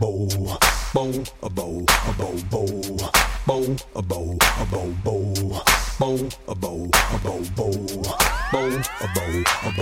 bow, 0.00 0.26
bow, 0.92 1.22
a 1.42 1.48
bow, 1.48 1.84
a 2.08 2.12
bow, 2.14 2.36
bow, 2.50 2.76
bow, 3.46 3.76
a 3.94 4.02
bow, 4.02 4.38
a 4.58 4.66
bow, 4.66 4.94
bow, 5.04 5.22
bow, 5.98 6.30
a 6.48 6.54
bow, 6.54 6.90
a 7.06 7.18
bow, 7.18 7.44
bow, 7.54 7.72
bow, 8.52 8.82
a 9.00 9.08
bow, 9.14 9.44
a 9.62 9.72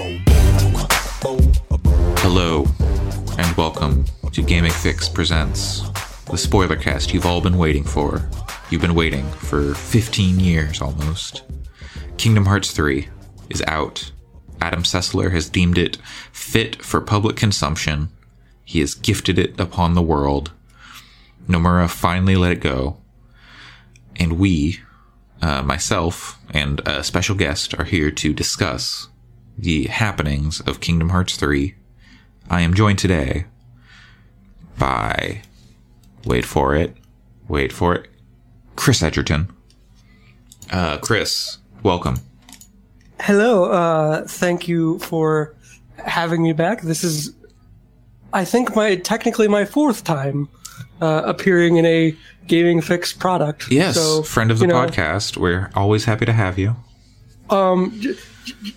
bow, 1.22 1.38
bow. 1.78 2.14
Hello, 2.18 2.66
and 3.38 3.56
welcome 3.56 4.04
to 4.32 4.42
Gaming 4.42 4.70
Fyx 4.70 5.12
Presents, 5.12 5.80
the 6.26 6.36
spoiler 6.36 6.76
cast 6.76 7.14
you've 7.14 7.24
all 7.24 7.40
been 7.40 7.56
waiting 7.56 7.84
for. 7.84 8.28
You've 8.68 8.82
been 8.82 8.94
waiting 8.94 9.26
for 9.30 9.74
15 9.74 10.38
years 10.38 10.82
almost. 10.82 11.42
Kingdom 12.18 12.44
Hearts 12.44 12.72
3 12.72 13.08
is 13.48 13.62
out. 13.66 14.12
Adam 14.60 14.82
Sessler 14.82 15.32
has 15.32 15.48
deemed 15.48 15.78
it 15.78 15.96
fit 16.32 16.84
for 16.84 17.00
public 17.00 17.36
consumption. 17.36 18.10
He 18.64 18.80
has 18.80 18.94
gifted 18.94 19.38
it 19.38 19.58
upon 19.58 19.94
the 19.94 20.02
world. 20.02 20.52
Nomura 21.48 21.90
finally 21.90 22.36
let 22.36 22.52
it 22.52 22.60
go. 22.60 22.98
And 24.16 24.38
we, 24.38 24.80
uh, 25.40 25.62
myself, 25.62 26.38
and 26.50 26.80
a 26.86 27.02
special 27.02 27.34
guest 27.34 27.74
are 27.78 27.84
here 27.84 28.10
to 28.10 28.32
discuss 28.32 29.08
the 29.58 29.84
happenings 29.86 30.60
of 30.60 30.80
Kingdom 30.80 31.10
Hearts 31.10 31.36
3 31.36 31.74
I 32.50 32.60
am 32.60 32.74
joined 32.74 32.98
today 32.98 33.46
by, 34.78 35.42
wait 36.24 36.44
for 36.44 36.74
it, 36.74 36.96
wait 37.48 37.72
for 37.72 37.94
it, 37.94 38.08
Chris 38.76 39.02
Edgerton. 39.02 39.50
Uh, 40.70 40.98
Chris, 40.98 41.58
welcome. 41.82 42.16
Hello. 43.20 43.70
Uh, 43.70 44.26
thank 44.26 44.68
you 44.68 44.98
for 44.98 45.54
having 46.04 46.42
me 46.42 46.52
back. 46.52 46.82
This 46.82 47.04
is, 47.04 47.34
I 48.32 48.44
think, 48.44 48.74
my 48.74 48.96
technically 48.96 49.48
my 49.48 49.64
fourth 49.64 50.04
time 50.04 50.48
uh, 51.00 51.22
appearing 51.24 51.76
in 51.76 51.84
a 51.86 52.16
gaming 52.46 52.80
fyx 52.80 53.16
product. 53.16 53.70
Yes, 53.70 53.94
So, 53.96 54.22
friend 54.22 54.50
of 54.50 54.58
the 54.58 54.64
you 54.66 54.68
know, 54.68 54.74
podcast. 54.86 55.36
We're 55.36 55.70
always 55.74 56.04
happy 56.04 56.26
to 56.26 56.32
have 56.32 56.58
you. 56.58 56.76
Um, 57.50 57.92
j- 58.00 58.14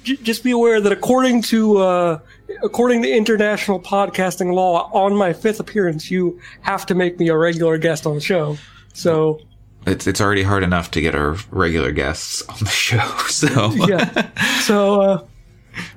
j- 0.04 0.16
just 0.18 0.44
be 0.44 0.52
aware 0.52 0.82
that 0.82 0.92
according 0.92 1.42
to 1.44 1.78
uh, 1.78 2.20
according 2.64 3.02
to 3.04 3.10
international 3.12 3.80
podcasting 3.80 4.54
law, 4.54 4.90
on 4.94 5.16
my 5.16 5.34
fifth 5.34 5.60
appearance, 5.60 6.12
you 6.12 6.40
have 6.62 6.86
to 6.88 6.96
make 6.96 7.20
me 7.20 7.30
a 7.30 7.38
regular 7.38 7.78
guest 7.78 8.06
on 8.06 8.16
the 8.16 8.22
show. 8.22 8.58
So 8.94 9.40
It's 9.88 10.06
it's 10.08 10.20
already 10.20 10.44
hard 10.44 10.64
enough 10.64 10.92
to 10.92 11.02
get 11.02 11.16
our 11.16 11.38
regular 11.52 11.92
guests 11.92 12.42
on 12.50 12.58
the 12.60 12.66
show. 12.70 13.08
So 13.30 13.72
yeah. 13.88 14.30
so 14.62 15.02
uh, 15.02 15.24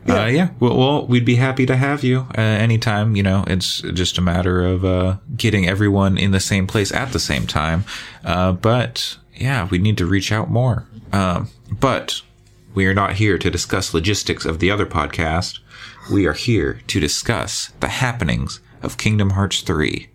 yeah, 0.07 0.23
uh, 0.23 0.27
yeah. 0.27 0.51
Well, 0.61 0.77
well, 0.77 1.07
we'd 1.07 1.25
be 1.25 1.37
happy 1.37 1.67
to 1.67 1.77
have 1.77 2.03
you 2.03 2.27
uh, 2.37 2.41
anytime. 2.41 3.17
You 3.17 3.23
know, 3.23 3.45
it's 3.47 3.81
just 3.81 4.19
a 4.19 4.23
matter 4.23 4.65
of 4.65 4.85
uh, 4.85 5.17
getting 5.37 5.69
everyone 5.69 6.19
in 6.19 6.31
the 6.31 6.41
same 6.41 6.67
place 6.67 6.93
at 6.93 7.13
the 7.13 7.19
same 7.19 7.47
time. 7.47 7.85
Uh, 8.25 8.53
but 8.53 9.17
yeah, 9.35 9.69
we 9.71 9.79
need 9.79 9.99
to 9.99 10.07
reach 10.07 10.33
out 10.33 10.51
more. 10.51 10.87
Um, 11.13 11.49
but 11.71 12.23
we 12.75 12.87
are 12.87 12.95
not 12.95 13.15
here 13.15 13.39
to 13.39 13.51
discuss 13.51 13.95
logistics 13.95 14.45
of 14.45 14.59
the 14.59 14.71
other 14.71 14.87
podcast. 14.87 15.59
We 16.13 16.27
are 16.27 16.33
here 16.33 16.81
to 16.87 17.01
discuss 17.01 17.73
the 17.81 17.89
happenings 17.89 18.61
of 18.83 18.99
Kingdom 18.99 19.31
Hearts 19.31 19.61
3. 19.61 20.09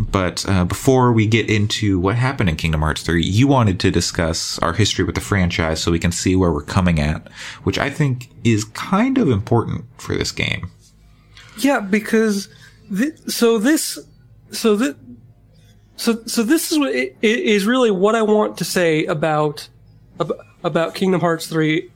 But 0.00 0.48
uh, 0.48 0.64
before 0.64 1.12
we 1.12 1.26
get 1.26 1.50
into 1.50 2.00
what 2.00 2.16
happened 2.16 2.48
in 2.48 2.56
Kingdom 2.56 2.80
Hearts 2.80 3.02
3, 3.02 3.22
you 3.22 3.46
wanted 3.46 3.78
to 3.80 3.90
discuss 3.90 4.58
our 4.60 4.72
history 4.72 5.04
with 5.04 5.14
the 5.14 5.20
franchise 5.20 5.82
so 5.82 5.92
we 5.92 5.98
can 5.98 6.10
see 6.10 6.34
where 6.34 6.50
we're 6.50 6.62
coming 6.62 6.98
at, 6.98 7.30
which 7.64 7.78
I 7.78 7.90
think 7.90 8.30
is 8.42 8.64
kind 8.64 9.18
of 9.18 9.28
important 9.28 9.84
for 9.98 10.16
this 10.16 10.32
game. 10.32 10.70
Yeah, 11.58 11.80
because 11.80 12.48
th- 12.96 13.18
so 13.26 13.58
this, 13.58 13.98
so 14.52 14.74
that, 14.76 14.96
so 15.96 16.22
so 16.24 16.42
this 16.44 16.72
is 16.72 16.78
what 16.78 16.94
i- 16.94 17.12
i- 17.22 17.26
is 17.26 17.66
really 17.66 17.90
what 17.90 18.14
I 18.14 18.22
want 18.22 18.56
to 18.58 18.64
say 18.64 19.04
about 19.04 19.68
about 20.64 20.94
Kingdom 20.94 21.20
Hearts 21.20 21.46
three. 21.46 21.90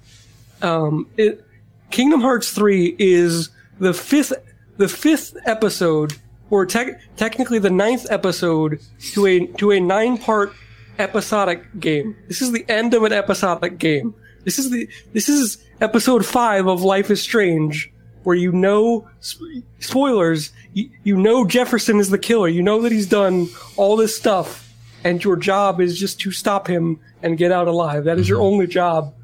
Um, 0.61 1.07
it, 1.17 1.43
Kingdom 1.91 2.21
Hearts 2.21 2.51
three 2.51 2.95
is 2.99 3.49
the 3.79 3.95
fifth 3.95 4.35
the 4.77 4.89
fifth 4.89 5.37
episode, 5.47 6.15
or 6.51 6.67
tec- 6.67 7.01
technically 7.17 7.59
the 7.59 7.71
ninth 7.71 8.07
episode 8.11 8.81
to 9.13 9.27
a 9.27 9.47
to 9.47 9.73
a 9.73 9.81
nine 9.81 10.19
part 10.19 10.53
episodic 10.99 11.81
game. 11.81 12.17
This 12.29 12.43
is 12.43 12.53
the 12.53 12.65
end 12.69 12.95
of 12.95 13.03
an 13.03 13.13
episodic 13.13 13.79
game. 13.79 14.15
This 14.45 14.59
is 14.59 14.71
the 14.71 14.89
this 15.13 15.29
is 15.29 15.59
episode 15.81 16.25
five 16.25 16.67
of 16.67 16.83
Life 16.83 17.11
is 17.11 17.21
Strange, 17.23 17.93
where 18.23 18.37
you 18.37 18.53
know 18.53 19.09
sp- 19.21 19.65
spoilers. 19.81 20.53
You, 20.73 20.91
you 21.03 21.17
know 21.17 21.47
Jefferson 21.47 21.99
is 21.99 22.11
the 22.11 22.19
killer. 22.19 22.49
You 22.49 22.63
know 22.63 22.83
that 22.83 22.93
he's 22.93 23.09
done 23.09 23.49
all 23.77 23.97
this 23.97 24.17
stuff, 24.17 24.73
and 25.03 25.23
your 25.25 25.37
job 25.37 25.81
is 25.81 25.99
just 25.99 26.21
to 26.21 26.31
stop 26.31 26.67
him 26.67 27.01
and 27.23 27.39
get 27.39 27.53
out 27.53 27.69
alive. 27.69 28.05
That 28.05 28.19
is 28.19 28.29
your 28.29 28.39
mm-hmm. 28.39 28.47
only 28.47 28.67
job. 28.67 29.15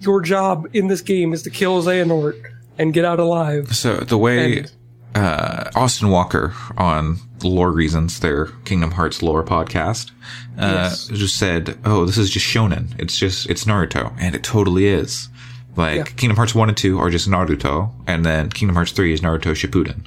Your 0.00 0.20
job 0.20 0.68
in 0.74 0.88
this 0.88 1.00
game 1.00 1.32
is 1.32 1.42
to 1.44 1.50
kill 1.50 1.82
Xehanort 1.82 2.40
and 2.78 2.92
get 2.92 3.04
out 3.04 3.18
alive. 3.18 3.74
So 3.74 3.96
the 3.96 4.18
way 4.18 4.58
And- 4.58 4.72
uh, 5.14 5.70
Austin 5.74 6.08
Walker 6.10 6.54
on 6.76 7.18
Lore 7.42 7.72
Reasons, 7.72 8.20
their 8.20 8.46
Kingdom 8.64 8.92
Hearts 8.92 9.22
lore 9.22 9.42
podcast, 9.44 10.10
uh, 10.58 10.88
Yes. 10.90 11.08
just 11.08 11.36
said, 11.36 11.78
"Oh, 11.84 12.04
this 12.04 12.18
is 12.18 12.30
just 12.30 12.46
shonen. 12.46 12.88
It's 12.98 13.18
just 13.18 13.48
it's 13.50 13.64
Naruto," 13.64 14.12
and 14.18 14.34
it 14.34 14.42
totally 14.42 14.86
is. 14.86 15.28
Like 15.76 15.96
Yeah. 15.96 16.04
Kingdom 16.04 16.36
Hearts 16.36 16.54
one 16.54 16.68
and 16.68 16.76
two 16.76 16.98
are 16.98 17.10
just 17.10 17.28
Naruto, 17.28 17.90
and 18.06 18.24
then 18.24 18.50
Kingdom 18.50 18.74
Hearts 18.76 18.92
three 18.92 19.12
is 19.12 19.20
Naruto 19.20 19.52
Shippuden. 19.54 20.04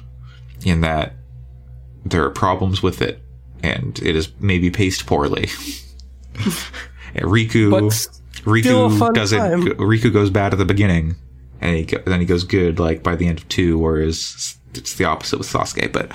In 0.64 0.80
that 0.82 1.14
there 2.04 2.24
are 2.24 2.30
problems 2.30 2.82
with 2.82 3.02
it, 3.02 3.22
and 3.62 3.98
it 4.02 4.14
is 4.16 4.28
maybe 4.40 4.70
paced 4.70 5.06
poorly. 5.06 5.48
Riku, 7.16 7.70
But 7.70 7.92
still 7.92 8.86
a 8.86 8.88
Riku 8.90 9.14
doesn't. 9.14 9.38
time. 9.38 9.62
Riku 9.78 10.12
goes 10.12 10.30
bad 10.30 10.52
at 10.52 10.58
the 10.58 10.64
beginning, 10.64 11.16
and 11.60 11.76
he 11.76 11.84
then 12.06 12.20
he 12.20 12.26
goes 12.26 12.44
good 12.44 12.78
like 12.78 13.02
by 13.02 13.14
the 13.16 13.26
end 13.28 13.38
of 13.38 13.48
two, 13.48 13.78
whereas 13.78 14.56
it's 14.76 14.94
the 14.94 15.04
opposite 15.04 15.38
with 15.38 15.48
Sasuke. 15.48 15.92
But 15.92 16.12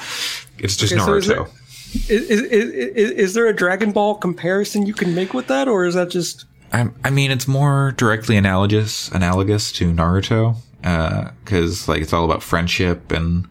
it's 0.58 0.76
just 0.76 0.94
Okay, 0.94 1.04
so 1.04 1.14
is 1.14 1.28
Naruto. 1.28 1.50
Is, 2.10 2.30
is, 2.30 3.12
is, 3.12 3.34
there 3.34 3.48
a 3.48 3.54
Dragon 3.54 3.92
Ball 3.92 4.14
comparison 4.14 4.86
you 4.86 4.94
can 4.94 5.16
make 5.16 5.34
with 5.34 5.48
that, 5.48 5.68
or 5.68 5.86
is 5.86 5.96
that 5.96 6.10
just 6.10 6.46
I, 6.72 6.90
I 7.04 7.10
mean, 7.10 7.32
it's 7.32 7.48
more 7.48 7.94
directly 7.98 8.38
analogous 8.38 9.10
analogous 9.10 9.72
to 9.74 9.92
Naruto 9.92 10.56
uh, 10.84 11.32
because 11.44 11.88
like 11.88 12.02
it's 12.02 12.14
all 12.14 12.26
about 12.26 12.44
friendship 12.44 13.12
and 13.12 13.48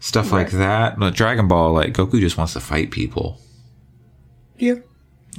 stuff 0.00 0.32
like 0.32 0.50
that. 0.52 0.98
But 0.98 1.14
Dragon 1.14 1.48
Ball, 1.48 1.72
like 1.72 1.92
Goku 1.92 2.20
just 2.20 2.38
wants 2.38 2.54
to 2.54 2.60
fight 2.60 2.90
people. 2.90 3.40
yeah? 4.58 4.76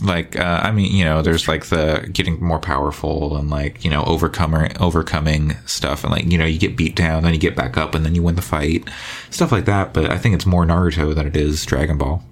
Like 0.03 0.37
uh, 0.37 0.61
i 0.63 0.71
mean 0.71 0.95
you 0.95 1.03
know 1.03 1.21
there's 1.21 1.47
like 1.47 1.65
the 1.67 2.07
getting 2.13 2.39
more 2.43 2.59
powerful 2.59 3.35
and 3.35 3.49
like 3.49 3.83
you 3.83 3.89
know 3.89 4.03
overcomer 4.03 4.69
overcoming 4.79 5.55
stuff 5.65 6.03
and 6.03 6.11
like 6.11 6.25
you 6.25 6.37
know 6.37 6.45
you 6.45 6.59
get 6.59 6.77
beat 6.77 6.95
down 6.95 7.23
then 7.23 7.33
you 7.33 7.39
get 7.39 7.55
back 7.55 7.77
up 7.77 7.95
and 7.95 8.05
then 8.05 8.13
you 8.13 8.21
win 8.21 8.35
the 8.35 8.41
fight. 8.41 8.87
Stuff 9.31 9.51
like 9.51 9.65
that 9.65 9.93
but 9.93 10.09
i 10.11 10.17
think 10.17 10.35
it's 10.35 10.45
more 10.45 10.65
naruto 10.65 11.15
than 11.15 11.25
it 11.25 11.35
is 11.35 11.65
dragon 11.65 11.97
ball. 11.97 12.23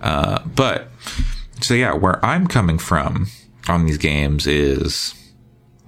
Uh, 0.00 0.42
but 0.44 0.88
so 1.60 1.74
yeah 1.74 1.92
where 1.92 2.24
i'm 2.24 2.46
coming 2.46 2.78
from 2.78 3.26
on 3.68 3.84
these 3.86 3.98
games 3.98 4.46
is 4.46 5.14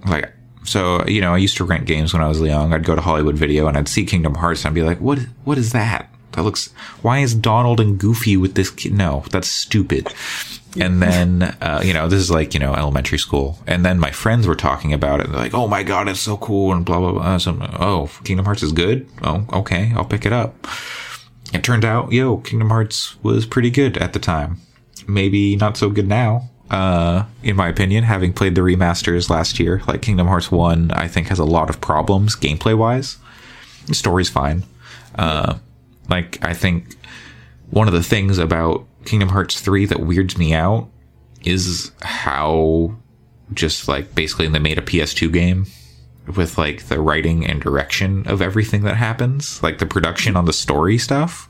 like 0.05 0.31
so 0.63 1.03
you 1.07 1.21
know 1.21 1.33
i 1.33 1.37
used 1.37 1.57
to 1.57 1.63
rent 1.63 1.85
games 1.85 2.13
when 2.13 2.21
i 2.21 2.27
was 2.27 2.39
young. 2.41 2.73
I'd 2.73 2.85
go 2.85 2.95
to 2.95 3.01
hollywood 3.01 3.35
video 3.35 3.67
and 3.67 3.77
i'd 3.77 3.87
see 3.87 4.05
kingdom 4.05 4.35
hearts 4.35 4.65
and 4.65 4.71
i'd 4.71 4.75
be 4.75 4.83
like 4.83 4.99
what 4.99 5.19
what 5.45 5.57
is 5.57 5.71
that 5.71 6.11
that 6.37 6.43
looks 6.43 6.67
why 7.01 7.19
is 7.19 7.35
donald 7.35 7.81
and 7.81 7.99
goofy 7.99 8.37
with 8.37 8.53
this 8.53 8.69
kid 8.69 8.93
no 8.93 9.23
that's 9.31 9.47
stupid. 9.47 10.13
And 10.79 11.01
then 11.01 11.41
uh, 11.61 11.81
you 11.83 11.93
know 11.93 12.07
this 12.07 12.19
is 12.19 12.29
like 12.29 12.53
you 12.53 12.59
know 12.59 12.73
elementary 12.73 13.17
school. 13.17 13.57
And 13.65 13.83
then 13.83 13.99
my 13.99 14.11
friends 14.11 14.45
were 14.45 14.55
talking 14.55 14.93
about 14.93 15.19
it 15.19 15.25
and 15.25 15.33
they're 15.33 15.41
like 15.41 15.53
oh 15.53 15.67
my 15.67 15.83
god 15.83 16.07
it's 16.07 16.19
so 16.19 16.37
cool 16.37 16.71
and 16.71 16.85
blah 16.85 16.99
blah 16.99 17.13
blah. 17.13 17.37
So 17.39 17.57
oh 17.79 18.11
kingdom 18.23 18.45
hearts 18.45 18.63
is 18.63 18.71
good? 18.71 19.07
Oh 19.23 19.45
okay 19.51 19.91
i'll 19.95 20.05
pick 20.05 20.25
it 20.25 20.33
up. 20.33 20.67
It 21.53 21.63
turned 21.63 21.83
out 21.83 22.11
yo 22.11 22.37
kingdom 22.37 22.69
hearts 22.69 23.21
was 23.23 23.45
pretty 23.45 23.71
good 23.71 23.97
at 23.97 24.13
the 24.13 24.19
time. 24.19 24.57
Maybe 25.07 25.55
not 25.55 25.77
so 25.77 25.89
good 25.89 26.07
now. 26.07 26.49
Uh 26.69 27.25
in 27.41 27.55
my 27.55 27.69
opinion 27.69 28.03
having 28.03 28.33
played 28.33 28.53
the 28.53 28.61
remasters 28.61 29.29
last 29.29 29.59
year 29.59 29.81
like 29.87 30.01
kingdom 30.01 30.27
hearts 30.27 30.51
1 30.51 30.91
i 30.91 31.07
think 31.07 31.27
has 31.27 31.39
a 31.39 31.45
lot 31.45 31.69
of 31.69 31.79
problems 31.79 32.35
gameplay 32.35 32.77
wise 32.77 33.17
the 33.87 33.95
story's 33.95 34.29
fine. 34.29 34.63
Uh 35.15 35.55
like 36.09 36.43
i 36.43 36.53
think 36.53 36.95
one 37.69 37.87
of 37.87 37.93
the 37.93 38.03
things 38.03 38.37
about 38.37 38.85
kingdom 39.05 39.29
hearts 39.29 39.59
3 39.61 39.85
that 39.87 39.99
weirds 39.99 40.37
me 40.37 40.53
out 40.53 40.87
is 41.43 41.91
how 42.01 42.95
just 43.53 43.87
like 43.87 44.13
basically 44.15 44.47
they 44.47 44.59
made 44.59 44.77
a 44.77 44.81
ps2 44.81 45.31
game 45.31 45.65
with 46.35 46.57
like 46.57 46.83
the 46.87 46.99
writing 46.99 47.45
and 47.45 47.61
direction 47.61 48.27
of 48.27 48.41
everything 48.41 48.81
that 48.83 48.97
happens. 48.97 49.63
Like 49.63 49.77
the 49.77 49.85
production 49.85 50.35
on 50.35 50.43
the 50.43 50.51
story 50.51 50.97
stuff. 50.97 51.47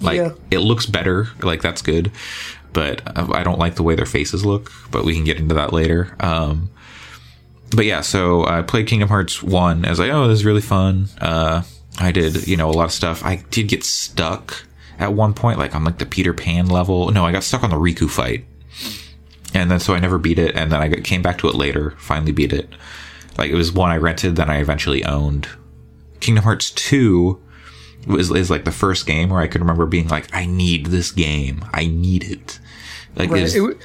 Like 0.00 0.16
Yeah. 0.16 0.32
it 0.50 0.58
looks 0.58 0.84
better. 0.84 1.28
Like 1.42 1.62
that's 1.62 1.80
good. 1.80 2.10
But 2.74 3.00
i 3.16 3.42
don't 3.42 3.58
like 3.58 3.76
the 3.76 3.82
way 3.82 3.94
their 3.94 4.04
faces 4.04 4.44
look 4.44 4.70
but 4.90 5.04
we 5.04 5.14
can 5.14 5.24
get 5.24 5.38
into 5.38 5.54
that 5.54 5.72
later. 5.72 6.14
Um 6.20 6.68
but 7.74 7.86
yeah 7.86 8.02
so 8.02 8.44
i 8.46 8.60
played 8.62 8.86
kingdom 8.86 9.08
hearts 9.08 9.42
1 9.42 9.84
i 9.84 9.90
was 9.90 9.98
like 9.98 10.10
oh 10.10 10.28
this 10.28 10.40
is 10.40 10.44
really 10.44 10.60
fun. 10.60 11.08
Uh 11.20 11.62
I 11.98 12.12
did, 12.12 12.46
you 12.46 12.56
know, 12.56 12.70
a 12.70 12.72
lot 12.72 12.84
of 12.84 12.92
stuff. 12.92 13.24
I 13.24 13.44
did 13.50 13.68
get 13.68 13.84
stuck 13.84 14.64
at 14.98 15.12
one 15.12 15.34
point, 15.34 15.58
like 15.58 15.74
on 15.74 15.84
like 15.84 15.98
the 15.98 16.06
Peter 16.06 16.32
Pan 16.32 16.66
level. 16.66 17.10
No, 17.10 17.24
I 17.24 17.32
got 17.32 17.44
stuck 17.44 17.62
on 17.62 17.70
the 17.70 17.76
Riku 17.76 18.08
fight. 18.08 18.44
And 19.52 19.70
then 19.70 19.78
so 19.78 19.94
I 19.94 20.00
never 20.00 20.18
beat 20.18 20.38
it. 20.38 20.56
And 20.56 20.72
then 20.72 20.80
I 20.80 20.88
came 21.00 21.22
back 21.22 21.38
to 21.38 21.48
it 21.48 21.54
later, 21.54 21.92
finally 21.98 22.32
beat 22.32 22.52
it. 22.52 22.68
Like 23.38 23.50
it 23.50 23.54
was 23.54 23.72
one 23.72 23.90
I 23.90 23.96
rented, 23.96 24.36
then 24.36 24.50
I 24.50 24.58
eventually 24.58 25.04
owned. 25.04 25.48
Kingdom 26.20 26.44
Hearts 26.44 26.70
2 26.70 27.40
was 28.06 28.30
is 28.30 28.50
like 28.50 28.64
the 28.64 28.72
first 28.72 29.06
game 29.06 29.30
where 29.30 29.40
I 29.40 29.46
could 29.46 29.60
remember 29.60 29.86
being 29.86 30.08
like, 30.08 30.32
I 30.34 30.46
need 30.46 30.86
this 30.86 31.10
game. 31.12 31.64
I 31.72 31.86
need 31.86 32.24
it. 32.24 32.58
Like 33.16 33.30
Right. 33.30 33.42
It, 33.44 33.58
w- 33.58 33.78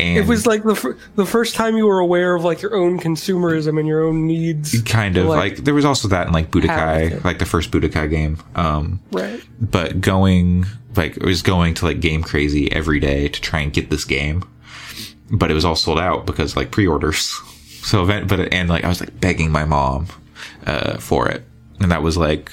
and 0.00 0.18
it 0.18 0.26
was 0.26 0.46
like 0.46 0.62
the 0.64 0.74
fir- 0.74 0.96
the 1.16 1.26
first 1.26 1.54
time 1.54 1.76
you 1.76 1.86
were 1.86 1.98
aware 1.98 2.34
of 2.34 2.42
like 2.44 2.62
your 2.62 2.74
own 2.74 2.98
consumerism 2.98 3.78
and 3.78 3.86
your 3.86 4.02
own 4.04 4.26
needs. 4.26 4.80
kind 4.82 5.16
of 5.16 5.26
like- 5.26 5.38
like, 5.56 5.64
there 5.64 5.74
was 5.74 5.84
also 5.84 6.08
that 6.08 6.26
in 6.26 6.32
like 6.32 6.50
Budokai, 6.50 7.22
like 7.24 7.38
the 7.38 7.46
first 7.46 7.70
Budokai 7.70 8.08
game. 8.10 8.38
Um, 8.54 9.00
Right. 9.12 9.40
but 9.60 10.00
going 10.00 10.66
like 10.96 11.16
it 11.16 11.24
was 11.24 11.42
going 11.42 11.74
to 11.74 11.84
like 11.84 12.00
game 12.00 12.22
crazy 12.22 12.70
every 12.72 12.98
day 13.00 13.28
to 13.28 13.40
try 13.40 13.60
and 13.60 13.72
get 13.72 13.90
this 13.90 14.04
game 14.04 14.42
but 15.30 15.48
it 15.50 15.54
was 15.54 15.64
all 15.64 15.76
sold 15.76 16.00
out 16.00 16.26
because 16.26 16.56
like 16.56 16.72
pre-orders 16.72 17.20
so 17.82 18.02
event 18.02 18.26
but 18.26 18.52
and 18.52 18.68
like 18.68 18.82
i 18.82 18.88
was 18.88 18.98
like 19.00 19.20
begging 19.20 19.52
my 19.52 19.64
mom 19.64 20.08
uh 20.66 20.98
for 20.98 21.28
it 21.28 21.44
and 21.78 21.92
that 21.92 22.02
was 22.02 22.16
like 22.16 22.50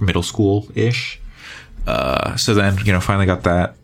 middle 0.00 0.22
school 0.22 0.68
ish 0.76 1.18
uh 1.88 2.36
so 2.36 2.54
then 2.54 2.78
you 2.84 2.92
know 2.92 3.00
finally 3.00 3.26
got 3.26 3.42
that 3.42 3.74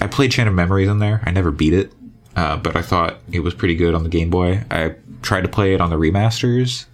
i 0.00 0.08
played 0.08 0.32
chain 0.32 0.48
of 0.48 0.54
memories 0.54 0.88
in 0.88 0.98
there 0.98 1.22
i 1.24 1.30
never 1.30 1.52
beat 1.52 1.72
it 1.72 1.92
uh 2.38 2.56
but 2.56 2.76
i 2.76 2.82
thought 2.82 3.18
it 3.32 3.40
was 3.40 3.54
pretty 3.54 3.74
good 3.74 3.94
on 3.94 4.02
the 4.02 4.08
game 4.08 4.30
boy 4.30 4.62
i 4.70 4.94
tried 5.22 5.42
to 5.42 5.48
play 5.48 5.74
it 5.74 5.80
on 5.80 5.90
the 5.90 5.96
remasters 5.96 6.86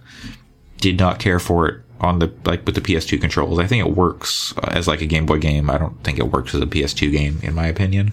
did 0.77 0.99
not 0.99 1.19
care 1.19 1.39
for 1.39 1.67
it 1.69 1.81
on 2.01 2.19
the 2.19 2.31
like 2.43 2.65
with 2.65 2.75
the 2.75 2.81
PS2 2.81 3.21
controls. 3.21 3.57
I 3.57 3.65
think 3.67 3.85
it 3.87 3.93
works 3.95 4.53
uh, 4.57 4.67
as 4.71 4.85
like 4.87 4.99
a 5.01 5.05
Game 5.05 5.25
Boy 5.25 5.39
game. 5.39 5.69
I 5.69 5.77
don't 5.77 5.97
think 6.03 6.19
it 6.19 6.27
works 6.31 6.53
as 6.53 6.61
a 6.61 6.65
PS2 6.65 7.09
game 7.11 7.39
in 7.41 7.53
my 7.55 7.65
opinion. 7.67 8.11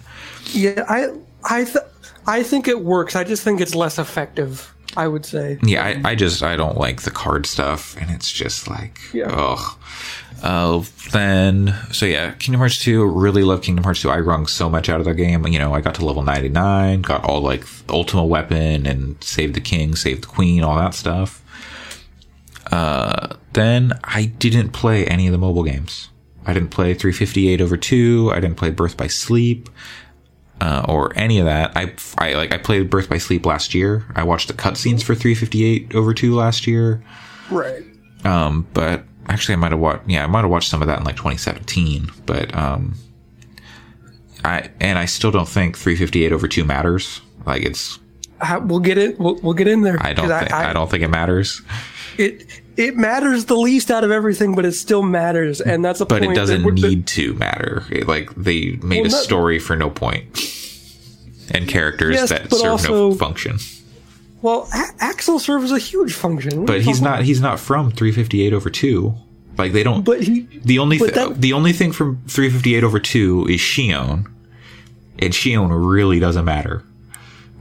Yeah, 0.53 0.85
I 0.87 1.09
I 1.43 1.65
th- 1.65 1.85
I 2.25 2.43
think 2.43 2.69
it 2.69 2.79
works. 2.79 3.15
I 3.15 3.25
just 3.25 3.43
think 3.43 3.59
it's 3.59 3.75
less 3.75 3.99
effective. 3.99 4.73
I 4.95 5.07
would 5.07 5.25
say. 5.25 5.59
Yeah, 5.63 5.83
I, 5.83 6.11
I 6.11 6.15
just 6.15 6.41
I 6.41 6.55
don't 6.55 6.77
like 6.77 7.01
the 7.01 7.11
card 7.11 7.45
stuff, 7.45 7.97
and 7.99 8.09
it's 8.09 8.31
just 8.31 8.69
like 8.69 8.99
Yeah. 9.13 9.25
ugh. 9.29 9.77
Uh, 10.43 10.83
then 11.13 11.73
so 11.91 12.05
yeah, 12.05 12.31
Kingdom 12.33 12.59
Hearts 12.59 12.77
2. 12.79 13.05
Really 13.05 13.43
love 13.43 13.61
Kingdom 13.61 13.85
Hearts 13.85 14.01
2. 14.01 14.09
I 14.09 14.19
wrung 14.19 14.45
so 14.45 14.69
much 14.69 14.89
out 14.89 14.99
of 14.99 15.05
the 15.05 15.13
game. 15.13 15.47
You 15.47 15.57
know, 15.57 15.73
I 15.73 15.79
got 15.79 15.95
to 15.95 16.05
level 16.05 16.21
99, 16.21 17.01
got 17.01 17.23
all 17.23 17.41
like 17.41 17.63
Ultima 17.89 18.25
Weapon 18.25 18.85
and 18.85 19.23
Save 19.23 19.53
the 19.53 19.61
King, 19.61 19.95
Save 19.95 20.21
the 20.21 20.27
Queen, 20.27 20.61
all 20.61 20.75
that 20.75 20.93
stuff. 20.93 21.41
Uh, 22.71 23.35
then 23.53 23.93
I 24.03 24.25
didn't 24.25 24.71
play 24.71 25.05
any 25.05 25.27
of 25.27 25.31
the 25.31 25.37
mobile 25.37 25.63
games. 25.63 26.09
I 26.45 26.53
didn't 26.53 26.69
play 26.71 26.93
358 26.93 27.61
over 27.61 27.77
2. 27.77 28.31
I 28.33 28.41
didn't 28.41 28.57
play 28.57 28.69
Birth 28.69 28.97
by 28.97 29.07
Sleep. 29.07 29.69
Uh, 30.59 30.85
or 30.87 31.11
any 31.17 31.39
of 31.39 31.45
that. 31.45 31.75
I, 31.75 31.93
I 32.17 32.33
like 32.33 32.53
I 32.53 32.57
played 32.57 32.89
Birth 32.89 33.09
by 33.09 33.17
Sleep 33.17 33.45
last 33.45 33.73
year. 33.73 34.05
I 34.15 34.23
watched 34.23 34.47
the 34.47 34.53
cutscenes 34.53 35.03
for 35.03 35.15
358 35.15 35.95
over 35.95 36.13
2 36.13 36.35
last 36.35 36.67
year. 36.67 37.03
Right. 37.49 37.83
Um, 38.23 38.67
but 38.73 39.03
actually 39.29 39.53
I 39.53 39.57
might 39.57 39.71
have 39.71 39.79
watched 39.79 40.07
yeah, 40.07 40.23
I 40.23 40.27
might 40.27 40.41
have 40.41 40.49
watched 40.51 40.69
some 40.69 40.81
of 40.81 40.87
that 40.87 40.99
in 40.99 41.05
like 41.05 41.15
2017, 41.15 42.09
but 42.25 42.53
um 42.55 42.95
I 44.43 44.69
and 44.79 44.99
I 44.99 45.05
still 45.05 45.31
don't 45.31 45.47
think 45.47 45.77
358 45.77 46.31
over 46.31 46.47
2 46.47 46.63
matters. 46.65 47.21
Like 47.45 47.63
it's 47.63 47.99
How, 48.41 48.59
we'll 48.59 48.79
get 48.79 48.97
it. 48.97 49.19
We'll, 49.19 49.35
we'll 49.41 49.53
get 49.53 49.67
in 49.67 49.81
there. 49.81 49.97
I 50.01 50.13
don't. 50.13 50.27
think 50.27 50.51
I, 50.53 50.73
don't 50.73 50.89
think 50.91 51.03
it 51.03 51.09
matters. 51.09 51.61
It 52.17 52.45
it 52.75 52.95
matters 52.97 53.45
the 53.45 53.55
least 53.55 53.89
out 53.91 54.03
of 54.03 54.11
everything, 54.11 54.55
but 54.55 54.65
it 54.65 54.73
still 54.73 55.03
matters, 55.03 55.61
and 55.61 55.83
that's 55.85 56.01
a 56.01 56.05
But 56.05 56.21
point. 56.21 56.33
it 56.33 56.35
doesn't 56.35 56.63
that- 56.63 56.73
need 56.73 57.07
to 57.07 57.33
matter. 57.35 57.83
It, 57.91 58.07
like 58.07 58.33
they 58.35 58.71
made 58.83 59.01
Well, 59.01 59.05
a 59.07 59.09
not- 59.09 59.23
story 59.23 59.59
for 59.59 59.75
no. 59.75 59.93
And 61.51 61.67
characters 61.67 62.15
Yes, 62.15 62.29
that 62.29 62.51
serve 62.51 62.71
also- 62.71 63.09
no 63.11 63.15
function. 63.15 63.57
Well, 64.43 64.67
a- 64.73 65.03
Axel 65.03 65.39
serves 65.39 65.71
a 65.71 65.79
huge 65.79 66.13
function, 66.13 66.59
What 66.59 66.67
But 66.67 66.81
he's 66.81 67.01
not 67.01 67.23
he's 67.23 67.41
not 67.41 67.59
from 67.59 67.89
358 67.91 68.53
over 68.53 68.69
2. 68.69 69.15
Like 69.57 69.71
they 69.71 69.83
don't 69.83 70.03
But 70.03 70.21
he. 70.21 70.41
The 70.63 70.77
only 70.79 70.97
th- 70.99 71.13
that- 71.13 71.41
the 71.41 71.53
only 71.53 71.73
thing 71.73 71.91
from 71.91 72.17
358 72.27 72.83
over 72.83 72.99
2 72.99 73.47
is 73.49 73.59
Xion. 73.61 74.25
And 75.19 75.33
Xion 75.33 75.69
really 75.71 76.19
doesn't 76.19 76.43
matter. 76.45 76.83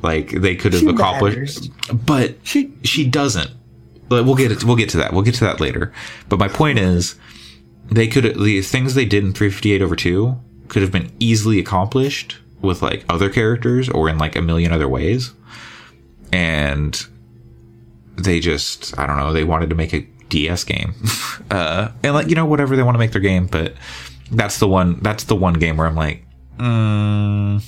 Like 0.03 0.31
they 0.33 0.57
could 0.57 0.73
have 0.73 0.83
She 0.83 0.89
accomplished 0.89 1.71
but 2.07 2.35
She- 2.43 2.73
she 2.83 3.07
doesn't. 3.07 3.51
But 4.09 4.25
we'll 4.25 4.35
get 4.35 4.51
it 4.51 4.65
we'll 4.65 4.77
get 4.77 4.89
to 4.91 4.97
that. 4.99 5.13
We'll 5.13 5.23
get 5.23 5.35
to 5.37 5.45
that 5.45 5.61
later. 5.61 5.93
But 6.29 6.39
my 6.41 6.49
point 6.49 6.79
is 6.81 7.15
they 7.91 8.09
could 8.09 8.25
the 8.43 8.61
things 8.63 8.95
they 8.95 9.05
did 9.05 9.23
in 9.23 9.33
358 9.33 9.81
over 9.83 9.95
2 9.95 10.37
could 10.69 10.83
have 10.83 10.91
been 10.91 11.13
easily 11.21 11.61
accomplished 11.61 12.39
with 12.61 12.83
like 12.83 13.05
other 13.09 13.29
characters 13.31 13.89
or 13.89 14.09
in 14.09 14.19
like 14.19 14.35
a 14.35 14.43
million 14.43 14.73
other 14.73 14.89
ways. 14.89 15.33
And 16.33 17.07
they 18.17 18.41
just 18.41 18.99
I 18.99 19.07
don't 19.07 19.17
know, 19.17 19.33
they 19.33 19.45
wanted 19.45 19.71
to 19.71 19.77
make 19.77 19.93
a 19.93 20.01
DS 20.29 20.65
game. 20.65 20.95
uh 21.51 21.91
and 22.03 22.15
like 22.15 22.29
you 22.29 22.35
know 22.35 22.47
whatever 22.47 22.77
they 22.77 22.83
want 22.83 22.95
to 22.95 22.99
make 22.99 23.13
their 23.13 23.21
game, 23.21 23.47
but 23.47 23.75
that's 24.31 24.59
the 24.59 24.69
one 24.69 24.99
that's 25.01 25.25
the 25.25 25.37
one 25.37 25.55
game 25.55 25.77
where 25.77 25.87
I'm 25.87 25.97
like 25.97 26.25
mm, 26.57 27.63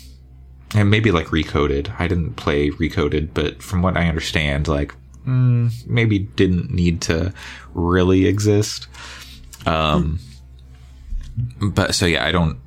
and 0.74 0.90
maybe 0.90 1.10
like 1.10 1.26
recoded. 1.26 1.94
I 1.98 2.08
didn't 2.08 2.34
play 2.34 2.70
recoded, 2.70 3.30
but 3.34 3.62
from 3.62 3.82
what 3.82 3.96
I 3.96 4.08
understand 4.08 4.68
like 4.68 4.94
mm, 5.26 5.86
maybe 5.86 6.20
didn't 6.20 6.70
need 6.70 7.00
to 7.02 7.32
really 7.74 8.26
exist. 8.26 8.86
Um 9.66 10.18
but 11.60 11.94
so 11.94 12.06
yeah, 12.06 12.24
I 12.24 12.32
don't 12.32 12.58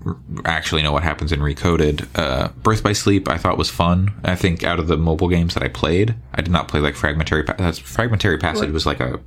actually 0.45 0.83
know 0.83 0.91
what 0.91 1.03
happens 1.03 1.31
in 1.31 1.39
Recoded. 1.39 2.07
Uh, 2.15 2.49
Birth 2.63 2.83
by 2.83 2.93
Sleep, 2.93 3.29
I 3.29 3.37
thought 3.37 3.57
was 3.57 3.69
fun. 3.69 4.13
I 4.23 4.35
think 4.35 4.63
out 4.63 4.79
of 4.79 4.87
the 4.87 4.97
mobile 4.97 5.29
games 5.29 5.53
that 5.53 5.63
I 5.63 5.69
played, 5.69 6.15
I 6.33 6.41
did 6.41 6.51
not 6.51 6.67
play 6.67 6.79
like 6.81 6.95
Fragmentary. 6.95 7.43
Pa- 7.43 7.71
Fragmentary 7.71 8.37
Passage 8.37 8.71
was 8.71 8.85
like 8.85 8.99
a 8.99 9.19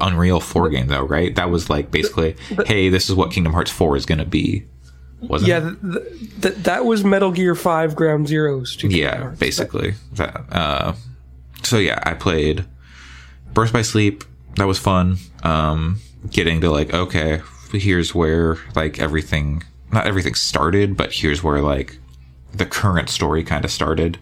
Unreal 0.00 0.40
Four 0.40 0.68
game 0.70 0.88
though, 0.88 1.04
right? 1.04 1.34
That 1.36 1.50
was 1.50 1.70
like 1.70 1.90
basically, 1.90 2.34
hey, 2.66 2.88
this 2.88 3.08
is 3.08 3.14
what 3.14 3.30
Kingdom 3.30 3.52
Hearts 3.52 3.70
Four 3.70 3.96
is 3.96 4.04
going 4.06 4.18
to 4.18 4.24
be. 4.24 4.64
Wasn't 5.20 5.48
Yeah, 5.48 5.68
it? 5.68 5.76
th- 5.80 6.02
th- 6.08 6.40
th- 6.42 6.54
that 6.64 6.84
was 6.84 7.04
Metal 7.04 7.30
Gear 7.30 7.54
Five 7.54 7.94
Ground 7.94 8.26
Zeroes. 8.26 8.76
to 8.78 8.88
yeah, 8.88 9.18
Hearts. 9.18 9.38
basically 9.38 9.94
that. 10.14 10.42
Uh, 10.50 10.94
so 11.62 11.78
yeah, 11.78 12.00
I 12.02 12.14
played 12.14 12.64
Birth 13.54 13.72
by 13.72 13.82
Sleep. 13.82 14.24
That 14.56 14.64
was 14.66 14.78
fun. 14.80 15.18
Um, 15.44 16.00
getting 16.30 16.60
to 16.62 16.70
like, 16.70 16.92
okay, 16.92 17.42
here's 17.72 18.14
where 18.14 18.58
like 18.74 18.98
everything, 18.98 19.62
not 19.90 20.06
everything 20.06 20.34
started, 20.34 20.96
but 20.96 21.12
here's 21.12 21.42
where 21.42 21.60
like 21.60 21.98
the 22.52 22.66
current 22.66 23.08
story 23.08 23.44
kind 23.44 23.64
of 23.64 23.70
started. 23.70 24.18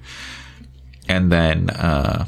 And 1.08 1.32
then, 1.32 1.70
uh, 1.70 2.26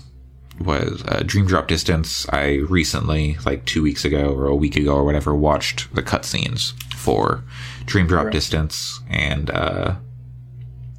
was 0.58 1.02
uh, 1.06 1.22
Dream 1.24 1.46
Drop 1.46 1.68
Distance. 1.68 2.28
I 2.30 2.56
recently, 2.68 3.36
like 3.44 3.64
two 3.64 3.82
weeks 3.82 4.04
ago 4.04 4.32
or 4.32 4.46
a 4.46 4.54
week 4.54 4.76
ago 4.76 4.94
or 4.94 5.04
whatever, 5.04 5.34
watched 5.34 5.94
the 5.94 6.02
cutscenes 6.02 6.72
for 6.94 7.42
Dream 7.86 8.06
Drop 8.06 8.30
Distance, 8.30 9.00
and 9.08 9.50
uh, 9.50 9.96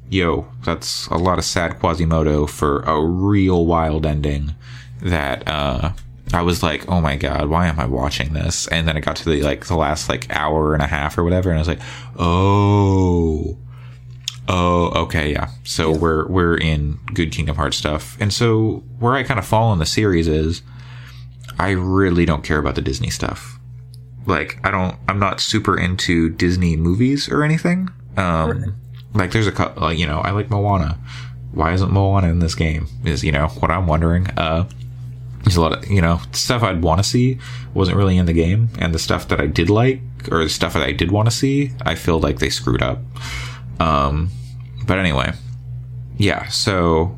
yo, 0.08 0.48
that's 0.64 1.06
a 1.08 1.16
lot 1.16 1.38
of 1.38 1.44
sad 1.44 1.78
Quasimodo 1.78 2.46
for 2.46 2.80
a 2.80 3.00
real 3.00 3.66
wild 3.66 4.06
ending. 4.06 4.54
That 5.00 5.46
uh, 5.46 5.92
I 6.32 6.42
was 6.42 6.62
like, 6.62 6.88
oh 6.88 7.00
my 7.00 7.16
god, 7.16 7.48
why 7.48 7.66
am 7.66 7.78
I 7.78 7.86
watching 7.86 8.32
this? 8.32 8.66
And 8.68 8.88
then 8.88 8.96
I 8.96 9.00
got 9.00 9.16
to 9.16 9.28
the 9.28 9.42
like 9.42 9.66
the 9.66 9.76
last 9.76 10.08
like 10.08 10.26
hour 10.30 10.74
and 10.74 10.82
a 10.82 10.86
half 10.86 11.18
or 11.18 11.24
whatever, 11.24 11.50
and 11.50 11.58
I 11.58 11.60
was 11.60 11.68
like, 11.68 11.80
oh. 12.18 13.58
Oh, 14.46 14.90
okay, 15.04 15.32
yeah. 15.32 15.48
So 15.64 15.90
we're 15.90 16.26
we're 16.28 16.56
in 16.56 16.98
good 17.14 17.32
Kingdom 17.32 17.56
Hearts 17.56 17.76
stuff. 17.76 18.16
And 18.20 18.32
so 18.32 18.84
where 18.98 19.14
I 19.14 19.22
kind 19.22 19.38
of 19.38 19.46
fall 19.46 19.72
in 19.72 19.78
the 19.78 19.86
series 19.86 20.28
is 20.28 20.62
I 21.58 21.70
really 21.70 22.26
don't 22.26 22.44
care 22.44 22.58
about 22.58 22.74
the 22.74 22.82
Disney 22.82 23.10
stuff. 23.10 23.58
Like 24.26 24.58
I 24.64 24.70
don't 24.70 24.96
I'm 25.08 25.18
not 25.18 25.40
super 25.40 25.78
into 25.78 26.30
Disney 26.30 26.76
movies 26.76 27.28
or 27.28 27.42
anything. 27.42 27.88
Um 28.16 28.76
like 29.14 29.30
there's 29.30 29.46
a 29.46 29.74
like 29.78 29.98
you 29.98 30.06
know, 30.06 30.18
I 30.20 30.32
like 30.32 30.50
Moana. 30.50 30.98
Why 31.52 31.72
isn't 31.72 31.90
Moana 31.90 32.28
in 32.28 32.40
this 32.40 32.54
game? 32.54 32.86
Is 33.04 33.24
you 33.24 33.32
know 33.32 33.48
what 33.48 33.70
I'm 33.70 33.86
wondering. 33.86 34.28
Uh 34.36 34.68
there's 35.44 35.56
a 35.56 35.60
lot 35.60 35.72
of 35.72 35.90
you 35.90 36.00
know 36.00 36.20
stuff 36.32 36.62
I'd 36.62 36.82
want 36.82 36.98
to 37.02 37.04
see 37.08 37.38
wasn't 37.74 37.96
really 37.96 38.16
in 38.16 38.26
the 38.26 38.32
game, 38.32 38.70
and 38.78 38.94
the 38.94 38.98
stuff 38.98 39.28
that 39.28 39.40
I 39.40 39.46
did 39.46 39.70
like 39.70 40.00
or 40.30 40.42
the 40.42 40.48
stuff 40.50 40.72
that 40.72 40.82
I 40.82 40.92
did 40.92 41.10
want 41.10 41.28
to 41.28 41.34
see, 41.34 41.72
I 41.82 41.94
feel 41.94 42.18
like 42.18 42.38
they 42.38 42.48
screwed 42.50 42.82
up. 42.82 42.98
Um, 43.78 44.30
but 44.86 44.98
anyway, 44.98 45.32
yeah. 46.16 46.48
So, 46.48 47.16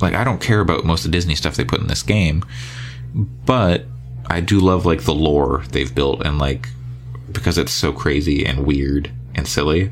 like, 0.00 0.14
I 0.14 0.22
don't 0.24 0.40
care 0.40 0.60
about 0.60 0.84
most 0.84 1.04
of 1.04 1.10
the 1.10 1.16
Disney 1.16 1.34
stuff 1.34 1.56
they 1.56 1.64
put 1.64 1.80
in 1.80 1.88
this 1.88 2.02
game, 2.02 2.44
but 3.14 3.86
I 4.26 4.40
do 4.40 4.60
love 4.60 4.86
like 4.86 5.02
the 5.02 5.14
lore 5.14 5.64
they've 5.70 5.92
built 5.94 6.24
and 6.24 6.38
like 6.38 6.68
because 7.32 7.58
it's 7.58 7.72
so 7.72 7.92
crazy 7.92 8.46
and 8.46 8.64
weird 8.66 9.10
and 9.34 9.48
silly. 9.48 9.90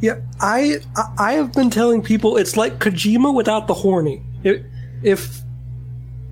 Yeah, 0.00 0.16
I 0.40 0.78
I- 1.18 1.32
have 1.34 1.52
been 1.52 1.70
telling 1.70 2.02
people 2.02 2.36
it's 2.36 2.56
like 2.56 2.78
Kojima 2.78 3.34
without 3.34 3.66
the 3.66 3.74
horny. 3.74 4.22
If 4.44 4.62
if 5.02 5.40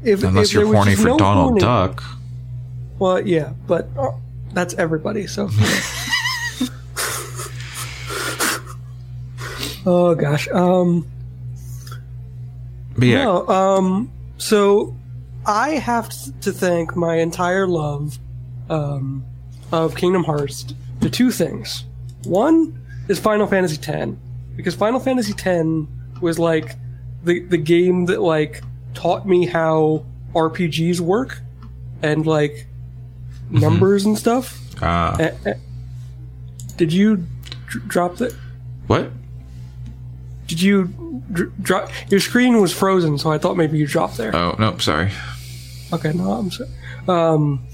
if, 0.06 0.22
Unless 0.22 0.48
if 0.48 0.54
you're 0.54 0.66
horny 0.72 0.94
for 0.94 1.08
no 1.08 1.18
Donald 1.18 1.60
horny- 1.60 1.60
Duck. 1.60 2.02
Well, 2.98 3.26
yeah, 3.26 3.52
but 3.66 3.88
uh, 3.98 4.12
that's 4.52 4.74
everybody. 4.74 5.26
So. 5.26 5.48
oh 9.86 10.14
gosh. 10.14 10.48
Um. 10.48 11.06
But 12.98 13.08
yeah, 13.08 13.24
No, 13.24 13.46
um, 13.48 14.10
so 14.38 14.96
I 15.44 15.70
have 15.72 16.08
to 16.40 16.52
thank 16.52 16.96
my 16.96 17.16
entire 17.16 17.66
love 17.66 18.18
um, 18.70 19.22
of 19.70 19.94
Kingdom 19.94 20.24
Hearts 20.24 20.64
to 21.02 21.10
two 21.10 21.30
things. 21.30 21.84
One 22.24 22.80
is 23.08 23.18
Final 23.18 23.46
Fantasy 23.46 23.78
X, 23.86 24.12
because 24.56 24.74
Final 24.74 24.98
Fantasy 24.98 25.34
X 25.38 25.68
was 26.22 26.38
like 26.38 26.76
the 27.22 27.40
the 27.40 27.58
game 27.58 28.06
that 28.06 28.22
like 28.22 28.62
taught 28.96 29.26
me 29.26 29.46
how 29.46 30.04
RPGs 30.34 30.98
work 31.00 31.40
and 32.02 32.26
like 32.26 32.66
numbers 33.50 34.04
and 34.04 34.18
stuff. 34.18 34.58
uh, 34.82 35.16
Eh, 35.20 35.30
eh. 35.46 35.54
Did 36.76 36.92
you 36.92 37.24
dr- 37.66 37.86
drop 37.88 38.16
that? 38.16 38.34
what? 38.88 39.10
Did 40.48 40.60
you 40.62 41.20
dr- 41.32 41.52
drop? 41.62 41.90
Your 42.10 42.20
screen 42.20 42.60
was 42.60 42.72
frozen, 42.72 43.18
so 43.18 43.30
I 43.32 43.38
thought 43.38 43.56
maybe 43.56 43.78
you 43.78 43.86
dropped 43.86 44.16
there. 44.16 44.34
Oh 44.34 44.54
no, 44.58 44.76
sorry. 44.78 45.10
Okay, 45.92 46.12
no, 46.12 46.32
I'm 46.32 46.50
sorry. 46.50 46.70
Um, 47.08 47.64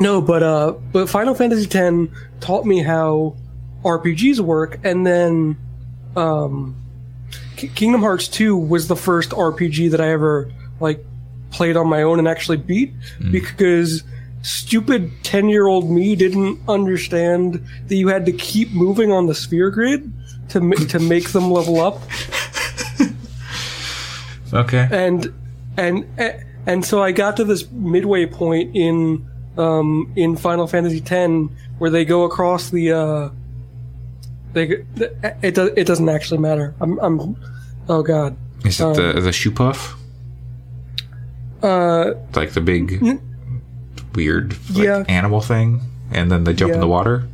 no, 0.00 0.20
but 0.20 0.42
uh, 0.42 0.72
but 0.92 1.08
Final 1.08 1.34
Fantasy 1.34 1.66
X 1.70 2.10
taught 2.40 2.64
me 2.66 2.82
how 2.82 3.36
RPGs 3.84 4.40
work, 4.40 4.80
and 4.84 5.06
then 5.06 5.56
um, 6.16 6.74
K- 7.58 7.68
Kingdom 7.68 8.00
Hearts 8.00 8.28
2 8.28 8.56
was 8.56 8.88
the 8.88 8.96
first 8.96 9.30
RPG 9.30 9.90
that 9.90 10.00
I 10.00 10.08
ever 10.10 10.50
like 10.80 11.04
played 11.50 11.76
on 11.76 11.88
my 11.88 12.02
own 12.02 12.18
and 12.18 12.26
actually 12.28 12.56
beat 12.58 12.92
because 13.30 14.02
stupid 14.42 15.10
10 15.24 15.48
year 15.48 15.66
old 15.66 15.90
me 15.90 16.14
didn't 16.16 16.60
understand 16.68 17.64
that 17.88 17.94
you 17.96 18.08
had 18.08 18.24
to 18.26 18.32
keep 18.32 18.70
moving 18.72 19.10
on 19.12 19.26
the 19.26 19.34
sphere 19.34 19.70
grid 19.70 20.10
to 20.50 20.60
ma- 20.60 20.76
to 20.76 20.98
make 20.98 21.30
them 21.30 21.50
level 21.50 21.80
up 21.80 22.00
Okay. 24.52 24.88
and 24.90 25.32
and 25.76 26.06
and 26.66 26.84
so 26.84 27.02
I 27.02 27.12
got 27.12 27.36
to 27.38 27.44
this 27.44 27.70
midway 27.70 28.24
point 28.26 28.74
in 28.74 29.26
um, 29.58 30.12
in 30.16 30.36
Final 30.36 30.66
Fantasy 30.66 31.02
X 31.04 31.52
where 31.78 31.90
they 31.90 32.04
go 32.04 32.24
across 32.24 32.70
the 32.70 32.92
uh, 32.92 33.28
they 34.52 34.84
it 35.42 35.54
does 35.54 35.70
it 35.76 35.86
doesn't 35.86 36.08
actually 36.08 36.38
matter. 36.38 36.74
I'm 36.80 36.98
I'm 37.00 37.36
oh 37.88 38.02
god 38.02 38.36
Is 38.64 38.80
it 38.80 38.94
the 38.96 39.20
the 39.20 39.30
Shoopuf? 39.30 39.94
uh 41.62 42.12
Like 42.34 42.52
the 42.52 42.60
big 42.60 43.02
weird 44.14 44.56
like, 44.70 44.84
Yeah. 44.84 45.04
animal 45.08 45.40
thing, 45.40 45.80
and 46.12 46.30
then 46.30 46.44
they 46.44 46.52
jump 46.54 46.72
in 46.72 46.80
the 46.80 46.88
water. 46.88 47.26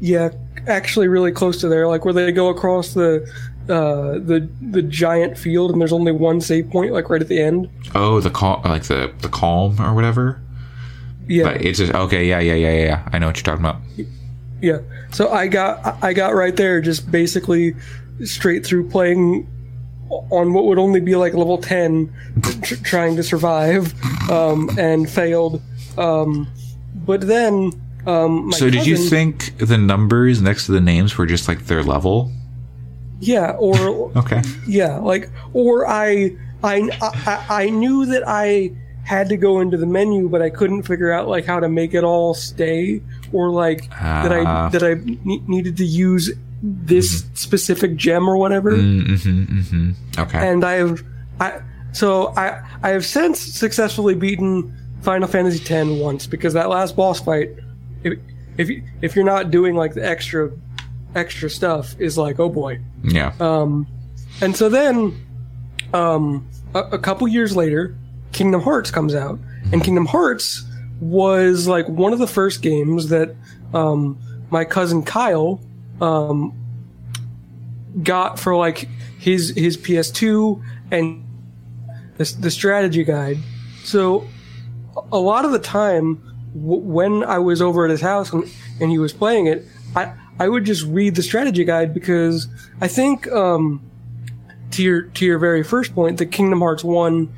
yeah 0.00 0.30
actually 0.66 1.08
really 1.08 1.32
close 1.32 1.60
to 1.60 1.68
there 1.68 1.88
like 1.88 2.04
where 2.04 2.12
they 2.14 2.30
go 2.30 2.48
across 2.48 2.92
the 2.94 3.26
uh 3.68 4.12
the 4.18 4.48
the 4.70 4.82
giant 4.82 5.38
field 5.38 5.70
and 5.70 5.80
there's 5.80 5.92
only 5.92 6.12
one 6.12 6.40
save 6.40 6.68
point 6.70 6.92
like 6.92 7.08
right 7.08 7.22
at 7.22 7.28
the 7.28 7.40
end 7.40 7.68
Oh, 7.94 8.20
the 8.20 8.30
cal- 8.30 8.60
like 8.64 8.84
the 8.84 9.10
the 9.22 9.28
calm 9.28 9.80
or 9.80 9.94
whatever. 9.94 10.38
yeah 11.26 11.44
But 11.44 11.62
it's 11.64 11.78
just 11.78 11.94
okay. 11.94 12.26
Yeah, 12.28 12.40
yeah, 12.40 12.54
yeah, 12.54 12.70
yeah, 12.72 12.84
yeah. 12.84 13.08
I 13.12 13.18
know 13.18 13.26
what 13.28 13.36
you're 13.38 13.44
talking 13.44 13.64
about. 13.64 13.80
Yeah. 14.60 14.78
So 15.12 15.30
I 15.30 15.46
got 15.48 16.02
I 16.02 16.12
got 16.12 16.34
right 16.34 16.54
there 16.56 16.80
just 16.80 17.10
basically 17.10 17.74
straight 18.24 18.66
through 18.66 18.88
playing 18.90 19.46
on 20.10 20.52
what 20.52 20.64
would 20.64 20.78
only 20.78 21.00
be 21.00 21.14
like 21.16 21.34
level 21.34 21.58
10 21.58 22.12
tr- 22.62 22.74
trying 22.76 23.14
to 23.16 23.22
survive 23.22 23.92
um, 24.30 24.70
and 24.78 25.08
failed 25.08 25.60
um, 25.98 26.48
but 27.06 27.20
then 27.20 27.70
um, 28.06 28.50
So, 28.52 28.70
did 28.70 28.86
you 28.86 28.96
think 28.96 29.58
the 29.58 29.76
numbers 29.76 30.40
next 30.40 30.64
to 30.66 30.72
the 30.72 30.80
names 30.80 31.18
were 31.18 31.26
just 31.26 31.46
like 31.46 31.66
their 31.66 31.82
level? 31.82 32.32
yeah 33.20 33.50
or 33.58 34.10
Okay. 34.16 34.40
yeah 34.66 34.96
like 34.98 35.28
or 35.52 35.86
I, 35.86 36.36
I 36.64 36.88
I 37.02 37.44
I 37.64 37.68
knew 37.70 38.06
that 38.06 38.22
I 38.26 38.70
had 39.04 39.28
to 39.28 39.36
go 39.36 39.60
into 39.60 39.76
the 39.76 39.86
menu 39.86 40.28
but 40.28 40.40
I 40.40 40.50
couldn't 40.50 40.84
figure 40.84 41.12
out 41.12 41.28
like 41.28 41.44
how 41.44 41.60
to 41.60 41.68
make 41.68 41.94
it 41.94 42.02
all 42.04 42.32
stay 42.34 43.02
or 43.32 43.50
like 43.50 43.88
that 43.90 44.32
I 44.32 44.44
Ah. 44.44 44.68
that 44.70 44.82
I 44.82 44.94
ne- 45.24 45.42
needed 45.46 45.76
to 45.78 45.84
use 45.84 46.30
this 46.62 47.24
specific 47.34 47.96
gem 47.96 48.28
or 48.28 48.36
whatever 48.36 48.72
Mm-hmm. 48.72 49.58
Mm-hmm. 49.58 50.20
Okay. 50.20 50.38
and 50.48 50.64
I 50.64 50.72
have 50.74 51.02
I 51.40 51.60
so 51.92 52.32
I 52.36 52.62
I 52.82 52.88
have 52.90 53.04
since 53.06 53.38
successfully 53.40 54.14
beaten 54.14 54.74
Final 55.02 55.28
Fantasy 55.28 55.62
X 55.72 55.88
once 56.00 56.26
because 56.26 56.54
that 56.54 56.68
last 56.68 56.96
boss 56.96 57.20
fight 57.20 57.50
if 58.02 58.18
if 58.56 58.68
you, 58.68 58.82
if 59.02 59.14
you're 59.14 59.24
not 59.24 59.50
doing 59.52 59.76
like 59.76 59.94
the 59.94 60.04
extra 60.04 60.50
extra 61.14 61.48
stuff 61.48 61.94
is 62.00 62.18
like 62.18 62.40
oh 62.40 62.48
boy 62.48 62.80
yeah. 63.04 63.32
um, 63.40 63.86
and 64.40 64.56
so 64.56 64.68
then, 64.68 65.14
um, 65.94 66.46
a, 66.74 66.80
a 66.80 66.98
couple 66.98 67.26
years 67.28 67.56
later, 67.56 67.96
Kingdom 68.32 68.60
Hearts 68.60 68.90
comes 68.90 69.14
out, 69.14 69.38
and 69.72 69.82
Kingdom 69.82 70.06
Hearts 70.06 70.64
was 71.00 71.66
like 71.66 71.88
one 71.88 72.12
of 72.12 72.18
the 72.18 72.26
first 72.26 72.62
games 72.62 73.08
that 73.08 73.34
um, 73.74 74.18
my 74.50 74.64
cousin 74.64 75.02
Kyle 75.02 75.60
um, 76.00 76.52
got 78.02 78.38
for 78.38 78.56
like 78.56 78.88
his 79.18 79.50
his 79.56 79.76
PS2 79.76 80.62
and 80.90 81.24
the, 82.16 82.36
the 82.40 82.50
strategy 82.50 83.04
guide. 83.04 83.38
So 83.84 84.26
a 85.12 85.18
lot 85.18 85.44
of 85.44 85.52
the 85.52 85.58
time 85.58 86.16
w- 86.54 86.82
when 86.82 87.24
I 87.24 87.38
was 87.38 87.62
over 87.62 87.84
at 87.84 87.90
his 87.90 88.00
house 88.00 88.32
and, 88.32 88.44
and 88.80 88.90
he 88.90 88.98
was 88.98 89.12
playing 89.12 89.46
it, 89.46 89.64
I 89.94 90.12
I 90.38 90.48
would 90.48 90.64
just 90.64 90.84
read 90.84 91.14
the 91.14 91.22
strategy 91.22 91.64
guide 91.64 91.94
because 91.94 92.48
I 92.80 92.88
think 92.88 93.30
um, 93.32 93.82
to 94.72 94.82
your 94.82 95.02
to 95.02 95.24
your 95.24 95.38
very 95.38 95.62
first 95.62 95.94
point, 95.94 96.18
the 96.18 96.26
Kingdom 96.26 96.60
Hearts 96.60 96.84
one 96.84 97.32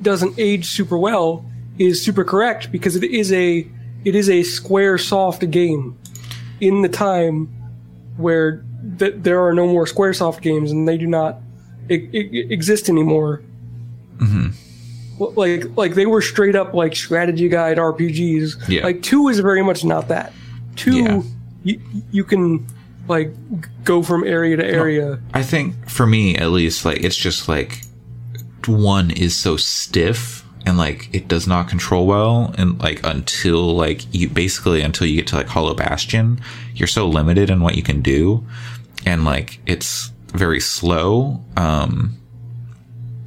doesn't 0.00 0.38
age 0.38 0.66
super 0.66 0.98
well 0.98 1.44
is 1.78 2.02
super 2.04 2.24
correct 2.24 2.70
because 2.72 2.96
it 2.96 3.04
is 3.04 3.32
a 3.32 3.66
it 4.04 4.14
is 4.14 4.28
a 4.28 4.42
square 4.42 4.98
soft 4.98 5.48
game 5.50 5.96
in 6.60 6.82
the 6.82 6.88
time 6.88 7.46
where 8.16 8.64
th- 8.98 9.14
there 9.16 9.44
are 9.46 9.54
no 9.54 9.66
more 9.66 9.86
square 9.86 10.12
soft 10.12 10.42
games 10.42 10.70
and 10.70 10.86
they 10.88 10.98
do 10.98 11.06
not 11.06 11.40
e- 11.90 11.94
e- 12.12 12.46
exist 12.50 12.88
anymore 12.88 13.42
mm-hmm. 14.18 14.48
Well, 15.18 15.32
like 15.36 15.64
like 15.76 15.94
they 15.94 16.06
were 16.06 16.22
straight 16.22 16.56
up 16.56 16.72
like 16.74 16.96
strategy 16.96 17.48
guide 17.48 17.76
RPGs. 17.76 18.68
Yeah. 18.68 18.82
Like 18.82 19.02
two 19.02 19.28
is 19.28 19.38
very 19.40 19.62
much 19.62 19.84
not 19.84 20.08
that. 20.08 20.32
Two, 20.74 20.96
Yeah. 20.96 21.22
you, 21.64 21.80
you 22.10 22.24
can 22.24 22.66
like 23.08 23.32
go 23.84 24.02
from 24.02 24.24
area 24.24 24.56
to 24.56 24.64
area. 24.64 25.20
I 25.34 25.42
think 25.42 25.88
for 25.88 26.06
me 26.06 26.34
at 26.36 26.50
least, 26.50 26.84
like 26.84 27.04
it's 27.04 27.14
just 27.16 27.46
like 27.46 27.82
one 28.66 29.10
is 29.10 29.36
so 29.36 29.56
stiff 29.56 30.41
and 30.64 30.78
like 30.78 31.08
it 31.12 31.28
does 31.28 31.46
not 31.46 31.68
control 31.68 32.06
well 32.06 32.54
and 32.56 32.78
like 32.80 33.00
until 33.04 33.74
like 33.74 34.02
you 34.14 34.28
basically 34.28 34.80
until 34.82 35.06
you 35.06 35.16
get 35.16 35.26
to 35.28 35.36
like 35.36 35.48
Hollow 35.48 35.74
Bastion, 35.74 36.40
you're 36.74 36.86
so 36.88 37.08
limited 37.08 37.50
in 37.50 37.60
what 37.60 37.74
you 37.76 37.82
can 37.82 38.00
do 38.02 38.46
and 39.04 39.24
like 39.24 39.60
it's 39.66 40.10
very 40.28 40.60
slow. 40.60 41.42
Um 41.56 42.16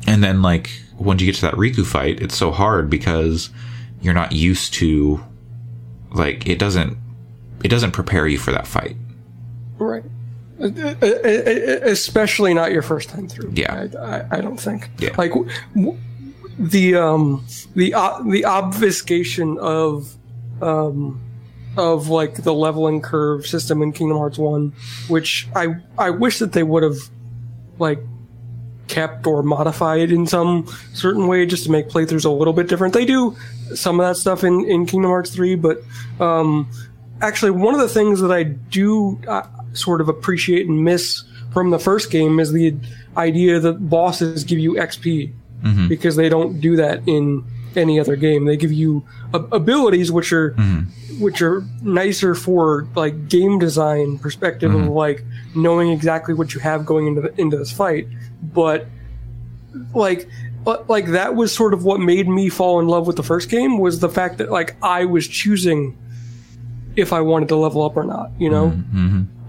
and 0.08 0.24
then 0.24 0.42
like 0.42 0.70
once 0.98 1.22
you 1.22 1.26
get 1.28 1.36
to 1.36 1.42
that 1.42 1.56
Riku 1.56 1.86
fight, 1.86 2.22
it's 2.22 2.38
so 2.38 2.52
hard 2.52 2.90
because 2.90 3.50
you're 4.02 4.14
not 4.14 4.32
used 4.32 4.74
to 4.76 5.24
like 6.12 6.48
it 6.48 6.60
doesn't 6.60 6.98
it 7.64 7.68
doesn't 7.70 7.92
prepare 7.92 8.28
you 8.28 8.38
for 8.38 8.52
that 8.52 8.68
fight. 8.68 8.96
Right. 9.78 10.04
Uh, 10.62 10.68
uh, 10.68 10.96
uh, 11.04 11.80
Especially 11.84 12.54
not 12.54 12.72
your 12.72 12.82
first 12.82 13.10
time 13.10 13.28
through. 13.28 13.52
Yeah. 13.54 13.88
I, 13.92 13.98
I, 13.98 14.38
I 14.38 14.42
don't 14.42 14.58
think. 14.60 14.90
Yeah. 15.00 15.10
Like 15.18 15.32
w- 15.32 15.50
w- 15.76 15.98
the 16.58 16.96
um 16.96 17.46
the 17.76 17.94
uh, 17.94 18.22
the 18.24 18.46
obfuscation 18.46 19.58
of 19.60 20.16
um 20.62 21.22
of 21.78 22.08
like 22.08 22.36
the 22.36 22.54
leveling 22.54 23.02
curve 23.02 23.46
system 23.46 23.82
in 23.82 23.92
Kingdom 23.92 24.18
Hearts 24.18 24.38
One, 24.38 24.74
which 25.08 25.48
I 25.56 25.76
I 25.98 26.10
wish 26.10 26.40
that 26.40 26.54
they 26.54 26.64
would 26.64 26.84
have 26.84 26.98
like 27.80 28.00
kept 28.88 29.26
or 29.26 29.44
modified 29.44 30.12
in 30.12 30.28
some 30.28 30.68
certain 30.94 31.28
way 31.28 31.46
just 31.46 31.64
to 31.66 31.72
make 31.72 31.90
playthroughs 31.90 32.26
a 32.26 32.30
little 32.30 32.54
bit 32.54 32.68
different. 32.68 32.94
They 32.94 33.06
do 33.06 33.36
some 33.74 34.00
of 34.00 34.08
that 34.08 34.16
stuff 34.16 34.44
in, 34.44 34.64
in 34.66 34.86
Kingdom 34.86 35.10
Hearts 35.10 35.32
3, 35.34 35.56
but 35.56 35.80
um, 36.20 36.70
actually, 37.22 37.52
one 37.52 37.74
of 37.74 37.80
the 37.80 37.90
things 37.90 38.22
that 38.22 38.32
I 38.32 38.44
do 38.44 39.20
uh, 39.28 39.48
sort 39.74 40.02
of 40.02 40.10
appreciate 40.10 40.68
and 40.68 40.84
miss 40.84 41.24
from 41.52 41.72
the 41.72 41.80
first 41.80 42.12
game 42.12 42.40
is 42.40 42.52
the 42.52 42.76
idea 43.18 43.60
that 43.60 43.90
bosses 43.90 44.44
give 44.44 44.60
you 44.60 44.74
XP 44.74 45.34
Mm-hmm. 45.66 45.88
because 45.88 46.16
they 46.16 46.30
don't 46.30 46.62
do 46.62 46.76
that 46.76 47.02
in 47.08 47.44
any 47.76 48.00
other 48.00 48.16
game. 48.16 48.46
They 48.46 48.56
give 48.56 48.72
you 48.72 49.04
ab- 49.34 49.52
abilities 49.52 50.12
which 50.12 50.32
are 50.32 50.52
mm-hmm. 50.52 51.20
which 51.20 51.42
are 51.42 51.64
nicer 51.82 52.36
for 52.36 52.88
like 52.96 53.28
game 53.28 53.58
design 53.58 54.20
perspective 54.20 54.74
of 54.74 54.82
mm-hmm. 54.82 54.92
like 54.92 55.24
knowing 55.56 55.90
exactly 55.90 56.34
what 56.34 56.54
you 56.54 56.60
have 56.60 56.86
going 56.86 57.08
into 57.08 57.22
the, 57.22 57.42
into 57.42 57.58
this 57.58 57.72
fight. 57.72 58.08
But 58.42 58.86
like 59.94 60.30
but, 60.64 60.90
like 60.90 61.08
that 61.08 61.36
was 61.36 61.52
sort 61.54 61.74
of 61.74 61.84
what 61.84 62.00
made 62.00 62.28
me 62.28 62.50
fall 62.50 62.80
in 62.80 62.88
love 62.88 63.08
with 63.08 63.16
the 63.16 63.24
first 63.24 63.50
game 63.50 63.78
was 63.78 64.00
the 64.00 64.10
fact 64.10 64.38
that 64.38 64.52
like 64.52 64.76
I 64.84 65.06
was 65.06 65.28
choosing 65.28 65.98
if 66.96 67.12
I 67.12 67.22
wanted 67.22 67.50
to 67.50 67.56
level 67.56 67.84
up 67.84 67.98
or 67.98 68.04
not, 68.04 68.32
you 68.40 68.50
know? 68.50 68.68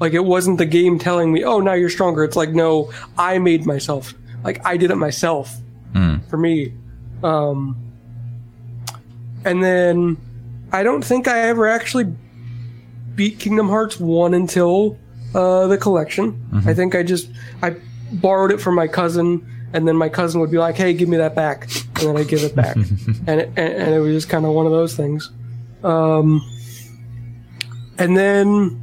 Like 0.00 0.14
it 0.14 0.24
wasn't 0.24 0.58
the 0.58 0.66
game 0.66 0.98
telling 0.98 1.32
me, 1.32 1.44
"Oh, 1.44 1.60
now 1.60 1.72
you're 1.72 1.88
stronger." 1.88 2.24
It's 2.24 2.36
like, 2.36 2.50
"No, 2.50 2.92
I 3.16 3.38
made 3.38 3.64
myself. 3.64 4.14
Like 4.44 4.60
I 4.66 4.76
did 4.76 4.90
it 4.90 4.96
myself." 4.96 5.56
For 6.28 6.36
me. 6.36 6.72
Um 7.22 7.76
and 9.44 9.62
then 9.62 10.16
I 10.72 10.82
don't 10.82 11.04
think 11.04 11.28
I 11.28 11.40
ever 11.48 11.68
actually 11.68 12.12
beat 13.14 13.38
Kingdom 13.38 13.68
Hearts 13.68 13.98
1 13.98 14.34
until 14.34 14.98
uh, 15.34 15.66
the 15.68 15.78
collection. 15.78 16.48
I 16.66 16.74
think 16.74 16.94
I 16.94 17.02
just 17.02 17.30
I 17.62 17.76
borrowed 18.12 18.52
it 18.52 18.60
from 18.60 18.74
my 18.74 18.88
cousin 18.88 19.46
and 19.72 19.86
then 19.86 19.96
my 19.96 20.08
cousin 20.08 20.40
would 20.40 20.50
be 20.50 20.58
like, 20.58 20.76
"Hey, 20.76 20.92
give 20.94 21.08
me 21.08 21.16
that 21.18 21.34
back." 21.34 21.68
And 21.96 22.08
then 22.08 22.16
I 22.16 22.24
give 22.24 22.42
it 22.42 22.54
back. 22.54 22.76
and, 23.26 23.40
it, 23.40 23.48
and 23.56 23.58
and 23.58 23.94
it 23.94 23.98
was 24.00 24.14
just 24.14 24.28
kind 24.28 24.44
of 24.46 24.52
one 24.52 24.66
of 24.66 24.72
those 24.72 24.94
things. 24.96 25.30
Um 25.82 26.40
and 27.98 28.16
then 28.16 28.80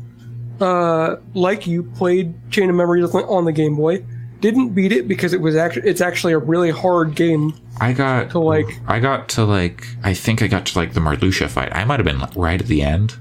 uh 0.62 1.17
like 1.34 1.67
you 1.67 1.84
played 1.84 2.34
Chain 2.51 2.70
of 2.70 2.75
Memories 2.75 3.13
on 3.13 3.46
the 3.46 3.51
Game 3.51 3.75
Boy. 3.75 4.03
Didn't 4.44 4.70
beat 4.76 4.92
it 4.92 5.08
because 5.08 5.32
it 5.32 5.40
was 5.40 5.56
actually 5.56 5.90
it's 5.90 6.02
actually 6.02 6.34
a 6.34 6.38
really 6.38 6.70
hard 6.70 7.16
game. 7.16 7.54
I 7.80 7.94
got 7.94 8.32
To, 8.32 8.40
like- 8.40 8.78
I 8.88 9.00
got 9.00 9.30
to 9.30 9.46
like 9.46 9.88
I 10.04 10.14
think 10.14 10.42
I 10.42 10.48
got 10.48 10.66
to 10.66 10.78
like 10.78 10.94
the 10.94 11.00
Marluxia 11.00 11.48
fight. 11.48 11.74
I 11.74 11.86
might 11.86 11.98
have 12.00 12.06
been 12.06 12.20
like, 12.20 12.36
right 12.36 12.60
at 12.60 12.68
the 12.68 12.82
end, 12.82 13.16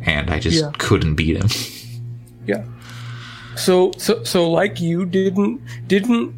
and 0.00 0.30
I 0.30 0.38
just 0.38 0.62
Yeah. 0.62 0.70
couldn't 0.78 1.16
beat 1.16 1.36
him. 1.36 1.48
Yeah. 2.46 2.64
So 3.56 3.92
so 3.98 4.24
so 4.24 4.50
like 4.50 4.80
you 4.80 5.04
didn't 5.06 5.60
didn't 5.86 6.34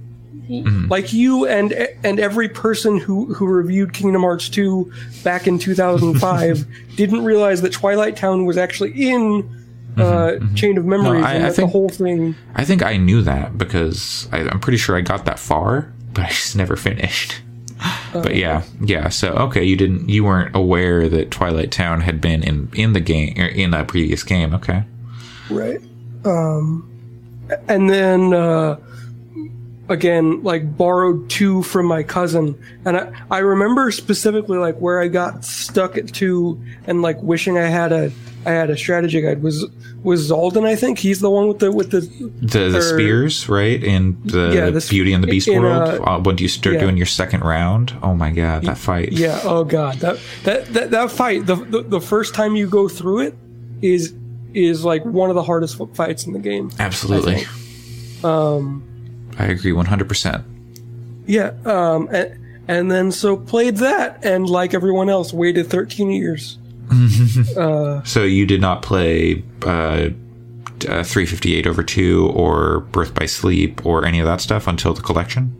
mm-hmm. 0.48 0.88
like 0.88 1.12
you 1.12 1.46
and 1.46 1.72
and 2.04 2.20
every 2.20 2.48
person 2.48 2.98
who 2.98 3.32
who 3.34 3.46
reviewed 3.46 3.92
Kingdom 3.92 4.22
Hearts 4.22 4.48
2 4.48 4.92
back 5.24 5.46
in 5.46 5.58
2005 5.58 6.66
didn't 6.96 7.24
realize 7.24 7.62
that 7.62 7.72
Twilight 7.72 8.16
Town 8.16 8.44
was 8.46 8.56
actually 8.56 8.92
in 8.92 9.65
uh, 9.96 10.38
Chain 10.54 10.76
of 10.78 10.84
Memories 10.84 11.24
I- 11.24 11.34
and 11.34 11.44
I 11.46 11.50
think- 11.50 11.56
the 11.68 11.72
whole 11.72 11.88
thing 11.88 12.34
I 12.54 12.64
think 12.64 12.82
I 12.82 12.96
knew 12.96 13.22
that 13.22 13.56
because 13.58 14.28
I, 14.32 14.40
I'm 14.48 14.60
pretty 14.60 14.76
sure 14.78 14.96
I 14.96 15.00
got 15.00 15.24
that 15.24 15.38
far, 15.38 15.92
but 16.12 16.24
I 16.24 16.28
just 16.28 16.56
never 16.56 16.76
finished. 16.76 17.40
But 18.12 18.34
yeah, 18.36 18.62
yeah. 18.80 19.10
So 19.10 19.32
okay, 19.34 19.62
you 19.62 19.76
didn't, 19.76 20.08
you 20.08 20.24
weren't 20.24 20.56
aware 20.56 21.08
that 21.10 21.30
Twilight 21.30 21.70
Town 21.70 22.00
had 22.00 22.20
been 22.20 22.42
in 22.42 22.70
in 22.74 22.94
the 22.94 23.00
game 23.00 23.34
or 23.38 23.46
in 23.46 23.70
that 23.72 23.86
previous 23.88 24.22
game. 24.22 24.54
Okay. 24.54 24.84
right 25.50 25.80
um 26.24 26.90
and 27.68 27.88
then 27.90 28.32
uh 28.32 28.76
again 29.88 30.42
like 30.42 30.76
borrowed 30.76 31.28
two 31.30 31.62
from 31.62 31.86
my 31.86 32.02
cousin 32.02 32.60
and 32.84 32.96
I, 32.96 33.12
I 33.30 33.38
remember 33.38 33.90
specifically 33.92 34.58
like 34.58 34.76
where 34.78 35.00
i 35.00 35.06
got 35.08 35.44
stuck 35.44 35.96
at 35.96 36.12
two 36.12 36.60
and 36.86 37.02
like 37.02 37.20
wishing 37.22 37.56
i 37.56 37.66
had 37.66 37.92
a 37.92 38.10
i 38.44 38.50
had 38.50 38.68
a 38.68 38.76
strategy 38.76 39.20
guide 39.20 39.42
was 39.42 39.64
was 40.02 40.30
Xaldin 40.30 40.64
i 40.66 40.74
think 40.76 40.98
he's 40.98 41.20
the 41.20 41.30
one 41.30 41.46
with 41.48 41.60
the 41.60 41.70
with 41.70 41.90
the 41.92 42.00
The 42.00 42.68
the 42.70 42.78
Or- 42.78 42.80
spears, 42.82 43.48
right? 43.48 43.82
In 43.82 44.16
the, 44.24 44.50
Yeah, 44.54 44.70
the 44.70 44.84
Beauty 44.88 45.12
and 45.12 45.22
the 45.22 45.28
Beast 45.28 45.46
in, 45.48 45.62
world. 45.62 46.00
uh, 46.00 46.02
Uh, 46.02 46.18
when 46.20 46.38
you 46.38 46.48
start 46.48 46.74
yeah. 46.74 46.80
doing 46.82 46.96
your 46.96 47.06
second 47.06 47.42
round, 47.42 47.92
oh 48.02 48.14
my 48.14 48.30
god, 48.30 48.62
that 48.64 48.78
fight! 48.78 49.12
yeah 49.12 49.40
oh 49.44 49.62
god 49.64 49.98
that 50.00 50.18
that 50.44 50.66
that, 50.74 50.90
that 50.90 51.10
fight 51.12 51.46
the, 51.46 51.54
the 51.56 51.82
the 51.82 52.00
first 52.00 52.34
time 52.34 52.54
you 52.56 52.68
go 52.68 52.88
through 52.88 53.20
it 53.20 53.34
is 53.82 54.14
is 54.54 54.84
like 54.84 55.04
one 55.04 55.28
of 55.30 55.34
the 55.36 55.42
hardest 55.42 55.76
fights 55.94 56.26
in 56.26 56.32
the 56.32 56.38
game 56.38 56.70
absolutely. 56.78 57.44
um 58.24 58.82
I 59.38 59.46
agree 59.46 59.72
one 59.72 59.86
hundred 59.86 60.08
percent. 60.08 60.44
Yeah, 61.26 61.52
um, 61.64 62.08
and, 62.12 62.38
and 62.68 62.90
then 62.90 63.10
so 63.12 63.36
played 63.36 63.76
that, 63.78 64.24
and 64.24 64.48
like 64.48 64.74
everyone 64.74 65.08
else, 65.08 65.32
waited 65.32 65.66
13 65.68 66.10
years. 66.10 66.58
So 68.04 68.22
you 68.22 68.46
did 68.46 68.60
not 68.60 68.82
play 68.82 69.42
uh, 69.64 70.10
uh, 70.88 71.02
358 71.02 71.66
over 71.66 71.82
2 71.82 72.28
or 72.32 72.80
Birth 72.92 73.14
by 73.14 73.26
Sleep 73.26 73.84
or 73.84 74.04
any 74.04 74.20
of 74.20 74.26
that 74.26 74.40
stuff 74.40 74.66
until 74.66 74.94
the 74.94 75.02
collection? 75.02 75.52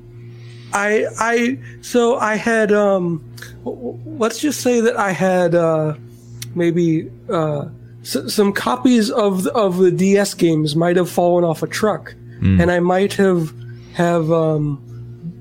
I, 0.73 1.07
I, 1.19 1.59
so 1.81 2.17
I 2.17 2.37
had, 2.37 2.71
um, 2.73 3.25
let's 3.65 4.39
just 4.39 4.61
say 4.61 4.81
that 4.81 4.97
I 4.97 5.11
had, 5.13 5.55
uh, 5.55 5.95
maybe, 6.55 7.11
uh, 7.29 7.67
s- 8.03 8.33
some 8.35 8.53
copies 8.53 9.11
of 9.11 9.45
the, 9.45 9.53
of 9.53 9.79
the 9.79 9.91
DS 9.91 10.35
games 10.35 10.77
might 10.77 10.97
have 10.97 11.11
fallen 11.11 11.45
off 11.45 11.63
a 11.63 11.67
truck, 11.67 12.15
and 12.61 12.71
I 12.71 12.79
might 12.81 13.15
have, 13.15 13.53
have, 13.97 14.31
um, 14.31 14.79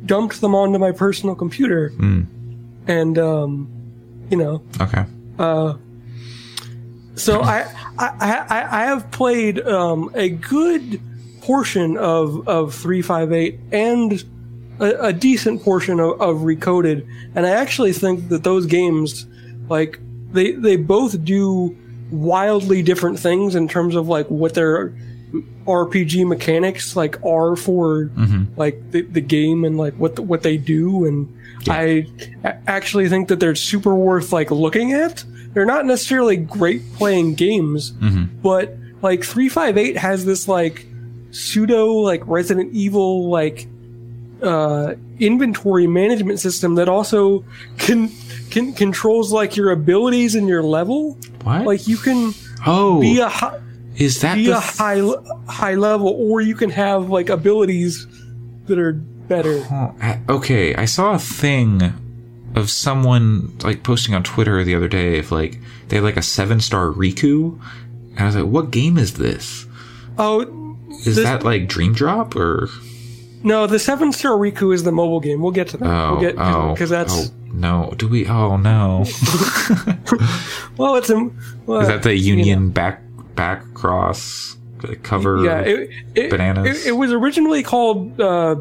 dumped 0.06 0.39
them 0.41 0.56
onto 0.56 0.80
my 0.80 0.91
personal 0.91 1.36
computer, 1.36 1.91
and, 2.88 3.18
um, 3.20 3.68
you 4.30 4.38
know, 4.38 4.62
Okay. 4.82 5.04
So 7.15 7.41
I, 7.41 7.62
I, 7.98 8.08
I, 8.20 8.82
I 8.82 8.86
have 8.86 9.10
played 9.12 9.60
um, 9.62 10.12
a 10.15 10.30
good 10.30 11.00
portion 11.41 11.98
of, 11.98 12.48
of 12.48 12.74
358 12.76 13.60
and 13.72 14.24
a, 14.80 15.08
a 15.08 15.13
decent 15.13 15.63
portion 15.63 16.00
of, 16.00 16.20
of 16.20 16.38
Recoded. 16.41 17.08
And 17.34 17.46
I 17.46 17.52
actually 17.52 17.94
think 17.94 18.30
that 18.30 18.44
those 18.44 18.65
games, 18.65 19.26
like, 19.70 20.00
they, 20.32 20.52
they 20.52 20.76
both 20.76 21.24
do 21.24 21.76
wildly 22.12 22.82
different 22.84 23.18
things 23.20 23.56
in 23.56 23.68
terms 23.68 23.96
of 23.96 24.08
like 24.08 24.28
what 24.28 24.54
their 24.54 24.94
RPG 25.65 26.27
mechanics 26.27 26.95
like 26.95 27.23
are 27.25 27.55
for 27.55 28.11
like 28.55 28.91
the, 28.91 29.01
the 29.01 29.21
game 29.21 29.63
and 29.65 29.77
like 29.77 29.93
what 29.95 30.15
the, 30.15 30.21
what 30.21 30.43
they 30.43 30.57
do 30.57 31.05
and 31.05 31.27
I 31.67 32.05
actually 32.67 33.09
think 33.09 33.29
that 33.29 33.39
they're 33.39 33.55
super 33.55 33.95
worth 33.95 34.31
like 34.31 34.51
looking 34.51 34.93
at. 34.93 35.23
They're 35.53 35.65
not 35.65 35.85
necessarily 35.85 36.38
great 36.38 36.81
playing 36.93 37.35
games, 37.35 37.91
but 38.43 38.75
like 39.01 39.23
358 39.23 39.97
has 39.97 40.25
this 40.25 40.47
like 40.47 40.85
pseudo 41.31 41.88
like 41.88 42.21
Resident 42.27 42.73
Evil 42.73 43.29
like 43.29 43.67
uh 44.41 44.93
inventory 45.19 45.88
management 45.88 46.39
system 46.39 46.75
that 46.75 46.89
also 46.89 47.43
can 47.77 48.11
can 48.51 48.73
controls 48.73 49.31
like 49.31 49.55
your 49.55 49.71
abilities 49.71 50.35
and 50.35 50.47
your 50.47 50.61
level. 50.61 51.17
What? 51.43 51.65
Like 51.65 51.88
you 51.88 51.97
can 51.97 52.33
oh, 52.65 52.99
be 53.01 53.19
a 53.19 53.29
hi- 53.29 53.59
is 53.97 54.21
that 54.21 54.36
be 54.36 54.47
the 54.47 54.58
a 54.58 54.60
high 54.60 55.01
high 55.47 55.75
level, 55.75 56.10
or 56.10 56.41
you 56.41 56.55
can 56.55 56.69
have 56.69 57.10
like 57.10 57.29
abilities 57.29 58.08
that 58.65 58.79
are 58.79 58.93
better. 58.93 59.63
Oh, 59.71 59.95
okay, 60.29 60.75
I 60.75 60.86
saw 60.86 61.13
a 61.13 61.19
thing 61.19 61.81
of 62.55 62.69
someone 62.69 63.58
like 63.60 63.84
posting 63.84 64.15
on 64.15 64.23
Twitter 64.23 64.63
the 64.63 64.75
other 64.75 64.88
day 64.88 65.19
of 65.19 65.31
like 65.31 65.60
they 65.89 65.97
had 65.97 66.03
like 66.03 66.17
a 66.17 66.21
seven 66.21 66.60
star 66.60 66.88
Riku, 66.88 67.60
and 68.12 68.19
I 68.19 68.25
was 68.25 68.36
like, 68.36 68.45
"What 68.45 68.71
game 68.71 68.97
is 68.97 69.15
this? 69.15 69.65
Oh 70.17 70.41
Is 71.05 71.15
This- 71.15 71.25
that 71.25 71.43
like 71.43 71.67
Dream 71.67 71.93
Drop 71.93 72.36
or 72.36 72.69
no, 73.43 73.67
the 73.67 73.77
Seven 73.77 74.12
Star 74.12 74.31
Riku 74.31 74.73
is 74.73 74.81
the 74.84 74.91
mobile 74.91 75.19
game. 75.19 75.39
We'll 75.39 75.51
get 75.51 75.67
to 75.69 75.77
that. 75.77 75.86
oh 75.88 76.12
we'll 76.13 76.21
get 76.21 76.36
oh 76.39 76.73
because 76.73 76.89
that's 76.89 77.13
oh, 77.13 77.34
no? 77.53 77.93
Do 77.95 78.08
we? 78.08 78.25
Oh 78.27 78.58
no! 78.58 79.05
well, 80.77 80.95
it's 80.95 81.12
a 81.12 81.29
well, 81.67 81.81
Is 81.81 81.88
that 81.88 82.01
the 82.01 82.15
Union 82.15 82.71
back 82.71 83.03
back 83.36 83.63
cross 83.74 84.58
cover? 85.04 85.43
yeah. 85.43 85.60
It, 85.62 85.89
it, 86.15 86.30
bananas? 86.32 86.86
It, 86.86 86.89
it 86.89 86.91
was 86.93 87.12
originally 87.12 87.63
called 87.63 88.19
uh, 88.19 88.56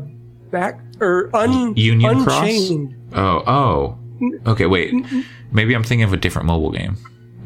back 0.51 0.81
or 1.01 1.31
un 1.35 1.77
Union 1.77 2.23
Cross? 2.25 2.43
Unchained. 2.43 2.95
Oh 3.15 3.43
oh. 3.47 3.99
Okay, 4.47 4.67
wait. 4.67 4.95
Maybe 5.53 5.75
I'm 5.75 5.83
thinking 5.85 6.05
of 6.05 6.13
a 6.13 6.17
different 6.17 6.47
mobile 6.47 6.71
game. 6.71 6.97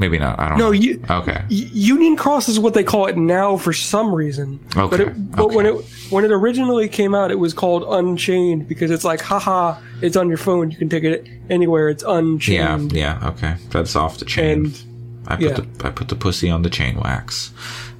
Maybe 0.01 0.17
not. 0.17 0.39
I 0.39 0.51
don't 0.51 0.59
No, 0.59 0.67
know. 0.67 0.71
you, 0.71 1.03
Okay. 1.11 1.43
Union 1.49 2.15
Cross 2.17 2.49
is 2.49 2.61
what 2.61 2.73
they 2.75 2.85
call 2.85 3.07
it 3.07 3.17
now 3.17 3.57
for 3.57 3.73
some 3.73 4.15
reason. 4.15 4.61
Okay, 4.77 4.89
But, 4.97 5.01
it, 5.01 5.31
but 5.33 5.51
when 5.53 5.67
it 5.67 5.75
when 6.11 6.25
it 6.25 6.31
originally 6.31 6.89
came 6.89 7.17
out, 7.17 7.33
it 7.33 7.39
was 7.41 7.53
called 7.53 7.83
Unchained 7.89 8.69
because 8.69 8.93
it's 8.93 9.03
like, 9.03 9.21
haha, 9.21 9.81
it's 10.01 10.17
on 10.17 10.29
your 10.29 10.39
phone. 10.39 10.71
You 10.71 10.77
can 10.77 10.89
take 10.89 11.03
it 11.03 11.27
anywhere. 11.51 11.89
It's 11.89 12.05
Yeah, 12.05 12.17
unchained. 12.19 12.93
yeah, 12.93 13.19
okay. 13.31 13.57
That's 13.71 13.97
off 13.97 14.19
the 14.19 14.25
chain. 14.25 14.67
And 14.67 14.85
I 15.29 15.37
put 15.37 15.45
yeah. 15.45 15.53
the 15.53 15.87
I 15.87 15.91
put 15.91 16.09
the 16.09 16.17
pussy 16.17 16.51
on 16.51 16.63
the 16.63 16.71
chain 16.71 16.99
wax. 16.99 17.53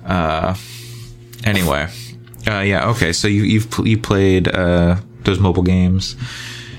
Uh, 0.05 0.57
anyway, 1.45 1.89
uh, 2.47 2.61
yeah, 2.61 2.89
okay. 2.91 3.13
So 3.13 3.29
you 3.29 3.43
you've 3.43 3.71
pl- 3.71 3.87
you 3.87 3.99
played 3.99 4.49
uh, 4.49 4.97
those 5.25 5.39
mobile 5.39 5.63
games. 5.63 6.17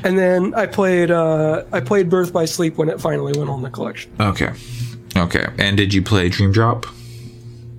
and 0.03 0.17
then 0.17 0.55
I 0.55 0.65
played 0.65 1.11
uh, 1.11 1.63
I 1.71 1.79
played 1.81 2.09
Birth 2.09 2.33
by 2.33 2.45
Sleep 2.45 2.77
when 2.77 2.89
it 2.89 2.99
finally 2.99 3.37
went 3.37 3.49
on 3.49 3.61
the 3.61 3.69
collection. 3.69 4.11
Okay, 4.19 4.51
okay. 5.15 5.47
And 5.59 5.77
did 5.77 5.93
you 5.93 6.01
play 6.01 6.29
Dream 6.29 6.51
Drop? 6.51 6.87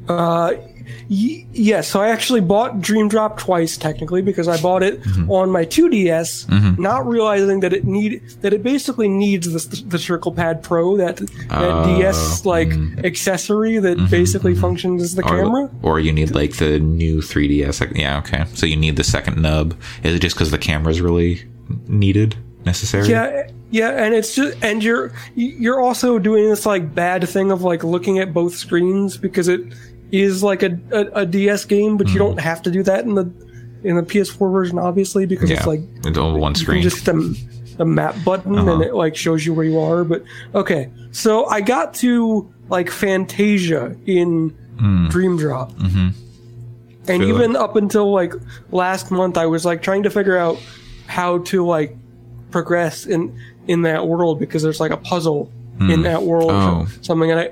Uh, 0.09 0.55
y- 1.11 1.45
yes, 1.53 1.89
so 1.89 2.01
I 2.01 2.09
actually 2.11 2.41
bought 2.41 2.81
Dream 2.81 3.09
Drop 3.09 3.39
twice 3.39 3.77
technically 3.77 4.23
because 4.23 4.47
I 4.49 4.61
bought 4.63 4.83
it 4.83 5.03
Mm-hmm. 5.03 5.31
on 5.31 5.51
my 5.51 5.65
2DS, 5.67 6.79
not 6.79 7.07
realizing 7.07 7.61
that 7.61 7.73
it 7.73 7.85
need 7.85 8.23
that 8.43 8.53
it 8.53 8.63
basically 8.63 9.09
needs 9.09 9.47
the, 9.53 9.83
the 9.87 9.99
Circle 9.99 10.33
Pad 10.33 10.63
Pro 10.63 10.97
that 10.97 11.17
that 11.17 11.29
Oh, 11.51 11.97
DS 11.99 12.45
like 12.47 12.71
accessory 13.05 13.79
that 13.79 14.09
basically 14.11 14.55
functions 14.55 15.03
as 15.03 15.15
the 15.17 15.23
Mm-hmm. 15.23 15.35
Or, 15.35 15.45
camera. 15.45 15.71
or 15.83 16.01
you 16.01 16.13
need 16.13 16.35
like 16.35 16.57
the 16.57 16.79
new 16.79 17.19
3DS? 17.19 17.97
Yeah, 17.97 18.19
okay. 18.19 18.45
So 18.55 18.65
you 18.67 18.77
need 18.77 18.97
the 18.97 19.05
second 19.05 19.43
nub. 19.43 19.75
Is 20.03 20.15
it 20.15 20.21
just 20.21 20.37
because 20.37 20.51
the 20.51 20.59
camera 20.59 20.91
is 20.93 21.01
really 21.01 21.43
needed, 21.87 22.37
necessary. 22.65 23.09
Yeah, 23.09 23.49
yeah, 23.71 23.91
and 24.05 24.15
it's 24.15 24.35
just 24.35 24.57
and 24.63 24.83
you're 24.83 25.13
you're 25.35 25.81
also 25.81 26.19
doing 26.19 26.49
this 26.49 26.67
like 26.67 26.95
bad 26.95 27.29
thing 27.29 27.51
of 27.53 27.63
like 27.63 27.85
looking 27.85 28.19
at 28.19 28.33
both 28.35 28.55
screens 28.55 29.17
because 29.17 29.47
it 29.49 29.61
is 30.13 30.43
like 30.43 30.63
a 30.63 30.79
a, 30.93 31.01
a 31.23 31.27
DS 31.27 31.65
game, 31.65 31.97
but 31.97 32.07
you 32.09 32.15
Mm-hmm. 32.15 32.19
don't 32.19 32.41
have 32.41 32.63
to 32.63 32.71
do 32.71 32.83
that 32.85 33.05
in 33.05 33.15
the 33.15 33.31
in 33.83 33.97
the 33.97 34.03
PS4 34.03 34.53
version, 34.53 34.79
obviously, 34.79 35.25
because 35.27 35.49
Yeah, 35.51 35.57
it's 35.57 35.67
like 35.67 35.81
it's 36.05 36.19
all 36.19 36.37
one 36.39 36.53
you 36.53 36.61
screen. 36.61 36.83
just 36.83 37.05
the, 37.07 37.39
the 37.79 37.85
map 37.87 38.15
button 38.25 38.59
Uh-huh. 38.59 38.73
and 38.75 38.83
it 38.83 38.95
like 38.95 39.17
shows 39.17 39.47
you 39.47 39.55
where 39.55 39.65
you 39.65 39.79
are. 39.79 40.05
But 40.05 40.23
okay, 40.55 40.91
so 41.13 41.47
I 41.47 41.61
got 41.63 41.95
to 41.95 42.53
like 42.69 42.91
Fantasia 42.91 43.97
in 44.07 44.55
Dream 45.11 45.37
Drop, 45.37 45.73
mm-hmm. 45.73 46.09
and 47.09 47.23
Feel 47.23 47.29
even 47.35 47.57
up 47.57 47.77
until 47.77 48.13
like 48.13 48.33
last 48.71 49.11
month, 49.11 49.37
I 49.39 49.47
was 49.47 49.65
like 49.65 49.83
trying 49.83 50.03
to 50.05 50.11
figure 50.11 50.37
out 50.39 50.59
how 51.07 51.39
to 51.39 51.65
like 51.67 51.97
progress 52.51 53.07
in 53.07 53.39
in 53.67 53.83
that 53.83 54.07
world 54.07 54.39
because 54.41 54.63
there's 54.63 54.81
like 54.81 54.91
a 54.91 54.97
puzzle 54.97 55.51
in 55.81 56.03
that 56.03 56.23
world 56.23 56.51
Oh. 56.51 56.87
something, 57.01 57.31
and 57.31 57.41
I 57.41 57.51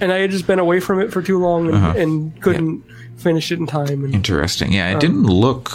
and 0.00 0.12
I 0.12 0.18
had 0.18 0.30
just 0.30 0.46
been 0.46 0.58
away 0.58 0.80
from 0.80 1.00
it 1.00 1.12
for 1.12 1.22
too 1.22 1.38
long 1.38 1.66
and, 1.66 1.74
Uh-huh. 1.76 1.94
and 1.96 2.42
couldn't 2.42 2.82
finish 3.16 3.50
it 3.52 3.58
in 3.58 3.66
time. 3.66 4.04
And 4.04 4.14
Interesting. 4.14 4.72
Yeah, 4.72 4.90
Um, 4.90 4.96
it 4.96 5.00
didn't 5.00 5.24
look 5.24 5.70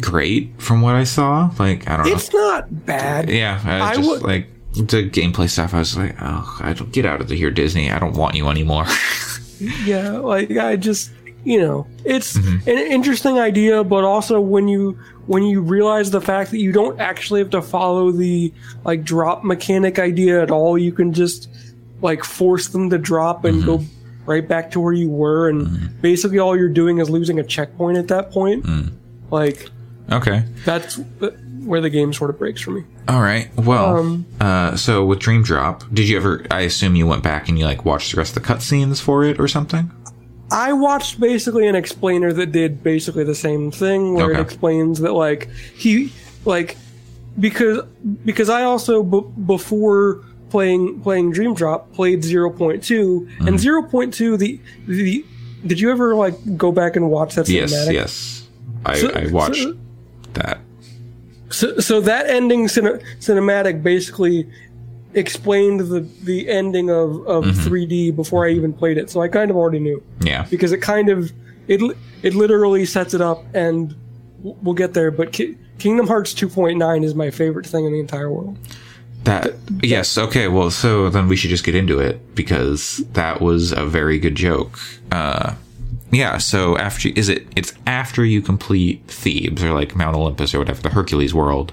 great 0.00 0.52
from 0.58 0.82
what 0.82 0.94
I 0.94 1.04
saw. 1.04 1.50
Like 1.58 1.88
I 1.88 1.96
don't 1.96 2.06
know. 2.06 2.12
it's 2.12 2.32
not 2.32 2.86
bad. 2.86 3.28
Yeah, 3.28 3.60
I, 3.64 3.80
I 3.90 3.94
just 3.96 4.22
like 4.22 4.48
the 4.74 5.08
gameplay 5.10 5.48
stuff. 5.50 5.74
I 5.74 5.78
was 5.80 5.96
like, 5.96 6.14
oh, 6.20 6.58
I 6.60 6.72
don't 6.72 6.92
get 6.92 7.04
out 7.04 7.20
of 7.20 7.28
here, 7.30 7.50
Disney. 7.50 7.90
I 7.90 7.98
don't 7.98 8.14
want 8.16 8.34
you 8.36 8.48
anymore. 8.48 8.86
Yeah, 9.84 10.12
like 10.12 10.50
I 10.56 10.76
just 10.76 11.10
you 11.44 11.60
know, 11.60 11.86
it's 12.04 12.36
Mm-hmm. 12.36 12.68
an 12.70 12.78
interesting 12.78 13.38
idea, 13.38 13.84
but 13.84 14.04
also 14.04 14.40
when 14.40 14.68
you 14.68 14.98
when 15.26 15.42
you 15.42 15.60
realize 15.60 16.10
the 16.10 16.20
fact 16.22 16.50
that 16.52 16.60
you 16.60 16.72
don't 16.72 16.98
actually 16.98 17.40
have 17.40 17.50
to 17.50 17.60
follow 17.60 18.10
the 18.10 18.52
like 18.86 19.04
drop 19.04 19.44
mechanic 19.44 19.98
idea 19.98 20.42
at 20.42 20.50
all, 20.50 20.78
you 20.78 20.92
can 20.92 21.12
just 21.12 21.48
like 22.02 22.24
force 22.24 22.68
them 22.68 22.90
to 22.90 22.98
drop 22.98 23.44
and 23.44 23.64
go 23.64 23.78
Mm-hmm. 23.78 24.30
right 24.30 24.46
back 24.46 24.70
to 24.72 24.80
where 24.80 24.92
you 24.92 25.08
were, 25.10 25.48
and 25.48 26.00
basically 26.02 26.38
all 26.38 26.56
you're 26.56 26.68
doing 26.68 26.98
is 26.98 27.08
losing 27.10 27.38
a 27.38 27.42
checkpoint 27.44 27.98
at 27.98 28.08
that 28.08 28.30
point. 28.30 28.64
Mm. 28.64 28.92
Like 29.30 29.68
okay. 30.12 30.44
that's 30.64 30.96
where 31.64 31.80
the 31.80 31.90
game 31.90 32.12
sort 32.12 32.30
of 32.30 32.38
breaks 32.38 32.60
for 32.60 32.70
me. 32.70 32.84
All 33.08 33.20
right. 33.20 33.48
Well, 33.56 33.96
Um, 33.98 34.26
uh, 34.40 34.76
so 34.76 35.04
with 35.04 35.18
Dream 35.18 35.42
Drop, 35.42 35.82
did 35.92 36.08
you 36.08 36.16
ever? 36.16 36.44
I 36.50 36.60
assume 36.60 36.94
you 36.96 37.06
went 37.06 37.22
back 37.22 37.48
and 37.48 37.58
you 37.58 37.64
like 37.64 37.84
watched 37.84 38.12
the 38.12 38.18
rest 38.18 38.36
of 38.36 38.42
the 38.42 38.48
cutscenes 38.48 39.00
for 39.00 39.24
it 39.24 39.40
or 39.40 39.48
something. 39.48 39.90
I 40.52 40.72
watched 40.72 41.20
basically 41.20 41.66
an 41.68 41.74
explainer 41.76 42.32
that 42.32 42.50
did 42.52 42.82
basically 42.82 43.24
the 43.24 43.34
same 43.34 43.70
thing, 43.70 44.14
where 44.14 44.32
it 44.32 44.40
explains 44.40 45.00
that 45.00 45.12
like 45.12 45.48
he 45.76 46.12
like 46.44 46.76
because 47.38 47.84
because 48.24 48.48
I 48.48 48.62
also 48.64 49.02
b- 49.02 49.22
before 49.46 50.24
playing 50.50 51.00
playing 51.02 51.32
Dream 51.32 51.54
Drop 51.54 51.92
played 51.92 52.22
0.2 52.22 52.80
Mm-hmm. 52.80 53.48
and 53.48 53.58
0.2 53.58 54.38
the 54.38 54.60
the 54.86 55.24
did 55.66 55.78
you 55.80 55.90
ever 55.90 56.14
like 56.14 56.34
go 56.56 56.72
back 56.72 56.96
and 56.96 57.10
watch 57.10 57.34
that 57.36 57.48
Yes. 57.48 57.72
cinematic? 57.72 57.92
Yes. 57.92 58.48
I, 58.84 58.98
So- 58.98 59.10
I 59.14 59.26
watched 59.26 59.62
so- 59.62 59.76
that. 60.34 60.58
So, 61.50 61.78
so 61.80 62.00
that 62.02 62.26
ending 62.28 62.66
cine- 62.66 63.02
cinematic 63.18 63.82
basically 63.82 64.48
explained 65.14 65.80
the 65.80 66.00
the 66.22 66.48
ending 66.48 66.90
of 66.90 67.26
of 67.26 67.44
Mm-hmm. 67.44 67.68
3D 67.68 68.16
before 68.16 68.46
I 68.46 68.50
even 68.50 68.72
played 68.72 68.96
it. 68.98 69.10
So 69.10 69.20
I 69.20 69.28
kind 69.28 69.50
of 69.50 69.56
already 69.56 69.80
knew. 69.80 70.02
Yeah. 70.20 70.46
because 70.50 70.72
it 70.72 70.78
kind 70.78 71.08
of 71.08 71.32
it 71.68 71.80
it 72.22 72.34
literally 72.34 72.84
sets 72.86 73.14
it 73.14 73.20
up 73.20 73.44
and 73.54 73.94
we'll 74.42 74.74
get 74.74 74.94
there 74.94 75.10
but 75.10 75.32
Ki- 75.32 75.56
Kingdom 75.78 76.06
Hearts 76.06 76.32
2.9 76.34 77.04
is 77.04 77.14
my 77.14 77.30
favorite 77.30 77.66
thing 77.66 77.84
in 77.84 77.92
the 77.92 78.00
entire 78.00 78.30
world. 78.30 78.56
That 79.24 79.54
yes, 79.82 80.16
okay. 80.16 80.48
Well, 80.48 80.70
so 80.70 81.10
then 81.10 81.28
we 81.28 81.36
should 81.36 81.50
just 81.50 81.64
get 81.64 81.74
into 81.74 81.98
it 82.00 82.34
because 82.34 82.98
that 83.12 83.40
was 83.40 83.72
a 83.72 83.84
very 83.84 84.18
good 84.18 84.34
joke. 84.34 84.78
Uh, 85.12 85.54
yeah. 86.10 86.38
So 86.38 86.78
after 86.78 87.10
is 87.10 87.28
it? 87.28 87.46
It's 87.54 87.74
after 87.86 88.24
you 88.24 88.40
complete 88.40 89.02
Thebes 89.08 89.62
or 89.62 89.72
like 89.74 89.94
Mount 89.94 90.16
Olympus 90.16 90.54
or 90.54 90.58
whatever 90.58 90.80
the 90.80 90.88
Hercules 90.90 91.34
world, 91.34 91.72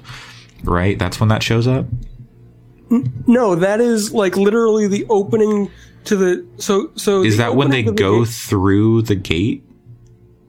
right? 0.64 1.00
That's 1.00 1.20
when 1.20 1.30
that 1.30 1.42
shows 1.42 1.68
up. 1.68 1.86
No, 3.26 3.56
that 3.56 3.82
is 3.82 4.14
like 4.14 4.38
literally 4.38 4.88
the 4.88 5.06
opening 5.10 5.70
to 6.06 6.16
the 6.16 6.46
so 6.58 6.92
so 6.96 7.22
Is 7.24 7.38
that 7.38 7.56
when 7.56 7.70
they 7.70 7.84
the 7.84 7.92
go 7.92 8.24
gate- 8.24 8.30
through 8.34 9.02
the 9.04 9.16
gate? 9.16 9.64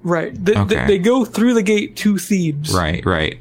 right 0.05 0.33
the, 0.45 0.53
the- 0.65 0.85
they 0.87 0.99
go 0.99 1.25
through 1.25 1.55
the 1.55 1.63
gate 1.63 1.97
to 1.97 2.17
Thebes. 2.19 2.73
Right, 2.73 3.05
right. 3.05 3.39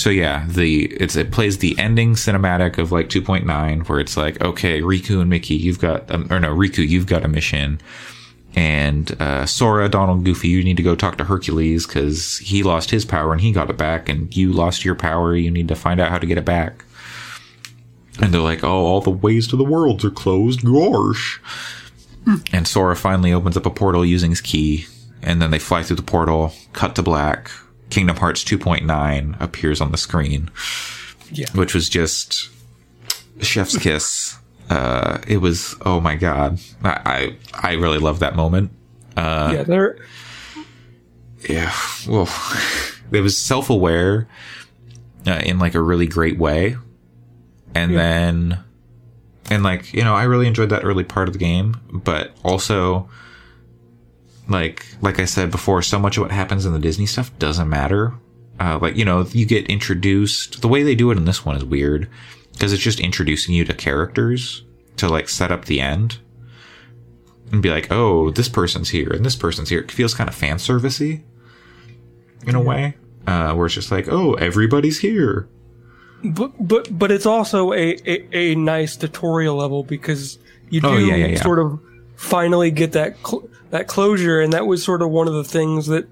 So 0.00 0.08
yeah, 0.08 0.46
the 0.48 0.86
it's 0.86 1.14
it 1.14 1.30
plays 1.30 1.58
the 1.58 1.78
ending 1.78 2.14
cinematic 2.14 2.78
of 2.78 2.90
like 2.90 3.10
2.9 3.10 3.86
where 3.86 4.00
it's 4.00 4.16
like, 4.16 4.40
okay, 4.40 4.80
Riku 4.80 5.20
and 5.20 5.28
Mickey, 5.28 5.56
you've 5.56 5.78
got 5.78 6.10
um, 6.10 6.26
or 6.30 6.40
no, 6.40 6.56
Riku, 6.56 6.88
you've 6.88 7.04
got 7.04 7.22
a 7.22 7.28
mission. 7.28 7.82
And 8.54 9.14
uh, 9.20 9.44
Sora, 9.44 9.90
Donald, 9.90 10.24
Goofy, 10.24 10.48
you 10.48 10.64
need 10.64 10.78
to 10.78 10.82
go 10.82 10.94
talk 10.94 11.18
to 11.18 11.24
Hercules 11.24 11.86
because 11.86 12.38
he 12.38 12.62
lost 12.62 12.90
his 12.90 13.04
power 13.04 13.32
and 13.32 13.42
he 13.42 13.52
got 13.52 13.68
it 13.68 13.76
back, 13.76 14.08
and 14.08 14.34
you 14.34 14.54
lost 14.54 14.86
your 14.86 14.94
power. 14.94 15.36
You 15.36 15.50
need 15.50 15.68
to 15.68 15.76
find 15.76 16.00
out 16.00 16.08
how 16.08 16.18
to 16.18 16.26
get 16.26 16.38
it 16.38 16.46
back. 16.46 16.82
And 18.22 18.32
they're 18.32 18.40
like, 18.40 18.64
"Oh, 18.64 18.86
all 18.86 19.02
the 19.02 19.10
ways 19.10 19.46
to 19.48 19.56
the 19.56 19.64
worlds 19.64 20.02
are 20.02 20.10
closed. 20.10 20.64
Gosh!" 20.64 21.42
And 22.54 22.66
Sora 22.66 22.96
finally 22.96 23.34
opens 23.34 23.58
up 23.58 23.66
a 23.66 23.70
portal 23.70 24.06
using 24.06 24.30
his 24.30 24.40
key, 24.40 24.86
and 25.22 25.42
then 25.42 25.50
they 25.50 25.58
fly 25.58 25.82
through 25.82 25.96
the 25.96 26.02
portal. 26.02 26.54
Cut 26.72 26.94
to 26.94 27.02
black. 27.02 27.50
Kingdom 27.90 28.16
Hearts 28.16 28.42
2.9 28.44 29.40
appears 29.40 29.80
on 29.80 29.90
the 29.92 29.98
screen, 29.98 30.50
Yeah. 31.30 31.46
which 31.54 31.74
was 31.74 31.88
just 31.88 32.48
chef's 33.40 33.76
kiss. 33.82 34.36
Uh, 34.68 35.18
it 35.26 35.38
was 35.38 35.74
oh 35.84 36.00
my 36.00 36.14
god, 36.14 36.60
I 36.84 37.36
I, 37.54 37.70
I 37.70 37.72
really 37.74 37.98
love 37.98 38.20
that 38.20 38.36
moment. 38.36 38.70
yeah, 39.16 39.64
they're 39.64 39.98
Yeah, 41.48 41.72
well, 42.08 42.28
it 43.12 43.20
was 43.20 43.36
self 43.36 43.68
aware 43.70 44.28
uh, 45.26 45.40
in 45.44 45.58
like 45.58 45.74
a 45.74 45.82
really 45.82 46.06
great 46.06 46.38
way, 46.38 46.76
and 47.74 47.96
then 47.96 48.58
and 49.50 49.62
like 49.64 49.92
you 49.92 50.04
know 50.04 50.14
I 50.14 50.22
really 50.24 50.46
enjoyed 50.46 50.70
that 50.70 50.84
early 50.84 51.02
part 51.04 51.28
of 51.28 51.32
the 51.32 51.38
game, 51.40 51.76
but 51.92 52.36
also 52.44 53.08
like 54.50 54.84
like 55.00 55.18
I 55.18 55.24
said 55.24 55.50
before, 55.50 55.80
so 55.82 55.98
much 55.98 56.16
of 56.18 56.22
what 56.22 56.30
happens 56.32 56.66
in 56.66 56.72
the 56.72 56.78
Disney 56.78 57.06
stuff 57.06 57.30
doesn't 57.38 57.68
matter. 57.68 58.12
Uh, 58.58 58.78
like 58.82 58.96
you 58.96 59.04
know, 59.04 59.22
you 59.32 59.46
get 59.46 59.66
introduced. 59.68 60.60
The 60.60 60.68
way 60.68 60.82
they 60.82 60.94
do 60.94 61.10
it 61.10 61.16
in 61.16 61.24
this 61.24 61.44
one 61.44 61.56
is 61.56 61.64
weird 61.64 62.08
because 62.52 62.72
it's 62.72 62.82
just 62.82 63.00
introducing 63.00 63.54
you 63.54 63.64
to 63.64 63.72
characters 63.72 64.64
to 64.98 65.08
like 65.08 65.28
set 65.30 65.50
up 65.50 65.64
the 65.64 65.80
end 65.80 66.18
and 67.52 67.62
be 67.62 67.70
like, 67.70 67.90
oh, 67.90 68.30
this 68.30 68.48
person's 68.48 68.90
here 68.90 69.08
and 69.10 69.24
this 69.24 69.36
person's 69.36 69.70
here. 69.70 69.80
It 69.80 69.90
feels 69.90 70.12
kind 70.14 70.28
of 70.28 70.34
fan 70.34 70.56
servicey 70.56 71.22
in 72.46 72.54
a 72.54 72.60
way, 72.60 72.96
uh, 73.26 73.54
where 73.54 73.66
it's 73.66 73.74
just 73.74 73.90
like, 73.90 74.08
oh, 74.08 74.34
everybody's 74.34 75.00
here. 75.00 75.48
but 76.24 76.52
but 76.58 76.98
but 76.98 77.10
it's 77.10 77.26
also 77.26 77.72
a, 77.72 77.96
a, 78.06 78.36
a 78.36 78.54
nice 78.56 78.96
tutorial 78.96 79.56
level 79.56 79.82
because 79.84 80.38
you 80.68 80.80
do 80.80 80.86
Oh, 80.88 80.96
yeah, 80.98 81.14
yeah, 81.14 81.26
yeah. 81.28 81.42
sort 81.42 81.58
of 81.58 81.80
finally 82.16 82.70
get 82.70 82.92
that 82.92 83.16
cl- 83.26 83.48
that 83.70 83.86
closure 83.86 84.40
and 84.40 84.52
that 84.52 84.66
was 84.66 84.82
sort 84.82 85.00
of 85.00 85.10
one 85.10 85.28
of 85.28 85.34
the 85.34 85.44
things 85.44 85.86
that 85.86 86.06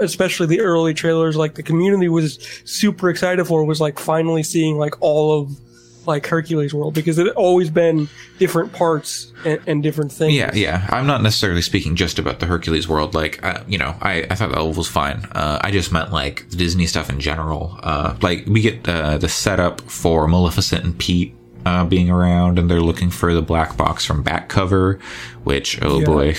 especially 0.00 0.46
the 0.46 0.60
early 0.60 0.94
trailers 0.94 1.36
like 1.36 1.54
the 1.54 1.62
community 1.62 2.08
was 2.08 2.38
super 2.64 3.08
excited 3.08 3.44
for 3.46 3.64
was 3.64 3.80
like 3.80 3.98
finally 3.98 4.42
seeing 4.42 4.76
like 4.76 5.00
all 5.00 5.40
of 5.40 5.58
like 6.06 6.26
Hercules 6.26 6.74
world 6.74 6.94
because 6.94 7.18
it 7.18 7.26
had 7.26 7.36
always 7.36 7.70
been 7.70 8.08
different 8.38 8.72
parts 8.72 9.32
and, 9.44 9.60
and 9.66 9.82
different 9.82 10.12
things 10.12 10.34
Yeah, 10.34 10.52
yeah. 10.54 10.86
I'm 10.90 11.06
not 11.06 11.22
necessarily 11.22 11.62
speaking 11.62 11.96
just 11.96 12.18
about 12.18 12.40
the 12.40 12.46
Hercules 12.46 12.88
world. 12.88 13.14
Like, 13.14 13.40
you 13.68 13.78
know, 13.78 13.94
I, 14.00 14.26
I 14.28 14.34
thought 14.34 14.50
that 14.50 14.64
was 14.64 14.88
fine. 14.88 15.26
Uh, 15.32 15.60
I 15.60 15.70
just 15.70 15.92
meant 15.92 16.12
like 16.12 16.48
the 16.50 16.56
Disney 16.56 16.86
stuff 16.86 17.08
in 17.08 17.20
general. 17.20 17.78
Uh, 17.82 18.16
like 18.20 18.46
we 18.46 18.60
get 18.62 18.88
uh, 18.88 19.18
the 19.18 19.28
setup 19.28 19.80
for 19.82 20.26
Maleficent 20.26 20.84
and 20.84 20.98
Pete 20.98 21.34
uh, 21.64 21.84
being 21.84 22.10
around, 22.10 22.58
and 22.58 22.70
they're 22.70 22.80
looking 22.80 23.10
for 23.10 23.32
the 23.34 23.42
black 23.42 23.76
box 23.76 24.04
from 24.04 24.22
back 24.22 24.48
cover, 24.48 24.98
which 25.44 25.78
oh 25.82 26.00
Yeah. 26.00 26.06
boy. 26.06 26.34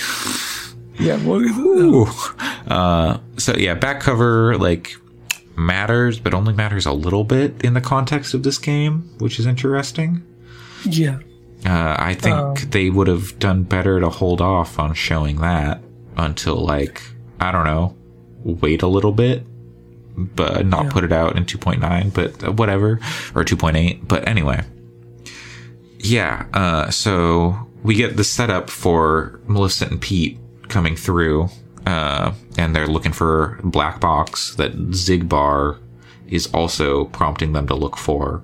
yeah 0.98 1.16
well. 1.24 2.12
Uh, 2.66 3.18
so 3.36 3.54
yeah, 3.56 3.74
back 3.74 4.00
cover 4.00 4.56
like 4.58 4.96
matters, 5.56 6.18
but 6.18 6.34
only 6.34 6.52
matters 6.52 6.86
a 6.86 6.92
little 6.92 7.24
bit 7.24 7.54
in 7.62 7.74
the 7.74 7.80
context 7.80 8.34
of 8.34 8.42
this 8.42 8.58
game, 8.58 9.08
which 9.18 9.38
is 9.38 9.46
interesting. 9.46 10.22
yeah 10.84 11.18
Uh, 11.64 11.96
I 11.98 12.12
think 12.14 12.36
Um, 12.36 12.54
they 12.70 12.90
would 12.90 13.06
have 13.08 13.38
done 13.38 13.62
better 13.62 13.98
to 14.00 14.10
hold 14.10 14.40
off 14.42 14.78
on 14.78 14.92
showing 14.94 15.36
that 15.40 15.80
until 16.16 16.56
like 16.56 17.00
I 17.40 17.50
don't 17.52 17.64
know, 17.64 17.94
wait 18.44 18.82
a 18.82 18.86
little 18.86 19.12
bit, 19.12 19.46
but 20.16 20.66
not 20.66 20.84
Yeah. 20.84 20.90
put 20.90 21.04
it 21.04 21.12
out 21.12 21.36
in 21.36 21.44
2.9, 21.44 22.10
but 22.14 22.44
uh, 22.46 22.52
whatever, 22.52 23.00
or 23.34 23.44
2.8. 23.44 24.06
But 24.06 24.26
anyway, 24.28 24.62
yeah. 26.04 26.46
Uh, 26.52 26.90
so 26.90 27.56
we 27.82 27.94
get 27.94 28.16
the 28.16 28.24
setup 28.24 28.70
for 28.70 29.40
Maleficent 29.46 29.90
and 29.90 30.00
Pete 30.00 30.38
coming 30.68 30.96
through, 30.96 31.48
uh, 31.86 32.32
and 32.56 32.74
they're 32.74 32.86
looking 32.86 33.12
for 33.12 33.58
black 33.64 34.00
box 34.00 34.54
that 34.56 34.72
Xigbar 34.90 35.78
is 36.28 36.46
also 36.54 37.06
prompting 37.06 37.52
them 37.52 37.66
to 37.66 37.74
look 37.74 37.96
for 37.96 38.42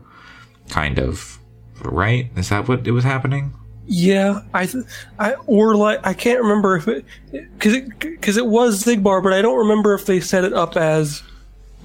kind 0.68 0.98
of 0.98 1.38
right 1.82 2.30
is 2.36 2.50
that 2.50 2.68
what 2.68 2.86
it 2.86 2.92
was 2.92 3.02
happening 3.04 3.52
Yeah, 3.86 4.42
I, 4.54 4.66
th- 4.66 4.84
I 5.18 5.32
or 5.46 5.74
like 5.74 6.06
I 6.06 6.14
can't 6.14 6.40
remember 6.40 6.76
if 6.76 6.86
it 6.86 7.04
because 7.32 7.74
it 7.74 7.98
because 7.98 8.36
it 8.36 8.46
was 8.46 8.84
Xigbar, 8.84 9.20
but 9.22 9.32
I 9.32 9.42
don't 9.42 9.58
remember 9.58 9.94
if 9.94 10.06
they 10.06 10.20
set 10.20 10.44
it 10.44 10.52
up 10.52 10.76
as, 10.76 11.22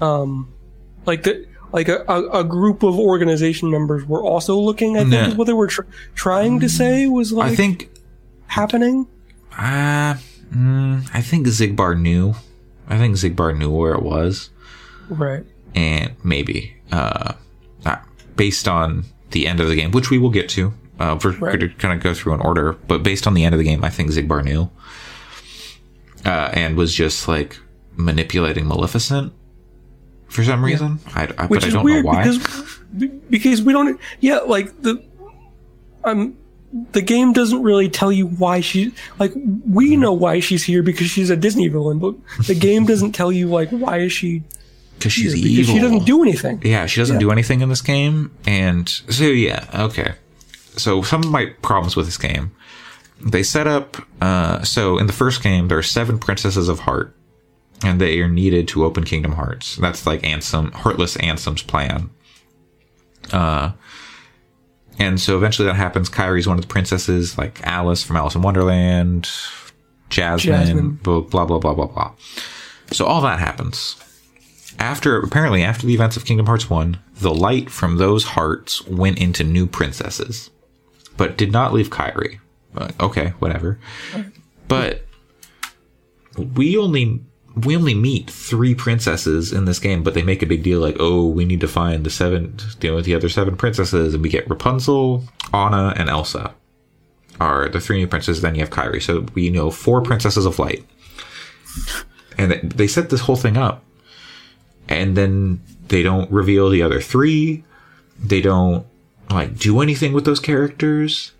um, 0.00 0.52
like 1.04 1.24
the 1.24 1.46
like 1.72 1.88
a, 1.88 2.04
a, 2.08 2.40
a 2.40 2.44
group 2.44 2.82
of 2.82 2.98
organization 2.98 3.70
members 3.70 4.04
were 4.04 4.22
also 4.22 4.56
looking. 4.58 4.96
I 4.96 5.00
think 5.00 5.10
No. 5.12 5.22
is 5.28 5.34
what 5.34 5.46
they 5.46 5.52
were 5.52 5.66
tr- 5.66 5.82
trying 6.14 6.60
to 6.60 6.68
say 6.68 7.06
was 7.06 7.32
like 7.32 7.52
i 7.52 7.54
think 7.56 7.90
happening. 8.46 9.06
uh 9.58 10.14
mm, 10.54 11.08
i 11.12 11.20
think 11.20 11.46
xigbar 11.46 11.98
knew 11.98 12.34
i 12.88 12.96
think 12.98 13.16
xigbar 13.16 13.56
knew 13.56 13.70
where 13.70 13.92
it 13.94 14.02
was 14.02 14.50
Right. 15.08 15.44
and 15.74 16.12
maybe 16.24 16.76
uh, 16.92 17.32
uh, 17.84 17.96
based 18.36 18.66
on 18.68 19.04
the 19.32 19.46
end 19.46 19.60
of 19.60 19.68
the 19.68 19.74
game, 19.76 19.90
which 19.90 20.08
we 20.10 20.18
will 20.18 20.30
get 20.30 20.48
to. 20.50 20.72
Uh, 21.00 21.18
we're 21.22 21.32
Right. 21.32 21.58
going 21.58 21.60
to 21.60 21.68
kind 21.76 21.92
of 21.94 22.02
go 22.02 22.14
through 22.14 22.34
an 22.34 22.40
order, 22.40 22.72
but 22.88 23.02
based 23.02 23.26
on 23.26 23.34
the 23.34 23.44
end 23.44 23.54
of 23.54 23.58
the 23.58 23.64
game, 23.64 23.84
I 23.84 23.90
think 23.90 24.10
Xigbar 24.10 24.42
knew 24.44 24.70
uh, 26.24 26.50
and 26.54 26.76
was 26.76 26.94
just 26.94 27.28
like 27.28 27.58
manipulating 27.96 28.66
Maleficent 28.66 29.32
for 30.28 30.42
some 30.44 30.64
reason. 30.64 30.98
I, 31.14 31.22
I, 31.24 31.26
but 31.26 31.50
Which 31.50 31.64
I 31.64 31.68
is 31.68 31.74
don't 31.74 31.84
weird 31.84 32.04
know 32.04 32.10
why. 32.12 32.22
because 32.24 32.78
because 33.30 33.62
we 33.62 33.72
don't. 33.72 34.00
Yeah, 34.20 34.38
like 34.38 34.82
the 34.82 35.02
um. 36.04 36.36
The 36.92 37.00
game 37.00 37.32
doesn't 37.32 37.62
really 37.62 37.88
tell 37.88 38.12
you 38.12 38.26
why 38.26 38.60
she 38.60 38.92
like 39.18 39.32
we 39.66 39.96
know 39.96 40.12
why 40.12 40.40
she's 40.40 40.62
here 40.64 40.82
because 40.82 41.06
she's 41.06 41.30
a 41.30 41.36
Disney 41.36 41.68
villain, 41.68 41.98
but 42.00 42.16
the 42.46 42.54
game 42.54 42.84
doesn't 42.92 43.12
tell 43.12 43.32
you 43.32 43.46
like 43.48 43.70
why 43.70 43.98
is 43.98 44.12
she 44.12 44.42
Because 44.98 45.12
she's 45.12 45.32
here? 45.32 45.46
evil. 45.46 45.56
Because 45.62 45.74
she 45.74 45.78
doesn't 45.80 46.04
do 46.04 46.22
anything. 46.22 46.60
Yeah, 46.64 46.84
she 46.86 47.00
doesn't 47.00 47.18
do 47.18 47.30
anything 47.30 47.60
in 47.62 47.70
this 47.70 47.80
game. 47.80 48.30
And 48.46 48.88
so, 48.88 49.24
yeah, 49.24 49.64
okay. 49.74 50.14
So, 50.76 51.00
some 51.02 51.22
of 51.22 51.30
my 51.30 51.46
problems 51.62 51.96
with 51.96 52.04
this 52.06 52.18
game, 52.18 52.50
they 53.24 53.42
set 53.44 53.66
up, 53.66 53.96
uh, 54.20 54.62
so 54.62 54.98
in 54.98 55.06
the 55.06 55.12
first 55.14 55.42
game, 55.42 55.68
there 55.68 55.78
are 55.78 55.82
seven 55.84 56.18
princesses 56.18 56.68
of 56.68 56.80
heart, 56.80 57.16
and 57.84 58.00
they 58.00 58.20
are 58.20 58.28
needed 58.28 58.68
to 58.68 58.84
open 58.84 59.04
Kingdom 59.04 59.32
Hearts. 59.32 59.76
That's 59.76 60.06
like 60.06 60.22
Ansem, 60.22 60.72
Heartless 60.72 61.16
Ansem's 61.16 61.62
plan. 61.62 62.10
Uh, 63.32 63.72
and 64.98 65.20
so 65.20 65.36
eventually 65.36 65.66
that 65.66 65.74
happens. 65.74 66.08
Kairi's 66.08 66.46
one 66.46 66.56
of 66.56 66.62
the 66.62 66.68
princesses, 66.68 67.36
like 67.36 67.60
Alice 67.66 68.02
from 68.02 68.16
Alice 68.16 68.34
in 68.34 68.42
Wonderland, 68.42 69.28
Jasmine, 70.08 70.54
Jasmine. 70.54 70.90
blah, 71.02 71.20
blah, 71.20 71.44
blah, 71.44 71.58
blah, 71.58 71.74
blah, 71.74 71.86
blah. 71.86 72.12
So 72.92 73.04
all 73.04 73.20
that 73.22 73.38
happens 73.38 73.96
after 74.78 75.18
apparently 75.18 75.62
after 75.62 75.86
the 75.86 75.94
events 75.94 76.16
of 76.16 76.24
Kingdom 76.24 76.46
Hearts 76.46 76.68
1, 76.68 76.98
the 77.14 77.34
light 77.34 77.70
from 77.70 77.96
those 77.96 78.24
hearts 78.24 78.86
went 78.86 79.18
into 79.18 79.44
new 79.44 79.66
princesses, 79.66 80.50
but 81.16 81.36
did 81.36 81.52
not 81.52 81.72
leave 81.72 81.90
Kairi. 81.90 82.40
Okay, 83.00 83.28
whatever. 83.38 83.78
But 84.68 85.06
we 86.36 86.76
only 86.76 87.22
we 87.56 87.74
only 87.76 87.94
meet 87.94 88.30
three 88.30 88.74
princesses 88.74 89.52
in 89.52 89.64
this 89.64 89.78
game, 89.78 90.02
but 90.02 90.14
they 90.14 90.22
make 90.22 90.42
a 90.42 90.46
big 90.46 90.62
deal 90.62 90.78
like, 90.80 90.96
oh, 91.00 91.26
we 91.26 91.44
need 91.44 91.60
to 91.60 91.68
find 91.68 92.04
the 92.04 92.10
seven, 92.10 92.56
you 92.82 92.90
know, 92.90 93.00
the 93.00 93.14
other 93.14 93.28
seven 93.30 93.56
princesses, 93.56 94.12
and 94.14 94.22
we 94.22 94.28
get 94.28 94.48
Rapunzel, 94.48 95.24
Anna, 95.54 95.94
and 95.96 96.08
Elsa 96.10 96.54
are 97.40 97.68
the 97.68 97.80
three 97.80 97.98
new 97.98 98.06
princesses. 98.06 98.42
Then 98.42 98.54
you 98.54 98.60
have 98.60 98.70
Kairi, 98.70 99.02
so 99.02 99.26
we 99.34 99.48
know 99.50 99.70
four 99.70 100.02
princesses 100.02 100.44
of 100.46 100.58
light, 100.58 100.84
and 102.36 102.52
they- 102.52 102.60
they 102.62 102.86
set 102.86 103.08
this 103.10 103.20
whole 103.20 103.36
thing 103.36 103.56
up 103.56 103.82
and 104.88 105.16
then 105.16 105.60
they 105.88 106.02
don't 106.02 106.30
reveal 106.30 106.70
the 106.70 106.82
other 106.82 107.00
three. 107.00 107.64
They 108.22 108.40
don't 108.40 108.86
like 109.30 109.58
do 109.58 109.80
anything 109.80 110.12
with 110.12 110.24
those 110.24 110.40
characters. 110.40 111.32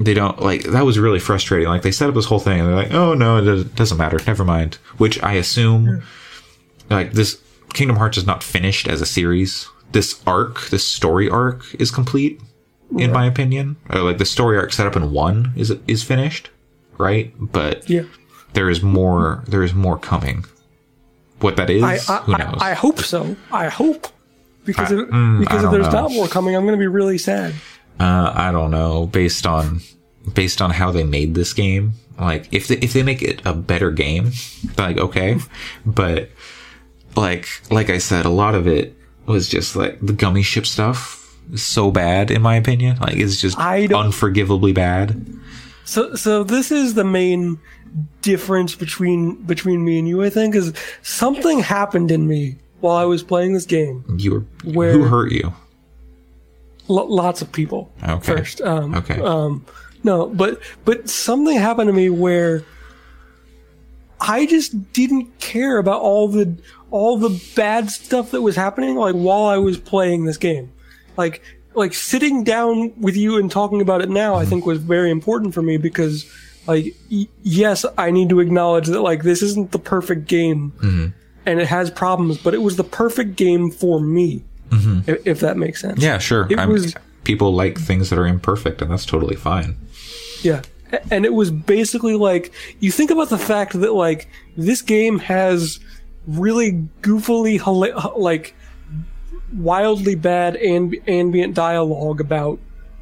They 0.00 0.14
don't 0.14 0.40
like 0.40 0.64
that 0.64 0.84
was 0.84 0.98
really 0.98 1.18
frustrating. 1.20 1.68
Like 1.68 1.82
they 1.82 1.92
set 1.92 2.08
up 2.08 2.14
this 2.14 2.24
whole 2.24 2.38
thing 2.40 2.60
and 2.60 2.68
they're 2.68 2.74
like, 2.76 2.92
"Oh 2.92 3.14
no, 3.14 3.36
it 3.36 3.42
does- 3.42 3.64
doesn't 3.64 3.98
matter. 3.98 4.18
Never 4.26 4.44
mind." 4.44 4.78
Which 4.96 5.22
I 5.22 5.34
assume 5.34 6.02
like 6.90 7.12
this 7.12 7.40
Kingdom 7.74 7.96
Hearts 7.96 8.18
is 8.18 8.26
not 8.26 8.42
finished 8.42 8.88
as 8.88 9.00
a 9.00 9.06
series. 9.06 9.68
This 9.92 10.20
arc, 10.26 10.68
this 10.70 10.86
story 10.86 11.28
arc 11.28 11.64
is 11.78 11.90
complete 11.90 12.40
in 12.98 13.12
my 13.12 13.26
opinion. 13.26 13.76
Or, 13.90 14.00
like 14.00 14.18
the 14.18 14.24
story 14.24 14.56
arc 14.58 14.72
set 14.72 14.86
up 14.86 14.96
in 14.96 15.12
1 15.12 15.52
is 15.56 15.72
is 15.86 16.02
finished, 16.02 16.50
right? 16.98 17.32
But 17.38 17.88
Yeah. 17.88 18.02
there 18.54 18.68
is 18.70 18.82
more 18.82 19.44
there 19.46 19.62
is 19.62 19.74
more 19.74 19.98
coming. 19.98 20.44
What 21.40 21.56
that 21.56 21.70
is, 21.70 21.82
I, 21.82 21.94
I, 21.94 22.18
who 22.20 22.32
knows? 22.38 22.58
I, 22.60 22.70
I 22.70 22.74
hope 22.74 23.00
so. 23.00 23.36
I 23.50 23.68
hope 23.68 24.06
because 24.64 24.92
if, 24.92 25.00
mm, 25.08 25.40
because 25.40 25.64
if 25.64 25.70
there's 25.70 25.86
know. 25.92 26.02
not 26.02 26.12
more 26.12 26.28
coming, 26.28 26.54
I'm 26.54 26.62
going 26.62 26.74
to 26.78 26.80
be 26.80 26.86
really 26.86 27.18
sad. 27.18 27.52
Uh, 28.00 28.32
I 28.34 28.52
don't 28.52 28.70
know. 28.70 29.06
Based 29.06 29.46
on 29.46 29.80
based 30.34 30.60
on 30.62 30.70
how 30.70 30.90
they 30.90 31.04
made 31.04 31.34
this 31.34 31.52
game, 31.52 31.92
like 32.18 32.48
if 32.52 32.68
they, 32.68 32.76
if 32.76 32.92
they 32.92 33.02
make 33.02 33.22
it 33.22 33.42
a 33.44 33.54
better 33.54 33.90
game, 33.90 34.32
like 34.78 34.98
okay, 34.98 35.38
but 35.84 36.30
like 37.16 37.48
like 37.70 37.90
I 37.90 37.98
said, 37.98 38.24
a 38.24 38.30
lot 38.30 38.54
of 38.54 38.66
it 38.66 38.96
was 39.26 39.48
just 39.48 39.76
like 39.76 39.98
the 40.00 40.12
gummy 40.12 40.42
ship 40.42 40.66
stuff 40.66 41.36
is 41.52 41.62
so 41.62 41.90
bad 41.90 42.30
in 42.30 42.42
my 42.42 42.56
opinion. 42.56 42.98
Like 42.98 43.16
it's 43.16 43.40
just 43.40 43.58
I 43.58 43.86
unforgivably 43.86 44.72
bad. 44.74 45.24
So 45.84 46.14
so 46.14 46.44
this 46.44 46.70
is 46.70 46.94
the 46.94 47.04
main 47.04 47.58
difference 48.22 48.74
between 48.74 49.36
between 49.42 49.84
me 49.84 49.98
and 49.98 50.08
you. 50.08 50.22
I 50.22 50.30
think 50.30 50.54
is 50.54 50.72
something 51.02 51.60
happened 51.60 52.10
in 52.10 52.26
me 52.26 52.56
while 52.80 52.96
I 52.96 53.04
was 53.04 53.22
playing 53.22 53.52
this 53.52 53.66
game. 53.66 54.04
You 54.18 54.32
were 54.32 54.72
Where- 54.72 54.92
who 54.92 55.04
hurt 55.04 55.32
you? 55.32 55.52
L- 56.98 57.08
lots 57.14 57.40
of 57.42 57.50
people 57.52 57.90
Okay. 58.02 58.36
first. 58.36 58.60
Um, 58.60 58.94
Okay. 58.94 59.20
Um, 59.20 59.64
no, 60.04 60.26
but 60.26 60.60
but 60.84 61.08
something 61.08 61.56
happened 61.56 61.88
to 61.88 61.92
me 61.92 62.10
where 62.10 62.62
I 64.20 64.46
just 64.46 64.92
didn't 64.92 65.38
care 65.40 65.78
about 65.78 66.00
all 66.00 66.28
the 66.28 66.54
all 66.90 67.16
the 67.18 67.42
bad 67.56 67.90
stuff 67.90 68.30
that 68.32 68.42
was 68.42 68.54
happening. 68.56 68.96
Like 68.96 69.14
while 69.14 69.44
I 69.44 69.56
was 69.58 69.78
playing 69.78 70.24
this 70.24 70.36
game, 70.36 70.70
like 71.16 71.42
like 71.74 71.94
sitting 71.94 72.44
down 72.44 72.92
with 73.00 73.16
you 73.16 73.38
and 73.38 73.50
talking 73.50 73.80
about 73.80 74.02
it 74.02 74.10
now, 74.10 74.34
I 74.36 74.44
think 74.44 74.66
was 74.66 74.78
very 74.78 75.10
important 75.10 75.54
for 75.54 75.62
me 75.62 75.76
because 75.76 76.26
like 76.66 76.94
y- 77.10 77.28
yes, 77.42 77.84
I 77.98 78.10
need 78.10 78.28
to 78.28 78.40
acknowledge 78.40 78.86
that 78.88 79.00
like 79.00 79.22
this 79.22 79.42
isn't 79.42 79.72
the 79.72 79.78
perfect 79.78 80.26
game. 80.28 81.12
And 81.44 81.58
it 81.60 81.66
has 81.66 81.90
problems, 81.90 82.38
but 82.38 82.54
it 82.54 82.62
was 82.62 82.76
the 82.76 82.84
perfect 82.84 83.34
game 83.34 83.72
for 83.72 83.98
me, 83.98 84.44
if, 85.06 85.26
if 85.26 85.40
that 85.40 85.56
makes 85.56 85.80
sense. 85.80 86.02
yeah, 86.02 86.18
sure. 86.18 86.46
It 86.50 86.58
I 86.58 86.64
mean, 86.66 86.72
was- 86.74 86.94
people 87.24 87.54
like 87.54 87.78
things 87.78 88.10
that 88.10 88.18
are 88.18 88.26
imperfect, 88.26 88.82
and 88.82 88.90
that's 88.90 89.06
totally 89.06 89.36
fine. 89.36 89.76
Yeah. 90.42 90.62
And 91.10 91.24
it 91.24 91.32
was 91.32 91.50
basically 91.50 92.16
like 92.16 92.52
you 92.80 92.90
think 92.90 93.10
about 93.10 93.28
the 93.30 93.38
fact 93.38 93.72
that 93.80 93.92
like 93.94 94.28
this 94.56 94.82
game 94.82 95.18
has 95.20 95.80
really 96.26 96.86
goofily 97.00 97.60
like 98.16 98.54
wildly 99.56 100.14
bad 100.14 100.54
amb- 100.56 101.00
ambient 101.08 101.54
dialogue 101.54 102.20
about 102.20 102.58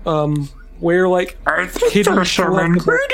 um 0.06 0.48
where 0.78 1.08
like 1.08 1.36
I 1.46 1.66
think 1.66 1.92
Hidden 1.92 2.14
there's 2.14 2.30
some 2.30 2.52
collectible- 2.52 2.66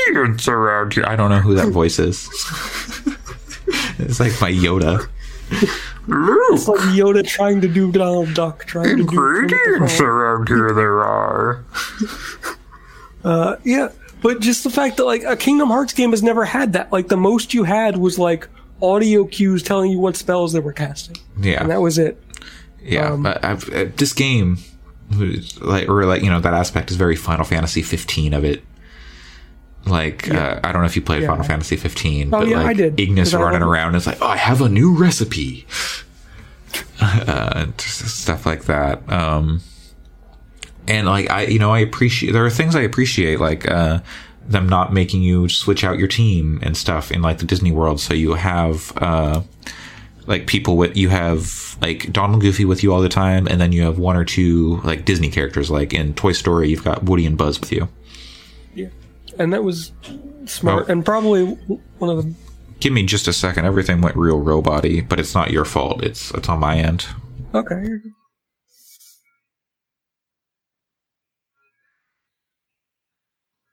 ingredients 0.06 0.46
around 0.48 0.92
here. 0.94 1.04
I 1.06 1.16
don't 1.16 1.30
know 1.30 1.40
who 1.40 1.54
that 1.54 1.68
voice 1.72 1.98
is. 1.98 2.26
it's 3.98 4.20
like 4.20 4.32
my 4.40 4.50
Yoda. 4.52 5.08
it's 6.08 6.68
like 6.68 6.80
Yoda 6.94 7.26
trying 7.26 7.60
to 7.62 7.68
do 7.68 7.90
Donald 7.92 8.32
Duck 8.34 8.64
trying 8.64 8.96
to 8.98 9.04
do 9.04 9.14
Frog. 9.16 10.00
around 10.00 10.48
here 10.48 10.72
there 10.72 11.02
are. 11.04 11.64
Uh, 13.24 13.56
yeah, 13.64 13.88
but 14.22 14.38
just 14.38 14.62
the 14.62 14.70
fact 14.70 14.98
that 14.98 15.04
like 15.04 15.24
a 15.24 15.36
Kingdom 15.36 15.68
Hearts 15.68 15.92
game 15.92 16.12
has 16.12 16.22
never 16.22 16.44
had 16.44 16.74
that. 16.74 16.92
Like 16.92 17.08
the 17.08 17.16
most 17.16 17.52
you 17.54 17.64
had 17.64 17.96
was 17.96 18.20
like 18.20 18.46
audio 18.80 19.24
cues 19.24 19.64
telling 19.64 19.90
you 19.90 19.98
what 19.98 20.14
spells 20.16 20.52
they 20.52 20.60
were 20.60 20.72
casting, 20.72 21.16
Yeah, 21.40 21.60
and 21.62 21.70
that 21.70 21.80
was 21.80 21.98
it. 21.98 22.22
yeah. 22.80 23.10
um, 23.10 23.24
but 23.24 23.44
I've, 23.44 23.68
uh, 23.74 23.86
this 23.96 24.12
game, 24.12 24.58
like, 25.60 25.88
or 25.88 26.04
like 26.06 26.22
you 26.22 26.30
know, 26.30 26.38
that 26.38 26.54
aspect 26.54 26.92
is 26.92 26.96
very 26.96 27.16
Final 27.16 27.44
Fantasy 27.44 27.82
15 27.82 28.32
of 28.32 28.44
it. 28.44 28.62
Like, 29.86 30.28
uh, 30.30 30.60
I 30.64 30.72
don't 30.72 30.82
know 30.82 30.86
if 30.86 30.96
you 30.96 31.02
played 31.02 31.22
Yeah. 31.22 31.28
Final 31.28 31.44
Fantasy 31.44 31.76
15, 31.76 32.28
Oh, 32.34 32.40
but 32.40 32.48
yeah, 32.48 32.56
like 32.58 32.66
I 32.66 32.72
did, 32.72 32.98
Ignis 33.00 33.32
running 33.32 33.62
around 33.62 33.94
is 33.94 34.06
like, 34.06 34.18
oh, 34.20 34.26
I 34.26 34.36
have 34.36 34.60
a 34.60 34.68
new 34.68 34.94
recipe. 34.94 35.66
uh, 37.00 37.66
stuff 37.78 38.46
like 38.46 38.64
that. 38.64 39.10
Um, 39.10 39.60
and 40.88 41.06
like 41.06 41.30
I, 41.30 41.44
you 41.46 41.58
know, 41.58 41.70
I 41.72 41.80
appreciate 41.80 42.32
there 42.32 42.44
are 42.44 42.50
things 42.50 42.74
I 42.76 42.82
appreciate, 42.82 43.40
like 43.40 43.68
uh, 43.70 44.00
them 44.46 44.68
not 44.68 44.92
making 44.92 45.22
you 45.22 45.48
switch 45.48 45.84
out 45.84 45.98
your 45.98 46.08
team 46.08 46.58
and 46.62 46.76
stuff 46.76 47.10
in 47.10 47.22
like 47.22 47.38
the 47.38 47.44
Disney 47.46 47.72
World, 47.72 48.00
so 48.00 48.14
you 48.14 48.34
have 48.34 48.92
uh, 48.96 49.42
like 50.26 50.46
people 50.46 50.76
with 50.76 50.96
you 50.96 51.08
have 51.08 51.76
like 51.80 52.12
Donald 52.12 52.40
Goofy 52.40 52.64
with 52.64 52.82
you 52.82 52.92
all 52.92 53.00
the 53.00 53.08
time, 53.08 53.46
and 53.48 53.60
then 53.60 53.72
you 53.72 53.82
have 53.82 53.98
one 53.98 54.16
or 54.16 54.24
two 54.24 54.80
like 54.84 55.04
Disney 55.04 55.28
characters, 55.28 55.70
like 55.70 55.92
in 55.92 56.14
Toy 56.14 56.32
Story, 56.32 56.68
you've 56.70 56.84
got 56.84 57.02
Woody 57.04 57.26
and 57.26 57.36
Buzz 57.36 57.60
with 57.60 57.72
you. 57.72 57.88
And 59.38 59.52
that 59.52 59.62
was 59.64 59.92
smart 60.46 60.86
Oh. 60.88 60.92
and 60.92 61.04
probably 61.04 61.44
one 61.98 62.10
of 62.10 62.24
the 62.24 62.34
Give 62.78 62.92
me 62.92 63.04
just 63.06 63.26
a 63.26 63.32
second. 63.32 63.64
Everything 63.64 64.00
went 64.02 64.16
real 64.16 64.38
robot-y, 64.38 65.04
but 65.08 65.18
it's 65.18 65.34
not 65.34 65.50
your 65.50 65.64
fault. 65.64 66.02
It's 66.04 66.30
it's 66.32 66.48
on 66.48 66.60
my 66.60 66.76
end. 66.76 67.06
Okay. 67.54 67.84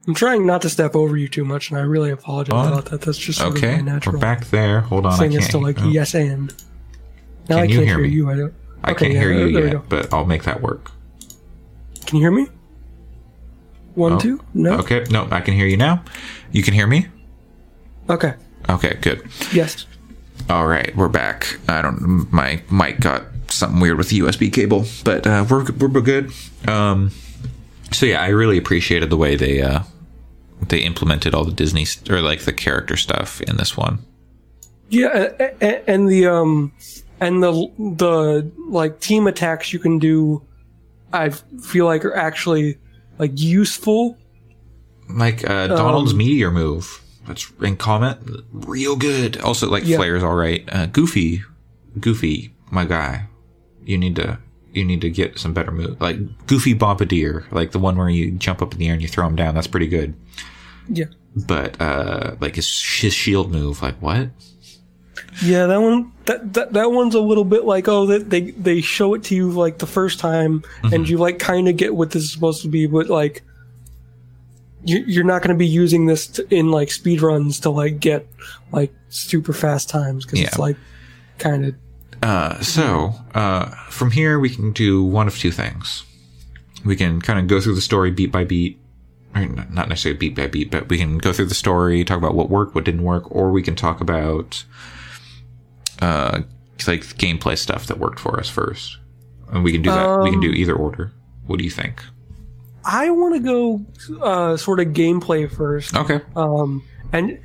I'm 0.07 0.13
trying 0.13 0.45
not 0.45 0.61
to 0.63 0.69
step 0.69 0.95
over 0.95 1.15
you 1.15 1.29
too 1.29 1.45
much, 1.45 1.69
and 1.69 1.79
I 1.79 1.83
really 1.83 2.11
apologize 2.11 2.53
On. 2.53 2.67
about 2.73 2.85
that. 2.85 3.01
That's 3.01 3.17
just 3.17 3.39
sort 3.39 3.55
Okay, 3.57 3.75
of 3.79 3.85
my 3.85 3.91
natural 3.93 4.13
we're 4.15 4.19
back 4.19 4.45
there. 4.47 4.81
Hold 4.81 5.05
on, 5.05 5.13
I 5.13 5.17
thing 5.17 5.31
can't. 5.31 5.43
is 5.43 5.49
to 5.49 5.57
like 5.59 5.81
oh, 5.81 5.87
yes 5.87 6.13
and. 6.13 6.53
Now 7.49 7.55
Can 7.55 7.57
I 7.57 7.63
you 7.63 7.75
can't 7.75 7.87
hear 7.87 7.97
hear 7.99 8.05
you. 8.05 8.29
I 8.29 8.35
don't. 8.35 8.53
I 8.83 8.91
okay, 8.91 8.99
can't 9.05 9.13
yeah, 9.13 9.19
hear 9.21 9.31
you 9.33 9.37
there- 9.53 9.61
there 9.61 9.63
we 9.63 9.71
yet, 9.77 9.89
but 9.89 10.13
I'll 10.13 10.25
make 10.25 10.43
that 10.43 10.61
work. 10.61 10.91
Can 12.05 12.17
you 12.17 12.23
hear 12.23 12.31
me? 12.31 12.47
One, 13.95 14.13
Oh, 14.13 14.19
two. 14.19 14.41
No. 14.53 14.73
Okay, 14.79 15.05
no, 15.11 15.27
I 15.31 15.41
can 15.41 15.53
hear 15.53 15.67
you 15.67 15.77
now. 15.77 16.03
You 16.51 16.63
can 16.63 16.73
hear 16.73 16.87
me. 16.87 17.07
Okay. 18.09 18.33
Okay, 18.69 18.97
good. 19.01 19.23
Yes. 19.53 19.85
All 20.49 20.67
right, 20.67 20.95
we're 20.95 21.09
back. 21.09 21.57
I 21.67 21.81
don't. 21.81 22.31
My 22.31 22.61
mic 22.71 22.99
got 22.99 23.23
something 23.49 23.79
weird 23.79 23.97
with 23.97 24.09
the 24.09 24.19
USB 24.19 24.51
cable, 24.51 24.85
but 25.03 25.25
uh, 25.27 25.45
we're 25.49 25.63
we're 25.73 26.01
good. 26.01 26.31
Um, 26.67 27.11
so 27.91 28.05
yeah, 28.05 28.21
I 28.21 28.27
really 28.29 28.57
appreciated 28.57 29.09
the 29.09 29.17
way 29.17 29.35
they 29.35 29.61
uh, 29.61 29.83
they 30.67 30.79
implemented 30.79 31.33
all 31.35 31.45
the 31.45 31.51
Disney 31.53 31.85
st- 31.85 32.09
or 32.09 32.21
like 32.21 32.41
the 32.41 32.53
character 32.53 32.97
stuff 32.97 33.41
in 33.41 33.57
this 33.57 33.77
one. 33.77 33.99
Yeah, 34.89 35.31
and 35.87 36.09
the 36.09 36.27
um, 36.27 36.73
and 37.21 37.41
the 37.41 37.51
the 37.77 38.51
like 38.67 38.99
team 38.99 39.27
attacks 39.27 39.71
you 39.71 39.79
can 39.79 39.97
do, 39.99 40.41
I 41.13 41.29
feel 41.29 41.85
like 41.85 42.03
are 42.05 42.15
actually 42.15 42.77
like 43.17 43.31
useful. 43.39 44.17
Like 45.09 45.47
uh, 45.49 45.67
Donald's 45.67 46.11
Um, 46.13 46.17
meteor 46.17 46.51
move. 46.51 47.01
That's 47.27 47.51
in 47.61 47.77
comment, 47.77 48.19
real 48.51 48.95
good. 48.95 49.37
Also, 49.37 49.69
like 49.69 49.85
Yeah. 49.85 49.97
Flair's 49.97 50.23
all 50.23 50.35
right. 50.35 50.67
Uh, 50.71 50.87
Goofy, 50.87 51.41
Goofy, 51.99 52.53
my 52.69 52.85
guy. 52.85 53.27
You 53.85 53.97
need 53.97 54.15
to 54.17 54.39
you 54.73 54.83
need 54.83 55.01
to 55.01 55.09
get 55.09 55.37
some 55.39 55.53
better 55.53 55.71
move. 55.71 56.01
Like 56.01 56.17
Goofy 56.47 56.73
Bombardier, 56.73 57.45
like 57.51 57.71
the 57.71 57.79
one 57.79 57.95
where 57.95 58.09
you 58.09 58.31
jump 58.31 58.61
up 58.61 58.73
in 58.73 58.79
the 58.79 58.87
air 58.87 58.93
and 58.93 59.01
you 59.01 59.07
throw 59.07 59.25
him 59.27 59.35
down. 59.35 59.55
That's 59.55 59.67
pretty 59.67 59.87
good. 59.87 60.15
Yeah. 60.89 61.05
But 61.47 61.79
uh, 61.81 62.35
like 62.41 62.55
his 62.55 62.67
his 62.99 63.13
shield 63.13 63.51
move, 63.51 63.81
like 63.81 63.95
what? 64.01 64.29
Yeah, 65.43 65.67
that 65.67 65.81
one 65.81 66.11
that 66.25 66.53
that, 66.53 66.73
that 66.73 66.91
one's 66.91 67.15
a 67.15 67.21
little 67.21 67.43
bit 67.45 67.65
like 67.65 67.87
oh 67.87 68.05
that 68.07 68.29
they 68.29 68.51
they 68.51 68.81
show 68.81 69.13
it 69.13 69.23
to 69.25 69.35
you 69.35 69.51
like 69.51 69.77
the 69.77 69.87
first 69.87 70.19
time 70.19 70.61
Mm-hmm. 70.61 70.93
and 70.93 71.09
you 71.09 71.17
like 71.17 71.39
kind 71.39 71.67
of 71.67 71.77
get 71.77 71.95
what 71.95 72.11
this 72.11 72.23
is 72.23 72.31
supposed 72.31 72.61
to 72.63 72.67
be, 72.67 72.87
but 72.87 73.07
like 73.09 73.43
you 74.85 75.03
you're 75.07 75.23
not 75.23 75.41
going 75.41 75.53
to 75.55 75.57
be 75.57 75.67
using 75.67 76.07
this 76.07 76.27
to, 76.27 76.53
in 76.53 76.71
like 76.71 76.91
speed 76.91 77.21
runs 77.21 77.59
to 77.61 77.69
like 77.69 77.99
get 77.99 78.27
like 78.71 78.93
super 79.09 79.53
fast 79.53 79.89
times 79.89 80.25
because 80.25 80.39
it's 80.41 80.59
like 80.59 80.77
kind 81.37 81.65
of 81.65 81.75
Uh, 82.21 82.59
so 82.61 83.13
uh, 83.33 83.65
from 83.89 84.11
here 84.11 84.39
we 84.39 84.49
can 84.49 84.71
do 84.73 85.03
one 85.03 85.27
of 85.27 85.37
two 85.37 85.51
things. 85.51 86.03
We 86.85 86.95
can 86.95 87.21
kind 87.21 87.39
of 87.39 87.47
go 87.47 87.61
through 87.61 87.75
the 87.75 87.81
story 87.81 88.11
beat 88.11 88.31
by 88.31 88.43
beat, 88.43 88.77
or 89.35 89.45
not 89.45 89.87
necessarily 89.89 90.17
beat 90.17 90.35
by 90.35 90.47
beat, 90.47 90.69
but 90.69 90.89
we 90.89 90.97
can 90.97 91.17
go 91.17 91.31
through 91.31 91.45
the 91.45 91.55
story, 91.55 92.03
talk 92.03 92.17
about 92.17 92.35
what 92.35 92.49
worked, 92.49 92.75
what 92.75 92.83
didn't 92.83 93.03
work, 93.03 93.23
or 93.31 93.51
we 93.51 93.61
can 93.63 93.75
talk 93.75 94.01
about 94.01 94.65
uh, 96.03 96.41
like 96.87 97.01
gameplay 97.17 97.57
stuff 97.57 97.87
that 97.87 97.97
worked 97.99 98.19
for 98.19 98.39
us 98.39 98.49
first. 98.49 98.97
And 99.51 99.63
we 99.63 99.71
can 99.71 99.81
do 99.81 99.89
that. 99.91 100.21
we 100.23 100.31
can 100.31 100.39
do 100.41 100.49
either 100.49 100.75
order. 100.75 101.11
What 101.47 101.59
do 101.59 101.63
you 101.63 101.69
think? 101.71 102.03
I 102.85 103.09
want 103.11 103.35
to 103.35 103.39
go 103.39 103.85
uh, 104.21 104.57
sort 104.57 104.79
of 104.79 104.87
gameplay 104.87 105.49
first. 105.49 105.95
Okay. 105.95 106.19
um, 106.35 106.83
and 107.13 107.39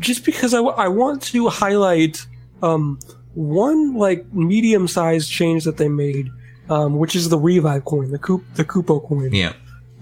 just 0.00 0.24
because 0.24 0.52
I, 0.52 0.58
w- 0.58 0.76
I 0.76 0.88
want 0.88 1.22
to 1.32 1.48
highlight 1.48 2.26
um, 2.62 2.98
one 3.34 3.94
like 3.94 4.30
medium 4.34 4.86
sized 4.88 5.30
change 5.30 5.64
that 5.64 5.76
they 5.78 5.88
made, 5.88 6.28
um, 6.68 6.98
which 6.98 7.14
is 7.16 7.28
the 7.30 7.38
revive 7.38 7.84
coin, 7.86 8.10
the 8.10 8.18
Coop, 8.18 8.44
the 8.56 8.64
Kupo 8.64 9.06
coin, 9.06 9.32
Yeah. 9.32 9.54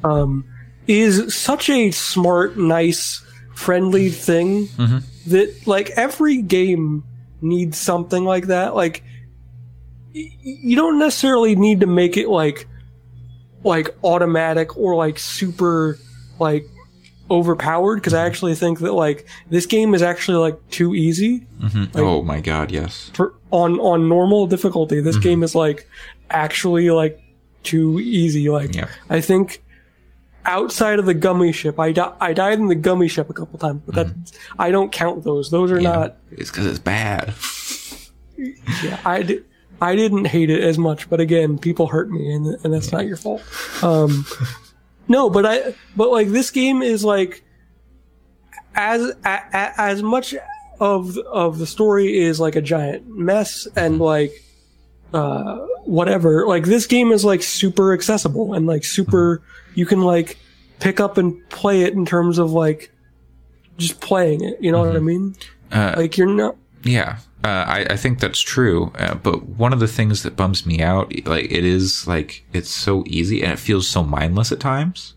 um, 0.02 0.44
is 0.88 1.34
such 1.36 1.70
a 1.70 1.90
smart, 1.92 2.56
nice, 2.56 3.22
friendly 3.54 4.08
thing 4.10 4.68
that 5.26 5.54
like 5.66 5.90
every 5.90 6.40
game 6.42 7.04
needs 7.42 7.78
something 7.78 8.24
like 8.24 8.46
that. 8.46 8.74
Like 8.74 9.02
y- 10.14 10.30
you 10.40 10.76
don't 10.76 10.98
necessarily 10.98 11.56
need 11.56 11.80
to 11.80 11.86
make 11.86 12.16
it 12.16 12.28
like 12.28 12.66
like 13.64 13.94
automatic 14.02 14.76
or 14.76 14.94
like 14.96 15.18
super 15.18 15.98
like 16.38 16.64
overpowered 17.30 17.96
because 17.96 18.14
I 18.14 18.26
actually 18.26 18.54
think 18.54 18.80
that 18.80 18.92
like 18.92 19.26
this 19.50 19.66
game 19.66 19.94
is 19.94 20.02
actually 20.02 20.38
like 20.38 20.58
too 20.70 20.94
easy 20.94 21.46
mm-hmm 21.60 21.96
oh 21.96 22.22
my 22.22 22.40
God! 22.40 22.72
Yes. 22.72 23.10
for 23.14 23.34
on 23.52 23.78
on 23.78 24.08
normal 24.08 24.46
difficulty. 24.46 25.00
This 25.00 25.16
game 25.16 25.42
is 25.42 25.54
like 25.54 25.88
actually 26.30 26.90
like 26.90 27.20
too 27.62 28.00
easy. 28.00 28.48
Like 28.48 28.74
Yeah. 28.74 28.88
I 29.08 29.20
think 29.20 29.62
outside 30.50 30.98
of 30.98 31.06
the 31.06 31.14
gummy 31.14 31.52
ship, 31.52 31.78
I 31.78 31.92
di- 31.92 32.12
I 32.20 32.32
died 32.32 32.58
in 32.58 32.66
the 32.66 32.74
gummy 32.74 33.08
ship 33.08 33.30
a 33.30 33.32
couple 33.32 33.58
times, 33.58 33.82
but 33.86 33.94
that 33.94 34.06
I 34.58 34.70
don't 34.70 34.90
count 34.92 35.22
those. 35.24 35.50
Those 35.50 35.70
are 35.70 35.80
not. 35.80 36.16
It's 36.32 36.50
because 36.50 36.66
it's 36.66 36.78
bad. 36.78 37.34
Yeah, 38.82 38.98
I 39.04 39.22
di- 39.22 39.42
I 39.82 39.94
didn't 39.94 40.24
hate 40.24 40.48
it 40.48 40.64
as 40.64 40.78
much, 40.78 41.10
but 41.10 41.20
again, 41.20 41.58
people 41.58 41.88
hurt 41.88 42.10
me, 42.10 42.32
and 42.32 42.46
and 42.64 42.72
that's 42.72 42.90
not 42.90 43.06
your 43.06 43.18
fault. 43.18 43.42
Um, 43.82 44.24
no, 45.08 45.28
but 45.28 45.44
I 45.44 45.74
but 45.94 46.10
like 46.10 46.28
this 46.28 46.50
game 46.50 46.80
is 46.80 47.04
like 47.04 47.44
as 48.74 49.02
a, 49.02 49.14
a, 49.52 49.72
as 49.78 50.02
much 50.02 50.34
of 50.80 51.18
of 51.18 51.58
the 51.58 51.66
story 51.66 52.16
is 52.18 52.40
like 52.40 52.56
a 52.56 52.62
giant 52.62 53.06
mess 53.08 53.68
and 53.76 53.98
like 53.98 54.32
uh 55.12 55.66
whatever. 55.84 56.46
Like 56.46 56.64
this 56.64 56.86
game 56.86 57.12
is 57.12 57.24
like 57.24 57.42
super 57.42 57.92
accessible 57.92 58.54
and 58.54 58.66
like 58.66 58.84
super 58.84 59.42
you 59.74 59.86
can 59.86 60.02
like 60.02 60.38
pick 60.78 61.00
up 61.00 61.18
and 61.18 61.48
play 61.50 61.82
it 61.82 61.94
in 61.94 62.04
terms 62.06 62.38
of 62.38 62.52
like 62.52 62.92
just 63.76 64.00
playing 64.00 64.44
it. 64.44 64.58
You 64.60 64.72
know 64.72 64.80
what 64.84 64.96
I 64.96 65.00
mean? 65.00 65.36
Uh, 65.72 65.94
Like 65.96 66.16
you're 66.16 66.26
not. 66.26 66.56
Yeah, 66.82 67.18
uh, 67.44 67.48
I, 67.48 67.86
I 67.90 67.96
think 67.96 68.20
that's 68.20 68.40
true. 68.40 68.92
Uh, 68.98 69.14
but 69.14 69.42
one 69.44 69.72
of 69.72 69.80
the 69.80 69.88
things 69.88 70.22
that 70.22 70.36
bums 70.36 70.64
me 70.64 70.80
out, 70.80 71.12
like 71.26 71.50
it 71.50 71.64
is 71.64 72.06
like 72.06 72.44
it's 72.52 72.70
so 72.70 73.04
easy 73.06 73.42
and 73.42 73.52
it 73.52 73.58
feels 73.58 73.88
so 73.88 74.02
mindless 74.02 74.50
at 74.50 74.60
times. 74.60 75.14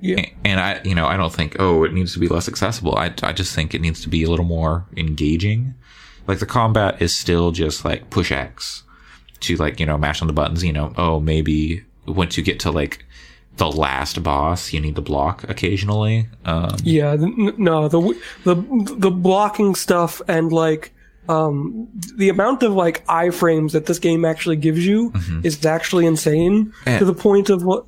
Yeah. 0.00 0.26
And 0.44 0.60
I, 0.60 0.80
you 0.84 0.94
know, 0.94 1.06
I 1.06 1.16
don't 1.16 1.32
think 1.32 1.56
oh 1.58 1.84
it 1.84 1.92
needs 1.92 2.12
to 2.14 2.18
be 2.18 2.28
less 2.28 2.48
accessible. 2.48 2.96
I, 2.96 3.12
I 3.22 3.32
just 3.32 3.54
think 3.54 3.74
it 3.74 3.80
needs 3.80 4.00
to 4.02 4.08
be 4.08 4.24
a 4.24 4.30
little 4.30 4.44
more 4.44 4.84
engaging. 4.96 5.74
Like 6.26 6.38
the 6.38 6.46
combat 6.46 7.00
is 7.00 7.14
still 7.14 7.50
just 7.52 7.84
like 7.84 8.10
push 8.10 8.32
X 8.32 8.82
to 9.42 9.56
like 9.56 9.80
you 9.80 9.86
know 9.86 9.98
mash 9.98 10.20
on 10.22 10.26
the 10.28 10.32
buttons. 10.34 10.62
You 10.64 10.72
know, 10.72 10.92
oh 10.96 11.20
maybe 11.20 11.82
once 12.06 12.36
you 12.36 12.42
get 12.42 12.60
to 12.60 12.70
like 12.70 13.04
the 13.58 13.70
last 13.70 14.22
boss, 14.22 14.72
you 14.72 14.80
need 14.80 14.96
to 14.96 15.02
block 15.02 15.44
occasionally. 15.48 16.26
Um, 16.44 16.76
Yeah, 16.82 17.16
no, 17.18 17.88
the 17.88 18.00
the 18.44 18.54
the 18.98 19.10
blocking 19.10 19.74
stuff 19.74 20.22
and 20.28 20.50
like 20.52 20.92
um 21.28 21.86
the 22.16 22.28
amount 22.28 22.62
of 22.62 22.72
like 22.72 23.06
iframes 23.06 23.72
that 23.72 23.86
this 23.86 23.98
game 24.00 24.24
actually 24.24 24.56
gives 24.56 24.84
you 24.84 25.12
is 25.44 25.64
actually 25.64 26.04
insane 26.06 26.72
And- 26.86 26.98
to 26.98 27.04
the 27.04 27.14
point 27.14 27.48
of 27.50 27.62
what 27.62 27.86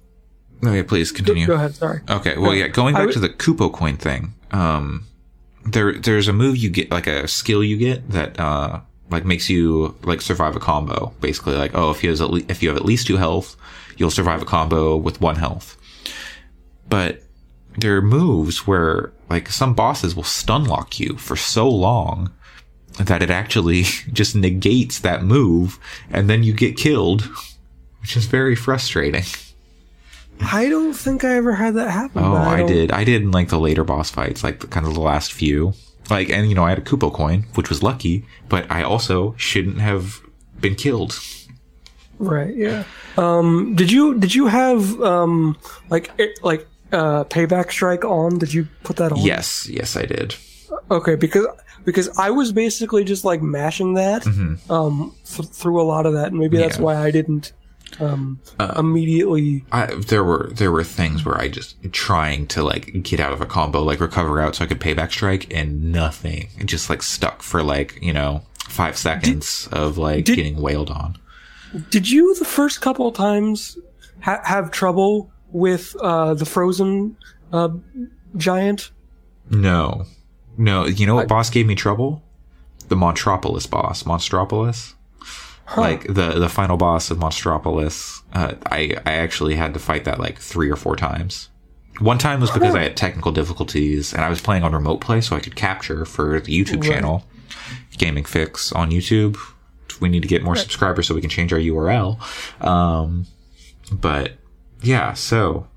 okay, 0.64 0.82
please 0.82 1.10
continue. 1.12 1.46
go 1.46 1.54
ahead, 1.54 1.74
sorry. 1.74 2.00
Okay, 2.08 2.36
well, 2.38 2.54
yeah, 2.54 2.68
going 2.68 2.94
back 2.94 3.10
to 3.10 3.18
the 3.20 3.28
Kupo 3.28 3.72
coin 3.72 3.96
thing, 3.96 4.32
um, 4.52 5.04
there, 5.66 5.92
there's 5.94 6.28
a 6.28 6.32
move 6.32 6.56
you 6.56 6.70
get, 6.70 6.90
like 6.90 7.06
a 7.06 7.26
skill 7.28 7.62
you 7.64 7.76
get 7.76 8.08
that, 8.10 8.38
uh, 8.40 8.80
like 9.10 9.24
makes 9.24 9.50
you, 9.50 9.94
like, 10.02 10.20
survive 10.20 10.56
a 10.56 10.60
combo. 10.60 11.12
Basically, 11.20 11.54
like, 11.54 11.72
oh, 11.74 11.90
if 11.90 12.02
you, 12.02 12.10
has 12.10 12.20
at 12.20 12.30
le- 12.30 12.42
if 12.48 12.62
you 12.62 12.68
have 12.68 12.78
at 12.78 12.84
least 12.84 13.06
two 13.06 13.16
health, 13.16 13.56
you'll 13.96 14.10
survive 14.10 14.42
a 14.42 14.46
combo 14.46 14.96
with 14.96 15.20
one 15.20 15.36
health. 15.36 15.76
But 16.88 17.22
there 17.76 17.96
are 17.96 18.02
moves 18.02 18.66
where, 18.66 19.12
like, 19.28 19.48
some 19.48 19.74
bosses 19.74 20.14
will 20.14 20.22
stun 20.22 20.64
lock 20.64 20.98
you 21.00 21.16
for 21.16 21.36
so 21.36 21.68
long 21.68 22.32
that 22.98 23.22
it 23.22 23.30
actually 23.30 23.82
just 24.12 24.36
negates 24.36 25.00
that 25.00 25.24
move, 25.24 25.78
and 26.10 26.30
then 26.30 26.42
you 26.42 26.52
get 26.52 26.76
killed, 26.76 27.22
which 28.00 28.16
is 28.16 28.26
very 28.26 28.56
frustrating. 28.56 29.24
I 30.40 30.68
don't 30.68 30.94
think 30.94 31.24
I 31.24 31.36
ever 31.36 31.54
had 31.54 31.74
that 31.74 31.90
happen. 31.90 32.22
Oh, 32.22 32.32
but 32.32 32.48
I, 32.48 32.66
did. 32.66 32.90
I 32.90 33.04
did 33.04 33.22
in 33.22 33.30
like 33.30 33.48
the 33.48 33.58
later 33.58 33.84
boss 33.84 34.10
fights, 34.10 34.42
like 34.42 34.60
the, 34.60 34.66
kind 34.66 34.86
of 34.86 34.94
the 34.94 35.00
last 35.00 35.32
few. 35.32 35.74
Like, 36.10 36.28
and 36.30 36.48
you 36.48 36.54
know, 36.54 36.64
I 36.64 36.70
had 36.70 36.78
a 36.78 36.82
Kupo 36.82 37.12
coin, 37.12 37.46
which 37.54 37.68
was 37.68 37.82
lucky, 37.82 38.24
but 38.48 38.70
I 38.70 38.82
also 38.82 39.34
shouldn't 39.38 39.80
have 39.80 40.20
been 40.60 40.74
killed. 40.74 41.18
Right, 42.18 42.54
yeah. 42.54 42.84
Um 43.16 43.74
did 43.74 43.90
you 43.90 44.18
did 44.18 44.34
you 44.34 44.46
have 44.46 45.00
um 45.02 45.56
like 45.90 46.10
it, 46.18 46.38
like 46.42 46.66
uh 46.92 47.24
payback 47.24 47.70
strike 47.70 48.04
on? 48.04 48.38
Did 48.38 48.52
you 48.54 48.68
put 48.84 48.96
that 48.96 49.12
on? 49.12 49.18
Yes, 49.18 49.68
yes, 49.68 49.96
I 49.96 50.02
did. 50.06 50.36
Okay, 50.90 51.16
because 51.16 51.46
because 51.84 52.08
I 52.18 52.30
was 52.30 52.52
basically 52.52 53.04
just 53.04 53.24
like 53.24 53.42
mashing 53.42 53.94
that 53.94 54.26
um 54.70 55.14
th- 55.24 55.48
through 55.48 55.80
a 55.80 55.84
lot 55.84 56.06
of 56.06 56.12
that, 56.14 56.28
and 56.28 56.38
maybe 56.38 56.56
that's 56.56 56.76
Mm-hmm. 56.76 56.82
Yeah. 56.84 57.00
Why 57.00 57.06
I 57.08 57.10
didn't 57.10 57.52
um 58.00 58.40
immediately. 58.76 59.64
I, 59.72 59.86
there 59.86 60.24
were 60.24 60.50
there 60.54 60.70
were 60.72 60.84
things 60.84 61.24
where 61.24 61.38
I 61.38 61.48
just 61.48 61.76
trying 61.92 62.46
to 62.48 62.62
like 62.62 63.02
get 63.02 63.20
out 63.20 63.32
of 63.32 63.40
a 63.40 63.46
combo, 63.46 63.82
like 63.82 64.00
recover 64.00 64.40
out, 64.40 64.56
so 64.56 64.64
I 64.64 64.68
could 64.68 64.80
payback 64.80 65.10
strike, 65.10 65.52
and 65.54 65.92
nothing. 65.92 66.48
It 66.58 66.66
just 66.66 66.90
like 66.90 67.02
stuck 67.02 67.42
for 67.42 67.62
like 67.62 67.98
you 68.02 68.12
know 68.12 68.42
five 68.68 68.96
seconds 68.96 69.68
of 69.72 69.98
like 69.98 70.24
did- 70.24 70.36
getting 70.36 70.60
wailed 70.60 70.90
on. 70.90 71.18
Did 71.90 72.08
you 72.10 72.34
the 72.36 72.44
first 72.44 72.80
couple 72.80 73.08
of 73.08 73.14
times 73.14 73.76
ha- 74.20 74.42
have 74.44 74.70
trouble 74.70 75.30
with 75.50 75.96
uh, 76.00 76.34
the 76.34 76.44
frozen 76.46 77.16
uh, 77.52 77.70
giant? 78.36 78.90
No, 79.50 80.04
no. 80.56 80.86
You 80.86 81.06
know 81.06 81.14
what 81.16 81.28
boss 81.28 81.50
gave 81.50 81.66
me 81.66 81.74
trouble? 81.74 82.22
The 82.88 82.94
Monstropolis 82.96 83.68
boss, 83.68 84.04
Monstropolis. 84.04 84.94
Like 85.76 86.02
the 86.04 86.38
the 86.38 86.48
final 86.48 86.76
boss 86.76 87.10
of 87.10 87.18
Monstropolis, 87.18 88.22
uh, 88.34 88.54
I 88.66 88.96
I 89.06 89.12
actually 89.14 89.54
had 89.56 89.72
to 89.74 89.80
fight 89.80 90.04
that 90.04 90.20
like 90.20 90.38
three 90.38 90.70
or 90.70 90.76
four 90.76 90.94
times. 90.96 91.48
One 92.00 92.18
time 92.18 92.40
was 92.40 92.50
because 92.50 92.74
I 92.74 92.82
had 92.82 92.96
technical 92.96 93.32
difficulties 93.32 94.12
and 94.12 94.22
I 94.24 94.28
was 94.28 94.40
playing 94.40 94.62
on 94.64 94.72
remote 94.72 95.00
play, 95.00 95.20
so 95.20 95.36
I 95.36 95.40
could 95.40 95.54
capture 95.56 96.04
for 96.04 96.40
the 96.40 96.52
YouTube 96.52 96.82
Right. 96.82 96.90
channel, 96.92 97.24
Gaming 97.96 98.24
Fyx 98.24 98.74
on 98.74 98.90
YouTube. 98.90 99.38
We 100.00 100.08
need 100.08 100.22
to 100.22 100.28
get 100.28 100.42
more 100.42 100.56
subscribers 100.56 101.06
so 101.06 101.14
we 101.14 101.20
can 101.20 101.30
change 101.30 101.52
our 101.52 101.58
URL. 101.58 102.18
Um, 102.62 103.26
but 103.92 104.32
yeah, 104.82 105.12
so 105.14 105.68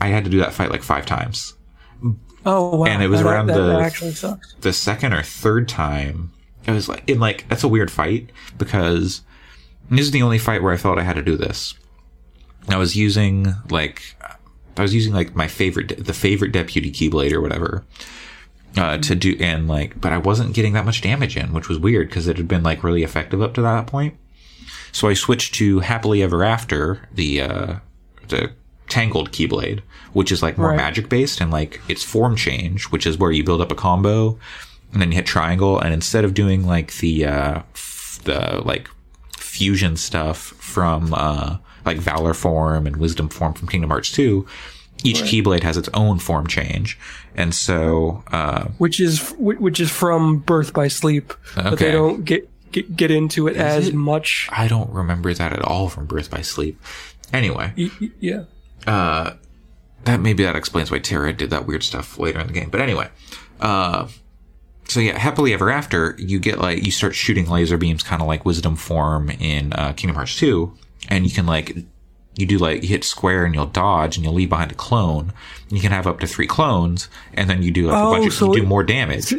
I 0.00 0.08
had 0.08 0.24
to 0.24 0.30
do 0.30 0.38
that 0.38 0.52
fight 0.54 0.70
like 0.70 0.82
five 0.82 1.04
times. 1.06 1.54
Oh 2.46 2.76
wow! 2.78 2.86
And 2.86 3.02
it 3.02 3.08
was 3.08 3.22
that, 3.22 3.28
around 3.28 3.46
that, 3.46 3.54
the- 3.54 4.20
that 4.28 4.40
the 4.60 4.72
second 4.72 5.12
or 5.12 5.22
third 5.22 5.68
time, 5.68 6.32
it 6.66 6.70
was 6.72 6.88
like 6.88 7.02
in 7.08 7.20
like 7.20 7.46
that's 7.48 7.64
a 7.64 7.68
weird 7.68 7.90
fight 7.90 8.30
because 8.58 9.22
this 9.90 10.00
is 10.06 10.10
the 10.12 10.22
only 10.22 10.38
fight 10.38 10.62
where 10.62 10.72
I 10.72 10.76
felt 10.76 10.98
I 10.98 11.02
had 11.02 11.16
to 11.16 11.22
do 11.22 11.36
this. 11.36 11.74
I 12.68 12.76
was 12.76 12.96
using 12.96 13.54
like 13.70 14.16
I 14.76 14.82
was 14.82 14.94
using 14.94 15.12
like 15.12 15.34
my 15.36 15.46
favorite 15.48 16.04
the 16.04 16.14
favorite 16.14 16.52
deputy 16.52 16.90
keyblade 16.90 17.32
or 17.32 17.40
whatever 17.40 17.84
uh, 18.76 18.98
to 18.98 19.14
do 19.14 19.36
and 19.40 19.68
like 19.68 20.00
but 20.00 20.12
I 20.12 20.18
wasn't 20.18 20.54
getting 20.54 20.72
that 20.72 20.84
much 20.86 21.00
damage 21.02 21.36
in, 21.36 21.52
which 21.52 21.68
was 21.68 21.78
weird 21.78 22.08
because 22.08 22.26
it 22.26 22.36
had 22.38 22.48
been 22.48 22.62
like 22.62 22.82
really 22.82 23.02
effective 23.02 23.42
up 23.42 23.54
to 23.54 23.62
that 23.62 23.86
point. 23.86 24.16
So 24.92 25.08
I 25.08 25.14
switched 25.14 25.54
to 25.56 25.80
happily 25.80 26.22
ever 26.22 26.42
after 26.44 27.08
the 27.12 27.40
uh, 27.42 27.74
the 28.28 28.52
tangled 28.88 29.32
keyblade, 29.32 29.80
which 30.12 30.30
is 30.32 30.42
like 30.42 30.56
more 30.58 30.68
Right. 30.68 30.76
magic 30.76 31.08
based 31.08 31.40
and 31.40 31.50
like 31.50 31.80
it's 31.88 32.02
form 32.02 32.36
change, 32.36 32.84
which 32.84 33.06
is 33.06 33.18
where 33.18 33.32
you 33.32 33.44
build 33.44 33.60
up 33.60 33.72
a 33.72 33.74
combo 33.74 34.38
and 34.94 35.02
then 35.02 35.10
you 35.10 35.16
hit 35.16 35.26
triangle 35.26 35.78
and 35.78 35.92
instead 35.92 36.24
of 36.24 36.32
doing 36.32 36.66
like 36.66 36.94
the 36.98 37.26
uh 37.26 37.58
f- 37.74 38.20
the 38.24 38.62
like 38.64 38.88
fusion 39.36 39.96
stuff 39.96 40.38
from 40.38 41.12
uh 41.14 41.58
like 41.84 41.98
valor 41.98 42.32
form 42.32 42.86
and 42.86 42.96
wisdom 42.96 43.28
form 43.28 43.52
from 43.52 43.68
Kingdom 43.68 43.90
Hearts 43.90 44.10
2, 44.12 44.46
each 45.02 45.20
keyblade 45.22 45.62
has 45.64 45.76
its 45.76 45.90
own 45.92 46.18
form 46.18 46.46
change. 46.46 46.98
And 47.34 47.54
so 47.54 48.24
uh 48.32 48.64
Which 48.78 49.00
is 49.00 49.34
which 49.38 49.80
is 49.80 49.90
from 49.90 50.38
Birth 50.38 50.72
by 50.72 50.88
Sleep, 50.88 51.34
but 51.54 51.66
Okay. 51.74 51.84
they 51.86 51.92
don't 51.92 52.24
get 52.24 52.48
get, 52.72 52.96
get 52.96 53.10
into 53.10 53.46
it 53.48 53.56
as 53.56 53.88
it? 53.88 53.94
much. 53.94 54.48
I 54.50 54.66
don't 54.66 54.90
remember 54.90 55.34
that 55.34 55.52
at 55.52 55.62
all 55.62 55.88
from 55.88 56.06
Birth 56.06 56.30
by 56.30 56.40
Sleep. 56.42 56.80
Anyway, 57.32 57.72
y- 57.76 57.90
Yeah. 58.20 58.44
uh, 58.86 59.34
that 60.04 60.20
maybe 60.20 60.42
that 60.44 60.56
explains 60.56 60.90
why 60.90 60.98
Terra 61.00 61.32
did 61.32 61.50
that 61.50 61.66
weird 61.66 61.82
stuff 61.82 62.18
later 62.18 62.38
in 62.40 62.46
the 62.46 62.52
game. 62.52 62.68
But 62.70 62.80
anyway, 62.80 63.08
uh, 63.60 64.08
so 64.86 65.00
yeah, 65.00 65.18
happily 65.18 65.52
ever 65.52 65.70
after, 65.70 66.14
you 66.18 66.38
get 66.38 66.58
like 66.58 66.84
you 66.84 66.90
start 66.92 67.14
shooting 67.14 67.46
laser 67.48 67.76
beams, 67.78 68.02
kind 68.02 68.20
of 68.22 68.28
like 68.28 68.44
Wisdom 68.44 68.76
form 68.76 69.30
in 69.30 69.72
uh, 69.72 69.92
Kingdom 69.94 70.16
Hearts 70.16 70.36
two, 70.36 70.72
and 71.08 71.24
you 71.24 71.30
can 71.32 71.46
like 71.46 71.76
you 72.36 72.46
do 72.46 72.58
like 72.58 72.82
you 72.82 72.88
hit 72.88 73.04
square 73.04 73.44
and 73.44 73.54
you'll 73.54 73.66
dodge 73.66 74.16
and 74.16 74.24
you'll 74.24 74.34
leave 74.34 74.48
behind 74.50 74.72
a 74.72 74.74
clone. 74.74 75.32
You 75.70 75.80
can 75.80 75.92
have 75.92 76.06
up 76.06 76.20
to 76.20 76.26
three 76.26 76.46
clones, 76.46 77.08
and 77.34 77.48
then 77.48 77.62
you 77.62 77.70
do 77.70 77.86
like 77.88 77.96
Oh, 77.96 78.14
a 78.14 78.18
bunch 78.18 78.40
of 78.40 78.48
you 78.48 78.54
do 78.62 78.66
more 78.66 78.82
damage. 78.82 79.32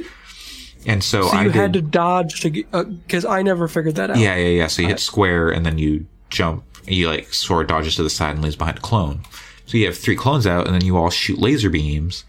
And 0.88 1.04
so, 1.04 1.24
So 1.24 1.30
I 1.38 1.44
you 1.44 1.52
did, 1.52 1.56
had 1.56 1.74
to 1.74 1.82
dodge 1.82 2.42
to 2.42 2.50
because 2.52 3.26
I 3.26 3.42
never 3.42 3.68
figured 3.68 3.96
that 3.96 4.12
out. 4.12 4.18
yeah, 4.18 4.36
yeah, 4.36 4.48
yeah. 4.50 4.68
So 4.68 4.82
you 4.84 4.88
hit 4.90 5.00
square 5.00 5.50
and 5.50 5.66
then 5.66 5.78
you 5.78 6.06
jump. 6.30 6.64
You 6.88 7.08
like 7.08 7.34
sword 7.34 7.68
dodges 7.68 7.96
to 7.96 8.04
the 8.04 8.10
side 8.10 8.36
and 8.36 8.44
leaves 8.44 8.56
behind 8.56 8.78
a 8.78 8.82
clone. 8.82 9.22
So 9.66 9.78
you 9.78 9.86
have 9.88 9.98
three 9.98 10.16
clones 10.16 10.46
out, 10.46 10.68
and 10.68 10.76
then 10.76 10.86
you 10.86 10.96
all 10.98 11.10
shoot 11.10 11.40
laser 11.40 11.72
beams, 11.72 12.24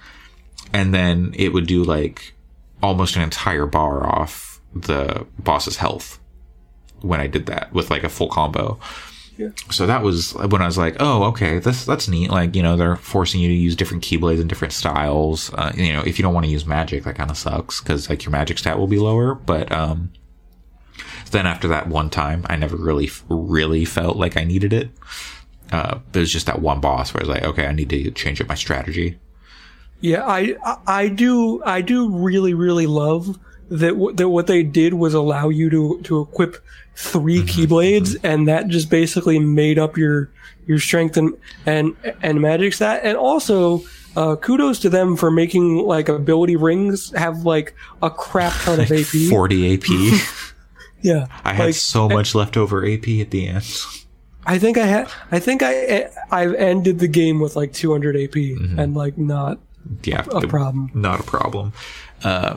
and 0.73 0.95
then 0.95 1.35
it 1.37 1.53
would 1.53 1.67
do 1.67 1.85
like 1.85 2.33
almost 2.83 3.17
an 3.17 3.23
entire 3.23 3.67
bar 3.67 4.07
off 4.07 4.61
the 4.75 5.27
boss's 5.39 5.77
health 5.77 6.19
when 7.01 7.21
I 7.21 7.27
did 7.27 7.47
that 7.47 7.73
with 7.73 7.91
like 7.91 8.05
a 8.05 8.09
full 8.09 8.29
combo. 8.29 8.79
Yeah. 9.37 9.51
So 9.71 9.87
that 9.87 10.03
was 10.03 10.33
when 10.35 10.63
I 10.63 10.67
was 10.67 10.79
like, 10.79 10.97
oh, 10.99 11.25
okay, 11.25 11.59
this 11.59 11.85
that's 11.85 12.09
neat. 12.09 12.31
Like, 12.31 12.55
you 12.55 12.63
know, 12.63 12.77
they're 12.77 12.97
forcing 12.97 13.41
you 13.41 13.49
to 13.49 13.55
use 13.55 13.77
different 13.77 14.03
keyblades 14.03 14.41
and 14.41 14.49
different 14.49 14.73
styles. 14.73 15.53
Uh, 15.53 15.73
you 15.75 15.93
know, 15.93 16.01
if 16.03 16.19
you 16.19 16.23
don't 16.23 16.33
want 16.33 16.47
to 16.47 16.53
use 16.53 16.65
magic, 16.65 17.05
that 17.05 17.17
kind 17.17 17.31
of 17.31 17.37
sucks 17.37 17.81
because 17.81 18.09
like 18.09 18.25
your 18.25 18.33
magic 18.33 18.59
stat 18.59 18.79
will 18.79 18.87
be 18.87 18.99
lower. 18.99 19.35
But 19.35 19.71
um, 19.71 20.13
then 21.33 21.47
after 21.47 21.69
that 21.69 21.89
one 21.89 22.09
time, 22.09 22.47
I 22.49 22.57
never 22.57 22.77
really, 22.77 23.11
really 23.29 23.85
felt 23.85 24.17
like 24.17 24.39
I 24.39 24.45
needed 24.45 24.73
it. 24.73 24.91
Uh, 25.71 25.99
but 26.13 26.19
it 26.19 26.21
was 26.21 26.33
just 26.33 26.47
that 26.47 26.63
one 26.63 26.81
boss 26.81 27.13
where 27.13 27.23
I 27.23 27.27
was 27.27 27.37
like, 27.37 27.45
okay, 27.45 27.67
I 27.67 27.73
need 27.73 27.91
to 27.91 28.11
change 28.13 28.41
up 28.41 28.49
my 28.49 28.55
strategy. 28.55 29.19
Yeah, 30.01 30.25
I, 30.27 30.57
I 30.65 30.77
I 30.87 31.09
do 31.09 31.63
I 31.65 31.81
do 31.81 32.11
really 32.11 32.55
really 32.55 32.87
love 32.87 33.39
that 33.71 33.91
w- 33.93 34.13
that 34.15 34.29
what 34.29 34.47
they 34.47 34.63
did 34.63 34.95
was 34.95 35.15
allow 35.15 35.49
you 35.49 35.71
to 35.71 36.01
to 36.05 36.21
equip 36.21 36.57
3 36.97 37.39
Mm-hmm, 37.39 37.47
keyblades 37.47 38.17
and 38.23 38.49
that 38.49 38.69
just 38.69 38.91
basically 38.91 39.39
made 39.39 39.79
up 39.79 39.97
your 39.99 40.31
your 40.67 40.79
strength 40.79 41.17
and 41.17 41.35
and 41.67 41.97
and 42.23 42.41
magic 42.41 42.73
stat 42.75 43.01
and 43.05 43.17
also 43.19 43.83
uh, 44.17 44.35
kudos 44.37 44.79
to 44.81 44.89
them 44.89 45.17
for 45.17 45.31
making 45.31 45.77
like 45.79 46.09
ability 46.09 46.57
rings 46.57 47.13
have 47.17 47.41
like 47.45 47.75
a 48.03 48.11
crap 48.11 48.53
ton 48.63 48.81
of 48.81 48.91
AP. 48.91 49.29
40 49.29 49.75
AP. 49.75 49.85
yeah, 51.03 51.27
I 51.45 51.53
had 51.53 51.75
so 51.75 52.09
much 52.09 52.35
leftover 52.35 52.85
AP 52.87 53.09
at 53.21 53.31
the 53.31 53.47
end. 53.49 53.65
I 54.47 54.59
think 54.59 54.79
I 54.79 54.87
had 54.87 55.11
I 55.33 55.39
think 55.39 55.63
I 55.63 56.09
I've 56.31 56.55
ended 56.55 56.99
the 56.99 57.09
game 57.09 57.41
with 57.41 57.57
like 57.57 57.73
200 57.73 58.17
AP 58.17 58.31
Mm-hmm. 58.31 58.79
and 58.79 58.95
like 58.95 59.19
not 59.19 59.59
Yeah. 60.05 60.25
a 60.33 60.41
the- 60.41 60.49
problem. 60.49 60.91
not 60.95 61.21
a 61.21 61.23
problem. 61.25 61.73
Uh, 62.25 62.57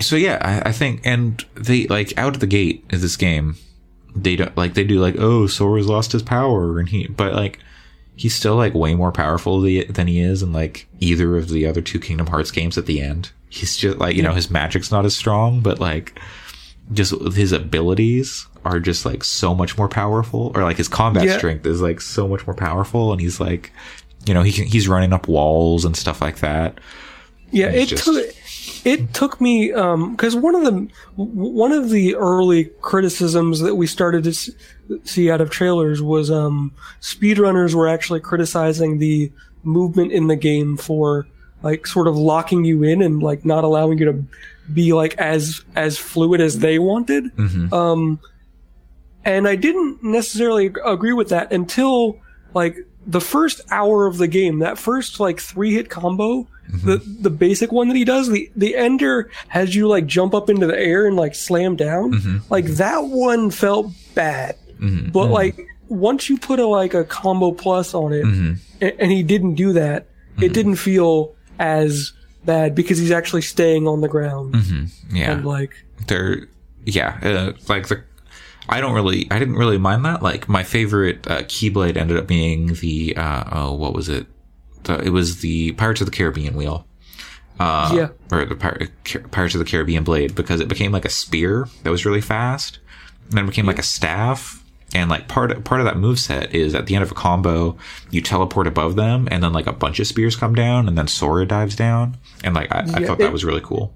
so 0.00 0.16
yeah, 0.16 0.38
I, 0.40 0.68
I 0.70 0.72
think, 0.72 1.00
and 1.04 1.44
they 1.54 1.86
like 1.88 2.16
out 2.18 2.34
of 2.34 2.40
the 2.40 2.46
gate 2.46 2.84
in 2.90 3.00
this 3.00 3.16
game, 3.16 3.56
they 4.14 4.36
don't 4.36 4.56
like 4.56 4.74
they 4.74 4.84
do 4.84 5.00
like, 5.00 5.16
oh, 5.18 5.46
Sora's 5.46 5.86
lost 5.88 6.12
his 6.12 6.22
power, 6.22 6.78
and 6.78 6.88
he, 6.88 7.06
but 7.08 7.34
like 7.34 7.58
he's 8.16 8.34
still 8.34 8.56
like 8.56 8.74
way 8.74 8.94
more 8.94 9.12
powerful 9.12 9.60
the- 9.60 9.84
than 9.84 10.06
he 10.06 10.20
is 10.20 10.42
in 10.42 10.52
like 10.52 10.86
either 11.00 11.36
of 11.36 11.48
the 11.48 11.66
other 11.66 11.80
two 11.80 11.98
Kingdom 11.98 12.26
Hearts 12.28 12.50
games. 12.50 12.78
At 12.78 12.86
the 12.86 13.00
end, 13.00 13.30
he's 13.48 13.76
just 13.76 13.98
like 13.98 14.16
you 14.16 14.22
know 14.22 14.32
his 14.32 14.50
magic's 14.50 14.90
not 14.90 15.04
as 15.04 15.16
strong, 15.16 15.60
but 15.60 15.80
like 15.80 16.18
just 16.92 17.12
his 17.34 17.52
abilities 17.52 18.46
are 18.64 18.78
just 18.80 19.04
like 19.06 19.24
so 19.24 19.54
much 19.54 19.76
more 19.78 19.88
powerful, 19.88 20.52
or 20.54 20.62
like 20.62 20.76
his 20.76 20.88
combat 20.88 21.24
Yeah. 21.24 21.38
strength 21.38 21.66
is 21.66 21.80
like 21.82 22.00
so 22.00 22.28
much 22.28 22.46
more 22.46 22.54
powerful, 22.54 23.12
and 23.12 23.20
he's 23.20 23.40
like. 23.40 23.72
You 24.26 24.34
know, 24.34 24.42
he 24.42 24.52
can, 24.52 24.66
he's 24.66 24.86
running 24.88 25.12
up 25.12 25.28
walls 25.28 25.84
and 25.84 25.96
stuff 25.96 26.20
like 26.20 26.38
that. 26.40 26.78
Yeah, 27.50 27.66
it 27.68 27.86
just- 27.86 28.04
took 28.04 28.34
it 28.82 29.12
took 29.12 29.40
me 29.40 29.68
because 29.68 30.34
one 30.36 30.54
of 30.54 30.64
the 30.64 30.88
one 31.16 31.72
of 31.72 31.90
the 31.90 32.14
early 32.14 32.66
criticisms 32.80 33.60
that 33.60 33.74
we 33.74 33.86
started 33.86 34.24
to 34.24 34.32
see 35.04 35.30
out 35.30 35.40
of 35.40 35.50
trailers 35.50 36.00
was 36.00 36.30
um, 36.30 36.72
speedrunners 37.00 37.74
were 37.74 37.88
actually 37.88 38.20
criticizing 38.20 38.98
the 38.98 39.30
movement 39.64 40.12
in 40.12 40.28
the 40.28 40.36
game 40.36 40.76
for 40.78 41.26
like 41.62 41.86
sort 41.86 42.08
of 42.08 42.16
locking 42.16 42.64
you 42.64 42.82
in 42.82 43.02
and 43.02 43.22
like 43.22 43.44
not 43.44 43.64
allowing 43.64 43.98
you 43.98 44.06
to 44.06 44.24
be 44.72 44.92
like 44.94 45.14
as 45.18 45.62
as 45.76 45.98
fluid 45.98 46.40
as 46.40 46.60
they 46.60 46.78
wanted. 46.78 47.30
Um, 47.72 48.18
and 49.24 49.46
I 49.46 49.56
didn't 49.56 50.02
necessarily 50.02 50.72
agree 50.86 51.12
with 51.12 51.28
that 51.28 51.52
until 51.52 52.18
like 52.54 52.76
the 53.06 53.20
first 53.20 53.60
hour 53.70 54.06
of 54.06 54.18
the 54.18 54.28
game. 54.28 54.58
That 54.60 54.78
first 54.78 55.20
like 55.20 55.40
three 55.40 55.72
hit 55.74 55.88
combo, 55.88 56.46
mm-hmm. 56.70 56.86
the 56.86 56.96
the 56.98 57.30
basic 57.30 57.72
one 57.72 57.88
that 57.88 57.96
he 57.96 58.04
does, 58.04 58.28
the 58.28 58.50
the 58.56 58.76
ender 58.76 59.30
has 59.48 59.74
you 59.74 59.88
like 59.88 60.06
jump 60.06 60.34
up 60.34 60.50
into 60.50 60.66
the 60.66 60.78
air 60.78 61.06
and 61.06 61.16
like 61.16 61.34
slam 61.34 61.76
down. 61.76 62.12
Mm-hmm. 62.12 62.38
Like 62.52 62.64
mm-hmm. 62.64 62.74
that 62.74 63.04
one 63.04 63.50
felt 63.50 63.92
bad, 64.14 64.56
but 65.12 65.30
like 65.30 65.66
once 65.88 66.28
you 66.28 66.38
put 66.38 66.58
a 66.58 66.66
like 66.66 66.94
a 66.94 67.04
combo 67.04 67.52
plus 67.52 67.94
on 67.94 68.12
it, 68.12 68.24
a- 68.80 69.00
and, 69.00 69.10
he 69.10 69.22
didn't 69.22 69.54
do 69.54 69.72
that, 69.74 70.06
it 70.40 70.52
didn't 70.52 70.76
feel 70.76 71.34
as 71.58 72.12
bad 72.44 72.74
because 72.74 72.98
he's 72.98 73.10
actually 73.10 73.42
staying 73.42 73.86
on 73.86 74.00
the 74.00 74.08
ground. 74.08 74.54
Yeah. 75.12 75.32
and 75.32 75.44
like 75.44 75.74
they're 76.06 76.46
yeah 76.84 77.18
uh, 77.22 77.52
like 77.68 77.88
the 77.88 78.02
i 78.70 78.80
don't 78.80 78.94
really 78.94 79.26
i 79.30 79.38
didn't 79.38 79.56
really 79.56 79.78
mind 79.78 80.04
that. 80.04 80.22
Like 80.22 80.48
my 80.48 80.62
favorite 80.62 81.26
uh, 81.30 81.42
keyblade 81.42 81.96
ended 81.96 82.16
up 82.16 82.26
being 82.26 82.74
the 82.74 83.16
uh 83.16 83.44
oh 83.52 83.74
what 83.74 83.92
was 83.94 84.08
it? 84.08 84.26
The, 84.84 84.98
it 85.04 85.10
was 85.10 85.40
the 85.42 85.72
pirates 85.72 86.00
of 86.00 86.06
the 86.06 86.16
caribbean 86.16 86.54
wheel. 86.56 86.86
Uh 87.58 87.92
Yeah. 87.94 88.08
or 88.32 88.44
the 88.46 88.54
Pir- 88.56 88.88
pirates 89.30 89.54
of 89.54 89.58
the 89.58 89.64
caribbean 89.70 90.04
blade 90.04 90.34
because 90.34 90.60
it 90.60 90.68
became 90.68 90.92
like 90.92 91.04
a 91.04 91.10
spear 91.10 91.68
that 91.82 91.90
was 91.90 92.06
really 92.06 92.20
fast 92.22 92.78
and 93.28 93.32
then 93.36 93.44
it 93.44 93.48
became 93.48 93.66
like 93.66 93.78
a 93.78 93.82
staff 93.82 94.64
and 94.94 95.08
like 95.10 95.28
part 95.28 95.52
of, 95.52 95.62
part 95.62 95.80
of 95.80 95.84
that 95.84 95.96
move 95.98 96.18
set 96.18 96.52
is 96.54 96.74
at 96.74 96.86
the 96.86 96.94
end 96.94 97.04
of 97.04 97.10
a 97.12 97.14
combo 97.14 97.76
you 98.10 98.20
teleport 98.22 98.66
above 98.66 98.96
them 98.96 99.28
and 99.30 99.42
then 99.42 99.52
like 99.52 99.66
a 99.66 99.72
bunch 99.72 100.00
of 100.00 100.06
spears 100.06 100.34
come 100.36 100.54
down 100.54 100.88
and 100.88 100.96
then 100.98 101.06
sora 101.06 101.44
dives 101.46 101.76
down 101.76 102.16
and 102.42 102.54
like 102.54 102.72
i, 102.72 102.80
I 102.80 102.84
Yeah, 103.00 103.06
thought 103.06 103.18
that 103.18 103.26
it- 103.26 103.32
was 103.32 103.44
really 103.44 103.60
cool 103.62 103.94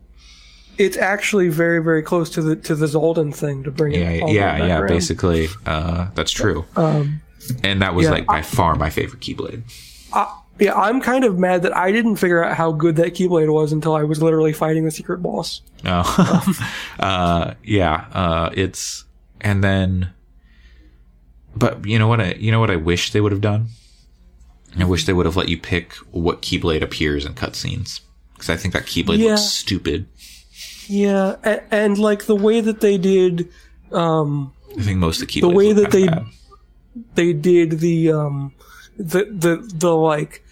it's 0.78 0.96
actually 0.96 1.48
very 1.48 1.82
very 1.82 2.02
close 2.02 2.30
to 2.30 2.42
the 2.42 2.56
to 2.56 2.74
the 2.74 2.86
Xaldin 2.86 3.34
thing 3.34 3.62
to 3.64 3.70
bring 3.70 3.92
Yeah, 3.94 4.10
it. 4.10 4.22
all 4.22 4.30
yeah, 4.30 4.58
back 4.58 4.68
yeah. 4.68 4.78
around. 4.78 4.88
Basically, 4.88 5.48
uh, 5.66 6.08
that's 6.14 6.30
true. 6.32 6.64
Um, 6.76 7.20
and 7.62 7.82
that 7.82 7.94
was 7.94 8.04
yeah, 8.04 8.10
like 8.12 8.26
by 8.26 8.42
far 8.42 8.74
my 8.76 8.90
favorite 8.90 9.20
Keyblade. 9.20 9.62
I, 10.12 10.40
yeah, 10.60 10.74
I'm 10.74 11.00
kind 11.00 11.24
of 11.24 11.38
mad 11.38 11.62
that 11.62 11.76
I 11.76 11.90
didn't 11.92 12.16
figure 12.16 12.42
out 12.44 12.56
how 12.56 12.70
good 12.72 12.96
that 12.96 13.14
Keyblade 13.14 13.52
was 13.52 13.72
until 13.72 13.94
I 13.96 14.04
was 14.04 14.22
literally 14.22 14.52
fighting 14.52 14.84
the 14.84 14.90
secret 14.92 15.18
boss. 15.22 15.60
Oh, 15.84 16.54
uh, 17.00 17.54
yeah. 17.64 18.06
Uh, 18.12 18.50
it's 18.54 19.04
and 19.40 19.62
then, 19.64 20.10
but 21.56 21.84
you 21.86 21.98
know 21.98 22.08
what? 22.08 22.20
I 22.20 22.32
you 22.34 22.50
know 22.52 22.60
what 22.60 22.70
I 22.70 22.76
wish 22.76 23.12
they 23.12 23.20
would 23.20 23.32
have 23.32 23.40
done. 23.40 23.68
I 24.78 24.84
wish 24.84 25.06
they 25.06 25.12
would 25.12 25.26
have 25.26 25.36
let 25.36 25.48
you 25.48 25.56
pick 25.56 25.92
what 26.10 26.42
Keyblade 26.42 26.82
appears 26.82 27.24
in 27.24 27.34
cutscenes 27.34 28.00
because 28.34 28.50
I 28.50 28.56
think 28.56 28.74
that 28.74 28.84
Keyblade 28.86 29.18
Yeah. 29.18 29.30
looks 29.30 29.42
stupid. 29.42 30.06
Yeah, 30.86 31.36
and, 31.42 31.62
and 31.70 31.98
like 31.98 32.26
the 32.26 32.36
way 32.36 32.60
that 32.60 32.80
they 32.80 32.98
did, 32.98 33.48
um, 33.92 34.52
I 34.78 34.82
think 34.82 34.98
most 34.98 35.22
of 35.22 35.28
the 35.28 35.40
Keyblades 35.40 35.54
way 35.54 35.72
that 35.72 35.90
they- 35.90 36.06
bad. 36.06 36.24
they 37.14 37.32
did 37.32 37.78
the 37.80 38.12
um, 38.12 38.52
the 38.96 39.24
the 39.24 39.56
the 39.74 39.94
like 39.94 40.44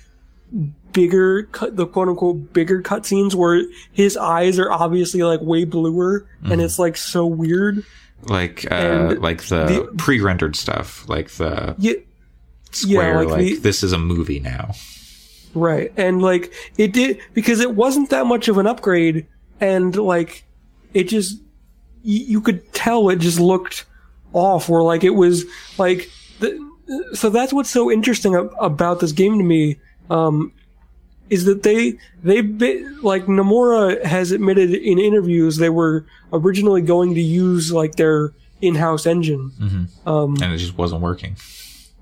bigger 0.92 1.44
cut 1.44 1.76
the 1.76 1.86
quote 1.86 2.08
unquote 2.08 2.52
bigger 2.52 2.82
cutscenes 2.82 3.34
where 3.34 3.62
his 3.92 4.16
eyes 4.16 4.58
are 4.58 4.70
obviously 4.70 5.22
like 5.22 5.40
way 5.40 5.64
bluer 5.64 6.26
and 6.44 6.60
it's 6.60 6.78
like 6.78 6.96
so 6.98 7.24
weird. 7.26 7.82
like 8.24 8.70
uh, 8.70 9.14
like 9.18 9.42
the, 9.44 9.64
the- 9.90 9.94
pre-rendered 9.98 10.54
stuff, 10.56 11.08
like 11.08 11.30
the 11.32 11.74
Yeah, 11.78 11.94
square, 12.72 13.24
like 13.24 13.28
like, 13.28 13.40
the- 13.40 13.56
this 13.56 13.82
is 13.82 13.92
a 13.92 13.98
movie 13.98 14.40
now. 14.40 14.72
Right. 15.54 15.92
And 15.96 16.22
like 16.22 16.52
it 16.78 16.92
did 16.92 17.20
because 17.34 17.60
it 17.60 17.74
wasn't 17.74 18.10
that 18.10 18.26
much 18.26 18.48
of 18.48 18.58
an 18.58 18.66
upgrade 18.66 19.26
and 19.62 19.96
like 19.96 20.44
it 20.92 21.04
just 21.04 21.38
y- 22.04 22.26
you 22.32 22.40
could 22.42 22.70
tell 22.74 23.08
it 23.08 23.16
just 23.20 23.40
looked 23.40 23.86
off 24.34 24.68
or 24.68 24.82
like 24.82 25.04
it 25.04 25.10
was 25.14 25.44
like 25.78 26.10
the, 26.40 26.50
so 27.14 27.30
that's 27.30 27.52
what's 27.52 27.70
so 27.70 27.90
interesting 27.90 28.34
about 28.60 29.00
this 29.00 29.12
game 29.12 29.38
to 29.38 29.44
me 29.44 29.76
um 30.10 30.52
is 31.30 31.44
that 31.46 31.62
they 31.62 31.94
they 32.22 32.42
like 33.02 33.24
Nomura 33.26 34.02
has 34.04 34.32
admitted 34.32 34.70
in 34.74 34.98
interviews 34.98 35.56
they 35.56 35.70
were 35.70 36.04
originally 36.32 36.82
going 36.82 37.14
to 37.14 37.20
use 37.22 37.72
like 37.72 37.94
their 37.96 38.32
in-house 38.60 39.06
engine 39.06 39.50
um 40.06 40.34
and 40.42 40.52
it 40.52 40.58
just 40.58 40.76
wasn't 40.76 41.00
working. 41.00 41.36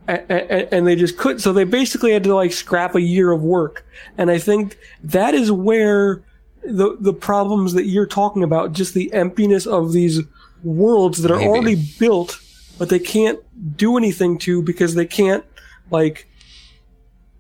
a- 0.09 0.25
a- 0.29 0.75
and 0.75 0.87
they 0.87 0.97
just 0.97 1.17
couldn't. 1.17 1.39
So 1.39 1.53
they 1.53 1.65
basically 1.65 2.11
had 2.13 2.25
to 2.25 2.35
like 2.35 2.53
scrap 2.53 2.95
a 2.97 3.01
year 3.01 3.31
of 3.31 3.43
work. 3.43 3.87
And 4.19 4.29
I 4.31 4.39
think 4.39 4.77
that 5.05 5.35
is 5.35 5.53
where 5.53 6.23
the 6.65 6.97
the 7.01 7.13
problems 7.13 7.73
that 7.75 7.87
you're 7.87 8.07
talking 8.07 8.43
about, 8.43 8.73
just 8.73 8.95
the 8.95 9.13
emptiness 9.13 9.67
of 9.67 9.93
these 9.93 10.21
worlds 10.63 11.23
that 11.23 11.31
are 11.31 11.37
Maybe. 11.39 11.49
already 11.49 11.85
built, 11.99 12.41
but 12.79 12.89
they 12.89 12.99
can't 12.99 13.39
do 13.77 13.97
anything 13.97 14.39
to 14.39 14.63
because 14.63 14.95
they 14.95 15.07
can't 15.07 15.45
like 15.91 16.29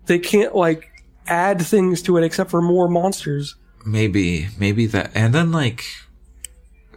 they 0.06 0.18
can't 0.18 0.54
like 0.54 0.88
add 1.26 1.60
things 1.62 2.02
to 2.02 2.16
it 2.16 2.24
except 2.24 2.50
for 2.50 2.60
more 2.62 2.88
monsters. 2.88 3.54
Maybe, 3.86 4.48
maybe 4.58 4.86
that, 4.86 5.10
and 5.14 5.34
then 5.34 5.52
like, 5.52 5.84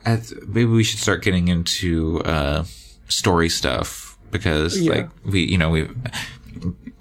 at, 0.06 0.32
maybe 0.48 0.66
we 0.66 0.84
should 0.84 1.00
start 1.00 1.24
getting 1.24 1.48
into 1.48 2.20
uh, 2.26 2.66
story 3.08 3.48
stuff 3.50 4.18
because, 4.32 4.80
Yeah. 4.82 4.94
like, 4.94 5.10
we, 5.24 5.44
you 5.44 5.58
know, 5.58 5.70
we. 5.70 5.88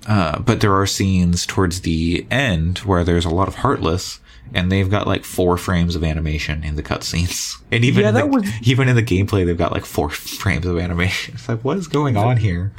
Uh, 0.06 0.38
but 0.40 0.60
there 0.60 0.74
are 0.74 0.86
scenes 0.86 1.46
towards 1.46 1.80
the 1.82 2.26
end 2.30 2.78
where 2.78 3.02
there's 3.04 3.24
a 3.24 3.30
lot 3.30 3.48
of 3.48 3.56
heartless, 3.56 4.20
and 4.54 4.70
they've 4.70 4.90
got 4.90 5.06
like 5.06 5.24
four 5.24 5.56
frames 5.56 5.96
of 5.96 6.04
animation 6.04 6.62
in 6.64 6.76
the 6.76 6.82
cutscenes, 6.82 7.56
and 7.72 7.84
even 7.84 8.02
Yeah, 8.02 8.08
in 8.10 8.14
that 8.14 8.20
the, 8.22 8.26
was- 8.28 8.50
even 8.68 8.88
in 8.88 8.96
the 8.96 9.02
gameplay, 9.02 9.46
they've 9.46 9.56
got 9.58 9.72
like 9.72 9.84
four 9.84 10.10
frames 10.10 10.66
of 10.66 10.78
animation. 10.78 11.34
It's 11.34 11.48
like, 11.48 11.62
what 11.64 11.76
is 11.78 11.88
going 11.88 12.16
on 12.16 12.36
here? 12.36 12.72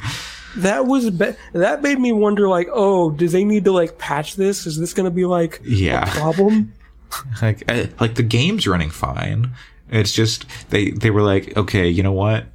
That 0.56 0.86
was 0.86 1.10
be- 1.10 1.34
that 1.52 1.82
made 1.82 1.98
me 1.98 2.12
wonder 2.12 2.48
like, 2.48 2.68
oh, 2.72 3.10
do 3.10 3.26
they 3.28 3.42
need 3.44 3.64
to 3.64 3.72
like 3.72 3.98
patch 3.98 4.36
this? 4.36 4.66
Is 4.66 4.78
this 4.78 4.94
going 4.94 5.04
to 5.04 5.10
be 5.10 5.24
like 5.24 5.60
Yeah. 5.64 6.04
a 6.08 6.10
problem? 6.12 6.72
like 7.42 7.62
uh, 7.70 7.86
like 8.00 8.16
the 8.16 8.24
game's 8.24 8.66
running 8.66 8.90
fine 8.90 9.52
it's 9.88 10.10
just 10.12 10.46
they 10.70 10.90
they 10.90 11.10
were 11.10 11.22
like 11.22 11.56
okay 11.56 11.88
you 11.88 12.02
know 12.02 12.10
what 12.10 12.46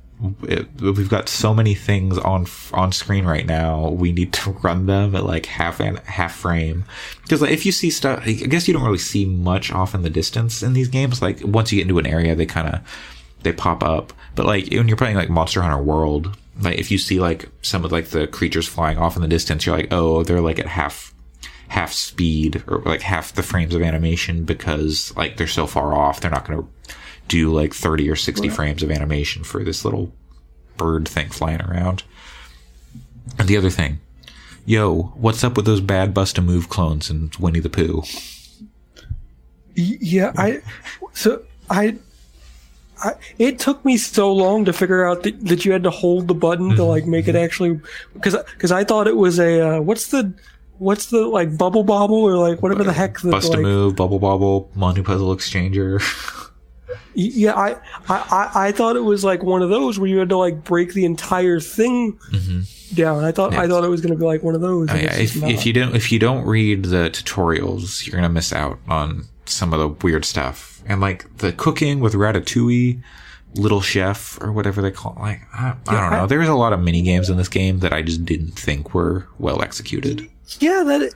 It- 0.44 0.68
we've 0.82 1.10
got 1.10 1.30
so 1.30 1.54
many 1.54 1.76
things 1.76 2.18
on 2.18 2.46
on 2.74 2.92
screen 2.92 3.26
right 3.26 3.46
now. 3.46 3.90
We 3.90 4.12
need 4.12 4.34
to 4.34 4.52
run 4.64 4.86
them 4.86 5.16
at 5.16 5.26
like 5.26 5.46
half 5.46 5.80
and 5.80 6.00
half 6.00 6.36
frame. 6.36 6.86
Because 7.24 7.42
like 7.42 7.52
if 7.52 7.66
you 7.66 7.72
see 7.72 7.90
stuff 7.90 8.22
i 8.26 8.34
guess 8.34 8.68
you 8.68 8.74
don't 8.74 8.84
really 8.84 8.98
see 8.98 9.26
much 9.26 9.72
off 9.72 9.96
in 9.96 10.02
the 10.02 10.10
distance 10.10 10.62
in 10.62 10.74
these 10.74 10.90
games. 10.90 11.22
Like 11.22 11.42
once 11.44 11.72
you 11.72 11.78
get 11.78 11.84
into 11.84 12.00
an 12.00 12.06
area 12.08 12.36
they 12.36 12.46
kind 12.46 12.68
of 12.68 12.82
they 13.44 13.54
pop 13.54 13.84
up. 13.84 14.14
But 14.36 14.46
like 14.46 14.70
when 14.72 14.88
you're 14.88 14.98
playing 14.98 15.16
like 15.16 15.30
monster 15.30 15.62
hunter 15.62 15.82
world 15.82 16.38
like 16.62 16.78
if 16.78 16.92
you 16.92 16.98
see 16.98 17.20
like 17.20 17.48
some 17.62 17.86
of 17.86 17.92
like 17.92 18.08
the 18.10 18.28
creatures 18.28 18.68
flying 18.68 18.98
off 18.98 19.16
in 19.16 19.22
the 19.22 19.28
distance 19.28 19.66
you're 19.66 19.78
like 19.78 19.88
oh 19.92 20.24
they're 20.24 20.42
like 20.42 20.60
at 20.60 20.66
half 20.68 21.14
half 21.70 21.94
speed 21.94 22.64
or 22.68 22.82
like 22.82 23.02
half 23.02 23.34
the 23.34 23.44
frames 23.44 23.74
of 23.74 23.82
animation 23.82 24.44
because 24.44 25.16
like 25.16 25.38
they're 25.38 25.48
so 25.48 25.68
far 25.68 25.94
off 25.94 26.20
they're 26.20 26.32
not 26.32 26.46
going 26.46 26.62
to 26.62 26.68
do 27.30 27.54
like 27.54 27.74
30 27.74 28.10
or 28.10 28.18
60 28.18 28.50
frames 28.50 28.84
of 28.84 28.92
animation 28.92 29.46
for 29.46 29.64
this 29.64 29.86
little 29.86 30.12
bird 30.76 31.08
thing 31.08 31.30
flying 31.30 31.62
around. 31.62 32.04
And 33.38 33.48
the 33.48 33.56
other 33.56 33.70
thing 33.70 34.02
yo 34.70 35.12
what's 35.16 35.44
up 35.44 35.56
with 35.56 35.66
those 35.66 35.82
bad 35.82 36.14
bust 36.14 36.38
a 36.38 36.42
move 36.42 36.70
clones 36.70 37.10
in 37.10 37.32
winnie 37.40 37.60
the 37.60 37.70
pooh? 37.70 38.04
Yeah, 39.74 40.32
I 40.38 40.62
so 41.14 41.42
I, 41.72 41.96
I 43.04 43.14
it 43.40 43.58
took 43.58 43.84
me 43.84 43.98
so 43.98 44.32
long 44.32 44.66
to 44.66 44.74
figure 44.74 45.08
out 45.08 45.24
that, 45.24 45.44
that 45.48 45.66
you 45.66 45.72
had 45.72 45.84
to 45.84 45.90
hold 45.90 46.28
the 46.28 46.36
button 46.36 46.70
to 46.70 46.76
mm-hmm. 46.76 46.84
like 46.84 47.06
make 47.08 47.28
it 47.28 47.34
mm-hmm. 47.34 47.44
actually 47.44 47.80
because 48.14 48.36
because 48.54 48.72
I 48.72 48.84
thought 48.84 49.08
it 49.08 49.18
was 49.18 49.40
a 49.40 49.78
uh, 49.78 49.82
what's 49.82 50.08
the 50.08 50.34
what's 50.78 51.08
the 51.08 51.26
like 51.26 51.58
bubble 51.58 51.84
bobble 51.84 52.24
or 52.24 52.36
like 52.36 52.62
whatever 52.62 52.84
the 52.84 52.92
uh, 52.92 52.94
heck 52.94 53.20
the 53.22 53.32
bust 53.32 53.50
like, 53.50 53.60
a 53.60 53.62
move 53.62 53.96
bubble 53.96 54.20
bobble 54.20 54.70
monty 54.76 55.02
puzzle 55.02 55.36
exchanger 55.36 56.00
yeah 57.14 57.54
I, 57.54 57.78
I 58.08 58.52
I 58.68 58.72
thought 58.72 58.96
it 58.96 59.02
was 59.02 59.24
like 59.24 59.44
one 59.44 59.62
of 59.62 59.70
those 59.70 60.00
where 60.00 60.10
you 60.10 60.18
had 60.18 60.30
to 60.30 60.38
like 60.38 60.64
break 60.64 60.94
the 60.94 61.06
entire 61.06 61.60
thing 61.60 62.14
mm-hmm. 62.32 62.96
down. 62.96 63.24
I 63.24 63.32
thought 63.32 63.54
I 63.54 63.68
thought 63.68 63.84
it 63.84 63.90
was 63.90 64.02
going 64.02 64.14
to 64.14 64.20
be 64.20 64.26
like 64.26 64.44
one 64.44 64.56
of 64.56 64.62
those. 64.62 64.90
Oh, 64.90 64.94
and 64.94 65.04
Yeah, 65.04 65.16
if, 65.16 65.36
if 65.44 65.66
you 65.66 65.74
don't 65.74 65.96
if 65.96 66.12
you 66.12 66.20
don't 66.20 66.46
read 66.46 66.86
the 66.86 67.10
tutorials, 67.10 68.06
you're 68.06 68.16
gonna 68.16 68.30
miss 68.30 68.54
out 68.54 68.80
on 68.88 69.26
some 69.46 69.74
of 69.74 69.80
the 69.80 69.90
weird 70.06 70.26
stuff. 70.26 70.82
And 70.86 71.02
like 71.02 71.38
the 71.38 71.52
cooking 71.52 72.00
with 72.00 72.14
Ratatouille, 72.14 73.02
Little 73.56 73.82
Chef 73.82 74.42
or 74.42 74.52
whatever 74.52 74.82
they 74.82 74.92
call 74.92 75.14
it. 75.14 75.20
Like 75.20 75.42
I, 75.54 75.76
I 75.88 76.02
don't 76.02 76.12
know. 76.12 76.24
I- 76.24 76.26
There's 76.28 76.48
a 76.48 76.56
lot 76.56 76.74
of 76.74 76.80
mini 76.80 77.02
games 77.02 77.30
in 77.30 77.38
this 77.38 77.50
game 77.50 77.80
that 77.80 77.94
I 77.94 78.02
just 78.02 78.26
didn't 78.26 78.52
think 78.52 78.94
were 78.94 79.28
well 79.38 79.62
executed. 79.62 80.30
Yeah, 80.60 80.84
that 80.84 81.14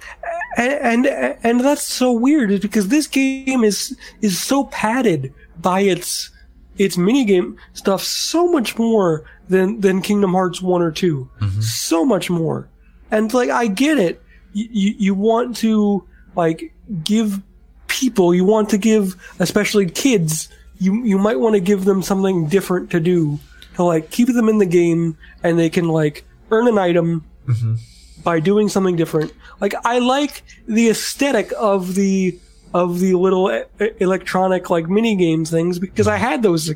and 0.58 1.08
and 1.08 1.38
and 1.44 1.60
that's 1.62 1.84
so 1.84 2.12
weird 2.12 2.52
is 2.52 2.60
because 2.60 2.90
this 2.90 3.08
game 3.08 3.64
is 3.64 3.98
is 4.22 4.40
so 4.40 4.66
padded 4.66 5.34
by 5.62 5.82
its 5.82 6.30
its 6.78 6.98
minigame 6.98 7.56
stuff 7.74 8.04
so 8.04 8.48
much 8.52 8.78
more 8.78 9.24
than 9.50 9.80
than 9.82 10.02
Kingdom 10.02 10.34
Hearts 10.34 10.62
1 10.62 10.82
or 10.82 10.92
2. 10.92 11.30
Mm-hmm. 11.40 11.62
So 11.62 12.06
much 12.06 12.30
more. 12.30 12.68
And 13.12 13.34
like 13.34 13.50
I 13.50 13.68
get 13.68 13.98
it. 13.98 14.22
You, 14.54 14.68
you 14.72 14.96
you 14.98 15.14
want 15.14 15.56
to 15.58 16.08
like 16.36 16.74
give 17.04 17.42
people, 17.88 18.34
you 18.34 18.46
want 18.46 18.70
to 18.70 18.78
give 18.78 19.16
especially 19.40 19.90
kids, 19.90 20.50
you 20.80 21.04
you 21.04 21.18
might 21.18 21.40
want 21.40 21.56
to 21.56 21.60
give 21.60 21.86
them 21.86 22.02
something 22.02 22.48
different 22.48 22.90
to 22.92 23.00
do 23.00 23.40
to 23.76 23.84
like 23.84 24.12
keep 24.12 24.28
them 24.28 24.50
in 24.50 24.58
the 24.58 24.66
game 24.66 25.18
and 25.44 25.58
they 25.58 25.70
can 25.70 25.88
like 25.88 26.26
earn 26.52 26.68
an 26.68 26.78
item 26.78 27.26
mm-hmm. 27.48 27.76
by 28.24 28.40
doing 28.40 28.70
something 28.70 28.96
different. 28.96 29.32
Like 29.60 29.74
I 29.86 30.00
like 30.00 30.44
the 30.68 30.90
aesthetic 30.90 31.52
of 31.58 31.96
the 31.96 32.38
of 32.74 33.00
the 33.00 33.14
little 33.14 33.52
e- 33.52 33.64
electronic 34.00 34.70
like 34.70 34.90
mini 34.90 35.16
games 35.16 35.50
things 35.52 35.78
because 35.80 36.08
I 36.08 36.18
had 36.18 36.42
those 36.44 36.70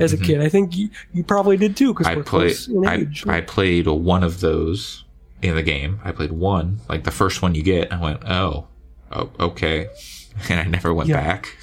as 0.00 0.12
a 0.12 0.18
kid. 0.18 0.40
I 0.40 0.48
think 0.48 0.76
you, 0.76 0.88
you 1.12 1.22
probably 1.24 1.56
did 1.56 1.76
too 1.76 1.92
because 1.92 2.06
I 2.08 2.16
we're 2.16 2.24
played 2.24 2.50
close 2.56 2.68
in 2.68 2.86
I, 2.86 2.94
age. 2.96 3.24
I 3.26 3.40
played 3.40 3.86
one 3.86 4.24
of 4.24 4.40
those 4.40 5.04
in 5.42 5.54
the 5.54 5.62
game. 5.62 6.00
I 6.04 6.10
played 6.12 6.32
one, 6.32 6.80
like 6.88 7.04
the 7.04 7.10
first 7.10 7.42
one 7.42 7.54
you 7.54 7.62
get. 7.62 7.92
I 7.92 8.00
went, 8.00 8.22
oh, 8.28 8.66
oh 9.12 9.30
okay, 9.38 9.88
and 10.48 10.58
I 10.60 10.64
never 10.64 10.92
went 10.92 11.08
Yeah. 11.08 11.20
back. 11.20 11.56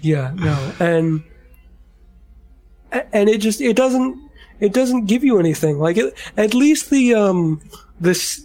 Yeah, 0.00 0.32
no, 0.34 0.72
and 0.80 1.22
and 3.12 3.28
it 3.28 3.38
just 3.40 3.60
it 3.60 3.76
doesn't 3.76 4.18
it 4.60 4.72
doesn't 4.72 5.06
give 5.06 5.22
you 5.24 5.38
anything. 5.38 5.78
Like 5.78 5.96
it, 5.96 6.14
at 6.36 6.54
least 6.54 6.90
the 6.90 7.14
um 7.14 7.60
this 8.00 8.44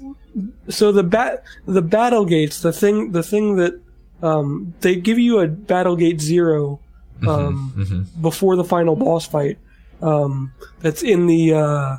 so 0.67 0.91
the 0.91 1.03
bat 1.03 1.43
the 1.67 1.81
battle 1.81 2.25
gates 2.25 2.61
the 2.61 2.73
thing 2.73 3.11
the 3.11 3.21
thing 3.23 3.55
that 3.57 3.79
um 4.23 4.73
they 4.81 4.95
give 4.95 5.19
you 5.19 5.39
a 5.39 5.47
battle 5.47 5.95
gate 5.95 6.19
0 6.19 6.79
um 7.27 8.07
before 8.21 8.55
the 8.55 8.63
final 8.63 8.95
boss 8.95 9.25
fight 9.25 9.57
um 10.01 10.51
that's 10.81 11.03
in 11.03 11.27
the 11.27 11.53
uh 11.53 11.97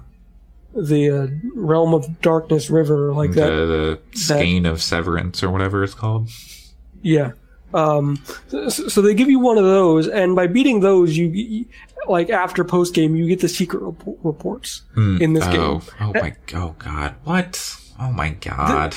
the 0.75 1.11
uh, 1.11 1.27
realm 1.55 1.95
of 1.95 2.21
darkness 2.21 2.69
river 2.69 3.13
like 3.13 3.33
that 3.33 3.49
the 3.49 4.01
the 4.13 4.19
skein 4.19 4.67
of 4.67 4.83
severance 4.83 5.43
or 5.43 5.51
whatever 5.51 5.85
it's 5.85 5.95
called. 5.95 6.29
Yeah. 7.03 7.33
Um, 7.73 8.23
so, 8.49 8.69
so 8.69 9.03
they 9.03 9.15
give 9.15 9.29
you 9.29 9.41
one 9.41 9.59
of 9.59 9.65
those, 9.65 10.07
and 10.07 10.37
by 10.37 10.47
beating 10.47 10.79
those, 10.79 11.17
you, 11.17 11.67
like 12.07 12.31
after 12.31 12.63
post 12.63 12.95
game, 12.95 13.17
you 13.17 13.27
get 13.27 13.41
the 13.41 13.49
secret 13.49 13.83
rep- 13.83 14.17
reports 14.23 14.83
in 14.97 15.33
this 15.33 15.45
oh, 15.45 15.53
game. 15.53 15.83
oh 16.01 16.13
my, 16.15 16.37
oh 16.55 16.77
god, 16.79 17.17
what? 17.25 17.77
Oh 18.01 18.11
my 18.11 18.31
god. 18.31 18.95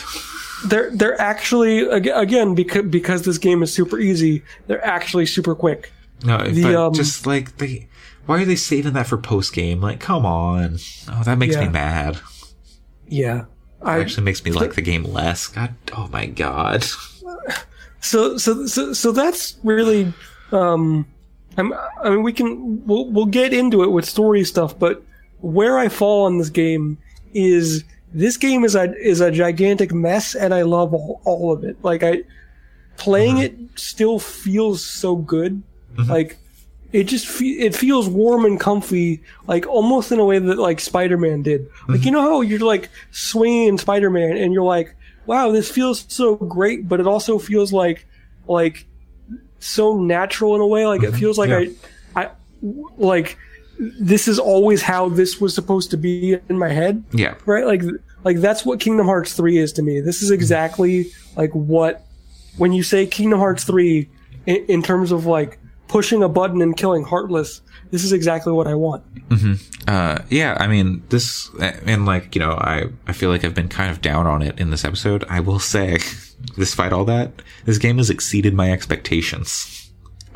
They're 0.66 0.89
they're 0.91 1.20
actually 1.22 1.82
again 1.88 2.56
because 2.56 2.84
because 2.84 3.24
this 3.24 3.38
game 3.38 3.62
is 3.62 3.72
super 3.74 4.00
easy. 4.00 4.43
They're 4.66 4.86
actually 4.86 5.26
super 5.28 5.56
quick. 5.56 5.91
No, 6.26 6.39
The, 6.48 6.64
but 6.64 6.76
um, 6.76 6.93
just 6.93 7.28
like 7.28 7.58
they, 7.58 7.88
why 8.26 8.41
are 8.41 8.45
they 8.45 8.56
saving 8.56 8.93
that 8.93 9.06
for 9.06 9.18
post 9.18 9.54
game? 9.54 9.82
Like, 9.82 10.00
come 10.00 10.26
on. 10.26 10.78
Oh, 11.12 11.22
that 11.24 11.38
makes 11.38 11.56
me 11.56 11.70
mad. 11.70 12.20
Yeah, 13.08 13.45
I 13.82 14.00
Actually, 14.00 14.24
makes 14.24 14.43
me 14.43 14.52
like 14.52 14.74
the 14.74 14.82
game 14.82 15.04
less. 15.04 15.48
God, 15.48 15.76
oh 15.95 16.08
my 16.12 16.26
god. 16.26 16.84
so 18.02 18.38
so 18.38 18.66
so 18.66 18.93
so 18.93 19.12
that's 19.12 19.58
really 19.64 20.14
um 20.52 21.06
I'm, 21.58 21.74
I 22.02 22.10
mean 22.10 22.24
we 22.24 22.34
can 22.34 22.86
we'll 22.86 23.10
we'll 23.10 23.26
get 23.26 23.54
into 23.54 23.84
it 23.84 23.91
with 23.91 24.06
story 24.06 24.43
stuff 24.43 24.78
but 24.78 25.04
where 25.41 25.78
I 25.78 25.89
fall 25.89 26.26
on 26.26 26.38
this 26.38 26.50
game 26.50 26.98
is 27.34 27.84
this 28.14 28.38
game 28.38 28.64
is 28.64 28.76
a 28.76 28.95
is 28.95 29.22
a 29.22 29.32
gigantic 29.32 29.93
mess 29.93 30.36
and 30.36 30.53
I 30.53 30.64
love 30.64 30.93
all, 30.93 31.22
all 31.26 31.51
of 31.51 31.64
it. 31.64 31.78
Like 31.84 32.03
I 32.03 32.24
playing 32.97 33.38
it 33.38 33.55
mm-hmm. 33.55 33.76
still 33.76 34.20
feels 34.20 34.84
so 34.84 35.16
good. 35.16 35.62
Mm-hmm. 35.95 36.12
Like 36.12 36.38
it 36.93 37.03
just 37.03 37.28
fe- 37.28 37.60
it 37.60 37.76
feels 37.76 38.08
warm 38.08 38.45
and 38.45 38.60
comfy 38.60 39.22
like 39.45 39.68
almost 39.68 40.12
in 40.12 40.20
a 40.20 40.26
way 40.26 40.39
that 40.39 40.58
like 40.58 40.80
Spider-Man 40.80 41.43
did. 41.43 41.70
Like 41.88 41.99
mm-hmm. 41.99 42.05
you 42.05 42.12
know 42.12 42.22
how 42.22 42.41
you're 42.41 42.60
like 42.60 42.89
swinging 43.12 43.68
in 43.68 43.78
Spider-Man 43.78 44.38
and 44.38 44.53
you're 44.53 44.64
like 44.64 44.95
wow 45.26 45.51
this 45.51 45.70
feels 45.70 46.05
so 46.08 46.36
great 46.36 46.88
but 46.88 46.99
it 46.99 47.08
also 47.08 47.38
feels 47.38 47.74
like 47.74 48.05
like 48.47 48.86
so 49.60 49.97
natural 49.97 50.55
in 50.55 50.62
a 50.62 50.68
way. 50.68 50.86
Like 50.86 51.03
it 51.03 51.12
feels 51.12 51.38
like 51.38 51.49
Yeah. 51.49 51.66
I 52.16 52.26
I 52.26 52.30
like 52.97 53.38
this 53.80 54.28
is 54.28 54.39
always 54.39 54.82
how 54.82 55.09
this 55.09 55.39
was 55.39 55.53
supposed 55.53 55.91
to 55.91 55.97
be 55.97 56.38
in 56.49 56.57
my 56.57 56.69
head 56.69 57.03
Yeah. 57.11 57.36
right 57.45 57.65
like 57.65 57.82
like 58.23 58.38
that's 58.38 58.65
what 58.65 58.80
kingdom 58.80 59.05
hearts 59.05 59.34
3 59.34 59.57
is 59.57 59.71
to 59.73 59.82
me 59.84 59.99
this 60.01 60.21
is 60.21 60.32
exactly 60.32 61.07
like 61.36 61.51
what 61.51 62.05
when 62.57 62.73
you 62.73 62.82
say 62.84 63.05
kingdom 63.05 63.39
hearts 63.39 63.63
3 63.63 64.09
in, 64.47 64.55
in 64.67 64.82
terms 64.84 65.11
of 65.11 65.25
like 65.25 65.59
pushing 65.88 66.23
a 66.23 66.30
button 66.30 66.61
and 66.61 66.75
killing 66.75 67.03
heartless 67.03 67.61
this 67.91 68.03
is 68.03 68.11
exactly 68.11 68.51
what 68.51 68.67
i 68.67 68.73
want 68.75 69.03
Uh, 69.88 70.19
yeah, 70.30 70.57
I 70.59 70.67
mean, 70.67 71.01
this, 71.09 71.49
and 71.86 72.05
like, 72.05 72.36
you 72.36 72.39
know, 72.39 72.51
I, 72.51 72.86
I 73.07 73.13
feel 73.13 73.30
like 73.30 73.45
I've 73.45 73.53
been 73.55 73.69
kind 73.69 73.89
of 73.89 74.01
down 74.01 74.28
on 74.28 74.41
it 74.41 74.59
in 74.59 74.69
this 74.69 74.84
episode. 74.84 75.23
I 75.30 75.39
will 75.39 75.59
say, 75.59 75.99
despite 76.57 76.91
all 76.91 77.05
that, 77.05 77.41
this 77.65 77.78
game 77.78 77.97
has 77.97 78.09
exceeded 78.09 78.53
my 78.53 78.69
expectations. 78.71 79.87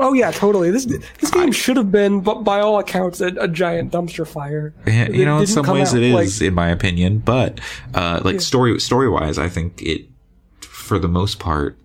Oh 0.02 0.14
yeah 0.14 0.32
totally. 0.32 0.72
This 0.72 0.86
this 0.86 1.32
game 1.32 1.52
should 1.52 1.78
have 1.78 1.92
been 1.92 2.22
but 2.22 2.44
by 2.44 2.60
all 2.60 2.80
accounts 2.80 3.22
a, 3.22 3.28
a 3.40 3.48
giant 3.48 3.92
dumpster 3.94 4.28
fire. 4.28 4.74
Yeah, 4.86 5.04
It 5.04 5.16
you 5.16 5.26
know, 5.26 5.40
in 5.40 5.48
some 5.48 5.66
ways 5.68 5.94
it 5.94 6.14
like- 6.14 6.42
in 6.42 6.54
my 6.54 6.70
opinion, 6.70 7.20
but, 7.20 7.60
uh, 7.94 8.22
like 8.24 8.42
story, 8.42 8.80
story 8.80 9.10
wise, 9.10 9.38
I 9.38 9.48
think 9.50 9.82
it, 9.82 10.08
for 10.62 11.00
the 11.00 11.08
most 11.08 11.40
part, 11.40 11.78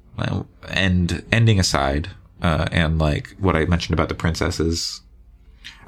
and 0.68 1.22
ending 1.30 1.60
aside, 1.60 2.08
uh, 2.42 2.66
and 2.72 2.98
like 2.98 3.34
what 3.38 3.54
I 3.54 3.64
mentioned 3.66 3.94
about 3.94 4.08
the 4.08 4.14
princesses, 4.14 5.02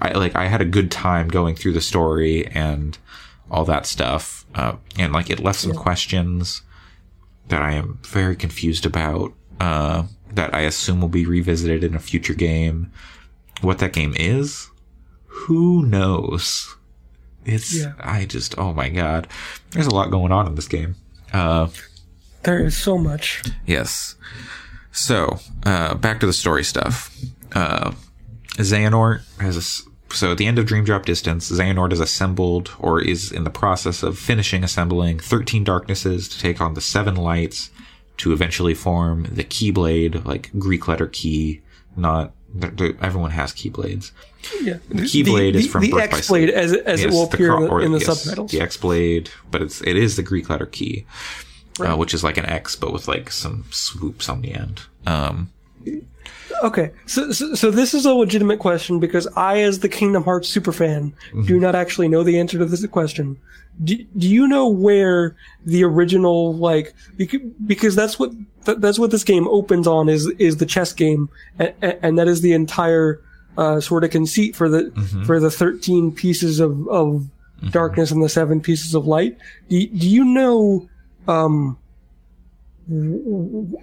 I 0.01 0.13
like, 0.13 0.37
I 0.37 0.47
had 0.47 0.61
a 0.61 0.65
good 0.67 0.91
time 0.91 1.29
going 1.29 1.55
through 1.57 1.73
the 1.73 1.81
story 1.81 2.47
and 2.49 2.97
all 3.51 3.65
that 3.65 3.87
stuff. 3.87 4.45
Uh, 4.55 4.77
and 4.99 5.13
like 5.13 5.31
it 5.31 5.41
left 5.41 5.61
some 5.61 5.73
questions 5.75 6.63
that 7.49 7.63
I 7.63 7.73
am 7.73 7.99
very 8.03 8.37
confused 8.37 8.85
about, 8.87 9.33
uh, 9.61 10.05
that 10.39 10.55
I 10.55 10.61
assume 10.61 11.01
will 11.01 11.09
be 11.09 11.27
revisited 11.27 11.83
in 11.83 11.97
a 11.97 11.99
future 11.99 12.33
game. 12.33 12.93
What 13.61 13.81
that 13.81 13.93
game 13.93 14.15
is, 14.17 14.71
who 15.27 15.85
knows? 15.85 16.77
It's, 17.45 17.77
Yeah. 17.77 17.95
I 17.99 18.25
just, 18.25 18.57
oh 18.57 18.73
my 18.73 18.89
god. 18.89 19.27
There's 19.73 19.89
a 19.89 19.95
lot 19.95 20.13
going 20.13 20.31
on 20.31 20.47
in 20.47 20.55
this 20.55 20.69
game. 20.69 20.95
Uh, 21.33 21.69
there 22.45 22.65
is 22.65 22.77
so 22.77 22.97
much 22.97 23.43
yes. 23.67 24.15
So, 24.93 25.41
uh, 25.65 25.95
back 25.95 26.21
to 26.21 26.27
the 26.27 26.33
story 26.33 26.63
stuff. 26.63 27.15
Uh, 27.53 27.93
Xehanort 28.55 29.23
has 29.41 29.57
a, 29.57 30.15
so 30.15 30.33
at 30.33 30.39
the 30.39 30.47
end 30.47 30.61
of 30.61 30.67
Dream 30.67 30.85
Drop 30.85 31.05
Distance, 31.05 31.51
Xehanort 31.51 31.93
is 31.93 32.01
assembled 32.01 32.71
or 32.79 33.01
is 33.01 33.33
in 33.33 33.43
the 33.43 33.51
process 33.51 34.05
of 34.05 34.19
finishing 34.19 34.63
assembling 34.63 35.19
13 35.19 35.65
darknesses 35.65 36.29
to 36.29 36.39
take 36.39 36.61
on 36.61 36.75
the 36.75 36.81
seven 36.81 37.17
lights 37.17 37.71
to 38.19 38.33
eventually 38.33 38.75
form 38.75 39.25
the 39.31 39.45
Keyblade, 39.45 40.25
like 40.25 40.51
Greek 40.59 40.87
letter 40.89 41.07
key, 41.07 41.61
not, 41.97 42.33
th- 42.61 42.77
th- 42.77 42.97
everyone 43.01 43.31
has 43.33 43.53
Keyblades. 43.53 44.11
yeah 44.63 44.79
The 44.89 45.03
Keyblade 45.03 45.55
is 45.55 45.67
from 45.69 45.83
the 45.83 45.95
X 46.01 46.29
blade 46.29 46.51
as, 46.51 46.73
it- 46.73 46.85
as 46.87 47.01
Yes, 47.03 47.13
it 47.13 47.15
will 47.17 47.25
appear 47.25 47.55
in 47.57 47.63
the, 47.65 47.69
or- 47.69 47.81
in 47.83 47.93
the 47.93 47.99
yes, 47.99 48.07
subtitles 48.23 48.51
The 48.51 48.61
X 48.61 48.77
blade, 48.77 49.31
but 49.51 49.63
it's 49.63 49.81
it 49.83 49.97
is 49.97 50.17
the 50.17 50.23
Greek 50.23 50.49
letter 50.51 50.67
key, 50.67 51.07
uh, 51.81 51.97
which 51.97 52.13
is 52.15 52.23
like 52.25 52.37
an 52.37 52.47
X, 52.47 52.77
but 52.77 52.93
with 52.93 53.09
like 53.09 53.31
some 53.31 53.65
swoops 53.71 54.29
on 54.29 54.43
the 54.43 54.53
end. 54.55 54.83
Um, 55.07 55.51
Okay, 56.65 56.91
so, 57.07 57.31
so 57.31 57.55
so 57.55 57.71
this 57.71 57.95
is 57.95 58.05
a 58.05 58.13
legitimate 58.13 58.59
question 58.59 58.99
because 58.99 59.29
I, 59.37 59.61
as 59.61 59.79
the 59.79 59.89
Kingdom 59.89 60.25
Hearts 60.25 60.53
superfan, 60.53 61.13
Mm-hmm. 61.13 61.43
do 61.43 61.61
not 61.61 61.77
actually 61.77 62.09
know 62.09 62.25
the 62.25 62.39
answer 62.41 62.59
to 62.59 62.65
this 62.65 62.85
question. 62.87 63.37
Do, 63.85 63.97
do 64.17 64.29
you 64.29 64.49
know 64.49 64.69
where 64.69 65.37
the 65.65 65.85
original 65.85 66.55
like 66.57 66.95
because, 67.17 67.95
that's 67.95 68.19
what 68.19 68.33
that's 68.65 68.99
what 68.99 69.11
this 69.11 69.25
game 69.25 69.47
opens 69.49 69.87
on 69.87 70.09
is 70.09 70.27
is 70.39 70.57
the 70.57 70.67
chess 70.67 70.93
game 70.93 71.29
and, 71.59 71.73
and 71.81 72.19
that 72.19 72.27
is 72.27 72.41
the 72.41 72.53
entire 72.53 73.21
uh, 73.57 73.81
sort 73.81 74.05
of 74.05 74.11
conceit 74.11 74.57
for 74.57 74.69
the 74.69 74.85
Mm-hmm. 74.85 75.25
for 75.25 75.39
the 75.41 75.51
thirteen 75.51 76.13
pieces 76.13 76.61
of 76.61 76.89
of 76.89 77.29
darkness 77.71 78.11
and 78.11 78.23
the 78.23 78.29
seven 78.29 78.61
pieces 78.61 78.95
of 78.95 79.07
light. 79.07 79.37
Do, 79.69 79.87
do 79.87 80.09
you 80.09 80.25
know 80.25 80.89
um, 81.27 81.77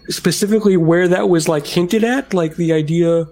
specifically 0.10 0.78
where 0.78 1.08
that 1.08 1.30
was 1.30 1.48
like 1.48 1.68
hinted 1.68 2.04
at, 2.04 2.34
like 2.34 2.56
the 2.56 2.74
idea 2.74 3.28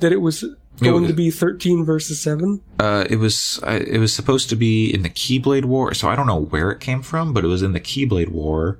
that 0.00 0.12
it 0.12 0.20
was 0.20 0.44
going 0.80 1.02
was- 1.02 1.10
to 1.10 1.16
be 1.16 1.30
13 1.30 1.84
versus 1.84 2.20
7? 2.20 2.60
uh, 2.80 3.04
it 3.08 3.16
was 3.16 3.60
uh, 3.62 3.80
it 3.86 3.98
was 3.98 4.12
supposed 4.12 4.48
to 4.50 4.56
be 4.56 4.92
in 4.92 5.02
the 5.02 5.10
Keyblade 5.10 5.64
War, 5.64 5.94
so 5.94 6.08
I 6.08 6.16
don't 6.16 6.26
know 6.26 6.40
where 6.40 6.70
it 6.70 6.80
came 6.80 7.02
from, 7.02 7.32
but 7.32 7.44
it 7.44 7.48
was 7.48 7.62
in 7.62 7.72
the 7.72 7.80
Keyblade 7.80 8.28
War. 8.30 8.78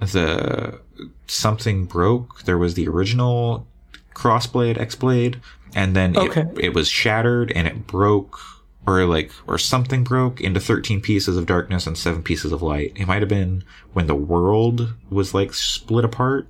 The 0.00 0.80
something 1.26 1.84
broke. 1.84 2.42
There 2.44 2.56
was 2.58 2.74
the 2.74 2.88
original 2.88 3.66
Crossblade, 4.14 4.78
X 4.78 4.94
Blade, 4.94 5.40
and 5.74 5.94
then 5.94 6.16
Okay. 6.16 6.42
it, 6.42 6.58
it 6.58 6.74
was 6.74 6.88
shattered 6.88 7.52
and 7.52 7.66
it 7.68 7.86
broke, 7.86 8.38
or 8.86 9.04
like 9.04 9.30
or 9.46 9.58
something 9.58 10.02
broke 10.04 10.40
into 10.40 10.58
thirteen 10.58 11.02
pieces 11.02 11.36
of 11.36 11.44
darkness 11.46 11.86
and 11.86 11.98
seven 11.98 12.22
pieces 12.22 12.50
of 12.50 12.62
light. 12.62 12.92
It 12.96 13.06
might 13.06 13.20
have 13.20 13.28
been 13.28 13.62
when 13.92 14.06
the 14.06 14.14
world 14.14 14.94
was 15.10 15.34
like 15.34 15.52
split 15.52 16.04
apart. 16.04 16.48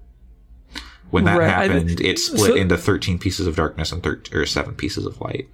When 1.10 1.24
that 1.24 1.38
Right, 1.38 1.48
I- 1.48 1.66
happened, 1.66 2.00
it 2.00 2.18
split 2.18 2.40
so- 2.52 2.54
into 2.54 2.76
thirteen 2.76 3.18
pieces 3.18 3.46
of 3.46 3.56
darkness 3.56 3.90
and 3.92 4.02
thir- 4.02 4.22
or 4.32 4.46
seven 4.46 4.74
pieces 4.74 5.06
of 5.06 5.20
light. 5.20 5.48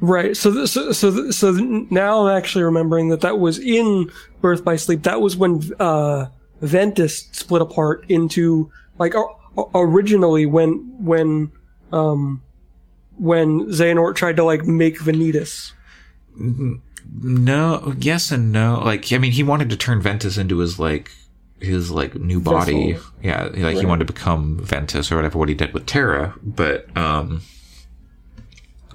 Right. 0.00 0.36
So, 0.36 0.52
th- 0.54 0.68
so, 0.68 0.92
so, 0.92 1.10
th- 1.10 1.34
so 1.34 1.56
th- 1.56 1.90
now 1.90 2.26
I'm 2.26 2.36
actually 2.36 2.62
remembering 2.64 3.08
that 3.08 3.20
that 3.22 3.38
was 3.40 3.58
in 3.58 4.10
Birth 4.40 4.64
by 4.64 4.76
Sleep. 4.76 5.02
That 5.02 5.20
was 5.20 5.36
when, 5.36 5.60
uh, 5.80 6.26
Ventus 6.62 7.28
split 7.32 7.62
apart 7.62 8.04
into, 8.08 8.70
like, 8.98 9.14
o- 9.16 9.36
o- 9.56 9.70
originally 9.74 10.46
when, 10.46 10.92
when, 11.00 11.50
um, 11.92 12.42
when 13.16 13.66
Xehanort 13.66 14.14
tried 14.14 14.36
to, 14.36 14.44
like, 14.44 14.64
make 14.66 15.00
Vanitas. 15.00 15.72
No, 17.20 17.94
yes 17.98 18.30
and 18.30 18.52
no. 18.52 18.80
Like, 18.84 19.12
I 19.12 19.18
mean, 19.18 19.32
he 19.32 19.42
wanted 19.42 19.70
to 19.70 19.76
turn 19.76 20.00
Ventus 20.00 20.36
into 20.38 20.58
his 20.58 20.78
like 20.78 21.10
his 21.60 21.90
like 21.90 22.14
new 22.14 22.40
body. 22.40 22.92
Vessel. 22.92 23.10
Yeah, 23.22 23.44
like 23.54 23.76
he 23.78 23.86
wanted 23.86 24.06
to 24.06 24.12
become 24.12 24.58
Ventus 24.58 25.10
or 25.12 25.16
whatever. 25.16 25.38
What 25.38 25.48
he 25.48 25.54
did 25.54 25.72
with 25.74 25.86
Terra, 25.86 26.34
but 26.42 26.86
um. 26.96 27.42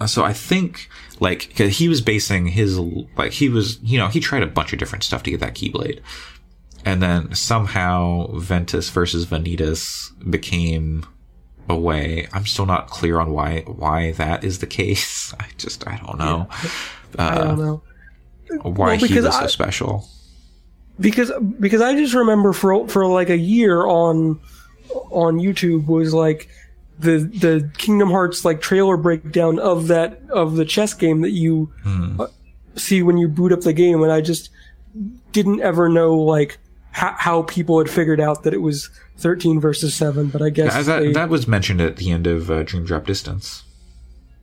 So 0.07 0.23
I 0.25 0.33
think 0.33 0.89
like 1.19 1.53
'cause 1.55 1.77
he 1.77 1.87
was 1.87 2.01
basing 2.01 2.47
his 2.47 2.77
like 3.17 3.31
he 3.31 3.47
was 3.47 3.79
you 3.81 3.97
know 3.97 4.07
he 4.07 4.19
tried 4.19 4.43
a 4.43 4.47
bunch 4.47 4.73
of 4.73 4.79
different 4.79 5.03
stuff 5.03 5.23
to 5.23 5.31
get 5.31 5.39
that 5.39 5.53
Keyblade, 5.55 6.01
and 6.83 7.01
then 7.01 7.33
somehow 7.35 8.27
Ventus 8.37 8.89
versus 8.89 9.25
Vanitas 9.25 10.11
became 10.29 11.05
a 11.69 11.75
way. 11.77 12.27
I'm 12.33 12.45
still 12.45 12.65
not 12.65 12.87
clear 12.89 13.19
on 13.21 13.31
why 13.31 13.61
why 13.61 14.11
that 14.13 14.43
is 14.43 14.59
the 14.59 14.67
case. 14.67 15.33
I 15.39 15.45
just 15.57 15.87
I 15.87 15.97
don't 16.05 16.17
know 16.17 16.47
I 17.17 17.35
don't 17.37 17.59
know. 17.59 17.81
why 18.63 18.71
Well, 18.71 18.95
he 18.97 19.13
was 19.15 19.25
I- 19.27 19.41
so 19.41 19.47
special. 19.47 20.07
Because 20.99 21.31
because 21.59 21.81
I 21.81 21.95
just 21.95 22.13
remember 22.13 22.53
for 22.53 22.87
for 22.87 23.05
like 23.07 23.29
a 23.29 23.37
year 23.37 23.85
on 23.85 24.39
on 25.11 25.37
YouTube 25.39 25.87
was 25.87 26.13
like 26.13 26.49
the 26.99 27.17
the 27.19 27.69
Kingdom 27.77 28.09
Hearts 28.11 28.45
like 28.45 28.61
trailer 28.61 28.97
breakdown 28.97 29.59
of 29.59 29.87
that 29.87 30.21
of 30.29 30.55
the 30.55 30.65
chess 30.65 30.93
game 30.93 31.21
that 31.21 31.31
you 31.31 31.71
uh, 32.19 32.27
see 32.75 33.01
when 33.01 33.17
you 33.17 33.27
boot 33.27 33.51
up 33.51 33.61
the 33.61 33.73
game, 33.73 34.01
and 34.03 34.11
I 34.11 34.21
just 34.21 34.49
didn't 35.31 35.61
ever 35.61 35.89
know 35.89 36.15
like 36.15 36.59
how, 36.91 37.15
how 37.17 37.41
people 37.43 37.79
had 37.79 37.89
figured 37.89 38.19
out 38.19 38.43
that 38.43 38.53
it 38.53 38.61
was 38.61 38.89
13 39.17 39.59
versus 39.59 39.95
7, 39.95 40.27
but 40.27 40.43
I 40.43 40.51
guess 40.51 40.75
As 40.75 40.85
that, 40.85 40.99
they- 40.99 41.11
that 41.13 41.29
was 41.29 41.47
mentioned 41.47 41.81
at 41.81 41.95
the 41.97 42.11
end 42.11 42.27
of 42.27 42.51
uh, 42.51 42.61
Dream 42.61 42.85
Drop 42.85 43.07
Distance. 43.07 43.63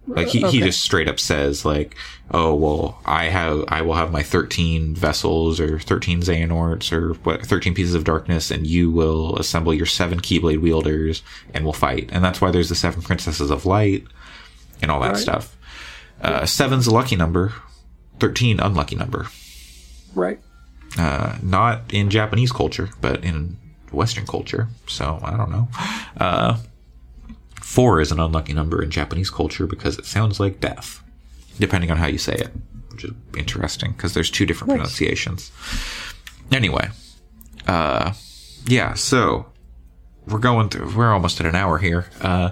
Like 0.07 0.29
he, 0.29 0.41
he 0.51 0.61
just 0.61 0.81
straight 0.81 1.09
up 1.09 1.21
says 1.21 1.65
like, 1.65 1.95
oh 2.33 2.55
well, 2.55 3.01
I 3.05 3.25
have 3.27 3.65
I 3.69 3.83
will 3.83 3.95
have 3.95 4.11
my 4.11 4.23
thirteen 4.23 4.95
vessels 4.95 5.61
or 5.61 5.79
thirteen 5.79 6.21
Xehanorts 6.23 6.91
or 6.93 7.15
what 7.23 7.47
thirteen 7.47 7.75
pieces 7.75 7.95
of 7.95 8.03
darkness, 8.05 8.51
and 8.51 8.67
you 8.67 8.91
will 8.91 9.37
assemble 9.37 9.73
your 9.73 9.87
seven 9.87 10.21
Keyblade 10.21 10.61
wielders 10.61 11.23
and 11.55 11.63
we'll 11.65 11.73
fight. 11.75 12.09
And 12.13 12.25
that's 12.25 12.41
why 12.41 12.51
there's 12.51 12.71
the 12.71 12.75
seven 12.75 13.03
princesses 13.03 13.51
of 13.51 13.67
light 13.67 14.05
and 14.83 14.91
all 14.91 15.01
that 15.01 15.13
Right. 15.13 15.17
stuff. 15.17 15.57
Uh, 16.21 16.45
seven's 16.45 16.87
a 16.87 16.91
lucky 16.95 17.15
number, 17.15 17.53
thirteen 18.19 18.59
unlucky 18.59 18.97
number. 18.97 19.27
right. 20.15 20.41
Uh, 20.99 21.37
not 21.41 21.83
in 21.93 22.11
Japanese 22.11 22.51
culture, 22.51 22.89
but 23.01 23.23
in 23.23 23.57
Western 23.93 24.27
culture. 24.27 24.67
So 24.89 25.21
I 25.23 25.37
don't 25.37 25.51
know. 25.53 25.69
Uh, 26.17 26.59
four 27.71 28.01
is 28.01 28.11
an 28.11 28.19
unlucky 28.19 28.53
number 28.53 28.83
in 28.83 28.91
Japanese 28.91 29.31
culture 29.31 29.67
because 29.67 29.97
it 29.97 30.05
sounds 30.05 30.41
like 30.41 30.59
death, 30.61 31.03
depending 31.61 31.91
on 31.91 31.97
how 31.99 32.07
you 32.07 32.19
say 32.19 32.35
it, 32.35 32.51
which 32.91 33.05
is 33.05 33.13
interesting 33.37 33.93
because 33.93 34.13
there's 34.13 34.31
two 34.31 34.45
different 34.45 34.71
pronunciations. 34.71 35.53
Anyway, 36.51 36.89
uh, 37.69 38.13
yeah. 38.67 38.95
So 38.95 39.47
we're 40.27 40.39
going 40.41 40.69
through. 40.69 40.97
We're 40.97 41.13
almost 41.13 41.39
at 41.41 41.47
an 41.47 41.55
hour 41.55 41.79
here. 41.79 42.07
Uh, 42.21 42.51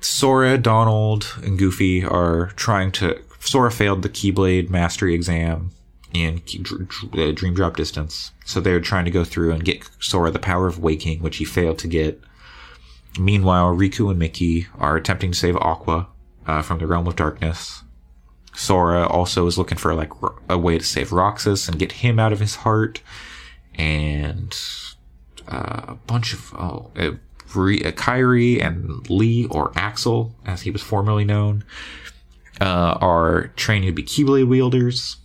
Sora, 0.00 0.58
Donald, 0.58 1.34
and 1.42 1.58
Goofy 1.58 2.04
are 2.04 2.52
trying 2.56 2.92
to. 2.92 3.18
Sora 3.40 3.70
failed 3.70 4.02
the 4.02 4.08
Keyblade 4.10 4.68
Mastery 4.68 5.14
exam 5.14 5.70
in 6.12 6.40
Key- 6.40 6.58
Dr- 6.58 6.88
Dr- 6.88 7.28
uh, 7.28 7.32
Dream 7.32 7.54
Drop 7.54 7.76
Distance, 7.76 8.32
so 8.44 8.60
they're 8.60 8.80
trying 8.80 9.06
to 9.06 9.10
go 9.10 9.24
through 9.24 9.52
and 9.52 9.64
get 9.64 9.88
Sora 10.00 10.30
the 10.30 10.38
power 10.38 10.66
of 10.66 10.78
waking, 10.78 11.20
which 11.22 11.38
he 11.38 11.44
failed 11.46 11.78
to 11.78 11.88
get. 11.88 12.20
Meanwhile, 13.18 13.74
Riku 13.74 14.10
and 14.10 14.18
Mickey 14.18 14.66
are 14.78 14.96
attempting 14.96 15.32
to 15.32 15.38
save 15.38 15.56
Aqua 15.56 16.08
uh, 16.46 16.62
from 16.62 16.78
the 16.78 16.86
Realm 16.86 17.06
of 17.06 17.16
Darkness. 17.16 17.82
Sora 18.54 19.06
also 19.06 19.46
is 19.46 19.58
looking 19.58 19.78
for 19.78 19.94
like 19.94 20.10
a 20.48 20.58
way 20.58 20.78
to 20.78 20.84
save 20.84 21.12
Roxas 21.12 21.68
and 21.68 21.78
get 21.78 21.92
him 21.92 22.18
out 22.18 22.32
of 22.32 22.40
his 22.40 22.56
heart, 22.56 23.02
and 23.74 24.56
uh, 25.46 25.82
a 25.88 25.98
bunch 26.06 26.32
of 26.32 26.52
oh, 26.54 26.90
uh, 26.96 27.12
Re- 27.54 27.82
uh, 27.84 27.92
Kairi 27.92 28.62
and 28.62 29.08
Lea 29.08 29.46
or 29.46 29.72
Axel, 29.76 30.34
as 30.44 30.62
he 30.62 30.70
was 30.70 30.82
formerly 30.82 31.24
known, 31.24 31.64
uh, 32.60 32.98
are 33.00 33.48
training 33.56 33.88
to 33.88 33.92
be 33.92 34.02
Keyblade 34.02 34.48
wielders. 34.48 35.18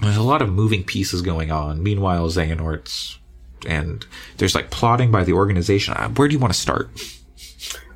There's 0.00 0.16
a 0.16 0.22
lot 0.22 0.42
of 0.42 0.52
moving 0.52 0.84
pieces 0.84 1.22
going 1.22 1.50
on. 1.50 1.82
Meanwhile, 1.82 2.28
Xehanort's 2.28 3.18
and 3.66 4.04
there's 4.38 4.54
like 4.54 4.70
plotting 4.70 5.10
by 5.10 5.24
the 5.24 5.32
organization. 5.32 5.94
Uh, 5.94 6.08
Where 6.10 6.28
do 6.28 6.34
you 6.34 6.38
want 6.38 6.52
to 6.52 6.58
start? 6.58 6.90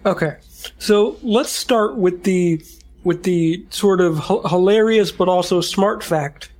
Okay, 0.07 0.37
so 0.79 1.17
let's 1.23 1.51
start 1.51 1.97
with 1.97 2.25
the 2.25 2.65
with 3.05 3.23
the 3.25 3.65
sort 3.71 4.01
of 4.01 4.19
h- 4.19 4.51
hilarious 4.51 5.12
but 5.12 5.29
also 5.29 5.61
smart 5.61 6.03
fact 6.03 6.51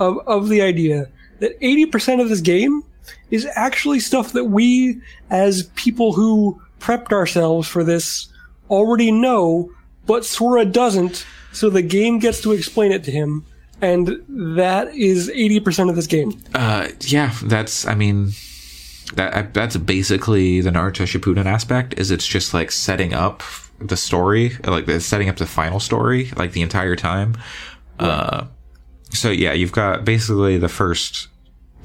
of 0.00 0.18
of 0.26 0.48
the 0.48 0.62
idea 0.62 1.08
that 1.40 1.52
eighty 1.60 1.86
percent 1.86 2.20
of 2.20 2.28
this 2.28 2.40
game 2.40 2.82
is 3.30 3.46
actually 3.54 4.00
stuff 4.00 4.32
that 4.32 4.44
we, 4.44 5.00
as 5.30 5.64
people 5.74 6.12
who 6.12 6.60
prepped 6.80 7.12
ourselves 7.12 7.68
for 7.68 7.84
this, 7.84 8.28
already 8.70 9.10
know, 9.10 9.70
but 10.06 10.24
Sora 10.24 10.64
doesn't. 10.64 11.26
So 11.52 11.70
the 11.70 11.82
game 11.82 12.18
gets 12.18 12.40
to 12.42 12.52
explain 12.52 12.92
it 12.92 13.04
to 13.04 13.10
him, 13.10 13.44
and 13.80 14.22
that 14.28 14.94
is 14.94 15.30
eighty 15.30 15.60
percent 15.60 15.90
of 15.90 15.96
this 15.96 16.06
game. 16.06 16.42
Uh, 16.54 16.88
yeah, 17.00 17.34
that's. 17.44 17.86
I 17.86 17.94
mean, 17.94 18.32
that 19.16 19.54
that's 19.54 19.76
basically 19.76 20.60
the 20.60 20.70
Naruto 20.70 21.04
Shippuden 21.04 21.46
aspect. 21.46 21.94
Is 21.98 22.10
it's 22.10 22.26
just 22.26 22.54
like 22.54 22.70
setting 22.70 23.14
up 23.14 23.42
the 23.80 23.96
story, 23.96 24.52
like 24.64 24.86
the 24.86 25.00
setting 25.00 25.28
up 25.28 25.36
the 25.36 25.46
final 25.46 25.80
story, 25.80 26.30
like 26.36 26.52
the 26.52 26.62
entire 26.62 26.96
time. 26.96 27.36
Uh, 27.98 28.46
so 29.10 29.30
yeah, 29.30 29.52
you've 29.52 29.72
got 29.72 30.04
basically 30.04 30.58
the 30.58 30.68
first, 30.68 31.28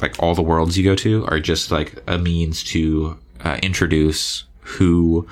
like 0.02 0.22
all 0.22 0.36
the 0.36 0.42
worlds 0.42 0.78
you 0.78 0.84
go 0.84 0.96
to 0.96 1.26
are 1.28 1.40
just 1.40 1.72
like 1.72 2.02
a 2.08 2.18
means 2.18 2.64
to 2.66 3.18
uh, 3.42 3.60
introduce 3.62 4.46
who, 4.62 5.28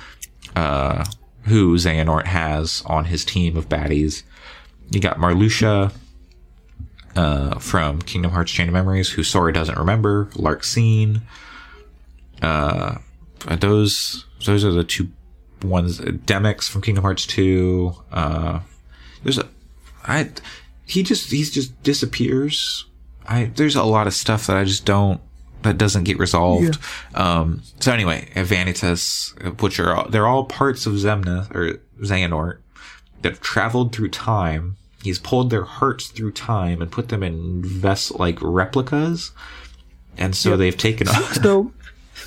uh, 0.56 1.06
who 1.44 1.76
Xehanort 1.76 2.26
has 2.26 2.84
on 2.86 3.06
his 3.06 3.26
team 3.26 3.58
of 3.58 3.70
baddies. 3.70 4.24
You 4.92 5.00
got 5.00 5.18
Marluxia, 5.18 5.92
uh, 7.16 7.58
from 7.58 8.02
Kingdom 8.02 8.32
Hearts 8.32 8.52
Chain 8.52 8.68
of 8.68 8.74
Memories, 8.74 9.10
who 9.10 9.24
Sora 9.24 9.52
doesn't 9.52 9.78
remember, 9.78 10.26
Larxene. 10.34 11.22
Uh, 12.42 12.98
those 13.60 14.26
those 14.46 14.64
are 14.64 14.72
the 14.72 14.84
two 14.84 15.10
ones. 15.64 16.00
Demyx 16.00 16.70
from 16.70 16.82
Kingdom 16.82 17.04
Hearts 17.04 17.26
Two. 17.26 17.96
Uh, 18.12 18.60
there's 19.24 19.38
a, 19.38 19.48
I, 20.06 20.30
he 20.86 21.04
just 21.04 21.32
he's 21.32 21.52
just 21.52 21.82
disappears. 21.84 22.86
I 23.28 23.46
there's 23.56 23.76
a 23.76 23.84
lot 23.84 24.08
of 24.08 24.14
stuff 24.14 24.48
that 24.48 24.58
I 24.58 24.64
just 24.64 24.86
don't 24.86 25.22
that 25.64 25.78
doesn't 25.78 26.04
get 26.04 26.18
resolved. 26.20 26.78
Um, 27.16 27.62
so 27.80 27.92
anyway, 27.92 28.30
Vanitas, 28.36 29.62
which 29.62 29.80
are 29.80 29.96
all, 29.96 30.10
they're 30.10 30.28
all 30.28 30.46
parts 30.46 30.86
of 30.86 30.94
Xemnas 30.94 31.54
or 31.54 31.80
Xehanort 32.02 32.60
that 33.22 33.34
have 33.34 33.42
traveled 33.42 33.94
through 33.94 34.10
time. 34.10 34.78
He's 35.04 35.20
pulled 35.20 35.50
their 35.50 35.64
hearts 35.64 36.08
through 36.08 36.32
time 36.34 36.82
and 36.82 36.92
put 36.92 37.10
them 37.10 37.24
in 37.24 37.64
vessel 37.64 38.18
like 38.20 38.40
replicas, 38.42 39.32
and 40.18 40.36
so 40.36 40.58
they've 40.58 40.78
taken. 40.78 41.08
So, 41.08 41.72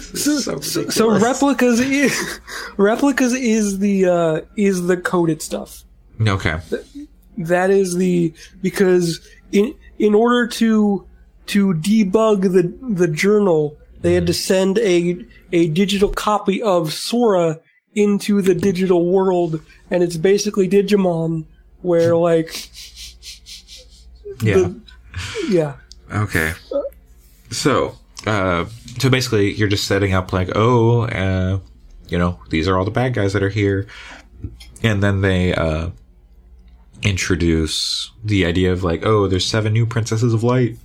so, 0.01 0.61
so, 0.61 0.89
so 0.89 1.19
replicas 1.19 1.81
is 1.81 2.41
replicas 2.77 3.33
is 3.33 3.79
the 3.79 4.07
uh, 4.07 4.41
is 4.57 4.87
the 4.87 4.97
coded 4.97 5.43
stuff. 5.43 5.85
okay, 6.21 6.59
That 7.39 7.71
is 7.71 7.97
the 7.97 8.35
because 8.63 9.21
in 9.53 9.75
in 9.99 10.15
order 10.15 10.47
to 10.47 11.07
to 11.47 11.75
debug 11.75 12.53
the 12.53 12.75
the 12.95 13.09
journal, 13.09 13.77
they 14.01 14.15
had 14.15 14.27
to 14.27 14.35
send 14.35 14.79
a 14.79 15.25
a 15.53 15.69
digital 15.69 16.09
copy 16.09 16.63
of 16.63 16.93
Sora 16.93 17.61
into 17.95 18.41
the 18.41 18.55
digital 18.55 19.07
world, 19.07 19.61
and 19.91 20.03
it's 20.03 20.17
basically 20.17 20.69
Digimon, 20.69 21.45
where 21.83 22.17
like 22.17 22.71
yeah. 24.43 24.55
the, 24.55 24.81
yeah 25.49 25.75
Okay. 26.13 26.53
So, 27.51 27.99
uh, 28.27 28.67
so 28.99 29.09
basically, 29.09 29.53
you're 29.53 29.69
just 29.69 29.87
setting 29.87 30.13
up 30.13 30.33
like, 30.33 30.51
oh, 30.55 31.03
uh, 31.03 31.59
you 32.09 32.19
know, 32.19 32.39
these 32.51 32.69
are 32.69 32.77
all 32.77 32.85
the 32.85 32.91
bad 32.91 33.15
guys 33.15 33.33
that 33.33 33.43
are 33.43 33.49
here, 33.49 33.87
and 34.83 35.03
then 35.03 35.21
they 35.21 35.55
uh, 35.55 35.91
introduce 37.03 38.11
the 38.23 38.45
idea 38.45 38.73
of 38.73 38.85
like, 38.85 39.05
oh, 39.05 39.27
there's 39.27 39.47
seven 39.47 39.73
new 39.73 39.87
princesses 39.87 40.35
of 40.35 40.43
light, 40.43 40.77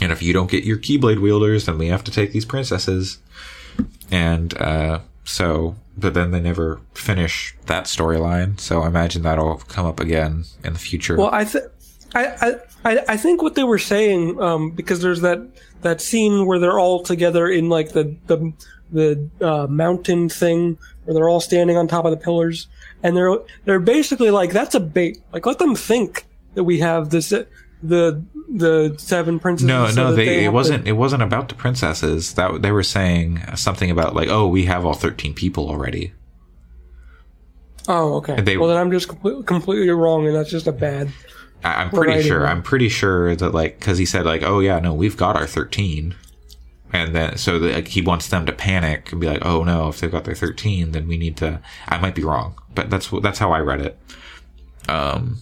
and 0.00 0.12
if 0.12 0.22
you 0.22 0.32
don't 0.32 0.50
get 0.50 0.64
your 0.64 0.78
Keyblade 0.78 1.20
wielders, 1.20 1.66
then 1.66 1.78
we 1.78 1.88
have 1.88 2.04
to 2.04 2.10
take 2.10 2.32
these 2.32 2.44
princesses, 2.44 3.18
and 4.10 4.56
uh, 4.58 5.00
so, 5.24 5.76
but 5.96 6.14
then 6.14 6.30
they 6.30 6.40
never 6.40 6.80
finish 6.94 7.54
that 7.66 7.84
storyline. 7.84 8.58
So 8.60 8.82
I 8.82 8.86
imagine 8.86 9.22
that'll 9.22 9.58
come 9.58 9.84
up 9.84 10.00
again 10.00 10.44
in 10.64 10.72
the 10.72 10.78
future. 10.78 11.16
Well, 11.16 11.30
I 11.32 11.44
think 11.44 11.64
I, 12.14 12.54
I 12.84 13.04
I 13.08 13.16
think 13.16 13.42
what 13.42 13.54
they 13.54 13.64
were 13.64 13.78
saying 13.78 14.40
um, 14.40 14.70
because 14.70 15.00
there's 15.02 15.20
that 15.22 15.40
that 15.82 16.00
scene 16.00 16.46
where 16.46 16.58
they're 16.58 16.78
all 16.78 17.02
together 17.02 17.48
in 17.48 17.68
like 17.68 17.92
the 17.92 18.16
the 18.26 18.52
the 18.92 19.28
uh, 19.40 19.66
mountain 19.66 20.28
thing 20.28 20.78
where 21.04 21.14
they're 21.14 21.28
all 21.28 21.40
standing 21.40 21.76
on 21.76 21.88
top 21.88 22.04
of 22.04 22.10
the 22.12 22.16
pillars 22.16 22.68
and 23.02 23.16
they're 23.16 23.36
they're 23.64 23.80
basically 23.80 24.30
like 24.30 24.52
that's 24.52 24.74
a 24.74 24.80
bait 24.80 25.18
like 25.32 25.44
let 25.44 25.58
them 25.58 25.74
think 25.74 26.24
that 26.54 26.64
we 26.64 26.78
have 26.78 27.10
this 27.10 27.30
the 27.82 28.24
the 28.48 28.94
seven 28.98 29.38
princesses 29.38 29.66
No, 29.68 29.88
so 29.88 30.04
no, 30.04 30.10
that 30.10 30.16
they, 30.16 30.44
it 30.44 30.52
wasn't. 30.52 30.86
It 30.86 30.92
wasn't 30.92 31.22
about 31.22 31.48
the 31.48 31.54
princesses. 31.56 32.34
That 32.34 32.62
they 32.62 32.70
were 32.72 32.84
saying 32.84 33.42
something 33.56 33.90
about 33.90 34.14
like, 34.14 34.28
oh, 34.28 34.46
we 34.46 34.64
have 34.66 34.86
all 34.86 34.94
thirteen 34.94 35.34
people 35.34 35.68
already. 35.68 36.12
oh 37.88 38.14
okay 38.16 38.40
they- 38.40 38.56
well 38.56 38.68
then 38.68 38.76
I'm 38.78 38.90
just 38.90 39.08
completely, 39.08 39.42
completely 39.44 39.90
wrong 39.90 40.26
and 40.26 40.34
that's 40.34 40.50
just 40.50 40.66
a 40.66 40.72
bad 40.72 41.12
I, 41.64 41.82
I'm 41.82 41.90
pretty 41.90 42.22
sure. 42.22 42.46
I'm 42.46 42.62
pretty 42.62 42.88
sure 42.88 43.34
that 43.36 43.52
like 43.54 43.78
because 43.78 43.98
he 43.98 44.06
said 44.06 44.24
like, 44.26 44.42
oh 44.42 44.60
yeah, 44.60 44.78
no, 44.78 44.94
we've 44.94 45.16
got 45.16 45.36
our 45.36 45.46
thirteen, 45.46 46.14
and 46.92 47.14
then 47.14 47.36
so 47.38 47.58
that, 47.58 47.74
like, 47.74 47.88
he 47.88 48.02
wants 48.02 48.28
them 48.28 48.46
to 48.46 48.52
panic 48.52 49.10
and 49.12 49.20
be 49.20 49.26
like, 49.26 49.44
oh 49.44 49.64
no, 49.64 49.88
if 49.88 50.00
they've 50.00 50.10
got 50.10 50.24
their 50.24 50.34
thirteen, 50.34 50.92
then 50.92 51.08
we 51.08 51.16
need 51.16 51.36
to. 51.38 51.60
I 51.88 51.98
might 51.98 52.14
be 52.14 52.22
wrong, 52.22 52.54
but 52.74 52.90
that's 52.90 53.10
what- 53.10 53.22
that's 53.22 53.38
how 53.38 53.52
I 53.52 53.60
read 53.60 53.80
it. 53.80 53.98
Um, 54.88 55.38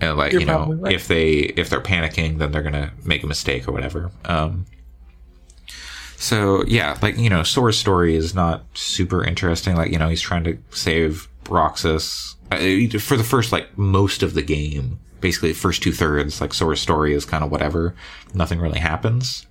and 0.00 0.16
like 0.16 0.32
You're 0.32 0.40
you 0.42 0.46
know, 0.46 0.72
right. 0.74 0.92
if 0.92 1.06
they 1.08 1.30
if 1.32 1.70
they're 1.70 1.80
panicking, 1.80 2.38
then 2.38 2.50
they're 2.52 2.62
gonna 2.62 2.92
make 3.04 3.22
a 3.22 3.26
mistake 3.26 3.68
or 3.68 3.72
whatever. 3.72 4.10
Um. 4.24 4.66
So 6.16 6.64
yeah, 6.66 6.98
like 7.00 7.16
you 7.16 7.30
know, 7.30 7.42
Sora's 7.44 7.78
story 7.78 8.16
is 8.16 8.34
not 8.34 8.64
super 8.74 9.22
interesting. 9.24 9.76
Like 9.76 9.92
you 9.92 9.98
know, 9.98 10.08
he's 10.08 10.20
trying 10.20 10.44
to 10.44 10.58
save 10.70 11.28
Roxas 11.48 12.36
uh, 12.50 12.58
for 12.98 13.16
the 13.16 13.24
first 13.24 13.52
like 13.52 13.76
most 13.78 14.22
of 14.22 14.34
the 14.34 14.42
game. 14.42 14.98
Basically, 15.20 15.52
the 15.52 15.58
first 15.58 15.82
two 15.82 15.92
thirds, 15.92 16.40
like 16.40 16.54
Sora's 16.54 16.80
story 16.80 17.14
is 17.14 17.24
kind 17.24 17.42
of 17.42 17.50
whatever. 17.50 17.94
Nothing 18.34 18.60
really 18.60 18.78
happens. 18.78 19.46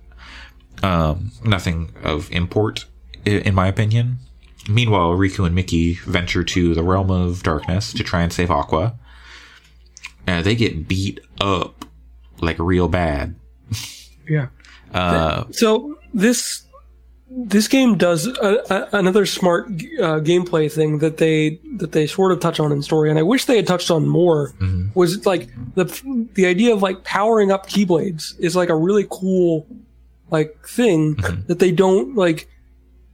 Um, 0.82 1.32
nothing 1.44 1.92
of 2.02 2.30
import, 2.32 2.86
in 3.24 3.54
my 3.54 3.66
opinion. 3.66 4.18
Meanwhile, 4.68 5.10
Riku 5.12 5.46
and 5.46 5.54
Mickey 5.54 5.94
venture 5.94 6.44
to 6.44 6.74
the 6.74 6.82
realm 6.82 7.10
of 7.10 7.42
darkness 7.42 7.92
to 7.94 8.04
try 8.04 8.22
and 8.22 8.32
save 8.32 8.50
Aqua. 8.50 8.98
Uh, 10.26 10.42
they 10.42 10.54
get 10.54 10.86
beat 10.86 11.20
up 11.40 11.84
like 12.40 12.58
real 12.58 12.88
bad. 12.88 13.34
Yeah. 14.28 14.48
Uh, 14.92 15.44
So 15.50 15.98
this 16.12 16.62
this 17.30 17.68
game 17.68 17.96
does 17.96 18.26
a, 18.26 18.62
a, 18.70 18.98
another 18.98 19.26
smart 19.26 19.66
uh, 19.66 20.20
gameplay 20.20 20.72
thing 20.72 20.98
that 20.98 21.18
they 21.18 21.60
that 21.76 21.92
they 21.92 22.06
sort 22.06 22.32
of 22.32 22.40
touch 22.40 22.58
on 22.58 22.72
in 22.72 22.82
story, 22.82 23.10
and 23.10 23.18
I 23.18 23.22
wish 23.22 23.44
they 23.44 23.56
had 23.56 23.66
touched 23.66 23.90
on 23.90 24.06
more. 24.06 24.52
Mm-hmm. 24.52 24.98
Was 24.98 25.26
like 25.26 25.48
the 25.74 25.84
the 26.34 26.46
idea 26.46 26.72
of 26.72 26.82
like 26.82 27.04
powering 27.04 27.52
up 27.52 27.68
keyblades 27.68 28.38
is 28.38 28.56
like 28.56 28.70
a 28.70 28.76
really 28.76 29.06
cool 29.10 29.66
like 30.30 30.66
thing 30.66 31.16
mm-hmm. 31.16 31.46
that 31.46 31.58
they 31.58 31.70
don't 31.70 32.14
like. 32.16 32.48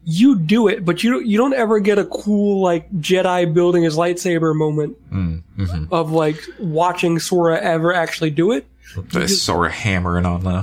You 0.07 0.39
do 0.39 0.69
it, 0.69 0.85
but 0.85 1.03
you 1.03 1.13
don't, 1.13 1.27
you 1.27 1.39
don't 1.39 1.55
ever 1.55 1.81
get 1.81 1.99
a 1.99 2.05
cool 2.05 2.61
like 2.61 2.93
Jedi 2.93 3.53
building 3.55 3.85
his 3.85 3.97
lightsaber 3.97 4.55
moment 4.55 4.99
mm-hmm. 5.11 5.87
of 5.91 6.13
like 6.13 6.37
watching 6.59 7.19
Sora 7.19 7.59
ever 7.59 7.95
actually 7.95 8.29
do 8.29 8.53
it. 8.53 8.67
the 8.97 9.27
Sora 9.29 9.71
hammering 9.71 10.27
on 10.27 10.45
the 10.45 10.61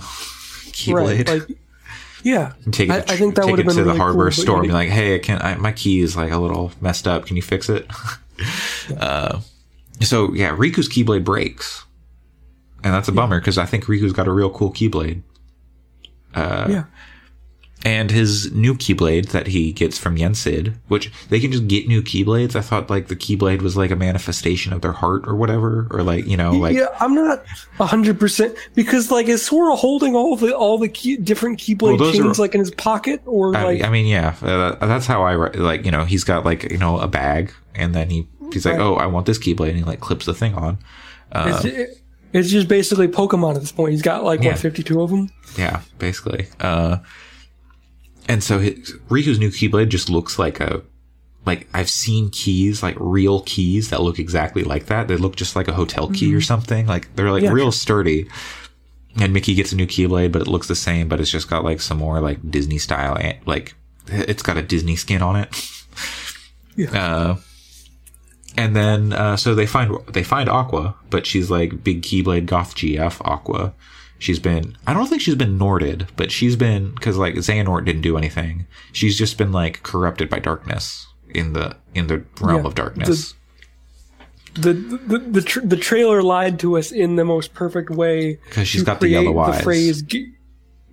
keyblade. 0.73 1.27
Like, 1.27 1.57
yeah, 2.23 2.53
take 2.71 2.89
it, 2.89 2.93
I, 2.93 2.97
I 2.97 3.17
think 3.17 3.35
that 3.35 3.43
take 3.43 3.51
would 3.51 3.59
have 3.59 3.67
it 3.67 3.69
been 3.69 3.77
to 3.77 3.83
the 3.83 3.89
really 3.89 3.97
hardware 3.97 4.31
cool, 4.31 4.43
store 4.43 4.57
and 4.59 4.67
be 4.67 4.73
like, 4.73 4.89
"Hey, 4.89 5.15
I 5.15 5.19
can't. 5.19 5.43
I, 5.43 5.55
my 5.55 5.71
key 5.71 6.01
is 6.01 6.15
like 6.15 6.31
a 6.31 6.37
little 6.37 6.71
messed 6.81 7.07
up. 7.07 7.25
Can 7.25 7.35
you 7.35 7.41
fix 7.41 7.69
it?" 7.69 7.87
uh, 8.99 9.41
so 10.01 10.33
yeah, 10.33 10.55
Riku's 10.55 10.89
keyblade 10.89 11.23
breaks, 11.23 11.85
and 12.83 12.93
that's 12.93 13.07
a 13.07 13.11
bummer 13.11 13.39
because 13.39 13.57
I 13.57 13.65
think 13.65 13.85
Riku's 13.85 14.13
got 14.13 14.27
a 14.27 14.31
real 14.31 14.49
cool 14.49 14.71
keyblade. 14.71 15.21
yeah. 16.35 16.83
And 17.83 18.11
his 18.11 18.51
new 18.51 18.75
keyblade 18.75 19.29
that 19.29 19.47
he 19.47 19.71
gets 19.71 19.97
from 19.97 20.15
Yensid, 20.15 20.75
which 20.87 21.11
they 21.29 21.39
can 21.39 21.51
just 21.51 21.67
get 21.67 21.87
new 21.87 22.03
keyblades. 22.03 22.55
I 22.55 22.61
thought 22.61 22.91
like 22.91 23.07
the 23.07 23.15
keyblade 23.15 23.63
was 23.63 23.75
like 23.75 23.89
a 23.89 23.95
manifestation 23.95 24.71
of 24.71 24.81
their 24.81 24.91
heart 24.91 25.23
or 25.27 25.35
whatever, 25.35 25.87
or 25.89 26.03
like 26.03 26.27
you 26.27 26.37
know, 26.37 26.51
like 26.51 26.75
yeah, 26.75 26.87
I'm 26.99 27.15
not 27.15 27.43
hundred 27.79 28.19
percent 28.19 28.55
because 28.75 29.09
like 29.09 29.27
is 29.27 29.43
Sora 29.43 29.75
holding 29.75 30.15
all 30.15 30.35
the 30.35 30.55
all 30.55 30.77
the 30.77 30.89
key, 30.89 31.17
different 31.17 31.59
Keyblade 31.59 31.99
Well, 31.99 32.11
chains 32.11 32.37
are- 32.37 32.41
like 32.43 32.53
in 32.53 32.59
his 32.59 32.69
pocket 32.69 33.19
or 33.25 33.55
I, 33.57 33.63
like 33.63 33.83
I 33.83 33.89
mean, 33.89 34.05
yeah, 34.05 34.35
uh, 34.43 34.75
that's 34.85 35.07
how 35.07 35.23
I 35.23 35.33
like. 35.35 35.83
You 35.83 35.89
know, 35.91 36.05
he's 36.05 36.23
got 36.23 36.45
like 36.45 36.69
you 36.71 36.77
know 36.77 36.99
a 36.99 37.07
bag, 37.07 37.51
and 37.73 37.95
then 37.95 38.11
he 38.11 38.27
he's 38.53 38.63
like, 38.63 38.75
Right. 38.77 38.81
"Oh, 38.83 38.93
I 38.97 39.07
want 39.07 39.25
this 39.25 39.39
keyblade," 39.39 39.69
and 39.69 39.77
he 39.77 39.83
like 39.83 40.01
clips 40.01 40.27
the 40.27 40.35
thing 40.35 40.53
on. 40.53 40.77
it's, 41.33 41.65
it- 41.65 41.97
it's 42.33 42.49
just 42.49 42.67
basically 42.69 43.07
Pokemon 43.07 43.55
at 43.55 43.61
this 43.61 43.71
point. 43.73 43.91
He's 43.91 44.01
got 44.03 44.23
like 44.23 44.41
Yeah. 44.43 44.51
what 44.51 44.59
52 44.59 45.01
of 45.01 45.09
them. 45.09 45.29
Yeah, 45.57 45.81
basically. 45.97 46.47
Uh, 46.61 46.99
and 48.27 48.43
so 48.43 48.59
his, 48.59 48.93
Riku's 49.09 49.39
new 49.39 49.49
keyblade 49.49 49.89
just 49.89 50.09
looks 50.09 50.37
like 50.39 50.59
a 50.59 50.81
like 51.45 51.67
I've 51.73 51.89
seen 51.89 52.29
keys 52.29 52.83
like 52.83 52.95
real 52.99 53.41
keys 53.41 53.89
that 53.89 54.01
look 54.01 54.19
exactly 54.19 54.63
like 54.63 54.85
that. 54.87 55.07
They 55.07 55.17
look 55.17 55.35
just 55.35 55.55
like 55.55 55.67
a 55.67 55.73
hotel 55.73 56.09
key 56.09 56.33
or 56.35 56.41
something. 56.41 56.85
Like 56.85 57.15
they're 57.15 57.31
like 57.31 57.43
Yeah. 57.43 57.51
real 57.51 57.71
sturdy. 57.71 58.27
And 59.19 59.33
Mickey 59.33 59.55
gets 59.55 59.71
a 59.73 59.75
new 59.75 59.87
keyblade, 59.87 60.31
but 60.31 60.43
it 60.43 60.47
looks 60.47 60.67
the 60.67 60.75
same, 60.75 61.07
but 61.09 61.19
it's 61.19 61.31
just 61.31 61.49
got 61.49 61.63
like 61.65 61.81
some 61.81 61.97
more 61.97 62.21
like 62.21 62.39
Disney 62.49 62.77
style, 62.77 63.15
an- 63.17 63.39
like 63.45 63.73
it's 64.07 64.41
got 64.43 64.55
a 64.57 64.61
Disney 64.61 64.95
skin 64.95 65.21
on 65.21 65.35
it. 65.35 65.49
Yeah. 66.77 66.89
Uh, 66.95 67.37
and 68.57 68.75
then 68.75 69.11
uh, 69.11 69.35
so 69.35 69.53
they 69.55 69.65
find 69.65 69.93
they 70.07 70.23
find 70.23 70.47
Aqua, 70.49 70.95
but 71.09 71.25
she's 71.25 71.51
like 71.51 71.83
big 71.83 72.01
Keyblade 72.01 72.45
Goth 72.45 72.75
GF 72.75 73.19
Aqua. 73.25 73.73
She's 74.21 74.37
been 74.39 74.77
I 74.85 74.93
don't 74.93 75.07
think 75.07 75.19
she's 75.21 75.33
been 75.35 75.57
Norted, 75.57 76.07
but 76.15 76.31
she's 76.31 76.55
been 76.55 76.91
because 76.91 77.17
like 77.17 77.33
Xehanort 77.35 77.85
didn't 77.85 78.03
do 78.03 78.17
anything. 78.17 78.67
She's 78.91 79.17
just 79.17 79.35
been 79.37 79.51
like 79.51 79.81
corrupted 79.81 80.29
by 80.29 80.37
darkness 80.37 81.07
in 81.33 81.53
the 81.53 81.75
in 81.95 82.05
the 82.05 82.23
realm 82.39 82.61
Yeah. 82.61 82.67
of 82.67 82.75
darkness. 82.75 83.33
The 84.53 84.73
the 84.73 85.17
the, 85.17 85.41
tr- 85.41 85.61
the 85.65 85.75
trailer 85.77 86.21
lied 86.21 86.59
to 86.59 86.77
us 86.77 86.91
in 86.91 87.15
the 87.15 87.25
most 87.25 87.53
perfect 87.55 87.89
way. 87.89 88.37
Cause 88.51 88.67
she's 88.67 88.83
got 88.83 88.99
the 88.99 89.07
yellow 89.09 89.39
eyes. 89.39 89.57
The 89.57 89.63
phrase. 89.63 90.01
ge- 90.03 90.27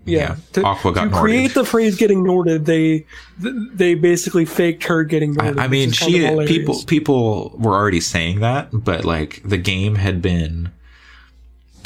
yeah, 0.07 0.19
Yeah. 0.21 0.37
to, 0.55 0.63
Aqua 0.65 0.93
got 0.95 1.05
to 1.05 1.11
create 1.11 1.53
the 1.53 1.65
phrase 1.67 1.97
"getting 1.97 2.25
Norted," 2.25 2.65
they 2.65 3.05
they 3.39 3.95
basically 3.95 4.47
faked 4.47 4.85
her 4.85 5.05
getting 5.05 5.35
Norted. 5.35 5.59
I 5.59 5.67
mean, 5.69 5.91
which 5.91 6.01
kind 6.01 6.13
she 6.13 6.47
people 6.47 6.83
people 6.87 7.55
were 7.59 7.75
already 7.75 8.01
saying 8.01 8.41
that, 8.41 8.69
but 8.73 9.05
like 9.05 9.43
the 9.45 9.59
game 9.59 9.97
had 9.97 10.23
been, 10.23 10.71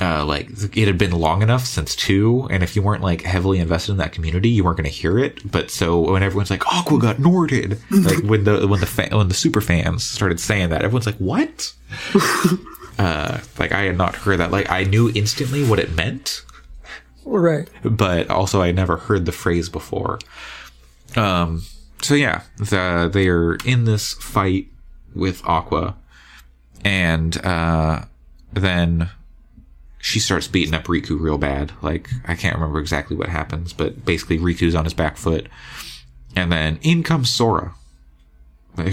uh, 0.02 0.24
like 0.24 0.48
it 0.76 0.86
had 0.88 0.98
been 0.98 1.12
long 1.12 1.42
enough 1.42 1.64
since 1.64 1.94
two, 1.94 2.48
and 2.50 2.64
if 2.64 2.74
you 2.74 2.82
weren't 2.82 3.04
like 3.04 3.22
heavily 3.22 3.60
invested 3.60 3.92
in 3.92 3.98
that 3.98 4.10
community, 4.10 4.48
you 4.48 4.64
weren't 4.64 4.76
going 4.76 4.90
to 4.90 4.90
hear 4.90 5.16
it. 5.16 5.48
But 5.48 5.70
so 5.70 6.10
when 6.10 6.24
everyone's 6.24 6.50
like, 6.50 6.66
"Aqua 6.66 6.98
got 6.98 7.16
Norted," 7.18 7.78
like 7.90 8.28
when 8.28 8.42
the 8.42 8.66
when 8.66 8.80
the 8.80 8.86
fa- 8.86 9.16
when 9.16 9.28
the 9.28 9.34
super 9.34 9.60
fans 9.60 10.02
started 10.02 10.40
saying 10.40 10.70
that, 10.70 10.82
everyone's 10.82 11.06
like, 11.06 11.18
"What?" 11.18 11.72
uh, 12.98 13.38
like 13.60 13.70
I 13.70 13.82
had 13.82 13.96
not 13.96 14.16
heard 14.16 14.40
that. 14.40 14.50
Like 14.50 14.68
I 14.72 14.82
knew 14.82 15.12
instantly 15.14 15.64
what 15.64 15.78
it 15.78 15.94
meant, 15.94 16.42
right. 17.24 17.68
but 17.84 18.28
also 18.28 18.60
I 18.60 18.72
never 18.72 18.96
heard 18.96 19.24
the 19.24 19.30
phrase 19.30 19.68
before. 19.68 20.18
Um, 21.14 21.62
so 22.00 22.14
yeah, 22.14 22.42
the, 22.58 23.08
they 23.12 23.28
are 23.28 23.54
in 23.64 23.84
this 23.84 24.14
fight 24.14 24.66
with 25.14 25.46
Aqua, 25.46 25.94
and 26.84 27.36
uh, 27.46 28.06
then 28.52 29.10
she 30.02 30.18
starts 30.18 30.48
beating 30.48 30.74
up 30.74 30.84
Riku 30.86 31.18
real 31.18 31.38
bad. 31.38 31.72
Like 31.80 32.10
I 32.26 32.34
can't 32.34 32.56
remember 32.56 32.80
exactly 32.80 33.16
what 33.16 33.28
happens, 33.28 33.72
but 33.72 34.04
basically 34.04 34.36
Riku's 34.36 34.74
on 34.74 34.82
his 34.82 34.94
back 34.94 35.16
foot, 35.16 35.46
and 36.34 36.50
then 36.50 36.80
in 36.82 37.04
comes 37.04 37.30
Sora. 37.30 37.74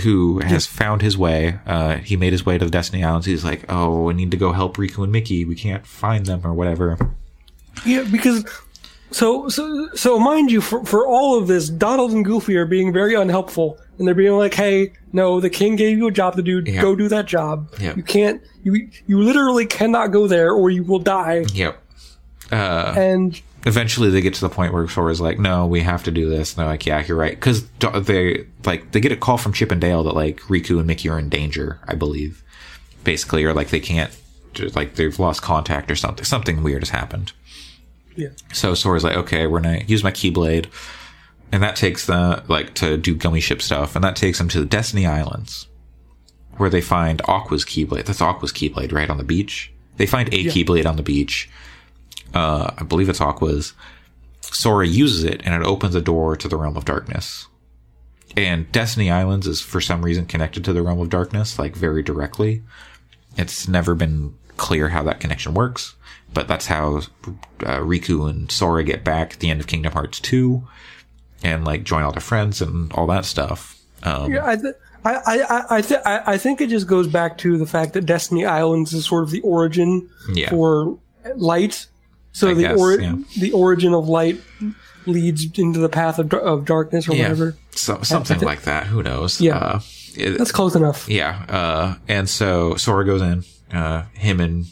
Who 0.04 0.40
has 0.40 0.68
found 0.68 1.02
his 1.02 1.18
way? 1.18 1.58
Uh, 1.66 1.96
he 1.96 2.16
made 2.16 2.34
his 2.34 2.46
way 2.46 2.58
to 2.58 2.66
the 2.66 2.70
Destiny 2.70 3.04
Islands. 3.04 3.26
He's 3.26 3.44
like, 3.44 3.66
"Oh, 3.70 4.10
I 4.10 4.14
need 4.14 4.30
to 4.32 4.38
go 4.38 4.52
help 4.52 4.78
Riku 4.78 5.04
and 5.04 5.12
Mickey. 5.12 5.46
We 5.46 5.56
can't 5.56 5.88
find 5.88 6.26
them 6.26 6.42
or 6.44 6.54
whatever." 6.54 6.98
Yeah, 7.86 8.04
because 8.04 8.46
so 9.12 9.50
so 9.50 9.90
so 9.96 10.20
mind 10.20 10.52
you, 10.52 10.62
for 10.62 10.84
for 10.86 11.08
all 11.08 11.38
of 11.38 11.48
this, 11.48 11.70
Donald 11.70 12.12
and 12.12 12.24
Goofy 12.24 12.56
are 12.58 12.66
being 12.66 12.94
very 12.94 13.16
unhelpful, 13.16 13.78
and 13.98 14.08
they're 14.08 14.16
being 14.16 14.38
like, 14.38 14.54
"Hey, 14.54 14.94
no, 15.14 15.40
the 15.40 15.50
king 15.50 15.76
gave 15.76 15.98
you 15.98 16.08
a 16.08 16.12
job 16.12 16.36
to 16.36 16.42
do. 16.42 16.62
Yeah. 16.66 16.82
Go 16.82 16.96
do 16.96 17.08
that 17.10 17.26
job. 17.26 17.70
Yeah. 17.80 17.96
You 17.96 18.04
can't. 18.04 18.42
You 18.64 18.90
you 19.08 19.22
literally 19.22 19.66
cannot 19.66 20.08
go 20.08 20.28
there, 20.28 20.52
or 20.52 20.70
you 20.70 20.84
will 20.84 21.00
die." 21.00 21.46
Yep. 21.54 21.82
Uh, 22.52 22.94
And 22.98 23.40
eventually 23.66 24.10
they 24.10 24.22
get 24.22 24.34
to 24.34 24.42
the 24.42 24.50
point 24.50 24.74
where 24.74 24.88
Sora's 24.88 25.22
like, 25.22 25.38
no, 25.38 25.68
we 25.68 25.82
have 25.82 26.04
to 26.04 26.12
do 26.12 26.28
this. 26.30 26.52
And 26.54 26.60
they're 26.60 26.66
like, 26.66 26.86
yeah, 26.86 27.04
you're 27.06 27.18
right. 27.18 27.40
Cause 27.40 27.68
they, 27.80 28.48
like, 28.66 28.92
they 28.92 29.00
get 29.00 29.12
a 29.12 29.16
call 29.18 29.38
from 29.38 29.54
Chip 29.54 29.72
and 29.72 29.80
Dale 29.82 30.02
that, 30.04 30.16
like, 30.16 30.40
Riku 30.48 30.78
and 30.80 30.88
Mickey 30.88 31.10
are 31.10 31.20
in 31.20 31.30
danger, 31.30 31.80
I 31.88 31.94
believe. 31.94 32.42
Basically, 33.04 33.44
or 33.44 33.54
like 33.54 33.70
they 33.70 33.80
can't, 33.80 34.10
like, 34.74 34.96
they've 34.96 35.20
lost 35.20 35.44
contact 35.44 35.92
or 35.92 35.96
something. 35.96 36.26
Something 36.26 36.64
weird 36.64 36.82
has 36.82 36.90
happened. 36.90 37.34
Yeah, 38.20 38.30
So 38.54 38.74
Sora's 38.74 39.04
like, 39.04 39.16
okay, 39.16 39.48
we're 39.48 39.62
gonna 39.62 39.84
use 39.88 40.04
my 40.04 40.12
Keyblade. 40.12 40.68
And 41.52 41.64
that 41.64 41.76
takes 41.76 42.06
the, 42.06 42.44
like, 42.48 42.76
to 42.76 42.98
do 42.98 43.16
gummy 43.16 43.40
ship 43.40 43.62
stuff. 43.62 43.96
And 43.96 44.04
that 44.04 44.16
takes 44.16 44.38
them 44.38 44.50
to 44.50 44.60
the 44.60 44.66
Destiny 44.66 45.08
Islands. 45.08 45.68
Where 46.58 46.70
they 46.70 46.82
find 46.82 47.22
Aqua's 47.28 47.66
Keyblade. 47.66 48.06
That's 48.06 48.22
Aqua's 48.22 48.52
Keyblade, 48.52 48.92
right? 48.92 49.10
On 49.10 49.18
the 49.18 49.24
beach. 49.24 49.72
They 49.98 50.06
find 50.06 50.32
a 50.34 50.46
Keyblade 50.46 50.86
on 50.86 50.98
the 50.98 51.04
beach. 51.04 51.50
Uh, 52.34 52.72
I 52.78 52.84
believe 52.84 53.10
it's 53.10 53.22
Aqua's. 53.22 53.74
Sora 54.42 54.86
uses 54.86 55.24
it 55.24 55.42
and 55.44 55.56
it 55.56 55.66
opens 55.66 55.96
a 55.96 56.02
door 56.02 56.36
to 56.36 56.48
the 56.48 56.58
realm 56.58 56.78
of 56.78 56.86
darkness. 56.86 57.48
And 58.38 58.72
Destiny 58.72 59.10
Islands 59.10 59.48
is 59.48 59.62
for 59.62 59.82
some 59.82 60.04
reason 60.04 60.26
connected 60.26 60.64
to 60.66 60.74
the 60.74 60.82
realm 60.82 61.00
of 61.00 61.10
darkness, 61.10 61.58
like 61.58 61.76
very 61.76 62.04
directly. 62.04 62.64
It's 63.38 63.68
never 63.68 63.96
been 63.96 64.36
clear 64.58 64.90
how 64.90 65.04
that 65.04 65.20
connection 65.20 65.54
works, 65.54 65.96
but 66.34 66.48
that's 66.48 66.68
how 66.68 66.98
uh, 66.98 67.80
Riku 67.80 68.30
and 68.30 68.52
Sora 68.52 68.84
get 68.84 69.04
back 69.04 69.34
at 69.34 69.40
the 69.40 69.50
end 69.50 69.60
of 69.60 69.68
Kingdom 69.68 69.94
Hearts 69.94 70.20
2 70.20 70.68
and 71.44 71.66
like 71.66 71.84
join 71.84 72.04
all 72.04 72.12
their 72.12 72.22
friends 72.22 72.62
and 72.62 72.92
all 72.94 73.08
that 73.08 73.26
stuff. 73.26 73.80
Um, 74.04 74.32
yeah. 74.32 74.46
I 74.46 74.56
th- 74.56 74.76
I 75.06 75.16
I 75.26 75.78
I 75.78 75.82
th- 75.82 76.02
I 76.06 76.38
think 76.38 76.60
it 76.62 76.70
just 76.70 76.88
goes 76.88 77.08
back 77.08 77.38
to 77.40 77.58
the 77.58 77.66
fact 77.66 77.94
that 77.94 78.06
Destiny 78.06 78.46
Islands 78.46 78.94
is 78.94 79.06
sort 79.06 79.24
of 79.24 79.32
the 79.32 79.40
origin 79.42 80.10
Yeah. 80.34 80.50
for 80.50 80.98
light. 81.36 81.88
So 82.34 82.50
I 82.50 82.54
the 82.54 82.62
guess, 82.62 82.78
ori- 82.80 83.04
yeah. 83.04 83.16
the 83.40 83.52
origin 83.54 83.94
of 83.94 84.08
light 84.10 84.40
leads 85.06 85.48
into 85.58 85.80
the 85.80 85.90
path 85.90 86.20
of, 86.20 86.32
of 86.34 86.66
darkness 86.66 87.08
or 87.08 87.16
yeah, 87.16 87.24
whatever. 87.24 87.56
so, 87.72 88.02
something 88.04 88.40
like 88.42 88.64
that. 88.64 88.88
Who 88.88 89.02
knows? 89.02 89.40
Yeah. 89.42 89.58
Uh, 89.58 89.80
it- 90.16 90.38
That's 90.38 90.52
close 90.52 90.76
enough. 90.76 91.08
Yeah, 91.10 91.46
uh, 91.50 91.96
and 92.08 92.30
so 92.30 92.76
Sora 92.76 93.06
goes 93.06 93.22
in. 93.22 93.44
Uh, 93.72 94.04
him 94.14 94.40
and 94.40 94.66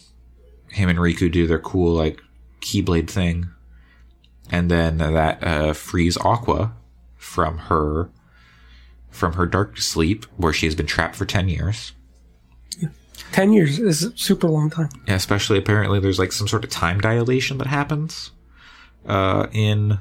him 0.78 0.90
and 0.90 1.00
Riku 1.00 1.32
do 1.32 1.48
their 1.48 1.60
cool 1.60 1.94
like 1.94 2.22
Keyblade 2.62 3.10
thing, 3.10 3.50
and 4.50 4.72
then 4.72 4.98
that 4.98 5.44
uh, 5.44 5.74
frees 5.74 6.18
Aqua 6.18 6.74
from 7.16 7.58
her 7.58 8.10
from 9.10 9.34
her 9.34 9.46
dark 9.46 9.80
sleep, 9.80 10.26
where 10.38 10.54
she 10.54 10.66
has 10.66 10.76
been 10.76 10.86
trapped 10.86 11.16
for 11.16 11.26
ten 11.26 11.50
years. 11.50 11.94
Ten 13.32 13.52
years 13.52 13.80
is 13.80 14.04
a 14.04 14.18
super 14.18 14.48
long 14.48 14.70
time. 14.70 14.90
Yeah, 15.08 15.16
especially 15.16 15.58
apparently 15.58 16.00
there's 16.00 16.20
like 16.20 16.32
some 16.32 16.48
sort 16.48 16.64
of 16.64 16.70
time 16.70 17.00
dilation 17.02 17.58
that 17.58 17.68
happens 17.68 18.32
uh, 19.06 19.48
in 19.52 20.00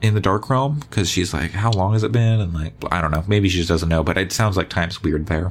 in 0.00 0.14
the 0.14 0.20
Dark 0.20 0.48
Realm 0.48 0.80
because 0.80 1.10
she's 1.10 1.34
like, 1.34 1.50
how 1.50 1.70
long 1.72 1.92
has 1.92 2.02
it 2.02 2.12
been? 2.12 2.40
And 2.40 2.54
like, 2.54 2.74
I 2.90 3.00
don't 3.00 3.10
know. 3.10 3.24
Maybe 3.26 3.48
she 3.48 3.58
just 3.58 3.68
doesn't 3.68 3.88
know, 3.88 4.02
but 4.02 4.16
it 4.16 4.32
sounds 4.32 4.56
like 4.56 4.68
time's 4.68 5.02
weird 5.02 5.26
there. 5.26 5.50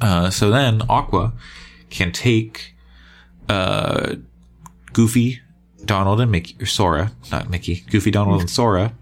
Uh, 0.00 0.30
so 0.30 0.50
then 0.50 0.82
Aqua 0.88 1.32
can 1.92 2.10
take 2.12 2.74
uh, 3.48 4.16
Goofy, 4.92 5.40
Donald, 5.84 6.20
and 6.20 6.30
Mickey, 6.30 6.56
or 6.60 6.66
Sora, 6.66 7.12
not 7.30 7.48
Mickey, 7.50 7.84
Goofy, 7.90 8.10
Donald, 8.10 8.40
and 8.40 8.50
Sora 8.50 8.92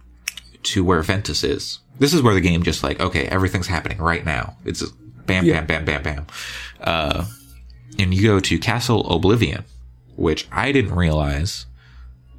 to 0.65 0.85
where 0.85 1.03
Ventus 1.03 1.43
is. 1.43 1.79
This 1.99 2.13
is 2.15 2.23
where 2.23 2.35
the 2.35 2.41
game 2.41 2.63
just 2.63 2.83
like, 2.83 3.01
okay, 3.01 3.27
everything's 3.27 3.67
happening 3.67 3.99
right 3.99 4.25
now. 4.25 4.57
It's 4.65 4.81
just 4.81 4.95
bam, 5.27 5.45
Yeah. 5.45 5.61
bam, 5.63 5.85
bam, 5.85 5.85
bam, 5.85 6.03
bam. 6.03 6.27
Uh, 6.81 7.27
and 7.99 8.15
you 8.15 8.23
go 8.23 8.41
to 8.41 8.59
Castle 8.59 9.11
Oblivion, 9.11 9.65
which 10.17 10.47
I 10.51 10.73
didn't 10.73 10.95
realize 10.95 11.67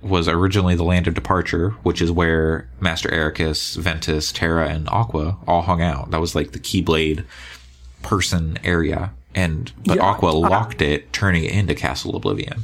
was 0.02 0.28
originally 0.28 0.74
the 0.76 0.84
land 0.84 1.08
of 1.08 1.14
departure, 1.14 1.72
which 1.84 2.02
is 2.02 2.12
where 2.12 2.68
Master 2.80 3.10
Eraqus, 3.10 3.78
Ventus, 3.78 4.32
Terra, 4.32 4.68
and 4.70 4.90
Aqua 4.90 5.38
all 5.48 5.62
hung 5.62 5.82
out. 5.84 6.10
That 6.10 6.20
was 6.20 6.34
like 6.34 6.52
the 6.54 6.60
Keyblade 6.60 7.24
person 8.02 8.58
area. 8.64 9.14
And 9.36 9.72
but 9.86 9.98
Yeah, 9.98 10.04
Aqua 10.04 10.30
I- 10.30 10.50
locked 10.50 10.82
it, 10.82 11.12
turning 11.14 11.44
it 11.46 11.52
into 11.52 11.74
Castle 11.76 12.16
Oblivion. 12.16 12.64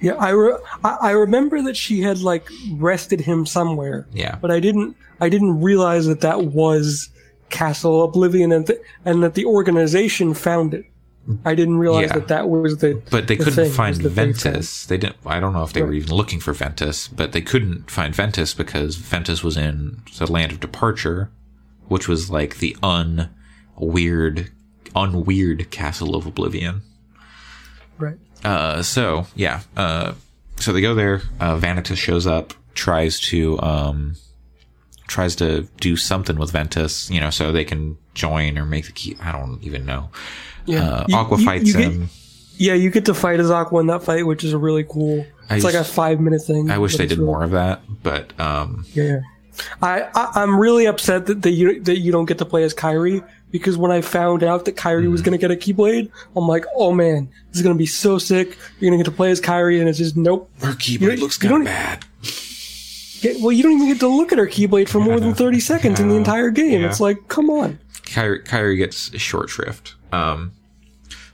Yeah, 0.00 0.14
I, 0.14 0.30
re- 0.30 0.56
I 0.82 0.96
I 1.02 1.10
remember 1.10 1.60
that 1.62 1.76
she 1.76 2.00
had 2.00 2.20
like 2.20 2.48
rested 2.72 3.20
him 3.20 3.44
somewhere. 3.44 4.06
Yeah. 4.14 4.36
but 4.40 4.50
I 4.50 4.58
didn't 4.60 4.96
I 5.20 5.28
didn't 5.28 5.60
realize 5.60 6.06
that 6.06 6.22
that 6.22 6.44
was 6.46 7.10
Castle 7.50 8.02
Oblivion 8.04 8.50
and 8.52 8.66
th- 8.66 8.78
and 9.04 9.22
that 9.22 9.34
the 9.34 9.44
organization 9.44 10.32
found 10.32 10.72
it. 10.72 10.86
I 11.44 11.54
didn't 11.54 11.76
realize 11.76 12.08
Yeah. 12.08 12.14
that 12.14 12.28
that 12.28 12.48
was 12.48 12.78
the 12.78 13.02
But 13.10 13.28
they 13.28 13.36
the 13.36 13.44
couldn't 13.44 13.70
find 13.72 13.90
was 13.96 13.98
that 14.04 14.08
they 14.10 14.14
found. 14.32 14.36
Ventus. 14.42 14.86
They 14.86 14.96
didn't. 14.96 15.16
I 15.26 15.38
don't 15.38 15.52
know 15.52 15.64
if 15.64 15.74
they 15.74 15.82
were 15.82 15.92
even 15.92 16.14
looking 16.14 16.40
for 16.40 16.54
Ventus, 16.54 17.06
but 17.08 17.32
they 17.32 17.42
couldn't 17.42 17.90
find 17.90 18.14
Ventus 18.14 18.54
because 18.54 18.96
Ventus 18.96 19.44
was 19.44 19.58
in 19.58 20.00
the 20.18 20.32
land 20.32 20.50
of 20.50 20.60
departure, 20.60 21.30
which 21.88 22.08
was 22.08 22.30
like 22.30 22.56
the 22.58 22.74
un 22.82 23.28
weird, 23.76 24.50
unweird 24.94 25.70
castle 25.70 26.14
of 26.16 26.26
oblivion. 26.26 26.82
Right. 27.98 28.16
Uh, 28.44 28.82
so 28.82 29.26
yeah, 29.34 29.60
uh, 29.76 30.14
so 30.56 30.72
they 30.72 30.80
go 30.80 30.94
there. 30.94 31.22
Uh, 31.38 31.56
Vanitas 31.56 31.96
shows 31.96 32.26
up, 32.26 32.54
tries 32.74 33.20
to 33.20 33.60
um, 33.60 34.16
tries 35.06 35.36
to 35.36 35.62
do 35.80 35.96
something 35.96 36.38
with 36.38 36.50
Ventus, 36.52 37.10
you 37.10 37.20
know, 37.20 37.30
so 37.30 37.52
they 37.52 37.64
can 37.64 37.98
join 38.14 38.56
or 38.56 38.64
make 38.64 38.86
the 38.86 38.92
key. 38.92 39.16
I 39.22 39.32
don't 39.32 39.62
even 39.62 39.84
know. 39.84 40.10
Yeah. 40.66 40.82
Uh, 40.88 41.04
You- 41.08 41.16
Aqua 41.16 41.38
you- 41.38 41.44
fights 41.44 41.66
you 41.66 41.72
get- 41.74 41.92
him. 41.92 42.08
Yeah, 42.56 42.74
you 42.74 42.90
get 42.90 43.06
to 43.06 43.14
fight 43.14 43.40
as 43.40 43.50
Aqua 43.50 43.80
in 43.80 43.86
that 43.86 44.02
fight, 44.02 44.26
which 44.26 44.44
is 44.44 44.52
a 44.52 44.58
really 44.58 44.84
cool. 44.84 45.24
I 45.48 45.56
It's 45.56 45.64
like 45.64 45.72
a 45.74 45.82
five 45.82 46.20
minute 46.20 46.42
thing. 46.42 46.70
I 46.70 46.76
wish 46.76 46.94
they 46.96 47.06
did 47.06 47.16
really- 47.18 47.26
more 47.26 47.42
of 47.42 47.52
that, 47.52 47.80
but 48.02 48.38
um, 48.38 48.84
Yeah. 48.94 49.20
I, 49.82 50.02
I 50.14 50.30
I'm 50.42 50.58
really 50.58 50.86
upset 50.86 51.26
that, 51.26 51.42
that 51.42 51.50
you 51.50 51.82
that 51.82 51.98
you 51.98 52.12
don't 52.12 52.24
get 52.26 52.38
to 52.38 52.44
play 52.46 52.62
as 52.62 52.72
Kairi 52.74 53.26
because 53.50 53.76
when 53.76 53.90
I 53.90 54.00
found 54.00 54.42
out 54.42 54.64
that 54.64 54.76
Kairi 54.76 55.10
was 55.10 55.22
gonna 55.22 55.38
get 55.38 55.50
a 55.50 55.56
Keyblade, 55.56 56.10
I'm 56.36 56.46
like, 56.46 56.64
oh 56.74 56.92
man, 56.92 57.28
this 57.48 57.58
is 57.58 57.62
gonna 57.62 57.74
be 57.74 57.86
so 57.86 58.18
sick. 58.18 58.56
You're 58.78 58.90
gonna 58.90 59.02
get 59.02 59.10
to 59.10 59.16
play 59.16 59.30
as 59.30 59.40
Kairi, 59.40 59.80
and 59.80 59.88
it's 59.88 59.98
just 59.98 60.16
nope. 60.16 60.50
her 60.62 60.76
You 60.80 61.10
looks 61.16 61.38
kind 61.38 61.54
of 61.54 61.64
bad. 61.64 62.04
Yeah, 63.20 63.34
well, 63.40 63.52
you 63.52 63.62
don't 63.62 63.72
even 63.72 63.88
get 63.88 64.00
to 64.00 64.08
look 64.08 64.32
at 64.32 64.38
her 64.38 64.46
Keyblade 64.46 64.88
for 64.88 64.98
more 64.98 65.20
than 65.20 65.34
30 65.34 65.60
seconds 65.60 66.00
in 66.00 66.08
the 66.08 66.14
entire 66.14 66.50
game. 66.50 66.80
Yeah. 66.80 66.88
It's 66.88 67.00
like, 67.00 67.28
come 67.28 67.50
on. 67.50 67.78
Kairi, 67.92 68.42
Kairi 68.44 68.78
gets 68.78 69.12
a 69.12 69.18
short 69.18 69.50
shrift. 69.50 69.94
Um, 70.10 70.52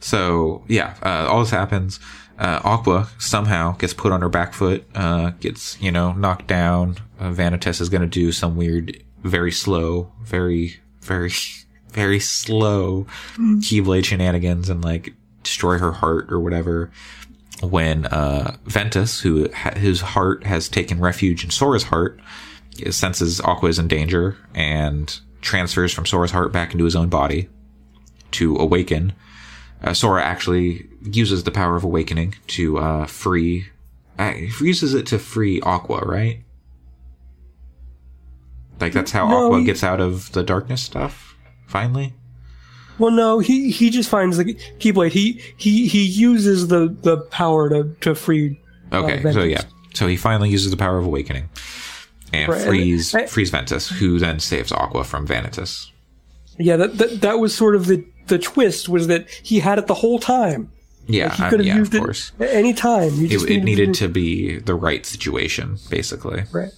so 0.01 0.65
yeah, 0.69 0.95
uh, 1.03 1.29
all 1.31 1.41
this 1.41 1.51
happens. 1.51 2.01
Uh, 2.39 2.61
Aqua 2.65 3.09
somehow 3.19 3.77
gets 3.77 3.95
put 3.95 4.13
on 4.13 4.21
her 4.21 4.29
back 4.29 4.53
foot, 4.53 4.85
uh, 4.95 5.31
gets, 5.41 5.81
you 5.81 5.91
know, 5.91 6.13
knocked 6.13 6.47
down. 6.47 6.97
Uh, 7.19 7.31
Vanitas 7.31 7.81
is 7.81 7.89
going 7.89 8.03
to 8.03 8.07
do 8.07 8.31
some 8.31 8.57
weird, 8.57 9.03
very 9.23 9.51
slow, 9.51 10.13
very, 10.23 10.77
very, 11.01 11.31
very 11.97 12.21
slow 12.21 13.07
Keyblade 13.37 14.05
shenanigans 14.05 14.69
and 14.69 14.85
like 14.85 15.15
destroy 15.43 15.79
her 15.79 15.91
heart 15.93 16.31
or 16.31 16.39
whatever. 16.39 16.91
When, 17.63 18.05
uh, 18.07 18.57
Ventus, 18.67 19.21
who, 19.21 19.51
ha- 19.51 19.79
whose 19.79 20.03
heart 20.03 20.45
has 20.45 20.69
taken 20.69 21.01
refuge 21.01 21.43
in 21.43 21.51
Sora's 21.51 21.85
heart, 21.85 22.21
senses 22.91 23.41
Aqua 23.41 23.71
is 23.71 23.79
in 23.79 23.89
danger 23.89 24.37
and 24.55 25.19
transfers 25.41 25.93
from 25.95 26.05
Sora's 26.05 26.33
heart 26.33 26.53
back 26.53 26.73
into 26.73 26.85
his 26.85 26.95
own 26.95 27.09
body 27.09 27.49
to 28.33 28.57
awaken. 28.57 29.15
Uh, 29.83 29.95
Sora 29.95 30.23
actually 30.23 30.87
uses 31.03 31.45
the 31.45 31.51
power 31.51 31.77
of 31.77 31.85
awakening 31.85 32.35
to 32.49 32.77
uh, 32.79 33.07
free. 33.07 33.67
Uh, 34.19 34.33
he 34.33 34.51
uses 34.67 34.93
it 34.93 35.07
to 35.07 35.19
free 35.19 35.61
Aqua, 35.63 36.01
right? 36.05 36.43
Like 38.81 38.93
that's 38.93 39.13
how 39.13 39.29
No, 39.29 39.47
Aqua 39.47 39.61
he- 39.61 39.65
gets 39.65 39.83
out 39.83 40.01
of 40.01 40.33
the 40.33 40.43
darkness 40.43 40.83
stuff. 40.83 41.26
Finally, 41.67 42.15
Well, 42.99 43.11
no, 43.11 43.39
he, 43.41 43.71
he 43.71 43.91
just 43.91 44.09
finds 44.09 44.37
the 44.37 44.45
Keyblade. 44.79 45.11
He, 45.13 45.41
he, 45.57 45.87
he 45.89 46.05
uses 46.05 46.69
the, 46.69 46.97
the 47.03 47.19
power 47.19 47.69
to, 47.69 47.95
to 48.03 48.15
free. 48.15 48.61
okay. 48.93 49.21
so 49.33 49.43
yeah, 49.43 49.63
so 49.95 50.07
he 50.07 50.17
finally 50.17 50.49
uses 50.51 50.71
the 50.71 50.77
power 50.77 50.99
of 50.99 51.05
awakening 51.07 51.49
and 52.33 52.49
Right, 52.51 52.59
and- 52.61 52.69
frees 52.69 53.15
I- 53.15 53.27
frees 53.27 53.51
Ventus, 53.51 53.89
who 53.89 54.19
then 54.19 54.41
saves 54.41 54.73
Aqua 54.73 55.05
from 55.05 55.27
Vanitas. 55.27 55.91
Yeah, 56.59 56.77
that, 56.77 56.97
that, 56.99 57.21
that 57.21 57.39
was 57.39 57.55
sort 57.55 57.75
of 57.77 57.87
the, 57.87 58.05
the 58.29 58.39
twist 58.39 58.89
was 58.89 59.09
that 59.09 59.29
he 59.29 59.59
had 59.61 59.79
it 59.79 59.87
the 59.89 59.95
whole 59.95 60.19
time. 60.19 60.73
Yeah, 61.09 61.31
He 61.35 61.43
could 61.49 61.61
have 61.61 61.67
yeah, 61.67 61.77
used 61.77 61.95
it 61.95 61.99
course. 61.99 62.33
at 62.41 62.49
any 62.51 62.73
time. 62.75 63.13
It, 63.25 63.29
just 63.29 63.47
it 63.49 63.63
needed 63.63 63.95
to. 63.95 64.07
to 64.07 64.09
be 64.09 64.59
the 64.59 64.75
right 64.75 65.07
situation, 65.07 65.79
basically. 65.91 66.45
Right. 66.51 66.73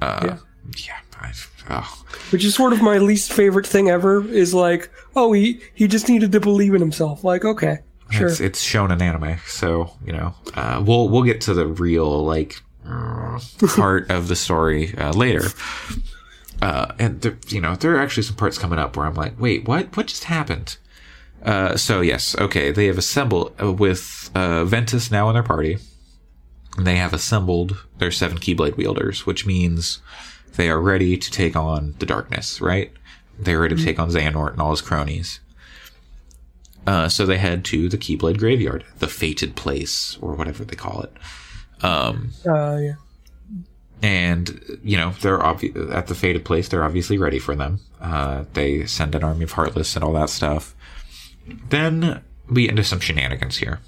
Uh, 0.00 0.20
Yeah. 0.24 0.38
yeah. 0.86 0.96
I, 1.20 1.32
oh. 1.70 2.04
Which 2.30 2.44
is 2.44 2.54
sort 2.54 2.72
of 2.72 2.82
my 2.82 2.98
least 2.98 3.32
favorite 3.32 3.66
thing 3.66 3.88
ever 3.88 4.26
is 4.26 4.54
like, 4.54 4.90
oh, 5.14 5.32
he, 5.32 5.60
he 5.74 5.86
just 5.86 6.08
needed 6.08 6.32
to 6.32 6.40
believe 6.40 6.74
in 6.74 6.80
himself. 6.80 7.24
Like, 7.24 7.44
okay, 7.44 7.78
sure. 8.10 8.28
It's, 8.28 8.40
it's 8.40 8.60
shown 8.60 8.90
in 8.90 9.02
anime, 9.02 9.38
so 9.46 9.92
you 10.04 10.12
know 10.12 10.34
uh, 10.54 10.82
we'll 10.86 11.08
we'll 11.08 11.24
get 11.24 11.40
to 11.42 11.54
the 11.54 11.66
real 11.66 12.24
like 12.24 12.62
part 13.76 14.10
of 14.10 14.28
the 14.28 14.36
story 14.36 14.96
uh, 14.96 15.12
later. 15.12 15.48
Uh, 16.62 16.92
and 16.98 17.20
there, 17.20 17.38
you 17.48 17.60
know 17.60 17.76
there 17.76 17.94
are 17.96 18.00
actually 18.00 18.22
some 18.22 18.36
parts 18.36 18.58
coming 18.58 18.78
up 18.78 18.96
where 18.96 19.06
I'm 19.06 19.14
like, 19.14 19.38
wait, 19.38 19.66
what? 19.66 19.96
What 19.96 20.06
just 20.06 20.24
happened? 20.24 20.76
Uh, 21.42 21.76
so 21.76 22.00
yes, 22.00 22.36
okay, 22.38 22.70
they 22.72 22.86
have 22.86 22.98
assembled 22.98 23.54
uh, 23.62 23.72
with 23.72 24.30
uh, 24.34 24.64
Ventus 24.64 25.10
now 25.10 25.28
in 25.28 25.34
their 25.34 25.42
party. 25.42 25.78
And 26.76 26.86
they 26.86 26.96
have 26.96 27.14
assembled 27.14 27.86
their 27.98 28.10
seven 28.10 28.36
Keyblade 28.36 28.76
wielders, 28.76 29.24
which 29.24 29.46
means 29.46 30.02
they 30.56 30.68
are 30.70 30.80
ready 30.80 31.16
to 31.16 31.30
take 31.30 31.56
on 31.56 31.94
the 31.98 32.06
darkness. 32.06 32.60
Right? 32.60 32.92
They're 33.38 33.60
ready 33.60 33.76
to 33.76 33.84
take 33.84 33.98
on 33.98 34.10
Xehanort 34.10 34.52
and 34.52 34.60
all 34.60 34.70
his 34.70 34.80
cronies. 34.80 35.40
Uh, 36.86 37.08
so 37.08 37.26
they 37.26 37.36
head 37.38 37.64
to 37.66 37.88
the 37.88 37.98
Keyblade 37.98 38.38
Graveyard, 38.38 38.84
the 39.00 39.08
fated 39.08 39.56
place, 39.56 40.16
or 40.20 40.34
whatever 40.34 40.64
they 40.64 40.76
call 40.76 41.02
it. 41.02 41.12
Um, 41.84 42.30
Uh, 42.48 42.76
yeah. 42.80 42.92
and 44.02 44.78
you 44.84 44.96
know 44.96 45.12
they're 45.20 45.38
obvi- 45.38 45.92
at 45.92 46.06
the 46.06 46.14
fated 46.14 46.44
place. 46.44 46.68
They're 46.68 46.84
obviously 46.84 47.18
ready 47.18 47.38
for 47.40 47.54
them. 47.56 47.80
Uh, 48.00 48.44
they 48.54 48.86
send 48.86 49.14
an 49.14 49.24
army 49.24 49.44
of 49.44 49.52
heartless 49.52 49.96
and 49.96 50.04
all 50.04 50.12
that 50.12 50.30
stuff. 50.30 50.74
Then 51.70 52.22
we 52.48 52.68
into 52.68 52.84
some 52.84 53.00
shenanigans 53.00 53.56
here. 53.58 53.80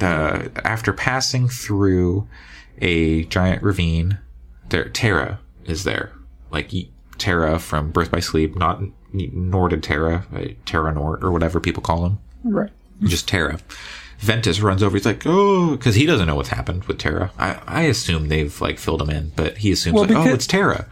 After 0.00 0.92
passing 0.92 1.48
through 1.48 2.26
a 2.80 3.24
giant 3.24 3.62
ravine, 3.62 4.18
there 4.70 4.88
Terra 4.88 5.38
is 5.64 5.84
there, 5.84 6.12
like 6.50 6.72
Terra 7.18 7.58
from 7.58 7.90
Birth 7.90 8.10
by 8.10 8.20
Sleep, 8.20 8.56
not 8.56 8.80
Norted 9.14 9.82
Terra, 9.82 10.24
uh, 10.34 10.46
Terra 10.64 10.92
Nort 10.94 11.22
or 11.22 11.30
whatever 11.32 11.60
people 11.60 11.82
call 11.82 12.06
him 12.06 12.18
Right. 12.44 12.70
just 13.02 13.28
Terra. 13.28 13.58
Ventus 14.18 14.60
runs 14.60 14.82
over. 14.82 14.96
He's 14.96 15.06
like, 15.06 15.22
oh, 15.26 15.70
because 15.76 15.94
he 15.94 16.04
doesn't 16.04 16.26
know 16.26 16.34
what's 16.34 16.50
happened 16.50 16.84
with 16.84 16.98
Terra. 16.98 17.30
I, 17.38 17.58
I 17.66 17.82
assume 17.84 18.28
they've 18.28 18.58
like 18.60 18.78
filled 18.78 19.00
him 19.02 19.08
in, 19.10 19.32
but 19.34 19.56
he 19.58 19.72
assumes 19.72 19.94
Well, 19.94 20.04
like, 20.04 20.16
oh, 20.16 20.28
it's 20.34 20.46
Terra. 20.46 20.86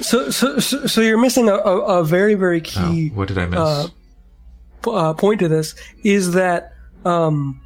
So, 0.00 0.30
so, 0.30 0.58
so, 0.58 0.86
so 0.86 1.00
you're 1.00 1.20
missing 1.20 1.48
a, 1.48 1.54
a, 1.54 2.00
a 2.00 2.04
very, 2.04 2.34
very 2.34 2.60
key 2.60 3.10
What 3.10 3.28
did 3.28 3.38
I 3.38 3.46
miss? 3.46 3.58
uh, 3.58 3.88
p- 4.82 4.90
uh, 4.92 5.12
point 5.14 5.38
to 5.40 5.48
this 5.48 5.76
is 6.02 6.32
that 6.32 6.72
um, 7.04 7.60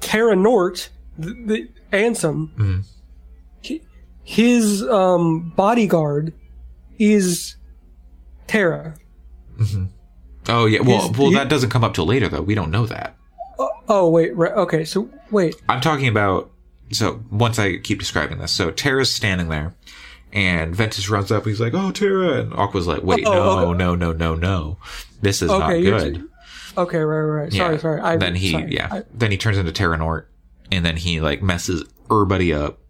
Terra 0.00 0.36
Nort, 0.36 0.90
the, 1.18 1.32
the 1.32 1.68
Ansem, 1.96 2.50
Mm-hmm. 2.56 2.80
His 4.24 4.82
um, 4.82 5.52
bodyguard 5.56 6.32
is 6.98 7.56
Terra. 8.46 8.94
oh 10.48 10.66
yeah. 10.66 10.80
Well, 10.80 11.08
his- 11.08 11.18
well, 11.18 11.30
that 11.32 11.48
doesn't 11.48 11.70
come 11.70 11.84
up 11.84 11.94
till 11.94 12.06
later 12.06 12.28
though. 12.28 12.42
We 12.42 12.54
don't 12.54 12.70
know 12.70 12.86
that. 12.86 13.16
Oh 13.88 14.08
wait, 14.10 14.34
right? 14.36 14.52
Okay, 14.52 14.84
so 14.84 15.08
wait. 15.30 15.54
I'm 15.68 15.80
talking 15.80 16.08
about. 16.08 16.50
So 16.90 17.22
once 17.30 17.58
I 17.58 17.78
keep 17.78 17.98
describing 17.98 18.38
this, 18.38 18.52
so 18.52 18.70
Terra's 18.70 19.10
standing 19.12 19.48
there, 19.48 19.74
and 20.32 20.74
Ventus 20.74 21.08
runs 21.08 21.30
up. 21.30 21.44
He's 21.46 21.60
like, 21.60 21.74
"Oh, 21.74 21.90
Terra," 21.90 22.40
and 22.40 22.52
Aqua's 22.54 22.86
like, 22.86 23.02
"Wait, 23.02 23.24
Oh, 23.26 23.32
no, 23.32 23.68
okay. 23.70 23.78
no, 23.78 23.94
no, 23.94 24.12
no, 24.12 24.34
no. 24.34 24.78
This 25.22 25.42
is 25.42 25.50
not 25.50 25.70
Okay, 25.70 25.80
you're- 25.80 25.98
good." 25.98 26.24
Okay, 26.76 26.98
right, 26.98 27.20
right. 27.20 27.42
right. 27.44 27.52
Sorry, 27.52 27.74
yeah. 27.74 27.80
sorry. 27.80 28.00
I, 28.00 28.16
then 28.16 28.34
he, 28.34 28.50
sorry. 28.52 28.74
yeah. 28.74 28.88
I- 28.90 29.02
then 29.12 29.30
he 29.30 29.36
turns 29.36 29.58
into 29.58 29.70
Terranort, 29.72 30.26
and 30.72 30.84
then 30.84 30.96
he 30.96 31.20
like 31.20 31.42
messes 31.42 31.84
everybody 32.10 32.52
up. 32.52 32.80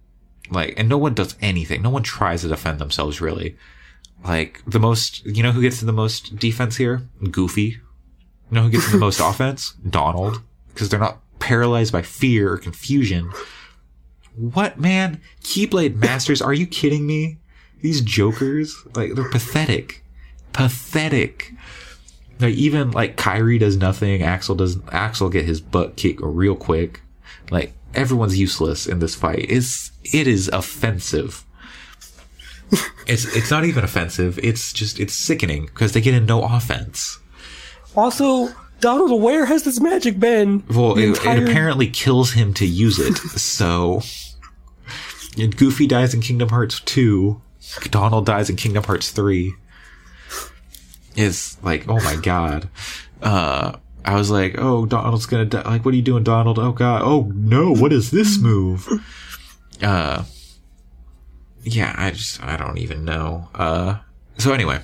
Like, 0.51 0.75
and 0.77 0.89
no 0.89 0.99
one 0.99 1.15
does 1.15 1.37
anything. 1.41 1.83
No 1.83 1.91
one 1.91 2.03
tries 2.03 2.43
to 2.43 2.49
defend 2.49 2.79
themselves 2.79 3.21
really. 3.21 3.57
Like 4.25 4.63
the 4.67 4.81
most, 4.81 5.25
you 5.27 5.43
know, 5.43 5.53
who 5.53 5.61
gets 5.61 5.81
the 5.81 5.93
most 5.93 6.37
defense 6.37 6.77
here? 6.77 7.03
Goofy. 7.31 7.63
You 7.63 7.81
know 8.51 8.63
who 8.63 8.71
gets 8.71 8.91
the 8.91 8.99
most 8.99 9.21
offense? 9.23 9.73
Donald, 9.89 10.43
because 10.69 10.89
they're 10.89 11.01
not 11.01 11.21
paralyzed 11.39 11.93
by 11.93 12.03
fear 12.03 12.53
or 12.53 12.59
confusion. 12.59 13.31
What 14.37 14.81
man? 14.81 15.21
Keyblade 15.43 15.97
Masters? 15.97 16.43
Are 16.43 16.55
you 16.55 16.67
kidding 16.67 17.07
me? 17.07 17.39
These 17.83 18.01
jokers, 18.01 18.75
like 18.95 19.15
they're 19.15 19.29
pathetic, 19.29 20.03
pathetic. 20.55 21.53
Like 22.41 22.55
even 22.55 22.93
like 22.93 23.17
Kairi 23.17 23.61
does 23.61 23.77
nothing. 23.77 24.23
Axel 24.23 24.55
does. 24.55 24.79
Axel 24.91 25.29
get 25.29 25.45
his 25.45 25.61
butt 25.61 25.97
kicked 25.97 26.21
real 26.23 26.57
quick. 26.57 27.03
Like 27.51 27.75
everyone's 27.95 28.39
useless 28.39 28.87
in 28.87 29.01
this 29.01 29.15
fight. 29.15 29.47
It's 29.51 29.93
it 30.13 30.27
is 30.27 30.49
offensive. 30.49 31.45
it's 33.07 33.25
it's 33.37 33.51
not 33.51 33.65
even 33.65 33.85
offensive. 33.85 34.39
It's 34.43 34.73
just 34.73 34.99
it's 34.99 35.15
sickening 35.15 35.67
because 35.67 35.93
they 35.93 36.01
get 36.01 36.15
in 36.15 36.27
no 36.27 36.43
offense. 36.43 37.19
Also, 37.97 38.49
Donald, 38.81 39.23
where 39.23 39.47
has 39.47 39.63
this 39.63 39.81
magic 39.81 40.19
been? 40.19 40.65
Well, 40.69 40.99
it, 40.99 41.05
entire- 41.11 41.37
it 41.43 41.49
apparently 41.49 41.87
kills 41.87 42.33
him 42.33 42.53
to 42.55 42.67
use 42.67 42.99
it. 42.99 43.17
so, 43.17 44.03
and 45.39 45.57
Goofy 45.57 45.87
dies 45.87 46.13
in 46.15 46.21
Kingdom 46.21 46.49
Hearts 46.49 46.81
2. 46.81 47.41
Donald 47.91 48.27
dies 48.27 48.51
in 48.51 48.57
Kingdom 48.57 48.85
Hearts 48.85 49.11
3. 49.11 49.55
Is 51.17 51.57
like, 51.63 51.89
oh 51.89 52.01
my 52.01 52.17
god. 52.17 52.69
Uh, 53.23 53.77
I 54.05 54.17
was 54.17 54.31
like, 54.31 54.57
oh, 54.59 54.85
Donald's 54.85 55.27
gonna 55.27 55.45
die. 55.45 55.63
Like, 55.63 55.85
what 55.85 55.95
are 55.95 55.97
you 55.97 56.03
doing, 56.03 56.25
Donald? 56.25 56.59
Oh 56.59 56.73
god. 56.73 57.03
Oh 57.05 57.31
no, 57.35 57.73
what 57.73 57.93
is 57.93 58.11
this 58.11 58.39
move? 58.39 58.89
Uh, 59.85 60.25
yeah, 61.63 61.95
I 61.97 62.11
just, 62.11 62.43
I 62.43 62.57
don't 62.57 62.79
even 62.79 63.05
know. 63.05 63.49
Uh, 63.55 63.99
so 64.39 64.53
anyway, 64.53 64.81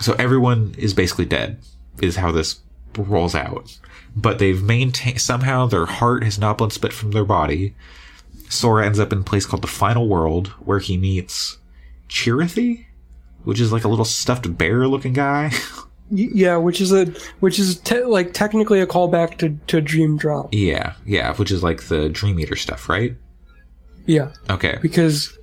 so 0.00 0.14
everyone 0.14 0.74
is 0.78 0.94
basically 0.94 1.26
dead, 1.26 1.58
is 2.00 2.16
how 2.16 2.32
this 2.32 2.60
rolls 2.96 3.34
out. 3.34 3.78
But 4.16 4.38
they've 4.38 4.62
maintained, 4.62 5.20
somehow 5.20 5.66
their 5.66 5.86
heart 5.86 6.24
has 6.24 6.38
not 6.38 6.58
been 6.58 6.70
split 6.70 6.92
from 6.92 7.10
their 7.10 7.24
body. 7.24 7.74
Sora 8.48 8.86
ends 8.86 8.98
up 9.00 9.12
in 9.12 9.20
a 9.20 9.24
place 9.24 9.46
called 9.46 9.62
the 9.62 9.68
Final 9.68 10.08
World, 10.08 10.48
where 10.64 10.78
he 10.78 10.96
meets 10.96 11.58
Chirithy, 12.08 12.86
which 13.42 13.60
is 13.60 13.72
like 13.72 13.84
a 13.84 13.88
little 13.88 14.04
stuffed 14.04 14.56
bear 14.56 14.86
looking 14.88 15.12
guy. 15.12 15.50
Yeah, 16.10 16.58
which 16.58 16.82
is 16.82 16.92
a 16.92 17.06
which 17.40 17.58
is 17.58 17.78
te- 17.80 18.04
like 18.04 18.34
technically 18.34 18.78
a 18.78 18.86
callback 18.86 19.38
to 19.38 19.58
to 19.68 19.80
Dream 19.80 20.18
Drop. 20.18 20.50
yeah, 20.52 20.92
yeah, 21.06 21.34
which 21.34 21.50
is 21.50 21.62
like 21.62 21.84
the 21.84 22.10
Dream 22.10 22.38
Eater 22.38 22.56
stuff, 22.56 22.90
right? 22.90 23.16
Yeah, 24.06 24.32
Okay. 24.50 24.78
because 24.82 25.36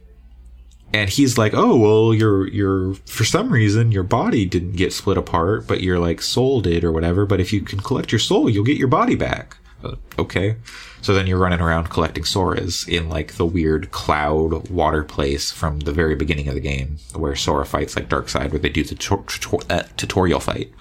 and 0.93 1.09
he's 1.09 1.37
like, 1.37 1.53
"Oh, 1.55 1.77
well, 1.77 2.13
your 2.13 2.47
your 2.47 2.93
for 3.05 3.23
some 3.23 3.49
reason 3.49 3.91
your 3.91 4.03
body 4.03 4.45
didn't 4.45 4.73
get 4.73 4.91
split 4.93 5.17
apart, 5.17 5.65
but 5.67 5.81
your 5.81 5.99
like 5.99 6.21
soul 6.21 6.61
did 6.61 6.83
or 6.83 6.91
whatever. 6.91 7.25
But 7.25 7.39
if 7.39 7.51
you 7.53 7.61
can 7.61 7.79
collect 7.79 8.11
your 8.11 8.19
soul, 8.19 8.49
you'll 8.49 8.65
get 8.65 8.77
your 8.77 8.87
body 8.89 9.15
back." 9.15 9.57
Uh, 9.83 9.95
okay, 10.19 10.57
so 11.01 11.11
then 11.11 11.25
you're 11.25 11.39
running 11.39 11.59
around 11.59 11.89
collecting 11.89 12.23
Soras 12.23 12.87
in 12.87 13.09
like 13.09 13.33
the 13.33 13.45
weird 13.47 13.89
cloud 13.89 14.69
water 14.69 15.03
place 15.03 15.51
from 15.51 15.79
the 15.79 15.91
very 15.91 16.13
beginning 16.13 16.47
of 16.49 16.53
the 16.53 16.59
game, 16.59 16.97
where 17.15 17.35
Sora 17.35 17.65
fights 17.65 17.95
like 17.95 18.07
Darkside, 18.07 18.51
where 18.51 18.59
they 18.59 18.69
do 18.69 18.83
the 18.83 18.93
tu- 18.93 19.23
tu- 19.27 19.59
uh, 19.71 19.83
tutorial 19.97 20.39
fight. 20.39 20.71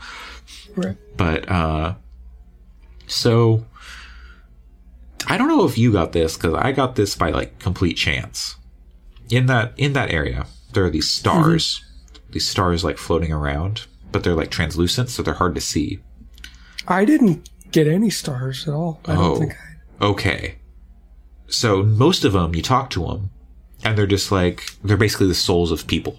right. 0.76 0.98
But 1.16 1.48
uh, 1.50 1.94
so 3.06 3.64
I 5.30 5.38
don't 5.38 5.46
know 5.46 5.64
if 5.64 5.78
you 5.78 5.92
got 5.92 6.10
this 6.10 6.36
because 6.36 6.54
I 6.54 6.72
got 6.72 6.96
this 6.96 7.14
by 7.14 7.30
like 7.30 7.60
complete 7.60 7.96
chance. 7.96 8.56
In 9.30 9.46
that 9.46 9.72
in 9.76 9.92
that 9.92 10.10
area, 10.10 10.46
there 10.72 10.84
are 10.84 10.90
these 10.90 11.06
mm-hmm. 11.06 11.20
stars, 11.20 11.84
these 12.30 12.48
stars 12.48 12.82
like 12.82 12.98
floating 12.98 13.32
around, 13.32 13.86
but 14.10 14.24
they're 14.24 14.34
like 14.34 14.50
translucent, 14.50 15.08
so 15.08 15.22
they're 15.22 15.34
hard 15.34 15.54
to 15.54 15.60
see. 15.60 16.00
I 16.88 17.04
didn't 17.04 17.48
get 17.70 17.86
any 17.86 18.10
stars 18.10 18.66
at 18.66 18.74
all. 18.74 19.00
I 19.06 19.12
Oh. 19.12 19.16
don't 19.16 19.38
think. 19.38 19.52
I, 19.52 19.66
Okay, 20.02 20.54
so 21.46 21.82
most 21.82 22.24
of 22.24 22.32
them, 22.32 22.54
you 22.54 22.62
talk 22.62 22.88
to 22.90 23.06
them, 23.06 23.30
and 23.84 23.98
they're 23.98 24.06
just 24.06 24.32
like 24.32 24.64
they're 24.82 24.96
basically 24.96 25.28
the 25.28 25.34
souls 25.34 25.70
of 25.70 25.86
people, 25.86 26.18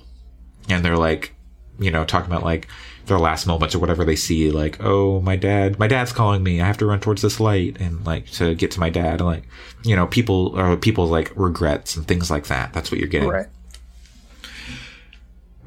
and 0.69 0.85
they're 0.85 0.95
like, 0.97 1.33
you 1.79 1.89
know, 1.89 2.05
talking 2.05 2.31
about 2.31 2.43
like 2.43 2.67
their 3.05 3.19
last 3.19 3.47
moments 3.47 3.75
or 3.75 3.79
whatever 3.79 4.05
they 4.05 4.15
see, 4.15 4.51
like, 4.51 4.77
oh, 4.81 5.21
my 5.21 5.35
dad, 5.35 5.79
my 5.79 5.87
dad's 5.87 6.11
calling 6.11 6.43
me, 6.43 6.61
I 6.61 6.67
have 6.67 6.77
to 6.79 6.85
run 6.85 6.99
towards 6.99 7.21
this 7.21 7.39
light, 7.39 7.77
and 7.79 8.05
like 8.05 8.29
to 8.31 8.55
get 8.55 8.71
to 8.71 8.79
my 8.79 8.89
dad, 8.89 9.19
and 9.19 9.25
like, 9.25 9.43
you 9.83 9.95
know, 9.95 10.07
people 10.07 10.57
or 10.59 10.77
people's 10.77 11.11
like 11.11 11.31
regrets 11.35 11.95
and 11.95 12.07
things 12.07 12.29
like 12.29 12.47
that. 12.47 12.73
That's 12.73 12.91
what 12.91 12.99
you're 12.99 13.09
getting. 13.09 13.29
right. 13.29 13.47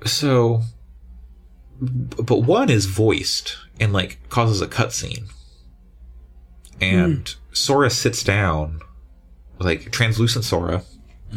So, 0.05 0.63
but 1.81 2.43
one 2.43 2.71
is 2.71 2.87
voiced 2.87 3.57
and 3.81 3.93
like 3.93 4.19
causes 4.29 4.61
a 4.61 4.67
cutscene. 4.67 5.31
And 6.81 7.29
hmm. 7.29 7.55
Sora 7.55 7.91
sits 7.91 8.23
down, 8.23 8.81
like 9.59 9.91
translucent 9.91 10.45
Sora. 10.45 10.83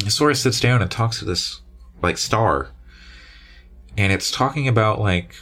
Sora 0.07 0.35
sits 0.35 0.59
down 0.59 0.81
and 0.81 0.91
talks 0.91 1.19
to 1.19 1.25
this 1.25 1.61
like 2.01 2.17
star. 2.17 2.69
And 3.97 4.11
it's 4.11 4.29
talking 4.29 4.67
about 4.67 4.99
like 4.99 5.35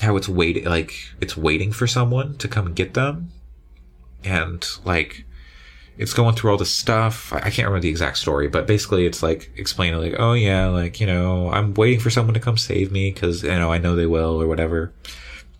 how 0.00 0.16
it's 0.16 0.28
waiting, 0.28 0.64
like 0.64 0.92
it's 1.20 1.36
waiting 1.36 1.72
for 1.72 1.86
someone 1.86 2.36
to 2.38 2.48
come 2.48 2.66
and 2.66 2.76
get 2.76 2.94
them. 2.94 3.30
And 4.24 4.66
like, 4.84 5.24
it's 5.98 6.14
going 6.14 6.36
through 6.36 6.52
all 6.52 6.56
this 6.56 6.70
stuff. 6.70 7.32
I 7.32 7.40
can't 7.40 7.66
remember 7.66 7.80
the 7.80 7.88
exact 7.88 8.18
story, 8.18 8.46
but 8.46 8.68
basically 8.68 9.04
it's 9.04 9.22
like 9.22 9.50
explaining 9.56 10.00
like, 10.00 10.14
oh 10.18 10.32
yeah, 10.32 10.66
like, 10.66 11.00
you 11.00 11.06
know, 11.06 11.50
I'm 11.50 11.74
waiting 11.74 11.98
for 11.98 12.10
someone 12.10 12.34
to 12.34 12.40
come 12.40 12.56
save 12.56 12.92
me 12.92 13.10
because, 13.10 13.42
you 13.42 13.50
know, 13.50 13.72
I 13.72 13.78
know 13.78 13.96
they 13.96 14.06
will 14.06 14.40
or 14.40 14.46
whatever. 14.46 14.92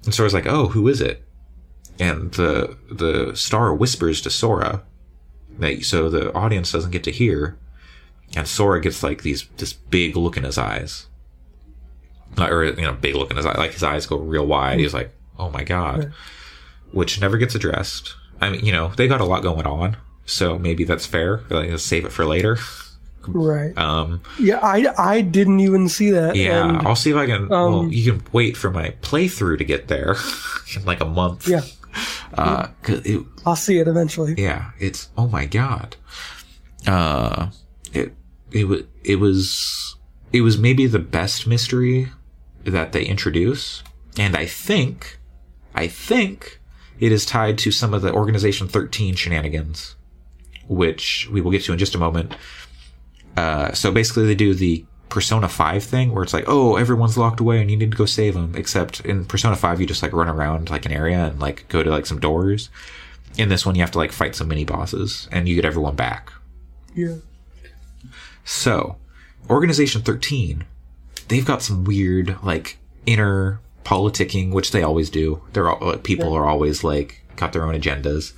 And 0.05 0.15
Sora's 0.15 0.35
like, 0.35 0.47
oh, 0.47 0.69
who 0.69 0.87
is 0.87 1.01
it? 1.01 1.25
And 1.99 2.31
the, 2.33 2.77
the 2.89 3.35
star 3.35 3.75
whispers 3.75 4.21
to 4.23 4.31
Sora 4.31 4.85
that, 5.59 5.85
so 5.85 6.09
the 6.09 6.33
audience 6.35 6.71
doesn't 6.71 6.93
get 6.93 7.03
to 7.05 7.11
hear. 7.11 7.59
And 8.37 8.47
Sora 8.47 8.81
gets 8.81 9.03
like 9.03 9.23
these, 9.23 9.49
this 9.57 9.73
big 9.73 10.17
look 10.17 10.37
in 10.37 10.45
his 10.45 10.57
eyes. 10.59 11.08
Or, 12.37 12.65
you 12.65 12.83
know, 12.83 12.93
big 12.93 13.15
look 13.15 13.31
in 13.31 13.37
his 13.37 13.47
eye, 13.47 13.57
like 13.59 13.73
his 13.73 13.83
eyes 13.83 14.07
go 14.07 14.17
real 14.19 14.47
wide. 14.47 14.79
He's 14.79 14.95
like, 14.95 15.13
oh 15.39 15.51
my 15.51 15.65
God. 15.65 16.13
Which 16.93 17.21
never 17.21 17.37
gets 17.39 17.55
addressed. 17.55 18.15
I 18.41 18.51
mean, 18.51 18.65
you 18.65 18.73
know, 18.73 18.89
they 18.97 19.09
got 19.09 19.21
a 19.21 19.25
lot 19.25 19.43
going 19.43 19.67
on. 19.67 19.97
So 20.25 20.59
maybe 20.59 20.85
that's 20.85 21.07
fair. 21.07 21.39
Like, 21.51 21.71
let's 21.71 21.83
save 21.83 22.05
it 22.05 22.13
for 22.13 22.25
later. 22.25 22.59
Right. 23.27 23.77
Um, 23.77 24.23
Yeah, 24.39 24.59
I, 24.63 24.87
I 24.97 25.21
didn't 25.21 25.61
even 25.61 25.89
see 25.89 26.11
that. 26.13 26.37
yeah, 26.37 26.69
and- 26.69 26.87
I'll 26.87 26.95
see 26.97 27.11
if 27.11 27.17
I 27.17 27.27
can. 27.27 27.49
well, 27.49 27.81
um, 27.81 27.91
you 27.93 28.13
can 28.13 28.23
wait 28.33 28.57
for 28.57 28.71
my 28.71 28.91
playthrough 29.03 29.59
to 29.59 29.65
get 29.65 29.89
there 29.89 30.15
in 30.77 30.85
like 30.85 31.01
a 31.01 31.05
month. 31.05 31.49
yeah, 31.49 31.63
Uh, 32.35 32.69
it, 32.87 33.23
I'll 33.45 33.57
see 33.57 33.79
it 33.81 33.89
eventually. 33.89 34.35
yeah, 34.39 34.71
it's 34.79 35.09
oh 35.19 35.27
my 35.27 35.45
god. 35.47 35.97
Uh, 36.87 37.51
it 37.93 38.15
it 38.53 38.65
was 38.65 38.83
it 39.05 39.17
was 39.17 39.97
it 40.33 40.43
was 40.43 40.57
maybe 40.59 40.87
the 40.87 40.99
best 40.99 41.47
mystery 41.47 42.09
that 42.71 42.93
they 42.93 43.05
introduce, 43.05 43.83
and 44.19 44.37
I 44.37 44.47
think 44.47 45.19
I 45.75 45.87
think 45.87 46.61
it 47.01 47.13
is 47.13 47.25
tied 47.25 47.59
to 47.59 47.71
some 47.71 47.95
of 47.95 48.03
the 48.03 48.13
Organization 48.13 48.69
Thirteen 48.69 49.15
shenanigans, 49.15 49.97
which 50.69 51.29
we 51.31 51.41
will 51.41 51.51
get 51.51 51.63
to 51.65 51.73
in 51.73 51.79
just 51.79 51.95
a 51.95 51.99
moment. 51.99 52.35
Uh, 53.37 53.73
so 53.73 53.93
basically, 53.93 54.27
they 54.27 54.35
do 54.35 54.55
the 54.55 54.85
Persona 55.09 55.49
5 55.49 55.83
thing 55.85 56.13
where 56.13 56.23
it's 56.23 56.35
like, 56.35 56.45
oh, 56.47 56.77
everyone's 56.77 57.17
locked 57.17 57.41
away 57.41 57.61
and 57.61 57.71
you 57.71 57.77
need 57.77 57.91
to 57.91 57.97
go 57.97 58.05
save 58.05 58.35
them. 58.35 58.55
Except 58.57 59.01
in 59.01 59.25
Persona 59.25 59.57
5, 59.57 59.81
you 59.81 59.87
just 59.87 60.03
like 60.03 60.13
run 60.13 60.29
around 60.29 60.71
like 60.71 60.87
an 60.87 60.93
area 60.93 61.27
and 61.27 61.41
like 61.41 61.67
go 61.69 61.83
to 61.83 61.91
like 61.91 62.07
some 62.07 62.21
doors. 62.21 62.69
In 63.37 63.49
this 63.49 63.65
one, 63.65 63.75
you 63.75 63.81
have 63.81 63.91
to 63.93 63.99
like 63.99 64.13
fight 64.13 64.35
some 64.35 64.49
mini 64.49 64.65
bosses 64.65 65.29
and 65.31 65.49
you 65.49 65.55
get 65.55 65.65
everyone 65.65 65.97
back. 65.97 66.33
Yeah. 66.95 67.17
So, 68.45 68.97
Organization 69.49 70.03
13, 70.03 70.65
they've 71.29 71.45
got 71.47 71.63
some 71.63 71.85
weird 71.85 72.37
like 72.43 72.79
inner 73.07 73.61
politicking, 73.85 74.53
which 74.53 74.73
they 74.73 74.83
always 74.83 75.09
do. 75.11 75.43
They're 75.53 75.71
all, 75.71 75.87
like, 75.93 76.03
people 76.03 76.35
are 76.35 76.45
always 76.47 76.85
like 76.85 77.25
got 77.37 77.53
their 77.53 77.65
own 77.65 77.75
agendas. 77.75 78.33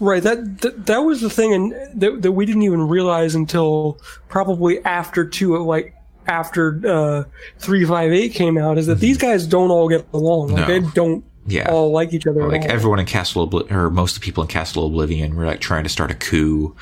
Right. 0.00 0.22
That, 0.22 0.58
that 0.62 0.86
that 0.86 0.98
was 0.98 1.20
the 1.20 1.30
thing, 1.30 1.54
and 1.54 2.00
that 2.00 2.22
that 2.22 2.32
we 2.32 2.46
didn't 2.46 2.62
even 2.62 2.88
realize 2.88 3.34
until 3.34 3.98
probably 4.28 4.84
after 4.84 5.24
two, 5.24 5.56
like 5.64 5.94
after 6.26 6.80
uh, 6.86 7.24
three 7.58 7.84
five 7.84 8.12
eight 8.12 8.32
came 8.34 8.58
out, 8.58 8.76
is 8.78 8.86
that 8.88 8.98
these 8.98 9.18
guys 9.18 9.46
don't 9.46 9.70
all 9.70 9.88
get 9.88 10.06
along. 10.12 10.48
Like 10.48 10.64
Mm-hmm. 10.66 10.70
No. 10.72 10.80
they 10.86 10.92
don't 10.94 11.24
Yeah. 11.46 11.70
all 11.70 11.92
like 11.92 12.12
each 12.12 12.26
other. 12.26 12.48
like 12.48 12.64
everyone 12.64 12.98
in 12.98 13.06
Castle 13.06 13.48
or 13.70 13.88
most 13.90 14.16
of 14.16 14.20
the 14.22 14.24
people 14.24 14.42
in 14.42 14.48
Castle 14.48 14.86
Oblivion 14.86 15.36
were 15.36 15.46
like 15.46 15.60
trying 15.60 15.84
to 15.84 15.90
start 15.90 16.10
a 16.10 16.14
coup. 16.14 16.74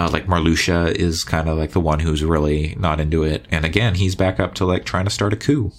Uh, 0.00 0.08
like 0.10 0.26
Marluxia 0.26 0.90
is 0.92 1.24
kind 1.24 1.46
of 1.46 1.58
like 1.58 1.72
the 1.72 1.80
one 1.80 2.00
who's 2.00 2.24
really 2.24 2.74
not 2.78 3.00
into 3.00 3.22
it, 3.22 3.44
and 3.50 3.66
again, 3.66 3.96
he's 3.96 4.14
back 4.14 4.40
up 4.40 4.54
to 4.54 4.64
like 4.64 4.86
trying 4.86 5.04
to 5.04 5.10
start 5.10 5.34
a 5.34 5.36
coup. 5.36 5.72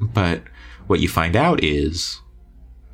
But 0.00 0.42
what 0.86 1.00
you 1.00 1.08
find 1.08 1.34
out 1.34 1.64
is, 1.64 2.20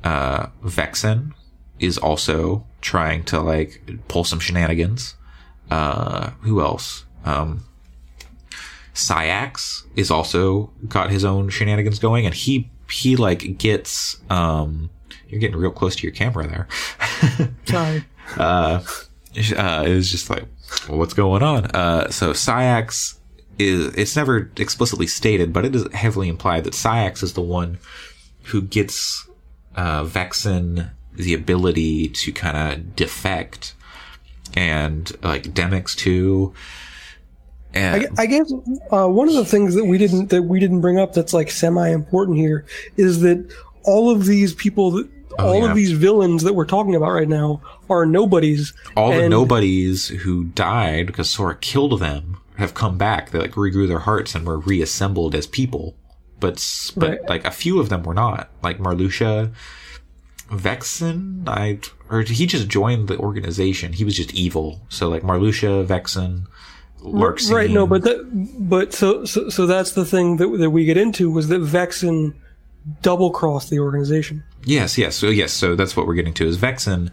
uh, 0.03 0.47
Vexen 0.63 1.33
is 1.79 1.99
also 1.99 2.65
trying 2.81 3.23
to 3.25 3.39
like 3.39 3.83
pull 4.07 4.23
some 4.23 4.39
shenanigans. 4.39 5.13
Uh, 5.69 6.31
who 6.41 6.59
else? 6.59 7.05
Um, 7.23 7.63
Saïx 8.95 9.83
is 9.95 10.09
also 10.09 10.71
got 10.87 11.11
his 11.11 11.23
own 11.23 11.49
shenanigans 11.49 11.99
going, 11.99 12.25
and 12.25 12.33
he 12.33 12.71
he 12.89 13.15
like 13.15 13.59
gets 13.59 14.19
um. 14.31 14.89
You're 15.29 15.39
getting 15.39 15.57
real 15.57 15.69
close 15.69 15.95
to 15.97 16.03
your 16.03 16.15
camera 16.15 16.47
there. 16.47 16.67
Sorry. 17.65 18.05
uh, 18.37 18.81
it 19.33 19.95
was 19.95 20.11
just 20.11 20.29
like, 20.29 20.45
well, 20.87 20.97
what's 20.97 21.13
going 21.13 21.43
on? 21.43 21.65
Uh, 21.65 22.09
so 22.09 22.31
Saïx 22.31 23.17
is, 23.59 23.93
it's 23.95 24.15
never 24.15 24.51
explicitly 24.57 25.07
stated, 25.07 25.53
but 25.53 25.65
it 25.65 25.75
is 25.75 25.91
heavily 25.93 26.29
implied 26.29 26.63
that 26.63 26.73
Saïx 26.73 27.23
is 27.23 27.33
the 27.33 27.41
one 27.41 27.77
who 28.45 28.61
gets, 28.61 29.27
uh, 29.75 30.03
Vexen 30.03 30.91
the 31.17 31.33
ability 31.33 32.07
to 32.09 32.31
kind 32.31 32.55
of 32.55 32.95
defect 32.95 33.73
and 34.55 35.11
like 35.23 35.43
Demyx 35.43 35.95
too. 35.95 36.53
And 37.73 38.07
I, 38.17 38.23
I 38.23 38.25
guess 38.27 38.51
uh, 38.91 39.07
one 39.07 39.27
of 39.27 39.33
the 39.33 39.45
things 39.45 39.75
that 39.75 39.85
we 39.85 39.97
didn't 39.97 40.29
that 40.29 40.43
we 40.43 40.59
didn't 40.59 40.81
bring 40.81 40.99
up 40.99 41.13
that's 41.13 41.33
like 41.33 41.51
semi 41.51 41.89
important 41.89 42.37
here 42.37 42.65
is 42.95 43.21
that 43.21 43.51
all 43.83 44.09
of 44.09 44.25
these 44.25 44.53
people 44.53 44.91
that 44.91 45.09
Oh, 45.39 45.47
all 45.47 45.59
yeah. 45.63 45.69
of 45.69 45.75
these 45.75 45.91
villains 45.91 46.43
that 46.43 46.53
we're 46.53 46.65
talking 46.65 46.95
about 46.95 47.11
right 47.11 47.27
now 47.27 47.61
are 47.89 48.05
nobodies. 48.05 48.73
all 48.95 49.11
the 49.11 49.29
nobodies 49.29 50.07
who 50.09 50.45
died 50.45 51.07
because 51.07 51.29
Sora 51.29 51.55
killed 51.55 51.99
them 51.99 52.37
have 52.57 52.73
come 52.73 52.97
back. 52.97 53.29
They 53.31 53.39
like 53.39 53.51
regrew 53.51 53.87
their 53.87 53.99
hearts 53.99 54.33
and 54.35 54.45
were 54.45 54.57
reassembled 54.57 55.35
as 55.35 55.45
people. 55.47 55.95
But 56.39 56.55
but 56.95 57.09
Right. 57.09 57.29
like 57.29 57.45
a 57.45 57.51
few 57.51 57.79
of 57.79 57.89
them 57.89 58.03
were 58.03 58.13
not. 58.13 58.49
Like 58.63 58.77
Marluxia, 58.79 59.51
Vexen, 60.49 61.47
I 61.47 61.79
or 62.09 62.21
he 62.21 62.45
just 62.45 62.67
joined 62.67 63.07
the 63.07 63.17
organization. 63.17 63.93
He 63.93 64.03
was 64.05 64.15
just 64.15 64.33
evil. 64.33 64.81
So 64.89 65.09
like 65.09 65.23
Marluxia, 65.23 65.85
Vexen, 65.85 66.45
Larxene. 67.03 67.53
Right, 67.53 67.69
no, 67.69 67.85
but 67.85 68.03
that, 68.03 68.57
but 68.59 68.93
so, 68.93 69.25
so 69.25 69.49
so 69.49 69.65
that's 69.65 69.91
the 69.91 70.05
thing 70.05 70.37
that 70.37 70.47
that 70.59 70.69
we 70.69 70.85
get 70.85 70.97
into 70.97 71.29
was 71.29 71.49
that 71.49 71.61
Vexen 71.61 72.33
double 73.01 73.31
crossed 73.31 73.69
the 73.69 73.79
organization. 73.79 74.43
Yes, 74.63 74.97
yes. 74.97 75.15
So 75.15 75.27
yes, 75.29 75.53
so 75.53 75.75
that's 75.75 75.95
what 75.95 76.07
we're 76.07 76.15
getting 76.15 76.33
to 76.35 76.47
is 76.47 76.57
Vexen 76.57 77.11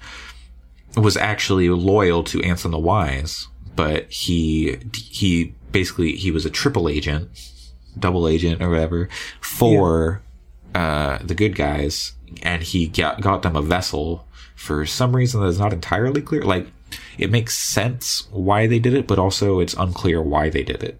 was 0.96 1.16
actually 1.16 1.68
loyal 1.68 2.22
to 2.24 2.38
Ansem 2.38 2.70
the 2.72 2.78
Wise, 2.78 3.48
but 3.76 4.10
he 4.10 4.78
he 4.94 5.54
basically 5.72 6.16
he 6.16 6.30
was 6.30 6.44
a 6.46 6.50
triple 6.50 6.88
agent, 6.88 7.28
double 7.98 8.26
agent 8.28 8.62
or 8.62 8.70
whatever 8.70 9.08
for 9.40 10.22
uh 10.74 11.18
the 11.22 11.34
good 11.34 11.54
guys 11.54 12.12
and 12.42 12.62
he 12.62 12.88
got 12.88 13.20
got 13.20 13.42
them 13.42 13.54
a 13.54 13.62
vessel 13.62 14.26
for 14.56 14.84
some 14.86 15.14
reason 15.14 15.40
that's 15.40 15.58
not 15.58 15.72
entirely 15.72 16.20
clear. 16.20 16.42
Like 16.42 16.66
it 17.18 17.30
makes 17.30 17.56
sense 17.56 18.26
why 18.30 18.66
they 18.66 18.78
did 18.80 18.94
it, 18.94 19.06
but 19.06 19.18
also 19.18 19.60
it's 19.60 19.74
unclear 19.74 20.20
why 20.22 20.48
they 20.48 20.62
did 20.64 20.82
it. 20.82 20.98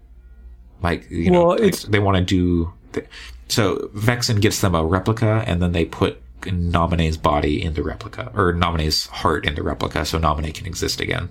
Like 0.81 1.09
you 1.09 1.31
know, 1.31 1.47
Well, 1.47 1.59
like, 1.59 1.75
they 1.81 1.99
want 1.99 2.17
to 2.17 2.23
do. 2.23 2.73
th- 2.93 3.07
So 3.47 3.89
Vexen 3.95 4.39
gets 4.41 4.59
them 4.61 4.75
a 4.75 4.85
replica, 4.85 5.43
and 5.47 5.61
then 5.61 5.71
they 5.71 5.85
put 5.85 6.21
Naminé's 6.45 7.17
body 7.17 7.63
in 7.63 7.73
the 7.73 7.83
replica, 7.83 8.31
or 8.35 8.53
Naminé's 8.53 9.07
heart 9.07 9.45
in 9.45 9.55
the 9.55 9.63
replica, 9.63 10.05
so 10.05 10.19
Naminé 10.19 10.53
can 10.53 10.65
exist 10.65 11.01
again. 11.01 11.29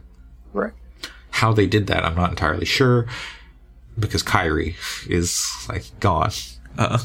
Right. 0.52 0.72
How 1.30 1.52
they 1.52 1.66
did 1.66 1.86
that, 1.88 2.04
I'm 2.04 2.14
not 2.14 2.30
entirely 2.30 2.64
sure, 2.64 3.06
because 3.98 4.22
Kairi 4.22 4.74
is 5.08 5.46
like 5.68 5.84
gone, 6.00 6.30
uh, 6.78 6.98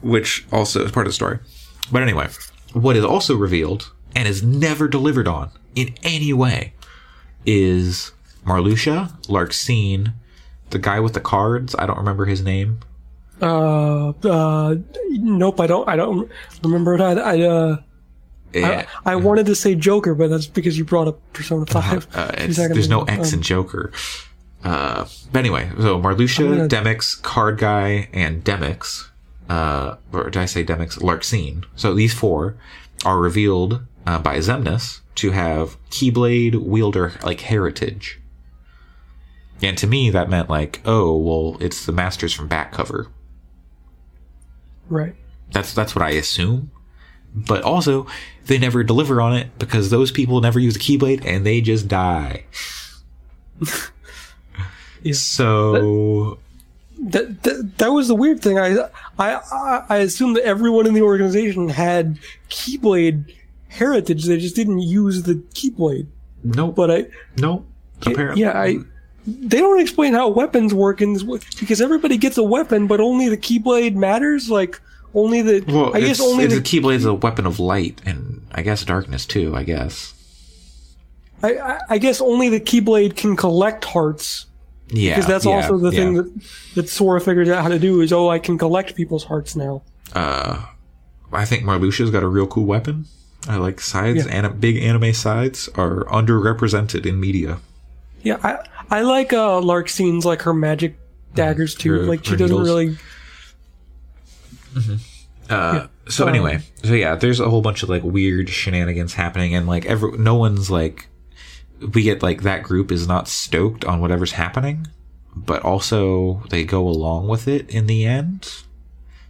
which 0.00 0.46
also 0.52 0.84
is 0.84 0.92
part 0.92 1.06
of 1.06 1.10
the 1.10 1.14
story. 1.14 1.38
But 1.92 2.02
anyway, 2.02 2.28
what 2.72 2.96
is 2.96 3.04
also 3.04 3.36
revealed 3.36 3.92
and 4.14 4.28
is 4.28 4.42
never 4.42 4.88
delivered 4.88 5.28
on 5.28 5.50
in 5.74 5.94
any 6.02 6.32
way 6.32 6.72
is 7.44 8.12
Marluxia, 8.46 9.12
Larxene, 9.26 10.14
the 10.70 10.78
guy 10.78 11.00
with 11.00 11.14
the 11.14 11.20
cards. 11.20 11.74
I 11.78 11.86
don't 11.86 11.98
remember 11.98 12.24
his 12.26 12.42
name. 12.42 12.80
Uh, 13.42 14.10
uh, 14.10 14.76
nope, 15.10 15.60
I 15.60 15.66
don't, 15.66 15.88
I 15.88 15.96
don't 15.96 16.30
remember 16.62 16.94
it. 16.94 17.00
I, 17.00 17.12
I, 17.12 17.40
uh, 17.42 17.76
Yeah, 18.52 18.86
I, 19.04 19.12
I 19.12 19.16
wanted 19.16 19.46
to 19.46 19.54
say 19.54 19.74
Joker, 19.74 20.14
but 20.14 20.28
that's 20.30 20.46
because 20.46 20.78
you 20.78 20.84
brought 20.84 21.08
up 21.08 21.20
Persona 21.32 21.66
Five. 21.66 22.06
uh, 22.14 22.28
two 22.32 22.34
it's, 22.44 22.56
seconds 22.56 22.74
there's 22.76 22.88
no. 22.88 23.02
X 23.02 23.32
Um, 23.32 23.38
in 23.38 23.42
Joker. 23.42 23.92
Uh, 24.62 25.06
but 25.32 25.40
anyway, 25.40 25.68
so 25.78 26.00
Marluxia, 26.00 26.48
gonna- 26.56 26.68
Demyx, 26.68 27.20
Card 27.22 27.58
Guy, 27.58 28.08
and 28.14 28.42
Demyx, 28.44 29.10
uh, 29.50 29.96
or 30.12 30.30
did 30.30 30.38
I 30.40 30.46
say 30.46 30.64
Demyx? 30.64 30.98
Larxene. 31.00 31.64
So 31.76 31.92
these 31.92 32.14
four 32.14 32.56
are 33.04 33.18
revealed 33.18 33.82
uh, 34.06 34.18
by 34.20 34.38
Xemnas 34.38 35.00
to 35.16 35.32
have 35.32 35.76
Keyblade 35.90 36.54
wielder 36.54 37.12
like 37.22 37.40
heritage. 37.40 38.20
And 39.62 39.76
to 39.78 39.86
me, 39.86 40.08
that 40.10 40.30
meant 40.30 40.48
like, 40.48 40.80
oh, 40.86 41.16
well, 41.16 41.56
it's 41.60 41.84
the 41.84 41.92
masters 41.92 42.32
from 42.32 42.48
back 42.48 42.72
cover. 42.72 43.08
Right. 44.88 45.14
That's 45.52 45.72
that's 45.74 45.94
what 45.94 46.02
I 46.04 46.10
assume. 46.10 46.70
But 47.34 47.62
also, 47.62 48.06
they 48.46 48.58
never 48.58 48.84
deliver 48.84 49.20
on 49.20 49.34
it 49.36 49.58
because 49.58 49.90
those 49.90 50.10
people 50.12 50.40
never 50.40 50.58
use 50.60 50.76
a 50.76 50.78
Keyblade 50.78 51.24
and 51.26 51.44
they 51.44 51.60
just 51.60 51.88
die. 51.88 52.44
Yeah. 55.02 55.12
So 55.12 56.38
That, 56.98 57.42
that 57.42 57.72
that 57.78 57.88
was 57.92 58.08
the 58.08 58.14
weird 58.14 58.40
thing. 58.40 58.58
I 58.58 58.88
I 59.18 59.84
I- 59.90 59.96
assumed 59.98 60.36
that 60.36 60.44
everyone 60.44 60.86
in 60.86 60.94
the 60.94 61.02
organization 61.02 61.68
had 61.68 62.18
Keyblade 62.48 63.34
heritage. 63.68 64.24
They 64.24 64.38
just 64.38 64.56
didn't 64.56 64.80
use 64.80 65.24
the 65.24 65.34
Keyblade. 65.54 66.06
no, 66.42 66.72
But 66.72 66.90
I 66.90 67.06
no. 67.36 67.66
Apparently, 68.06 68.42
yeah 68.42 68.58
I. 68.58 68.78
They 69.26 69.58
don't 69.58 69.80
explain 69.80 70.12
how 70.12 70.28
weapons 70.28 70.74
work 70.74 71.00
in 71.00 71.14
this 71.14 71.22
because 71.58 71.80
everybody 71.80 72.16
gets 72.18 72.36
a 72.36 72.42
weapon, 72.42 72.86
but 72.86 73.00
only 73.00 73.28
the 73.28 73.38
Keyblade 73.38 73.94
matters. 73.94 74.50
Like 74.50 74.80
only 75.14 75.40
the 75.40 75.64
Well, 75.66 75.96
I 75.96 76.00
guess 76.00 76.20
only 76.20 76.44
it's 76.44 76.54
the 76.54 76.60
a 76.60 76.62
Keyblade's 76.62 77.04
a 77.06 77.14
weapon 77.14 77.46
of 77.46 77.58
light 77.58 78.02
and 78.04 78.46
I 78.52 78.62
guess 78.62 78.84
darkness 78.84 79.24
too. 79.24 79.56
I 79.56 79.62
guess. 79.62 80.12
I, 81.42 81.54
I, 81.58 81.80
I 81.90 81.98
guess 81.98 82.20
only 82.20 82.48
the 82.48 82.60
Keyblade 82.60 83.16
can 83.16 83.36
collect 83.36 83.84
hearts 83.84 84.46
Yeah, 84.88 85.14
because 85.14 85.26
that's 85.26 85.44
yeah, 85.44 85.52
also 85.52 85.78
the 85.78 85.90
thing 85.90 86.14
that 86.14 86.44
that 86.74 86.88
Sora 86.88 87.20
figured 87.20 87.48
out 87.48 87.62
how 87.62 87.68
to 87.68 87.78
do 87.78 88.00
is 88.00 88.12
oh 88.12 88.28
I 88.28 88.38
can 88.38 88.58
collect 88.58 88.94
people's 88.94 89.24
hearts 89.24 89.56
now. 89.56 89.82
Uh, 90.12 90.66
I 91.32 91.44
think 91.44 91.64
Marluxia's 91.64 92.10
got 92.10 92.22
a 92.22 92.28
real 92.28 92.46
cool 92.46 92.66
weapon. 92.66 93.06
I 93.48 93.56
like 93.56 93.80
sides. 93.80 94.26
Yeah. 94.26 94.32
Anim- 94.32 94.58
big 94.58 94.76
anime 94.76 95.12
sides 95.12 95.68
are 95.74 96.04
underrepresented 96.04 97.04
in 97.06 97.20
media. 97.20 97.58
Yeah, 98.22 98.38
I 98.42 98.58
I 98.90 99.02
like 99.02 99.32
uh 99.32 99.60
Larxene's 99.60 100.24
like 100.24 100.42
her 100.42 100.54
magic 100.54 100.96
daggers 101.34 101.74
too. 101.74 101.92
Her- 101.92 102.02
like 102.04 102.24
she 102.24 102.36
doesn't 102.36 102.56
needles. 102.56 102.68
really 102.68 102.96
Uh, 105.50 105.86
so 106.08 106.24
Um, 106.24 106.28
anyway, 106.30 106.60
so 106.82 106.94
yeah, 106.94 107.14
there's 107.16 107.38
a 107.40 107.48
whole 107.50 107.60
bunch 107.60 107.82
of 107.82 107.88
like 107.88 108.02
weird 108.02 108.48
shenanigans 108.48 109.14
happening, 109.14 109.54
and 109.54 109.66
like 109.66 109.84
every 109.86 110.16
no 110.18 110.34
one's 110.34 110.70
like 110.70 111.08
we 111.92 112.02
get 112.02 112.22
like 112.22 112.42
that 112.42 112.62
group 112.62 112.90
is 112.90 113.06
not 113.06 113.28
stoked 113.28 113.84
on 113.84 114.00
whatever's 114.00 114.32
happening, 114.32 114.86
but 115.36 115.62
also 115.62 116.42
they 116.48 116.64
go 116.64 116.88
along 116.88 117.28
with 117.28 117.46
it 117.46 117.68
in 117.68 117.86
the 117.86 118.04
end. 118.04 118.50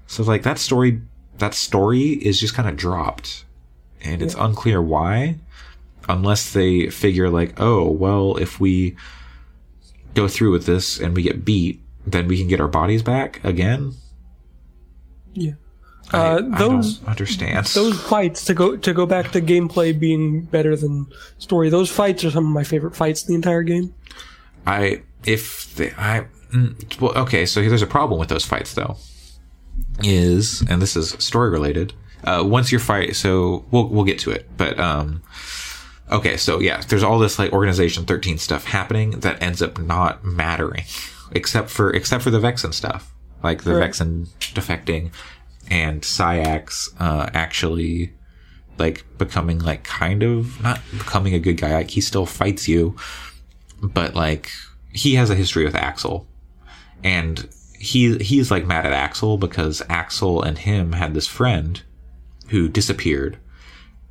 So 0.07 0.23
like 0.23 0.43
that 0.45 0.59
story, 0.59 1.01
that 1.39 1.55
story 1.55 2.11
is 2.11 2.39
just 2.41 2.55
kind 2.55 2.69
of 2.69 2.77
dropped, 2.77 3.45
and 4.03 4.23
it's 4.23 4.37
unclear 4.39 4.81
why, 4.81 5.37
unless 6.09 6.53
they 6.53 6.91
figure 6.91 7.29
like, 7.29 7.61
oh 7.61 7.89
well, 7.91 8.37
if 8.37 8.61
we 8.61 8.97
go 10.15 10.29
through 10.29 10.53
with 10.53 10.67
this 10.67 10.99
and 11.01 11.15
we 11.15 11.23
get 11.23 11.45
beat, 11.45 11.81
then 12.07 12.29
we 12.29 12.39
can 12.39 12.49
get 12.49 12.61
our 12.61 12.69
bodies 12.69 13.03
back 13.03 13.43
again. 13.45 13.93
yeah. 15.35 15.53
I- 15.53 16.19
Uh, 16.19 16.43
I 16.53 16.59
those 16.59 16.99
don't 16.99 17.09
understand 17.09 17.67
those 17.69 17.99
fights 18.03 18.45
to 18.45 18.55
go 18.55 18.77
to 18.77 18.93
go 18.93 19.07
back 19.07 19.33
to 19.33 19.41
gameplay 19.41 19.99
being 19.99 20.43
better 20.43 20.77
than 20.77 21.07
story. 21.39 21.71
Those 21.71 21.91
fights 21.91 22.23
are 22.25 22.31
some 22.31 22.45
of 22.47 22.53
my 22.53 22.63
favorite 22.63 22.95
fights 22.95 23.23
in 23.23 23.29
the 23.29 23.35
entire 23.35 23.63
game. 23.63 23.95
I 24.67 25.03
if 25.25 25.75
they, 25.77 25.93
I 25.97 26.27
mm, 26.53 27.01
well 27.01 27.17
okay, 27.17 27.47
so 27.47 27.63
there's 27.67 27.81
a 27.83 27.87
problem 27.87 28.21
with 28.21 28.29
those 28.29 28.45
fights 28.45 28.75
though. 28.75 28.97
Is 30.03 30.63
and 30.69 30.81
this 30.83 30.95
is 30.95 31.11
story 31.19 31.49
related. 31.51 31.95
Uh, 32.23 32.43
once 32.45 32.71
your 32.71 32.81
fight, 32.81 33.17
so 33.17 33.65
we'll 33.71 33.89
we'll 33.89 34.05
get 34.05 34.19
to 34.21 34.31
it, 34.31 34.49
but 34.59 34.79
um, 34.79 35.23
okay, 36.15 36.37
so 36.37 36.61
yeah, 36.61 36.81
there's 36.89 37.03
all 37.03 37.19
this 37.19 37.39
like 37.39 37.53
Organization 37.53 38.05
13 38.05 38.39
stuff 38.39 38.65
happening 38.65 39.11
that 39.21 39.43
ends 39.43 39.61
up 39.63 39.79
not 39.79 40.25
mattering, 40.25 40.85
except 41.33 41.71
for 41.71 41.91
except 41.91 42.23
for 42.23 42.31
the 42.31 42.41
Vexen 42.41 42.73
stuff, 42.73 43.13
like 43.43 43.65
the 43.65 43.75
Right. 43.75 43.91
Vexen 43.91 44.29
defecting 44.55 45.13
and 45.71 46.03
Saïx 46.03 46.89
uh, 47.01 47.31
actually 47.33 48.13
like 48.79 49.05
becoming 49.19 49.59
like 49.61 49.85
kind 49.85 50.23
of 50.23 50.61
not 50.63 50.81
becoming 50.91 51.35
a 51.35 51.39
good 51.39 51.57
guy. 51.57 51.73
Like 51.75 51.91
he 51.91 52.01
still 52.01 52.27
fights 52.27 52.69
you, 52.69 52.97
but 53.83 54.15
like 54.15 54.51
he 54.93 55.15
has 55.15 55.31
a 55.31 55.35
history 55.35 55.65
with 55.65 55.75
Axel, 55.75 56.27
and 57.03 57.49
he 57.79 58.19
he's 58.19 58.51
like 58.51 58.67
mad 58.67 58.87
at 58.87 58.93
Axel 58.93 59.39
because 59.39 59.83
Axel 59.89 60.43
and 60.43 60.59
him 60.59 60.93
had 60.93 61.15
this 61.15 61.27
friend 61.27 61.83
who 62.49 62.69
disappeared, 62.69 63.39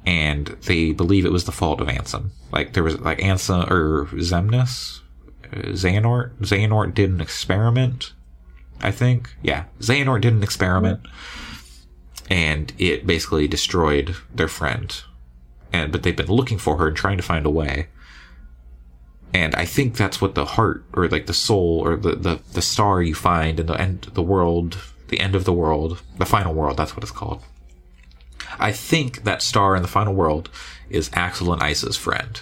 and 0.06 0.48
they 0.66 0.92
believe 0.92 1.26
it 1.26 1.32
was 1.32 1.46
the 1.46 1.52
fault 1.52 1.80
of 1.80 1.88
Ansem. 1.88 2.30
Like 2.52 2.74
there 2.74 2.84
was 2.84 3.00
like 3.00 3.20
Ansem 3.20 3.70
or 3.70 4.06
Xemnas, 4.14 5.02
Xehanort. 5.52 6.36
Xehanort 6.40 6.94
did 6.94 7.10
an 7.10 7.22
experiment, 7.22 8.14
I 8.82 8.92
think. 8.92 9.34
Yeah, 9.42 9.66
Xehanort 9.80 10.22
did 10.22 10.34
an 10.34 10.44
experiment, 10.44 11.02
and 12.30 12.74
it 12.78 13.08
basically 13.08 13.48
destroyed 13.48 14.16
their 14.34 14.48
friend. 14.48 15.02
And 15.72 15.92
but 15.92 16.04
they've 16.04 16.16
been 16.16 16.28
looking 16.28 16.58
for 16.58 16.78
her 16.78 16.88
and 16.88 16.98
trying 16.98 17.18
to 17.18 17.24
find 17.24 17.46
a 17.46 17.50
way. 17.50 17.88
And 19.34 19.56
I 19.56 19.66
think 19.66 19.96
that's 19.96 20.22
what 20.22 20.36
the 20.36 20.46
heart, 20.46 20.86
or 20.94 21.08
like 21.08 21.26
the 21.26 21.34
soul, 21.34 21.82
or 21.84 21.96
the 21.96 22.16
the, 22.16 22.40
the 22.52 22.62
star 22.62 23.02
you 23.02 23.16
find 23.16 23.60
in 23.60 23.66
the 23.66 23.80
end, 23.80 24.12
the 24.14 24.22
world, 24.22 24.78
the 25.08 25.20
end 25.20 25.34
of 25.34 25.46
the 25.46 25.54
world, 25.54 26.02
the 26.18 26.26
final 26.26 26.54
world. 26.54 26.78
That's 26.78 26.96
what 26.96 27.04
it's 27.04 27.12
called. 27.12 27.42
I 28.60 28.72
think 28.72 29.24
that 29.24 29.42
star 29.42 29.76
in 29.76 29.82
the 29.82 29.88
final 29.88 30.14
world 30.14 30.50
is 30.90 31.10
Axel 31.14 31.52
and 31.54 31.62
Isa's 31.62 31.98
friend. 31.98 32.40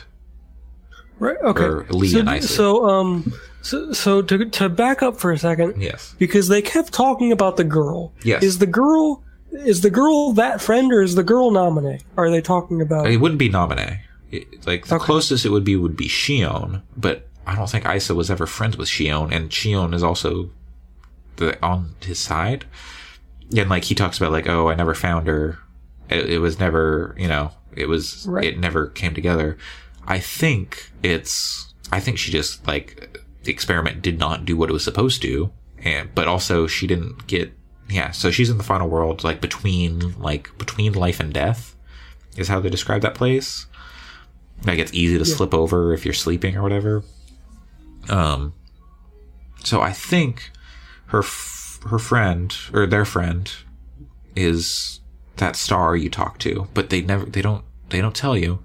Right. 1.19 1.37
Okay. 1.43 1.63
Or 1.63 1.85
Lea 1.89 2.07
so, 2.09 2.19
and 2.19 2.29
Isaac. 2.29 2.49
so 2.49 2.89
um, 2.89 3.33
so 3.61 3.93
so 3.93 4.21
to 4.23 4.45
to 4.49 4.69
back 4.69 5.03
up 5.03 5.19
for 5.19 5.31
a 5.31 5.37
second, 5.37 5.79
Yes. 5.81 6.15
because 6.17 6.47
they 6.47 6.61
kept 6.61 6.91
talking 6.93 7.31
about 7.31 7.57
the 7.57 7.63
girl. 7.63 8.11
Yes. 8.23 8.41
Is 8.43 8.57
the 8.57 8.65
girl 8.65 9.23
is 9.51 9.81
the 9.81 9.89
girl 9.91 10.31
that 10.33 10.61
friend 10.61 10.91
or 10.91 11.01
is 11.01 11.15
the 11.15 11.23
girl 11.23 11.51
Naminé? 11.51 12.01
Are 12.17 12.29
they 12.31 12.41
talking 12.41 12.81
about? 12.81 13.07
It 13.07 13.17
wouldn't 13.17 13.39
be 13.39 13.49
Naminé. 13.49 13.99
It- 14.31 14.65
Like 14.65 14.87
the 14.87 14.95
Okay. 14.95 15.05
closest 15.05 15.45
it 15.45 15.49
would 15.49 15.63
be 15.65 15.75
would 15.75 15.95
be 15.97 16.07
Xion, 16.07 16.81
but 16.97 17.27
I 17.45 17.55
don't 17.55 17.69
think 17.69 17.85
Isa 17.87 18.15
was 18.15 18.31
ever 18.31 18.47
friends 18.47 18.77
with 18.77 18.87
Xion, 18.89 19.31
and 19.31 19.49
Xion 19.51 19.93
is 19.93 20.01
also 20.03 20.49
the 21.35 21.61
on 21.63 21.95
his 22.01 22.17
side. 22.17 22.65
And 23.55 23.69
like 23.69 23.83
he 23.83 23.93
talks 23.95 24.17
about 24.17 24.31
like, 24.31 24.47
oh, 24.47 24.69
I 24.69 24.75
never 24.75 24.93
found 24.95 25.27
her. 25.27 25.59
It, 26.11 26.29
it 26.29 26.39
was 26.39 26.59
never, 26.59 27.15
you 27.17 27.27
know, 27.27 27.51
it 27.75 27.87
was 27.87 28.25
Right. 28.27 28.45
it 28.45 28.59
never 28.59 28.87
came 28.87 29.13
together. 29.13 29.57
I 30.07 30.19
think 30.19 30.91
it's 31.03 31.73
I 31.91 31.99
think 31.99 32.17
she 32.17 32.31
just 32.31 32.65
like 32.67 33.17
the 33.43 33.51
experiment 33.51 34.01
did 34.01 34.19
not 34.19 34.45
do 34.45 34.55
what 34.57 34.69
it 34.69 34.73
was 34.73 34.83
supposed 34.83 35.21
to, 35.23 35.51
and 35.79 36.13
but 36.13 36.27
also 36.27 36.67
she 36.67 36.87
didn't 36.87 37.27
get 37.27 37.53
yeah. 37.89 38.11
So 38.11 38.31
she's 38.31 38.49
in 38.49 38.57
the 38.57 38.63
final 38.63 38.87
world, 38.89 39.23
like 39.23 39.41
between 39.41 40.17
like 40.19 40.55
between 40.57 40.93
life 40.93 41.19
and 41.19 41.33
death, 41.33 41.75
is 42.37 42.47
how 42.47 42.59
they 42.59 42.69
describe 42.69 43.01
that 43.01 43.15
place. 43.15 43.65
Like 44.65 44.79
it's 44.79 44.93
easy 44.93 45.17
to 45.17 45.25
slip 45.25 45.53
over 45.53 45.93
if 45.93 46.05
you're 46.05 46.13
sleeping 46.13 46.55
or 46.55 46.61
whatever. 46.61 47.03
Um, 48.09 48.53
so 49.63 49.81
I 49.81 49.91
think 49.91 50.51
her 51.07 51.19
f- 51.19 51.79
her 51.89 51.99
friend 51.99 52.55
or 52.73 52.85
their 52.85 53.05
friend 53.05 53.51
is 54.35 55.00
that 55.41 55.57
star 55.57 55.95
you 55.97 56.09
talk 56.09 56.39
to, 56.39 56.67
but 56.73 56.89
they 56.89 57.01
never 57.01 57.25
they 57.25 57.41
don't 57.41 57.65
they 57.89 57.99
don't 57.99 58.15
tell 58.15 58.37
you. 58.37 58.63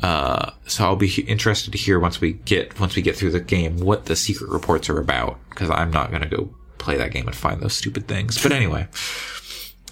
Uh, 0.00 0.52
so 0.66 0.84
I'll 0.84 0.94
be 0.94 1.10
interested 1.22 1.72
to 1.72 1.78
hear 1.78 1.98
once 1.98 2.20
we 2.20 2.34
get 2.34 2.78
once 2.78 2.94
we 2.94 3.02
get 3.02 3.16
through 3.16 3.32
the 3.32 3.40
game 3.40 3.80
what 3.80 4.04
the 4.04 4.14
secret 4.14 4.48
reports 4.48 4.88
are 4.88 5.00
about 5.00 5.40
because 5.50 5.70
I'm 5.70 5.90
not 5.90 6.12
gonna 6.12 6.28
go 6.28 6.54
play 6.78 6.96
that 6.96 7.10
game 7.10 7.26
and 7.26 7.34
find 7.34 7.60
those 7.60 7.74
stupid 7.74 8.06
things. 8.06 8.40
But 8.40 8.52
anyway, 8.52 8.86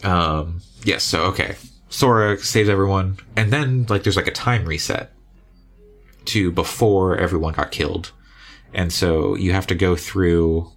um, 0.04 0.60
yes. 0.84 1.02
So 1.02 1.22
okay, 1.24 1.56
Sora 1.88 2.38
saves 2.38 2.68
everyone, 2.68 3.18
and 3.34 3.52
then 3.52 3.86
like 3.88 4.04
there's 4.04 4.16
like 4.16 4.28
a 4.28 4.32
time 4.32 4.64
reset 4.64 5.12
to 6.26 6.52
before 6.52 7.16
everyone 7.16 7.54
got 7.54 7.72
killed, 7.72 8.12
and 8.72 8.92
so 8.92 9.34
you 9.34 9.52
have 9.52 9.66
to 9.68 9.74
go 9.74 9.96
through 9.96 10.70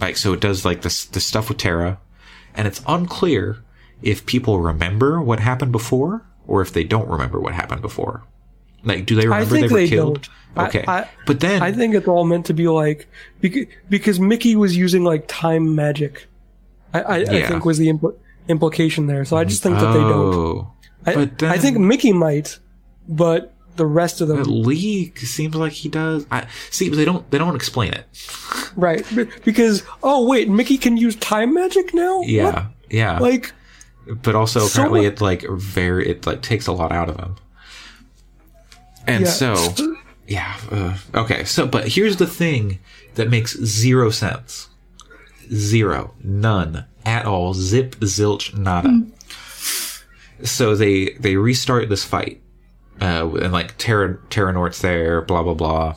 like 0.00 0.16
so 0.16 0.32
it 0.32 0.40
does 0.40 0.64
like 0.64 0.82
this 0.82 1.06
the 1.06 1.20
stuff 1.20 1.48
with 1.48 1.58
Terra, 1.58 1.98
and 2.54 2.68
it's 2.68 2.82
unclear 2.86 3.64
if 4.02 4.26
people 4.26 4.60
remember 4.60 5.20
what 5.20 5.40
happened 5.40 5.72
before 5.72 6.24
or 6.46 6.62
if 6.62 6.72
they 6.72 6.84
don't 6.84 7.08
remember 7.08 7.38
what 7.40 7.54
happened 7.54 7.82
before. 7.82 8.24
Like, 8.82 9.04
do 9.06 9.14
they 9.14 9.22
I 9.22 9.40
remember 9.40 9.54
they 9.56 9.62
were 9.62 9.68
they 9.68 9.88
killed? 9.88 10.28
don't. 10.56 10.66
Okay, 10.68 10.84
I- 10.88 11.08
but 11.26 11.40
then 11.40 11.62
I 11.62 11.70
think 11.70 11.94
it's 11.94 12.08
all 12.08 12.24
meant 12.24 12.46
to 12.46 12.54
be 12.54 12.66
like 12.66 13.06
because, 13.40 13.66
because 13.88 14.18
Mickey 14.18 14.56
was 14.56 14.76
using 14.76 15.04
like 15.04 15.24
time 15.28 15.74
magic. 15.74 16.26
I, 16.92 17.00
I, 17.02 17.16
I 17.18 17.46
think 17.46 17.64
was 17.64 17.78
the 17.78 17.88
impl- 17.88 18.16
implication 18.48 19.06
there. 19.06 19.24
So 19.24 19.36
I 19.36 19.44
just 19.44 19.62
think 19.62 19.76
that 19.78 19.92
they 19.92 20.00
don't. 20.00 20.34
Oh, 20.34 20.72
I, 21.06 21.14
but 21.14 21.38
then 21.38 21.52
I 21.52 21.58
think 21.58 21.78
Mickey 21.78 22.12
might, 22.12 22.58
but 23.08 23.54
the 23.76 23.86
rest 23.86 24.20
of 24.20 24.28
them 24.28 24.38
but 24.38 24.46
Lea 24.48 25.12
seems 25.14 25.54
like 25.54 25.72
he 25.72 25.88
does. 25.88 26.26
I 26.32 26.46
see. 26.70 26.88
They 26.88 27.04
don't. 27.04 27.30
They 27.30 27.38
don't 27.38 27.54
explain 27.54 27.92
it. 27.92 28.06
right 28.76 29.04
because 29.44 29.84
oh 30.02 30.26
wait, 30.26 30.48
Mickey 30.48 30.78
can 30.78 30.96
use 30.96 31.14
time 31.16 31.54
magic 31.54 31.92
now. 31.94 32.22
Yeah, 32.22 32.44
What? 32.44 32.64
yeah. 32.90 33.18
like 33.20 33.52
but 34.22 34.34
also 34.34 34.60
So 34.60 34.66
apparently 34.66 35.06
it 35.06 35.20
like 35.20 35.44
very 35.48 36.08
it 36.08 36.26
like 36.26 36.42
takes 36.42 36.66
a 36.66 36.72
lot 36.72 36.92
out 36.92 37.08
of 37.08 37.18
him. 37.18 37.36
And 39.06 39.24
yeah. 39.24 39.30
so 39.30 39.74
yeah, 40.26 40.56
uh, 40.70 40.96
okay. 41.14 41.44
So 41.44 41.66
but 41.66 41.88
here's 41.88 42.16
the 42.16 42.26
thing 42.26 42.78
that 43.14 43.28
makes 43.28 43.56
zero 43.58 44.10
sense. 44.10 44.68
Zero, 45.52 46.14
none 46.22 46.86
at 47.04 47.26
all. 47.26 47.54
Zip, 47.54 47.96
zilch, 47.96 48.56
nada. 48.56 49.04
So 50.44 50.74
they 50.74 51.10
they 51.14 51.36
restart 51.36 51.88
this 51.88 52.04
fight, 52.04 52.40
uh, 53.00 53.28
and 53.42 53.52
like 53.52 53.76
Terra 53.78 54.18
Terra 54.30 54.52
Terranort's 54.52 54.80
there, 54.80 55.22
blah 55.22 55.42
blah 55.42 55.54
blah. 55.54 55.96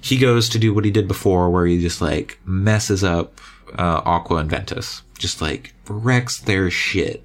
He 0.00 0.18
goes 0.18 0.48
to 0.50 0.58
do 0.58 0.74
what 0.74 0.84
he 0.84 0.90
did 0.90 1.08
before, 1.08 1.50
where 1.50 1.66
he 1.66 1.80
just 1.80 2.00
like 2.00 2.38
messes 2.44 3.02
up 3.02 3.40
uh, 3.78 4.02
Aqua 4.04 4.38
and 4.38 4.50
Ventus, 4.50 5.02
just 5.18 5.40
like 5.40 5.74
wrecks 5.88 6.38
their 6.38 6.70
shit. 6.70 7.22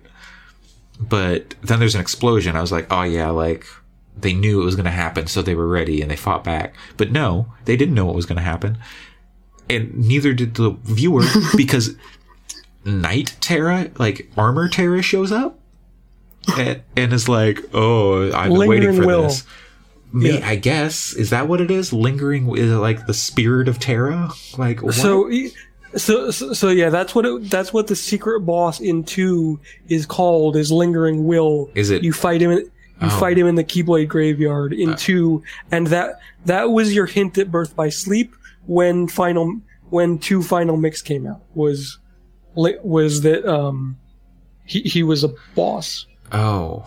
But 1.00 1.56
then 1.62 1.80
there's 1.80 1.96
an 1.96 2.02
explosion. 2.02 2.56
I 2.56 2.62
was 2.62 2.72
like, 2.72 2.88
oh 2.92 3.04
yeah, 3.04 3.30
like 3.30 3.66
they 4.18 4.34
knew 4.34 4.62
it 4.62 4.66
was 4.66 4.76
going 4.76 4.86
to 4.86 4.92
happen, 4.92 5.28
so 5.28 5.42
they 5.42 5.56
were 5.56 5.68
ready 5.68 6.02
and 6.02 6.12
they 6.12 6.16
fought 6.16 6.44
back. 6.44 6.76
But 6.98 7.12
no, 7.12 7.54
they 7.66 7.76
didn't 7.76 7.96
know 7.96 8.06
what 8.06 8.16
was 8.16 8.26
going 8.26 8.38
to 8.38 8.44
happen, 8.44 8.78
and 9.70 9.96
neither 9.96 10.34
did 10.34 10.56
the 10.56 10.72
viewer 10.84 11.24
because 11.58 11.96
Night 12.86 13.36
Terra, 13.42 13.90
like 13.98 14.32
Armor 14.38 14.68
Terra, 14.70 15.02
shows 15.02 15.32
up 15.32 15.60
and, 16.58 16.82
and 16.96 17.14
is 17.14 17.30
like, 17.30 17.60
"Oh, 17.74 18.32
I've 18.32 18.50
been 18.50 18.70
waiting 18.70 18.96
for 18.96 19.06
will. 19.06 19.24
this." 19.24 19.46
Me, 20.14 20.40
Yeah. 20.40 20.48
I 20.48 20.56
guess 20.56 21.14
is 21.14 21.30
that 21.30 21.48
what 21.48 21.62
it 21.62 21.72
is? 21.72 21.94
Lingering 21.94 22.54
is 22.58 22.70
it 22.70 22.76
like 22.76 23.08
the 23.08 23.14
spirit 23.14 23.70
of 23.70 23.80
Terra? 23.80 24.30
Like 24.58 24.82
what? 24.82 24.94
so. 24.94 25.30
So, 25.96 26.32
so, 26.32 26.54
so 26.54 26.70
yeah, 26.70 26.90
that's 26.90 27.14
what 27.14 27.26
it, 27.26 27.50
that's 27.50 27.74
what 27.74 27.88
the 27.88 27.96
secret 27.96 28.42
boss 28.42 28.80
in 28.80 29.04
two 29.04 29.60
is 29.90 30.06
called 30.06 30.56
is 30.56 30.72
lingering 30.72 31.26
will. 31.26 31.70
Is 31.76 31.90
it- 31.90 32.04
You 32.04 32.14
fight 32.14 32.42
him. 32.42 32.52
In, 32.52 32.58
you 32.60 33.08
Oh. 33.08 33.20
fight 33.20 33.38
him 33.38 33.48
in 33.48 33.56
the 33.56 33.64
Keyblade 33.64 34.08
graveyard 34.08 34.74
in 34.74 34.96
two, 34.96 35.42
and 35.72 35.88
that 35.88 36.20
that 36.46 36.70
was 36.72 36.94
your 36.94 37.08
hint 37.08 37.38
at 37.40 37.50
Birth 37.52 37.76
by 37.76 37.90
Sleep 37.90 38.36
when 38.68 39.08
final 39.08 39.60
when 39.90 40.18
two 40.20 40.44
final 40.44 40.78
mix 40.78 41.02
came 41.02 41.26
out 41.28 41.42
was 41.56 41.98
was 42.56 43.22
that 43.22 43.44
um 43.46 43.98
he 44.66 44.82
he 44.82 45.02
was 45.04 45.24
a 45.24 45.34
boss. 45.56 46.06
oh, 46.32 46.86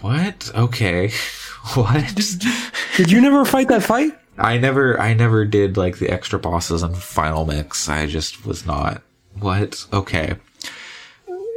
what? 0.00 0.50
Okay, 0.54 1.10
what? 1.74 2.14
Did 2.96 3.10
you 3.10 3.20
never 3.20 3.44
fight 3.44 3.68
that 3.68 3.82
fight? 3.84 4.12
I 4.38 4.58
never, 4.58 5.00
I 5.00 5.14
never 5.14 5.44
did 5.44 5.76
like 5.76 5.98
the 5.98 6.10
extra 6.10 6.38
bosses 6.38 6.82
and 6.82 6.96
final 6.96 7.44
mix. 7.44 7.88
I 7.88 8.06
just 8.06 8.44
was 8.44 8.66
not. 8.66 9.02
What? 9.38 9.86
Okay. 9.92 10.36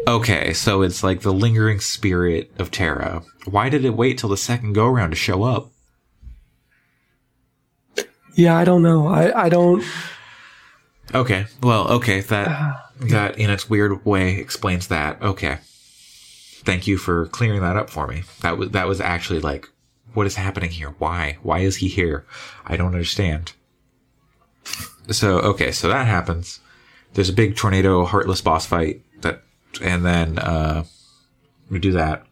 Okay, 0.07 0.53
so 0.53 0.81
it's 0.81 1.03
like 1.03 1.22
the 1.22 1.34
lingering 1.34 1.80
spirit 1.80 2.51
of 2.57 2.72
Terra. 2.72 3.22
Why 3.45 3.69
did 3.69 3.85
it 3.85 3.91
wait 3.91 4.18
till 4.18 4.30
the 4.30 4.38
second 4.38 4.73
go 4.73 4.88
round 4.88 5.11
to 5.11 5.15
show 5.15 5.43
up? 5.43 5.72
Yeah, 8.35 8.57
I 8.57 8.64
don't 8.64 8.81
know. 8.81 9.07
I 9.07 9.45
I 9.45 9.49
don't. 9.49 9.84
Okay, 11.14 11.45
well, 11.61 11.88
okay, 11.89 12.22
that 12.22 12.89
that 13.01 13.38
in 13.38 13.49
its 13.49 13.69
weird 13.69 14.06
way 14.06 14.38
explains 14.38 14.88
that. 14.88 15.22
Okay, 15.22 15.57
thank 16.64 16.88
you 16.88 16.97
for 16.97 17.27
clearing 17.27 17.61
that 17.61 17.77
up 17.77 17.89
for 17.89 18.07
me. 18.07 18.23
That 18.41 18.57
was 18.57 18.69
that 18.72 18.88
was 18.88 19.01
actually 19.01 19.41
like, 19.41 19.68
what 20.20 20.28
is 20.28 20.36
happening 20.36 20.70
here? 20.70 20.94
Why? 20.98 21.38
Why 21.44 21.60
is 21.60 21.78
he 21.78 21.88
here? 21.88 22.26
I 22.66 22.76
don't 22.76 22.94
understand. 22.94 23.54
So 25.12 25.40
okay, 25.40 25.72
so 25.72 25.88
that 25.88 26.08
happens. 26.08 26.60
There's 27.14 27.30
a 27.30 27.34
big 27.34 27.56
tornado 27.56 28.04
heartless 28.04 28.41
boss 28.41 28.66
fight 28.66 29.02
that, 29.22 29.44
and 29.82 30.06
then 30.06 30.38
uh, 30.38 30.84
we 31.72 31.80
do 31.80 31.94
that, 31.94 32.26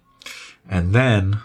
and 0.70 0.94
then 0.94 1.40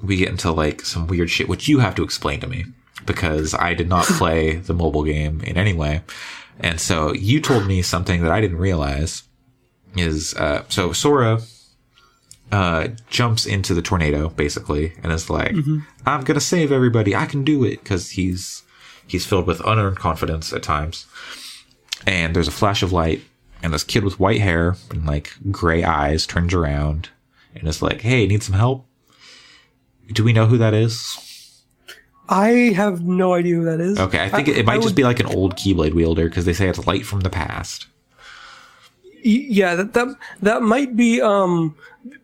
we 0.00 0.14
get 0.14 0.28
into 0.28 0.52
like 0.52 0.82
some 0.82 1.08
weird 1.08 1.28
shit, 1.28 1.48
which 1.48 1.66
you 1.66 1.80
have 1.80 1.96
to 1.96 2.04
explain 2.04 2.38
to 2.38 2.46
me 2.46 2.66
because 3.04 3.52
I 3.52 3.74
did 3.74 3.88
not 3.88 4.04
play 4.20 4.54
the 4.54 4.74
mobile 4.74 5.02
game 5.02 5.40
in 5.40 5.58
any 5.58 5.72
way. 5.72 6.02
And 6.60 6.80
so 6.80 7.12
you 7.12 7.40
told 7.40 7.66
me 7.66 7.82
something 7.82 8.22
that 8.22 8.30
I 8.30 8.40
didn't 8.40 8.58
realize 8.58 9.24
is, 9.96 10.34
uh, 10.34 10.62
so 10.68 10.92
Sora, 10.92 11.40
uh, 12.52 12.88
jumps 13.08 13.46
into 13.46 13.74
the 13.74 13.82
tornado 13.82 14.28
basically 14.28 14.92
and 15.02 15.10
is 15.12 15.28
like, 15.30 15.54
I'm 16.06 16.22
going 16.24 16.34
to 16.34 16.40
save 16.40 16.70
everybody. 16.70 17.14
I 17.16 17.26
can 17.26 17.42
do 17.44 17.64
it. 17.64 17.84
Cause 17.84 18.10
he's, 18.10 18.62
he's 19.06 19.26
filled 19.26 19.46
with 19.46 19.60
unearned 19.66 19.96
confidence 19.98 20.52
at 20.52 20.62
times. 20.62 21.06
And 22.06 22.34
there's 22.36 22.48
a 22.48 22.52
flash 22.52 22.82
of 22.82 22.92
light 22.92 23.22
and 23.62 23.72
this 23.72 23.82
kid 23.84 24.04
with 24.04 24.20
white 24.20 24.40
hair 24.40 24.76
and 24.90 25.06
like 25.06 25.32
gray 25.50 25.82
eyes 25.84 26.26
turns 26.26 26.52
around 26.54 27.08
and 27.54 27.66
is 27.66 27.80
like, 27.82 28.02
Hey, 28.02 28.26
need 28.26 28.42
some 28.42 28.54
help? 28.54 28.86
Do 30.12 30.22
we 30.22 30.32
know 30.34 30.46
who 30.46 30.58
that 30.58 30.74
is? 30.74 31.18
I 32.28 32.48
have 32.76 33.02
no 33.02 33.34
idea 33.34 33.54
who 33.56 33.64
that 33.64 33.80
is. 33.80 33.98
Okay, 33.98 34.22
I 34.22 34.28
think 34.28 34.48
it, 34.48 34.56
it 34.58 34.66
might 34.66 34.74
I 34.74 34.76
just 34.76 34.86
would- 34.88 34.94
be 34.96 35.04
like 35.04 35.20
an 35.20 35.26
old 35.26 35.56
Keyblade 35.56 35.94
wielder 35.94 36.28
because 36.28 36.44
they 36.44 36.52
say 36.52 36.68
it's 36.68 36.86
light 36.86 37.04
from 37.06 37.20
the 37.20 37.30
past. 37.30 37.86
Yeah 39.22 39.74
that 39.76 39.94
that, 39.94 40.08
that 40.42 40.62
might 40.62 40.96
be 40.96 41.20
um 41.22 41.74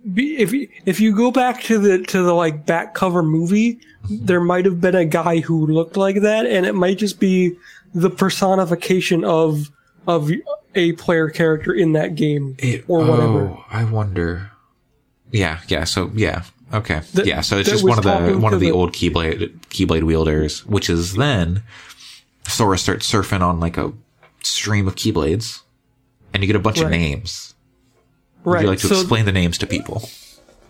if 0.04 0.52
you, 0.52 0.68
if 0.86 1.00
you 1.00 1.14
go 1.14 1.30
back 1.30 1.62
to 1.62 1.78
the 1.78 2.02
to 2.04 2.22
the 2.22 2.32
like 2.34 2.66
back 2.66 2.94
cover 2.94 3.22
movie 3.22 3.74
mm-hmm. 3.74 4.26
there 4.26 4.40
might 4.40 4.64
have 4.64 4.80
been 4.80 4.94
a 4.94 5.04
guy 5.04 5.40
who 5.40 5.66
looked 5.66 5.96
like 5.96 6.20
that 6.22 6.46
and 6.46 6.66
it 6.66 6.74
might 6.74 6.98
just 6.98 7.20
be 7.20 7.56
the 7.94 8.10
personification 8.10 9.24
of 9.24 9.70
of 10.06 10.30
a 10.74 10.92
player 10.92 11.28
character 11.28 11.72
in 11.72 11.92
that 11.92 12.14
game 12.14 12.56
It, 12.58 12.84
or 12.88 13.04
whatever 13.04 13.48
Oh, 13.48 13.64
I 13.70 13.84
wonder. 13.84 14.50
Yeah, 15.32 15.60
yeah. 15.68 15.84
So 15.84 16.10
yeah, 16.14 16.44
okay. 16.72 17.00
That- 17.14 17.26
yeah, 17.26 17.40
so 17.40 17.58
it's 17.58 17.68
just 17.68 17.84
one 17.84 17.98
of 17.98 18.04
the 18.04 18.38
one 18.38 18.52
of 18.52 18.60
the, 18.60 18.66
the- 18.66 18.72
old 18.72 18.92
Keyblade 18.92 19.58
Keyblade 19.68 20.02
wielders, 20.02 20.66
which 20.66 20.90
is 20.90 21.14
then 21.14 21.62
Sora 22.48 22.78
starts 22.78 23.10
surfing 23.10 23.40
on 23.40 23.60
like 23.60 23.76
a 23.76 23.92
stream 24.42 24.88
of 24.88 24.96
Keyblades, 24.96 25.60
and 26.32 26.42
you 26.42 26.46
get 26.46 26.56
a 26.56 26.60
bunch 26.60 26.80
of 26.80 26.90
names. 26.90 27.49
Would 28.44 28.52
right 28.52 28.62
you 28.62 28.68
like 28.68 28.78
to 28.80 28.88
so, 28.88 29.00
explain 29.00 29.24
the 29.24 29.32
names 29.32 29.58
to 29.58 29.66
people? 29.66 30.08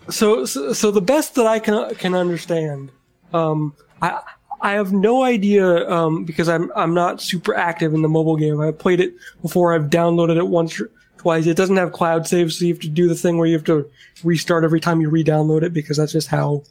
so 0.08 0.44
so 0.44 0.72
so 0.72 0.90
the 0.90 1.00
best 1.00 1.34
that 1.36 1.46
I 1.46 1.60
can 1.60 1.94
can 1.94 2.14
understand 2.14 2.90
um 3.32 3.74
I 4.02 4.20
I 4.62 4.72
have 4.72 4.92
no 4.92 5.22
idea 5.22 5.88
um, 5.90 6.24
because 6.24 6.48
I'm 6.48 6.70
I'm 6.76 6.94
not 6.94 7.20
super 7.20 7.54
active 7.54 7.94
in 7.94 8.02
the 8.02 8.08
mobile 8.08 8.36
game. 8.36 8.60
I've 8.60 8.78
played 8.78 9.00
it 9.00 9.14
before. 9.42 9.74
I've 9.74 9.88
downloaded 9.88 10.36
it 10.36 10.48
once 10.48 10.78
or 10.78 10.90
twice. 11.16 11.46
It 11.46 11.56
doesn't 11.56 11.76
have 11.76 11.92
cloud 11.92 12.26
saves, 12.26 12.58
so 12.58 12.66
you 12.66 12.74
have 12.74 12.82
to 12.82 12.88
do 12.88 13.08
the 13.08 13.14
thing 13.14 13.38
where 13.38 13.46
you 13.46 13.54
have 13.54 13.64
to 13.64 13.90
restart 14.22 14.64
every 14.64 14.80
time 14.80 15.00
you 15.00 15.08
re-download 15.08 15.62
it 15.62 15.72
because 15.72 15.96
that's 15.96 16.12
just 16.12 16.28
how 16.28 16.62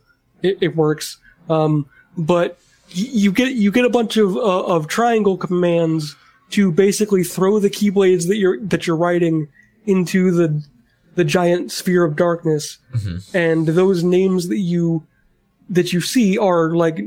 it, 0.43 0.57
it 0.61 0.75
works. 0.75 1.17
Um, 1.49 1.87
but 2.17 2.59
you 2.89 3.31
get 3.31 3.53
you 3.53 3.71
get 3.71 3.85
a 3.85 3.89
bunch 3.89 4.17
of 4.17 4.35
uh, 4.35 4.65
of 4.65 4.87
triangle 4.87 5.37
commands 5.37 6.15
to 6.51 6.71
basically 6.71 7.23
throw 7.23 7.59
the 7.59 7.69
keyblades 7.69 8.27
that 8.27 8.37
you're 8.37 8.59
that 8.61 8.85
you're 8.85 8.95
writing 8.95 9.47
into 9.87 10.29
the 10.29 10.63
the 11.19 11.25
giant 11.25 11.69
sphere 11.69 12.05
of 12.05 12.15
darkness, 12.15 12.77
mm-hmm. 12.95 13.35
and 13.35 13.67
those 13.67 14.05
names 14.05 14.47
that 14.47 14.59
you 14.59 15.05
that 15.69 15.91
you 15.91 15.99
see 15.99 16.37
are 16.37 16.71
like 16.71 16.97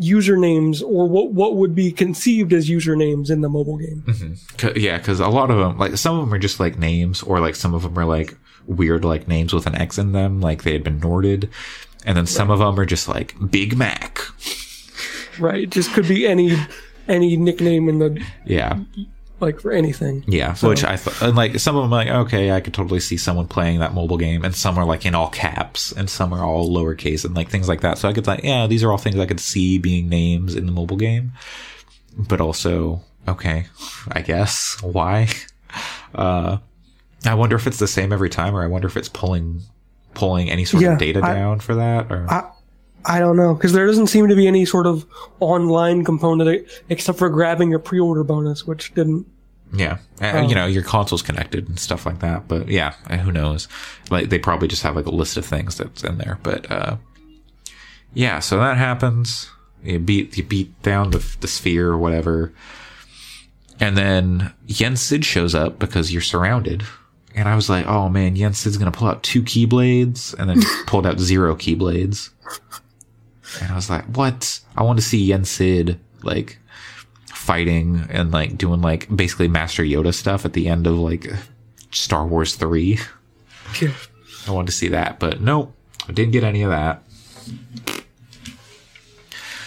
usernames 0.00 0.80
or 0.82 1.08
what 1.08 1.32
what 1.32 1.56
would 1.56 1.74
be 1.74 1.90
conceived 1.90 2.52
as 2.52 2.70
usernames 2.70 3.30
in 3.30 3.40
the 3.40 3.48
mobile 3.48 3.78
game. 3.78 4.04
Mm-hmm. 4.06 4.32
'Cause- 4.56 4.76
yeah, 4.76 4.98
because 4.98 5.18
a 5.20 5.26
lot 5.28 5.50
of 5.50 5.58
them, 5.58 5.76
like 5.76 5.96
some 5.96 6.16
of 6.18 6.24
them 6.24 6.32
are 6.32 6.38
just 6.38 6.60
like 6.60 6.78
names, 6.78 7.20
or 7.22 7.40
like 7.40 7.56
some 7.56 7.74
of 7.74 7.82
them 7.82 7.98
are 7.98 8.04
like 8.06 8.36
weird 8.66 9.04
like 9.04 9.26
names 9.26 9.52
with 9.52 9.66
an 9.66 9.74
X 9.74 9.98
in 9.98 10.12
them, 10.12 10.40
like 10.40 10.62
they 10.62 10.72
had 10.72 10.84
been 10.84 11.00
Norded, 11.00 11.48
and 12.06 12.16
then 12.16 12.26
some 12.26 12.48
of 12.50 12.60
them 12.60 12.78
are 12.78 12.86
just 12.86 13.08
like 13.08 13.34
Big 13.50 13.76
Mac. 13.76 14.20
Right? 15.38 15.68
Just 15.68 15.92
could 15.92 16.06
be 16.06 16.26
any 16.26 16.56
any 17.08 17.36
nickname 17.36 17.88
in 17.88 17.98
the 17.98 18.24
Yeah, 18.46 18.78
like 19.42 19.60
for 19.60 19.72
anything. 19.72 20.24
yeah. 20.26 20.54
which 20.56 20.84
I 20.84 20.96
thought, 20.96 21.20
and 21.20 21.36
like 21.36 21.58
some 21.60 21.76
of 21.76 21.82
them, 21.82 21.90
like 21.90 22.08
okay, 22.08 22.52
I 22.52 22.60
could 22.60 22.72
totally 22.72 23.00
see 23.00 23.16
someone 23.16 23.46
playing 23.48 23.80
that 23.80 23.92
mobile 23.92 24.16
game, 24.16 24.44
and 24.44 24.54
some 24.54 24.78
are 24.78 24.84
like 24.86 25.04
in 25.04 25.14
all 25.14 25.28
caps, 25.28 25.92
and 25.92 26.08
some 26.08 26.32
are 26.32 26.42
all 26.44 26.70
lowercase, 26.70 27.24
and 27.24 27.34
like 27.34 27.48
things 27.50 27.68
like 27.68 27.80
that. 27.82 27.98
So 27.98 28.08
I 28.08 28.12
could 28.12 28.26
like, 28.26 28.44
yeah, 28.44 28.66
these 28.66 28.82
are 28.82 28.90
all 28.90 28.98
things 28.98 29.18
I 29.18 29.26
could 29.26 29.40
see 29.40 29.78
being 29.78 30.08
names 30.08 30.54
in 30.54 30.64
the 30.66 30.72
mobile 30.72 30.96
game, 30.96 31.32
but 32.16 32.40
also 32.40 33.02
okay, 33.28 33.66
I 34.10 34.22
guess 34.22 34.80
why. 34.82 35.28
Uh, 36.14 36.58
I 37.24 37.32
wonder 37.34 37.56
if 37.56 37.66
it's 37.66 37.78
the 37.78 37.86
same 37.88 38.12
every 38.12 38.28
time, 38.28 38.54
or 38.54 38.62
I 38.62 38.66
wonder 38.66 38.86
if 38.86 38.98
it's 38.98 39.08
pulling 39.08 39.62
pulling 40.12 40.50
any 40.50 40.66
sort 40.66 40.82
Yeah, 40.82 40.92
of 40.92 40.98
data 40.98 41.20
I- 41.24 41.32
down 41.32 41.60
for 41.60 41.74
that, 41.76 42.12
or 42.12 42.26
I 43.06 43.18
don't 43.18 43.38
know 43.38 43.54
because 43.54 43.72
there 43.72 43.86
doesn't 43.86 44.08
seem 44.08 44.28
to 44.28 44.36
be 44.36 44.46
any 44.46 44.66
sort 44.66 44.86
of 44.86 45.06
online 45.40 46.04
component 46.04 46.68
except 46.90 47.18
for 47.18 47.30
grabbing 47.30 47.70
your 47.70 47.78
pre-order 47.78 48.22
bonus, 48.24 48.66
which 48.66 48.92
didn't. 48.94 49.26
Yeah, 49.72 49.98
and, 50.20 50.50
you 50.50 50.54
know 50.54 50.66
your 50.66 50.82
console's 50.82 51.22
connected 51.22 51.68
and 51.68 51.78
stuff 51.78 52.04
like 52.04 52.20
that. 52.20 52.46
But 52.46 52.68
yeah, 52.68 52.94
uh, 53.08 53.16
who 53.16 53.32
knows? 53.32 53.68
Like 54.10 54.28
they 54.28 54.38
probably 54.38 54.68
just 54.68 54.82
have 54.82 54.96
like 54.96 55.06
a 55.06 55.10
list 55.10 55.36
of 55.36 55.46
things 55.46 55.78
that's 55.78 56.04
in 56.04 56.18
there. 56.18 56.38
But 56.42 56.70
uh, 56.70 56.96
yeah, 58.12 58.40
so 58.40 58.58
that 58.58 58.76
happens. 58.76 59.50
You 59.82 59.98
beat 59.98 60.36
you 60.36 60.44
beat 60.44 60.80
down 60.82 61.10
the 61.10 61.36
the 61.40 61.48
sphere 61.48 61.88
or 61.88 61.98
whatever, 61.98 62.52
and 63.80 63.96
then 63.96 64.52
Yen 64.66 64.96
Sid 64.96 65.24
shows 65.24 65.54
up 65.54 65.78
because 65.78 66.12
you're 66.12 66.22
surrounded. 66.22 66.84
And 67.34 67.48
I 67.48 67.56
was 67.56 67.70
like, 67.70 67.86
oh 67.86 68.10
man, 68.10 68.36
Yen 68.36 68.52
Sid's 68.52 68.76
gonna 68.76 68.92
pull 68.92 69.08
out 69.08 69.22
two 69.22 69.42
keyblades, 69.42 70.34
and 70.38 70.50
then 70.50 70.60
pulled 70.86 71.06
out 71.06 71.18
zero 71.18 71.56
keyblades. 71.56 72.30
And 73.60 73.72
I 73.72 73.74
was 73.74 73.88
like, 73.88 74.04
what? 74.04 74.60
I 74.76 74.82
want 74.82 74.98
to 74.98 75.04
see 75.04 75.24
Yen 75.24 75.46
Sid 75.46 75.98
like 76.22 76.58
fighting 77.42 78.06
and 78.08 78.30
like 78.30 78.56
doing 78.56 78.80
like 78.80 79.14
basically 79.14 79.48
Master 79.48 79.82
Yoda 79.82 80.14
stuff 80.14 80.44
at 80.44 80.52
the 80.52 80.68
end 80.68 80.86
of 80.86 80.96
like 80.96 81.26
Star 81.90 82.24
Wars 82.24 82.54
3. 82.54 82.98
Yeah. 83.80 83.92
I 84.46 84.50
wanted 84.52 84.66
to 84.66 84.72
see 84.72 84.88
that, 84.88 85.18
but 85.18 85.40
nope, 85.40 85.74
I 86.08 86.12
didn't 86.12 86.32
get 86.32 86.44
any 86.44 86.62
of 86.62 86.70
that. 86.70 87.02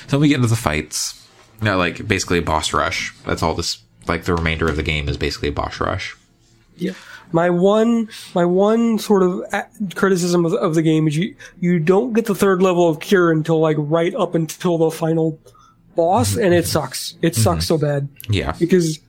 So 0.08 0.20
we 0.20 0.30
get 0.30 0.36
into 0.36 0.48
the 0.48 0.56
fights. 0.56 1.22
Now, 1.62 1.78
like 1.78 2.08
basically 2.08 2.38
a 2.38 2.44
boss 2.44 2.74
rush. 2.74 3.14
That's 3.26 3.44
all 3.44 3.54
this. 3.54 3.82
Like 4.08 4.24
the 4.24 4.36
remainder 4.36 4.70
of 4.70 4.76
the 4.76 4.84
game 4.84 5.10
is 5.10 5.18
basically 5.18 5.50
a 5.50 5.54
boss 5.54 5.80
rush. 5.80 6.16
Yeah. 6.78 6.94
My 7.32 7.50
one, 7.50 8.10
my 8.34 8.46
one 8.46 9.00
sort 9.00 9.24
of 9.24 9.44
uh, 9.52 9.64
criticism 9.96 10.46
of, 10.46 10.54
of 10.54 10.76
the 10.76 10.84
game 10.84 11.08
is 11.08 11.18
you 11.18 11.36
you 11.60 11.80
don't 11.80 12.14
get 12.14 12.26
the 12.26 12.36
third 12.36 12.62
level 12.62 12.88
of 12.88 13.00
cure 13.00 13.32
until 13.32 13.60
like 13.60 13.78
right 13.80 14.14
up 14.14 14.36
until 14.36 14.78
the 14.78 14.92
final 14.92 15.40
boss, 15.96 16.36
and 16.38 16.54
it 16.54 16.66
sucks. 16.68 17.16
It 17.22 17.36
sucks 17.36 17.68
so 17.68 17.78
bad 17.78 18.08
Yeah, 18.30 18.54
because 18.60 19.00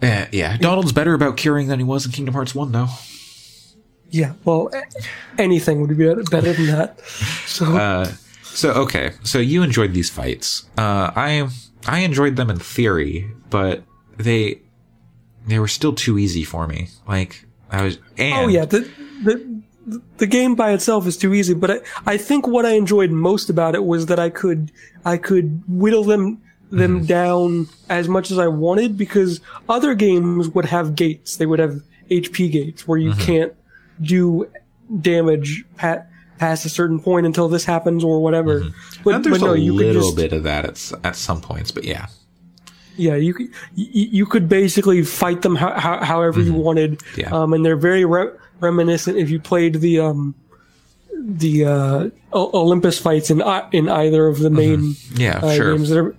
Eh, 0.00 0.26
yeah. 0.32 0.56
Donald's 0.58 0.92
better 0.92 1.12
about 1.14 1.36
curing 1.36 1.66
than 1.68 1.78
he 1.80 1.84
was 1.84 2.06
in 2.06 2.12
Kingdom 2.12 2.34
Hearts 2.34 2.54
One, 2.54 2.70
though. 2.72 2.88
yeah, 4.10 4.34
well, 4.44 4.70
anything 5.38 5.80
would 5.80 5.88
be 5.96 6.14
better 6.30 6.52
than 6.52 6.66
that. 6.66 6.98
So 7.48 8.04
So 8.44 8.72
okay, 8.74 9.12
so 9.24 9.38
you 9.38 9.62
enjoyed 9.62 9.92
these 9.94 10.10
fights. 10.10 10.64
Uh, 10.76 11.10
I 11.16 11.48
I 11.86 12.00
enjoyed 12.00 12.36
them 12.36 12.50
in 12.50 12.58
theory, 12.58 13.28
but 13.50 13.82
they 14.16 14.60
they 15.46 15.58
were 15.58 15.68
still 15.68 15.92
too 15.94 16.18
easy 16.18 16.44
for 16.44 16.66
me. 16.68 16.88
Like 17.08 17.44
I 17.70 17.82
was. 17.82 17.98
And, 18.16 18.34
Oh 18.34 18.48
yeah, 18.48 18.64
the, 18.64 18.80
the 19.24 19.62
the 20.18 20.26
game 20.26 20.54
by 20.54 20.72
itself 20.72 21.06
is 21.06 21.16
too 21.16 21.34
easy, 21.34 21.54
but 21.54 21.70
I, 21.70 21.80
I 22.06 22.16
think 22.16 22.46
what 22.46 22.66
I 22.66 22.72
enjoyed 22.72 23.10
most 23.10 23.50
about 23.50 23.74
it 23.74 23.84
was 23.84 24.06
that 24.06 24.18
I 24.18 24.30
could 24.30 24.70
I 25.04 25.16
could 25.16 25.62
whittle 25.68 26.04
them 26.04 26.42
them 26.70 27.06
down 27.06 27.66
as 27.88 28.08
much 28.08 28.30
as 28.30 28.38
I 28.38 28.46
wanted 28.48 28.98
because 28.98 29.40
other 29.68 29.94
games 29.94 30.48
would 30.50 30.66
have 30.66 30.94
gates. 30.94 31.36
They 31.36 31.46
would 31.46 31.58
have 31.58 31.82
HP 32.10 32.50
gates 32.52 32.86
where 32.86 32.98
you 32.98 33.14
can't 33.14 33.54
do 34.00 34.50
damage 35.00 35.64
pat, 35.76 36.10
past 36.38 36.64
a 36.64 36.68
certain 36.68 37.00
point 37.00 37.26
until 37.26 37.48
this 37.48 37.64
happens 37.64 38.04
or 38.04 38.22
whatever. 38.22 38.64
But, 39.04 39.16
And 39.16 39.24
there's 39.24 39.38
but 39.38 39.46
no, 39.46 39.54
a 39.54 39.58
you 39.58 39.72
little 39.72 40.02
just 40.02 40.16
bit 40.16 40.32
of 40.32 40.42
that 40.44 40.64
at 40.64 40.92
at 41.04 41.16
some 41.16 41.40
points, 41.40 41.70
but 41.70 41.84
yeah, 41.84 42.06
yeah, 42.96 43.14
you 43.14 43.32
could 43.32 43.48
you, 43.74 44.08
you 44.10 44.26
could 44.26 44.48
basically 44.48 45.02
fight 45.04 45.42
them 45.42 45.56
how, 45.56 46.04
however 46.04 46.40
you 46.40 46.52
wanted. 46.52 46.98
Mm-hmm. 46.98 47.20
Yeah. 47.20 47.34
Um, 47.34 47.52
and 47.52 47.64
they're 47.64 47.76
very 47.76 48.04
re- 48.04 48.32
reminiscent 48.60 49.16
if 49.16 49.30
you 49.30 49.38
played 49.40 49.74
the 49.80 50.00
um 50.00 50.34
the 51.20 51.64
uh, 51.64 52.08
Olympus 52.32 52.98
fights 52.98 53.30
in 53.30 53.42
in 53.72 53.88
either 53.88 54.26
of 54.28 54.38
the 54.38 54.50
main 54.50 54.78
Mm-hmm. 54.80 55.20
yeah, 55.20 55.40
uh, 55.42 55.54
sure, 55.54 55.76
games. 55.76 55.90
They're 55.90 56.14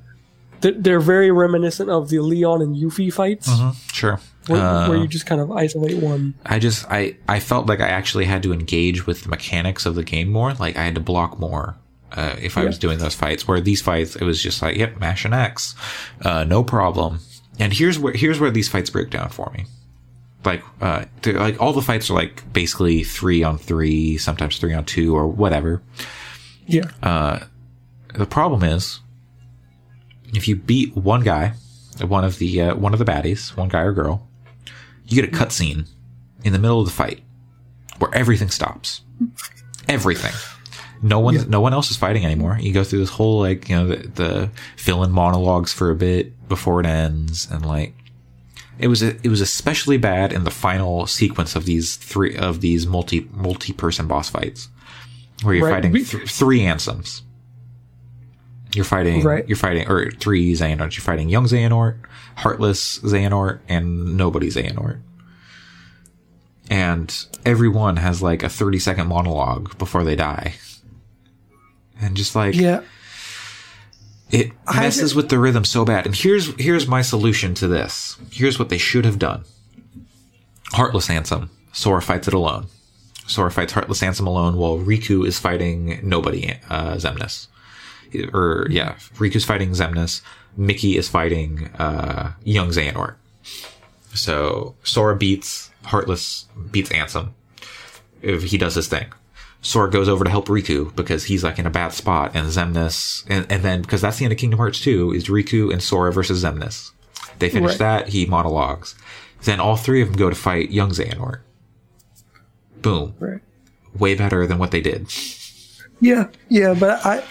they're- 0.61 0.99
very 0.99 1.31
reminiscent 1.31 1.89
of 1.89 2.09
the 2.09 2.19
Leon 2.19 2.61
and 2.61 2.75
Yuffie 2.75 3.11
fights, 3.13 3.49
sure. 3.93 4.19
where, 4.47 4.61
Uh, 4.61 4.89
where 4.89 4.97
you 4.97 5.07
just 5.07 5.25
kind 5.25 5.39
of 5.39 5.51
isolate 5.51 5.97
one. 6.03 6.33
I 6.45 6.59
just 6.59 6.85
I 6.91 7.15
I 7.29 7.39
felt 7.39 7.67
like 7.67 7.79
I 7.79 7.87
actually 7.87 8.25
had 8.25 8.43
to 8.43 8.51
engage 8.51 9.07
with 9.07 9.23
the 9.23 9.29
mechanics 9.29 9.85
of 9.85 9.95
the 9.95 10.03
game 10.03 10.29
more. 10.29 10.53
Like 10.53 10.75
I 10.75 10.83
had 10.83 10.95
to 10.95 11.01
block 11.01 11.39
more 11.39 11.77
uh, 12.11 12.35
if 12.41 12.57
I 12.57 12.65
was 12.65 12.77
doing 12.77 12.99
those 12.99 13.15
fights. 13.15 13.47
Where 13.47 13.61
these 13.61 13.81
fights, 13.81 14.17
it 14.17 14.23
was 14.23 14.43
just 14.43 14.61
like, 14.61 14.75
yep, 14.75 14.99
mash 14.99 15.23
an 15.23 15.33
X, 15.33 15.75
uh, 16.23 16.43
no 16.43 16.61
problem. 16.63 17.19
And 17.57 17.71
here's 17.71 17.97
where 17.97 18.13
here's 18.13 18.39
where 18.41 18.51
these 18.51 18.67
fights 18.67 18.89
break 18.89 19.09
down 19.11 19.29
for 19.29 19.49
me. 19.55 19.65
Like 20.45 20.63
uh, 20.81 21.05
like 21.25 21.61
all 21.61 21.73
the 21.73 21.81
fights 21.81 22.09
are 22.09 22.13
like 22.13 22.51
basically 22.53 23.03
three 23.03 23.43
on 23.43 23.57
three, 23.57 24.17
sometimes 24.17 24.57
three 24.57 24.73
on 24.73 24.85
two 24.85 25.15
or 25.15 25.27
whatever. 25.27 25.81
Yeah, 26.65 26.85
Uh, 27.03 27.39
The 28.13 28.25
problem 28.25 28.63
is, 28.63 28.99
if 30.33 30.47
you 30.47 30.55
beat 30.55 30.95
one 30.95 31.21
guy, 31.23 31.53
one 32.01 32.23
of 32.23 32.37
the 32.39 32.61
uh, 32.61 32.75
one 32.75 32.93
of 32.93 32.99
the 32.99 33.05
baddies, 33.05 33.55
one 33.57 33.67
guy 33.69 33.81
or 33.81 33.91
girl, 33.91 34.27
you 35.07 35.21
get 35.21 35.33
a 35.33 35.35
cutscene 35.37 35.87
in 36.43 36.53
the 36.53 36.59
middle 36.59 36.79
of 36.79 36.85
the 36.85 36.93
fight 36.93 37.21
where 37.97 38.13
everything 38.15 38.49
stops. 38.49 39.01
Everything. 39.89 40.31
No 41.01 41.19
one, 41.19 41.49
no 41.49 41.61
one 41.61 41.73
else 41.73 41.91
is 41.91 41.97
fighting 41.97 42.25
anymore. 42.25 42.57
You 42.61 42.73
go 42.73 42.83
through 42.83 42.99
this 42.99 43.09
whole 43.09 43.39
like, 43.39 43.67
you 43.69 43.75
know, 43.75 43.87
the, 43.87 44.07
the 44.07 44.49
fill-in 44.75 45.11
monologues 45.11 45.71
for 45.73 45.89
a 45.89 45.95
bit 45.95 46.47
before 46.49 46.79
it 46.81 46.85
ends, 46.85 47.47
and 47.49 47.65
like, 47.65 47.93
it 48.79 48.87
was 48.87 49.01
it 49.01 49.27
was 49.27 49.41
especially 49.41 49.97
bad 49.97 50.31
in 50.33 50.43
the 50.45 50.51
final 50.51 51.05
sequence 51.05 51.55
of 51.55 51.65
these 51.65 51.95
three 51.97 52.35
of 52.35 52.61
these 52.61 52.87
multi 52.87 53.27
multi 53.33 53.73
person 53.73 54.07
boss 54.07 54.29
fights, 54.29 54.69
where 55.43 55.55
you're 55.55 55.65
Right. 55.67 55.83
fighting 55.83 55.93
th- 55.93 56.29
three 56.29 56.61
ansems. 56.61 57.23
You're 58.73 58.85
fighting, 58.85 59.23
Right. 59.23 59.47
you're 59.47 59.55
fighting, 59.57 59.87
or 59.87 60.11
three 60.11 60.53
Xehanorts. 60.53 60.95
You're 60.95 61.03
fighting 61.03 61.27
young 61.27 61.45
Xehanort, 61.45 61.95
Heartless 62.37 62.99
Xehanort, 62.99 63.59
and 63.67 64.15
Nobody 64.15 64.47
Xehanort. 64.49 64.99
And 66.69 67.25
everyone 67.45 67.97
has 67.97 68.21
like 68.21 68.43
a 68.43 68.49
30 68.49 68.77
second 68.79 69.07
monologue 69.07 69.75
before 69.79 70.03
they 70.03 70.15
die. 70.15 70.53
And 71.99 72.15
just 72.15 72.35
like, 72.35 72.53
Yeah. 72.55 72.81
It 74.31 74.51
messes 74.75 75.15
with 75.15 75.29
the 75.29 75.39
rhythm 75.39 75.65
so 75.65 75.85
bad. 75.85 76.05
And 76.05 76.15
here's 76.15 76.53
here's 76.59 76.87
my 76.87 77.01
solution 77.01 77.53
to 77.55 77.67
this. 77.67 78.17
Here's 78.31 78.59
what 78.59 78.69
they 78.69 78.77
should 78.77 79.05
have 79.05 79.17
done. 79.17 79.43
Heartless 80.71 81.07
Ansem. 81.07 81.49
Sora 81.73 82.01
fights 82.01 82.27
it 82.27 82.33
alone. 82.33 82.67
Sora 83.27 83.51
fights 83.51 83.73
Heartless 83.73 84.01
Ansem 84.01 84.27
alone 84.27 84.57
while 84.57 84.77
Riku 84.77 85.25
is 85.25 85.39
fighting 85.39 85.99
nobody, 86.03 86.57
uh, 86.69 86.95
Xemnas. 86.95 87.47
Or 88.33 88.67
yeah, 88.69 88.95
Riku's 89.15 89.45
fighting 89.45 89.71
Xemnas. 89.71 90.21
Mickey 90.57 90.97
is 90.97 91.07
fighting 91.07 91.67
uh, 91.79 92.33
young 92.43 92.69
Xehanort. 92.69 93.15
So 94.13 94.75
Sora 94.83 95.15
beats 95.15 95.71
Heartless, 95.85 96.45
beats 96.71 96.89
Ansem. 96.89 97.29
If 98.21 98.43
he 98.43 98.57
does 98.57 98.75
his 98.75 98.87
thing. 98.87 99.07
Sora 99.61 99.89
goes 99.91 100.07
over 100.07 100.23
to 100.23 100.29
help 100.29 100.47
Riku 100.47 100.95
because 100.95 101.25
he's 101.25 101.43
like 101.43 101.59
in 101.59 101.65
a 101.65 101.69
bad 101.69 101.91
spot, 101.93 102.31
and 102.33 102.47
Xemnas, 102.47 103.25
and, 103.29 103.45
and 103.51 103.61
then 103.63 103.81
because 103.81 104.01
that's 104.01 104.17
the 104.17 104.25
end 104.25 104.31
of 104.31 104.37
Kingdom 104.39 104.57
Hearts 104.59 104.79
2 104.79 105.13
is 105.13 105.27
Riku 105.27 105.71
and 105.71 105.83
Sora 105.83 106.13
versus 106.13 106.43
Xemnas. 106.43 106.91
They 107.39 107.49
finish 107.49 107.71
Right. 107.71 107.79
that, 107.79 108.07
he 108.09 108.25
monologues. 108.25 108.95
Then 109.43 109.59
all 109.59 109.75
three 109.75 110.01
of 110.01 110.09
them 110.09 110.17
go 110.17 110.29
to 110.29 110.35
fight 110.35 110.71
young 110.71 110.91
Xehanort. 110.91 111.39
Boom. 112.81 113.13
Right. 113.19 113.41
Way 113.97 114.15
better 114.15 114.45
than 114.47 114.59
what 114.59 114.71
they 114.71 114.81
did. 114.81 115.07
Yeah, 116.01 116.27
yeah, 116.47 116.73
but 116.73 117.05
I, 117.05 117.23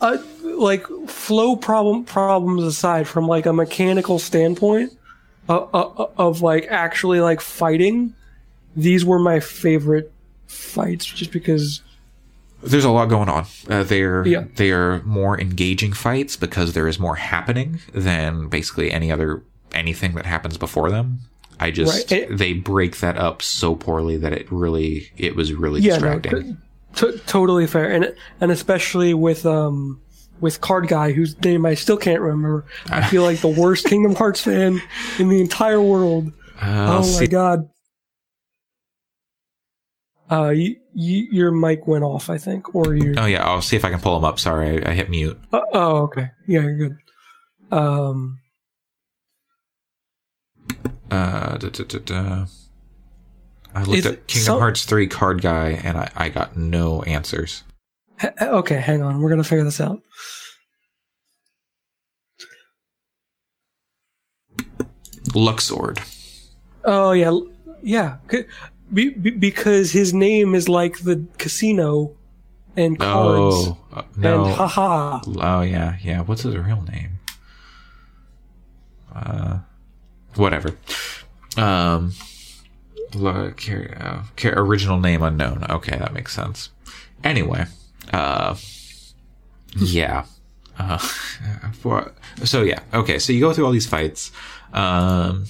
I 0.00 0.14
like 0.42 0.86
flow 1.08 1.54
problem 1.56 2.04
problems 2.04 2.64
aside 2.64 3.06
from 3.06 3.26
like 3.28 3.46
a 3.46 3.52
mechanical 3.52 4.18
standpoint 4.18 4.92
uh, 5.48 5.58
uh, 5.72 6.08
of 6.18 6.42
like 6.42 6.66
actually 6.70 7.20
like 7.20 7.40
fighting. 7.40 8.14
These 8.76 9.04
were 9.04 9.18
my 9.18 9.40
favorite 9.40 10.12
fights, 10.46 11.04
just 11.06 11.32
because. 11.32 11.80
There's 12.62 12.84
a 12.84 12.90
lot 12.90 13.06
going 13.08 13.28
on. 13.28 13.46
Uh, 13.68 13.82
they're 13.82 14.26
Yeah. 14.26 14.44
they 14.56 14.70
are 14.70 15.02
more 15.04 15.38
engaging 15.40 15.92
fights 15.92 16.36
because 16.36 16.72
there 16.72 16.88
is 16.88 16.98
more 16.98 17.16
happening 17.16 17.80
than 17.92 18.48
basically 18.48 18.90
any 18.90 19.10
other 19.12 19.42
anything 19.72 20.14
that 20.14 20.26
happens 20.26 20.56
before 20.56 20.90
them. 20.90 21.20
I 21.60 21.70
just 21.70 22.10
Right. 22.10 22.20
It- 22.22 22.38
they 22.38 22.52
break 22.54 22.98
that 23.00 23.18
up 23.18 23.42
so 23.42 23.74
poorly 23.74 24.16
that 24.16 24.32
it 24.32 24.46
really 24.50 25.10
it 25.16 25.36
was 25.36 25.52
really 25.52 25.80
Yeah, 25.80 25.92
distracting. 25.94 26.56
t- 26.94 27.12
t- 27.12 27.18
totally 27.26 27.66
fair, 27.66 27.90
and 27.90 28.12
and 28.40 28.50
especially 28.50 29.12
with 29.14 29.44
um 29.46 30.00
with 30.40 30.60
Card 30.60 30.88
Guy, 30.88 31.12
whose 31.12 31.34
name 31.44 31.64
I 31.66 31.74
still 31.74 31.96
can't 31.98 32.20
remember. 32.20 32.64
I 32.90 33.02
feel 33.06 33.22
like 33.22 33.40
the 33.40 33.48
worst 33.48 33.84
Kingdom 33.88 34.14
Hearts 34.14 34.40
fan 34.40 34.80
in 35.18 35.28
the 35.28 35.40
entire 35.40 35.80
world. 35.80 36.32
Uh, 36.60 36.98
oh 36.98 37.02
see- 37.02 37.20
my 37.20 37.26
god. 37.26 37.68
Uh, 40.30 40.48
you, 40.50 40.76
you, 40.92 41.28
your 41.30 41.50
mic 41.52 41.86
went 41.86 42.02
off, 42.04 42.28
I 42.30 42.38
think, 42.38 42.74
or 42.74 42.94
you. 42.94 43.14
Oh 43.16 43.26
yeah, 43.26 43.44
I'll 43.44 43.62
see 43.62 43.76
if 43.76 43.84
I 43.84 43.90
can 43.90 44.00
pull 44.00 44.14
them 44.14 44.24
up. 44.24 44.38
Sorry, 44.40 44.84
I, 44.84 44.90
I 44.90 44.94
hit 44.94 45.08
mute. 45.08 45.38
Uh, 45.52 45.60
oh, 45.72 45.96
okay. 46.04 46.30
Yeah, 46.48 46.62
you're 46.62 46.76
good. 46.76 46.96
Um, 47.70 48.40
Uh, 51.10 51.56
da, 51.58 51.68
da, 51.68 51.84
da, 51.84 51.98
da. 52.00 52.46
I 53.74 53.82
looked 53.84 54.06
at 54.06 54.26
Kingdom 54.26 54.44
some- 54.44 54.58
Hearts 54.58 54.84
three 54.84 55.06
card 55.06 55.42
guy 55.42 55.80
and 55.84 55.96
I, 55.98 56.10
I 56.16 56.28
got 56.30 56.56
no 56.56 57.02
answers. 57.02 57.62
h- 58.22 58.32
okay, 58.40 58.80
hang 58.80 59.02
on. 59.02 59.20
We're 59.20 59.30
gonna 59.30 59.44
figure 59.44 59.64
this 59.64 59.80
out. 59.80 60.00
Luxord. 65.30 65.98
Oh 66.84 67.12
yeah, 67.12 67.36
yeah. 67.82 68.16
Be, 68.92 69.10
be, 69.10 69.30
because 69.30 69.90
his 69.92 70.14
name 70.14 70.54
is 70.54 70.68
like 70.68 71.00
the 71.00 71.24
casino 71.38 72.12
and 72.76 72.98
cards 72.98 73.68
Oh 73.68 73.78
uh, 73.92 74.02
no. 74.16 74.44
and 74.44 74.54
haha. 74.54 75.20
Oh 75.26 75.62
yeah, 75.62 75.96
yeah. 76.02 76.20
What's 76.20 76.42
his 76.42 76.56
real 76.56 76.82
name? 76.82 77.18
Uh, 79.14 79.58
whatever. 80.34 80.76
Um, 81.56 82.12
la- 83.14 83.50
car- 83.50 83.96
uh, 83.98 84.22
car- 84.36 84.58
original 84.58 85.00
name 85.00 85.22
unknown. 85.22 85.64
Okay, 85.70 85.96
that 85.96 86.12
makes 86.12 86.34
sense. 86.34 86.70
Anyway, 87.24 87.64
uh, 88.12 88.56
yeah. 89.76 90.26
Uh, 90.78 90.98
for, 91.80 92.12
so 92.44 92.62
yeah. 92.62 92.80
Okay, 92.92 93.18
so 93.18 93.32
you 93.32 93.40
go 93.40 93.52
through 93.52 93.64
all 93.66 93.72
these 93.72 93.86
fights. 93.86 94.30
Um, 94.72 95.46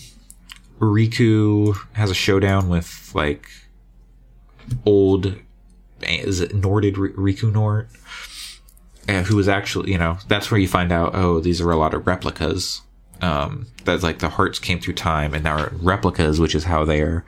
Riku 0.80 1.76
has 1.92 2.10
a 2.10 2.14
showdown 2.14 2.68
with 2.68 3.10
like 3.14 3.48
old. 4.84 5.36
Is 6.02 6.40
it 6.40 6.52
Norted 6.52 6.94
Riku 6.94 7.52
Nord? 7.52 7.88
who 9.08 9.36
was 9.36 9.48
actually, 9.48 9.92
you 9.92 9.98
know, 9.98 10.18
that's 10.28 10.50
where 10.50 10.60
you 10.60 10.68
find 10.68 10.90
out, 10.90 11.14
oh, 11.14 11.40
these 11.40 11.60
are 11.60 11.70
a 11.70 11.76
lot 11.76 11.94
of 11.94 12.06
replicas. 12.06 12.82
Um, 13.22 13.66
that's 13.84 14.02
like 14.02 14.18
the 14.18 14.28
hearts 14.28 14.58
came 14.58 14.80
through 14.80 14.94
time 14.94 15.32
and 15.32 15.44
now 15.44 15.56
are 15.56 15.72
replicas, 15.80 16.40
which 16.40 16.54
is 16.54 16.64
how 16.64 16.84
they 16.84 17.00
are, 17.00 17.24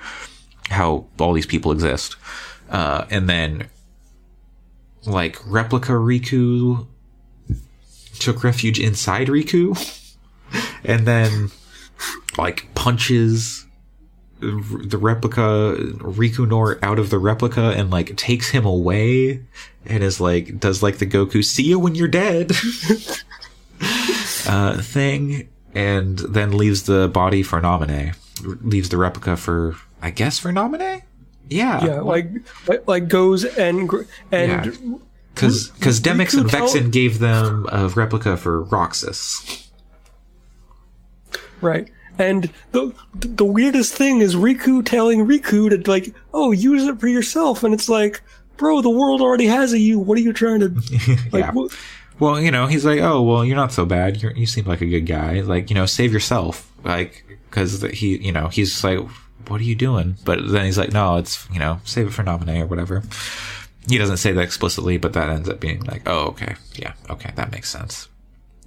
how 0.70 1.07
all 1.19 1.33
these 1.33 1.47
people 1.47 1.73
exist. 1.73 2.16
Uh, 2.69 3.07
and 3.11 3.29
then, 3.29 3.69
like, 5.07 5.39
replica 5.47 5.93
Riku 5.93 6.87
took 8.19 8.43
refuge 8.45 8.81
inside 8.81 9.29
Riku 9.29 10.05
and 10.85 11.07
then, 11.07 11.51
like, 12.37 12.66
punches 12.79 13.67
the 14.41 14.97
replica 14.97 15.75
Riku 15.99 16.47
Nor 16.47 16.79
out 16.85 17.01
of 17.01 17.11
the 17.11 17.19
replica 17.19 17.73
and 17.77 17.91
like 17.91 18.17
takes 18.17 18.51
him 18.51 18.65
away 18.65 19.43
and 19.85 20.05
is 20.05 20.21
like 20.21 20.61
does 20.61 20.81
like 20.81 20.99
the 20.99 21.07
Goku 21.07 21.45
see 21.45 21.65
you 21.65 21.79
when 21.81 21.97
you're 21.97 22.07
dead 22.07 22.53
uh 24.47 24.81
thing 24.81 25.49
and 25.75 26.19
then 26.21 26.57
leaves 26.57 26.85
the 26.85 27.09
body 27.09 27.43
for 27.43 27.61
Naminé 27.61 28.15
leaves 28.63 28.91
the 28.91 28.97
replica 28.97 29.37
for 29.37 29.75
I 30.01 30.11
guess 30.11 30.39
for 30.39 30.53
Naminé 30.53 31.03
yeah 31.49 31.85
Yeah, 31.85 32.01
like, 32.03 32.31
like 32.69 32.87
like 32.87 33.09
goes 33.09 33.45
and 33.45 33.91
and 34.31 34.67
Yeah. 34.67 34.97
cuz 35.35 35.73
cuz 35.81 36.01
Demyx 36.01 36.35
and 36.39 36.47
Riku 36.47 36.51
tell- 36.51 36.69
Vexen 36.69 36.93
gave 36.93 37.19
them 37.19 37.67
a 37.73 37.89
replica 37.89 38.37
for 38.37 38.63
Roxas 38.63 39.65
right. 41.61 41.89
And 42.19 42.51
the 42.73 42.93
the 43.15 43.45
weirdest 43.45 43.95
thing 43.95 44.20
is 44.20 44.35
Riku 44.35 44.85
telling 44.85 45.27
Riku 45.27 45.70
to 45.70 45.90
like, 45.90 46.15
oh, 46.35 46.53
use 46.53 46.85
it 46.85 46.99
for 46.99 47.09
yourself, 47.09 47.62
and 47.62 47.73
it's 47.73 47.89
like, 47.89 48.20
bro, 48.57 48.82
the 48.82 48.90
world 48.90 49.20
already 49.20 49.47
has 49.47 49.73
a 49.73 49.78
you. 49.78 49.99
What 49.99 50.19
are 50.19 50.23
you 50.23 50.32
trying 50.32 50.61
to 50.61 50.69
like? 51.32 51.45
Yeah. 51.45 51.66
Well, 52.19 52.40
you 52.40 52.51
know, 52.51 52.66
he's 52.66 52.85
like, 52.85 53.01
oh, 53.01 53.23
well, 53.23 53.45
you're 53.45 53.57
not 53.57 53.73
so 53.73 53.86
bad. 53.86 54.20
You're, 54.20 54.32
you 54.32 54.47
seem 54.47 54.65
like 54.65 54.81
a 54.81 54.86
good 54.86 55.07
guy. 55.07 55.40
Like, 55.40 55.70
you 55.70 55.74
know, 55.74 55.86
save 55.86 56.12
yourself. 56.12 56.70
Like, 56.82 57.24
because 57.49 57.82
he, 57.82 58.16
you 58.16 58.32
know, 58.32 58.49
he's 58.49 58.82
like, 58.82 58.99
what 59.47 59.61
are 59.61 59.65
you 59.65 59.77
doing? 59.77 60.16
But 60.24 60.51
then 60.51 60.65
he's 60.65 60.78
like, 60.78 60.93
no, 60.93 61.16
it's, 61.16 61.49
you 61.53 61.61
know, 61.61 61.81
save 61.85 62.09
it 62.09 62.11
for 62.11 62.24
Naminé 62.24 62.62
or 62.62 62.66
whatever. 62.66 63.05
He 63.89 63.99
doesn't 63.99 64.16
say 64.16 64.32
that 64.32 64.40
explicitly, 64.40 64.99
but 64.99 65.12
that 65.12 65.31
ends 65.31 65.49
up 65.49 65.61
being 65.61 65.85
like, 65.85 66.03
oh, 66.07 66.27
okay. 66.31 66.57
Yeah. 66.74 66.95
Okay. 67.09 67.31
That 67.36 67.53
makes 67.53 67.70
sense. 67.70 68.09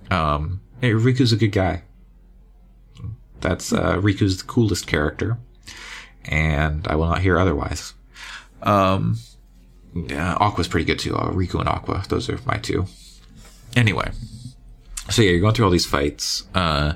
Um, 0.10 0.62
hey, 0.80 0.92
Riku's 0.92 1.34
a 1.34 1.38
good 1.38 1.52
guy. 1.52 1.84
That's, 3.42 3.74
uh, 3.74 3.98
Riku's 3.98 4.38
the 4.38 4.44
coolest 4.46 4.88
character. 4.88 5.38
And 6.26 6.88
I 6.88 6.96
will 6.96 7.08
not 7.08 7.22
hear 7.22 7.40
otherwise. 7.40 7.94
Um, 8.62 9.18
yeah, 9.94 10.38
Aqua's 10.40 10.68
pretty 10.68 10.86
good 10.86 11.00
too. 11.00 11.16
Uh, 11.16 11.32
Riku 11.32 11.60
and 11.60 11.70
Aqua. 11.70 12.04
Those 12.08 12.30
are 12.30 12.40
my 12.46 12.58
two. 12.58 12.86
Anyway, 13.76 14.12
so 15.10 15.22
yeah, 15.22 15.32
you're 15.32 15.40
going 15.40 15.54
through 15.54 15.66
all 15.66 15.72
these 15.72 15.86
fights. 15.86 16.46
Uh, 16.54 16.94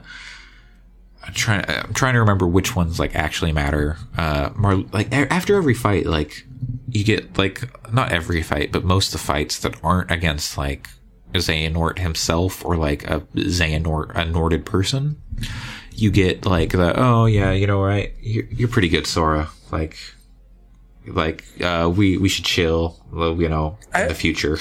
I'm 1.24 1.34
trying. 1.34 1.66
I'm 1.68 1.94
trying 1.94 2.14
to 2.14 2.20
remember 2.20 2.48
which 2.48 2.76
ones 2.76 3.00
like 3.00 3.16
actually 3.16 3.52
matter. 3.52 3.98
Uh, 4.18 4.52
like 4.94 5.12
after 5.12 5.56
every 5.56 5.74
fight, 5.74 6.06
like 6.06 6.46
you 6.90 7.04
get 7.04 7.38
like 7.38 7.64
not 7.92 8.12
every 8.12 8.42
fight, 8.42 8.72
but 8.72 8.84
most 8.84 9.08
of 9.08 9.20
the 9.20 9.26
fights 9.26 9.60
that 9.60 9.76
aren't 9.84 10.12
against 10.12 10.58
like 10.58 10.90
Xehanort 11.34 12.00
himself 12.00 12.64
or 12.64 12.78
like 12.78 13.10
a 13.10 13.22
Xehanort 13.36 14.16
a 14.16 14.26
Norded 14.26 14.66
person. 14.66 15.22
You 15.96 16.12
get 16.12 16.46
like 16.46 16.72
the 16.72 16.94
oh 17.00 17.26
yeah, 17.26 17.52
you 17.52 17.68
know 17.68 17.82
right, 17.82 18.14
you're, 18.22 18.46
you're 18.46 18.68
pretty 18.70 18.90
good, 18.90 19.08
Sora. 19.08 19.50
Like, 19.72 19.98
like 21.08 21.44
uh, 21.62 21.92
we 21.96 22.18
we 22.18 22.30
should 22.30 22.46
chill. 22.46 23.00
well, 23.12 23.40
You 23.42 23.50
know, 23.50 23.78
in 23.94 24.02
I- 24.02 24.08
the 24.08 24.16
future. 24.16 24.58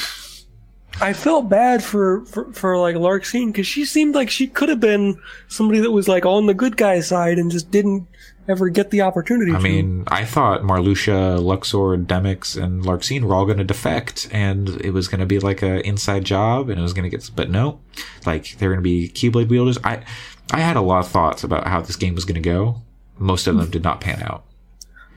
I 1.01 1.13
felt 1.13 1.49
bad 1.49 1.83
for 1.83 2.25
for, 2.27 2.53
for 2.53 2.79
like 2.79 2.95
Larxene 2.95 3.49
because 3.49 3.67
she 3.67 3.85
seemed 3.85 4.15
like 4.15 4.31
she 4.31 4.47
could 4.47 4.69
have 4.69 4.79
been 4.79 5.19
somebody 5.49 5.81
that 5.81 5.91
was 5.91 6.07
like 6.07 6.25
on 6.25 6.47
the 6.47 6.55
good 6.55 6.77
guy 6.77 7.01
side 7.01 7.37
and 7.37 7.51
just 7.51 7.69
didn't 7.73 8.07
ever 8.47 8.69
get 8.69 8.91
the 8.93 9.01
opportunity. 9.01 9.51
I 9.53 9.59
mean, 9.59 10.05
I 10.07 10.25
thought 10.25 10.61
Marluxia, 10.63 11.41
Luxord, 11.41 12.07
Demyx, 12.07 12.63
and 12.63 12.85
Larxene 12.85 13.23
were 13.23 13.35
all 13.35 13.45
going 13.45 13.59
to 13.59 13.65
defect, 13.65 14.29
and 14.31 14.69
it 14.83 14.91
was 14.93 15.09
going 15.09 15.19
to 15.19 15.27
be 15.27 15.41
like 15.41 15.63
a 15.63 15.85
inside 15.85 16.23
job, 16.25 16.69
and 16.71 16.79
it 16.79 16.83
was 16.83 16.93
going 16.93 17.11
to 17.11 17.17
get. 17.17 17.29
But 17.35 17.51
no, 17.51 17.81
like 18.25 18.57
they're 18.59 18.69
going 18.71 18.79
to 18.79 18.83
be 18.83 19.09
Keyblade 19.09 19.49
wielders. 19.49 19.79
I, 19.83 20.05
I 20.51 20.61
had 20.61 20.77
a 20.77 20.81
lot 20.81 21.05
of 21.05 21.09
thoughts 21.11 21.43
about 21.45 21.67
how 21.67 21.81
this 21.81 21.97
game 21.97 22.15
was 22.15 22.25
going 22.25 22.41
to 22.43 22.49
go. 22.49 22.83
Most 23.19 23.47
of 23.47 23.57
them 23.57 23.71
did 23.71 23.83
not 23.83 24.01
pan 24.01 24.23
out. 24.23 24.45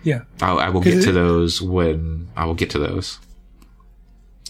yeah, 0.03 0.21
I, 0.41 0.51
I 0.51 0.69
will 0.69 0.81
get 0.81 1.03
to 1.03 1.09
it- 1.09 1.13
those 1.13 1.61
when 1.61 2.27
I 2.35 2.45
will 2.45 2.53
get 2.55 2.69
to 2.71 2.79
those. 2.79 3.19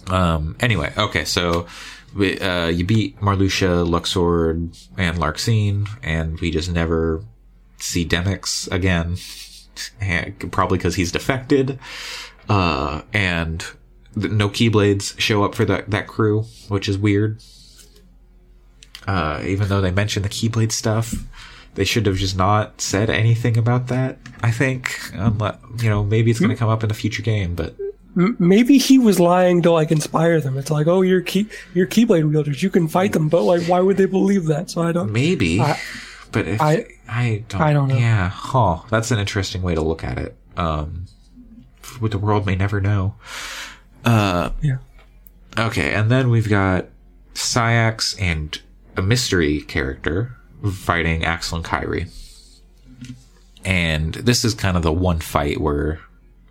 Um. 0.08 0.56
Anyway, 0.60 0.94
okay. 0.98 1.26
So, 1.26 1.68
we, 2.16 2.40
uh, 2.40 2.68
you 2.68 2.86
beat 2.86 3.20
Marluxia, 3.20 3.86
Luxord, 3.86 4.88
and 4.98 5.18
Larxene, 5.18 5.88
and 6.02 6.40
we 6.40 6.50
just 6.52 6.72
never 6.72 7.24
see 7.78 8.06
Demyx 8.06 8.72
again. 8.72 9.18
And 10.02 10.52
probably 10.52 10.80
because 10.80 10.96
he's 10.96 11.12
defected. 11.12 11.78
Uh, 12.50 13.04
and 13.14 13.64
no 14.16 14.50
Keyblades 14.50 15.20
show 15.20 15.44
up 15.44 15.54
for 15.54 15.66
that 15.66 15.92
that 15.92 16.08
crew, 16.08 16.46
which 16.68 16.90
is 16.90 16.98
weird. 16.98 17.44
Uh, 19.08 19.42
even 19.46 19.70
though 19.70 19.80
they 19.82 19.92
mentioned 19.92 20.26
the 20.26 20.30
Keyblade 20.30 20.72
stuff, 20.74 21.14
they 21.76 21.86
should 21.86 22.06
have 22.06 22.18
just 22.18 22.36
not 22.38 22.82
said 22.82 23.10
anything 23.10 23.58
about 23.58 23.88
that. 23.88 24.18
I 24.42 24.52
think, 24.52 25.00
unless 25.14 25.58
you 25.82 25.90
know, 25.90 26.04
maybe 26.04 26.30
it's 26.32 26.40
going 26.40 26.50
to 26.52 26.58
come 26.58 26.70
up 26.70 26.84
in 26.84 26.92
a 26.92 26.94
future 26.94 27.22
game, 27.24 27.56
but 27.56 27.76
maybe 28.16 28.78
he 28.80 28.98
was 29.00 29.20
lying 29.20 29.62
to 29.62 29.72
like 29.72 29.92
inspire 29.92 30.42
them. 30.42 30.58
It's 30.58 30.72
like, 30.72 30.88
oh, 30.88 31.04
you're 31.04 31.22
key 31.22 31.48
you're 31.74 31.88
Keyblade 31.88 32.30
wielders, 32.30 32.62
you 32.64 32.70
can 32.70 32.88
fight 32.88 33.14
them, 33.14 33.30
but 33.30 33.44
like, 33.44 33.64
why 33.64 33.80
would 33.80 33.96
they 33.98 34.06
believe 34.08 34.46
that? 34.48 34.70
So 34.72 34.82
I 34.82 34.92
don't. 34.92 35.12
maybe. 35.12 35.62
I- 35.62 35.80
but 36.34 36.46
if, 36.46 36.60
I- 36.62 36.88
I, 37.08 37.46
don't. 37.48 37.62
I 37.62 37.72
don't 37.72 37.88
know. 37.88 37.96
Yeah, 37.96 38.28
huh? 38.28 38.80
That's 38.90 39.12
an 39.12 39.20
interesting 39.20 39.62
way 39.62 39.76
to 39.76 39.82
look 39.82 40.04
at 40.04 40.18
it. 40.18 40.36
Um, 40.58 41.06
what 42.00 42.12
the 42.12 42.18
world 42.18 42.46
may 42.46 42.56
never 42.56 42.82
know. 42.82 43.16
Uh, 44.04 44.50
Yeah. 44.62 44.78
Okay, 45.58 45.94
and 45.94 46.12
then 46.12 46.30
we've 46.30 46.50
got 46.50 46.88
Saïx 47.34 48.20
and 48.22 48.60
a 48.98 49.02
mystery 49.02 49.62
character 49.62 50.36
fighting 50.74 51.24
Axel 51.24 51.58
and 51.58 51.66
Kairi. 51.66 52.10
And 53.64 54.16
this 54.16 54.44
is 54.44 54.54
kind 54.54 54.76
of 54.76 54.84
the 54.84 54.92
one 54.92 55.20
fight 55.20 55.62
where 55.62 56.00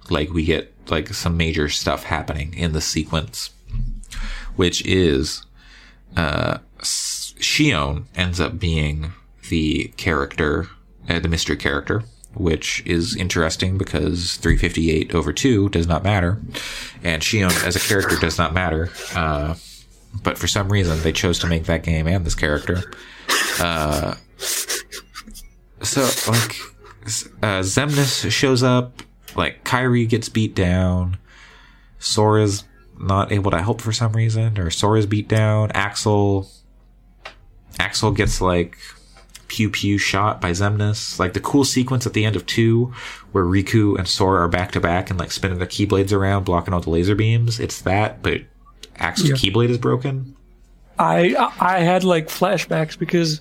like 0.08 0.30
we 0.30 0.44
get 0.44 0.72
like 0.88 1.08
some 1.08 1.36
major 1.36 1.68
stuff 1.68 2.04
happening 2.04 2.54
in 2.54 2.72
the 2.72 2.80
sequence, 2.80 3.50
which 4.54 4.84
is 4.86 5.44
uh 6.16 6.58
Xion 6.80 8.04
ends 8.14 8.40
up 8.40 8.58
being 8.58 9.12
the 9.48 9.92
character, 9.96 10.68
uh, 11.08 11.18
the 11.18 11.28
mystery 11.28 11.56
character, 11.56 12.04
which 12.34 12.82
is 12.86 13.16
interesting 13.16 13.78
because 13.78 14.36
358 14.36 15.14
over 15.14 15.32
2 15.32 15.68
does 15.70 15.86
not 15.86 16.02
matter, 16.02 16.40
and 17.02 17.22
Xion 17.22 17.50
as 17.64 17.76
a 17.76 17.80
character 17.80 18.16
does 18.16 18.38
not 18.38 18.54
matter. 18.54 18.90
Uh, 19.14 19.54
but 20.22 20.38
for 20.38 20.46
some 20.46 20.70
reason, 20.70 21.00
they 21.02 21.12
chose 21.12 21.38
to 21.40 21.46
make 21.46 21.64
that 21.64 21.82
game 21.82 22.06
and 22.06 22.24
this 22.24 22.34
character. 22.34 22.82
Uh, 23.60 24.14
so, 24.38 26.02
like, 26.30 26.56
uh, 27.42 27.62
Xemnas 27.62 28.30
shows 28.30 28.62
up, 28.62 29.02
like, 29.34 29.64
Kairi 29.64 30.08
gets 30.08 30.28
beat 30.28 30.54
down, 30.54 31.18
Sora's 31.98 32.64
not 32.98 33.32
able 33.32 33.50
to 33.50 33.62
help 33.62 33.80
for 33.80 33.92
some 33.92 34.12
reason, 34.12 34.58
or 34.58 34.70
Sora's 34.70 35.06
beat 35.06 35.28
down, 35.28 35.70
Axel 35.72 36.48
Axel 37.78 38.10
gets 38.10 38.40
like 38.40 38.78
pew 39.48 39.70
pew 39.70 39.98
shot 39.98 40.40
by 40.40 40.50
Xemnas. 40.50 41.18
Like 41.18 41.34
the 41.34 41.40
cool 41.40 41.64
sequence 41.64 42.06
at 42.06 42.14
the 42.14 42.24
end 42.24 42.36
of 42.36 42.46
two 42.46 42.92
where 43.32 43.44
Riku 43.44 43.98
and 43.98 44.08
Sora 44.08 44.42
are 44.42 44.48
back 44.48 44.72
to 44.72 44.80
back 44.80 45.10
and 45.10 45.18
like 45.18 45.32
spinning 45.32 45.58
their 45.58 45.66
keyblades 45.66 46.12
around, 46.12 46.44
blocking 46.44 46.72
all 46.72 46.80
the 46.80 46.90
laser 46.90 47.14
beams. 47.14 47.60
It's 47.60 47.82
that, 47.82 48.22
but 48.22 48.42
Axel's 48.98 49.30
Yeah. 49.30 49.36
keyblade 49.50 49.70
is 49.70 49.78
broken. 49.78 50.34
I 50.98 51.34
I 51.60 51.80
had 51.80 52.04
like 52.04 52.28
flashbacks 52.28 52.98
because 52.98 53.40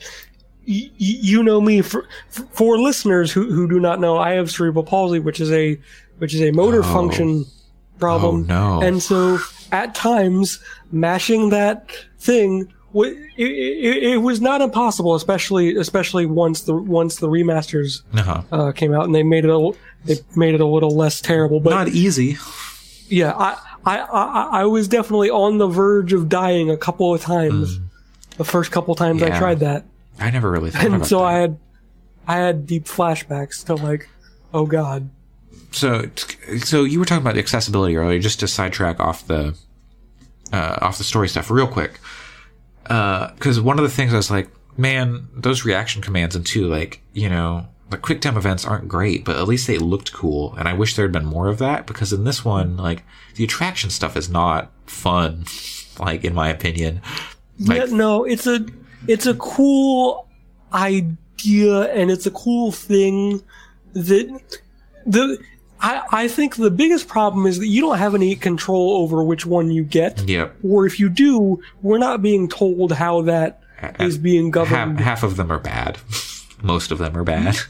y- 0.68 0.90
you 0.98 1.41
know 1.44 1.61
me 1.61 1.82
for 1.82 2.06
for 2.52 2.77
listeners 2.77 3.32
who 3.32 3.49
who 3.52 3.68
do 3.69 3.80
not 3.80 3.99
know 4.02 4.18
I 4.18 4.32
have 4.34 4.52
cerebral 4.52 4.84
palsy 4.84 5.19
which 5.19 5.40
is 5.40 5.52
a 5.52 5.80
which 6.18 6.34
is 6.34 6.41
a 6.41 6.52
motor 6.52 6.84
function 6.84 7.45
problem 7.99 8.45
Oh, 8.49 8.80
no. 8.80 8.82
and 8.82 9.02
so 9.02 9.38
at 9.72 9.95
times 9.95 10.60
mashing 10.91 11.49
that 11.52 11.90
thing 12.19 12.68
it, 12.94 13.18
it, 13.38 14.03
it 14.03 14.18
was 14.22 14.40
not 14.41 14.60
impossible 14.61 15.15
especially 15.15 15.76
especially 15.77 16.26
once 16.26 16.61
the 16.61 16.76
once 16.76 17.18
the 17.18 17.27
remasters 17.30 18.02
Uh-huh. 18.14 18.41
uh, 18.52 18.72
came 18.73 18.94
out 18.94 19.06
and 19.06 19.15
they 19.15 19.23
made 19.23 19.45
it 19.45 19.49
a, 19.52 19.72
they 20.06 20.15
made 20.36 20.56
it 20.56 20.61
a 20.61 20.65
little 20.65 20.91
less 20.95 21.22
terrible 21.22 21.60
but 21.61 21.69
Not 21.72 21.88
easy. 21.90 22.38
yeah, 23.07 23.34
I, 23.38 23.57
I, 23.86 23.99
I, 23.99 24.62
I 24.62 24.66
was 24.66 24.88
definitely 24.88 25.30
on 25.30 25.57
the 25.57 25.68
verge 25.68 26.14
of 26.14 26.28
dying 26.30 26.70
a 26.72 26.78
couple 26.78 27.14
of 27.14 27.22
times. 27.22 27.80
The 28.38 28.44
first 28.45 28.72
couple 28.72 28.95
times 28.95 29.22
I 29.24 29.30
Hmm. 29.32 29.38
Tried 29.38 29.60
that, 29.60 29.86
I 30.20 30.30
never 30.32 30.52
really 30.52 30.72
thought 30.72 30.86
and 30.86 31.06
so 31.06 31.20
that. 31.20 31.26
I 31.26 31.34
had, 31.34 31.57
I 32.28 32.36
had 32.38 32.68
deep 32.68 32.86
flashbacks 32.86 33.64
to 33.66 33.76
like, 33.76 34.10
oh 34.53 34.66
god, 34.66 35.10
so 35.72 36.10
so 36.60 36.84
you 36.84 36.99
were 36.99 37.06
talking 37.06 37.22
about 37.22 37.36
the 37.36 37.40
accessibility 37.40 37.95
earlier 37.98 38.20
just 38.20 38.40
to 38.40 38.48
sidetrack 38.48 38.99
off 38.99 39.28
the 39.28 39.56
uh, 40.52 40.78
off 40.82 40.98
the 40.98 41.03
story 41.03 41.28
stuff 41.28 41.49
real 41.52 41.68
quick 41.68 41.99
because 42.84 43.60
one 43.60 43.78
of 43.80 43.84
the 43.84 43.90
things 43.90 44.14
i 44.14 44.18
was 44.18 44.30
like 44.32 44.48
man 44.78 45.28
those 45.34 45.66
reaction 45.66 46.02
commands 46.02 46.36
and 46.36 46.45
two 46.45 46.68
like 46.68 47.02
you 47.14 47.28
know 47.30 47.66
the 47.90 47.98
quick 47.98 48.20
time 48.22 48.38
events 48.38 48.66
aren't 48.66 48.88
great 48.88 49.24
but 49.24 49.38
at 49.38 49.48
least 49.48 49.68
they 49.68 49.78
looked 49.78 50.12
cool 50.12 50.56
and 50.56 50.68
i 50.68 50.74
wish 50.74 50.95
there 50.95 51.06
had 51.06 51.12
been 51.12 51.26
more 51.26 51.48
of 51.48 51.60
that 51.60 51.86
because 51.86 52.12
in 52.12 52.24
this 52.24 52.44
one 52.44 52.76
like 52.78 53.03
the 53.36 53.44
attraction 53.44 53.90
stuff 53.90 54.18
is 54.18 54.30
not 54.30 54.72
fun 54.86 55.45
like 55.99 56.24
in 56.24 56.34
my 56.34 56.49
opinion 56.49 57.02
like 57.60 57.90
yeah, 57.90 57.95
no, 57.95 58.26
it's 58.26 58.48
a, 58.48 58.66
it's 59.07 59.26
a 59.26 59.34
cool 59.36 60.28
idea, 60.74 61.94
and 61.94 62.12
it's 62.12 62.26
a 62.26 62.32
cool 62.32 62.72
thing 62.72 63.41
that 63.94 64.60
the. 65.06 65.40
I, 65.82 66.02
I 66.12 66.28
think 66.30 66.56
the 66.56 66.72
biggest 66.72 67.07
problem 67.10 67.45
is 67.45 67.60
that 67.60 67.68
you 67.68 67.82
don't 67.82 67.98
have 67.98 68.16
any 68.16 68.36
control 68.36 68.95
over 69.03 69.22
which 69.24 69.45
one 69.45 69.72
you 69.72 69.84
get. 69.84 70.28
Yep. 70.28 70.56
Or 70.64 70.86
if 70.86 70.99
you 71.02 71.10
do, 71.10 71.62
we're 71.82 71.98
not 71.98 72.22
being 72.22 72.48
told 72.48 72.94
how 72.94 73.22
that 73.24 73.62
is 73.99 74.18
being 74.18 74.45
half, 74.45 74.53
governed. 74.53 74.99
half 75.02 75.22
of 75.22 75.36
them 75.36 75.52
are 75.52 75.60
bad 75.60 75.98
most 76.61 76.91
of 76.91 76.98
them 76.98 77.15
are 77.18 77.23
bad 77.23 77.56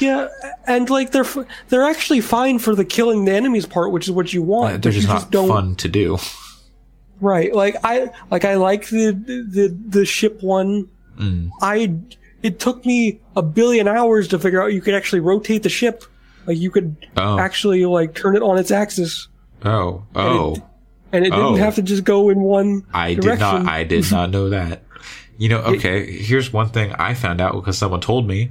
Yeah, 0.00 0.28
and 0.66 0.88
like 0.90 1.10
they're 1.12 1.24
f- 1.24 1.46
they're 1.68 1.84
actually 1.84 2.20
fine 2.20 2.58
for 2.58 2.74
the 2.74 2.84
killing 2.84 3.24
the 3.24 3.32
enemies 3.32 3.66
part, 3.66 3.90
which 3.90 4.06
is 4.06 4.10
what 4.12 4.32
you 4.32 4.42
want. 4.42 4.82
they're 4.82 4.92
just 4.92 5.08
not 5.08 5.30
don't 5.30 5.48
fun 5.48 5.74
to 5.76 5.88
do 5.88 6.18
right. 7.20 7.54
Like 7.54 7.76
I 7.82 8.10
like 8.30 8.44
I 8.44 8.54
like 8.56 8.88
the 8.88 9.10
the 9.12 9.76
the 9.88 10.04
ship 10.04 10.42
one. 10.42 10.88
Mm. 11.18 11.50
I 11.62 11.94
it 12.42 12.60
took 12.60 12.84
me 12.84 13.20
a 13.34 13.42
billion 13.42 13.88
hours 13.88 14.28
to 14.28 14.38
figure 14.38 14.62
out 14.62 14.72
you 14.72 14.80
could 14.80 14.94
actually 14.94 15.20
rotate 15.20 15.62
the 15.62 15.68
ship. 15.68 16.04
Like 16.46 16.58
you 16.58 16.70
could 16.70 16.94
Oh. 17.16 17.38
actually 17.38 17.84
like 17.86 18.14
turn 18.14 18.36
it 18.36 18.42
on 18.42 18.58
its 18.58 18.70
axis, 18.70 19.28
oh 19.64 20.04
oh 20.14 20.56
and 21.12 21.24
it 21.24 21.30
didn't 21.30 21.44
Oh. 21.44 21.56
have 21.56 21.76
to 21.76 21.82
just 21.82 22.04
go 22.04 22.28
in 22.28 22.40
one 22.40 22.84
I 22.92 23.14
did 23.14 23.38
not. 23.40 23.66
I 23.66 23.84
did 23.84 24.08
not 24.12 24.30
know 24.30 24.50
that. 24.50 24.82
You 25.38 25.48
know, 25.50 25.60
okay. 25.62 26.10
Here's 26.10 26.52
one 26.52 26.68
thing 26.70 26.92
I 26.94 27.14
found 27.14 27.40
out 27.40 27.54
because 27.54 27.76
someone 27.78 28.00
told 28.00 28.26
me. 28.26 28.50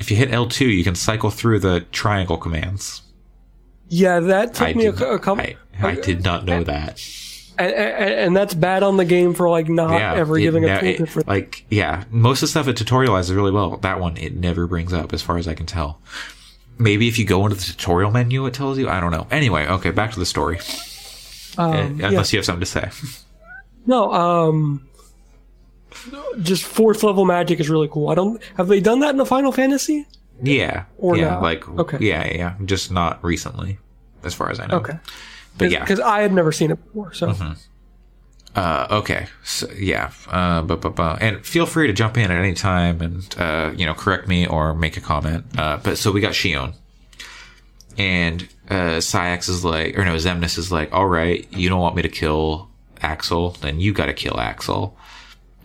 If 0.00 0.10
you 0.10 0.16
hit 0.16 0.30
L2, 0.30 0.60
you 0.76 0.82
can 0.82 0.96
cycle 0.96 1.30
through 1.30 1.60
the 1.60 1.82
triangle 1.92 2.36
commands. 2.36 3.02
yeah, 3.88 4.18
that 4.18 4.54
took 4.54 4.68
I 4.68 4.72
me 4.74 4.86
a, 4.86 4.90
a 4.92 5.18
couple. 5.20 5.44
I, 5.44 5.56
I 5.80 5.94
did 5.94 6.24
not 6.24 6.44
know 6.44 6.64
that. 6.64 7.00
and, 7.58 7.72
and, 7.72 8.14
and 8.14 8.36
that's 8.36 8.54
bad 8.54 8.82
on 8.82 8.96
the 8.96 9.04
game 9.04 9.34
for 9.34 9.48
like 9.48 9.68
not 9.68 9.92
Yeah, 10.00 10.14
ever 10.14 10.36
it 10.36 10.42
giving 10.42 10.64
a 10.64 10.66
ne- 10.66 10.96
tooltip 10.96 11.00
it- 11.02 11.08
for 11.08 11.22
like 11.28 11.64
yeah, 11.70 12.02
most 12.10 12.38
of 12.38 12.48
the 12.48 12.50
stuff 12.50 12.66
it 12.66 12.76
tutorializes 12.76 13.32
really 13.36 13.52
well. 13.52 13.76
That 13.76 14.00
one 14.00 14.16
it 14.16 14.34
never 14.34 14.66
brings 14.66 14.92
up, 14.92 15.12
as 15.12 15.22
far 15.22 15.38
as 15.38 15.46
I 15.46 15.54
can 15.54 15.66
tell. 15.66 16.00
Maybe 16.76 17.06
if 17.06 17.16
you 17.16 17.24
go 17.24 17.44
into 17.46 17.56
the 17.56 17.62
tutorial 17.62 18.10
menu, 18.10 18.44
it 18.46 18.54
tells 18.54 18.78
you. 18.78 18.88
I 18.88 18.98
don't 18.98 19.12
know. 19.12 19.28
Anyway, 19.30 19.64
okay, 19.68 19.92
back 19.92 20.10
to 20.14 20.18
the 20.18 20.26
story. 20.26 20.58
um, 21.56 22.00
yeah. 22.00 22.08
Unless 22.08 22.32
you 22.32 22.38
have 22.40 22.44
something 22.46 22.60
to 22.60 22.66
say. 22.66 22.90
No, 23.86 24.10
um, 24.14 24.88
just 26.40 26.64
fourth 26.64 27.02
level 27.02 27.24
magic 27.24 27.60
is 27.60 27.68
really 27.70 27.88
cool. 27.88 28.08
I 28.08 28.14
don't 28.14 28.42
have 28.56 28.68
they 28.68 28.80
done 28.80 29.00
that 29.00 29.10
in 29.10 29.16
the 29.16 29.26
Final 29.26 29.52
Fantasy? 29.52 30.06
yeah, 30.42 30.84
Or 30.98 31.16
yeah, 31.16 31.30
not. 31.30 31.42
like 31.42 31.68
Okay. 31.68 31.98
yeah, 32.00 32.26
yeah, 32.34 32.54
just 32.64 32.90
not 32.90 33.22
recently, 33.24 33.78
as 34.24 34.34
far 34.34 34.50
as 34.50 34.58
I 34.60 34.66
know. 34.66 34.76
Okay, 34.78 34.98
but 35.58 35.70
yeah, 35.70 35.80
because 35.80 36.00
I 36.00 36.20
had 36.22 36.32
never 36.32 36.50
seen 36.52 36.70
it 36.70 36.84
before. 36.84 37.12
So 37.14 37.32
Uh, 38.56 38.86
okay. 39.02 39.26
So, 39.42 39.68
yeah. 39.76 40.12
Uh, 40.28 40.62
bu- 40.62 40.76
bu- 40.76 40.90
bu- 40.90 41.02
and 41.20 41.44
feel 41.44 41.66
free 41.66 41.88
to 41.88 41.92
jump 41.92 42.16
in 42.16 42.30
at 42.30 42.38
any 42.38 42.54
time 42.54 43.00
and, 43.02 43.34
uh, 43.36 43.72
you 43.74 43.84
know, 43.84 43.94
correct 43.94 44.28
me 44.28 44.46
or 44.46 44.74
make 44.74 44.96
a 44.96 45.00
comment. 45.00 45.44
Uh, 45.58 45.78
but 45.78 45.98
so 45.98 46.12
we 46.12 46.20
got 46.20 46.34
Xion. 46.34 46.74
And, 47.98 48.48
uh, 48.70 48.98
Saïx 49.02 49.48
is 49.48 49.64
like, 49.64 49.98
or 49.98 50.04
no, 50.04 50.14
Xemnas 50.14 50.56
is 50.56 50.70
like, 50.70 50.92
all 50.92 51.06
right, 51.06 51.46
you 51.52 51.68
don't 51.68 51.80
want 51.80 51.96
me 51.96 52.02
to 52.02 52.08
kill 52.08 52.68
Axel, 53.02 53.56
then 53.60 53.80
you 53.80 53.92
got 53.92 54.06
to 54.06 54.12
kill 54.14 54.38
Axel. 54.38 54.96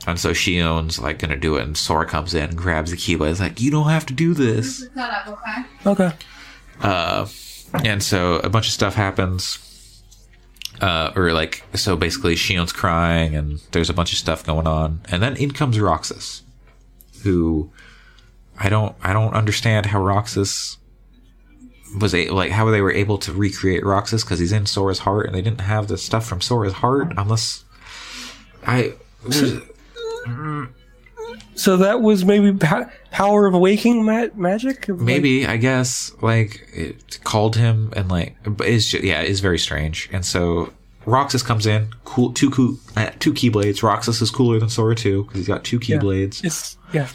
And 0.08 0.20
so 0.20 0.32
Xion's 0.32 1.00
like 1.00 1.20
gonna 1.20 1.38
do 1.38 1.58
it, 1.58 1.64
and 1.64 1.78
Sora 1.78 2.06
comes 2.06 2.34
in 2.34 2.50
and 2.50 2.58
grabs 2.58 2.92
the 2.92 2.98
Keyblade. 2.98 3.32
It's 3.32 3.40
like, 3.40 3.60
you 3.60 3.70
don't 3.72 3.90
have 3.90 4.06
to 4.08 4.14
do 4.14 4.34
this. 4.34 4.82
Look 4.82 4.94
that 4.94 5.28
up, 5.28 5.40
okay? 5.86 6.12
Okay. 6.12 6.16
And 7.84 8.02
so 8.02 8.38
a 8.38 8.50
bunch 8.50 8.68
of 8.68 8.74
stuff 8.74 8.96
happens. 8.96 9.66
Uh, 10.82 11.12
or 11.16 11.34
like, 11.34 11.64
so 11.76 11.98
basically 11.98 12.36
Xion's 12.36 12.72
crying 12.72 13.36
and 13.36 13.60
there's 13.72 13.90
a 13.90 13.94
bunch 13.94 14.14
of 14.14 14.18
stuff 14.18 14.46
going 14.46 14.66
on. 14.66 15.02
And 15.12 15.22
then 15.22 15.36
in 15.36 15.52
comes 15.52 15.78
Roxas, 15.78 16.42
who 17.24 17.70
I 18.58 18.70
don't, 18.70 18.96
I 19.04 19.12
don't 19.12 19.34
understand 19.34 19.88
how 19.88 20.02
Roxas 20.02 20.78
was 22.00 22.16
a, 22.16 22.30
like, 22.30 22.52
how 22.52 22.70
they 22.72 22.80
were 22.80 22.94
able 22.94 23.18
to 23.20 23.34
recreate 23.34 23.86
Roxas 23.86 24.24
because 24.24 24.40
he's 24.40 24.54
in 24.54 24.66
Sora's 24.66 25.00
heart 25.00 25.26
and 25.26 25.36
they 25.36 25.42
didn't 25.42 25.62
have 25.62 25.90
the 25.90 25.98
stuff 25.98 26.26
from 26.26 26.40
Sora's 26.40 26.74
heart 26.74 27.12
unless 27.18 27.66
I, 28.66 28.94
So 31.56 31.78
that 31.78 32.02
was 32.02 32.24
maybe 32.26 32.54
pa- 32.54 32.90
power 33.12 33.46
of 33.46 33.54
awakening 33.54 34.06
ma- 34.06 34.28
magic. 34.36 34.88
Like- 34.88 35.00
maybe 35.00 35.46
I 35.46 35.58
guess 35.58 36.12
like 36.22 36.68
it 36.74 37.20
called 37.24 37.56
him 37.56 37.92
and 37.96 38.10
like 38.10 38.36
but 38.44 38.68
it's 38.68 38.90
just, 38.90 39.04
yeah 39.04 39.22
it's 39.22 39.40
very 39.42 39.60
strange 39.60 40.10
and 40.12 40.26
so 40.26 40.72
Roxas 41.06 41.44
comes 41.44 41.66
in 41.66 41.90
cool 42.06 42.32
two 42.34 42.50
cool 42.50 42.78
uh, 42.96 43.10
two 43.20 43.34
keyblades 43.34 43.84
Roxas 43.84 44.22
is 44.22 44.32
cooler 44.32 44.60
than 44.60 44.70
Sora 44.70 44.96
too 44.96 45.24
because 45.26 45.40
he's 45.40 45.48
got 45.48 45.64
two 45.64 45.80
Yeah. 45.84 45.98
keyblades 45.98 46.44
It's 46.44 46.78
yeah. 46.94 47.08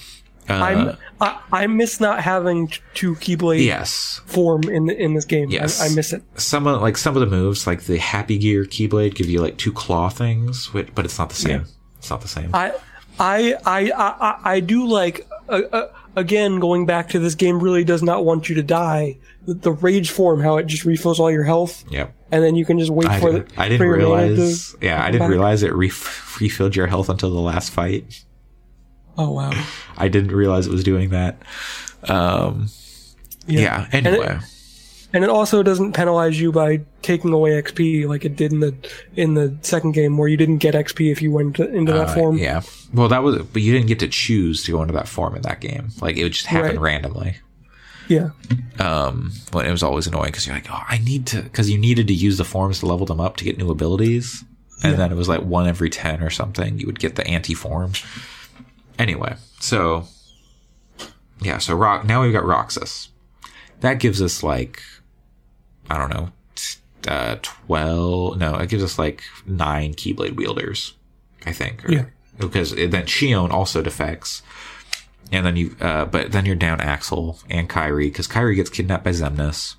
uh, 0.48 0.52
I'm, 0.52 0.96
I 1.20 1.40
I 1.52 1.66
miss 1.66 1.98
not 2.00 2.20
having 2.22 2.70
two 2.92 3.14
keyblade 3.16 3.64
yes 3.64 4.20
form 4.26 4.64
in 4.64 4.86
the, 4.86 4.96
in 5.00 5.14
this 5.14 5.24
game. 5.24 5.48
Yes. 5.50 5.80
I, 5.80 5.86
I 5.86 5.94
miss 5.94 6.12
it. 6.12 6.22
some 6.36 6.66
of 6.66 6.82
like 6.82 6.96
some 6.98 7.16
of 7.16 7.20
the 7.20 7.26
moves 7.34 7.66
like 7.66 7.84
the 7.84 7.96
Happy 7.98 8.36
Gear 8.38 8.64
keyblade 8.64 9.14
give 9.14 9.28
you 9.30 9.40
like 9.40 9.56
two 9.56 9.72
claw 9.72 10.08
things 10.10 10.72
which, 10.74 10.94
but 10.94 11.04
it's 11.06 11.18
not 11.18 11.30
the 11.30 11.36
same 11.36 11.60
Yeah. 11.60 11.66
it's 11.98 12.10
not 12.10 12.20
the 12.20 12.28
same 12.28 12.50
I 12.54 12.72
I 13.18 13.54
I 13.64 13.90
I, 13.92 14.40
I 14.54 14.60
do 14.60 14.86
like 14.86 15.26
uh, 15.48 15.62
uh, 15.72 15.88
again 16.16 16.58
going 16.60 16.86
back 16.86 17.10
to 17.10 17.18
this 17.18 17.34
game 17.34 17.60
really 17.60 17.84
does 17.84 18.02
not 18.02 18.24
want 18.24 18.48
you 18.48 18.54
to 18.56 18.62
die. 18.62 19.18
The, 19.46 19.54
the 19.54 19.72
rage 19.72 20.10
form, 20.10 20.40
how 20.40 20.56
it 20.56 20.66
just 20.66 20.84
refills 20.86 21.20
all 21.20 21.30
your 21.30 21.44
health, 21.44 21.84
yep 21.90 22.14
and 22.32 22.42
then 22.42 22.56
you 22.56 22.64
can 22.64 22.78
just 22.78 22.90
wait 22.90 23.08
I 23.08 23.20
for 23.20 23.30
the. 23.32 23.46
I 23.56 23.68
didn't 23.68 23.86
realize 23.86 24.74
yeah 24.80 25.02
I 25.04 25.10
didn't 25.10 25.20
back. 25.26 25.30
realize 25.30 25.62
it 25.62 25.72
ref- 25.74 26.40
refilled 26.40 26.74
your 26.74 26.86
health 26.86 27.08
until 27.08 27.30
the 27.30 27.40
last 27.40 27.70
fight 27.70 28.24
Oh 29.16 29.30
wow. 29.30 29.52
I 29.96 30.08
didn't 30.08 30.32
realize 30.32 30.66
it 30.66 30.72
was 30.72 30.82
doing 30.82 31.10
that 31.10 31.36
um 32.08 32.68
yeah, 33.46 33.86
And 33.92 34.06
it- 34.06 34.14
anyway 34.14 34.38
And 35.14 35.22
it 35.24 35.30
also 35.30 35.62
doesn't 35.62 35.92
penalize 35.92 36.38
you 36.40 36.50
by 36.52 36.80
taking 37.02 37.32
away 37.32 37.52
XP 37.62 38.06
like 38.08 38.24
it 38.24 38.34
did 38.36 38.52
in 38.52 38.60
the 38.60 38.74
in 39.14 39.34
the 39.34 39.56
second 39.62 39.92
game 39.92 40.18
where 40.18 40.28
you 40.28 40.36
didn't 40.36 40.58
get 40.58 40.74
XP 40.74 41.10
if 41.12 41.22
you 41.22 41.30
went 41.30 41.56
to, 41.56 41.72
into 41.72 41.92
that 41.92 42.08
Uh, 42.08 42.14
form. 42.14 42.36
Yeah. 42.36 42.62
Well, 42.92 43.08
that 43.08 43.22
was, 43.22 43.40
but 43.44 43.62
you 43.62 43.72
didn't 43.72 43.86
get 43.86 44.00
to 44.00 44.08
choose 44.08 44.64
to 44.64 44.72
go 44.72 44.82
into 44.82 44.92
that 44.94 45.06
form 45.08 45.36
in 45.36 45.42
that 45.42 45.60
game. 45.60 45.88
Like 46.02 46.16
it 46.16 46.24
would 46.24 46.32
just 46.32 46.46
happen 46.46 46.72
Right. 46.72 46.80
randomly. 46.80 47.36
Yeah. 48.08 48.30
Um, 48.80 49.32
well, 49.52 49.64
it 49.64 49.70
was 49.70 49.82
always 49.82 50.06
annoying 50.06 50.26
because 50.32 50.46
you're 50.46 50.54
like, 50.56 50.66
oh, 50.70 50.82
I 50.88 50.98
need 50.98 51.26
to, 51.28 51.42
because 51.42 51.70
you 51.70 51.78
needed 51.78 52.08
to 52.08 52.12
use 52.14 52.36
the 52.36 52.44
forms 52.44 52.80
to 52.80 52.86
level 52.86 53.06
them 53.06 53.20
up 53.20 53.36
to 53.38 53.44
get 53.44 53.56
new 53.56 53.70
abilities, 53.70 54.44
and 54.82 54.98
then 54.98 55.10
it 55.10 55.14
was 55.14 55.28
like 55.28 55.40
one 55.40 55.66
every 55.66 55.88
ten 55.88 56.22
or 56.22 56.28
something. 56.28 56.78
You 56.78 56.84
would 56.86 56.98
get 56.98 57.14
the 57.16 57.26
anti 57.26 57.54
form. 57.54 57.92
Anyway, 58.98 59.36
so 59.60 60.06
yeah, 61.40 61.58
so 61.58 61.74
rock. 61.74 62.04
Now 62.04 62.22
we've 62.22 62.32
got 62.32 62.44
Roxas. 62.44 63.08
That 63.80 64.00
gives 64.00 64.20
us 64.20 64.42
like, 64.42 64.82
I 65.90 65.98
don't 65.98 66.10
know, 66.10 66.30
uh, 67.06 67.36
twelve. 67.42 68.38
No, 68.38 68.56
it 68.56 68.68
gives 68.68 68.82
us 68.82 68.98
like 68.98 69.22
nine 69.46 69.94
Keyblade 69.94 70.36
wielders. 70.36 70.94
I 71.46 71.52
think. 71.52 71.84
Or, 71.84 71.92
Yeah. 71.92 72.04
Because 72.38 72.72
it- 72.72 72.90
then 72.90 73.04
Xion 73.04 73.50
also 73.50 73.82
defects. 73.82 74.42
And 75.30 75.44
then 75.46 75.56
you, 75.56 75.76
uh, 75.80 76.04
but 76.06 76.32
then 76.32 76.44
you're 76.46 76.54
down 76.54 76.80
Axel 76.80 77.38
and 77.50 77.68
Kairi 77.68 78.06
because 78.06 78.28
Kairi 78.28 78.54
gets 78.56 78.70
kidnapped 78.70 79.04
by 79.04 79.10
Xemnas. 79.10 79.76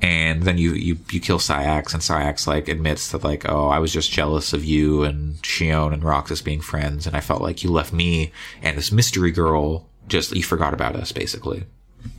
And 0.00 0.44
then 0.44 0.58
you, 0.58 0.72
you, 0.74 0.98
you 1.10 1.18
kill 1.20 1.38
Saïx 1.38 1.92
and 1.92 2.02
Saïx 2.02 2.46
like 2.46 2.68
admits 2.68 3.10
that 3.10 3.24
like, 3.24 3.48
oh, 3.48 3.66
I 3.68 3.80
was 3.80 3.92
just 3.92 4.12
jealous 4.12 4.52
of 4.52 4.64
you 4.64 5.02
and 5.02 5.34
Xion 5.42 5.92
and 5.92 6.04
Roxas 6.04 6.40
being 6.42 6.60
friends. 6.60 7.06
And 7.06 7.16
I 7.16 7.20
felt 7.20 7.42
like 7.42 7.64
you 7.64 7.70
left 7.72 7.92
me 7.92 8.30
and 8.62 8.78
this 8.78 8.92
mystery 8.92 9.32
girl 9.32 9.88
just, 10.06 10.34
you 10.34 10.42
forgot 10.44 10.72
about 10.74 10.94
us 10.94 11.10
basically. 11.10 11.64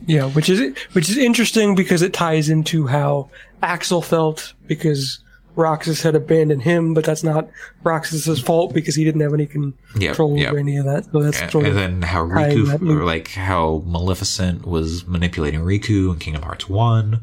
Yeah, 0.06 0.30
which 0.30 0.50
is 0.50 0.76
which 0.94 1.10
is 1.10 1.18
interesting 1.18 1.76
because 1.76 2.02
it 2.02 2.14
ties 2.14 2.50
into 2.50 2.88
how 2.88 3.30
Axel 3.62 4.02
felt 4.02 4.54
because 4.68 5.20
Roxas 5.56 6.02
had 6.02 6.16
abandoned 6.16 6.62
him, 6.64 6.94
but 6.94 7.04
that's 7.04 7.24
not 7.24 7.50
Roxas's 7.84 8.40
fault 8.40 8.74
because 8.74 8.96
he 8.96 9.04
didn't 9.04 9.22
have 9.22 9.34
any 9.34 9.46
con- 9.46 9.74
Yep, 9.96 10.10
control 10.12 10.38
yep. 10.38 10.50
over 10.50 10.60
any 10.60 10.78
of 10.78 10.86
that. 10.86 11.06
So 11.12 11.22
that's 11.22 11.42
And, 11.42 11.52
sort 11.52 11.66
and 11.66 11.72
of 11.76 11.80
then 11.80 12.02
how 12.02 12.24
Riku, 12.26 12.90
or 12.90 13.04
like 13.04 13.30
how 13.30 13.84
Maleficent 13.86 14.66
was 14.66 15.06
manipulating 15.06 15.60
Riku 15.62 16.14
in 16.14 16.20
Kingdom 16.20 16.44
Hearts 16.44 16.70
1. 16.70 17.20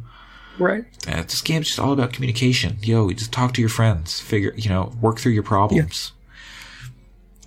right. 0.59 0.85
Uh, 1.09 1.23
this 1.23 1.41
game's 1.41 1.67
just 1.69 1.79
all 1.79 1.93
about 1.93 2.13
communication. 2.13 2.77
Yo, 2.83 3.11
just 3.13 3.33
talk 3.33 3.53
to 3.55 3.61
your 3.63 3.71
friends, 3.71 4.21
figure, 4.21 4.53
you 4.57 4.69
know, 4.69 4.93
work 5.01 5.19
through 5.19 5.33
your 5.33 5.43
problems. 5.43 6.13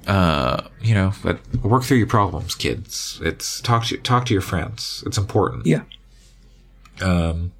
Uh, 0.08 0.64
you 0.82 0.94
know, 0.94 1.14
but 1.24 1.40
work 1.64 1.84
through 1.84 1.98
your 1.98 2.08
problems, 2.08 2.56
kids. 2.56 3.20
It's 3.22 3.62
talk 3.62 3.86
to 3.86 3.98
talk 3.98 4.26
to 4.28 4.34
your 4.34 4.42
friends. 4.42 5.04
It's 5.06 5.18
important. 5.18 5.66
Yeah. 5.66 5.82
Um, 7.02 7.52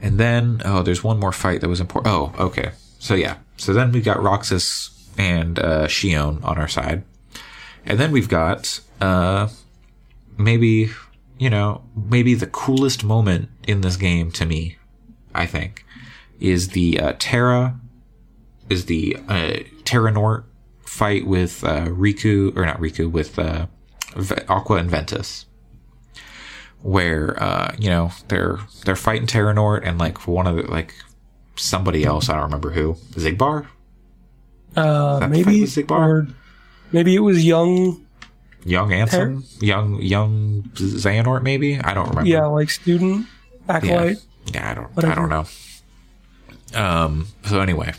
and 0.00 0.18
then 0.18 0.62
oh, 0.64 0.82
there's 0.82 1.04
one 1.04 1.20
more 1.20 1.32
fight 1.32 1.60
that 1.60 1.68
was 1.68 1.80
important. 1.80 2.14
Oh, 2.14 2.32
okay. 2.38 2.72
So 2.98 3.14
yeah. 3.14 3.36
So 3.56 3.72
then 3.72 3.92
we've 3.92 4.04
got 4.04 4.22
Roxas 4.22 4.90
and 5.16 5.58
uh, 5.58 5.86
Xion 5.86 6.42
on 6.42 6.58
our 6.58 6.68
side, 6.68 7.04
and 7.86 7.98
then 7.98 8.10
we've 8.10 8.28
got 8.28 8.80
uh, 9.00 9.48
maybe 10.36 10.90
you 11.38 11.50
know 11.50 11.82
maybe 11.94 12.34
the 12.34 12.46
coolest 12.46 13.04
moment 13.04 13.50
in 13.68 13.82
this 13.82 13.96
game 13.96 14.32
to 14.32 14.46
me, 14.46 14.78
I 15.34 15.46
think, 15.46 15.84
is 16.40 16.70
the 16.70 16.98
uh, 16.98 17.12
Terra 17.18 17.78
is 18.68 18.86
the 18.86 19.16
uh, 19.28 19.58
Terra 19.84 20.10
Nort 20.10 20.44
fight 20.92 21.26
with 21.26 21.64
uh, 21.64 21.86
Riku 21.86 22.54
or 22.54 22.66
not 22.66 22.78
Riku 22.78 23.10
with 23.10 23.38
uh, 23.38 23.66
Aqua 24.48 24.76
and 24.76 24.90
Ventus. 24.90 25.46
Where 26.82 27.40
uh, 27.42 27.74
you 27.78 27.88
know 27.88 28.10
they're 28.28 28.58
they're 28.84 28.96
fighting 28.96 29.26
Terranort 29.26 29.86
and 29.86 29.98
like 29.98 30.26
one 30.26 30.46
of 30.46 30.56
the 30.56 30.62
like 30.64 30.94
somebody 31.56 32.04
else 32.04 32.28
I 32.28 32.34
don't 32.34 32.42
remember 32.44 32.70
who 32.70 32.94
Xigbar? 33.12 33.66
Uh, 34.76 35.26
maybe 35.30 35.60
Xigbar? 35.62 36.32
maybe 36.90 37.14
it 37.14 37.20
was 37.20 37.44
young. 37.44 38.04
young 38.64 38.90
Ansem? 38.90 39.44
Young 39.62 40.02
young 40.02 40.64
Xehanort 40.74 41.42
maybe? 41.42 41.78
I 41.78 41.94
don't 41.94 42.08
remember. 42.08 42.28
Yeah, 42.28 42.46
like 42.46 42.68
student 42.68 43.26
yeah 43.68 43.76
acolyte. 43.76 44.16
yeah. 44.52 44.70
I 44.70 44.74
don't 44.74 45.04
I 45.04 45.14
don't 45.14 45.28
know. 45.28 45.46
Um 46.78 47.28
so 47.46 47.60
anyway 47.60 47.92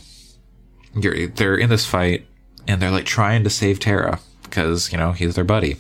you're, 0.96 1.28
they're 1.28 1.56
in 1.56 1.70
this 1.70 1.86
fight 1.86 2.28
and 2.68 2.82
they're 2.82 2.92
like 2.92 3.06
trying 3.06 3.44
to 3.44 3.50
save 3.50 3.80
Terra 3.80 4.20
because 4.44 4.92
you 4.92 4.98
know 4.98 5.12
he's 5.12 5.36
their 5.36 5.44
buddy 5.44 5.78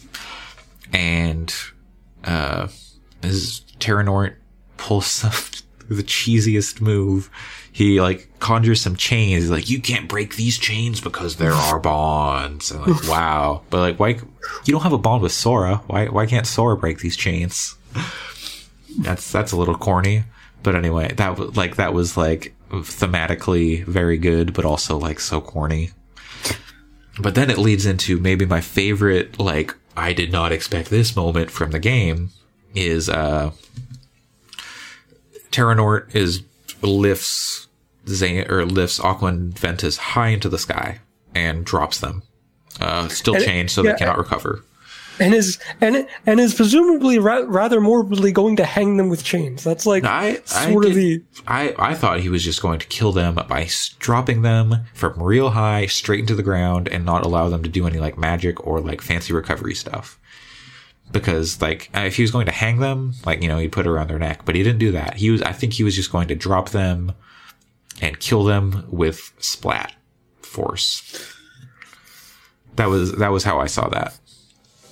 and 0.91 1.53
uh 2.23 2.67
this 3.21 3.61
Terranort 3.79 4.35
pulls 4.77 5.05
some, 5.07 5.31
the 5.89 6.03
cheesiest 6.03 6.81
move. 6.81 7.29
He 7.71 7.99
like 7.99 8.29
conjures 8.39 8.81
some 8.81 8.95
chains. 8.95 9.43
He's 9.43 9.51
like, 9.51 9.69
you 9.69 9.81
can't 9.81 10.07
break 10.07 10.35
these 10.35 10.57
chains 10.57 11.01
because 11.01 11.37
they're 11.37 11.51
our 11.53 11.79
bonds. 11.81 12.71
And 12.71 12.85
like, 12.85 13.07
wow. 13.07 13.63
But 13.69 13.79
like, 13.79 13.99
why, 13.99 14.09
you 14.65 14.71
don't 14.71 14.83
have 14.83 14.93
a 14.93 14.97
bond 14.97 15.23
with 15.23 15.31
Sora. 15.31 15.77
Why, 15.87 16.07
why 16.07 16.25
can't 16.27 16.45
Sora 16.45 16.77
break 16.77 16.99
these 16.99 17.17
chains? 17.17 17.75
That's, 18.99 19.31
that's 19.31 19.51
a 19.51 19.57
little 19.57 19.75
corny. 19.75 20.23
But 20.61 20.75
anyway, 20.75 21.13
that 21.15 21.37
was 21.37 21.57
like, 21.57 21.77
that 21.77 21.93
was 21.93 22.15
like 22.15 22.53
thematically 22.69 23.83
very 23.85 24.17
good, 24.17 24.53
but 24.53 24.65
also 24.65 24.97
like 24.97 25.19
so 25.19 25.41
corny. 25.41 25.89
But 27.19 27.35
then 27.35 27.49
it 27.49 27.57
leads 27.57 27.85
into 27.85 28.19
maybe 28.19 28.45
my 28.45 28.61
favorite, 28.61 29.39
like, 29.39 29.75
I 29.95 30.13
did 30.13 30.31
not 30.31 30.51
expect 30.51 30.89
this 30.89 31.15
moment 31.15 31.51
from 31.51 31.71
the 31.71 31.79
game 31.79 32.31
is, 32.73 33.07
uh, 33.09 33.51
Terranort 35.51 36.13
is 36.15 36.41
lifts 36.81 37.67
Zay 38.07 38.45
or 38.45 38.65
lifts 38.65 38.99
Aqua 38.99 39.29
and 39.29 39.57
Ventus 39.57 39.97
high 39.97 40.29
into 40.29 40.49
the 40.49 40.57
sky 40.57 40.99
and 41.35 41.63
drops 41.65 41.99
them. 41.99 42.23
Uh, 42.81 43.07
still 43.07 43.35
And 43.35 43.43
it- 43.43 43.45
chained 43.45 43.71
so 43.71 43.83
yeah, 43.83 43.91
they 43.91 43.97
cannot 43.99 44.17
recover. 44.17 44.63
And 45.19 45.33
is 45.33 45.59
and 45.81 46.07
and 46.25 46.39
is 46.39 46.53
presumably 46.53 47.19
ra- 47.19 47.45
rather 47.47 47.79
morbidly 47.79 48.31
going 48.31 48.55
to 48.57 48.65
hang 48.65 48.97
them 48.97 49.09
with 49.09 49.23
chains. 49.23 49.63
That's 49.63 49.85
like 49.85 50.03
I, 50.03 50.39
I, 50.53 50.71
sort 50.71 50.85
of 50.85 50.93
did- 50.93 50.97
the 50.97 51.23
I, 51.47 51.75
I 51.77 51.93
thought 51.93 52.19
he 52.19 52.29
was 52.29 52.43
just 52.43 52.61
going 52.61 52.79
to 52.79 52.87
kill 52.87 53.11
them 53.11 53.35
by 53.35 53.69
dropping 53.99 54.41
them 54.41 54.85
from 54.93 55.21
real 55.21 55.51
high 55.51 55.85
straight 55.87 56.19
into 56.19 56.35
the 56.35 56.43
ground 56.43 56.87
and 56.87 57.05
not 57.05 57.25
allow 57.25 57.49
them 57.49 57.63
to 57.63 57.69
do 57.69 57.85
any 57.87 57.99
like 57.99 58.17
magic 58.17 58.65
or 58.65 58.79
like 58.79 59.01
fancy 59.01 59.33
recovery 59.33 59.75
stuff. 59.75 60.19
Because 61.11 61.61
like 61.61 61.89
uh, 61.95 62.01
if 62.01 62.15
he 62.15 62.21
was 62.23 62.31
going 62.31 62.45
to 62.47 62.51
hang 62.51 62.79
them, 62.79 63.13
like 63.25 63.41
you 63.41 63.47
know, 63.47 63.59
he'd 63.59 63.71
put 63.71 63.85
it 63.85 63.89
around 63.89 64.09
their 64.09 64.19
neck, 64.19 64.41
but 64.45 64.55
he 64.55 64.63
didn't 64.63 64.79
do 64.79 64.91
that. 64.93 65.15
He 65.17 65.29
was, 65.29 65.41
I 65.41 65.51
think 65.51 65.73
he 65.73 65.83
was 65.83 65.95
just 65.95 66.11
going 66.11 66.27
to 66.29 66.35
drop 66.35 66.69
them 66.69 67.11
and 68.01 68.19
kill 68.19 68.43
them 68.43 68.85
with 68.89 69.31
splat 69.37 69.93
force. 70.41 71.29
That 72.75 72.89
was 72.89 73.11
that 73.17 73.31
was 73.31 73.43
how 73.43 73.59
I 73.59 73.67
saw 73.67 73.87
that. 73.89 74.17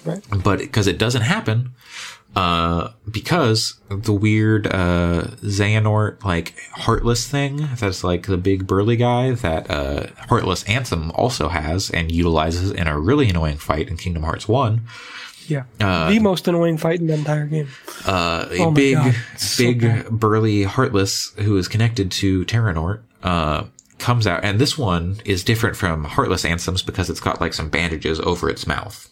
Right. 0.06 0.24
But 0.44 0.60
because 0.60 0.88
it 0.88 0.98
doesn't 0.98 1.22
happen, 1.24 1.74
uh, 2.36 2.92
because 3.10 3.80
the 3.90 4.14
weird 4.14 4.68
uh, 4.68 5.24
Xehanort 5.44 6.24
like 6.24 6.56
heartless 6.72 7.28
thing 7.28 7.68
that's 7.76 8.04
like 8.04 8.28
the 8.28 8.38
big 8.38 8.66
burly 8.68 8.96
guy 8.96 9.32
that 9.32 9.70
uh, 9.70 10.08
heartless 10.30 10.64
Ansem 10.64 11.12
also 11.18 11.50
has 11.50 11.90
and 11.90 12.12
utilizes 12.12 12.72
in 12.72 12.88
a 12.88 12.98
really 12.98 13.30
annoying 13.30 13.58
fight 13.58 13.90
in 13.90 13.98
Kingdom 13.98 14.24
Hearts 14.24 14.48
One. 14.48 14.82
Yeah. 15.48 15.64
the 15.80 16.20
most 16.20 16.48
annoying 16.48 16.78
fight 16.78 17.02
in 17.02 17.08
the 17.08 17.14
entire 17.16 17.46
game. 17.46 17.68
Uh, 18.06 18.48
a 18.52 18.64
Oh 18.64 18.72
big, 18.72 18.98
it's 19.34 19.46
so 19.46 19.64
big 19.66 20.10
burly 20.10 20.64
Heartless 20.64 21.34
who 21.40 21.58
is 21.58 21.68
connected 21.68 22.12
to 22.12 22.46
Terranort 22.46 23.02
uh, 23.24 23.66
comes 24.00 24.26
out, 24.26 24.46
and 24.46 24.60
this 24.60 24.78
one 24.78 25.20
is 25.26 25.44
different 25.44 25.76
from 25.76 26.06
Heartless 26.06 26.46
Ansems 26.46 26.82
because 26.82 27.10
it's 27.10 27.20
got 27.20 27.42
like 27.42 27.54
some 27.54 27.70
bandages 27.70 28.22
over 28.22 28.50
its 28.50 28.66
mouth. 28.66 29.10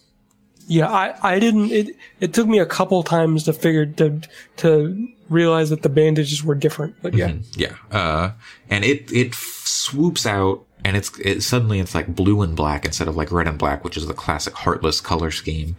Yeah, 0.70 0.88
I, 0.88 1.16
I 1.24 1.40
didn't. 1.40 1.72
It 1.72 1.96
it 2.20 2.32
took 2.32 2.48
me 2.48 2.60
a 2.60 2.66
couple 2.66 3.02
times 3.02 3.44
to 3.46 3.54
figure 3.54 3.88
to 3.88 4.22
to 4.58 5.08
realize 5.28 5.72
that 5.72 5.82
the 5.82 5.90
bandages 5.90 6.44
were 6.44 6.54
different. 6.54 6.96
But 7.02 7.16
yeah, 7.16 7.34
Yeah, 7.58 7.74
uh, 7.92 8.32
and 8.70 8.86
it 8.86 9.12
it 9.12 9.34
swoops 9.34 10.28
out, 10.28 10.64
and 10.86 10.96
it's 10.96 11.18
it 11.20 11.42
suddenly 11.42 11.80
it's 11.80 11.96
like 11.96 12.14
blue 12.16 12.44
and 12.44 12.56
black 12.56 12.86
instead 12.86 13.08
of 13.08 13.16
like 13.16 13.32
red 13.32 13.48
and 13.48 13.58
black, 13.58 13.84
which 13.84 13.98
is 13.98 14.06
the 14.06 14.14
classic 14.14 14.54
Heartless 14.54 15.02
color 15.02 15.32
scheme, 15.32 15.76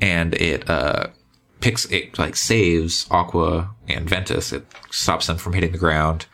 and 0.00 0.32
it 0.34 0.70
uh 0.70 1.08
picks 1.60 1.84
it 1.86 2.16
like 2.16 2.36
saves 2.36 3.08
Aqua 3.10 3.74
and 3.88 4.08
Ventus. 4.08 4.52
It 4.52 4.64
stops 4.92 5.26
them 5.26 5.38
from 5.38 5.54
hitting 5.54 5.72
the 5.72 5.78
ground, 5.78 6.26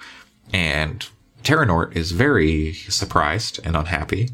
and 0.53 1.09
Terranort 1.45 1.97
is 1.97 2.13
very 2.13 2.75
surprised 2.75 3.59
and 3.65 3.75
unhappy. 3.75 4.29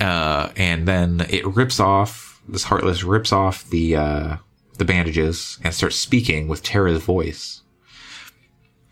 Uh, 0.00 0.50
and 0.56 0.86
then 0.86 1.26
it 1.30 1.44
rips 1.46 1.80
off 1.80 2.33
this 2.48 2.64
Heartless 2.64 3.02
rips 3.04 3.32
off 3.32 3.68
the 3.70 3.96
uh 3.96 4.36
the 4.78 4.84
bandages 4.84 5.58
and 5.62 5.72
starts 5.72 5.96
speaking 5.96 6.48
with 6.48 6.62
Terra's 6.62 7.02
voice 7.02 7.62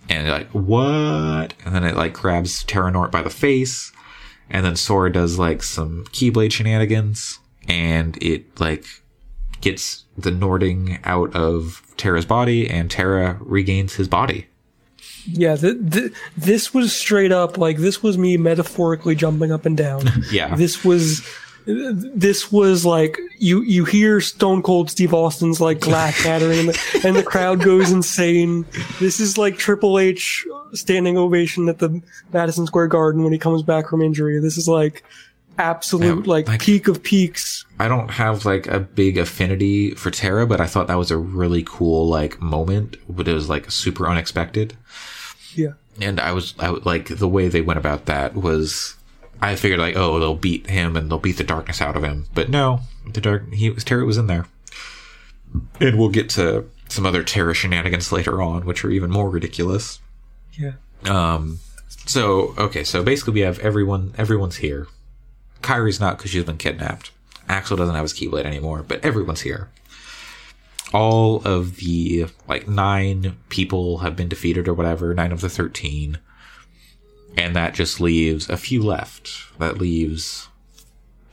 and 0.08 0.28
like, 0.28 0.50
what? 0.50 1.54
And 1.64 1.74
then 1.74 1.84
it 1.84 1.96
like 1.96 2.12
grabs 2.12 2.64
Terra 2.64 2.90
Nort 2.90 3.10
by 3.10 3.22
the 3.22 3.30
face, 3.30 3.92
and 4.50 4.64
then 4.64 4.76
Sora 4.76 5.12
does 5.12 5.38
like 5.38 5.62
some 5.62 6.04
Keyblade 6.06 6.52
shenanigans, 6.52 7.38
and 7.68 8.20
it 8.22 8.58
like 8.60 8.84
gets 9.60 10.04
the 10.18 10.30
Nording 10.32 10.98
out 11.04 11.34
of 11.36 11.82
Terra's 11.96 12.26
body, 12.26 12.68
and 12.68 12.90
Terra 12.90 13.38
regains 13.40 13.94
his 13.94 14.08
body. 14.08 14.48
yeah. 15.24 15.54
Th- 15.56 15.76
th- 15.90 16.12
this 16.36 16.74
was 16.74 16.94
straight 16.94 17.30
up 17.32 17.56
like 17.56 17.78
this 17.78 18.02
was 18.02 18.18
me 18.18 18.36
metaphorically 18.36 19.14
jumping 19.14 19.52
up 19.52 19.64
and 19.66 19.76
down. 19.76 20.08
Yeah. 20.32 20.54
This 20.56 20.84
was. 20.84 21.26
This 21.66 22.50
was 22.50 22.84
like 22.84 23.18
you 23.38 23.62
you 23.62 23.84
hear 23.84 24.20
Stone 24.20 24.62
Cold 24.62 24.90
Steve 24.90 25.14
Austin's 25.14 25.60
like 25.60 25.80
glass 25.80 26.14
shattering 26.22 26.58
and 26.60 26.68
the, 26.70 27.00
and 27.06 27.16
the 27.16 27.22
crowd 27.22 27.62
goes 27.62 27.90
insane. 27.90 28.66
This 29.00 29.20
is 29.20 29.38
like 29.38 29.58
Triple 29.58 29.98
H 29.98 30.46
standing 30.72 31.16
ovation 31.18 31.68
at 31.68 31.78
the 31.78 32.00
Madison 32.32 32.66
Square 32.66 32.88
Garden 32.88 33.22
when 33.22 33.32
he 33.32 33.38
comes 33.38 33.62
back 33.62 33.88
from 33.88 34.02
injury. 34.02 34.40
This 34.40 34.56
is 34.58 34.66
like 34.68 35.04
absolute 35.58 36.24
Yeah, 36.26 36.32
like, 36.32 36.48
like- 36.48 36.60
peak 36.60 36.88
of 36.88 37.02
peaks. 37.02 37.64
I 37.78 37.88
don't 37.88 38.10
have 38.12 38.44
like 38.44 38.66
a 38.68 38.80
big 38.80 39.18
affinity 39.18 39.94
for 39.94 40.10
Terra, 40.10 40.46
but 40.46 40.60
I 40.60 40.66
thought 40.66 40.86
that 40.86 40.98
was 40.98 41.10
a 41.10 41.18
really 41.18 41.62
cool 41.66 42.06
like 42.08 42.40
moment, 42.40 42.96
but 43.08 43.28
it 43.28 43.34
was 43.34 43.48
like 43.48 43.70
super 43.70 44.08
unexpected. 44.08 44.76
Yeah. 45.54 45.72
and 46.00 46.18
I 46.18 46.32
was, 46.32 46.54
I 46.58 46.70
would 46.70 46.86
like 46.86 47.08
the 47.18 47.28
way 47.28 47.48
they 47.48 47.60
went 47.60 47.78
about 47.78 48.06
that 48.06 48.34
was, 48.34 48.94
I 49.42 49.56
figured 49.56 49.80
like, 49.80 49.96
oh, 49.96 50.20
they'll 50.20 50.36
beat 50.36 50.68
him 50.70 50.96
and 50.96 51.10
they'll 51.10 51.18
beat 51.18 51.36
the 51.36 51.44
darkness 51.44 51.82
out 51.82 51.96
of 51.96 52.04
him, 52.04 52.26
but 52.32 52.48
no, 52.48 52.80
the 53.12 53.20
dark, 53.20 53.52
he 53.52 53.68
was 53.70 53.82
Terra 53.82 54.04
was 54.04 54.16
in 54.16 54.28
there, 54.28 54.46
and 55.80 55.98
we'll 55.98 56.10
get 56.10 56.30
to 56.30 56.70
some 56.88 57.04
other 57.04 57.24
Terra 57.24 57.52
shenanigans 57.52 58.12
later 58.12 58.40
on, 58.40 58.64
which 58.64 58.84
are 58.84 58.90
even 58.90 59.10
more 59.10 59.28
ridiculous. 59.28 60.00
Yeah. 60.52 60.74
Um, 61.04 61.58
so 62.06 62.54
okay, 62.56 62.84
so 62.84 63.02
basically 63.02 63.34
we 63.34 63.40
have 63.40 63.58
everyone, 63.58 64.14
everyone's 64.16 64.58
here. 64.58 64.86
Kairi's 65.60 66.00
not 66.00 66.18
because 66.18 66.30
she's 66.30 66.44
been 66.44 66.56
kidnapped. 66.56 67.10
Axel 67.48 67.76
doesn't 67.76 67.94
have 67.94 68.04
his 68.04 68.14
Keyblade 68.14 68.44
anymore, 68.44 68.84
but 68.86 69.04
everyone's 69.04 69.40
here. 69.40 69.70
All 70.94 71.42
of 71.44 71.76
the 71.76 72.26
like 72.46 72.68
nine 72.68 73.36
people 73.48 73.98
have 73.98 74.14
been 74.14 74.28
defeated 74.28 74.68
or 74.68 74.74
whatever, 74.74 75.12
nine 75.14 75.32
of 75.32 75.40
the 75.40 75.48
thirteen, 75.48 76.18
and 77.36 77.56
that 77.56 77.74
just 77.74 78.00
leaves 78.00 78.48
a 78.48 78.56
few 78.56 78.82
left. 78.82 79.58
That 79.58 79.78
leaves 79.78 80.48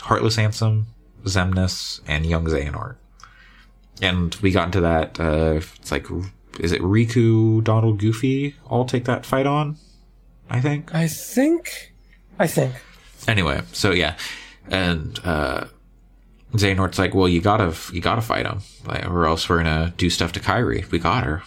Heartless 0.01 0.37
Ansem, 0.37 0.85
Xemnas, 1.23 2.01
and 2.07 2.25
Young 2.25 2.45
Xehanort. 2.45 2.95
And 4.01 4.33
we 4.35 4.51
got 4.51 4.67
into 4.67 4.81
that. 4.81 5.19
Uh, 5.19 5.59
it's 5.75 5.91
like, 5.91 6.07
is 6.59 6.71
it 6.71 6.81
Riku, 6.81 7.63
Donald, 7.63 7.99
Goofy 7.99 8.55
all 8.67 8.85
take 8.85 9.05
that 9.05 9.25
fight 9.25 9.45
on? 9.45 9.77
I 10.49 10.61
think. 10.61 10.93
I 10.95 11.07
think, 11.07 11.93
I 12.39 12.47
think. 12.47 12.73
Anyway, 13.27 13.61
so 13.73 13.91
yeah, 13.91 14.15
and 14.69 15.19
uh, 15.23 15.65
Xehanort's 16.53 16.97
like, 16.97 17.13
well, 17.13 17.27
you 17.27 17.41
gotta, 17.41 17.75
you 17.93 18.01
gotta 18.01 18.21
fight 18.21 18.45
him, 18.45 18.61
like, 18.85 19.05
or 19.05 19.25
else 19.27 19.47
we're 19.49 19.57
gonna 19.57 19.93
do 19.97 20.09
stuff 20.09 20.31
to 20.31 20.39
Kairi. 20.39 20.89
We 20.89 20.97
got 20.97 21.25
her, 21.25 21.43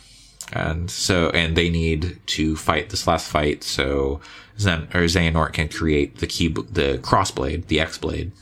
and 0.52 0.90
so, 0.90 1.30
and 1.30 1.56
they 1.56 1.68
need 1.70 2.18
to 2.26 2.56
fight 2.56 2.90
this 2.90 3.06
last 3.06 3.28
fight 3.30 3.62
so 3.64 4.20
Zen 4.58 4.82
or 4.94 5.02
Xehanort 5.04 5.52
can 5.54 5.68
create 5.68 6.18
the 6.18 6.26
key, 6.26 6.48
the 6.48 6.98
crossblade, 7.02 7.66
the 7.66 7.80
X 7.80 7.98
blade. 7.98 8.32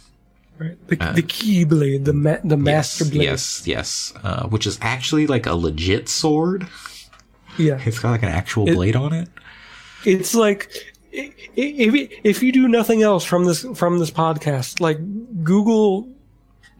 Right. 0.59 0.77
The, 0.89 0.97
the 0.97 1.23
Keyblade, 1.23 2.05
the 2.05 2.12
ma- 2.12 2.37
the 2.45 2.57
Master 2.59 3.05
Blade. 3.07 3.20
Uh, 3.28 3.31
Yes, 3.32 3.62
yes, 3.66 4.12
uh, 4.23 4.47
which 4.49 4.66
is 4.66 4.78
actually 4.82 5.27
like 5.27 5.47
a 5.47 5.55
legit 5.55 6.09
sword. 6.09 6.66
Yeah. 7.57 7.81
It's 7.85 7.99
got 7.99 8.11
like 8.11 8.23
an 8.23 8.28
actual 8.28 8.66
blade 8.66 8.95
on 8.97 9.12
it. 9.15 9.28
It's 10.05 10.35
like 10.35 10.70
if 11.12 12.11
if 12.24 12.43
you 12.43 12.53
do 12.53 12.69
nothing 12.69 13.03
else 13.03 13.24
from 13.24 13.45
this 13.47 13.65
from 13.74 13.99
this 14.01 14.11
podcast, 14.11 14.81
like 14.81 14.99
Google 15.43 16.09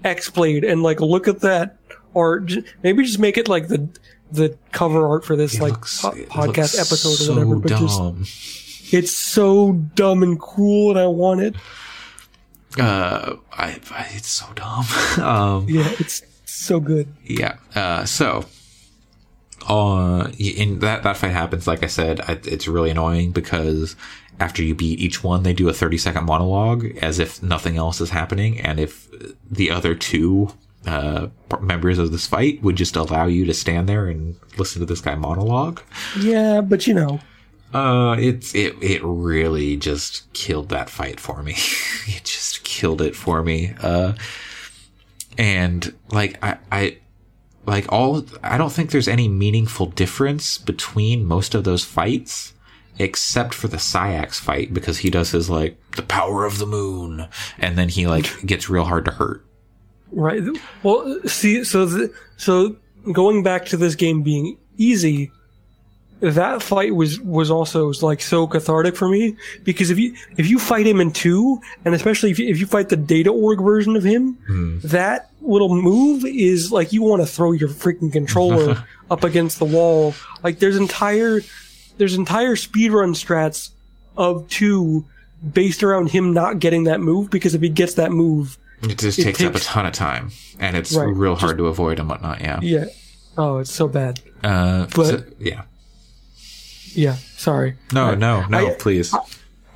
X 0.05 0.29
Blade 0.29 0.63
and 0.65 0.83
like 0.83 1.01
look 1.01 1.27
at 1.27 1.41
that, 1.41 1.79
or 2.13 2.41
j- 2.41 2.63
maybe 2.83 3.03
just 3.03 3.19
make 3.19 3.39
it 3.39 3.49
like 3.49 3.69
the 3.69 3.89
the 4.33 4.57
cover 4.73 5.07
art 5.09 5.25
for 5.25 5.37
this 5.37 5.55
It 5.57 5.61
like 5.63 5.73
looks- 5.73 6.03
po- 6.03 6.13
podcast 6.13 6.79
episode 6.79 7.15
so 7.17 7.33
or 7.33 7.47
whatever. 7.47 7.57
But 7.61 7.79
just 7.79 8.93
it's 8.95 9.13
so 9.13 9.73
dumb 9.95 10.23
and 10.23 10.39
cool, 10.41 10.91
and 10.91 10.99
I 10.99 11.07
want 11.07 11.41
it. 11.41 11.55
Uh, 12.79 13.37
I, 13.53 13.81
I, 13.91 14.07
it's 14.15 14.29
so 14.29 14.47
dumb. 14.55 14.85
um, 15.25 15.67
Yeah, 15.69 15.91
it's 15.99 16.23
so 16.45 16.79
good. 16.81 17.09
Yeah. 17.25 17.57
Uh, 17.75 18.05
so, 18.05 18.45
uh, 19.69 20.31
in 20.39 20.79
that 20.81 21.03
that 21.03 21.17
fight 21.17 21.33
happens, 21.33 21.67
like 21.67 21.83
I 21.83 21.87
said, 21.89 22.21
I, 22.21 22.39
it's 22.45 22.69
really 22.69 22.91
annoying 22.91 23.33
because 23.33 23.97
after 24.39 24.63
you 24.63 24.75
beat 24.75 25.01
each 25.01 25.23
one, 25.25 25.43
they 25.43 25.53
do 25.53 25.69
a 25.69 25.73
thirty 25.73 25.99
second 25.99 26.25
monologue 26.27 26.87
as 27.03 27.19
if 27.19 27.43
nothing 27.43 27.77
else 27.77 28.01
is 28.01 28.11
happening, 28.11 28.61
and 28.61 28.79
if 28.81 29.09
the 29.51 29.71
other 29.71 29.95
two 29.95 30.53
uh, 30.87 31.29
members 31.61 31.99
of 31.99 32.11
this 32.13 32.27
fight 32.27 32.63
would 32.63 32.77
just 32.77 32.97
allow 32.97 33.27
you 33.27 33.45
to 33.45 33.55
stand 33.55 33.89
there 33.89 34.07
and 34.07 34.37
listen 34.57 34.81
to 34.81 34.87
this 34.87 35.01
guy 35.01 35.15
monologue, 35.15 35.83
Yeah, 36.19 36.61
but 36.61 36.87
you 36.87 36.95
know, 36.95 37.21
uh, 37.73 38.17
it's 38.19 38.55
it 38.55 38.75
it 38.83 39.01
really 39.05 39.77
just 39.77 40.33
killed 40.33 40.71
that 40.71 40.91
fight 40.91 41.21
for 41.21 41.43
me. 41.43 41.53
it 42.07 42.25
just 42.25 42.65
killed 42.65 43.01
it 43.01 43.15
for 43.15 43.43
me. 43.43 43.75
Uh, 43.81 44.15
and 45.39 45.95
like 46.11 46.43
I 46.43 46.59
I 46.73 46.99
like 47.67 47.91
all 47.93 48.25
I 48.43 48.59
don't 48.59 48.73
think 48.73 48.91
there's 48.91 49.09
any 49.09 49.29
meaningful 49.29 49.87
difference 49.87 50.59
between 50.59 51.25
most 51.25 51.55
of 51.55 51.65
those 51.65 51.85
fights 51.85 52.55
except 52.99 53.55
for 53.55 53.69
the 53.69 53.79
Saïx 53.79 54.35
fight 54.35 54.75
because 54.75 54.99
he 54.99 55.11
does 55.11 55.31
his 55.31 55.49
like 55.49 55.79
the 55.93 56.03
power 56.03 56.45
of 56.45 56.59
the 56.59 56.67
moon 56.67 57.29
and 57.59 57.79
then 57.79 57.89
he 57.89 58.07
like 58.07 58.45
gets 58.45 58.69
real 58.69 58.85
hard 58.85 59.05
to 59.05 59.13
hurt. 59.13 59.45
Right. 60.13 60.43
Well, 60.83 61.21
see, 61.27 61.65
so 61.65 61.87
the, 61.87 62.15
so 62.37 62.77
going 63.13 63.43
back 63.43 63.67
to 63.67 63.77
this 63.77 63.95
game 63.95 64.23
being 64.23 64.59
easy, 64.77 65.31
that 66.21 66.63
fight 66.63 66.95
was 66.95 67.19
was 67.21 67.51
also 67.51 67.87
was 67.87 68.03
like 68.03 68.21
so 68.21 68.47
cathartic 68.47 68.95
for 68.95 69.09
me 69.09 69.37
because 69.65 69.91
if 69.91 69.99
you 69.99 70.15
if 70.37 70.49
you 70.49 70.59
fight 70.59 70.87
him 70.87 71.01
in 71.01 71.13
two, 71.13 71.61
and 71.85 71.95
especially 71.95 72.31
if 72.31 72.39
you, 72.39 72.49
if 72.49 72.59
you 72.59 72.67
fight 72.67 72.91
the 72.91 72.97
Data 72.97 73.31
Org 73.31 73.61
version 73.61 73.97
of 73.97 74.05
him, 74.05 74.35
hmm. 74.47 74.79
that 74.85 75.31
little 75.41 75.75
move 75.75 76.25
is 76.27 76.71
like 76.71 76.93
you 76.93 77.03
want 77.03 77.23
to 77.23 77.27
throw 77.27 77.53
your 77.53 77.71
freaking 77.71 78.13
controller 78.13 78.85
up 79.11 79.25
against 79.25 79.59
the 79.59 79.65
wall. 79.65 80.15
Like 80.43 80.59
there's 80.59 80.77
entire 80.77 81.41
there's 81.97 82.15
entire 82.15 82.55
speedrun 82.55 83.15
strats 83.15 83.71
of 84.17 84.47
two 84.49 85.07
based 85.53 85.83
around 85.83 86.11
him 86.11 86.35
not 86.35 86.59
getting 86.59 86.85
that 86.85 87.01
move 87.01 87.31
because 87.31 87.55
if 87.55 87.63
he 87.63 87.71
gets 87.71 87.95
that 87.95 88.13
move, 88.13 88.59
It 88.83 88.99
just 88.99 89.19
It 89.19 89.25
takes, 89.25 89.43
up 89.43 89.55
a 89.55 89.59
ton 89.61 89.87
of 89.87 89.93
time 89.93 90.31
and 90.59 90.77
it's 90.77 90.93
Right. 90.95 91.05
real 91.15 91.35
hard 91.37 91.59
to 91.59 91.67
avoid 91.67 91.99
and 91.99 92.09
whatnot. 92.09 92.41
Yeah. 92.41 92.59
yeah. 92.63 92.85
Oh, 93.37 93.59
it's 93.59 93.73
so 93.73 93.89
bad. 93.89 94.21
Uh, 94.43 94.87
But- 94.95 95.07
so- 95.07 95.25
yeah. 95.39 95.63
Yeah. 96.95 97.17
Sorry. 97.37 97.77
No, 97.93 98.15
no, 98.15 98.45
no, 98.47 98.69
I- 98.69 98.75
please. 98.79 99.15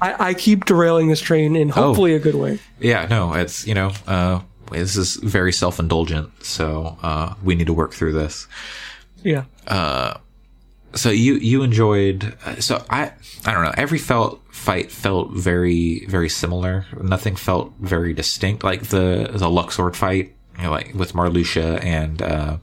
I, 0.03 0.29
I 0.31 0.35
keep 0.35 0.65
derailing 0.67 1.09
this 1.09 1.21
train 1.21 1.55
in 1.57 1.69
hopefully 1.69 2.15
a 2.15 2.19
good 2.19 2.35
way. 2.35 2.59
yeah, 2.81 3.07
no, 3.09 3.33
it's, 3.35 3.67
you 3.67 3.75
know, 3.75 3.93
uh, 4.07 4.41
this 4.71 4.97
is 4.97 5.17
very 5.17 5.53
self 5.53 5.79
indulgent. 5.79 6.31
So, 6.45 6.99
uh, 7.03 7.35
we 7.43 7.55
need 7.55 7.67
to 7.69 7.73
work 7.73 7.93
through 7.95 8.13
this. 8.15 8.47
Yeah. 9.23 9.45
Uh, 9.67 10.15
so 10.95 11.11
you 11.11 11.35
you 11.35 11.65
enjoyed 11.65 12.37
uh, 12.47 12.55
so 12.61 12.81
i 12.89 13.11
i 13.45 13.53
don't 13.53 13.65
know 13.65 13.73
every 13.77 13.99
felt 13.99 14.41
fight 14.65 14.91
felt 14.91 15.31
very 15.33 16.07
very 16.07 16.29
similar 16.29 16.87
nothing 17.01 17.37
felt 17.37 17.73
very 17.81 18.13
distinct 18.15 18.65
like 18.65 18.83
the 18.95 19.29
the 19.33 19.47
luxord 19.59 19.95
fight 19.95 20.27
you 20.59 20.65
know 20.65 20.71
like 20.71 20.95
with 20.95 21.13
marluxia 21.13 21.83
and 21.85 22.23
uh 22.23 22.57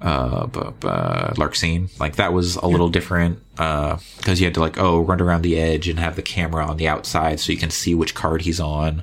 uh, 0.00 0.46
bu- 0.46 0.70
bu- 0.78 1.34
Larxene, 1.40 1.88
like 1.98 2.16
that 2.16 2.32
was 2.32 2.54
a 2.54 2.66
little 2.68 2.88
different, 2.88 3.40
uh, 3.58 3.98
cause 4.22 4.38
you 4.38 4.46
had 4.46 4.54
to 4.54 4.60
like, 4.60 4.78
oh, 4.78 5.00
run 5.00 5.20
around 5.20 5.42
the 5.42 5.58
edge 5.58 5.88
and 5.88 5.98
have 5.98 6.14
the 6.14 6.22
camera 6.22 6.64
on 6.64 6.76
the 6.76 6.86
outside 6.86 7.40
so 7.40 7.50
you 7.50 7.58
can 7.58 7.70
see 7.70 7.96
which 7.96 8.14
card 8.14 8.42
he's 8.42 8.60
on. 8.60 9.02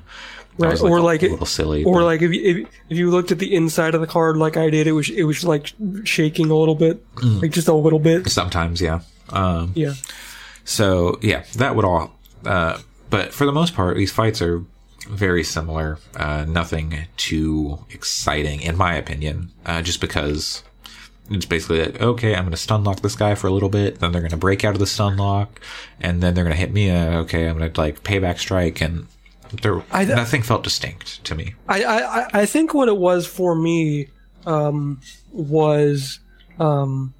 Right. 0.58 0.70
was, 0.70 0.80
or 0.82 0.96
a- 0.96 1.02
like 1.02 1.22
a 1.22 1.28
little 1.28 1.44
silly. 1.44 1.84
Or 1.84 1.96
but- 2.00 2.04
like 2.06 2.22
if 2.22 2.32
you, 2.32 2.40
if, 2.42 2.56
if 2.88 2.96
you 2.96 3.10
looked 3.10 3.30
at 3.30 3.38
the 3.38 3.54
inside 3.54 3.94
of 3.94 4.00
the 4.00 4.06
card 4.06 4.38
like 4.38 4.56
I 4.56 4.70
did, 4.70 4.86
it 4.86 4.92
was 4.92 5.10
it 5.10 5.24
was 5.24 5.44
like 5.44 5.70
shaking 6.04 6.50
a 6.50 6.54
little 6.56 6.74
bit, 6.74 7.04
Mm. 7.16 7.42
like 7.42 7.50
just 7.50 7.68
a 7.68 7.74
little 7.74 7.98
bit. 7.98 8.26
sometimes, 8.30 8.80
yeah. 8.80 9.00
Um, 9.28 9.72
Yeah. 9.74 9.92
So 10.66 11.18
yeah, 11.22 11.44
that 11.54 11.74
would 11.74 11.84
all. 11.86 12.12
Uh, 12.44 12.78
but 13.08 13.32
for 13.32 13.46
the 13.46 13.52
most 13.52 13.74
part, 13.74 13.96
these 13.96 14.12
fights 14.12 14.42
are 14.42 14.62
very 15.08 15.42
similar. 15.44 15.98
Uh, 16.14 16.44
nothing 16.46 17.06
too 17.16 17.78
exciting, 17.90 18.60
in 18.60 18.76
my 18.76 18.94
opinion. 18.94 19.50
Uh, 19.64 19.80
just 19.80 20.00
because 20.00 20.62
it's 21.30 21.46
basically 21.46 21.80
like, 21.84 22.00
okay, 22.02 22.34
I'm 22.34 22.42
going 22.42 22.50
to 22.50 22.56
stun 22.56 22.84
lock 22.84 23.00
this 23.00 23.14
guy 23.16 23.34
for 23.36 23.46
a 23.46 23.50
little 23.50 23.68
bit, 23.68 24.00
then 24.00 24.12
they're 24.12 24.20
going 24.20 24.30
to 24.32 24.36
break 24.36 24.64
out 24.64 24.74
of 24.74 24.78
the 24.80 24.86
stun 24.86 25.16
lock, 25.16 25.60
and 26.00 26.20
then 26.22 26.34
they're 26.34 26.44
going 26.44 26.54
to 26.54 26.60
hit 26.60 26.72
me. 26.72 26.90
Uh, 26.90 27.18
okay, 27.20 27.48
I'm 27.48 27.56
going 27.58 27.72
to 27.72 27.80
like 27.80 28.02
payback 28.02 28.38
strike, 28.38 28.80
and 28.80 29.06
there 29.62 29.82
I- 29.92 30.04
nothing 30.04 30.42
felt 30.42 30.62
distinct 30.64 31.24
to 31.24 31.34
me. 31.36 31.54
I, 31.68 31.82
I, 31.84 32.20
I- 32.20 32.28
I 32.42 32.46
think 32.46 32.74
what 32.74 32.88
it 32.88 32.96
was 32.96 33.26
for 33.26 33.54
me 33.54 34.08
um, 34.46 35.00
was 35.32 36.18
um, 36.58 37.14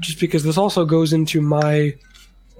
just 0.00 0.20
because 0.20 0.42
this 0.44 0.56
also 0.58 0.84
goes 0.84 1.12
into 1.14 1.40
my 1.40 1.94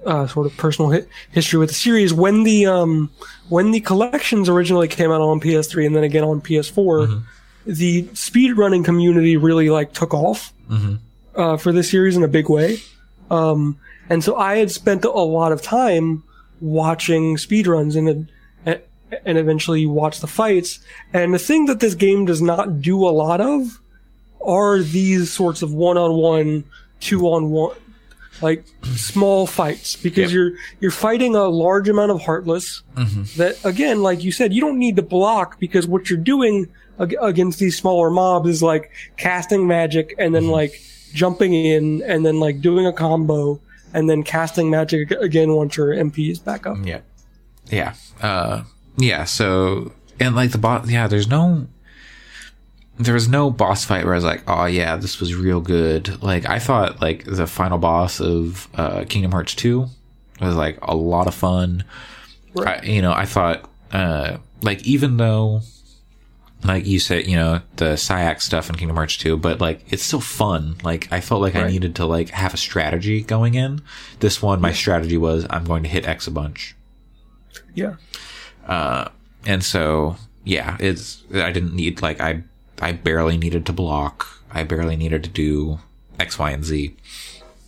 uh, 0.05 0.27
sort 0.27 0.45
of 0.45 0.55
personal 0.57 0.91
hi- 0.91 1.05
history 1.31 1.59
with 1.59 1.69
the 1.69 1.75
series. 1.75 2.13
When 2.13 2.43
the 2.43 2.65
um, 2.65 3.11
when 3.49 3.71
the 3.71 3.79
collections 3.81 4.49
originally 4.49 4.87
came 4.87 5.11
out 5.11 5.21
on 5.21 5.39
PS3 5.39 5.85
and 5.87 5.95
then 5.95 6.03
again 6.03 6.23
on 6.23 6.41
PS4, 6.41 7.07
the 7.65 8.03
speedrunning 8.13 8.83
community 8.85 9.37
really 9.37 9.69
like 9.69 9.93
took 9.93 10.13
off 10.13 10.53
uh, 11.35 11.57
for 11.57 11.71
this 11.71 11.89
series 11.89 12.15
in 12.15 12.23
a 12.23 12.27
big 12.27 12.49
way. 12.49 12.77
Um, 13.29 13.77
and 14.09 14.23
so 14.23 14.35
I 14.37 14.57
had 14.57 14.71
spent 14.71 15.05
a 15.05 15.09
lot 15.11 15.51
of 15.51 15.61
time 15.61 16.23
watching 16.61 17.35
speedruns 17.37 17.95
and 17.95 18.29
and 18.65 18.81
and 19.25 19.37
eventually 19.37 19.85
watch 19.85 20.19
the 20.19 20.27
fights. 20.27 20.79
And 21.13 21.33
the 21.33 21.39
thing 21.39 21.65
that 21.65 21.79
this 21.79 21.95
game 21.95 22.25
does 22.25 22.41
not 22.41 22.81
do 22.81 23.07
a 23.07 23.09
lot 23.09 23.41
of 23.41 23.79
are 24.45 24.79
these 24.79 25.31
sorts 25.31 25.61
of 25.61 25.73
one-on-one, 25.73 26.63
two-on-one, 26.99 27.75
like 28.41 28.63
small 28.95 29.45
fights 29.47 29.95
because 29.95 30.31
Yep. 30.31 30.31
you're 30.31 30.51
you're 30.79 30.91
fighting 30.91 31.35
a 31.35 31.47
large 31.47 31.89
amount 31.89 32.11
of 32.11 32.21
heartless. 32.21 32.83
That 33.37 33.57
again, 33.63 34.01
like 34.01 34.23
you 34.23 34.31
said, 34.31 34.53
you 34.53 34.61
don't 34.61 34.79
need 34.79 34.95
to 34.97 35.01
block 35.01 35.59
because 35.59 35.87
what 35.87 36.09
you're 36.09 36.19
doing 36.19 36.67
ag- 36.99 37.15
against 37.21 37.59
these 37.59 37.77
smaller 37.77 38.09
mobs 38.09 38.49
is 38.49 38.63
like 38.63 38.91
casting 39.17 39.67
magic 39.67 40.15
and 40.17 40.33
then 40.35 40.47
like 40.47 40.79
jumping 41.13 41.53
in 41.53 42.01
and 42.03 42.25
then 42.25 42.39
like 42.39 42.61
doing 42.61 42.85
a 42.85 42.93
combo 42.93 43.59
and 43.93 44.09
then 44.09 44.21
casting 44.23 44.69
magic 44.69 45.09
again 45.11 45.53
once 45.53 45.75
your 45.77 45.87
MP 45.89 46.29
is 46.29 46.39
back 46.39 46.67
up. 46.67 46.77
Yeah. 46.83 46.99
Yeah. 47.71 47.93
Uh, 48.21 48.63
yeah. 48.97 49.23
So, 49.23 49.91
and 50.19 50.35
like 50.35 50.51
the 50.51 50.57
bot, 50.59 50.87
yeah, 50.87 51.07
there's 51.07 51.27
no, 51.27 51.67
there 52.99 53.13
was 53.13 53.29
no 53.29 53.49
boss 53.49 53.85
fight 53.85 54.03
where 54.03 54.13
I 54.13 54.17
was 54.17 54.25
like, 54.25 54.43
oh 54.47 54.65
yeah, 54.65 54.97
this 54.97 55.19
was 55.19 55.33
real 55.33 55.61
good. 55.61 56.21
Like 56.21 56.47
I 56.47 56.59
thought 56.59 57.01
like 57.01 57.23
the 57.23 57.47
final 57.47 57.77
boss 57.77 58.19
of, 58.19 58.67
uh, 58.75 59.05
Kingdom 59.07 59.31
Hearts 59.31 59.55
2 59.55 59.87
was 60.41 60.55
like 60.55 60.77
a 60.81 60.95
lot 60.95 61.27
of 61.27 61.33
fun. 61.33 61.85
I, 62.57 62.81
you 62.83 63.01
know, 63.01 63.13
I 63.13 63.25
thought, 63.25 63.69
uh, 63.93 64.37
like 64.61 64.85
even 64.85 65.17
though, 65.17 65.61
like 66.63 66.85
you 66.85 66.99
said, 66.99 67.25
you 67.25 67.37
know, 67.37 67.61
the 67.77 67.93
Saïx 67.93 68.41
stuff 68.41 68.69
in 68.69 68.75
Kingdom 68.75 68.97
Hearts 68.97 69.15
2, 69.15 69.37
but 69.37 69.61
like 69.61 69.81
it's 69.91 70.03
still 70.03 70.19
fun. 70.19 70.75
Like 70.83 71.09
I 71.11 71.21
felt 71.21 71.41
like 71.41 71.55
I 71.55 71.69
needed 71.69 71.95
to 71.95 72.05
like 72.05 72.29
have 72.29 72.53
a 72.53 72.57
strategy 72.57 73.21
going 73.21 73.55
in. 73.55 73.81
This 74.19 74.41
one, 74.41 74.59
my 74.59 74.73
strategy 74.73 75.17
was 75.17 75.45
I'm 75.49 75.63
going 75.63 75.83
to 75.83 75.89
hit 75.89 76.05
X 76.05 76.27
a 76.27 76.31
bunch. 76.31 76.75
Yeah. 77.73 77.95
Uh, 78.67 79.07
and 79.45 79.63
so 79.63 80.17
yeah 80.43 80.77
it's 80.79 81.23
i 81.33 81.51
didn't 81.51 81.75
need 81.75 82.01
like 82.01 82.19
i 82.21 82.41
i 82.81 82.91
barely 82.91 83.37
needed 83.37 83.65
to 83.65 83.73
block 83.73 84.27
i 84.51 84.63
barely 84.63 84.95
needed 84.95 85.23
to 85.23 85.29
do 85.29 85.79
x 86.19 86.37
y 86.39 86.51
and 86.51 86.63
z 86.65 86.95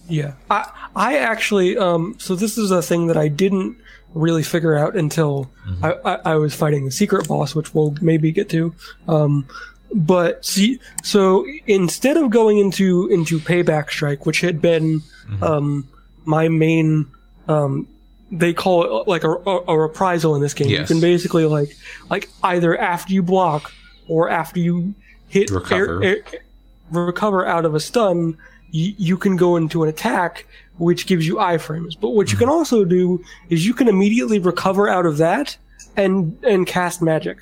Yeah. 0.09 0.33
I 0.49 0.69
I 0.95 1.17
actually 1.19 1.77
um 1.77 2.15
so 2.19 2.35
this 2.35 2.57
is 2.57 2.71
a 2.71 2.81
thing 2.81 3.07
that 3.07 3.17
I 3.17 3.27
didn't 3.29 3.77
really 4.13 4.43
figure 4.43 4.75
out 4.75 4.95
until 4.97 5.49
I, 5.81 5.93
I, 6.03 6.13
I 6.33 6.35
was 6.35 6.53
fighting 6.53 6.83
the 6.83 6.91
secret 6.91 7.29
boss, 7.29 7.55
which 7.55 7.73
we'll 7.73 7.95
maybe 8.01 8.31
get 8.33 8.49
to. 8.49 8.73
Um 9.07 9.47
but 9.93 10.43
see 10.45 10.79
so 11.03 11.45
instead 11.67 12.17
of 12.17 12.29
going 12.29 12.57
into 12.57 13.07
into 13.07 13.39
payback 13.39 13.89
strike, 13.89 14.25
which 14.25 14.41
had 14.41 14.61
been 14.61 15.01
um 15.41 15.87
my 16.25 16.49
main 16.49 17.07
um 17.47 17.87
they 18.31 18.53
call 18.53 19.01
it 19.01 19.07
like 19.07 19.23
a, 19.23 19.29
a, 19.31 19.63
a 19.67 19.77
reprisal 19.79 20.35
in 20.35 20.41
this 20.41 20.53
game. 20.53 20.69
Yes. 20.69 20.89
You 20.89 20.95
can 20.95 21.01
basically 21.01 21.45
like 21.45 21.75
like 22.09 22.27
either 22.43 22.77
after 22.77 23.13
you 23.13 23.23
block 23.23 23.71
or 24.11 24.29
after 24.29 24.59
you 24.59 24.93
hit 25.29 25.49
Recover. 25.49 26.03
air- 26.03 26.23
air- 26.33 26.41
recover 26.91 27.45
out 27.45 27.63
of 27.63 27.73
a 27.73 27.79
stun, 27.79 28.37
you, 28.71 28.93
you 28.97 29.17
can 29.17 29.37
go 29.37 29.55
into 29.55 29.83
an 29.83 29.89
attack, 29.89 30.45
which 30.77 31.07
gives 31.07 31.25
you 31.25 31.35
iframes. 31.35 31.95
But 31.99 32.09
what 32.09 32.31
you 32.31 32.37
can 32.37 32.49
also 32.49 32.83
do 32.83 33.23
is 33.49 33.65
you 33.65 33.73
can 33.73 33.87
immediately 33.87 34.39
recover 34.39 34.89
out 34.89 35.05
of 35.05 35.17
that 35.17 35.57
and 35.95 36.37
and 36.43 36.67
cast 36.67 37.01
magic, 37.01 37.37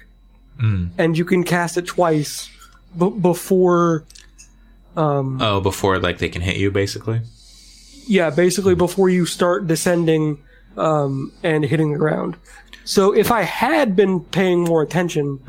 and 0.60 1.18
you 1.18 1.26
can 1.26 1.44
cast 1.44 1.78
it 1.78 1.88
twice 1.88 2.50
b- 2.98 3.10
before. 3.10 4.04
Um, 4.96 5.42
oh 5.42 5.62
before 5.62 6.00
like 6.00 6.18
they 6.18 6.30
can 6.30 6.42
hit 6.42 6.58
you 6.58 6.72
basically 6.72 7.22
yeah, 8.10 8.32
basically 8.32 8.74
before 8.76 9.08
you 9.10 9.26
start 9.28 9.68
descending 9.68 10.40
um, 10.78 11.32
and 11.44 11.64
hitting 11.64 11.92
the 11.94 12.00
ground. 12.00 12.36
So 12.84 13.12
if 13.14 13.32
I 13.32 13.44
had 13.44 13.96
been 13.96 14.20
paying 14.22 14.64
more 14.64 14.82
attention, 14.82 15.40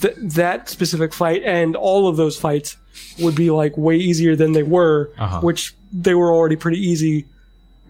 th- 0.00 0.16
that 0.18 0.68
specific 0.68 1.12
fight 1.14 1.42
and 1.44 1.76
all 1.76 2.08
of 2.08 2.16
those 2.16 2.36
fights 2.38 2.76
would 3.18 3.34
be 3.34 3.50
like 3.50 3.76
way 3.76 3.96
easier 3.96 4.36
than 4.36 4.52
they 4.52 4.62
were, 4.62 5.10
Uh-huh. 5.18 5.40
which 5.40 5.74
they 5.92 6.14
were 6.14 6.32
already 6.32 6.56
pretty 6.56 6.78
easy. 6.78 7.26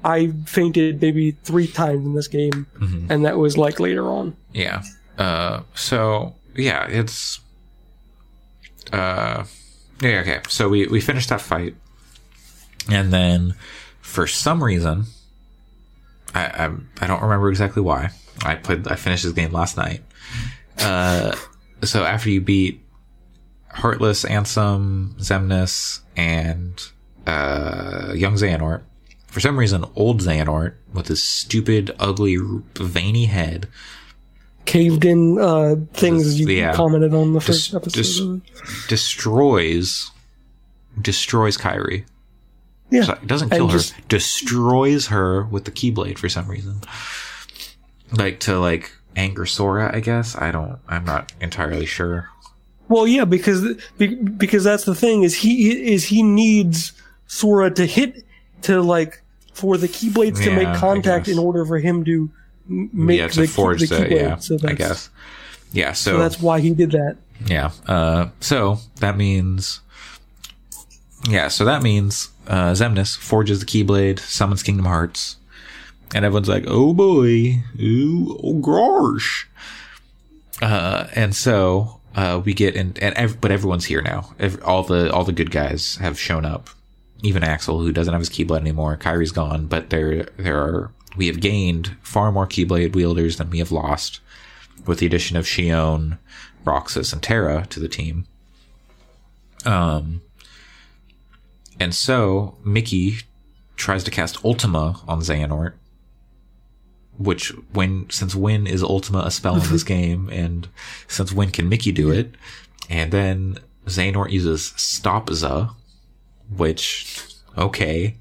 I 0.05 0.33
fainted 0.47 1.01
maybe 1.01 1.33
three 1.45 1.67
times 1.67 2.05
in 2.05 2.15
this 2.15 2.29
game, 2.29 2.67
and 3.09 3.25
that 3.25 3.39
was 3.39 3.57
like 3.57 3.81
later 3.81 4.09
on. 4.11 4.37
yeah 4.53 4.83
uh 5.17 5.61
so 5.75 6.35
yeah 6.57 6.87
it's 6.89 7.39
uh 8.93 9.45
yeah 10.01 10.21
okay 10.21 10.41
so 10.49 10.69
we 10.69 10.87
we 10.89 11.01
finished 11.01 11.29
that 11.29 11.41
fight 11.41 11.75
and 12.91 13.13
then 13.13 13.55
for 14.01 14.27
some 14.27 14.63
reason 14.63 15.05
i 16.35 16.45
i, 16.67 16.71
I 17.01 17.07
don't 17.07 17.23
remember 17.23 17.49
exactly 17.49 17.81
why 17.81 18.11
i 18.45 18.57
played 18.57 18.89
i 18.89 18.97
finished 18.97 19.23
this 19.23 19.33
game 19.33 19.53
last 19.53 19.77
night 19.77 20.03
uh 20.81 21.35
so 21.85 22.05
after 22.05 22.31
you 22.31 22.41
beat 22.41 22.81
heartless 23.71 24.25
ansem 24.25 25.15
xemnas 25.17 26.01
and 26.17 26.89
uh 27.27 28.13
young 28.15 28.35
xehanort 28.35 28.83
for 29.27 29.41
some 29.41 29.59
reason 29.59 29.85
old 29.97 30.21
xehanort 30.21 30.75
with 30.93 31.09
his 31.09 31.23
stupid 31.23 31.91
ugly 31.99 32.37
veiny 32.77 33.27
head 33.27 33.69
Caved 34.67 35.05
in 35.05 35.39
uh, 35.39 35.75
things 35.93 36.41
you 36.41 36.49
Yeah. 36.49 36.73
commented 36.73 37.13
on 37.13 37.35
the 37.35 37.41
first 37.43 37.73
Dis- 37.73 37.75
episode. 37.75 38.41
dis- 38.47 38.87
destroys 38.89 40.11
destroys 41.03 41.59
Kairi. 41.59 42.07
yeah, 42.91 43.03
So 43.03 43.13
it 43.13 43.27
doesn't 43.27 43.51
kill 43.51 43.69
her, 43.69 43.77
just- 43.79 43.93
destroys 44.09 45.09
her 45.09 45.43
with 45.45 45.65
the 45.67 45.71
keyblade 45.71 46.17
for 46.17 46.31
some 46.31 46.47
reason. 46.49 46.81
Like 48.13 48.41
to 48.41 48.59
like 48.59 48.91
anger 49.17 49.47
Sora, 49.47 49.95
I 49.95 50.01
guess. 50.01 50.37
I 50.37 50.51
don't. 50.51 50.79
I'm 50.89 51.05
not 51.05 51.33
entirely 51.41 51.87
sure. 51.87 52.29
Well, 52.89 53.07
yeah, 53.07 53.25
because 53.25 53.65
because 53.97 54.65
that's 54.65 54.85
the 54.85 54.95
thing 54.95 55.23
is 55.23 55.35
he 55.35 55.93
is 55.93 56.05
he 56.05 56.23
needs 56.23 56.93
Sora 57.27 57.71
to 57.73 57.87
hit 57.87 58.25
to 58.63 58.83
like 58.83 59.23
for 59.53 59.77
the 59.77 59.89
keyblades 59.89 60.43
to 60.45 60.55
make 60.55 60.75
contact 60.77 61.29
in 61.29 61.39
order 61.39 61.65
for 61.65 61.79
him 61.79 62.05
to 62.05 62.31
make 62.67 63.19
yeah, 63.19 63.29
to 63.29 63.41
the, 63.43 63.47
forge 63.47 63.81
the 63.81 63.87
the, 63.87 63.97
keyblade. 63.97 64.11
yeah. 64.11 64.37
so 64.37 64.55
I 64.57 64.59
that's, 64.59 64.75
guess. 64.75 65.11
Yeah. 65.73 65.93
So, 65.93 66.13
so 66.13 66.19
that's 66.19 66.41
why 66.41 66.61
he 66.61 66.73
did 66.73 66.91
that. 66.93 67.17
yeah. 67.47 67.71
Uh. 67.87 68.29
So 68.41 68.79
that 68.97 69.17
means. 69.17 69.81
Yeah. 71.29 71.49
So 71.49 71.65
that 71.65 71.83
means 71.83 72.29
uh, 72.47 72.73
Xemnas 72.73 73.17
forges 73.17 73.61
the 73.61 73.67
Keyblade, 73.67 74.19
summons 74.19 74.63
Kingdom 74.63 74.87
Hearts, 74.87 75.37
and 76.15 76.25
everyone's 76.25 76.49
like, 76.49 76.65
"Oh 76.67 76.95
boy, 76.95 77.63
ooh, 77.81 78.39
oh 78.43 78.55
gosh." 78.61 79.49
Uh, 80.63 81.09
and 81.15 81.35
so 81.35 82.01
uh, 82.15 82.41
we 82.45 82.55
get 82.55 82.77
in, 82.77 82.95
and 83.03 83.15
ev- 83.17 83.41
but 83.41 83.51
everyone's 83.51 83.85
here 83.85 84.01
now. 84.01 84.35
All 84.65 84.85
the 84.85 85.13
all 85.13 85.25
the 85.25 85.33
good 85.33 85.51
guys 85.51 85.97
have 85.97 86.19
shown 86.19 86.45
up. 86.45 86.71
Even 87.23 87.43
Axel, 87.43 87.81
who 87.81 87.91
doesn't 87.91 88.13
have 88.13 88.21
his 88.21 88.31
Keyblade 88.31 88.61
anymore, 88.61 88.97
Kairi's 88.97 89.33
gone, 89.33 89.67
but 89.67 89.91
there 89.91 90.25
there 90.37 90.59
are 90.59 90.91
we 91.17 91.27
have 91.27 91.41
gained 91.41 91.97
far 92.03 92.31
more 92.33 92.47
Keyblade 92.47 92.95
wielders 92.95 93.37
than 93.37 93.51
we 93.51 93.59
have 93.59 93.73
lost, 93.73 94.21
with 94.87 94.99
the 94.99 95.07
addition 95.07 95.37
of 95.37 95.47
Xion, 95.47 96.19
Roxas, 96.65 97.13
and 97.13 97.23
Terra 97.23 97.67
to 97.71 97.81
the 97.81 97.89
team. 97.89 98.27
Um, 99.65 100.21
and 101.81 101.95
so 101.95 102.57
Mickey 102.65 103.17
tries 103.77 104.05
to 104.05 104.11
cast 104.11 104.45
Ultima 104.45 105.01
on 105.09 105.21
Xehanort, 105.21 105.73
which 107.19 107.49
when 107.73 108.09
since 108.11 108.35
when 108.35 108.67
is 108.67 108.83
Ultima 108.83 109.21
a 109.21 109.31
spell 109.31 109.57
in 109.57 109.69
this 109.71 109.83
game, 109.97 110.29
and 110.31 110.69
since 111.09 111.33
when 111.33 111.51
can 111.51 111.69
Mickey 111.69 111.93
do 111.93 112.11
it? 112.11 112.35
And 112.91 113.13
then 113.13 113.59
Xehanort 113.87 114.31
uses 114.31 114.73
Stopza, 114.77 115.75
which 116.55 117.23
okay, 117.57 118.17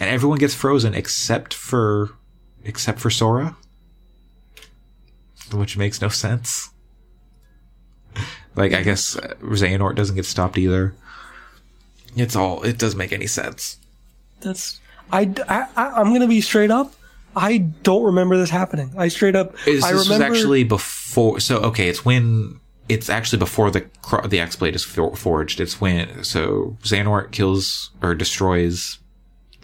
and 0.00 0.08
everyone 0.08 0.38
gets 0.38 0.54
frozen 0.54 0.94
except 0.94 1.52
for 1.54 2.10
except 2.64 3.00
for 3.00 3.10
Sora, 3.10 3.56
which 5.52 5.76
makes 5.76 6.00
no 6.00 6.08
sense. 6.08 6.70
Like 8.56 8.72
I 8.72 8.82
guess 8.82 9.14
Xehanort 9.16 9.94
doesn't 9.94 10.16
get 10.16 10.24
stopped 10.26 10.58
either. 10.58 10.94
It's 12.16 12.34
all 12.34 12.62
it 12.62 12.78
doesn't 12.78 12.98
make 12.98 13.12
any 13.12 13.26
sense. 13.26 13.78
That's 14.40 14.80
I, 15.12 15.32
I 15.48 15.66
I- 15.76 16.00
I'm 16.00 16.12
gonna 16.12 16.26
be 16.28 16.40
straight 16.40 16.70
up. 16.70 16.92
I 17.38 17.58
don't 17.58 18.04
remember 18.04 18.36
this 18.36 18.50
happening. 18.50 18.92
I 18.96 19.08
straight 19.08 19.36
up. 19.36 19.54
Is, 19.66 19.84
I 19.84 19.92
this 19.92 20.08
remember 20.08 20.34
actually 20.34 20.64
before. 20.64 21.40
So 21.40 21.58
okay, 21.58 21.88
it's 21.88 22.04
when 22.04 22.60
it's 22.88 23.08
actually 23.08 23.38
before 23.38 23.70
the 23.70 23.86
the 24.26 24.40
X 24.40 24.56
blade 24.56 24.74
is 24.74 24.84
for- 24.84 25.14
forged. 25.16 25.60
It's 25.60 25.80
when 25.80 26.24
so 26.24 26.76
Xehanort 26.82 27.32
kills 27.32 27.90
or 28.02 28.14
destroys 28.14 28.98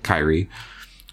Kairi. 0.02 0.48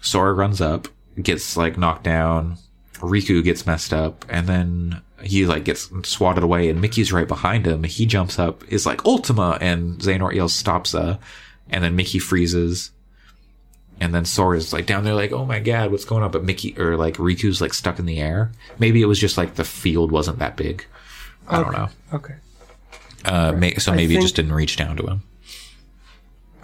Sora 0.00 0.32
runs 0.32 0.60
up, 0.60 0.88
gets 1.20 1.56
like 1.56 1.78
knocked 1.78 2.04
down. 2.04 2.58
Riku 2.94 3.42
gets 3.42 3.66
messed 3.66 3.92
up, 3.92 4.24
and 4.28 4.46
then 4.46 5.02
he 5.22 5.44
like 5.46 5.64
gets 5.64 5.90
swatted 6.04 6.44
away, 6.44 6.68
and 6.68 6.80
Mickey's 6.80 7.12
right 7.12 7.26
behind 7.26 7.66
him. 7.66 7.84
He 7.84 8.06
jumps 8.06 8.38
up, 8.38 8.62
is 8.70 8.86
like 8.86 9.04
Ultima, 9.04 9.58
and 9.60 9.98
Xehanort 9.98 10.34
yells 10.34 10.60
Stopza, 10.60 11.18
and 11.70 11.82
then 11.82 11.96
Mickey 11.96 12.18
freezes. 12.18 12.90
And 14.02 14.12
then 14.12 14.24
Sora's 14.24 14.72
like 14.72 14.86
down 14.86 15.04
there, 15.04 15.14
like, 15.14 15.30
oh 15.30 15.44
my 15.44 15.60
god, 15.60 15.92
what's 15.92 16.04
going 16.04 16.24
on? 16.24 16.32
But 16.32 16.42
Mickey 16.42 16.76
or 16.76 16.96
like 16.96 17.18
Riku's 17.18 17.60
like 17.60 17.72
stuck 17.72 18.00
in 18.00 18.04
the 18.04 18.18
air. 18.18 18.50
Maybe 18.80 19.00
it 19.00 19.06
was 19.06 19.20
just 19.20 19.38
like 19.38 19.54
the 19.54 19.62
field 19.62 20.10
wasn't 20.10 20.40
that 20.40 20.56
big. 20.56 20.84
I 21.46 21.62
don't 21.62 21.70
know. 21.70 21.88
Okay. 22.12 22.34
Uh, 23.24 23.52
may, 23.52 23.76
so 23.76 23.94
maybe 23.94 24.16
it 24.16 24.20
just 24.20 24.34
didn't 24.34 24.54
reach 24.54 24.76
down 24.76 24.96
to 24.96 25.06
him. 25.06 25.22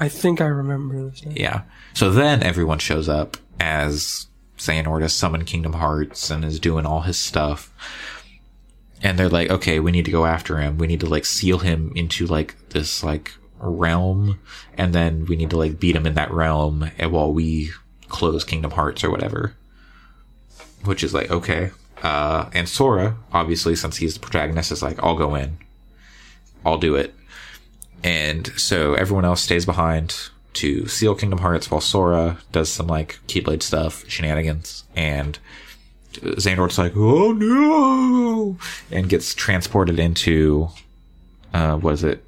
I 0.00 0.08
think 0.08 0.40
I 0.40 0.46
remember 0.46 1.10
this. 1.10 1.24
Now. 1.24 1.32
Yeah. 1.36 1.62
So 1.94 2.10
then 2.10 2.42
everyone 2.42 2.80
shows 2.80 3.08
up 3.08 3.36
as 3.60 4.26
Xehanort 4.56 5.02
has 5.02 5.12
summoned 5.12 5.46
Kingdom 5.46 5.74
Hearts 5.74 6.30
and 6.30 6.44
is 6.44 6.58
doing 6.58 6.86
all 6.86 7.02
his 7.02 7.20
stuff. 7.20 7.72
And 9.00 9.16
they're 9.16 9.28
like, 9.28 9.48
okay, 9.48 9.78
we 9.78 9.92
need 9.92 10.06
to 10.06 10.10
go 10.10 10.26
after 10.26 10.58
him. 10.58 10.76
We 10.76 10.88
need 10.88 11.00
to 11.00 11.06
like 11.06 11.24
seal 11.24 11.58
him 11.58 11.92
into 11.94 12.26
like 12.26 12.56
this 12.70 13.04
like 13.04 13.32
realm. 13.58 14.38
And 14.76 14.94
then 14.94 15.26
we 15.26 15.36
need 15.36 15.50
to 15.50 15.58
like 15.58 15.78
beat 15.80 15.96
him 15.96 16.06
in 16.06 16.14
that 16.14 16.30
realm 16.30 16.90
and 16.98 17.12
while 17.12 17.32
we 17.32 17.70
close 18.08 18.44
Kingdom 18.44 18.72
Hearts 18.72 19.04
or 19.04 19.10
whatever. 19.10 19.54
Which 20.84 21.02
is 21.02 21.12
like, 21.12 21.30
okay. 21.30 21.70
Uh, 22.02 22.48
and 22.52 22.68
Sora, 22.68 23.16
obviously, 23.32 23.74
since 23.74 23.96
he's 23.96 24.14
the 24.14 24.20
protagonist, 24.20 24.70
is 24.70 24.82
like, 24.82 25.02
I'll 25.02 25.16
go 25.16 25.34
in. 25.34 25.58
I'll 26.64 26.78
do 26.78 26.94
it. 26.94 27.14
And 28.04 28.46
so 28.58 28.94
everyone 28.94 29.24
else 29.24 29.42
stays 29.42 29.66
behind 29.66 30.16
to 30.54 30.86
seal 30.86 31.14
Kingdom 31.14 31.40
Hearts 31.40 31.70
while 31.70 31.80
Sora 31.80 32.38
does 32.52 32.68
some 32.68 32.86
like 32.86 33.18
Keyblade 33.26 33.62
stuff, 33.62 34.08
shenanigans, 34.08 34.84
and 34.94 35.38
Xehanort's 36.14 36.78
like, 36.78 36.92
oh 36.96 37.32
no, 37.32 38.58
and 38.90 39.08
gets 39.08 39.34
transported 39.34 39.98
into, 39.98 40.68
uh, 41.52 41.76
what 41.76 41.94
is 41.94 42.04
it? 42.04 42.24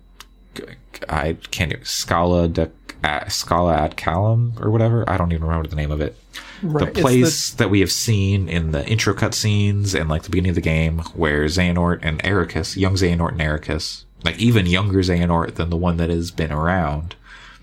I 1.09 1.35
can't, 1.51 1.75
Scala 1.87 2.49
de, 2.49 2.71
uh, 3.05 3.29
Scala 3.29 3.75
ad 3.75 3.97
Caelum 3.97 4.61
or 4.61 4.71
whatever. 4.71 5.09
I 5.09 5.17
don't 5.17 5.33
even 5.33 5.45
remember 5.47 5.69
the 5.69 5.77
name 5.77 5.91
of 5.91 6.01
it. 6.01 6.17
Right, 6.63 6.93
The 6.93 7.01
place 7.01 7.51
that 7.55 7.71
we 7.71 7.81
have 7.81 7.91
seen 7.93 8.49
in 8.49 8.73
the 8.73 8.87
intro 8.87 9.15
cutscenes 9.15 9.99
and 9.99 10.11
like 10.11 10.25
the 10.25 10.31
beginning 10.31 10.51
of 10.51 10.55
the 10.57 10.61
game 10.61 10.99
where 11.15 11.45
Xehanort 11.47 12.01
and 12.03 12.23
Eraqus, 12.23 12.77
young 12.77 12.95
Xehanort 12.95 13.33
and 13.33 13.41
Eraqus, 13.41 14.05
like 14.25 14.39
even 14.39 14.67
younger 14.67 14.99
Xehanort 14.99 15.55
than 15.55 15.71
the 15.71 15.77
one 15.77 15.97
that 15.97 16.11
has 16.11 16.31
been 16.31 16.53
around, 16.53 17.15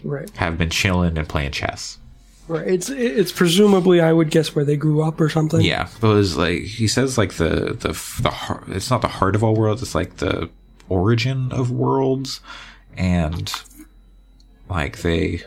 Right. 0.03 0.29
have 0.37 0.57
been 0.57 0.69
chilling 0.71 1.17
and 1.17 1.29
playing 1.29 1.51
chess. 1.51 1.97
Right. 2.47 2.65
It's 2.67 2.89
it's 2.89 3.31
presumably 3.33 3.99
I 3.99 4.13
would 4.13 4.31
guess 4.31 4.55
where 4.55 4.63
they 4.65 4.77
grew 4.77 5.01
up 5.03 5.19
or 5.19 5.27
something. 5.29 5.59
Yeah, 5.61 5.89
but 5.99 6.11
it 6.11 6.13
was 6.15 6.37
like 6.37 6.61
he 6.61 6.87
says 6.87 7.17
like 7.17 7.33
the 7.33 7.75
the 7.77 7.89
the 8.21 8.29
heart, 8.31 8.63
it's 8.69 8.89
not 8.89 9.01
the 9.01 9.09
heart 9.09 9.35
of 9.35 9.43
all 9.43 9.53
worlds. 9.53 9.81
It's 9.83 9.93
like 9.93 10.17
the 10.17 10.49
origin 10.87 11.51
of 11.51 11.69
worlds, 11.71 12.39
and 12.97 13.51
like 14.69 14.97
they, 15.01 15.41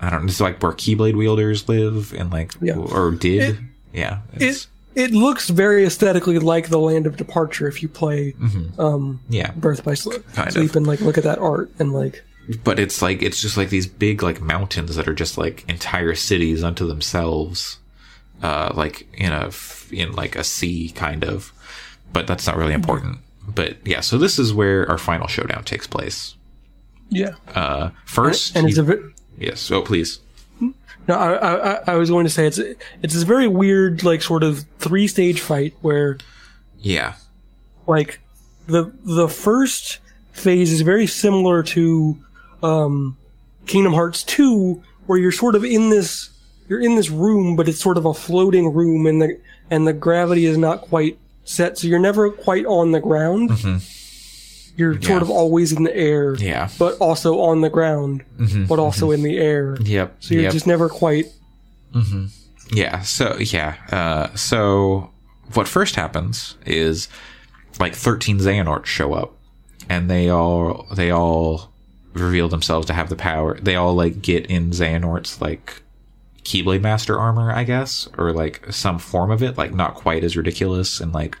I 0.00 0.10
don't. 0.10 0.22
Know, 0.22 0.26
it's 0.28 0.40
like 0.40 0.62
where 0.62 0.72
Keyblade 0.72 1.16
wielders 1.16 1.68
live 1.68 2.12
and 2.12 2.30
like 2.32 2.52
Yeah. 2.60 2.76
or 2.76 3.10
did. 3.12 3.56
It- 3.56 3.60
yeah, 3.92 4.18
It 4.34 4.66
it 4.96 5.10
looks 5.12 5.48
very 5.50 5.84
aesthetically 5.84 6.38
like 6.40 6.68
the 6.68 6.78
Land 6.80 7.06
of 7.06 7.16
Departure 7.16 7.68
if 7.68 7.80
you 7.80 7.88
play 7.88 8.34
um, 8.78 9.20
yeah. 9.28 9.52
Birth 9.52 9.84
by 9.84 9.94
Sleep, 9.94 10.22
Sleep 10.50 10.74
and 10.74 10.84
like 10.86 11.00
look 11.00 11.16
at 11.16 11.22
that 11.24 11.38
art 11.38 11.70
and 11.78 11.92
like 11.92 12.24
but 12.64 12.78
it's 12.80 13.00
like 13.02 13.22
it's 13.22 13.40
just 13.40 13.56
like 13.56 13.70
these 13.70 13.86
big 13.86 14.20
like 14.22 14.40
mountains 14.40 14.96
that 14.96 15.06
are 15.08 15.14
just 15.14 15.38
like 15.38 15.64
entire 15.68 16.14
cities 16.16 16.62
unto 16.64 16.86
themselves 16.88 17.78
uh 18.42 18.70
like 18.74 19.06
in 19.14 19.32
a 19.32 19.50
in 19.92 20.12
like 20.12 20.34
a 20.36 20.44
sea 20.44 20.90
kind 20.90 21.24
of 21.24 21.52
but 22.12 22.26
that's 22.26 22.46
not 22.48 22.56
really 22.56 22.74
important 22.74 23.18
but 23.46 23.76
yeah 23.86 24.00
so 24.00 24.16
this 24.18 24.38
is 24.38 24.52
where 24.54 24.88
our 24.90 24.98
final 24.98 25.26
showdown 25.26 25.62
takes 25.64 25.86
place 25.86 26.34
yeah. 27.10 27.34
uh 27.54 27.90
first 28.04 28.56
And 28.56 28.66
it's 28.68 28.76
you- 28.76 28.82
a 28.82 28.86
bit. 28.86 29.00
yes 29.38 29.70
oh 29.70 29.82
please 29.82 30.20
No, 31.06 31.14
I, 31.16 31.32
I 31.34 31.72
I- 31.74 31.82
I 31.88 31.94
was 31.96 32.08
going 32.10 32.24
to 32.24 32.30
say 32.30 32.46
it's 32.46 32.58
it's 32.58 33.12
this 33.14 33.22
very 33.24 33.46
weird 33.48 34.02
like 34.02 34.22
sort 34.22 34.42
of 34.42 34.64
three 34.78 35.06
stage 35.06 35.40
fight 35.40 35.74
where 35.82 36.18
yeah 36.80 37.14
like 37.86 38.20
the 38.66 38.90
the 39.04 39.28
first 39.28 39.98
phase 40.32 40.72
is 40.72 40.80
very 40.80 41.06
similar 41.06 41.62
to 41.62 42.16
um, 42.62 43.16
Kingdom 43.66 43.92
Hearts 43.92 44.22
2 44.24 44.82
where 45.06 45.18
you're 45.18 45.30
sort 45.32 45.54
of 45.54 45.64
in 45.64 45.90
this 45.90 46.30
you're 46.68 46.80
in 46.80 46.96
this 46.96 47.10
room 47.10 47.56
but 47.56 47.68
it's 47.68 47.78
sort 47.80 47.98
of 47.98 48.06
a 48.06 48.14
floating 48.14 48.72
room 48.72 49.06
and 49.06 49.20
the 49.20 49.38
and 49.70 49.86
the 49.86 49.92
gravity 49.92 50.46
is 50.46 50.56
not 50.56 50.80
quite 50.80 51.18
set 51.44 51.78
so 51.78 51.86
you're 51.86 51.98
never 51.98 52.30
quite 52.30 52.66
on 52.66 52.92
the 52.92 53.00
ground 53.00 53.50
mm-hmm. 53.50 54.78
you're 54.78 54.94
Yeah. 54.94 55.08
sort 55.08 55.22
of 55.22 55.30
always 55.30 55.72
in 55.72 55.84
the 55.84 55.94
air 55.96 56.34
yeah 56.36 56.68
but 56.78 56.96
also 56.98 57.40
on 57.40 57.60
the 57.60 57.70
ground 57.70 58.24
mm-hmm. 58.38 58.64
but 58.64 58.78
also 58.78 59.10
in 59.10 59.22
the 59.22 59.34
mm-hmm. 59.34 59.42
air 59.42 59.76
yep 59.80 60.16
so 60.20 60.34
you're 60.34 60.44
yep. 60.44 60.52
just 60.52 60.66
never 60.66 60.88
quite 60.88 61.26
Yeah. 62.72 63.00
So 63.02 63.36
yeah. 63.38 63.76
Uh, 63.90 64.34
so 64.34 65.10
what 65.54 65.68
first 65.68 65.96
happens 65.96 66.56
is 66.66 67.08
like 67.78 67.94
13 67.94 68.38
Xehanorts 68.38 68.86
show 68.86 69.12
up, 69.12 69.36
and 69.88 70.10
they 70.10 70.28
all 70.28 70.86
they 70.94 71.10
all 71.10 71.72
reveal 72.12 72.48
themselves 72.48 72.86
to 72.86 72.92
have 72.92 73.08
the 73.08 73.16
power. 73.16 73.58
They 73.60 73.76
all 73.76 73.94
like 73.94 74.22
get 74.22 74.46
in 74.46 74.70
Xehanort's 74.70 75.40
like 75.40 75.82
Keyblade 76.44 76.82
Master 76.82 77.18
armor, 77.18 77.50
I 77.52 77.64
guess, 77.64 78.08
or 78.18 78.32
like 78.32 78.72
some 78.72 78.98
form 78.98 79.30
of 79.30 79.42
it, 79.42 79.58
like 79.58 79.74
not 79.74 79.94
quite 79.94 80.24
as 80.24 80.36
ridiculous 80.36 81.00
and 81.00 81.12
like. 81.12 81.38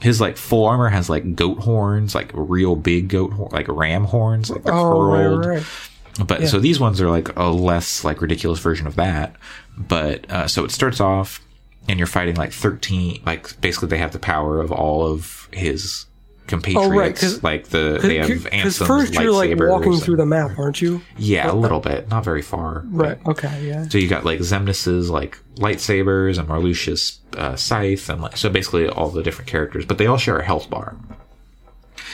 His 0.00 0.20
like 0.20 0.36
full 0.36 0.66
armor 0.66 0.90
has 0.90 1.08
like 1.08 1.34
goat 1.34 1.60
horns, 1.60 2.14
like 2.14 2.30
real 2.34 2.76
big 2.76 3.08
goat 3.08 3.32
horn, 3.32 3.50
like 3.52 3.68
ram 3.68 4.04
horns, 4.04 4.50
like 4.50 4.62
they're 4.64 4.74
oh 4.74 4.90
curled. 4.90 5.46
right, 5.46 5.56
right. 5.56 6.26
But 6.26 6.48
so 6.48 6.58
these 6.58 6.78
ones 6.78 7.00
are 7.00 7.08
like 7.10 7.34
a 7.36 7.44
less 7.44 8.04
like 8.04 8.20
ridiculous 8.20 8.60
version 8.60 8.86
of 8.86 8.96
that. 8.96 9.36
But 9.78 10.30
uh, 10.30 10.46
so 10.46 10.64
it 10.64 10.70
starts 10.70 11.00
off, 11.00 11.40
and 11.88 11.98
you're 11.98 12.06
fighting 12.06 12.36
like 12.36 12.52
thirteen. 12.52 13.22
Like 13.24 13.58
basically, 13.60 13.88
they 13.88 13.98
have 13.98 14.12
the 14.12 14.18
power 14.18 14.60
of 14.60 14.70
all 14.70 15.06
of 15.06 15.48
his 15.52 16.06
compatriots. 16.46 16.86
Oh, 16.86 16.90
right, 16.98 17.16
'cause- 17.16 17.42
like 17.42 17.68
the 17.68 17.98
they 18.02 18.16
have 18.18 18.44
Because 18.44 18.78
first 18.78 19.14
you're 19.14 19.32
like 19.32 19.56
walking 19.58 19.96
through 19.96 20.16
the 20.16 20.26
map, 20.26 20.58
aren't 20.58 20.80
you? 20.82 21.00
yeah, 21.16 21.50
a 21.50 21.54
little 21.54 21.80
bit, 21.80 22.08
not 22.10 22.24
very 22.24 22.42
far. 22.42 22.84
Right. 22.90 23.18
Okay. 23.26 23.66
Yeah. 23.66 23.88
so 23.88 23.98
you 23.98 24.08
got 24.08 24.24
like 24.24 24.40
Xemnas's 24.40 25.08
like 25.10 25.38
lightsabers 25.56 26.38
and 26.38 26.48
Marluxia's 26.48 27.18
uh, 27.36 27.56
scythe, 27.56 28.08
and 28.08 28.20
like 28.20 28.36
so 28.36 28.50
basically 28.50 28.88
all 28.88 29.08
the 29.10 29.22
different 29.22 29.48
characters, 29.50 29.84
but 29.86 29.98
they 29.98 30.06
all 30.06 30.18
share 30.18 30.38
a 30.38 30.44
health 30.44 30.68
bar. 30.70 30.96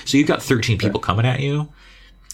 So 0.05 0.17
you've 0.17 0.29
got 0.29 0.43
13 0.43 0.79
people 0.79 1.01
coming 1.01 1.27
at 1.27 1.41
you, 1.41 1.69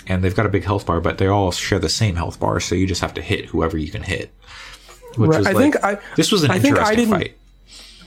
and 0.06 0.22
they've 0.22 0.34
got 0.36 0.46
a 0.46 0.50
big 0.50 0.64
health 0.64 0.86
bar, 0.86 1.00
but 1.00 1.18
they 1.18 1.26
all 1.26 1.50
share 1.50 1.78
the 1.78 1.88
same 1.88 2.16
health 2.16 2.38
bar, 2.38 2.60
so 2.60 2.74
you 2.74 2.86
just 2.86 3.00
have 3.00 3.14
to 3.14 3.22
hit 3.22 3.46
whoever 3.46 3.76
you 3.76 3.90
can 3.90 4.02
hit. 4.02 4.32
Which 5.16 5.30
Right, 5.30 5.38
was 5.38 5.46
I 5.46 5.52
like- 5.52 5.62
think 5.72 5.84
I- 5.84 5.98
this 6.16 6.30
was 6.30 6.44
an 6.44 6.50
I 6.50 6.56
interesting 6.56 7.08
fight. 7.08 7.36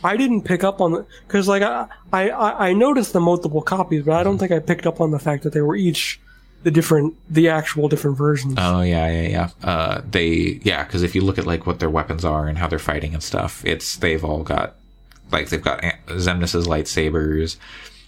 I 0.04 0.16
didn't 0.18 0.44
pick 0.44 0.64
up 0.64 0.80
on 0.82 0.92
the 0.94 1.06
because 1.28 1.48
like 1.48 1.62
I, 1.64 1.88
I 2.14 2.70
I 2.70 2.74
noticed 2.74 3.14
the 3.14 3.20
multiple 3.20 3.62
copies, 3.62 4.04
but 4.04 4.14
I 4.16 4.24
don't 4.24 4.38
think 4.38 4.52
I 4.52 4.60
picked 4.60 4.88
up 4.88 5.02
on 5.02 5.12
the 5.12 5.20
fact 5.20 5.44
that 5.44 5.54
they 5.54 5.62
were 5.62 5.76
each 5.76 6.20
the 6.64 6.72
different 6.72 7.16
the 7.30 7.50
actual 7.50 7.88
different 7.90 8.18
versions. 8.18 8.56
Oh 8.58 8.82
yeah, 8.82 9.10
yeah, 9.12 9.28
yeah. 9.30 9.50
Uh, 9.70 10.02
they 10.10 10.60
yeah, 10.64 10.84
because 10.84 11.04
if 11.04 11.16
you 11.16 11.22
look 11.22 11.38
at 11.38 11.46
like 11.46 11.66
what 11.66 11.80
their 11.80 11.90
weapons 11.90 12.24
are 12.26 12.48
and 12.48 12.58
how 12.58 12.68
they're 12.68 12.80
fighting 12.80 13.14
and 13.14 13.24
stuff, 13.24 13.62
it's 13.66 13.98
they've 13.98 14.24
all 14.24 14.44
got 14.44 14.76
like 15.32 15.50
they've 15.50 15.62
got 15.62 15.82
Xemnas's 16.08 16.68
lightsabers, 16.68 17.58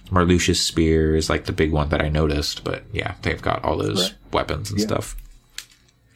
Marluxia's 0.10 0.60
spears, 0.60 1.30
like 1.30 1.46
the 1.46 1.52
big 1.54 1.72
one 1.72 1.90
that 1.90 2.02
I 2.02 2.10
noticed. 2.10 2.64
But 2.64 2.84
yeah, 2.92 3.16
they've 3.22 3.42
got 3.42 3.64
all 3.64 3.78
those 3.78 4.02
Right. 4.12 4.14
weapons 4.34 4.72
and 4.72 4.82
stuff. 4.82 5.16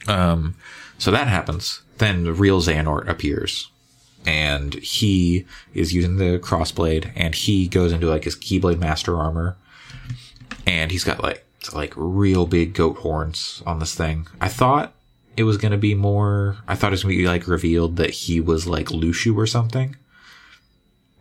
Um, 0.07 0.55
so 0.97 1.11
that 1.11 1.27
happens. 1.27 1.81
Then 1.97 2.23
the 2.23 2.33
real 2.33 2.61
Xehanort 2.61 3.07
appears. 3.07 3.69
And 4.25 4.73
he 4.75 5.45
is 5.73 5.93
using 5.93 6.17
the 6.17 6.39
crossblade, 6.39 7.11
and 7.15 7.35
he 7.35 7.67
goes 7.67 7.91
into 7.91 8.07
like 8.07 8.23
his 8.23 8.35
Keyblade 8.35 8.79
Master 8.79 9.17
armor, 9.17 9.55
and 10.65 10.91
he's 10.91 11.03
got 11.03 11.21
like 11.21 11.45
like 11.73 11.93
real 11.95 12.45
big 12.45 12.73
goat 12.73 12.97
horns 12.97 13.61
on 13.65 13.79
this 13.79 13.95
thing. 13.95 14.27
I 14.41 14.47
thought 14.47 14.93
it 15.37 15.43
was 15.43 15.57
gonna 15.57 15.77
be 15.77 15.95
more. 15.95 16.57
I 16.67 16.75
thought 16.75 16.87
it 16.87 16.91
was 16.91 17.03
gonna 17.03 17.15
be 17.15 17.27
like 17.27 17.47
revealed 17.47 17.97
that 17.97 18.11
he 18.11 18.39
was 18.39 18.67
like 18.67 18.87
Luxu 18.87 19.35
or 19.35 19.47
something, 19.47 19.95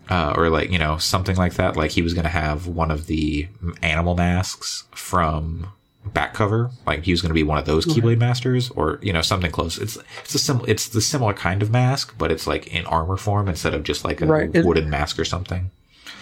uh, 0.08 0.34
or 0.36 0.48
like 0.48 0.70
you 0.70 0.78
know 0.78 0.98
something 0.98 1.36
like 1.36 1.54
that. 1.54 1.76
Like 1.76 1.92
he 1.92 2.02
was 2.02 2.14
gonna 2.14 2.28
have 2.28 2.66
one 2.66 2.90
of 2.90 3.06
the 3.06 3.48
animal 3.82 4.14
masks 4.14 4.84
from 4.92 5.72
back 6.12 6.34
cover. 6.34 6.70
Like 6.86 7.04
he 7.04 7.12
was 7.12 7.22
gonna 7.22 7.34
be 7.34 7.42
one 7.42 7.58
of 7.58 7.64
those 7.64 7.86
Keyblade 7.86 8.18
Masters, 8.18 8.70
or 8.70 8.98
you 9.02 9.12
know 9.12 9.22
something 9.22 9.50
close. 9.50 9.78
It's 9.78 9.96
it's 10.22 10.34
a 10.34 10.38
sim- 10.38 10.62
It's 10.66 10.88
the 10.88 11.00
similar 11.00 11.32
kind 11.34 11.62
of 11.62 11.70
mask, 11.70 12.14
but 12.18 12.30
it's 12.30 12.46
like 12.46 12.66
in 12.68 12.84
armor 12.86 13.16
form 13.16 13.48
instead 13.48 13.74
of 13.74 13.82
just 13.84 14.04
like 14.04 14.20
a 14.20 14.26
Right. 14.26 14.50
It- 14.52 14.64
wooden 14.64 14.90
mask 14.90 15.18
or 15.18 15.24
something. 15.24 15.70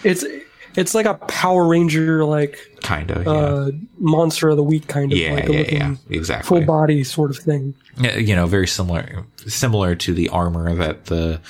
It's 0.03 0.23
it's 0.75 0.95
like 0.95 1.05
a 1.05 1.13
Power 1.13 1.67
Ranger 1.67 2.25
like 2.25 2.57
Kinda. 2.81 3.23
Yeah. 3.25 3.31
uh, 3.31 3.71
monster 3.99 4.49
of 4.49 4.57
the 4.57 4.63
week 4.63 4.87
kind 4.87 5.11
of 5.11 5.17
yeah. 5.17 5.33
like 5.33 5.47
yeah. 5.47 5.61
Yeah. 5.71 5.95
Exactly. 6.09 6.47
full 6.47 6.65
body 6.65 7.03
sort 7.03 7.29
of 7.29 7.37
thing. 7.37 7.75
Yeah, 7.99 8.17
you 8.17 8.35
know, 8.35 8.47
very 8.47 8.67
similar, 8.67 9.23
similar 9.45 9.93
to 9.95 10.13
the 10.15 10.29
armor 10.29 10.73
that 10.75 11.05
the 11.05 11.41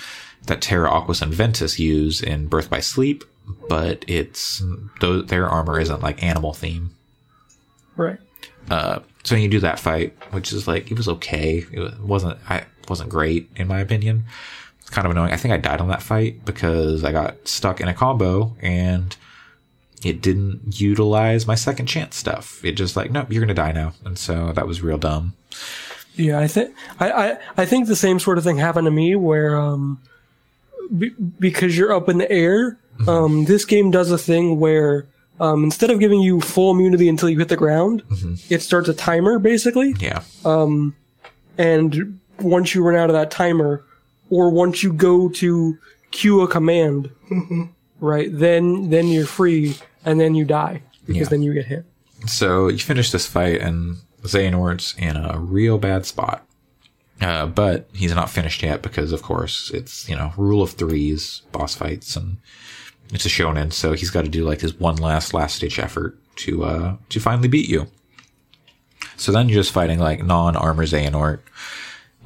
that 0.48 0.62
Terra 0.62 0.92
Aquas 0.92 1.22
and 1.22 1.34
Ventus 1.34 1.80
use 1.80 2.22
in 2.22 2.48
Birth 2.48 2.70
by 2.70 2.82
Sleep, 2.82 3.24
but 3.70 4.04
it's 4.10 4.62
their 5.02 5.48
armor 5.48 5.80
isn't 5.80 6.02
like 6.02 6.22
animal 6.22 6.54
theme. 6.54 6.92
Right. 7.96 8.18
Uh, 8.70 9.00
so 9.24 9.36
you 9.36 9.48
do 9.48 9.60
that 9.60 9.80
fight, 9.80 10.14
which 10.32 10.52
is 10.54 10.68
like 10.68 10.92
it 10.92 10.98
was 10.98 11.08
okay. 11.08 11.66
It 11.72 12.00
wasn't 12.00 12.38
I 12.50 12.66
wasn't 12.90 13.10
great 13.10 13.50
in 13.56 13.68
my 13.68 13.80
opinion. 13.80 14.26
It's 14.80 14.90
kind 14.90 15.06
of 15.06 15.12
annoying. 15.12 15.32
I 15.32 15.38
think 15.38 15.54
I 15.54 15.58
died 15.58 15.82
on 15.82 15.88
that 15.90 16.02
fight 16.02 16.44
because 16.46 17.04
I 17.04 17.12
got 17.12 17.48
stuck 17.48 17.80
in 17.82 17.88
a 17.88 17.94
combo 17.94 18.56
and 18.62 19.16
it 20.04 20.22
didn't 20.22 20.80
utilize 20.82 21.48
my 21.48 21.56
second 21.56 21.86
chance 21.86 22.16
stuff. 22.18 22.64
It 22.66 22.74
just 22.74 22.96
like 22.96 23.12
nope, 23.12 23.28
you're 23.32 23.42
gonna 23.42 23.54
die 23.54 23.72
now, 23.72 23.94
and 24.06 24.18
so 24.18 24.52
that 24.54 24.68
was 24.68 24.82
real 24.82 24.98
dumb. 24.98 25.34
Yeah, 26.16 26.40
I 26.40 26.48
think 26.48 26.76
I, 27.00 27.12
I 27.12 27.38
I 27.58 27.66
think 27.66 27.88
the 27.88 27.96
same 27.96 28.20
sort 28.20 28.38
of 28.38 28.44
thing 28.44 28.58
happened 28.58 28.86
to 28.86 28.92
me 28.92 29.16
where 29.16 29.56
um 29.58 30.00
be, 30.98 31.10
because 31.40 31.78
you're 31.78 31.94
up 31.94 32.10
in 32.10 32.18
the 32.18 32.32
air, 32.32 32.78
Mm-hmm. 33.00 33.10
um 33.10 33.46
this 33.46 33.66
game 33.66 33.90
does 33.90 34.12
a 34.12 34.20
thing 34.20 34.60
where 34.60 35.08
um 35.44 35.64
instead 35.64 35.90
of 35.92 36.00
giving 36.00 36.22
you 36.28 36.40
full 36.42 36.72
immunity 36.76 37.08
until 37.14 37.30
you 37.30 37.38
hit 37.40 37.50
the 37.50 37.62
ground, 37.66 38.04
Mm-hmm. 38.10 38.34
it 38.56 38.62
starts 38.62 38.88
a 38.90 38.94
timer 38.94 39.40
basically, 39.40 39.90
Yeah, 40.00 40.22
Um, 40.46 40.96
and 41.58 42.20
once 42.40 42.74
you 42.74 42.84
run 42.88 42.96
out 43.02 43.10
of 43.10 43.14
that 43.20 43.30
timer 43.32 43.84
or 44.30 44.50
once 44.64 44.84
you 44.84 44.92
go 44.94 45.30
to 45.42 45.78
cue 46.12 46.42
a 46.42 46.48
command, 46.48 47.10
right, 48.00 48.30
then 48.32 48.90
then 48.90 49.08
you're 49.08 49.26
free 49.40 49.76
and 50.06 50.20
then 50.20 50.34
you 50.36 50.46
die 50.46 50.82
because 51.06 51.22
Yeah. 51.28 51.30
then 51.30 51.42
you 51.44 51.54
get 51.54 51.66
hit. 51.66 51.86
So 52.26 52.70
you 52.70 52.78
finish 52.80 53.12
this 53.12 53.28
fight, 53.28 53.60
and 53.62 53.98
Xehanort's 54.24 54.96
in 54.98 55.16
a 55.18 55.38
real 55.40 55.78
bad 55.78 56.06
spot. 56.06 56.46
Uh, 57.22 57.46
but 57.46 57.88
he's 57.94 58.16
not 58.16 58.30
finished 58.30 58.64
yet 58.64 58.82
because, 58.82 59.12
of 59.14 59.22
course, 59.22 59.72
it's 59.74 60.08
you 60.10 60.16
know 60.16 60.32
rule 60.38 60.62
of 60.62 60.72
threes, 60.72 61.42
boss 61.52 61.76
fights, 61.76 62.16
and 62.16 62.38
it's 63.14 63.26
a 63.26 63.30
shonen. 63.30 63.72
So 63.72 63.94
he's 63.94 64.10
got 64.10 64.24
to 64.24 64.30
do 64.30 64.44
like 64.44 64.62
his 64.62 64.74
one 64.74 64.96
last 64.98 65.34
last 65.34 65.62
ditch 65.62 65.80
effort 65.80 66.18
to 66.38 66.64
uh 66.64 66.96
to 67.10 67.20
finally 67.20 67.48
beat 67.48 67.70
you. 67.70 67.88
So 69.18 69.32
then 69.32 69.50
you're 69.50 69.60
just 69.62 69.72
fighting 69.72 70.00
like 70.00 70.24
non 70.24 70.56
armor 70.56 70.86
Xehanort, 70.86 71.40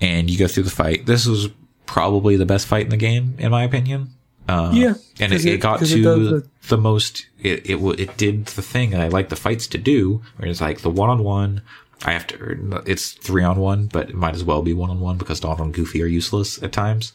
and 0.02 0.30
you 0.30 0.38
go 0.38 0.48
through 0.48 0.64
the 0.64 0.70
fight. 0.70 1.06
This 1.06 1.26
was 1.26 1.50
probably 1.86 2.36
the 2.38 2.46
best 2.46 2.68
fight 2.68 2.84
in 2.84 2.90
the 2.90 2.98
game, 2.98 3.36
in 3.38 3.52
my 3.52 3.64
opinion. 3.64 4.10
Uh, 4.48 4.72
Yeah, 4.74 4.94
and 5.20 5.34
it, 5.34 5.36
'cause 5.36 5.46
it, 5.46 5.58
got 5.60 5.80
to 5.80 5.86
it 6.00 6.04
the, 6.04 6.48
the- 6.70 6.78
most. 6.78 7.26
It 7.42 7.70
it 7.70 7.76
it 8.00 8.18
did 8.18 8.46
the 8.48 8.62
thing 8.62 8.96
I 8.96 9.10
like 9.10 9.30
the 9.30 9.36
fights 9.36 9.68
to 9.68 9.78
do, 9.78 10.22
where 10.38 10.50
it's 10.50 10.62
like 10.62 10.80
the 10.82 10.90
one 10.90 11.10
on 11.10 11.24
one. 11.24 11.62
I 12.06 12.14
have 12.14 12.28
to. 12.28 12.82
It's 12.86 13.12
three 13.12 13.44
on 13.44 13.60
one, 13.60 13.88
but 13.88 14.10
it 14.10 14.16
might 14.16 14.36
as 14.36 14.44
well 14.44 14.62
be 14.62 14.74
one 14.74 14.90
on 14.90 15.00
one 15.02 15.18
because 15.18 15.40
Donald 15.40 15.60
and 15.62 15.74
Goofy 15.74 16.02
are 16.04 16.06
useless 16.08 16.62
at 16.64 16.72
times. 16.72 17.12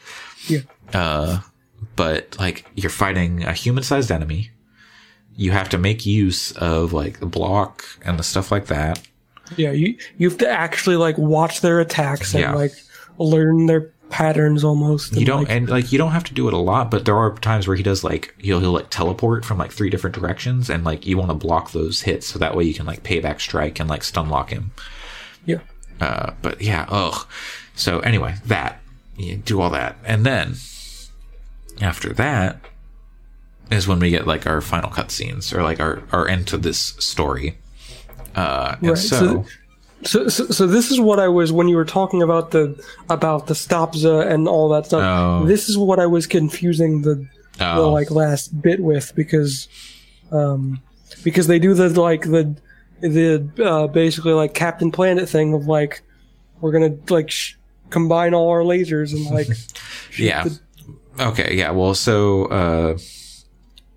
Yeah. 0.92 1.40
But 1.96 2.36
like 2.38 2.64
you're 2.74 2.90
fighting 2.90 3.44
a 3.44 3.52
human 3.52 3.82
sized 3.82 4.10
enemy, 4.10 4.50
you 5.36 5.50
have 5.52 5.68
to 5.70 5.78
make 5.78 6.06
use 6.06 6.52
of 6.52 6.92
like 6.92 7.20
the 7.20 7.26
block 7.26 7.84
and 8.04 8.18
the 8.18 8.22
stuff 8.22 8.50
like 8.52 8.66
that. 8.66 9.00
Yeah, 9.56 9.72
you 9.72 9.96
you 10.18 10.28
have 10.28 10.38
to 10.38 10.48
actually 10.48 10.96
like 10.96 11.18
watch 11.18 11.60
their 11.60 11.80
attacks 11.80 12.34
and 12.34 12.42
Yeah. 12.42 12.54
like 12.54 12.72
learn 13.18 13.66
their 13.66 13.90
patterns 14.10 14.62
almost. 14.62 15.14
You 15.16 15.24
don't 15.26 15.40
like, 15.44 15.50
and 15.50 15.68
like 15.68 15.90
you 15.92 15.98
don't 15.98 16.12
have 16.12 16.24
to 16.24 16.34
do 16.34 16.46
it 16.48 16.54
a 16.54 16.58
lot, 16.58 16.90
but 16.90 17.04
there 17.04 17.16
are 17.16 17.34
times 17.38 17.66
where 17.66 17.76
he 17.76 17.82
does 17.82 18.04
like 18.04 18.34
he'll 18.38 18.60
he'll 18.60 18.72
like 18.72 18.90
teleport 18.90 19.44
from 19.44 19.58
like 19.58 19.72
three 19.72 19.90
different 19.90 20.14
directions, 20.14 20.70
and 20.70 20.84
like 20.84 21.06
you 21.06 21.18
want 21.18 21.30
to 21.30 21.34
block 21.34 21.72
those 21.72 22.02
hits 22.02 22.26
so 22.26 22.38
that 22.38 22.54
way 22.56 22.64
you 22.64 22.74
can 22.74 22.86
like 22.86 23.02
payback 23.02 23.40
strike 23.40 23.80
and 23.80 23.88
like 23.90 24.04
stun 24.04 24.28
lock 24.28 24.50
him. 24.50 24.70
yeah, 25.44 25.58
Uh, 26.00 26.32
but 26.42 26.60
yeah, 26.62 26.86
ugh. 26.88 27.26
So 27.74 28.00
anyway, 28.00 28.36
that 28.46 28.80
you 29.16 29.36
do 29.36 29.60
all 29.60 29.70
that, 29.70 29.96
and 30.04 30.24
then 30.24 30.54
after 31.80 32.12
that 32.14 32.60
is 33.70 33.88
when 33.88 33.98
we 34.00 34.10
get 34.10 34.26
like 34.26 34.46
our 34.46 34.60
final 34.60 34.90
cutscenes 34.90 35.56
or 35.56 35.62
like 35.62 35.80
our 35.80 36.02
our 36.12 36.28
end 36.28 36.46
to 36.48 36.58
this 36.58 36.78
story. 36.98 37.56
Uh, 38.34 38.76
and 38.80 38.88
Right, 38.90 38.98
so, 38.98 39.44
so- 40.04 40.28
so, 40.28 40.46
so 40.48 40.66
this 40.66 40.90
is 40.90 41.00
what 41.00 41.20
I 41.20 41.28
was 41.28 41.52
when 41.52 41.68
you 41.68 41.76
were 41.76 41.84
talking 41.84 42.22
about 42.22 42.50
the 42.50 42.82
about 43.08 43.46
the 43.46 43.54
stopza 43.54 44.26
and 44.28 44.48
all 44.48 44.68
that 44.70 44.86
stuff. 44.86 45.02
Oh. 45.04 45.46
This 45.46 45.68
is 45.68 45.78
what 45.78 46.00
I 46.00 46.06
was 46.06 46.26
confusing 46.26 47.02
the 47.02 47.24
the 47.58 47.74
Oh. 47.74 47.92
like 47.92 48.10
last 48.10 48.60
bit 48.60 48.80
with 48.80 49.12
because 49.14 49.68
um 50.32 50.80
because 51.22 51.46
they 51.46 51.60
do 51.60 51.72
the 51.74 51.88
like 52.00 52.22
the 52.22 52.56
the 53.00 53.48
uh, 53.64 53.86
basically 53.86 54.32
like 54.32 54.54
Captain 54.54 54.90
Planet 54.90 55.28
thing 55.28 55.54
of 55.54 55.66
like 55.68 56.02
we're 56.60 56.72
gonna 56.72 56.96
like 57.08 57.30
sh- 57.30 57.54
combine 57.90 58.34
all 58.34 58.48
our 58.48 58.62
lasers 58.62 59.12
and 59.12 59.24
like 59.32 59.48
yeah. 60.18 60.48
Okay, 61.20 61.54
yeah. 61.54 61.70
Well, 61.70 61.94
so 61.94 62.46
uh, 62.46 62.98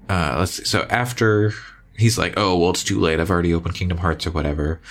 uh, 0.09 0.35
let's 0.39 0.53
see. 0.53 0.65
So 0.65 0.85
after 0.89 1.53
he's 1.97 2.17
like, 2.17 2.33
"Oh, 2.37 2.57
well, 2.57 2.71
it's 2.71 2.83
too 2.83 2.99
late. 2.99 3.19
I've 3.19 3.31
already 3.31 3.53
opened 3.53 3.75
Kingdom 3.75 3.99
Hearts 3.99 4.27
or 4.27 4.31
whatever," 4.31 4.81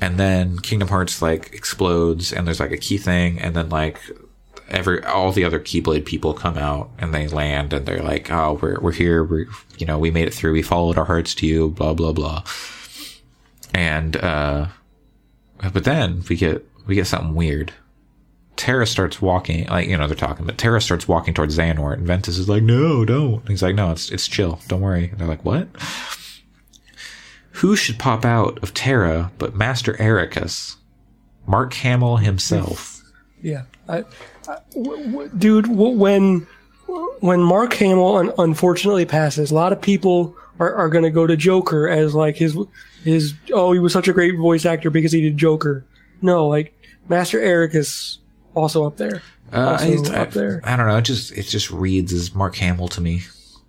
and 0.00 0.18
then 0.18 0.58
Kingdom 0.58 0.88
Hearts 0.88 1.22
like 1.22 1.52
explodes, 1.52 2.32
and 2.32 2.46
there's 2.46 2.60
like 2.60 2.72
a 2.72 2.76
key 2.76 2.98
thing, 2.98 3.38
and 3.40 3.54
then 3.54 3.68
like 3.68 3.98
every 4.68 5.02
all 5.04 5.32
the 5.32 5.44
other 5.44 5.60
Keyblade 5.60 6.06
people 6.06 6.32
come 6.32 6.56
out 6.56 6.90
and 6.98 7.12
they 7.14 7.28
land, 7.28 7.72
and 7.72 7.86
they're 7.86 8.02
like, 8.02 8.30
"Oh, 8.30 8.58
we're 8.60 8.80
we're 8.80 8.92
here. 8.92 9.22
We 9.24 9.46
you 9.78 9.86
know 9.86 9.98
we 9.98 10.10
made 10.10 10.28
it 10.28 10.34
through. 10.34 10.52
We 10.52 10.62
followed 10.62 10.98
our 10.98 11.04
hearts 11.06 11.34
to 11.36 11.46
you." 11.46 11.70
Blah 11.70 11.94
blah 11.94 12.12
blah. 12.12 12.44
And 13.72 14.16
uh, 14.16 14.66
but 15.72 15.84
then 15.84 16.24
we 16.28 16.36
get 16.36 16.66
we 16.86 16.94
get 16.94 17.06
something 17.06 17.34
weird. 17.34 17.72
Terra 18.60 18.86
starts 18.86 19.22
walking, 19.22 19.66
like 19.68 19.88
you 19.88 19.96
know 19.96 20.06
they're 20.06 20.14
talking, 20.14 20.44
but 20.44 20.58
Terra 20.58 20.82
starts 20.82 21.08
walking 21.08 21.32
towards 21.32 21.56
Xehanort, 21.56 21.94
and 21.94 22.06
Ventus 22.06 22.36
is 22.36 22.46
like, 22.46 22.62
"No, 22.62 23.06
don't." 23.06 23.40
And 23.40 23.48
he's 23.48 23.62
like, 23.62 23.74
"No, 23.74 23.90
it's 23.90 24.10
it's 24.10 24.28
chill. 24.28 24.60
Don't 24.68 24.82
worry." 24.82 25.08
And 25.08 25.18
they're 25.18 25.26
like, 25.26 25.46
"What?" 25.46 25.68
Who 27.52 27.74
should 27.76 27.98
pop 27.98 28.24
out 28.24 28.58
of 28.62 28.74
Terra 28.74 29.32
but 29.38 29.54
Master 29.56 29.94
Eraqus, 29.94 30.76
Mark 31.46 31.72
Hamill 31.74 32.18
himself? 32.18 33.02
Yeah, 33.42 33.62
I, 33.88 34.04
I- 34.48 34.58
w- 34.74 35.04
w- 35.10 35.30
dude. 35.36 35.64
W- 35.66 35.96
when 35.98 36.46
when 37.20 37.40
Mark 37.40 37.72
Hamill 37.74 38.16
un- 38.16 38.32
unfortunately 38.38 39.06
passes, 39.06 39.50
a 39.50 39.54
lot 39.54 39.72
of 39.72 39.80
people 39.80 40.36
are, 40.58 40.74
are 40.74 40.88
going 40.90 41.04
to 41.04 41.10
go 41.10 41.26
to 41.26 41.36
Joker 41.36 41.88
as 41.88 42.14
like 42.14 42.36
his 42.36 42.56
his. 43.04 43.32
Oh, 43.52 43.72
he 43.72 43.78
was 43.78 43.92
such 43.94 44.06
a 44.08 44.12
great 44.12 44.36
voice 44.36 44.66
actor 44.66 44.90
because 44.90 45.12
he 45.12 45.22
did 45.22 45.38
Joker. 45.38 45.86
No, 46.22 46.46
like 46.46 46.74
Master 47.08 47.38
Eraqus 47.40 48.18
also 48.54 48.84
up 48.86 48.96
there. 48.96 49.22
Uh, 49.52 49.76
Also 49.80 50.12
I, 50.12 50.18
up 50.18 50.30
there. 50.30 50.60
I 50.64 50.76
don't 50.76 50.86
know. 50.86 50.96
It 50.96 51.02
just 51.02 51.32
it 51.32 51.42
just 51.44 51.70
reads 51.70 52.12
as 52.12 52.34
Mark 52.34 52.54
Hamill 52.56 52.88
to 52.88 53.00
me. 53.00 53.22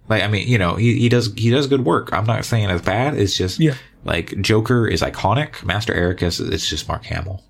Like 0.10 0.24
I 0.24 0.28
mean, 0.28 0.48
you 0.48 0.58
know, 0.58 0.76
he, 0.76 1.00
he 1.00 1.10
does 1.10 1.34
he 1.36 1.50
does 1.50 1.68
good 1.68 1.86
work. 1.86 2.12
I'm 2.14 2.26
not 2.26 2.44
saying 2.46 2.70
it's 2.70 2.84
bad. 2.86 3.16
It's 3.16 3.36
just 3.36 3.60
Yeah. 3.60 3.76
like 4.04 4.40
Joker 4.42 4.88
is 4.88 5.02
iconic. 5.02 5.64
Master 5.64 5.94
Eraqus, 5.94 6.52
it's 6.52 6.68
just 6.70 6.88
Mark 6.88 7.06
Hamill, 7.06 7.44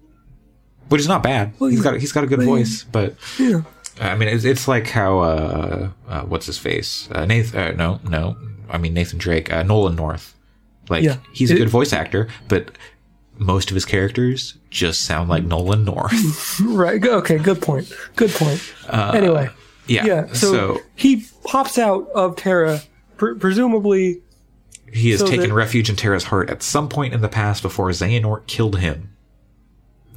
which 0.90 1.02
is 1.02 1.08
not 1.08 1.24
bad. 1.24 1.54
Well, 1.60 1.70
he's 1.70 1.80
yeah. 1.80 1.92
got 1.92 2.00
he's 2.00 2.12
got 2.12 2.24
a 2.24 2.28
good 2.28 2.44
voice, 2.44 2.84
but 2.84 3.16
Yeah. 3.40 3.62
I 4.00 4.16
mean, 4.16 4.30
it's, 4.30 4.46
it's 4.46 4.68
like 4.68 4.88
how 4.88 5.20
uh, 5.20 5.90
uh 6.08 6.22
what's 6.22 6.46
his 6.46 6.58
face? 6.58 7.10
Uh, 7.12 7.26
Nathan? 7.26 7.60
Uh, 7.60 7.72
no, 7.72 8.00
no. 8.10 8.38
I 8.70 8.78
mean 8.78 8.94
Nathan 8.94 9.18
Drake, 9.20 9.52
uh, 9.52 9.64
Nolan 9.64 9.96
North. 9.96 10.36
Like 10.90 11.04
Yeah. 11.04 11.18
he's 11.34 11.52
a 11.52 11.56
It- 11.56 11.58
good 11.58 11.70
voice 11.70 11.92
actor, 11.94 12.28
but 12.48 12.72
most 13.42 13.72
of 13.72 13.76
his 13.76 13.86
characters 13.86 14.56
just 14.70 15.02
sound 15.02 15.28
like 15.30 15.44
Nolan 15.44 15.84
North. 15.84 16.60
Right. 16.62 17.04
Okay. 17.04 17.38
Good 17.40 17.62
point. 17.62 17.92
Good 18.16 18.30
point. 18.32 18.62
Uh, 18.88 19.12
anyway. 19.16 19.50
yeah. 19.88 20.06
Yeah. 20.06 20.28
So, 20.34 20.52
so 20.54 20.82
he 20.96 21.26
pops 21.44 21.78
out 21.80 22.08
of 22.12 22.36
Terra, 22.36 22.82
pre- 23.18 23.36
presumably. 23.36 24.22
He 24.94 25.10
has 25.12 25.22
So 25.22 25.26
taken 25.28 25.50
that- 25.50 25.56
refuge 25.56 25.90
in 25.90 25.96
Terra's 25.96 26.26
heart 26.26 26.50
at 26.50 26.62
some 26.62 26.88
point 26.88 27.14
in 27.14 27.22
the 27.22 27.30
past 27.30 27.62
before 27.64 27.90
Xehanort 27.90 28.46
killed 28.48 28.78
him. 28.80 29.10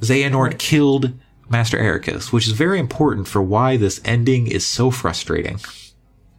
Xehanort 0.01 0.59
killed 0.59 1.13
Master 1.49 1.77
Eraqus, 1.77 2.31
which 2.31 2.47
is 2.47 2.53
very 2.53 2.79
important 2.79 3.27
for 3.27 3.41
why 3.41 3.77
this 3.77 4.01
ending 4.05 4.47
is 4.47 4.65
so 4.67 4.91
frustrating. 4.91 5.59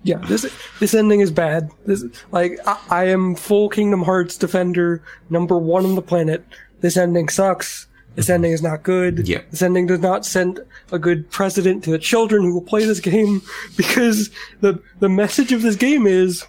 Yeah. 0.03 0.19
This 0.19 0.47
this 0.79 0.95
ending 0.95 1.21
is 1.21 1.31
bad. 1.33 1.71
This 1.85 2.05
like 2.31 2.59
I, 2.67 2.79
I 2.91 3.05
am 3.09 3.35
full 3.35 3.69
Kingdom 3.69 4.03
Hearts 4.03 4.37
defender, 4.37 5.03
number 5.31 5.59
one 5.59 5.85
on 5.85 5.95
the 5.97 6.03
planet. 6.03 6.45
This 6.87 6.97
ending 6.97 7.29
sucks. 7.29 7.89
This 8.15 8.31
ending 8.31 8.53
is 8.53 8.63
not 8.63 8.85
good. 8.85 9.27
Yeah. 9.27 9.41
This 9.51 9.61
ending 9.61 9.89
does 9.89 9.99
not 9.99 10.25
send 10.25 10.61
a 10.93 11.01
good 11.01 11.29
precedent 11.33 11.83
to 11.83 11.91
the 11.91 11.99
children 11.99 12.43
who 12.45 12.55
will 12.55 12.61
play 12.63 12.85
this 12.85 13.01
game 13.01 13.43
because 13.77 14.31
the 14.61 14.81
the 15.01 15.09
message 15.09 15.51
of 15.51 15.63
this 15.63 15.75
game 15.75 16.07
is, 16.07 16.47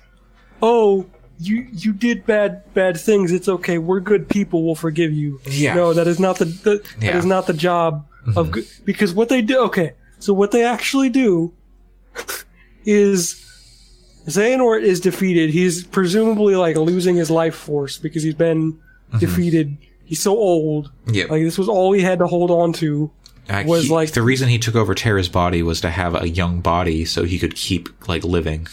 oh, 0.62 1.08
you 1.40 1.66
you 1.72 1.92
did 1.92 2.24
bad 2.28 2.72
bad 2.76 3.00
things. 3.00 3.32
It's 3.32 3.50
okay. 3.50 3.80
We're 3.80 4.00
good 4.00 4.30
people. 4.30 4.64
We'll 4.64 4.76
forgive 4.76 5.12
you. 5.12 5.42
Yeah. 5.48 5.74
No, 5.74 5.92
that 5.92 6.06
is 6.06 6.20
not 6.20 6.38
the, 6.38 6.46
the 6.46 6.86
Yeah. 7.02 7.14
Mm-hmm. 7.14 7.30
not 7.30 7.48
the 7.48 7.54
job 7.54 8.06
of 8.36 8.52
good 8.52 8.68
because 8.86 9.16
what 9.16 9.30
they 9.30 9.42
do. 9.42 9.58
Okay, 9.62 9.94
so 10.20 10.36
what 10.36 10.52
they 10.52 10.64
actually 10.64 11.10
do 11.10 11.52
is 12.86 13.44
Xehanort 14.28 14.84
is 14.84 15.00
defeated. 15.00 15.50
He's 15.50 15.84
presumably 15.84 16.56
like 16.56 16.78
losing 16.78 17.16
his 17.16 17.32
life 17.32 17.56
force 17.56 17.98
because 17.98 18.22
he's 18.22 18.36
been 18.36 18.80
defeated. 19.20 19.78
He's 20.08 20.22
so 20.22 20.32
old. 20.36 20.92
Yeah. 21.06 21.26
Like 21.26 21.44
this 21.44 21.58
was 21.58 21.70
all 21.70 21.92
he 21.94 22.02
had 22.02 22.20
to 22.20 22.28
hold 22.28 22.50
on 22.50 22.74
to. 22.74 23.12
Uh, 23.50 23.64
was 23.68 23.84
he- 23.86 23.90
like- 23.94 24.12
the 24.14 24.22
reason 24.22 24.50
he 24.50 24.58
took 24.58 24.76
over 24.76 24.96
Terra's 24.96 25.30
body 25.30 25.62
was 25.64 25.80
to 25.82 25.90
have 25.90 26.16
a 26.22 26.28
young 26.28 26.62
body 26.62 27.06
so 27.06 27.24
he 27.24 27.38
could 27.38 27.56
keep 27.56 27.90
like 28.08 28.24
living. 28.24 28.68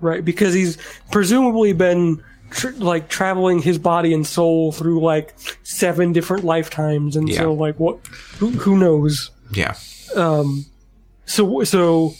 right? 0.00 0.24
Because 0.24 0.52
he's 0.54 0.76
presumably 1.10 1.72
been 1.72 2.22
tr- 2.50 2.70
like 2.76 3.08
traveling 3.08 3.60
his 3.62 3.78
body 3.78 4.12
and 4.14 4.26
soul 4.26 4.70
through 4.72 5.00
like 5.00 5.34
seven 5.64 6.12
different 6.12 6.44
lifetimes, 6.44 7.16
and 7.16 7.28
Yeah. 7.28 7.38
so 7.40 7.52
like 7.54 7.80
what? 7.80 7.98
Who, 8.38 8.50
who 8.50 8.76
knows? 8.78 9.30
Yeah. 9.52 9.74
Um. 10.14 10.66
So 11.26 11.64
so, 11.64 12.12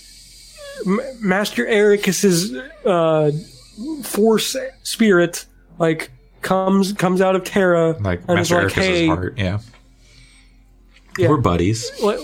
M- 0.86 1.00
Master 1.20 1.64
Eraqus's 1.66 2.54
uh, 2.86 3.30
force 4.02 4.56
spirit 4.82 5.44
like 5.78 6.10
comes 6.44 6.92
comes 6.92 7.20
out 7.20 7.34
of 7.34 7.42
Terra, 7.44 7.96
Like 8.00 8.20
and 8.28 8.38
is 8.38 8.50
Master 8.50 8.64
like, 8.64 8.72
Eraqus's 8.72 8.86
hey, 8.86 9.06
heart. 9.06 9.38
Yeah. 9.38 9.58
Yeah. 11.18 11.28
We're 11.28 11.38
buddies. 11.38 11.90
like, 12.02 12.18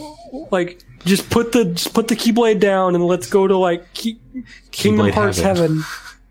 like 0.52 0.84
just 1.04 1.30
put 1.30 1.52
the 1.52 1.64
just 1.64 1.94
put 1.94 2.08
the 2.08 2.16
Keyblade 2.16 2.60
down 2.60 2.94
and 2.94 3.04
let's 3.04 3.28
go 3.28 3.46
to 3.46 3.56
like 3.56 3.92
Key, 3.94 4.18
Kingdom 4.70 5.06
Keyblade 5.06 5.14
Hearts 5.14 5.40
heaven. 5.40 5.78
heaven. 5.78 5.84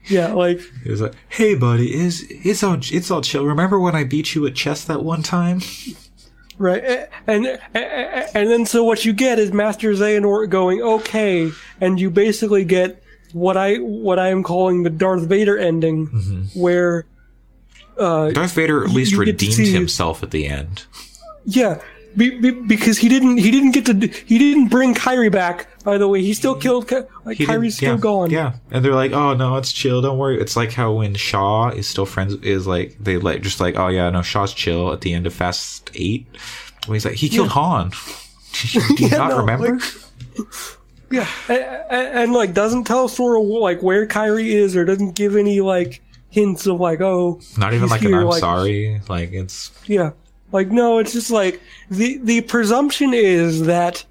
Yeah, 0.05 0.33
like 0.33 0.61
He 0.83 0.89
was 0.89 1.01
like, 1.01 1.13
"Hey, 1.27 1.55
buddy, 1.55 1.93
is 1.93 2.25
it's 2.29 2.63
all 2.63 2.77
it's 2.81 3.11
all 3.11 3.21
chill. 3.21 3.45
Remember 3.45 3.79
when 3.79 3.95
I 3.95 4.03
beat 4.03 4.33
you 4.33 4.45
at 4.47 4.55
chess 4.55 4.83
that 4.85 5.03
one 5.03 5.21
time? 5.21 5.61
Right, 6.57 6.83
eh, 6.83 7.05
and 7.27 7.45
and 7.73 8.29
and 8.35 8.49
then 8.49 8.65
so 8.65 8.83
what 8.83 9.05
you 9.05 9.13
get 9.13 9.39
is 9.39 9.53
Master 9.53 9.91
Xehanort 9.93 10.49
going 10.49 10.81
okay, 10.81 11.51
and 11.79 11.99
you 11.99 12.09
basically 12.09 12.65
get 12.65 13.03
what 13.33 13.55
I 13.55 13.75
what 13.75 14.19
I 14.19 14.29
am 14.29 14.43
calling 14.43 14.83
the 14.83 14.89
Darth 14.89 15.23
Vader 15.23 15.57
ending, 15.57 16.07
mm-hmm. 16.07 16.59
where 16.59 17.05
Uh, 17.99 18.31
Darth 18.31 18.53
Vader 18.53 18.83
at 18.83 18.91
least 18.91 19.11
you 19.11 19.17
get 19.25 19.37
to 19.39 19.45
redeemed 19.45 19.53
see- 19.67 19.71
himself 19.73 20.23
at 20.23 20.31
the 20.31 20.47
end. 20.47 20.85
yeah, 21.45 21.81
be, 22.15 22.39
be, 22.39 22.51
because 22.51 22.97
he 22.97 23.07
didn't 23.09 23.37
he 23.37 23.51
didn't 23.51 23.71
get 23.71 23.85
to 23.87 23.93
he 24.25 24.37
didn't 24.37 24.69
bring 24.69 24.95
Kairi 24.95 25.31
back. 25.31 25.67
By 25.83 25.97
the 25.97 26.07
way, 26.07 26.21
he 26.21 26.33
still 26.33 26.55
mm. 26.55 26.61
killed 26.61 26.87
Ky- 26.87 26.95
uh, 26.97 27.03
like 27.25 27.37
Kairi's 27.37 27.75
still 27.75 27.95
yeah, 27.95 27.99
gone. 27.99 28.29
Yeah, 28.31 28.53
and 28.71 28.83
they're 28.83 28.95
like, 28.95 29.11
"Oh 29.11 29.33
no, 29.33 29.57
it's 29.57 29.71
chill. 29.71 30.01
Don't 30.01 30.17
worry." 30.17 30.39
It's 30.41 30.55
like 30.55 30.71
how 30.73 30.91
when 30.93 31.15
Shaw 31.15 31.69
is 31.69 31.87
still 31.87 32.05
friends 32.05 32.33
is 32.41 32.65
like 32.67 32.95
they 32.99 33.17
like 33.17 33.41
just 33.41 33.59
like, 33.59 33.77
"Oh 33.77 33.87
yeah, 33.87 34.09
no, 34.09 34.21
Shaw's 34.21 34.53
chill." 34.53 34.91
At 34.91 35.01
the 35.01 35.13
end 35.13 35.27
of 35.27 35.33
Fast 35.33 35.91
Eight, 35.93 36.25
when 36.87 36.95
he's 36.95 37.05
like, 37.05 37.15
"He 37.15 37.29
killed 37.29 37.49
Han." 37.49 37.91
Do 38.61 38.79
you 38.97 39.07
Yeah, 39.09 39.17
not 39.17 39.29
no, 39.31 39.37
remember? 39.39 39.75
like- 39.75 40.45
Yeah, 41.11 41.27
and, 41.47 41.57
and, 41.89 42.17
and, 42.19 42.33
like 42.33 42.53
doesn't 42.53 42.83
tell 42.83 43.07
Sora 43.07 43.39
like 43.41 43.81
where 43.81 44.05
Kairi 44.05 44.45
is 44.47 44.75
or 44.75 44.85
doesn't 44.85 45.15
give 45.15 45.35
any 45.35 45.59
like 45.59 46.01
hints 46.29 46.67
of 46.67 46.79
like 46.79 47.01
oh 47.01 47.39
not 47.57 47.73
even 47.73 47.89
like 47.89 48.01
an 48.03 48.13
"I'm 48.13 48.25
like- 48.25 48.39
sorry." 48.39 49.01
Like 49.09 49.31
it's 49.33 49.71
Yeah. 49.87 50.11
Like 50.51 50.69
no, 50.69 50.97
it's 50.99 51.13
just 51.13 51.31
like 51.31 51.61
the 51.91 52.17
the 52.23 52.41
presumption 52.41 53.13
is 53.13 53.65
that 53.65 54.05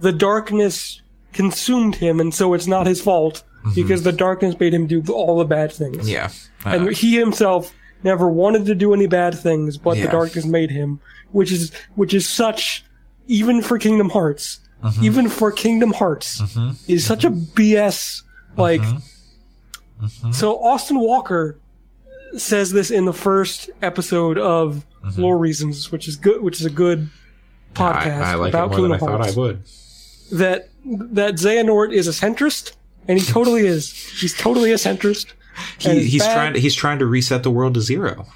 the 0.00 0.12
darkness 0.12 1.00
consumed 1.32 1.94
him 1.96 2.20
and 2.20 2.32
so 2.34 2.54
it's 2.54 2.66
not 2.66 2.86
his 2.86 3.00
fault 3.00 3.42
because 3.74 4.02
the 4.02 4.12
darkness 4.12 4.58
made 4.60 4.74
him 4.74 4.86
do 4.86 5.02
all 5.12 5.38
the 5.38 5.44
bad 5.44 5.72
things. 5.72 5.96
Mm-hmm. 5.98 6.08
yeah, 6.08 6.30
And 6.64 6.88
Uh, 6.88 6.90
he 6.90 7.16
himself 7.16 7.72
never 8.02 8.28
wanted 8.28 8.66
to 8.66 8.74
do 8.74 8.92
any 8.92 9.06
bad 9.06 9.34
things, 9.38 9.78
but 9.78 9.96
Yeah. 9.96 10.04
the 10.06 10.10
darkness 10.12 10.44
made 10.44 10.70
him, 10.70 11.00
which 11.32 11.50
is 11.50 11.72
which 11.94 12.12
is 12.12 12.28
such 12.28 12.84
even 13.26 13.62
for 13.62 13.78
Kingdom 13.78 14.10
Hearts, 14.10 14.60
Mm-hmm. 14.82 15.04
even 15.04 15.28
for 15.30 15.50
Kingdom 15.50 15.92
Hearts 15.94 16.42
is 16.88 17.06
such 17.06 17.24
a 17.24 17.30
BS 17.30 18.22
like 18.56 18.82
Mm-hmm. 18.82 20.32
so 20.32 20.58
Austin 20.62 20.98
Walker 20.98 21.56
says 22.36 22.70
this 22.72 22.90
in 22.90 23.04
the 23.04 23.12
first 23.12 23.70
episode 23.82 24.38
of 24.38 24.84
Lore 25.16 25.38
Reasons, 25.38 25.90
which 25.92 26.08
is 26.08 26.16
good 26.16 26.42
which 26.42 26.60
is 26.60 26.66
a 26.66 26.70
good 26.70 27.08
Mm-hmm. 27.74 27.82
I, 27.82 27.92
podcast 27.92 28.20
I 28.22 28.34
like 28.36 28.46
it 28.46 28.50
about 28.54 28.70
more 28.70 28.80
than 28.82 28.90
Kingdom 28.92 29.08
I 29.22 29.26
thought 29.26 29.28
I 29.28 29.40
would. 29.40 29.64
That 30.32 30.68
that 30.84 31.34
Xehanort 31.34 31.92
is 31.92 32.06
a 32.06 32.12
centrist, 32.12 32.72
and 33.08 33.18
he 33.18 33.24
totally 33.26 33.66
is. 33.66 33.92
He's 34.20 34.32
totally 34.32 34.70
a 34.70 34.76
centrist. 34.76 35.32
He, 35.78 36.04
he's 36.04 36.22
bad. 36.22 36.34
trying 36.34 36.54
to 36.54 36.60
he's 36.60 36.74
trying 36.76 37.00
to 37.00 37.06
reset 37.06 37.42
the 37.42 37.50
world 37.50 37.74
to 37.74 37.80
zero. 37.80 38.26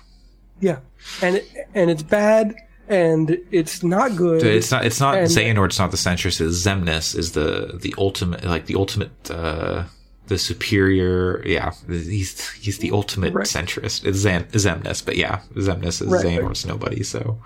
Yeah, 0.61 0.81
and 1.23 1.37
it, 1.37 1.49
and 1.73 1.89
it's 1.89 2.03
bad, 2.03 2.57
and 2.89 3.39
it's 3.53 3.85
not 3.85 4.17
good. 4.17 4.43
It's 4.43 4.73
not. 4.73 4.85
It's 4.85 4.99
not 4.99 5.17
And- 5.17 5.29
Xehanort's 5.31 5.79
not 5.79 5.93
the 5.93 5.97
centrist. 5.97 6.41
It's 6.41 6.67
Xemnas 6.67 7.17
is 7.17 7.33
the 7.33 7.79
the 7.81 7.95
ultimate, 7.97 8.43
like 8.45 8.67
the 8.67 8.75
ultimate, 8.75 9.13
uh 9.31 9.85
the 10.29 10.39
superior. 10.39 11.43
Yeah, 11.47 11.73
he's 11.89 12.51
he's 12.53 12.79
the 12.79 12.91
ultimate 12.93 13.35
Right. 13.35 13.47
centrist. 13.47 14.05
It's 14.05 14.19
Zem, 14.19 14.45
Xemnas, 14.45 15.05
but 15.05 15.17
yeah, 15.17 15.41
Xemnas 15.55 16.01
is 16.03 16.09
Right. 16.09 16.25
Xehanort's 16.25 16.65
nobody. 16.67 17.03
So 17.03 17.39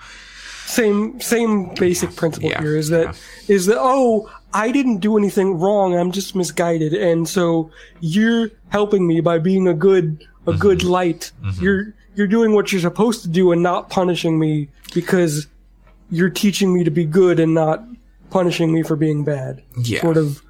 same 0.66 1.20
same 1.20 1.74
basic 1.74 2.14
principle 2.16 2.50
Yeah, 2.50 2.60
here 2.60 2.76
is 2.76 2.88
that 2.90 3.18
is 3.48 3.66
that 3.66 3.78
oh 3.80 4.30
I 4.54 4.70
didn't 4.70 4.98
do 4.98 5.16
anything 5.16 5.58
wrong. 5.58 5.96
I'm 5.96 6.12
just 6.12 6.34
misguided, 6.36 6.92
and 6.94 7.28
so 7.28 7.70
you're 8.00 8.50
helping 8.68 9.06
me 9.06 9.20
by 9.20 9.38
being 9.38 9.66
a 9.68 9.74
good 9.74 10.26
a 10.46 10.50
Mm-hmm. 10.50 10.58
good 10.60 10.82
light. 10.82 11.32
You're 11.60 11.94
you're 12.16 12.26
doing 12.26 12.52
what 12.52 12.72
you're 12.72 12.80
supposed 12.80 13.22
to 13.22 13.28
do 13.28 13.52
and 13.52 13.62
not 13.62 13.88
punishing 13.90 14.38
me 14.38 14.68
because 14.92 15.46
you're 16.10 16.28
teaching 16.30 16.74
me 16.74 16.84
to 16.84 16.90
be 16.90 17.04
good 17.06 17.40
and 17.40 17.54
not 17.54 17.82
punishing 18.30 18.72
me 18.72 18.82
for 18.82 18.96
being 18.96 19.24
bad. 19.24 19.62
Yeah. 19.82 20.00
Sort 20.02 20.16
of 20.18 20.42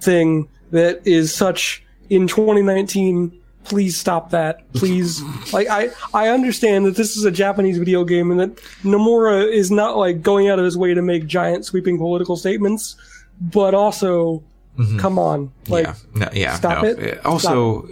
thing 0.00 0.48
that 0.70 1.00
is 1.06 1.34
such 1.34 1.82
in 2.10 2.26
2019 2.26 3.32
please 3.64 3.96
stop 3.98 4.30
that 4.30 4.70
please 4.72 5.20
like 5.52 5.68
i 5.68 5.88
i 6.14 6.28
understand 6.28 6.86
that 6.86 6.96
this 6.96 7.16
is 7.16 7.24
a 7.24 7.30
japanese 7.30 7.76
video 7.76 8.02
game 8.04 8.30
and 8.30 8.40
that 8.40 8.56
nomura 8.82 9.46
is 9.46 9.70
not 9.70 9.96
like 9.98 10.22
going 10.22 10.48
out 10.48 10.58
of 10.58 10.64
his 10.64 10.76
way 10.76 10.94
to 10.94 11.02
make 11.02 11.26
giant 11.26 11.64
sweeping 11.66 11.98
political 11.98 12.36
statements 12.36 12.96
but 13.40 13.74
also 13.74 14.42
come 14.98 15.18
on 15.18 15.50
like 15.68 15.86
Mm-hmm. 15.86 16.18
yeah, 16.20 16.24
no, 16.26 16.30
yeah, 16.32 16.54
stop 16.54 16.82
no. 16.84 16.88
it. 16.88 17.26
Also, 17.26 17.88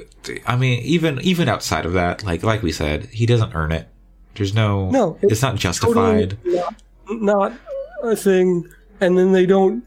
I 0.46 0.56
mean, 0.56 0.80
even 0.84 1.20
even 1.20 1.48
outside 1.48 1.84
of 1.84 1.94
that, 1.94 2.22
like 2.22 2.44
like 2.44 2.62
we 2.62 2.70
said, 2.70 3.06
he 3.06 3.26
doesn't 3.26 3.54
earn 3.56 3.72
it. 3.72 3.88
There's 4.36 4.54
no, 4.54 4.88
No, 4.90 5.18
it's 5.20 5.42
not 5.42 5.56
justified. 5.56 6.38
totally 6.44 6.62
not, 7.08 7.52
not 7.52 7.52
a 8.04 8.14
thing 8.14 8.68
and 9.00 9.18
then 9.18 9.32
they 9.32 9.46
don't 9.46 9.84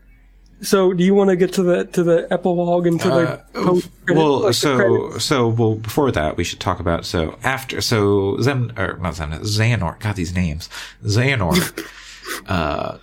so 0.62 0.94
do 0.94 1.04
you 1.04 1.14
want 1.14 1.30
to 1.30 1.36
get 1.36 1.54
to 1.54 1.64
the 1.64 1.86
to 1.86 2.04
the 2.04 2.28
epilogue 2.32 2.86
and 2.88 3.00
to 3.02 3.08
the 3.08 3.44
Uh, 3.56 3.80
Well, 4.10 4.40
like 4.42 4.54
so 4.54 4.76
credits? 4.76 5.26
so 5.26 5.48
well 5.48 5.76
before 5.76 6.12
that, 6.12 6.38
we 6.38 6.44
should 6.44 6.60
talk 6.60 6.80
about 6.80 7.06
so 7.06 7.38
after 7.44 7.82
so 7.82 8.38
Zem 8.42 8.72
or 8.78 8.98
not 9.02 9.16
Zem 9.16 9.32
Xehanort. 9.32 10.00
God, 10.00 10.16
these 10.16 10.34
names 10.34 10.70
Xehanort. 11.04 11.86
uh, 12.48 12.98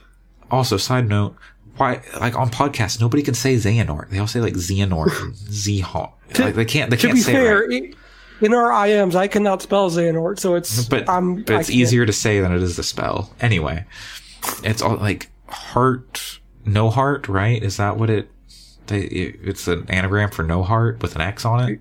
also, 0.50 0.76
side 0.76 1.08
note: 1.08 1.36
why 1.76 2.02
like 2.20 2.36
on 2.36 2.50
podcasts 2.50 3.00
nobody 3.00 3.22
can 3.22 3.34
say 3.34 3.54
Xehanort. 3.56 4.10
They 4.10 4.18
all 4.18 4.26
say 4.26 4.40
like 4.40 4.54
Xehanort 4.54 5.20
and. 5.20 6.38
Like 6.38 6.54
they 6.54 6.64
can't 6.64 6.90
they 6.90 6.96
To 6.96 7.02
can't 7.06 7.14
be 7.16 7.20
say 7.22 7.32
fair, 7.32 7.62
it 7.62 7.68
right. 7.82 7.94
in 8.40 8.52
our 8.54 8.70
IMs, 8.86 9.14
I 9.14 9.28
cannot 9.28 9.62
spell 9.62 9.90
Xehanort, 9.90 10.38
so 10.38 10.54
it's 10.56 10.84
But, 10.88 11.08
I'm, 11.08 11.42
but 11.42 11.60
it's 11.60 11.70
easier 11.70 12.04
to 12.04 12.12
say 12.12 12.40
than 12.40 12.52
it 12.52 12.62
is 12.62 12.76
to 12.76 12.82
spell. 12.82 13.30
Anyway, 13.40 13.84
it's 14.62 14.82
all 14.82 14.96
like 14.96 15.30
heart, 15.48 16.40
no 16.66 16.90
heart, 16.90 17.28
right? 17.28 17.62
Is 17.62 17.76
that 17.78 17.96
what 17.96 18.10
it? 18.10 18.28
They, 18.88 19.00
it 19.00 19.40
it's 19.42 19.66
an 19.66 19.86
anagram 19.88 20.30
for 20.30 20.42
no 20.44 20.62
heart 20.62 21.00
with 21.02 21.14
an 21.16 21.20
X 21.22 21.44
on 21.44 21.68
it. 21.70 21.80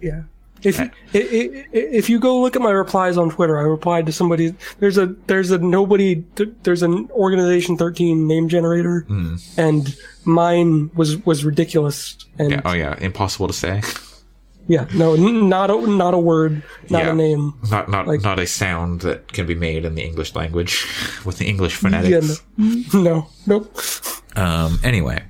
Yeah. 0.00 0.22
If 0.62 0.80
i- 0.80 0.90
if 1.12 2.08
you 2.08 2.18
go 2.18 2.40
look 2.40 2.56
at 2.56 2.62
my 2.62 2.70
replies 2.70 3.18
on 3.18 3.28
Twitter, 3.30 3.58
I 3.58 3.62
replied 3.62 4.06
to 4.06 4.12
somebody. 4.12 4.54
There's 4.78 4.96
a 4.96 5.06
there's 5.26 5.50
a 5.50 5.58
nobody 5.58 6.24
there's 6.62 6.82
an 6.82 7.10
organization 7.10 7.76
13 7.76 8.26
name 8.26 8.48
generator, 8.48 9.00
Hmm. 9.08 9.34
and 9.58 9.94
mine 10.24 10.90
was 10.94 11.18
was 11.26 11.44
ridiculous. 11.44 12.16
And 12.38 12.50
yeah, 12.52 12.60
Oh 12.64 12.72
yeah. 12.72 12.96
Impossible 13.00 13.46
to 13.48 13.52
say. 13.52 13.82
no, 14.68 15.14
not 15.16 15.70
a 15.70 15.86
not 15.86 16.14
a 16.14 16.18
word, 16.18 16.62
not 16.90 17.04
Yeah. 17.04 17.10
a 17.10 17.14
name. 17.14 17.54
Not 17.70 17.88
not 17.90 18.06
Like- 18.06 18.22
not 18.22 18.38
a 18.38 18.46
sound 18.46 19.00
that 19.02 19.32
can 19.32 19.46
be 19.46 19.54
made 19.54 19.84
in 19.84 19.94
the 19.94 20.02
English 20.02 20.34
language 20.34 20.86
with 21.24 21.38
the 21.38 21.46
English 21.46 21.74
Yeah, 21.74 21.78
phonetics. 21.90 22.42
no, 22.56 23.00
no, 23.02 23.26
nope. 23.46 23.76
Um, 24.36 24.80
anyway, 24.82 25.22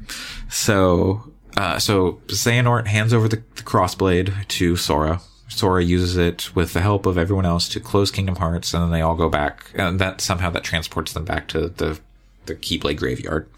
so 0.49 1.23
uh, 1.57 1.79
so 1.79 2.21
Xehanort 2.29 2.87
hands 2.87 3.13
over 3.13 3.29
the, 3.29 3.43
the 3.57 3.63
crossblade 3.63 4.47
to 4.49 4.77
Sora. 4.77 5.21
Sora 5.49 5.85
uses 5.85 6.17
it 6.17 6.55
with 6.57 6.73
the 6.73 6.81
help 6.81 7.07
of 7.07 7.17
everyone 7.17 7.47
else 7.47 7.69
to 7.69 7.81
close 7.81 8.11
Kingdom 8.11 8.37
Hearts, 8.37 8.75
and 8.75 8.83
then 8.83 8.91
they 8.91 9.03
all 9.03 9.15
go 9.15 9.29
back, 9.29 9.71
and 9.75 10.01
that 10.01 10.21
somehow 10.21 10.51
that 10.51 10.65
transports 10.65 11.13
them 11.13 11.25
back 11.25 11.47
to 11.49 11.69
the 11.69 11.99
the 12.47 12.55
Keyblade 12.55 12.97
graveyard. 12.97 13.49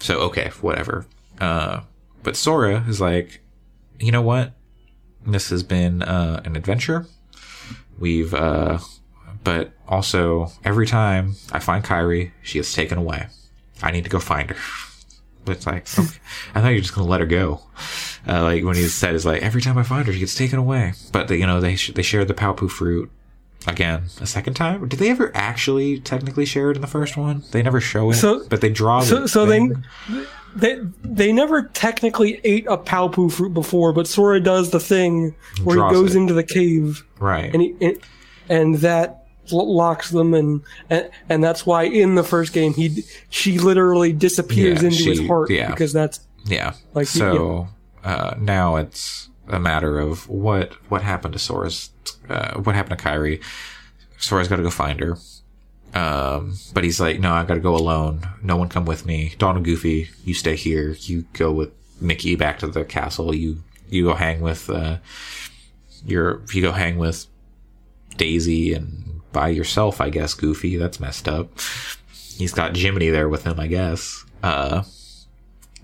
So 0.00 0.18
okay, 0.20 0.50
whatever. 0.60 1.06
Uh, 1.40 1.80
but 2.22 2.36
Sora 2.36 2.84
is 2.88 3.00
like, 3.00 3.40
you 3.98 4.10
know 4.12 4.22
what? 4.22 4.52
This 5.26 5.50
has 5.50 5.62
been 5.62 6.02
uh, 6.02 6.42
an 6.44 6.56
adventure. 6.56 7.06
We've, 7.98 8.32
uh, 8.32 8.78
but 9.44 9.72
also 9.86 10.50
every 10.64 10.86
time 10.86 11.34
I 11.52 11.58
find 11.58 11.84
Kairi, 11.84 12.32
she 12.42 12.58
gets 12.58 12.72
taken 12.74 12.98
away. 12.98 13.26
I 13.82 13.90
need 13.90 14.04
to 14.04 14.10
go 14.10 14.18
find 14.20 14.50
her. 14.50 14.56
But 15.44 15.52
it's 15.56 15.66
like, 15.66 15.86
okay. 15.98 16.08
I 16.54 16.60
thought 16.60 16.68
you 16.68 16.76
were 16.76 16.80
just 16.80 16.94
gonna 16.94 17.08
let 17.08 17.20
her 17.20 17.26
go. 17.26 17.60
Uh, 18.28 18.42
like 18.42 18.64
when 18.64 18.76
he 18.76 18.86
said, 18.88 19.14
"Is 19.14 19.24
like 19.24 19.42
every 19.42 19.62
time 19.62 19.78
I 19.78 19.82
find 19.82 20.06
her, 20.06 20.12
she 20.12 20.18
gets 20.20 20.34
taken 20.34 20.58
away." 20.58 20.92
But 21.12 21.28
they, 21.28 21.36
you 21.38 21.46
know, 21.46 21.60
they 21.60 21.76
sh- 21.76 21.92
they 21.94 22.02
shared 22.02 22.28
the 22.28 22.34
Paopu 22.34 22.70
fruit 22.70 23.10
again 23.66 24.04
a 24.20 24.26
second 24.26 24.54
time. 24.54 24.86
Did 24.88 24.98
they 24.98 25.10
ever 25.10 25.30
actually 25.34 25.98
technically 26.00 26.44
share 26.44 26.70
it 26.70 26.76
in 26.76 26.80
the 26.82 26.86
first 26.86 27.16
one? 27.16 27.42
They 27.50 27.62
never 27.62 27.80
show 27.80 28.10
it, 28.10 28.14
So- 28.16 28.46
but 28.48 28.60
they 28.60 28.68
draw. 28.70 29.00
So 29.00 29.20
the 29.20 29.28
so 29.28 29.46
thing. 29.46 29.82
they 30.10 30.24
they 30.56 30.80
they 31.02 31.32
never 31.32 31.62
technically 31.62 32.40
ate 32.44 32.66
a 32.68 32.76
Paopu 32.76 33.30
fruit 33.32 33.54
before, 33.54 33.92
but 33.92 34.06
Sora 34.06 34.40
does 34.40 34.70
the 34.70 34.80
thing 34.80 35.34
where 35.64 35.76
he 35.76 35.94
goes 35.94 36.14
it. 36.14 36.18
into 36.18 36.34
the 36.34 36.42
cave. 36.44 37.04
right. 37.18 37.52
and 37.52 37.62
he, 37.62 37.74
and, 37.80 37.98
and 38.48 38.74
that 38.76 39.16
locks 39.52 40.10
them 40.10 40.32
and, 40.32 40.62
and 40.90 41.10
and 41.28 41.42
that's 41.42 41.66
why 41.66 41.82
in 41.82 42.14
the 42.14 42.22
first 42.22 42.52
game 42.52 42.72
he 42.72 43.02
she 43.30 43.58
literally 43.58 44.12
disappears 44.12 44.80
Yeah, 44.80 44.88
into 44.88 45.04
his 45.04 45.26
heart 45.26 45.50
yeah. 45.50 45.70
because 45.70 45.92
that's 45.92 46.20
Yeah. 46.44 46.74
Like, 46.94 47.08
so 47.08 47.66
uh, 48.04 48.34
now 48.38 48.76
it's 48.76 49.28
a 49.48 49.58
matter 49.58 49.98
of 49.98 50.28
what 50.28 50.74
what 50.88 51.02
happened 51.02 51.32
to 51.32 51.38
Sora's 51.40 51.90
uh, 52.28 52.54
what 52.60 52.74
happened 52.76 52.98
to 52.98 53.04
Kairi. 53.04 53.42
Sora's 54.18 54.46
got 54.48 54.56
to 54.56 54.62
go 54.62 54.70
find 54.70 55.00
her. 55.00 55.16
Um, 55.94 56.54
but 56.72 56.84
he's 56.84 57.00
like, 57.00 57.18
no, 57.18 57.32
I 57.32 57.44
got 57.44 57.54
to 57.54 57.60
go 57.60 57.74
alone. 57.74 58.22
No 58.42 58.56
one 58.56 58.68
come 58.68 58.84
with 58.84 59.06
me. 59.06 59.34
Donald 59.38 59.64
Goofy, 59.64 60.08
you 60.24 60.34
stay 60.34 60.56
here. 60.56 60.90
You 61.00 61.24
go 61.32 61.50
with 61.52 61.72
Mickey 62.00 62.36
back 62.36 62.58
to 62.60 62.66
the 62.66 62.84
castle. 62.84 63.34
You 63.34 63.62
you 63.88 64.04
go 64.04 64.14
hang 64.14 64.40
with 64.40 64.70
uh, 64.70 64.98
your 66.04 66.42
you 66.52 66.62
go 66.62 66.72
hang 66.72 66.98
with 66.98 67.26
Daisy 68.16 68.72
and 68.72 69.20
by 69.32 69.48
yourself, 69.48 70.00
I 70.00 70.10
guess. 70.10 70.34
Goofy, 70.34 70.76
that's 70.76 71.00
messed 71.00 71.28
up. 71.28 71.50
He's 72.36 72.52
got 72.52 72.76
Jiminy 72.76 73.10
there 73.10 73.28
with 73.28 73.44
him, 73.44 73.60
I 73.60 73.66
guess. 73.66 74.24
Uh, 74.42 74.84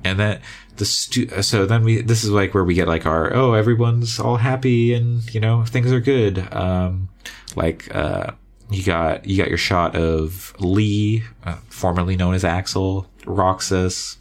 and 0.05 0.19
then 0.19 0.41
the 0.77 0.85
stu- 0.85 1.43
so 1.43 1.67
then 1.67 1.85
we 1.85 2.03
this 2.03 2.23
is 2.25 2.31
like 2.31 2.55
where 2.55 2.65
we 2.65 2.75
get 2.75 2.89
like 2.89 3.07
our 3.07 3.35
oh 3.35 3.55
everyone's 3.55 4.21
all 4.21 4.37
happy 4.37 4.93
and 4.93 5.35
you 5.35 5.41
know 5.41 5.65
things 5.65 5.91
are 5.91 6.01
good 6.01 6.39
um 6.53 7.09
like 7.55 7.95
uh 7.95 8.31
you 8.71 8.83
got 8.83 9.27
you 9.27 9.37
got 9.37 9.49
your 9.49 9.59
shot 9.59 9.95
of 9.95 10.55
Lea 10.59 11.25
uh, 11.45 11.57
formerly 11.69 12.17
known 12.17 12.35
as 12.35 12.45
axel 12.45 13.07
roxas 13.25 14.19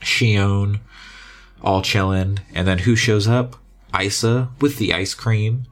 Xion 0.00 0.80
all 1.62 1.82
chilling 1.82 2.40
and 2.54 2.68
then 2.68 2.78
who 2.78 2.94
shows 2.94 3.26
up 3.26 3.56
isa 3.98 4.50
with 4.60 4.76
the 4.78 4.92
ice 4.92 5.14
cream 5.14 5.66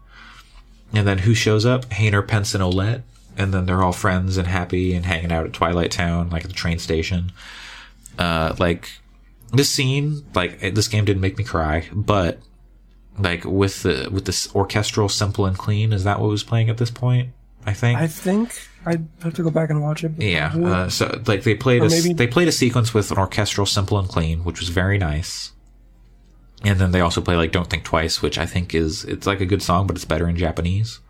and 0.92 1.06
then 1.06 1.18
who 1.18 1.34
shows 1.34 1.64
up 1.64 1.86
Hayner, 1.86 2.26
Pence, 2.26 2.54
and 2.54 2.62
Olette. 2.62 3.02
And 3.36 3.54
then 3.54 3.64
they're 3.64 3.82
all 3.82 3.92
friends 3.92 4.36
and 4.36 4.46
happy 4.46 4.94
and 4.94 5.06
hanging 5.06 5.32
out 5.32 5.46
at 5.46 5.54
Twilight 5.54 5.90
Town, 5.90 6.28
like 6.28 6.44
at 6.44 6.50
the 6.50 6.54
train 6.54 6.78
station. 6.78 7.32
Uh, 8.18 8.54
like 8.58 8.90
this 9.52 9.70
scene, 9.70 10.26
like 10.34 10.60
this 10.60 10.88
game 10.88 11.06
didn't 11.06 11.22
make 11.22 11.38
me 11.38 11.44
cry, 11.44 11.88
but 11.94 12.40
like 13.18 13.44
with 13.46 13.84
the 13.84 14.10
with 14.12 14.26
this 14.26 14.54
orchestral 14.54 15.08
simple 15.08 15.46
and 15.46 15.56
clean, 15.56 15.94
is 15.94 16.04
that 16.04 16.20
what 16.20 16.28
was 16.28 16.44
playing 16.44 16.68
at 16.68 16.76
this 16.76 16.90
point? 16.90 17.30
I 17.66 17.72
think. 17.72 17.98
I 17.98 18.06
think 18.06 18.68
I'd 18.84 19.06
have 19.22 19.34
to 19.34 19.42
go 19.42 19.50
back 19.50 19.70
and 19.70 19.80
watch 19.82 20.02
it. 20.04 20.12
yeah. 20.18 20.52
Uh, 20.54 20.88
so 20.88 21.20
like 21.26 21.44
they 21.44 21.54
played 21.54 21.82
a 21.82 21.88
maybe- 21.88 22.12
they 22.14 22.26
played 22.26 22.48
a 22.48 22.52
sequence 22.52 22.92
with 22.92 23.10
an 23.10 23.18
orchestral 23.18 23.66
simple 23.66 23.98
and 23.98 24.08
clean, 24.08 24.44
which 24.44 24.60
was 24.60 24.68
very 24.68 24.98
nice. 24.98 25.52
And 26.64 26.78
then 26.78 26.92
they 26.92 27.00
also 27.00 27.20
play 27.20 27.36
like 27.36 27.52
"Don't 27.52 27.68
Think 27.68 27.84
Twice," 27.84 28.22
which 28.22 28.38
I 28.38 28.46
think 28.46 28.74
is 28.74 29.04
it's 29.04 29.26
like 29.26 29.40
a 29.40 29.46
good 29.46 29.62
song, 29.62 29.86
but 29.86 29.96
it's 29.96 30.04
better 30.04 30.28
in 30.28 30.36
Japanese. 30.36 31.00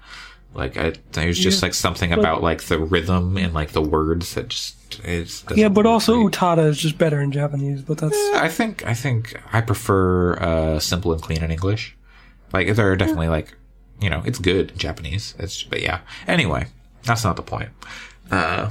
Like 0.55 0.77
I, 0.77 0.93
there's 1.13 1.39
just 1.39 1.63
Yeah, 1.63 1.67
like 1.67 1.75
something 1.75 2.13
about 2.13 2.43
like 2.43 2.65
the 2.65 2.79
rhythm 2.79 3.39
and 3.39 3.55
like 3.55 3.71
the 3.73 3.81
words 3.83 4.35
that 4.35 4.49
just 4.49 5.01
is. 5.05 5.45
yeah, 5.55 5.69
but 5.69 5.87
also 5.87 6.17
Utada 6.29 6.67
is 6.67 6.79
just 6.79 6.99
better 6.99 7.21
in 7.23 7.33
Japanese. 7.33 7.81
But 7.83 7.99
that's 7.99 8.17
I 8.35 8.49
think 8.49 8.85
I 8.87 8.93
think 8.95 9.35
I 9.53 9.63
prefer 9.63 10.35
uh, 10.35 10.79
simple 10.79 11.13
and 11.15 11.23
clean 11.23 11.43
in 11.43 11.51
English. 11.51 11.97
Like 12.53 12.75
there 12.75 12.91
are 12.93 12.97
definitely 12.97 13.29
like 13.29 13.55
you 14.03 14.11
know 14.11 14.23
it's 14.27 14.39
good 14.39 14.73
in 14.73 14.79
Japanese. 14.79 15.35
It's 15.39 15.63
but 15.63 15.81
yeah. 15.81 16.01
Anyway, 16.27 16.67
that's 17.05 17.25
not 17.25 17.37
the 17.37 17.43
point. 17.43 17.71
Uh, 18.31 18.71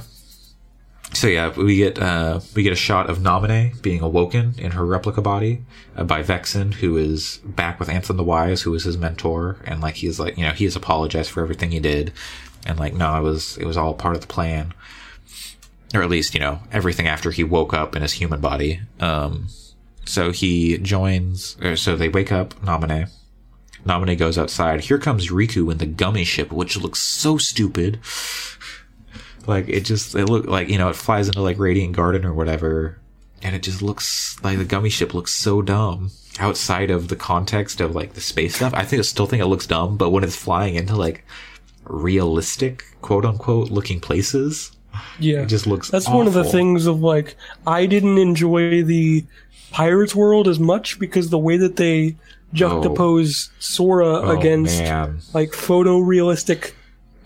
so 1.12 1.26
yeah, 1.26 1.52
we 1.54 1.76
get 1.76 1.98
uh, 1.98 2.40
we 2.54 2.62
get 2.62 2.72
a 2.72 2.76
shot 2.76 3.10
of 3.10 3.18
Naminé 3.18 3.80
being 3.82 4.00
awoken 4.00 4.54
in 4.58 4.72
her 4.72 4.84
replica 4.84 5.20
body 5.20 5.62
uh, 5.96 6.04
by 6.04 6.22
Vexen, 6.22 6.74
who 6.74 6.96
is 6.96 7.38
back 7.44 7.78
with 7.78 7.88
Ansem 7.88 8.16
the 8.16 8.24
Wise, 8.24 8.62
who 8.62 8.74
is 8.74 8.84
his 8.84 8.96
mentor, 8.96 9.56
and 9.64 9.80
like 9.80 9.96
he's 9.96 10.18
like 10.18 10.38
you 10.38 10.44
know 10.44 10.52
he 10.52 10.64
has 10.64 10.76
apologized 10.76 11.30
for 11.30 11.42
everything 11.42 11.70
he 11.70 11.80
did, 11.80 12.12
and 12.66 12.78
like 12.78 12.94
no, 12.94 13.16
it 13.16 13.22
was 13.22 13.58
it 13.58 13.66
was 13.66 13.76
all 13.76 13.94
part 13.94 14.14
of 14.14 14.22
the 14.22 14.26
plan, 14.26 14.72
or 15.94 16.02
at 16.02 16.10
least 16.10 16.34
you 16.34 16.40
know 16.40 16.60
everything 16.72 17.06
after 17.06 17.30
he 17.30 17.44
woke 17.44 17.74
up 17.74 17.94
in 17.94 18.02
his 18.02 18.12
human 18.12 18.40
body. 18.40 18.80
Um, 18.98 19.48
so 20.04 20.32
he 20.32 20.78
joins, 20.78 21.56
so 21.80 21.94
they 21.94 22.08
wake 22.08 22.32
up 22.32 22.54
Naminé. 22.62 23.10
Naminé 23.86 24.16
goes 24.16 24.38
outside. 24.38 24.80
Here 24.80 24.98
comes 24.98 25.30
Riku 25.30 25.70
in 25.70 25.78
the 25.78 25.86
gummy 25.86 26.24
ship, 26.24 26.52
which 26.52 26.76
looks 26.76 27.00
so 27.00 27.38
stupid. 27.38 27.98
Like 29.46 29.68
it 29.68 29.80
just 29.80 30.14
it 30.14 30.26
look 30.26 30.46
like 30.46 30.68
you 30.68 30.78
know 30.78 30.88
it 30.88 30.96
flies 30.96 31.26
into 31.26 31.40
like 31.40 31.58
Radiant 31.58 31.96
Garden 31.96 32.24
or 32.24 32.32
whatever, 32.32 33.00
and 33.42 33.56
it 33.56 33.62
just 33.62 33.82
looks 33.82 34.38
like 34.42 34.58
the 34.58 34.64
gummy 34.64 34.88
ship 34.90 35.14
looks 35.14 35.32
so 35.32 35.62
dumb 35.62 36.10
outside 36.38 36.90
of 36.90 37.08
the 37.08 37.16
context 37.16 37.80
of 37.80 37.94
like 37.94 38.14
the 38.14 38.20
space 38.20 38.56
stuff. 38.56 38.72
I 38.74 38.84
think 38.84 39.00
I 39.00 39.02
still 39.02 39.26
think 39.26 39.42
it 39.42 39.46
looks 39.46 39.66
dumb, 39.66 39.96
but 39.96 40.10
when 40.10 40.22
it's 40.22 40.36
flying 40.36 40.76
into 40.76 40.94
like 40.94 41.24
realistic 41.84 42.84
quote 43.00 43.24
unquote 43.24 43.70
looking 43.70 43.98
places, 43.98 44.70
yeah, 45.18 45.42
it 45.42 45.46
just 45.46 45.66
looks. 45.66 45.90
that's 45.90 46.08
one 46.08 46.28
of 46.28 46.34
the 46.34 46.44
things 46.44 46.86
of 46.86 47.00
like 47.00 47.36
I 47.66 47.86
didn't 47.86 48.18
enjoy 48.18 48.84
the 48.84 49.24
Pirates 49.72 50.14
World 50.14 50.46
as 50.46 50.60
much 50.60 50.98
because 50.98 51.30
the 51.30 51.38
way 51.38 51.56
that 51.56 51.76
they 51.76 52.16
juxtapose 52.54 53.48
oh. 53.50 53.54
Sora 53.58 54.06
Oh, 54.06 54.38
against 54.38 54.78
man. 54.80 55.20
like 55.32 55.50
photorealistic 55.50 56.72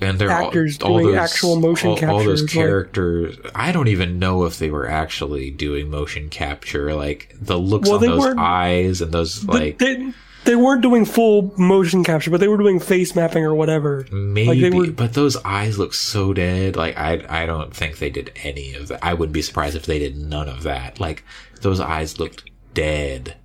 and 0.00 0.18
they're 0.18 0.30
actors 0.30 0.78
all, 0.82 0.92
all 0.92 0.98
doing 0.98 1.14
those, 1.14 1.30
actual 1.32 1.56
motion 1.60 1.88
all, 1.90 2.10
all 2.10 2.22
those 2.24 2.42
capture, 2.42 2.58
like- 2.60 2.68
characters. 2.68 3.36
I 3.54 3.72
don't 3.72 3.88
even 3.88 4.18
know 4.18 4.44
if 4.44 4.58
they 4.58 4.70
were 4.70 4.88
actually 4.88 5.50
doing 5.50 5.90
motion 5.90 6.28
capture. 6.28 6.94
Like 6.94 7.34
the 7.40 7.58
looks 7.58 7.88
Well, 7.88 7.98
on 7.98 8.02
those 8.18 8.34
eyes 8.36 9.00
and 9.00 9.10
those 9.12 9.44
like 9.44 9.78
they, 9.78 10.12
they 10.44 10.54
weren't 10.54 10.82
doing 10.82 11.06
full 11.06 11.52
motion 11.58 12.04
capture, 12.04 12.30
but 12.30 12.40
they 12.40 12.46
were 12.48 12.58
doing 12.58 12.78
face 12.78 13.16
mapping 13.16 13.42
or 13.44 13.54
whatever. 13.54 14.06
maybe, 14.12 14.60
they 14.60 14.70
were- 14.70 14.90
but 14.92 15.14
those 15.14 15.36
eyes 15.44 15.78
look 15.78 15.94
so 15.94 16.32
dead. 16.34 16.76
Like 16.76 16.96
I, 16.98 17.24
I 17.28 17.46
don't 17.46 17.74
think 17.74 17.98
they 17.98 18.10
did 18.10 18.32
any 18.44 18.74
of 18.74 18.88
that. 18.88 19.02
I 19.02 19.14
wouldn't 19.14 19.32
be 19.34 19.42
surprised 19.42 19.76
if 19.76 19.86
they 19.86 19.98
did 19.98 20.16
none 20.18 20.48
of 20.48 20.62
that. 20.64 21.00
Like 21.00 21.24
those 21.62 21.80
eyes 21.80 22.20
looked 22.20 22.44
dead. 22.74 23.36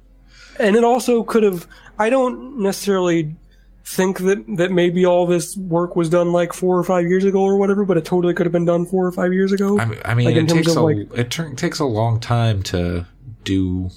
And 0.59 0.75
it 0.75 0.83
also 0.83 1.23
could 1.23 1.43
have. 1.43 1.67
I 1.99 2.09
don't 2.09 2.59
necessarily 2.59 3.35
think 3.83 4.19
that 4.19 4.43
that 4.57 4.71
maybe 4.71 5.05
all 5.05 5.25
this 5.25 5.57
work 5.57 5.95
was 5.95 6.09
done 6.09 6.31
like 6.31 6.53
four 6.53 6.77
or 6.77 6.83
five 6.83 7.05
years 7.07 7.25
ago 7.25 7.41
or 7.41 7.57
whatever, 7.57 7.83
but 7.85 7.97
it 7.97 8.05
totally 8.05 8.33
could 8.33 8.45
have 8.45 8.53
been 8.53 8.65
done 8.65 8.85
four 8.85 9.05
or 9.05 9.11
five 9.11 9.33
years 9.33 9.51
ago. 9.51 9.79
I 9.79 9.85
mean, 9.85 9.99
I 10.05 10.13
mean 10.13 10.25
Like, 10.27 10.35
it 10.35 10.49
takes 10.49 10.75
a 10.75 10.81
like- 10.81 11.09
it 11.17 11.57
takes 11.57 11.79
a 11.79 11.85
long 11.85 12.19
time 12.19 12.61
to 12.63 13.05
do 13.43 13.89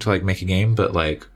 to 0.00 0.08
like 0.08 0.22
make 0.24 0.42
a 0.42 0.44
game, 0.46 0.74
but 0.74 0.92
like, 0.92 1.26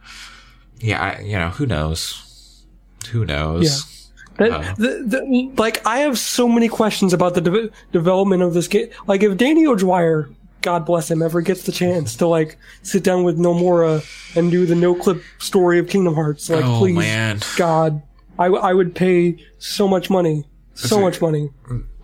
yeah, 0.80 1.00
I, 1.18 1.20
you 1.22 1.38
know, 1.38 1.50
who 1.50 1.66
knows? 1.66 2.64
Who 3.12 3.24
knows? 3.24 4.10
That- 4.38 4.50
Uh. 4.52 4.74
the, 4.78 5.04
the, 5.06 5.52
like 5.58 5.84
I 5.86 5.98
have 6.00 6.18
so 6.18 6.48
many 6.48 6.68
questions 6.68 7.12
about 7.12 7.34
the 7.34 7.42
de- 7.42 7.70
development 7.92 8.42
of 8.42 8.54
this 8.54 8.68
game. 8.68 8.88
Like 9.06 9.22
if 9.22 9.36
Danny 9.36 9.66
O'Dwyer, 9.66 10.30
God 10.62 10.84
bless 10.84 11.10
him, 11.10 11.22
ever 11.22 11.40
gets 11.40 11.64
the 11.64 11.72
chance 11.72 12.16
to 12.16 12.26
like 12.26 12.56
sit 12.82 13.02
down 13.02 13.24
with 13.24 13.38
Nomura 13.38 14.04
and 14.36 14.50
do 14.50 14.66
the 14.66 14.74
no 14.74 14.94
clip 14.94 15.22
story 15.38 15.78
of 15.78 15.88
Kingdom 15.88 16.14
Hearts, 16.14 16.50
like 16.50 16.64
Oh, 16.64 16.78
please, 16.78 16.96
man. 16.96 17.40
God, 17.56 18.02
I, 18.38 18.46
I 18.46 18.72
would 18.72 18.94
pay 18.94 19.36
so 19.58 19.88
much 19.88 20.10
money, 20.10 20.44
so 20.74 20.98
it. 20.98 21.02
much 21.02 21.20
money. 21.20 21.50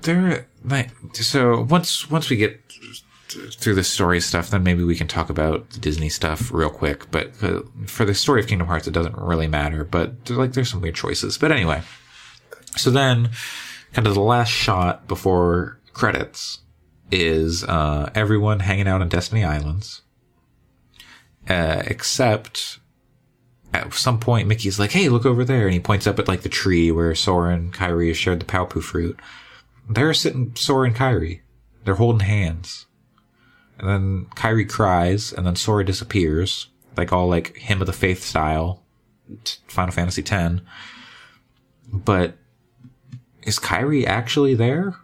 There, 0.02 0.46
like, 0.64 0.90
so 1.14 1.62
once 1.62 2.10
once 2.10 2.30
we 2.30 2.36
get 2.36 2.60
through 3.28 3.74
the 3.74 3.84
story 3.84 4.20
stuff, 4.20 4.50
then 4.50 4.62
maybe 4.62 4.84
we 4.84 4.94
can 4.94 5.08
talk 5.08 5.28
about 5.30 5.68
the 5.70 5.80
Disney 5.80 6.08
stuff 6.08 6.50
real 6.52 6.70
quick. 6.70 7.10
But 7.10 7.32
uh, 7.42 7.62
for 7.86 8.04
the 8.04 8.14
story 8.14 8.40
of 8.40 8.46
Kingdom 8.46 8.68
Hearts, 8.68 8.86
it 8.86 8.92
doesn't 8.92 9.16
really 9.16 9.48
matter. 9.48 9.84
But 9.84 10.30
like, 10.30 10.52
there's 10.52 10.70
some 10.70 10.80
weird 10.80 10.94
choices. 10.94 11.36
But 11.36 11.52
anyway, 11.52 11.82
so 12.76 12.90
then, 12.90 13.30
kind 13.92 14.06
of 14.06 14.14
the 14.14 14.20
last 14.20 14.50
shot 14.50 15.08
before 15.08 15.80
credits 15.92 16.60
is 17.10 17.64
uh, 17.64 18.10
everyone 18.14 18.60
hanging 18.60 18.88
out 18.88 19.00
on 19.00 19.08
Destiny 19.08 19.44
Islands, 19.44 20.02
uh, 21.48 21.82
except 21.86 22.78
at 23.72 23.92
some 23.94 24.18
point 24.18 24.48
Mickey's 24.48 24.78
like, 24.78 24.92
"Hey, 24.92 25.08
look 25.08 25.26
over 25.26 25.44
there," 25.44 25.64
and 25.64 25.74
he 25.74 25.80
points 25.80 26.06
up 26.06 26.18
at 26.18 26.28
like 26.28 26.42
the 26.42 26.48
tree 26.48 26.90
where 26.90 27.14
Sora 27.14 27.54
and 27.54 27.72
Kairi 27.72 28.14
shared 28.14 28.40
the 28.40 28.46
Paopu 28.46 28.82
fruit. 28.82 29.18
They're 29.88 30.14
sitting 30.14 30.54
Sora 30.56 30.88
and 30.88 30.96
Kairi. 30.96 31.40
They're 31.84 31.94
holding 31.94 32.26
hands. 32.26 32.86
And 33.78 33.88
then 33.88 34.26
Kairi 34.34 34.68
cries, 34.68 35.32
and 35.32 35.46
then 35.46 35.54
Sora 35.54 35.84
disappears, 35.84 36.68
like 36.96 37.12
all 37.12 37.28
like 37.28 37.56
hymn 37.56 37.80
of 37.80 37.86
the 37.86 37.92
faith 37.92 38.22
style, 38.24 38.82
Final 39.68 39.92
Fantasy 39.92 40.24
X. 40.26 40.60
But 41.92 42.36
is 43.42 43.58
Kairi 43.58 44.06
actually 44.06 44.54
there? 44.54 44.96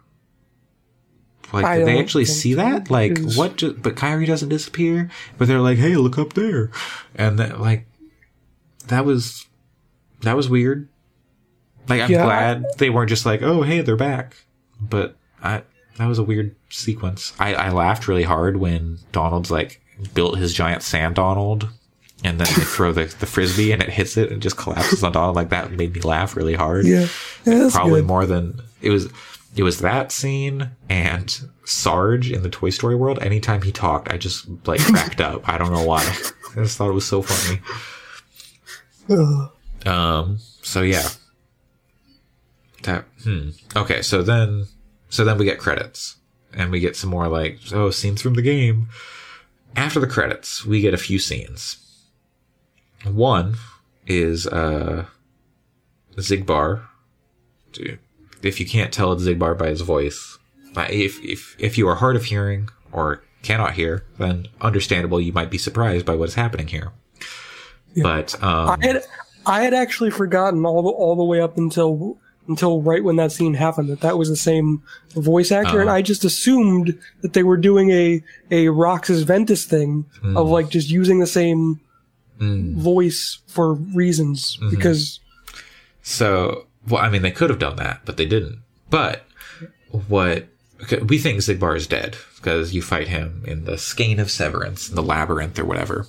Like, 1.53 1.77
did 1.77 1.87
they 1.87 1.99
actually 1.99 2.25
see 2.25 2.55
that? 2.55 2.89
Like, 2.89 3.19
is- 3.19 3.37
what? 3.37 3.57
Ju- 3.57 3.77
but 3.79 3.95
Kairi 3.95 4.25
doesn't 4.25 4.49
disappear. 4.49 5.09
But 5.37 5.47
they're 5.47 5.59
like, 5.59 5.77
"Hey, 5.77 5.95
look 5.95 6.17
up 6.17 6.33
there," 6.33 6.71
and 7.15 7.37
then, 7.37 7.59
like, 7.59 7.85
that 8.87 9.05
was 9.05 9.45
that 10.21 10.35
was 10.35 10.49
weird. 10.49 10.89
Like, 11.87 12.01
I'm 12.01 12.11
Yeah, 12.11 12.23
glad 12.23 12.65
they 12.77 12.89
weren't 12.89 13.09
just 13.09 13.25
like, 13.25 13.41
"Oh, 13.41 13.61
hey, 13.61 13.81
they're 13.81 13.95
back." 13.95 14.35
But 14.81 15.15
I 15.43 15.61
that 15.97 16.07
was 16.07 16.17
a 16.17 16.23
weird 16.23 16.55
sequence. 16.69 17.33
I, 17.39 17.53
I 17.53 17.69
laughed 17.69 18.07
really 18.07 18.23
hard 18.23 18.57
when 18.57 18.97
Donald's 19.11 19.51
like 19.51 19.79
built 20.15 20.37
his 20.39 20.53
giant 20.53 20.81
sand 20.81 21.15
Donald 21.15 21.69
and 22.23 22.39
then 22.39 22.47
they 22.55 22.63
throw 22.63 22.91
the, 22.91 23.05
the 23.19 23.25
frisbee 23.27 23.71
and 23.71 23.81
it 23.81 23.89
hits 23.89 24.17
it 24.17 24.31
and 24.31 24.41
just 24.41 24.57
collapses 24.57 25.03
on 25.03 25.11
Donald. 25.11 25.35
Like 25.35 25.49
that 25.49 25.71
made 25.71 25.93
me 25.93 26.01
laugh 26.01 26.35
really 26.35 26.55
hard. 26.55 26.85
Yeah, 26.87 27.07
yeah 27.45 27.69
Probably 27.71 28.01
good. 28.01 28.07
more 28.07 28.25
than 28.25 28.59
it 28.81 28.89
was 28.89 29.07
it 29.55 29.63
was 29.63 29.79
that 29.79 30.11
scene 30.11 30.71
and 30.89 31.41
Sarge 31.65 32.31
in 32.31 32.43
the 32.43 32.49
Toy 32.49 32.69
Story 32.69 32.95
world. 32.95 33.19
Anytime 33.19 33.61
he 33.61 33.71
talked, 33.71 34.11
I 34.11 34.17
just 34.17 34.47
like 34.65 34.79
cracked 34.85 35.21
up. 35.21 35.47
I 35.47 35.57
don't 35.57 35.71
know 35.71 35.83
why. 35.83 36.01
I 36.01 36.55
just 36.55 36.77
thought 36.77 36.89
it 36.89 36.93
was 36.93 37.07
so 37.07 37.21
funny. 37.21 37.61
Um. 39.85 40.39
So 40.61 40.81
yeah. 40.81 41.07
That. 42.83 43.05
Hmm. 43.23 43.49
Okay. 43.75 44.01
So 44.01 44.23
then. 44.23 44.65
So 45.09 45.23
then 45.23 45.37
we 45.37 45.45
get 45.45 45.59
credits, 45.59 46.15
and 46.53 46.71
we 46.71 46.79
get 46.79 46.95
some 46.95 47.11
more 47.11 47.27
like 47.27 47.59
oh 47.71 47.91
scenes 47.91 48.21
from 48.21 48.33
the 48.33 48.41
game. 48.41 48.89
After 49.75 49.99
the 49.99 50.07
credits, 50.07 50.65
we 50.65 50.81
get 50.81 50.93
a 50.93 50.97
few 50.97 51.19
scenes. 51.19 51.77
One 53.03 53.55
is 54.07 54.47
uh 54.47 55.05
Xigbar. 56.15 56.87
Dude, 57.71 57.99
if 58.45 58.59
you 58.59 58.65
can't 58.65 58.93
tell 58.93 59.11
it's 59.13 59.23
Xigbar 59.23 59.57
by 59.57 59.69
his 59.69 59.81
voice, 59.81 60.37
uh, 60.75 60.87
if 60.89 61.23
if 61.23 61.55
if 61.59 61.77
you 61.77 61.87
are 61.87 61.95
hard 61.95 62.15
of 62.15 62.25
hearing 62.25 62.69
or 62.91 63.23
cannot 63.41 63.73
hear, 63.73 64.05
then 64.17 64.47
understandable 64.61 65.19
you 65.19 65.33
might 65.33 65.49
be 65.51 65.57
surprised 65.57 66.05
by 66.05 66.15
what 66.15 66.29
is 66.29 66.35
happening 66.35 66.67
here. 66.67 66.91
But 68.01 68.41
um, 68.43 68.69
I 68.69 68.77
had 68.85 69.03
I 69.45 69.61
had 69.63 69.73
actually 69.73 70.09
forgotten 70.11 70.65
all 70.65 70.81
the 70.81 70.89
all 70.89 71.15
the 71.15 71.23
way 71.23 71.41
up 71.41 71.57
until 71.57 72.17
until 72.47 72.81
right 72.81 73.03
when 73.03 73.15
that 73.17 73.31
scene 73.31 73.53
happened 73.53 73.87
that 73.89 74.01
that 74.01 74.17
was 74.17 74.27
the 74.29 74.35
same 74.35 74.81
voice 75.15 75.51
actor, 75.51 75.79
and 75.79 75.89
Uh-huh. 75.89 75.97
I 75.97 76.01
just 76.01 76.25
assumed 76.25 76.97
that 77.21 77.33
they 77.33 77.43
were 77.43 77.57
doing 77.57 77.89
a 77.91 78.21
a 78.51 78.69
Roxas 78.69 79.23
Ventus 79.23 79.65
thing 79.65 80.05
Hmm. 80.21 80.35
of 80.37 80.49
like 80.49 80.69
just 80.69 80.89
using 80.89 81.19
the 81.19 81.27
same 81.27 81.79
Mm. 82.41 82.75
voice 82.75 83.37
for 83.47 83.75
reasons 83.75 84.57
Mm-hmm. 84.59 84.71
because 84.71 85.19
So, 86.01 86.65
well, 86.87 87.01
I 87.01 87.09
mean, 87.09 87.21
they 87.21 87.31
could 87.31 87.49
have 87.49 87.59
done 87.59 87.77
that, 87.77 88.01
but 88.05 88.17
they 88.17 88.25
didn't. 88.25 88.59
But 88.89 89.25
what 90.07 90.47
we 91.03 91.17
think 91.17 91.39
Xigbar 91.39 91.75
is 91.75 91.87
dead 91.87 92.17
because 92.35 92.73
you 92.73 92.81
fight 92.81 93.07
him 93.07 93.43
in 93.47 93.65
the 93.65 93.77
skein 93.77 94.19
of 94.19 94.29
severance, 94.29 94.89
in 94.89 94.95
the 94.95 95.03
labyrinth 95.03 95.57
or 95.57 95.65
whatever. 95.65 96.05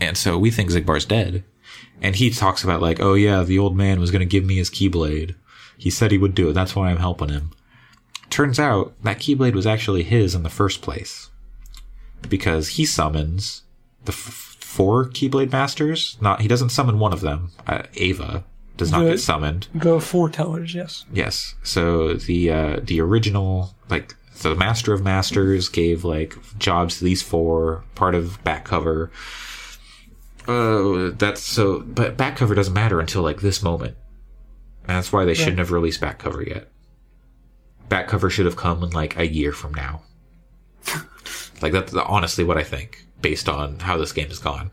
And 0.00 0.16
so 0.16 0.38
we 0.38 0.50
think 0.50 0.70
Xigbar's 0.70 1.06
dead. 1.06 1.44
And 2.02 2.16
he 2.16 2.30
talks 2.30 2.62
about 2.62 2.82
like, 2.82 3.00
oh 3.00 3.14
yeah, 3.14 3.42
the 3.42 3.58
old 3.58 3.76
man 3.76 4.00
was 4.00 4.10
going 4.10 4.20
to 4.20 4.26
give 4.26 4.44
me 4.44 4.56
his 4.56 4.70
keyblade. 4.70 5.34
He 5.78 5.90
said 5.90 6.10
he 6.10 6.18
would 6.18 6.34
do 6.34 6.50
it. 6.50 6.52
That's 6.52 6.76
why 6.76 6.90
I'm 6.90 6.98
helping 6.98 7.30
him. 7.30 7.52
Turns 8.28 8.58
out 8.58 8.92
that 9.02 9.18
keyblade 9.18 9.54
was 9.54 9.66
actually 9.66 10.02
his 10.02 10.34
in 10.34 10.42
the 10.42 10.50
first 10.50 10.82
place. 10.82 11.30
Because 12.28 12.70
he 12.70 12.84
summons 12.84 13.62
the 14.04 14.12
f- 14.12 14.56
four 14.60 15.06
keyblade 15.06 15.52
masters. 15.52 16.16
Not, 16.20 16.40
he 16.40 16.48
doesn't 16.48 16.70
summon 16.70 16.98
one 16.98 17.12
of 17.12 17.20
them. 17.20 17.52
Uh, 17.66 17.82
Ava 17.94 18.44
does 18.76 18.90
not 18.92 19.04
The- 19.04 19.10
get 19.10 19.20
summoned. 19.20 19.68
the 19.74 19.96
foretellers, 19.98 20.74
yes. 20.74 21.04
Yes. 21.12 21.54
So 21.62 22.14
the 22.14 22.50
uh, 22.50 22.80
the 22.82 23.00
original 23.00 23.74
like 23.88 24.14
so 24.34 24.50
the 24.50 24.56
Master 24.56 24.92
of 24.92 25.02
Masters 25.02 25.68
gave 25.68 26.04
like 26.04 26.34
jobs 26.58 26.98
to 26.98 27.04
these 27.04 27.22
four, 27.22 27.84
part 27.94 28.14
of 28.14 28.42
back 28.44 28.64
cover. 28.66 29.10
Uh, 30.46 31.10
that's 31.16 31.42
so, 31.42 31.80
but 31.80 32.16
back 32.16 32.36
cover 32.36 32.54
doesn't 32.54 32.74
matter 32.74 33.00
until 33.00 33.22
like 33.22 33.40
this 33.40 33.62
moment, 33.62 33.96
and 34.86 34.96
that's 34.96 35.12
why 35.12 35.24
they 35.24 35.34
shouldn't 35.34 35.58
have 35.58 35.72
released 35.72 36.00
back 36.00 36.18
cover 36.20 36.42
yet. 36.42 36.68
Back 37.88 38.06
cover 38.08 38.30
should 38.30 38.46
have 38.46 38.56
come 38.56 38.82
in 38.84 38.90
like 38.90 39.16
a 39.16 39.26
year 39.26 39.52
from 39.52 39.74
now. 39.74 40.02
like 41.62 41.72
that's 41.72 41.94
honestly 41.94 42.44
what 42.44 42.58
I 42.58 42.62
think, 42.62 43.06
based 43.20 43.48
on 43.48 43.80
how 43.80 43.96
this 43.96 44.12
game 44.12 44.28
has 44.28 44.38
gone. 44.38 44.70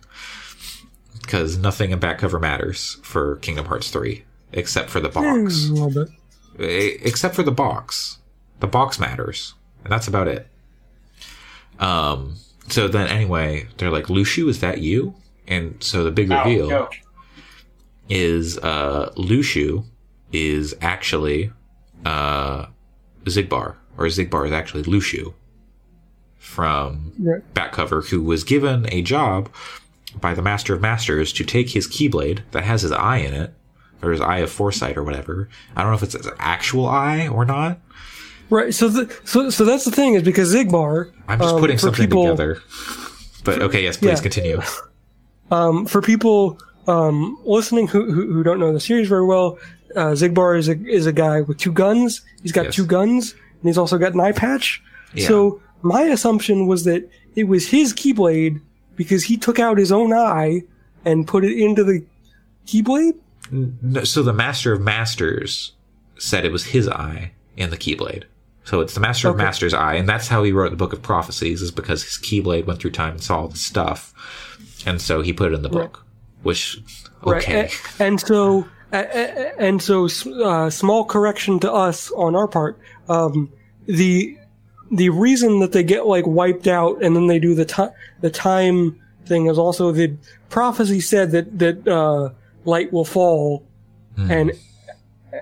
Because 1.23 1.57
nothing 1.57 1.89
in 1.91 1.97
back 1.99 2.19
cover 2.19 2.37
matters 2.39 2.99
for 3.01 3.37
Kingdom 3.37 3.65
Hearts 3.65 3.89
three, 3.89 4.23
except 4.51 4.89
for 4.91 4.99
the 4.99 5.09
box 5.09 5.25
Mm, 5.65 5.69
a 5.69 5.73
little 5.83 6.05
bit. 6.57 6.99
Except 7.03 7.33
for 7.33 7.41
the 7.43 7.51
box. 7.51 8.19
The 8.59 8.67
box 8.67 8.99
matters, 8.99 9.55
and 9.83 9.91
that's 9.91 10.07
about 10.07 10.27
it. 10.27 10.47
Um. 11.79 12.35
So 12.69 12.87
then, 12.87 13.07
anyway, 13.07 13.67
they're 13.77 13.89
like, 13.91 14.05
"Luxu, 14.05 14.47
is 14.49 14.59
that 14.61 14.79
you?" 14.79 15.15
And 15.47 15.75
so 15.83 16.03
the 16.03 16.11
big 16.11 16.29
reveal 16.29 16.69
is 18.09 18.57
uh, 18.59 19.11
Luxu 19.17 19.85
is 20.31 20.75
actually 20.81 21.51
uh, 22.05 22.67
Xigbar, 23.25 23.75
or 23.97 24.05
Xigbar 24.05 24.45
is 24.45 24.51
actually 24.51 24.83
Luxu 24.83 25.33
from 26.37 27.13
Right. 27.19 27.53
back 27.53 27.71
cover, 27.73 28.01
who 28.01 28.21
was 28.21 28.43
given 28.43 28.85
a 28.91 29.01
job 29.01 29.49
by 30.19 30.33
the 30.33 30.41
Master 30.41 30.73
of 30.73 30.81
Masters 30.81 31.33
to 31.33 31.43
take 31.43 31.69
his 31.69 31.87
Keyblade 31.87 32.39
that 32.51 32.63
has 32.63 32.81
his 32.81 32.91
eye 32.91 33.17
in 33.17 33.33
it, 33.33 33.53
or 34.01 34.11
his 34.11 34.21
Eye 34.21 34.39
of 34.39 34.51
Foresight, 34.51 34.97
or 34.97 35.03
whatever. 35.03 35.49
I 35.75 35.81
don't 35.81 35.91
know 35.91 35.95
if 35.97 36.03
it's 36.03 36.13
his 36.13 36.27
actual 36.39 36.85
eye 36.87 37.27
or 37.27 37.45
not. 37.45 37.79
Right. 38.49 38.73
So 38.73 38.87
the, 38.89 39.13
so 39.23 39.49
so 39.49 39.65
that's 39.65 39.85
the 39.85 39.91
thing 39.91 40.13
is 40.13 40.23
because 40.23 40.53
Xigbar. 40.53 41.11
I'm 41.27 41.39
just 41.39 41.55
um, 41.55 41.59
putting 41.59 41.77
something 41.77 42.05
people, 42.05 42.23
together. 42.23 42.61
But 43.43 43.61
okay, 43.61 43.83
yes, 43.83 43.97
please 43.97 44.19
yeah. 44.19 44.21
continue. 44.21 44.61
Um, 45.51 45.85
for 45.85 46.01
people 46.01 46.59
um, 46.87 47.37
listening 47.45 47.87
who, 47.87 48.11
who 48.11 48.33
who 48.33 48.43
don't 48.43 48.59
know 48.59 48.73
the 48.73 48.79
series 48.79 49.07
very 49.07 49.25
well, 49.25 49.57
uh, 49.95 50.11
Xigbar 50.11 50.57
is 50.57 50.69
a 50.69 50.77
is 50.85 51.05
a 51.05 51.13
guy 51.13 51.41
with 51.41 51.57
two 51.57 51.71
guns. 51.71 52.21
He's 52.41 52.51
got 52.51 52.65
Yes. 52.65 52.75
two 52.75 52.85
guns, 52.85 53.31
and 53.31 53.69
he's 53.69 53.77
also 53.77 53.97
got 53.97 54.13
an 54.13 54.19
eye 54.19 54.31
patch. 54.31 54.81
Yeah. 55.13 55.27
So 55.27 55.61
my 55.81 56.03
assumption 56.03 56.67
was 56.67 56.83
that 56.85 57.09
it 57.35 57.45
was 57.45 57.67
his 57.67 57.93
Keyblade 57.93 58.61
because 58.95 59.23
he 59.25 59.37
took 59.37 59.59
out 59.59 59.77
his 59.77 59.91
own 59.91 60.13
eye 60.13 60.63
and 61.05 61.27
put 61.27 61.43
it 61.43 61.57
into 61.57 61.83
the 61.83 62.05
Keyblade. 62.67 63.15
No, 63.51 64.03
so 64.03 64.23
the 64.23 64.33
Master 64.33 64.73
of 64.73 64.81
Masters 64.81 65.73
said 66.17 66.45
it 66.45 66.51
was 66.51 66.65
his 66.65 66.87
eye 66.87 67.31
in 67.57 67.69
the 67.69 67.77
Keyblade. 67.77 68.23
So 68.65 68.79
it's 68.79 68.93
the 68.93 69.01
Master 69.01 69.27
of 69.29 69.35
Masters' 69.35 69.73
eye, 69.73 69.95
and 69.95 70.07
that's 70.07 70.29
how 70.29 70.41
he 70.43 70.53
wrote 70.53 70.69
the 70.69 70.77
Book 70.77 70.93
of 70.93 71.01
Prophecies, 71.01 71.61
is 71.61 71.69
because 71.71 72.01
his 72.03 72.17
Keyblade 72.17 72.65
went 72.65 72.79
through 72.79 72.91
time 72.91 73.11
and 73.15 73.21
saw 73.23 73.41
all 73.41 73.47
the 73.49 73.57
stuff, 73.57 74.13
and 74.85 75.01
so 75.01 75.21
he 75.21 75.33
put 75.33 75.51
it 75.51 75.55
in 75.55 75.63
the 75.63 75.69
book. 75.69 76.05
Which 76.43 76.77
okay, 77.25 77.63
Right. 77.63 77.73
A- 77.99 78.03
And, 78.03 78.19
so 78.21 78.65
and 78.93 79.81
so 79.81 80.07
uh, 80.45 80.69
small 80.69 81.03
correction 81.03 81.59
to 81.59 81.71
us 81.73 82.09
on 82.11 82.35
our 82.37 82.47
part. 82.47 82.79
Um, 83.09 83.51
the 83.85 84.37
the 84.93 85.09
reason 85.09 85.59
that 85.59 85.71
they 85.71 85.83
get 85.83 86.05
like 86.05 86.25
wiped 86.27 86.67
out 86.67 87.03
and 87.03 87.15
then 87.15 87.27
they 87.27 87.39
do 87.39 87.55
the 87.55 87.65
time 87.65 87.91
the 88.21 88.29
time 88.29 88.99
thing 89.25 89.47
is 89.47 89.57
also 89.57 89.91
the 89.91 90.15
prophecy 90.49 90.99
said 90.99 91.31
that 91.31 91.57
that 91.59 91.87
uh, 91.87 92.29
light 92.65 92.91
will 92.93 93.05
fall 93.05 93.65
and 94.29 94.51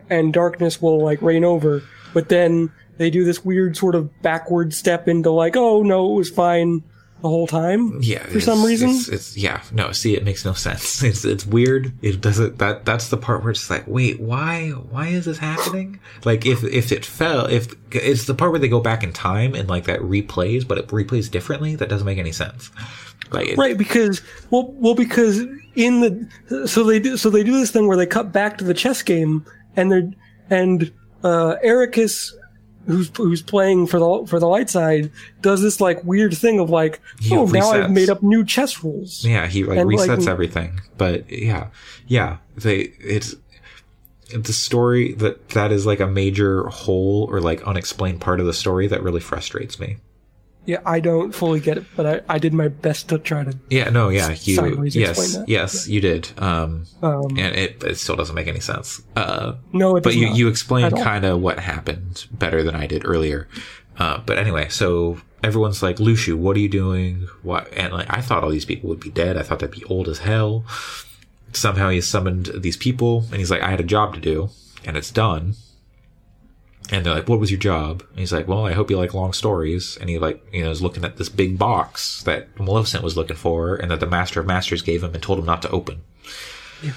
and 0.10 0.34
darkness 0.34 0.82
will 0.82 1.04
like 1.04 1.22
reign 1.22 1.44
over, 1.44 1.84
but 2.14 2.30
then 2.30 2.72
they 2.98 3.10
do 3.10 3.24
this 3.24 3.44
weird 3.44 3.76
sort 3.76 3.96
of 3.96 4.22
backward 4.22 4.74
step 4.74 5.08
into 5.08 5.32
like, 5.32 5.56
oh 5.56 5.84
no, 5.84 6.12
it 6.14 6.16
was 6.16 6.30
fine 6.30 6.84
the 7.22 7.30
whole 7.30 7.48
time. 7.48 8.00
Yeah, 8.02 8.26
for 8.26 8.40
some 8.40 8.64
reason. 8.66 8.90
it's, 8.90 9.08
it's 9.08 9.38
yeah. 9.38 9.62
No, 9.72 9.92
see, 9.92 10.16
it 10.16 10.24
makes 10.24 10.44
no 10.46 10.54
sense. 10.54 11.04
It's 11.12 11.26
it's 11.26 11.46
weird. 11.46 11.94
It 12.02 12.22
doesn't. 12.22 12.58
That 12.60 12.86
that's 12.86 13.10
the 13.10 13.18
part 13.18 13.44
where 13.44 13.52
it's 13.52 13.70
like, 13.70 13.86
wait, 13.88 14.20
why 14.20 14.70
why 14.70 15.08
is 15.08 15.26
this 15.26 15.38
happening? 15.38 16.00
Like 16.26 16.46
if 16.46 16.64
if 16.64 16.92
it 16.92 17.06
fell, 17.06 17.46
if 17.46 17.76
it's 17.92 18.26
the 18.26 18.34
part 18.34 18.52
where 18.52 18.60
they 18.60 18.68
go 18.68 18.80
back 18.80 19.04
in 19.04 19.14
time 19.14 19.54
and 19.54 19.70
like 19.70 19.86
that 19.86 20.00
replays, 20.02 20.68
but 20.68 20.78
it 20.78 20.88
replays 20.88 21.30
differently. 21.30 21.76
That 21.76 21.90
doesn't 21.90 22.06
make 22.06 22.18
any 22.18 22.32
sense. 22.32 22.72
Like 23.32 23.50
it, 23.50 23.58
Right, 23.58 23.78
because 23.78 24.22
well, 24.50 24.74
well, 24.78 24.96
because 24.96 25.40
in 25.76 26.02
the 26.02 26.68
so 26.68 26.84
they 26.84 27.00
do 27.00 27.18
so 27.18 27.30
they 27.30 27.44
do 27.44 27.54
this 27.54 27.72
thing 27.72 27.88
where 27.88 27.98
they 27.98 28.06
cut 28.06 28.32
back 28.32 28.58
to 28.58 28.64
the 28.64 28.74
chess 28.74 29.02
game, 29.02 29.46
and 29.76 29.92
they're 29.92 30.12
and 30.50 30.92
uh, 31.24 31.56
Eraqus, 31.64 32.34
who's 32.88 33.12
who's 33.16 33.42
playing 33.42 33.88
for 33.88 34.00
the 34.00 34.28
for 34.28 34.40
the 34.40 34.48
light 34.48 34.70
side, 34.70 35.12
does 35.42 35.62
this 35.62 35.82
like 35.82 36.04
weird 36.04 36.36
thing 36.36 36.60
of 36.60 36.70
like, 36.70 37.00
He 37.20 37.36
oh, 37.36 37.46
now 37.46 37.72
I've 37.72 37.92
made 37.92 38.10
up 38.10 38.24
new 38.24 38.44
chess 38.44 38.84
rules. 38.84 39.26
Yeah, 39.26 39.48
he 39.48 39.64
like 39.64 39.78
And, 39.78 39.92
like, 39.92 40.10
resets 40.10 40.28
everything. 40.28 40.82
But 40.98 41.30
yeah, 41.32 41.68
yeah, 42.08 42.38
they 42.56 42.94
it's 43.00 43.36
the 44.34 44.54
story 44.54 45.14
that 45.14 45.50
that 45.50 45.72
is 45.72 45.86
like 45.86 46.00
a 46.00 46.08
major 46.08 46.64
hole 46.68 47.28
or 47.30 47.42
like 47.42 47.62
unexplained 47.64 48.22
part 48.22 48.40
of 48.40 48.46
the 48.46 48.54
story 48.54 48.88
that 48.88 49.04
really 49.04 49.20
frustrates 49.20 49.80
me. 49.80 49.98
Yeah, 50.72 50.80
I 50.86 51.02
don't 51.02 51.34
fully 51.36 51.60
get 51.60 51.78
it, 51.78 51.84
but 51.98 52.06
I, 52.06 52.36
I 52.36 52.40
did 52.40 52.54
my 52.54 52.70
best 52.70 53.10
to 53.10 53.20
try 53.20 53.44
to. 53.44 53.58
Yeah, 53.70 53.90
no, 53.90 54.08
yeah, 54.08 54.30
you 54.44 54.86
yes, 54.86 55.38
yes, 55.48 55.86
you 55.86 56.00
did. 56.00 56.32
Um, 56.38 56.86
Um, 57.02 57.38
and 57.38 57.54
it, 57.58 57.84
it 57.84 57.98
still 57.98 58.16
doesn't 58.16 58.34
make 58.36 58.48
any 58.48 58.62
sense. 58.62 59.02
Uh, 59.18 59.56
no, 59.74 59.98
it 59.98 60.04
but 60.04 60.16
you 60.16 60.28
you 60.28 60.48
explained 60.48 60.96
kind 60.96 61.26
of 61.26 61.42
what 61.42 61.60
happened 61.60 62.26
better 62.32 62.64
than 62.64 62.74
I 62.74 62.88
did 62.88 63.06
earlier. 63.06 63.50
Uh, 63.98 64.20
but 64.26 64.38
anyway, 64.38 64.70
so 64.70 65.20
everyone's 65.44 65.84
like, 65.84 65.98
Luxu, 65.98 66.36
what 66.36 66.56
are 66.56 66.62
you 66.62 66.70
doing? 66.70 67.28
What? 67.44 67.68
And 67.74 67.92
like, 67.92 68.08
I 68.10 68.22
thought 68.22 68.42
all 68.46 68.50
these 68.50 68.64
people 68.64 68.88
would 68.90 69.02
be 69.02 69.10
dead. 69.12 69.36
I 69.36 69.44
thought 69.44 69.60
they'd 69.60 69.72
be 69.72 69.84
old 69.90 70.08
as 70.08 70.20
hell. 70.20 70.64
Somehow 71.52 71.90
he 71.90 72.00
summoned 72.00 72.50
these 72.56 72.78
people, 72.78 73.26
and 73.30 73.36
he's 73.36 73.52
like, 73.52 73.62
I 73.62 73.70
had 73.72 73.82
a 73.82 73.84
job 73.84 74.14
to 74.14 74.22
do, 74.22 74.52
and 74.86 74.96
it's 74.96 75.12
done. 75.12 75.56
And 76.92 77.06
they're 77.06 77.14
like, 77.14 77.30
"What 77.30 77.40
was 77.40 77.50
your 77.52 77.60
job?" 77.60 78.04
And 78.10 78.20
he's 78.20 78.34
like, 78.34 78.48
"Well, 78.48 78.66
I 78.66 78.74
hope 78.74 78.90
you 78.90 78.98
like 78.98 79.14
long 79.14 79.32
stories." 79.34 79.98
And 80.00 80.10
he 80.10 80.20
like, 80.20 80.46
you 80.52 80.64
know, 80.64 80.72
is 80.72 80.82
looking 80.82 81.06
at 81.06 81.18
this 81.18 81.30
big 81.30 81.58
box 81.58 82.22
that 82.24 82.60
Maleficent 82.60 83.04
was 83.04 83.16
looking 83.16 83.38
for, 83.38 83.76
and 83.76 83.90
that 83.92 84.02
the 84.02 84.08
Master 84.08 84.42
of 84.42 84.46
Masters 84.46 84.82
gave 84.82 85.04
him 85.04 85.14
and 85.14 85.24
told 85.24 85.40
him 85.40 85.46
not 85.46 85.62
to 85.62 85.70
open. 85.70 86.02
Yeah. 86.84 86.94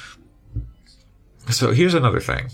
So 1.50 1.72
here's 1.72 1.94
another 1.94 2.20
thing. 2.20 2.48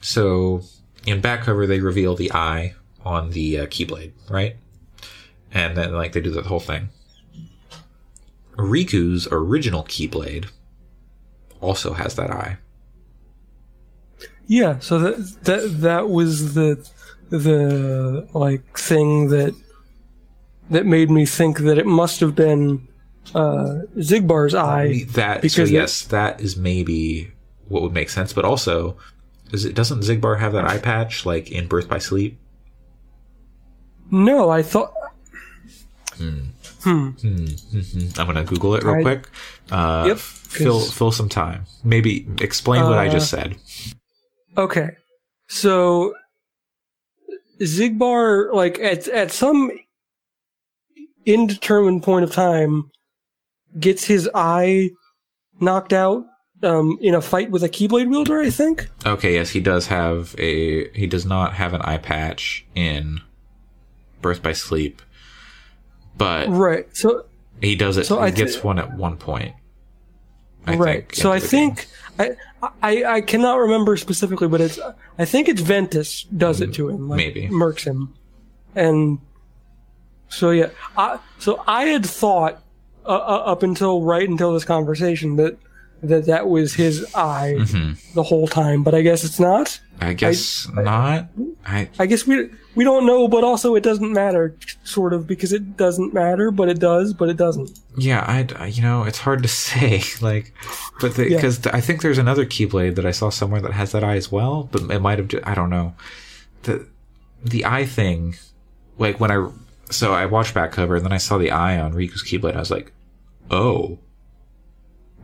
So 0.00 0.62
in 1.06 1.20
back 1.20 1.42
cover, 1.42 1.66
they 1.66 1.80
reveal 1.80 2.14
the 2.14 2.32
eye 2.32 2.74
on 3.04 3.30
the 3.30 3.60
uh, 3.60 3.66
Keyblade, 3.66 4.12
right? 4.28 4.56
And 5.52 5.76
then 5.76 5.92
like 5.92 6.12
they 6.12 6.20
do 6.20 6.30
the 6.30 6.42
whole 6.42 6.60
thing. 6.60 6.88
Riku's 8.56 9.28
original 9.30 9.84
Keyblade 9.84 10.48
also 11.60 11.94
has 11.94 12.14
that 12.16 12.30
eye. 12.30 12.58
Yeah, 14.48 14.78
so 14.80 14.98
that 14.98 15.44
that 15.44 15.80
that 15.82 16.08
was 16.08 16.54
the 16.54 16.84
the 17.28 18.26
like 18.32 18.76
thing 18.78 19.28
that 19.28 19.54
that 20.70 20.86
made 20.86 21.10
me 21.10 21.26
think 21.26 21.58
that 21.58 21.76
it 21.78 21.86
must 21.86 22.20
have 22.20 22.34
been 22.34 22.88
uh, 23.34 23.82
Xigbar's 23.98 24.54
eye. 24.54 25.04
That 25.10 25.36
so 25.36 25.40
because 25.42 25.70
yes, 25.70 26.02
that 26.06 26.40
is 26.40 26.56
maybe 26.56 27.30
what 27.68 27.82
would 27.82 27.92
make 27.92 28.08
sense. 28.08 28.32
But 28.32 28.46
also, 28.46 28.96
is 29.52 29.66
it 29.66 29.74
doesn't 29.74 30.00
Xigbar 30.00 30.38
have 30.40 30.54
that 30.54 30.64
eye 30.64 30.78
patch 30.78 31.26
like 31.26 31.50
in 31.52 31.66
Birth 31.68 31.88
by 31.88 31.98
Sleep? 31.98 32.38
No, 34.10 34.48
I 34.50 34.62
thought 34.62 34.94
Hmm. 36.16 36.40
I'm 36.84 38.26
gonna 38.26 38.44
Google 38.44 38.74
it 38.76 38.82
real 38.82 38.94
I- 38.96 39.02
quick. 39.02 39.28
Uh, 39.70 40.04
Yep, 40.08 40.18
Fill 40.18 40.80
fill 40.80 41.12
some 41.12 41.28
time. 41.28 41.66
Maybe 41.84 42.26
explain 42.40 42.82
what 42.84 42.96
I 42.98 43.08
Uh, 43.08 43.12
just 43.12 43.28
said. 43.30 43.56
Okay. 44.58 44.90
So 45.46 46.14
Xigbar, 47.60 48.52
like 48.52 48.78
at 48.80 49.08
at 49.08 49.30
some 49.30 49.70
indeterminate 51.24 52.02
point 52.02 52.24
of 52.24 52.32
time, 52.32 52.90
gets 53.78 54.04
his 54.04 54.28
eye 54.34 54.90
knocked 55.60 55.92
out 55.92 56.24
um, 56.62 56.98
in 57.00 57.14
a 57.14 57.22
fight 57.22 57.50
with 57.50 57.62
a 57.62 57.68
Keyblade 57.68 58.08
wielder. 58.08 58.40
I 58.40 58.50
think. 58.50 58.88
Okay, 59.06 59.34
yes, 59.34 59.50
he 59.50 59.60
does 59.60 59.86
have 59.86 60.34
a. 60.38 60.90
He 60.90 61.06
does 61.06 61.24
not 61.24 61.54
have 61.54 61.72
an 61.72 61.82
eye 61.82 61.98
patch 61.98 62.66
in 62.74 63.20
Birth 64.20 64.42
by 64.42 64.52
Sleep, 64.52 65.00
but 66.16 66.48
Right. 66.48 66.94
So 66.96 67.26
he 67.60 67.76
does 67.76 67.96
it. 67.96 68.06
So 68.06 68.16
he 68.16 68.26
I 68.26 68.30
gets 68.30 68.62
one 68.62 68.78
at 68.78 68.94
one 68.94 69.16
point. 69.16 69.54
I 70.66 70.74
right. 70.76 71.14
so 71.14 71.32
I 71.32 71.40
think 71.40 71.86
I, 72.18 72.36
I 72.82 73.04
I 73.04 73.20
cannot 73.20 73.58
remember 73.58 73.96
specifically, 73.96 74.48
but 74.48 74.60
it's 74.60 74.78
I 75.18 75.24
think 75.24 75.48
it's 75.48 75.60
Ventus 75.60 76.24
does 76.24 76.60
it 76.60 76.74
to 76.74 76.88
him, 76.88 77.08
like, 77.08 77.16
Maybe. 77.18 77.48
murks 77.48 77.84
him, 77.84 78.14
and 78.74 79.18
so 80.28 80.50
yeah. 80.50 80.70
I, 80.96 81.18
so 81.38 81.62
I 81.66 81.84
had 81.84 82.04
thought 82.04 82.62
uh, 83.06 83.10
uh, 83.10 83.42
up 83.46 83.62
until 83.62 84.02
right 84.02 84.28
until 84.28 84.52
this 84.52 84.64
conversation 84.64 85.36
that 85.36 85.58
that 86.02 86.26
that 86.26 86.48
was 86.48 86.74
his 86.74 87.04
eye 87.14 87.54
Mm-hmm. 87.58 88.14
the 88.14 88.22
whole 88.22 88.46
time, 88.46 88.82
but 88.82 88.94
I 88.94 89.02
guess 89.02 89.24
it's 89.24 89.40
not. 89.40 89.80
I 90.00 90.12
guess 90.12 90.68
not. 90.74 91.26
I 91.66 91.88
I 91.98 92.06
guess 92.06 92.24
we 92.26 92.50
we 92.76 92.84
don't 92.84 93.04
know, 93.04 93.26
but 93.26 93.42
also 93.42 93.74
it 93.74 93.82
doesn't 93.82 94.12
matter, 94.12 94.54
sort 94.84 95.12
of, 95.12 95.26
because 95.26 95.52
it 95.52 95.76
doesn't 95.76 96.14
matter, 96.14 96.52
but 96.52 96.68
it 96.68 96.78
does, 96.78 97.12
but 97.12 97.28
it 97.28 97.36
doesn't. 97.36 97.70
yeah. 97.96 98.20
I 98.26 98.46
I- 98.62 98.66
you 98.66 98.80
know 98.82 99.02
it's 99.02 99.18
hard 99.18 99.42
to 99.42 99.48
say 99.66 100.02
like, 100.20 100.54
but 101.00 101.16
because 101.16 101.66
I 101.66 101.80
think 101.80 102.02
there's 102.02 102.18
another 102.18 102.46
Keyblade 102.46 102.94
that 102.94 103.04
I 103.06 103.10
saw 103.10 103.28
somewhere 103.30 103.60
that 103.60 103.72
has 103.72 103.90
that 103.92 104.04
eye 104.04 104.16
as 104.16 104.30
well, 104.30 104.68
but 104.70 104.82
it 104.82 105.00
might 105.00 105.18
have. 105.18 105.30
I 105.44 105.54
don't 105.54 105.70
know. 105.70 105.94
The 106.62 106.86
the 107.44 107.64
eye 107.64 107.84
thing, 107.86 108.36
like 108.98 109.18
when 109.18 109.32
I 109.32 109.48
so 109.90 110.12
I 110.12 110.26
watched 110.26 110.54
back 110.54 110.70
cover 110.70 110.94
and 110.96 111.04
then 111.04 111.12
I 111.12 111.18
saw 111.18 111.38
the 111.38 111.50
eye 111.50 111.76
on 111.78 111.92
Riku's 111.92 112.22
Keyblade. 112.22 112.54
I 112.54 112.60
was 112.60 112.70
like, 112.70 112.92
oh, 113.50 113.98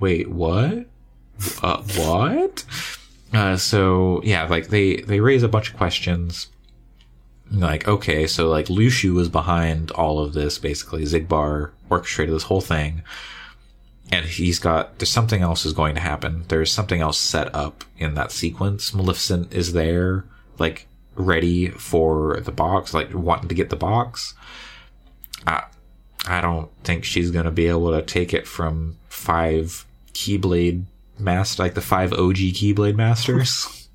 wait, 0.00 0.30
what? 0.30 0.86
Uh, 1.62 1.82
what? 1.96 2.64
Uh, 3.32 3.56
so 3.56 4.20
yeah, 4.24 4.46
like 4.46 4.68
they 4.68 4.96
they 4.96 5.20
raise 5.20 5.42
a 5.42 5.48
bunch 5.48 5.70
of 5.70 5.76
questions. 5.76 6.48
Like 7.50 7.86
okay, 7.86 8.26
so 8.26 8.48
like 8.48 8.66
Luxu 8.66 9.14
was 9.14 9.28
behind 9.28 9.90
all 9.92 10.20
of 10.20 10.32
this. 10.32 10.58
Basically, 10.58 11.02
Xigbar 11.02 11.72
orchestrated 11.90 12.34
this 12.34 12.44
whole 12.44 12.60
thing, 12.60 13.02
and 14.10 14.24
he's 14.24 14.58
got 14.58 14.98
there's 14.98 15.10
something 15.10 15.42
else 15.42 15.66
is 15.66 15.72
going 15.72 15.94
to 15.96 16.00
happen. 16.00 16.44
There's 16.48 16.72
something 16.72 17.00
else 17.00 17.18
set 17.18 17.52
up 17.54 17.84
in 17.98 18.14
that 18.14 18.30
sequence. 18.30 18.94
Maleficent 18.94 19.52
is 19.52 19.72
there, 19.72 20.24
like 20.58 20.86
ready 21.16 21.68
for 21.68 22.40
the 22.40 22.52
box, 22.52 22.94
like 22.94 23.12
wanting 23.12 23.48
to 23.48 23.54
get 23.54 23.70
the 23.70 23.76
box. 23.76 24.34
I 25.46 25.64
I 26.26 26.40
don't 26.40 26.70
think 26.84 27.04
she's 27.04 27.30
gonna 27.30 27.50
be 27.50 27.66
able 27.66 27.92
to 27.92 28.02
take 28.02 28.32
it 28.34 28.46
from 28.46 28.96
five 29.08 29.84
Keyblade 30.14 30.84
master, 31.18 31.62
like 31.62 31.74
the 31.74 31.80
five 31.80 32.12
OG 32.12 32.36
Keyblade 32.54 32.96
masters. 32.96 33.80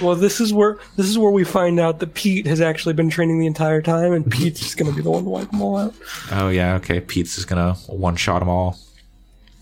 Well, 0.00 0.14
this 0.14 0.40
is 0.40 0.54
where 0.54 0.78
this 0.96 1.04
is 1.06 1.18
where 1.18 1.30
we 1.30 1.44
find 1.44 1.78
out 1.78 1.98
that 1.98 2.14
Pete 2.14 2.46
has 2.46 2.62
actually 2.62 2.94
been 2.94 3.10
training 3.10 3.40
the 3.40 3.46
entire 3.46 3.82
time, 3.82 4.14
and 4.14 4.30
Pete's 4.32 4.60
just 4.60 4.78
going 4.78 4.90
to 4.90 4.96
be 4.96 5.02
the 5.02 5.10
one 5.10 5.24
to 5.24 5.28
wipe 5.28 5.50
them 5.50 5.60
all 5.60 5.76
out. 5.76 5.94
oh 6.32 6.48
yeah, 6.48 6.76
okay. 6.76 6.98
Pete's 6.98 7.34
just 7.34 7.46
gonna 7.46 7.74
one 7.86 8.16
shot 8.16 8.38
them 8.38 8.48
all. 8.48 8.78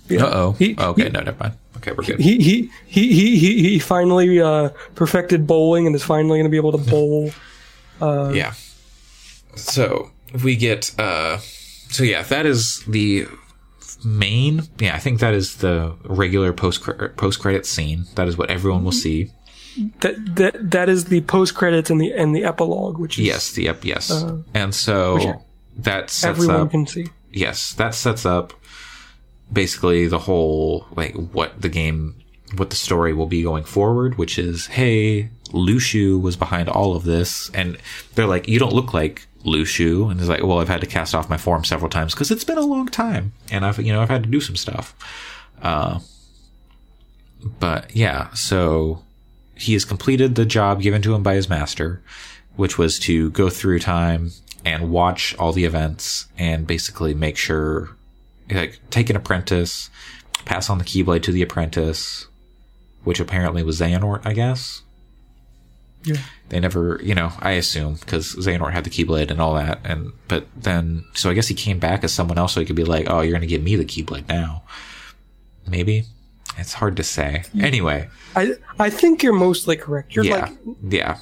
Yeah. 0.09 0.25
Uh 0.27 0.31
oh. 0.33 0.49
Okay, 0.51 0.75
he, 1.03 1.09
no, 1.09 1.21
never 1.21 1.37
mind. 1.41 1.55
Okay, 1.79 1.91
we're 1.91 2.05
good. 2.05 2.21
he 2.21 2.39
he 2.39 2.71
he 2.87 3.13
he 3.13 3.37
he, 3.39 3.63
he 3.71 3.79
finally 3.81 4.41
uh, 4.41 4.69
perfected 4.95 5.49
bowling 5.49 5.89
and 5.89 5.97
is 5.97 6.05
finally 6.05 6.39
going 6.39 6.45
to 6.45 6.49
be 6.51 6.59
able 6.59 6.71
to 6.73 6.79
bowl. 6.79 7.33
yeah. 8.01 8.55
So 9.57 10.13
if 10.33 10.45
we 10.45 10.55
get 10.55 10.93
uh 10.97 11.39
so 11.95 12.03
yeah, 12.03 12.23
that 12.25 12.45
is 12.45 12.81
the 12.89 13.27
main 14.05 14.63
yeah, 14.81 14.97
I 14.97 14.99
think 14.99 15.21
that 15.21 15.33
is 15.33 15.59
the 15.59 15.95
regular 16.05 16.53
post 16.53 16.83
post 17.17 17.39
credit 17.39 17.67
scene. 17.67 18.07
That 18.17 18.27
is 18.27 18.37
what 18.37 18.51
everyone 18.51 18.83
will 18.85 18.91
see. 19.07 19.31
That 20.01 20.17
that 20.37 20.71
that 20.73 20.89
is 20.89 21.05
the 21.05 21.21
post 21.21 21.55
credits 21.55 21.91
and 21.91 22.01
the 22.01 22.13
and 22.13 22.35
the 22.35 22.43
epilogue, 22.45 22.99
which 22.99 23.17
is 23.19 23.27
Yes, 23.27 23.53
the 23.53 23.69
ep, 23.69 23.85
yes. 23.85 24.11
Uh, 24.11 24.43
and 24.55 24.75
so 24.75 25.43
that 25.77 26.11
sets 26.11 26.25
everyone 26.25 26.63
up 26.63 26.71
can 26.73 26.87
see. 26.89 27.07
yes, 27.31 27.73
that 27.75 27.95
sets 27.95 28.27
up 28.27 28.53
basically 29.53 30.09
the 30.09 30.19
whole 30.19 30.87
like 30.97 31.15
what 31.15 31.63
the 31.63 31.69
game 31.69 32.17
what 32.59 32.71
the 32.71 32.77
story 32.77 33.13
will 33.13 33.27
be 33.27 33.43
going 33.43 33.65
forward, 33.65 34.19
which 34.19 34.39
is, 34.39 34.67
hey, 34.67 35.31
Luxu 35.51 36.21
was 36.21 36.37
behind 36.37 36.69
all 36.69 36.97
of 36.97 37.05
this, 37.05 37.51
and 37.55 37.79
they're 38.15 38.27
like, 38.27 38.49
you 38.49 38.59
don't 38.59 38.73
look 38.73 38.93
like 38.93 39.27
Luxu, 39.45 40.11
and 40.11 40.19
he's 40.19 40.29
like, 40.29 40.43
well, 40.43 40.59
I've 40.59 40.69
had 40.69 40.81
to 40.81 40.87
cast 40.87 41.15
off 41.15 41.31
my 41.31 41.37
form 41.37 41.65
several 41.65 41.91
times 41.91 42.15
because 42.15 42.31
it's 42.31 42.45
been 42.45 42.59
a 42.59 42.63
long 42.63 42.87
time, 42.87 43.33
and 43.51 43.65
I've 43.65 43.79
you 43.79 43.93
know 43.93 44.03
I've 44.03 44.11
had 44.11 44.25
to 44.25 44.29
do 44.29 44.41
some 44.41 44.57
stuff. 44.57 44.95
Uh, 45.63 46.01
but 47.61 47.95
yeah, 47.95 48.33
so 48.33 49.03
he 49.55 49.75
has 49.75 49.85
completed 49.85 50.35
the 50.35 50.47
job 50.47 50.81
given 50.81 51.03
to 51.03 51.15
him 51.15 51.23
by 51.23 51.35
his 51.35 51.49
master, 51.49 52.03
which 52.57 52.79
was 52.79 52.99
to 53.01 53.31
go 53.31 53.49
through 53.51 53.79
time 53.79 54.31
and 54.65 54.91
watch 54.91 55.37
all 55.39 55.53
the 55.53 55.65
events 55.65 56.27
and 56.39 56.67
basically 56.67 57.15
make 57.15 57.37
sure, 57.37 57.91
like, 58.51 58.81
take 58.91 59.11
an 59.11 59.17
apprentice, 59.17 59.91
pass 60.45 60.71
on 60.71 60.79
the 60.79 60.85
Keyblade 60.85 61.23
to 61.23 61.33
the 61.33 61.43
apprentice, 61.43 62.27
which 63.05 63.21
apparently 63.21 63.63
was 63.63 63.81
Xehanort, 63.81 64.23
I 64.25 64.33
guess. 64.33 64.83
Yeah. 66.05 66.17
They 66.51 66.61
never, 66.61 67.01
you 67.03 67.15
know, 67.15 67.33
I 67.41 67.53
assume 67.53 67.95
because 67.95 68.35
Xehanort 68.35 68.73
had 68.73 68.85
the 68.85 68.91
Keyblade 68.91 69.31
and 69.31 69.41
all 69.41 69.55
that, 69.55 69.81
and 69.85 70.13
but 70.29 70.47
then, 70.55 71.05
so 71.15 71.31
I 71.31 71.35
guess 71.35 71.49
he 71.49 71.55
came 71.55 71.79
back 71.79 72.05
as 72.05 72.13
someone 72.13 72.37
else, 72.37 72.53
so 72.53 72.61
he 72.61 72.67
could 72.67 72.77
be 72.77 72.85
like, 72.85 73.07
"Oh, 73.09 73.23
you're 73.23 73.33
gonna 73.33 73.47
give 73.47 73.63
me 73.63 73.77
the 73.77 73.85
Keyblade 73.85 74.29
now." 74.29 74.63
Maybe 75.67 76.05
it's 76.59 76.75
hard 76.75 76.97
to 76.99 77.03
say. 77.03 77.45
Anyway, 77.59 78.09
I 78.37 78.53
I 78.79 78.91
think 78.91 79.23
you're 79.23 79.33
mostly 79.33 79.77
correct. 79.77 80.15
You're 80.15 80.27
yeah, 80.27 80.37
like 80.37 80.77
yeah. 80.83 81.19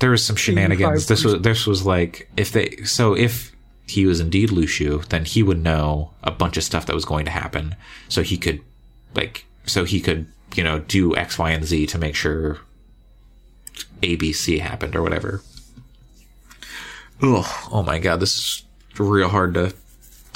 There 0.00 0.10
was 0.10 0.24
some 0.24 0.36
shenanigans. 0.36 1.06
This 1.06 1.24
was 1.24 1.40
this 1.42 1.66
was 1.66 1.86
like 1.86 2.28
if 2.36 2.50
they 2.50 2.76
so 2.84 3.14
if 3.14 3.52
he 3.86 4.06
was 4.06 4.18
indeed 4.18 4.50
Luxu, 4.50 5.06
then 5.06 5.24
he 5.24 5.42
would 5.42 5.62
know 5.62 6.10
a 6.22 6.30
bunch 6.30 6.56
of 6.56 6.64
stuff 6.64 6.86
that 6.86 6.94
was 6.94 7.04
going 7.04 7.24
to 7.26 7.30
happen, 7.30 7.76
so 8.08 8.22
he 8.22 8.36
could 8.36 8.60
like 9.14 9.46
so 9.64 9.84
he 9.84 10.00
could 10.00 10.26
you 10.56 10.64
know 10.64 10.80
do 10.80 11.16
X, 11.16 11.38
Y, 11.38 11.50
and 11.50 11.64
Z 11.64 11.86
to 11.86 11.98
make 11.98 12.14
sure 12.14 12.58
A, 14.02 14.16
B, 14.16 14.32
C 14.32 14.58
happened 14.58 14.94
or 14.96 15.02
whatever. 15.02 15.42
Ugh, 17.22 17.46
oh 17.72 17.82
my 17.86 17.98
god, 17.98 18.20
this 18.20 18.36
is 18.36 18.64
real 18.98 19.28
hard 19.28 19.54
to 19.54 19.72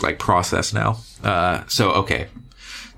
like 0.02 0.18
process 0.18 0.72
now. 0.72 0.98
Uh, 1.22 1.64
so 1.66 1.90
okay, 1.92 2.28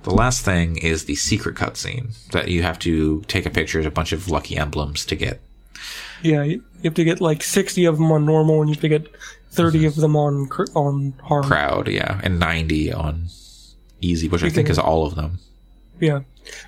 the 0.02 0.10
last 0.10 0.44
thing 0.44 0.76
is 0.78 1.05
the 1.05 1.15
secret 1.16 1.57
cutscene 1.57 2.15
that 2.31 2.49
you 2.49 2.62
have 2.62 2.78
to 2.81 3.23
take 3.23 3.47
a 3.47 3.50
picture 3.50 3.81
of 3.81 3.86
a 3.86 3.90
bunch 3.90 4.12
of 4.12 4.28
lucky 4.28 4.57
emblems 4.57 5.05
to 5.07 5.16
get. 5.16 5.40
yeah, 6.23 6.42
you 6.42 6.62
have 6.84 6.94
to 6.94 7.05
get 7.05 7.20
like 7.20 7.42
60 7.42 7.84
of 7.86 7.97
them 7.97 8.12
on 8.12 8.26
normal, 8.26 8.60
and 8.60 8.68
you 8.68 8.74
have 8.74 8.82
to 8.82 8.89
get 8.89 9.07
30 9.52 9.86
of 9.86 9.97
them 9.97 10.15
on 10.16 10.47
cr- 10.47 10.65
on 10.74 11.15
hard. 11.24 11.44
Crowd, 11.44 11.89
yeah, 11.89 12.20
and 12.23 12.39
90 12.39 12.92
on 12.92 13.26
easy, 14.02 14.28
which 14.28 14.42
I 14.44 14.50
think 14.50 14.68
is 14.68 14.78
all 14.78 15.07
of 15.07 15.15
them. 15.15 15.39
Yeah, 15.99 16.20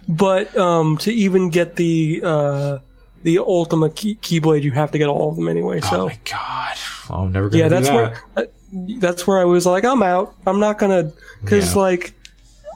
but 0.08 0.56
um, 0.56 0.96
to 0.98 1.12
even 1.12 1.50
get 1.50 1.76
the 1.76 2.20
uh, 2.24 2.78
the 3.22 3.38
ultimate 3.38 3.94
key- 3.96 4.16
keyblade, 4.16 4.62
you 4.62 4.72
have 4.72 4.90
to 4.92 4.98
get 4.98 5.08
all 5.08 5.30
of 5.30 5.36
them 5.36 5.48
anyway. 5.48 5.80
Oh 5.84 5.90
So 5.90 6.06
my 6.08 6.18
god, 6.30 6.76
well, 7.08 7.20
I'm 7.20 7.32
never 7.32 7.48
gonna 7.48 7.62
yeah, 7.62 7.68
that's 7.68 7.88
that. 7.88 7.94
where 7.94 8.22
uh, 8.36 8.44
that's 8.98 9.26
where 9.26 9.38
I 9.38 9.44
was 9.44 9.66
like, 9.66 9.84
I'm 9.84 10.02
out. 10.02 10.34
I'm 10.46 10.58
not 10.60 10.78
gonna 10.78 11.12
because 11.42 11.74
Yeah. 11.74 11.80
like 11.82 12.14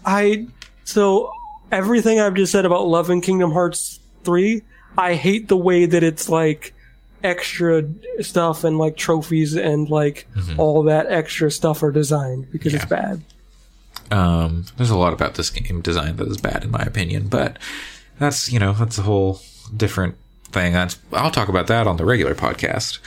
I 0.05 0.47
so 0.85 1.33
everything 1.73 2.21
I've 2.21 2.35
just 2.35 2.53
said 2.53 2.65
about 2.65 2.87
loving 2.87 3.21
Kingdom 3.21 3.53
Hearts 3.53 3.99
three, 4.25 4.63
I 4.97 5.15
hate 5.15 5.49
the 5.49 5.57
way 5.57 5.87
that 5.87 6.03
it's 6.03 6.29
like 6.29 6.73
extra 7.25 7.83
stuff 8.21 8.63
and 8.63 8.79
like 8.79 8.97
trophies 8.97 9.57
and 9.57 9.89
like 9.91 10.29
all 10.59 10.85
that 10.85 11.07
extra 11.11 11.51
stuff 11.51 11.83
are 11.83 11.91
designed 11.91 12.51
because 12.53 12.73
it's 12.75 12.85
Mm-hmm. 12.85 12.95
Bad. 12.95 13.23
Um, 14.11 14.67
there's 14.77 14.91
a 14.91 14.97
lot 14.97 15.13
about 15.13 15.35
this 15.35 15.51
game 15.51 15.81
design 15.81 16.17
that 16.17 16.29
is 16.29 16.37
bad 16.37 16.65
in 16.65 16.71
my 16.71 16.83
opinion, 16.83 17.29
but 17.29 17.59
that's 18.19 18.53
you 18.53 18.59
know 18.59 18.73
that's 18.73 18.99
a 18.99 19.03
whole 19.03 19.41
different 19.77 20.17
thing. 20.51 20.73
That's 20.73 20.99
I'll 21.13 21.31
talk 21.31 21.49
about 21.49 21.67
that 21.69 21.87
on 21.87 21.97
the 21.97 22.05
regular 22.05 22.35
podcast. 22.35 22.99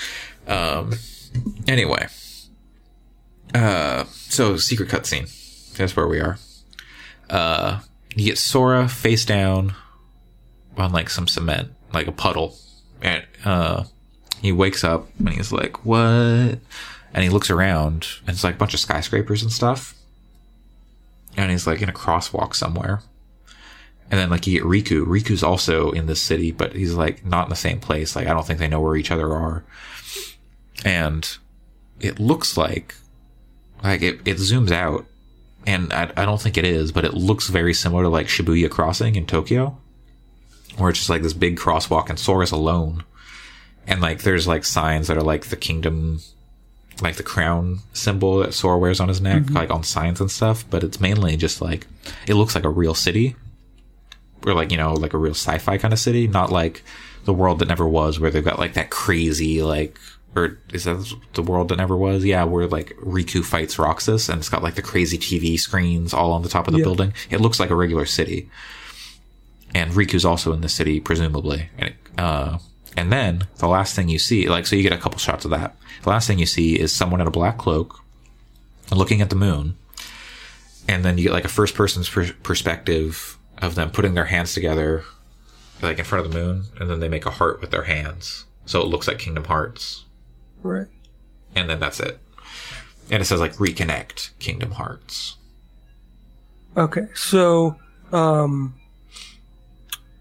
Um, 0.48 0.94
anyway, 1.68 2.08
uh, 3.54 4.06
so 4.06 4.58
secret 4.58 4.90
cutscene. 4.90 5.76
That's 5.78 5.96
where 5.96 6.08
we 6.08 6.20
are. 6.20 6.38
Uh, 7.30 7.80
you 8.16 8.26
get 8.26 8.38
Sora 8.38 8.88
face 8.90 9.24
down 9.24 9.76
on 10.78 10.92
like 10.92 11.10
some 11.10 11.28
cement, 11.28 11.72
like 11.94 12.08
a 12.08 12.12
puddle, 12.12 12.58
and 13.02 13.24
uh, 13.46 13.86
he 14.42 14.52
wakes 14.52 14.84
up 14.84 15.08
and 15.20 15.30
he's 15.30 15.52
like, 15.52 15.86
"What?" 15.86 16.60
And 17.12 17.24
he 17.24 17.30
looks 17.30 17.50
around, 17.50 18.08
and 18.22 18.36
it's 18.36 18.44
like 18.44 18.56
a 18.56 18.58
bunch 18.58 18.74
of 18.74 18.80
skyscrapers 18.80 19.42
and 19.42 19.52
stuff 19.52 19.96
and 21.44 21.52
he's 21.52 21.68
like 21.68 21.82
in 21.82 21.90
a 21.90 21.94
crosswalk 21.94 22.56
somewhere. 22.56 23.02
And 24.12 24.20
then 24.20 24.30
like 24.30 24.48
you 24.48 24.60
get 24.60 24.68
Riku. 24.68 25.06
Riku's 25.06 25.44
also 25.44 25.92
in 25.92 26.08
this 26.08 26.22
city, 26.22 26.52
but 26.52 26.74
he's 26.74 26.94
like 26.94 27.26
not 27.26 27.46
in 27.46 27.50
the 27.50 27.56
same 27.56 27.80
place. 27.80 28.16
Like 28.16 28.28
I 28.28 28.34
don't 28.34 28.46
think 28.46 28.60
they 28.60 28.68
know 28.68 28.82
where 28.82 28.96
each 28.96 29.12
other 29.12 29.32
are. 29.32 29.64
And 30.84 31.38
it 32.00 32.20
looks 32.20 32.58
like 32.58 32.96
like 33.84 34.02
it, 34.02 34.20
it 34.26 34.38
zooms 34.38 34.72
out 34.72 35.06
and 35.66 35.94
I, 35.94 36.12
I 36.18 36.26
don't 36.26 36.42
think 36.42 36.58
it 36.58 36.66
is, 36.66 36.92
but 36.92 37.06
it 37.06 37.14
looks 37.14 37.48
very 37.48 37.74
similar 37.74 38.04
to 38.04 38.10
like 38.10 38.28
Shibuya 38.28 38.70
Crossing 38.70 39.16
in 39.16 39.26
Tokyo. 39.26 39.78
Where 40.78 40.90
it's 40.90 41.00
just 41.00 41.10
like 41.10 41.22
this 41.22 41.34
big 41.34 41.58
crosswalk 41.58 42.10
and 42.10 42.18
Sora's 42.18 42.52
alone. 42.52 43.04
And 43.86 44.02
like 44.02 44.24
there's 44.24 44.48
like 44.48 44.66
signs 44.66 45.08
that 45.08 45.18
are 45.18 45.24
like 45.24 45.48
the 45.48 45.56
kingdom 45.56 46.22
like 47.02 47.16
the 47.16 47.24
crown 47.24 47.80
symbol 47.94 48.40
that 48.40 48.54
Sora 48.54 48.78
wears 48.78 49.00
on 49.00 49.08
his 49.08 49.22
neck, 49.22 49.50
like 49.50 49.70
on 49.70 49.84
signs 49.84 50.20
and 50.22 50.30
stuff, 50.32 50.66
but 50.70 50.84
it's 50.84 51.00
mainly 51.00 51.38
just 51.38 51.62
like 51.62 51.88
it 52.28 52.36
looks 52.36 52.56
like 52.56 52.64
a 52.66 52.70
real 52.70 52.94
city. 52.94 53.36
Or 54.46 54.54
like, 54.54 54.72
you 54.72 54.78
know, 54.78 54.94
like 54.94 55.14
a 55.14 55.18
real 55.18 55.34
sci-fi 55.34 55.78
kind 55.78 55.94
of 55.94 56.00
city, 56.00 56.28
not 56.28 56.52
like 56.52 56.84
the 57.26 57.34
world 57.34 57.60
that 57.60 57.68
never 57.68 57.88
was 57.88 58.20
where 58.20 58.32
they've 58.32 58.44
got 58.44 58.58
like 58.58 58.74
that 58.74 58.90
crazy 58.90 59.62
like 59.62 60.00
or 60.36 60.58
is 60.72 60.84
that 60.86 61.14
the 61.34 61.42
world 61.44 61.70
that 61.70 61.76
never 61.78 61.98
was? 61.98 62.24
Yeah, 62.24 62.44
where 62.46 62.68
like 62.68 62.96
Riku 63.04 63.44
fights 63.44 63.78
Roxas 63.80 64.30
and 64.30 64.40
it's 64.40 64.48
got 64.50 64.64
like 64.64 64.76
the 64.76 64.82
crazy 64.82 65.18
TV 65.18 65.60
screens 65.60 66.14
all 66.14 66.32
on 66.32 66.44
the 66.44 66.50
top 66.50 66.68
of 66.68 66.74
the 66.74 66.80
Yeah. 66.80 66.86
building. 66.86 67.14
It 67.30 67.42
looks 67.42 67.60
like 67.60 67.70
a 67.72 67.76
regular 67.76 68.06
city. 68.06 68.50
And 69.76 69.92
Riku's 69.92 70.26
also 70.26 70.54
in 70.54 70.62
the 70.62 70.70
city, 70.70 71.00
presumably. 71.00 71.70
And, 71.78 71.90
it, 71.90 71.96
uh, 72.18 72.58
and 72.98 73.12
then 73.12 73.48
the 73.58 73.68
last 73.68 73.96
thing 73.96 74.10
you 74.10 74.20
see, 74.20 74.50
like, 74.50 74.68
so 74.68 74.76
you 74.76 74.84
get 74.84 74.94
a 74.94 74.98
couple 74.98 75.20
shots 75.20 75.46
of 75.46 75.52
that. 75.52 75.76
The 76.04 76.10
last 76.10 76.28
thing 76.28 76.40
you 76.40 76.46
see 76.46 76.80
is 76.80 76.92
someone 76.92 77.22
in 77.22 77.28
a 77.28 77.32
black 77.32 77.58
cloak 77.58 78.00
looking 78.92 79.22
at 79.22 79.30
the 79.30 79.36
moon. 79.36 79.78
And 80.88 81.06
then 81.06 81.18
you 81.18 81.26
get 81.26 81.34
like 81.34 81.46
a 81.46 81.50
first 81.50 81.76
person's 81.76 82.10
per- 82.10 82.34
perspective 82.44 83.38
of 83.60 83.76
them 83.76 83.92
putting 83.92 84.16
their 84.16 84.26
hands 84.26 84.54
together, 84.54 85.04
like 85.82 86.00
in 86.00 86.06
front 86.06 86.26
of 86.26 86.32
the 86.32 86.38
moon. 86.38 86.66
And 86.80 86.90
then 86.90 87.00
they 87.00 87.10
make 87.10 87.26
a 87.26 87.32
heart 87.32 87.62
with 87.62 87.72
their 87.72 87.84
hands. 87.84 88.46
So 88.66 88.82
it 88.82 88.88
looks 88.88 89.08
like 89.08 89.20
Kingdom 89.20 89.46
Hearts. 89.46 90.06
Right. 90.64 90.88
And 91.56 91.70
then 91.70 91.80
that's 91.80 92.00
it. 92.00 92.20
And 93.12 93.22
it 93.22 93.26
says 93.26 93.40
like 93.40 93.54
reconnect 93.54 94.32
Kingdom 94.40 94.72
Hearts. 94.72 95.36
Okay, 96.78 97.08
so 97.16 97.76
um, 98.12 98.76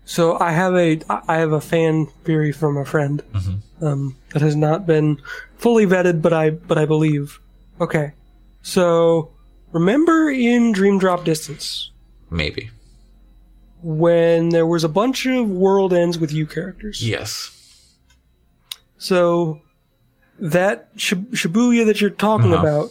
so 0.08 0.38
I 0.40 0.52
have 0.52 0.74
a 0.74 1.00
I 1.28 1.36
have 1.36 1.52
a 1.52 1.60
fan 1.60 2.06
theory 2.24 2.52
from 2.52 2.76
a 2.78 2.84
friend 2.86 3.20
um, 3.82 4.16
that 4.32 4.40
has 4.42 4.56
not 4.56 4.86
been 4.86 5.20
fully 5.58 5.84
vetted, 5.86 6.22
but 6.22 6.32
I 6.32 6.50
but 6.50 6.78
I 6.78 6.86
believe. 6.86 7.38
Okay, 7.80 8.12
so 8.62 9.30
remember 9.72 10.30
in 10.30 10.72
Dream 10.72 10.98
Drop 10.98 11.24
Distance 11.24 11.90
Maybe. 12.30 12.70
when 13.82 14.48
there 14.48 14.66
was 14.66 14.82
a 14.84 14.88
bunch 14.88 15.26
of 15.26 15.48
world 15.48 15.92
ends 15.92 16.18
with 16.18 16.32
you 16.32 16.46
characters. 16.46 17.06
Yes. 17.06 17.54
So 18.98 19.60
that 20.40 20.94
Shib- 20.96 21.30
Shibuya 21.32 21.86
that 21.86 22.00
you're 22.00 22.10
talking 22.10 22.52
Uh-huh. 22.52 22.62
about 22.62 22.90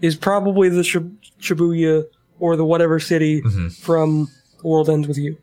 is 0.00 0.16
probably 0.16 0.68
the 0.68 0.82
Shib- 0.82 1.16
Shibuya 1.40 2.04
or 2.40 2.56
the 2.56 2.64
whatever 2.64 2.98
city 2.98 3.42
from 3.80 4.28
The 4.62 4.68
World 4.68 4.90
Ends 4.90 5.06
with 5.08 5.18
You. 5.18 5.36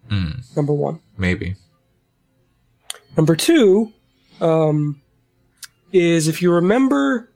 Number 0.55 0.73
one. 0.73 0.99
Maybe. 1.17 1.55
Number 3.17 3.35
two 3.35 3.93
um, 4.41 5.01
is 5.93 6.27
if 6.27 6.41
you 6.41 6.51
remember 6.53 7.29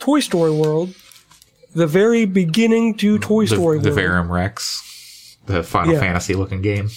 Toy 0.00 0.20
Story 0.20 0.50
World, 0.50 0.94
the 1.74 1.86
very 1.86 2.24
beginning 2.24 2.94
to 2.98 3.18
Toy 3.18 3.42
The, 3.46 3.54
Story 3.56 3.78
the 3.78 3.84
World, 3.90 3.96
The 3.96 4.02
Verum 4.02 4.32
Rex, 4.32 5.36
the 5.46 5.62
Final 5.62 5.94
Yeah. 5.94 6.00
Fantasy 6.00 6.34
looking 6.34 6.62
game. 6.62 6.90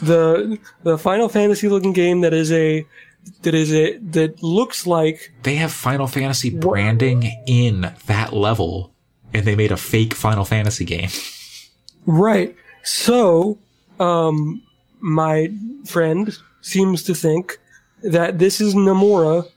the 0.00 0.58
the 0.84 0.96
Final 0.96 1.28
Fantasy 1.28 1.68
looking 1.68 1.92
game 1.92 2.20
that 2.22 2.32
is 2.32 2.50
a 2.52 2.86
that 3.42 3.54
is 3.54 3.72
a 3.74 3.98
that 3.98 4.42
looks 4.42 4.86
like 4.86 5.32
They 5.42 5.56
have 5.56 5.72
Final 5.72 6.06
Fantasy 6.06 6.48
branding 6.50 7.30
in 7.46 7.92
that 8.06 8.32
level, 8.32 8.94
and 9.34 9.44
they 9.44 9.54
made 9.56 9.72
a 9.72 9.76
fake 9.76 10.14
Final 10.14 10.44
Fantasy 10.44 10.84
game. 10.84 11.10
Right. 12.06 12.56
So, 12.82 13.58
um, 14.00 14.62
my 15.00 15.50
friend 15.86 16.36
seems 16.60 17.02
to 17.04 17.14
think 17.14 17.58
that 18.02 18.38
this 18.38 18.60
is 18.60 18.74
Nomura 18.74 19.48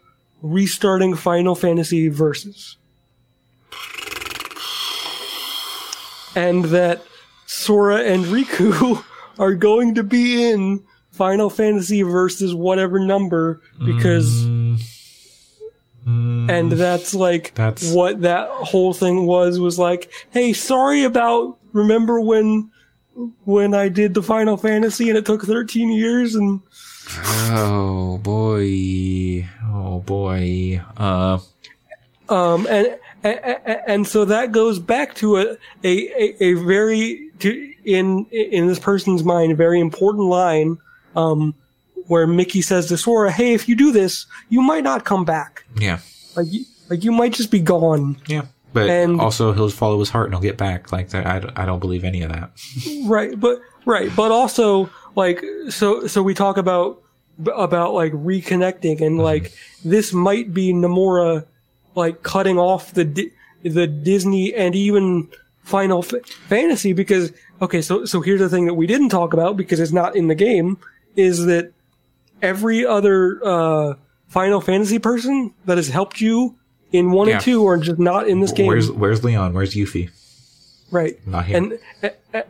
restarting 0.41 1.16
Final 1.16 1.56
Fantasy 1.56 2.08
Versus. 2.08 2.77
And 6.35 6.66
that 6.66 7.01
Sora 7.45 7.98
and 8.03 8.25
Riku 8.25 9.03
are 9.40 9.53
going 9.53 9.95
to 9.95 10.03
be 10.03 10.50
in 10.50 10.83
Final 11.11 11.50
Fantasy 11.50 12.01
versus 12.03 12.56
whatever 12.56 13.00
number 13.00 13.61
because 13.85 14.43
and 16.03 16.72
that's 16.72 17.14
like 17.14 17.53
That's- 17.53 17.93
what 17.93 18.22
that 18.22 18.48
whole 18.50 18.93
thing 18.93 19.25
was 19.27 19.59
was 19.59 19.77
like 19.77 20.11
hey 20.32 20.53
sorry 20.53 21.03
about 21.03 21.58
remember 21.74 22.19
when 22.19 22.72
when 23.45 23.73
I 23.73 23.90
did 23.90 24.14
the 24.14 24.23
Final 24.23 24.57
Fantasy 24.57 25.09
and 25.09 25.17
it 25.17 25.25
took 25.25 25.43
13 25.43 25.91
years 25.91 26.35
and 26.35 26.61
Oh 27.53 28.19
boy. 28.19 29.48
Oh 29.65 29.99
boy. 29.99 30.81
Uh 30.98 31.40
um 32.30 32.65
and 32.67 32.98
and, 33.23 33.38
and 33.88 34.07
so 34.07 34.25
that 34.25 34.51
goes 34.51 34.80
back 34.80 35.14
to 35.15 35.38
a 35.38 35.57
a, 35.83 36.43
a, 36.43 36.53
very 36.53 37.30
to, 37.40 37.73
in 37.83 38.25
in 38.31 38.67
this 38.67 38.80
person's 38.80 39.23
mind 39.23 39.51
a 39.51 39.56
very 39.56 39.80
important 39.80 40.27
line 40.27 40.77
um 41.15 41.53
where 42.07 42.25
Mickey 42.25 42.61
says 42.61 42.88
to 42.88 42.98
Sora 42.98 43.31
hey 43.31 43.53
if 43.53 43.67
you 43.67 43.75
do 43.75 43.91
this 43.91 44.25
you 44.49 44.61
might 44.61 44.83
not 44.83 45.06
come 45.06 45.25
back 45.25 45.65
yeah. 45.75 45.99
like 46.35 46.48
you, 46.49 46.65
like 46.90 47.03
you 47.03 47.11
might 47.11 47.33
just 47.33 47.51
be 47.51 47.59
gone 47.59 48.17
Yeah. 48.27 48.45
But 48.74 48.90
And- 48.90 49.19
also 49.19 49.53
he'll 49.53 49.69
follow 49.69 50.00
his 50.00 50.09
heart 50.09 50.27
and 50.27 50.33
he'll 50.35 50.41
get 50.41 50.58
back. 50.58 50.91
Like 50.91 51.09
that 51.09 51.25
I, 51.27 51.40
don't- 51.40 51.58
I 51.59 51.66
don't 51.66 51.80
believe 51.80 52.03
any 52.03 52.22
of 52.22 52.32
that. 52.32 52.51
right 53.06 53.38
but 53.40 53.59
right 53.85 54.09
but 54.16 54.32
also 54.32 54.90
like 55.16 55.43
so 55.69 56.08
so 56.08 56.22
we 56.24 56.33
talk 56.33 56.58
about 56.58 57.01
about 57.56 57.93
like 57.93 58.14
reconnecting 58.14 59.01
and 59.01 59.17
like 59.17 59.51
this 59.83 60.14
might 60.14 60.53
be 60.53 60.74
Nomura 60.74 61.45
like 61.95 62.24
cutting 62.24 62.58
off 62.59 62.93
the 62.93 63.03
Di- 63.06 63.32
the 63.64 63.88
Disney 63.88 64.53
and 64.53 64.75
even 64.75 65.27
Final 65.64 66.00
F- 66.03 66.25
Fantasy 66.48 66.93
because 66.93 67.32
okay 67.61 67.82
so 67.82 68.06
so 68.06 68.22
here's 68.22 68.40
the 68.40 68.50
thing 68.50 68.66
that 68.67 68.75
we 68.75 68.85
didn't 68.88 69.09
talk 69.09 69.33
about 69.33 69.58
because 69.58 69.80
it's 69.80 69.91
not 69.91 70.16
in 70.16 70.27
the 70.27 70.35
game 70.35 70.77
is 71.16 71.45
that 71.45 71.72
every 72.41 72.85
other 72.85 73.40
uh 73.45 73.93
Final 74.27 74.61
Fantasy 74.61 74.98
person 75.00 75.53
that 75.66 75.77
has 75.77 75.90
helped 75.90 76.22
you 76.22 76.56
in 76.91 77.11
one 77.11 77.27
Yeah. 77.27 77.35
and 77.35 77.43
two 77.43 77.67
are 77.67 77.77
just 77.77 77.99
not 77.99 78.27
in 78.27 78.39
this 78.39 78.51
game 78.51 78.67
Where's 78.67 78.91
where's 78.91 79.23
Leon? 79.23 79.53
Where's 79.53 79.75
Yuffie? 79.75 80.09
Right. 80.91 81.25
Not 81.25 81.45
here. 81.45 81.57
And 81.57 81.79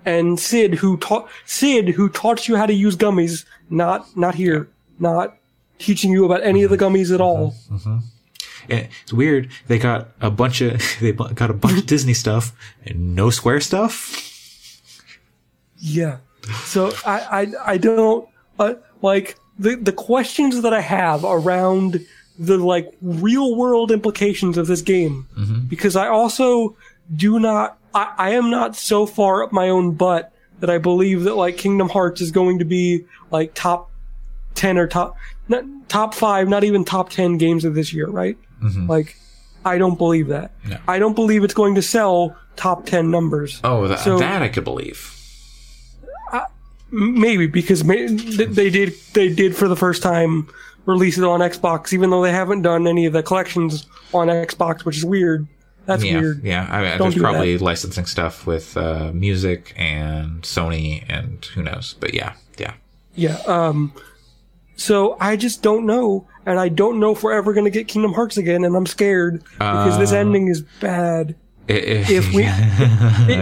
and 0.05 0.39
Cid 0.39 0.75
who 0.75 0.97
taught 0.97 1.29
Cid 1.45 1.89
who 1.89 2.09
taught 2.09 2.47
you 2.47 2.55
how 2.55 2.65
to 2.65 2.73
use 2.73 2.95
gummies, 2.97 3.45
not 3.69 4.17
not 4.17 4.35
here, 4.35 4.67
not 4.99 5.37
teaching 5.77 6.11
you 6.11 6.25
about 6.25 6.43
any 6.43 6.63
of 6.63 6.71
the 6.71 6.77
mm-hmm. 6.77 6.95
gummies 6.95 7.13
at 7.13 7.21
all. 7.21 7.51
Mm-hmm. 7.51 7.75
Mm-hmm. 7.75 7.97
And 8.69 8.87
it's 9.03 9.13
weird. 9.13 9.49
They 9.67 9.79
got 9.79 10.09
a 10.21 10.31
bunch 10.31 10.61
of 10.61 10.81
they 11.01 11.11
got 11.11 11.49
a 11.49 11.53
bunch 11.53 11.79
of 11.79 11.85
Disney 11.85 12.13
stuff 12.13 12.53
and 12.85 13.15
no 13.15 13.29
Square 13.29 13.61
stuff. 13.61 14.27
Yeah. 15.77 16.17
So 16.63 16.91
I 17.05 17.19
I 17.41 17.73
I 17.73 17.77
don't 17.77 18.27
uh, 18.59 18.73
like 19.01 19.37
the 19.59 19.75
the 19.75 19.91
questions 19.91 20.61
that 20.63 20.73
I 20.73 20.81
have 20.81 21.23
around 21.23 22.05
the 22.41 22.57
like 22.57 22.91
real 23.01 23.55
world 23.55 23.91
implications 23.91 24.57
of 24.57 24.65
this 24.65 24.81
game. 24.81 25.27
Mm-hmm. 25.37 25.67
Because 25.67 25.95
I 25.95 26.07
also 26.07 26.75
do 27.15 27.39
not 27.39 27.77
I, 27.93 28.13
I 28.17 28.29
am 28.31 28.49
not 28.49 28.75
so 28.75 29.05
far 29.05 29.43
up 29.43 29.51
my 29.51 29.69
own 29.69 29.93
butt 29.93 30.33
that 30.59 30.69
I 30.69 30.79
believe 30.79 31.23
that 31.23 31.35
like 31.35 31.57
Kingdom 31.57 31.87
Hearts 31.87 32.19
is 32.19 32.31
going 32.31 32.59
to 32.59 32.65
be 32.65 33.05
like 33.29 33.53
top 33.53 33.91
10 34.55 34.77
or 34.77 34.87
top 34.87 35.15
not 35.47 35.63
top 35.87 36.15
5 36.15 36.49
not 36.49 36.63
even 36.63 36.83
top 36.83 37.09
10 37.09 37.37
games 37.37 37.63
of 37.63 37.75
this 37.75 37.93
year 37.93 38.07
right? 38.07 38.37
Mm-hmm. 38.61 38.87
Like 38.89 39.17
I 39.63 39.77
don't 39.77 39.97
believe 39.97 40.29
that. 40.29 40.51
No. 40.67 40.77
I 40.87 40.97
don't 40.97 41.13
believe 41.15 41.43
it's 41.43 41.53
going 41.53 41.75
to 41.75 41.83
sell 41.83 42.35
top 42.55 42.87
10 42.87 43.11
numbers. 43.11 43.61
Oh, 43.63 43.87
that, 43.87 43.99
So- 43.99 44.17
that 44.17 44.41
I 44.41 44.49
could 44.49 44.63
believe. 44.63 45.15
Maybe 46.93 47.47
because 47.47 47.85
may, 47.85 48.05
they 48.07 48.69
did 48.69 48.93
they 49.13 49.33
did 49.33 49.55
for 49.55 49.69
the 49.69 49.77
first 49.77 50.03
time 50.03 50.49
release 50.85 51.17
it 51.17 51.23
on 51.23 51.39
Xbox, 51.39 51.93
even 51.93 52.09
though 52.09 52.21
they 52.21 52.31
haven't 52.31 52.61
done 52.63 52.87
any 52.87 53.05
of 53.05 53.13
the 53.13 53.23
collections 53.23 53.85
on 54.13 54.27
Xbox, 54.27 54.83
which 54.85 54.97
is 54.97 55.05
weird. 55.05 55.47
That's 55.85 56.03
Yeah, 56.03 56.19
weird. 56.19 56.43
yeah. 56.43 56.67
I 56.69 56.81
mean, 56.81 56.89
Don't 56.91 56.99
there's 56.99 57.15
do 57.15 57.21
probably 57.21 57.57
licensing 57.57 58.05
stuff 58.05 58.45
with 58.45 58.77
uh, 58.77 59.11
music 59.13 59.73
and 59.77 60.41
Sony 60.43 61.03
and 61.09 61.43
who 61.55 61.63
knows. 61.63 61.95
But 61.99 62.13
yeah, 62.13 62.33
yeah. 62.57 62.73
Yeah. 63.15 63.37
Um. 63.47 63.93
So 64.75 65.15
I 65.19 65.35
just 65.35 65.61
don't 65.61 65.85
know, 65.85 66.27
and 66.45 66.59
I 66.59 66.69
don't 66.69 66.99
know 66.99 67.11
if 67.11 67.21
we're 67.23 67.33
ever 67.33 67.53
going 67.53 67.65
to 67.65 67.71
get 67.71 67.87
Kingdom 67.87 68.13
Hearts 68.13 68.37
again, 68.37 68.63
and 68.63 68.75
I'm 68.75 68.87
scared 68.87 69.43
because 69.53 69.97
this 69.99 70.11
ending 70.11 70.47
is 70.47 70.61
bad. 70.79 71.35
If 71.67 72.33
we- 72.33 72.43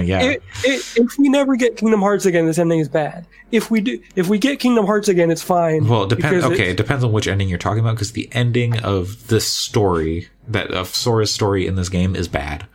yeah, 0.03 0.21
If, 0.21 0.65
if, 0.65 0.97
if 0.97 1.17
we 1.17 1.29
never 1.29 1.55
get 1.55 1.77
Kingdom 1.77 2.01
Hearts 2.01 2.25
again, 2.25 2.45
this 2.45 2.57
ending 2.59 2.79
is 2.79 2.89
bad. 2.89 3.25
If 3.51 3.71
we 3.71 3.81
do, 3.81 3.99
if 4.15 4.27
we 4.27 4.37
get 4.37 4.59
Kingdom 4.59 4.85
Hearts 4.85 5.07
again, 5.07 5.31
it's 5.31 5.41
fine. 5.41 5.87
Well, 5.87 6.03
it 6.03 6.09
depends. 6.09 6.45
Okay, 6.45 6.71
it 6.71 6.77
depends 6.77 7.03
on 7.03 7.11
which 7.11 7.27
ending 7.27 7.49
you're 7.49 7.57
talking 7.57 7.79
about 7.79 7.95
because 7.95 8.11
the 8.11 8.29
ending 8.31 8.79
of 8.79 9.27
this 9.27 9.47
story, 9.47 10.27
that 10.47 10.71
of 10.71 10.89
Sora's 10.89 11.33
story 11.33 11.65
in 11.65 11.75
this 11.75 11.89
game, 11.89 12.15
is 12.15 12.27
bad. 12.27 12.67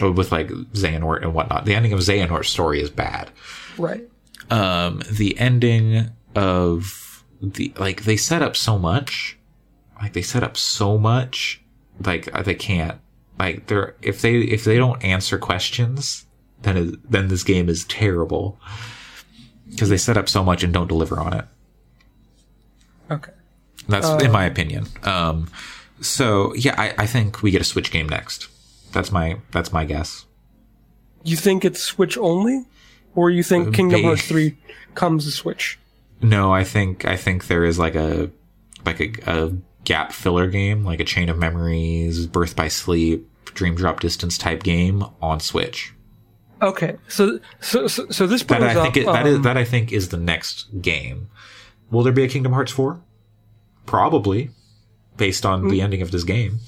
With 0.00 0.30
like 0.32 0.48
Xehanort 0.48 1.22
and 1.22 1.34
whatnot, 1.34 1.64
the 1.64 1.74
ending 1.74 1.92
of 1.92 2.00
Xehanort's 2.00 2.48
story 2.48 2.80
is 2.80 2.90
bad. 2.90 3.30
Right. 3.78 4.08
Um, 4.50 5.02
the 5.10 5.38
ending 5.38 6.10
of 6.34 7.24
the 7.42 7.72
like 7.78 8.04
they 8.04 8.16
set 8.16 8.40
up 8.42 8.56
so 8.56 8.78
much, 8.78 9.38
like 10.00 10.12
they 10.12 10.22
set 10.22 10.42
up 10.42 10.56
so 10.56 10.96
much, 10.98 11.62
like 12.04 12.30
they 12.44 12.54
can't 12.54 12.98
like 13.38 13.66
they're 13.66 13.94
if 14.02 14.22
they 14.22 14.38
if 14.38 14.64
they 14.64 14.76
don't 14.76 15.02
answer 15.04 15.38
questions, 15.38 16.24
then 16.62 16.76
it, 16.76 17.10
then 17.10 17.28
this 17.28 17.42
game 17.42 17.68
is 17.68 17.84
terrible 17.84 18.58
because 19.70 19.88
they 19.88 19.96
set 19.96 20.16
up 20.16 20.28
so 20.28 20.42
much 20.44 20.62
and 20.62 20.72
don't 20.72 20.88
deliver 20.88 21.18
on 21.20 21.34
it. 21.34 21.44
Okay. 23.10 23.32
That's 23.88 24.22
in 24.22 24.32
my 24.32 24.44
opinion. 24.44 24.86
Um, 25.04 25.48
so 26.00 26.54
yeah, 26.54 26.74
I, 26.76 26.94
I 26.98 27.06
think 27.06 27.42
we 27.42 27.50
get 27.50 27.60
a 27.60 27.64
Switch 27.64 27.90
game 27.90 28.08
next. 28.08 28.48
That's 28.92 29.12
my 29.12 29.38
that's 29.52 29.72
my 29.72 29.84
guess. 29.84 30.24
You 31.22 31.36
think 31.36 31.64
it's 31.64 31.80
Switch 31.80 32.16
only, 32.16 32.64
or 33.14 33.30
you 33.30 33.42
think 33.42 33.74
Kingdom 33.74 34.02
Hearts 34.02 34.26
three 34.26 34.56
comes 34.94 35.24
to 35.24 35.30
Switch? 35.30 35.78
No, 36.20 36.52
I 36.52 36.64
think 36.64 37.04
I 37.04 37.16
think 37.16 37.46
there 37.46 37.64
is 37.64 37.78
like 37.78 37.94
a 37.94 38.30
like 38.84 39.00
a, 39.00 39.12
a 39.26 39.52
gap 39.86 40.12
filler 40.12 40.46
game, 40.48 40.84
like 40.84 41.00
a 41.00 41.04
Chain 41.04 41.30
of 41.30 41.38
Memories, 41.38 42.26
Birth 42.26 42.54
by 42.54 42.68
Sleep, 42.68 43.26
Dream 43.46 43.74
Drop 43.74 44.00
Distance 44.00 44.36
type 44.36 44.62
game 44.62 45.02
on 45.22 45.40
Switch. 45.40 45.94
Okay, 46.60 46.96
so 47.08 47.38
so 47.60 47.86
so, 47.86 48.06
so 48.10 48.26
this 48.26 48.42
That 48.42 48.62
I 48.62 48.74
think 48.74 48.88
up, 48.88 48.96
it, 48.96 49.06
that 49.06 49.26
is 49.26 49.36
um, 49.36 49.42
that 49.42 49.56
I 49.56 49.64
think 49.64 49.92
is 49.92 50.10
the 50.10 50.16
next 50.18 50.66
game. 50.82 51.28
Will 51.90 52.02
there 52.02 52.12
be 52.12 52.24
a 52.24 52.28
Kingdom 52.28 52.52
Hearts 52.52 52.72
four? 52.72 53.00
Probably, 53.86 54.50
based 55.16 55.46
on 55.46 55.62
Mm. 55.62 55.70
the 55.70 55.80
ending 55.80 56.02
of 56.02 56.10
this 56.10 56.24
game. 56.24 56.58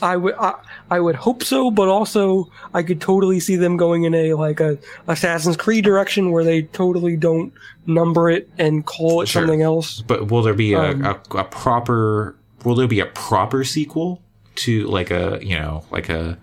I 0.00 0.16
would 0.16 0.34
I, 0.34 0.54
I 0.90 0.98
would 1.00 1.14
hope 1.14 1.44
so, 1.44 1.70
but 1.70 1.86
also 1.88 2.50
I 2.74 2.82
could 2.82 3.00
totally 3.00 3.38
see 3.38 3.54
them 3.56 3.76
going 3.76 4.02
in 4.04 4.14
a 4.14 4.34
like 4.34 4.58
a 4.60 4.78
Assassin's 5.06 5.56
Creed 5.56 5.84
direction 5.84 6.32
where 6.32 6.42
they 6.42 6.62
totally 6.62 7.16
don't 7.16 7.52
number 7.86 8.28
it 8.30 8.48
and 8.58 8.84
call 8.84 9.22
it 9.22 9.28
Sure. 9.28 9.42
something 9.42 9.62
else. 9.62 10.00
But 10.00 10.28
will 10.30 10.42
there 10.42 10.54
be 10.54 10.72
a, 10.72 10.80
Um, 10.80 11.04
a, 11.04 11.20
a 11.38 11.44
proper? 11.44 12.34
Will 12.64 12.74
there 12.74 12.86
be 12.88 13.00
a 13.00 13.06
proper 13.06 13.64
sequel 13.64 14.22
to 14.56 14.86
like 14.86 15.10
a 15.10 15.38
you 15.42 15.58
know 15.58 15.84
like 15.90 16.08
a 16.08 16.38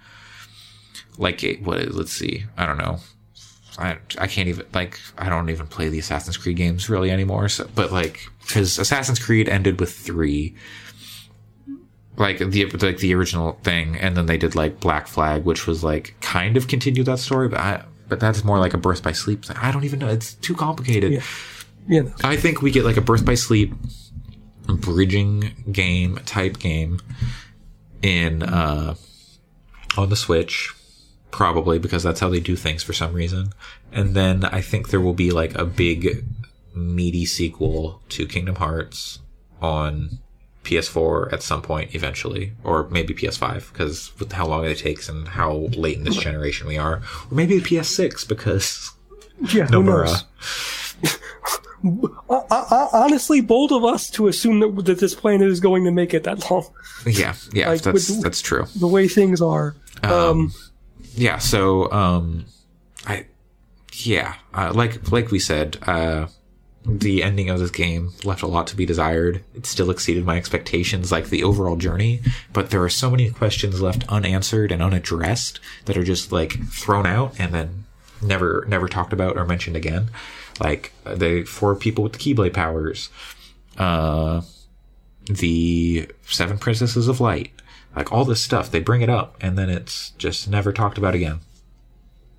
like 1.17 1.43
a, 1.43 1.57
what? 1.57 1.79
is- 1.79 1.95
Let's 1.95 2.11
see. 2.13 2.45
I 2.57 2.65
don't 2.65 2.77
know. 2.77 2.99
I 3.77 3.97
I 4.17 4.27
can't 4.27 4.47
even 4.49 4.65
like 4.73 4.99
I 5.17 5.29
don't 5.29 5.49
even 5.49 5.67
play 5.67 5.89
the 5.89 5.99
Assassin's 5.99 6.37
Creed 6.37 6.57
games 6.57 6.89
really 6.89 7.11
anymore. 7.11 7.47
So, 7.49 7.69
but 7.75 7.91
like 7.91 8.19
because 8.41 8.77
Assassin's 8.79 9.19
Creed 9.19 9.47
ended 9.47 9.79
with 9.79 9.91
three. 9.93 10.55
Like 12.17 12.39
the 12.39 12.65
like 12.65 12.97
the 12.97 13.13
original 13.15 13.53
thing, 13.63 13.95
and 13.95 14.17
then 14.17 14.25
they 14.25 14.37
did 14.37 14.53
like 14.53 14.81
Black 14.81 15.07
Flag, 15.07 15.45
which 15.45 15.65
was 15.67 15.85
like 15.85 16.15
kind 16.19 16.57
of 16.57 16.67
continued 16.67 17.05
that 17.05 17.19
story, 17.19 17.47
but 17.47 17.59
I 17.59 17.85
but 18.09 18.19
that's 18.19 18.43
more 18.43 18.59
like 18.59 18.73
a 18.73 18.77
Birth 18.77 19.03
by 19.03 19.13
Sleep. 19.13 19.45
thing. 19.45 19.55
I 19.55 19.71
don't 19.71 19.85
even 19.85 19.99
know. 19.99 20.09
It's 20.09 20.33
too 20.33 20.53
complicated. 20.55 21.23
Yeah. 21.87 22.01
Know, 22.01 22.11
I 22.23 22.35
think 22.35 22.61
we 22.61 22.71
get 22.71 22.83
like 22.83 22.97
a 22.97 23.01
Birth 23.01 23.23
by 23.23 23.35
Sleep 23.35 23.73
bridging 24.77 25.53
game 25.71 26.17
type 26.25 26.59
game 26.59 26.99
in 28.01 28.43
uh 28.43 28.95
on 29.97 30.09
the 30.09 30.15
Switch 30.15 30.73
probably 31.31 31.79
because 31.79 32.03
that's 32.03 32.19
how 32.19 32.29
they 32.29 32.39
do 32.39 32.55
things 32.55 32.83
for 32.83 32.93
some 32.93 33.13
reason. 33.13 33.53
And 33.91 34.15
then 34.15 34.45
I 34.45 34.61
think 34.61 34.89
there 34.89 35.01
will 35.01 35.13
be 35.13 35.31
like 35.31 35.55
a 35.55 35.65
big 35.65 36.25
meaty 36.75 37.25
sequel 37.25 38.01
to 38.09 38.27
Kingdom 38.27 38.55
Hearts 38.55 39.19
on 39.61 40.19
PS4 40.63 41.33
at 41.33 41.41
some 41.41 41.61
point 41.61 41.95
eventually 41.95 42.53
or 42.63 42.87
maybe 42.89 43.13
PS5 43.13 43.71
because 43.71 44.11
with 44.19 44.31
how 44.33 44.45
long 44.45 44.65
it 44.65 44.77
takes 44.77 45.09
and 45.09 45.27
how 45.27 45.53
late 45.75 45.97
in 45.97 46.03
this 46.03 46.17
generation 46.17 46.67
we 46.67 46.77
are 46.77 46.97
or 46.97 47.35
maybe 47.35 47.57
the 47.57 47.65
PS6 47.65 48.27
because 48.27 48.91
yeah, 49.53 49.65
who 49.65 49.81
Nomura. 49.81 50.05
knows? 50.05 50.88
Uh, 51.83 52.41
uh, 52.51 52.87
honestly, 52.93 53.41
bold 53.41 53.71
of 53.71 53.83
us 53.85 54.09
to 54.11 54.27
assume 54.27 54.59
that 54.59 54.85
that 54.85 54.99
this 54.99 55.15
planet 55.15 55.47
is 55.47 55.59
going 55.59 55.83
to 55.85 55.91
make 55.91 56.13
it 56.13 56.23
that 56.23 56.49
long. 56.49 56.65
Yeah, 57.05 57.35
yeah, 57.53 57.69
Like, 57.69 57.81
that's 57.81 58.09
with- 58.09 58.21
that's 58.21 58.41
true. 58.41 58.65
The 58.75 58.87
way 58.87 59.07
things 59.07 59.41
are. 59.41 59.75
Um, 60.03 60.53
yeah 61.15 61.39
so 61.39 61.91
um 61.91 62.45
i 63.07 63.25
yeah 63.93 64.35
uh, 64.53 64.71
like 64.73 65.11
like 65.11 65.31
we 65.31 65.39
said 65.39 65.77
uh 65.87 66.27
the 66.85 67.21
ending 67.23 67.49
of 67.49 67.59
this 67.59 67.71
game 67.71 68.11
left 68.23 68.41
a 68.41 68.47
lot 68.47 68.65
to 68.67 68.75
be 68.75 68.85
desired. 68.85 69.43
It 69.53 69.65
still 69.65 69.91
exceeded 69.91 70.25
my 70.25 70.37
expectations, 70.37 71.11
like 71.11 71.27
the 71.29 71.43
overall 71.43 71.75
journey, 71.75 72.21
but 72.53 72.69
there 72.69 72.81
are 72.81 72.89
so 72.89 73.11
many 73.11 73.29
questions 73.31 73.81
left 73.81 74.05
unanswered 74.07 74.71
and 74.71 74.81
unaddressed 74.81 75.59
that 75.85 75.97
are 75.97 76.05
just 76.05 76.31
like 76.31 76.53
thrown 76.69 77.05
out 77.05 77.35
and 77.37 77.53
then 77.53 77.83
never 78.21 78.65
never 78.67 78.87
talked 78.87 79.13
about 79.13 79.37
or 79.37 79.45
mentioned 79.45 79.75
again. 79.75 80.09
Like 80.59 80.91
the 81.05 81.43
four 81.43 81.75
people 81.75 82.03
with 82.03 82.13
the 82.13 82.19
Keyblade 82.19 82.53
powers, 82.53 83.09
uh, 83.77 84.41
the 85.25 86.09
seven 86.25 86.57
princesses 86.57 87.07
of 87.07 87.21
light, 87.21 87.51
like 87.95 88.11
all 88.11 88.25
this 88.25 88.41
stuff. 88.41 88.71
They 88.71 88.79
bring 88.79 89.01
it 89.01 89.09
up 89.09 89.37
and 89.41 89.57
then 89.57 89.69
it's 89.69 90.11
just 90.11 90.49
never 90.49 90.73
talked 90.73 90.97
about 90.97 91.15
again. 91.15 91.39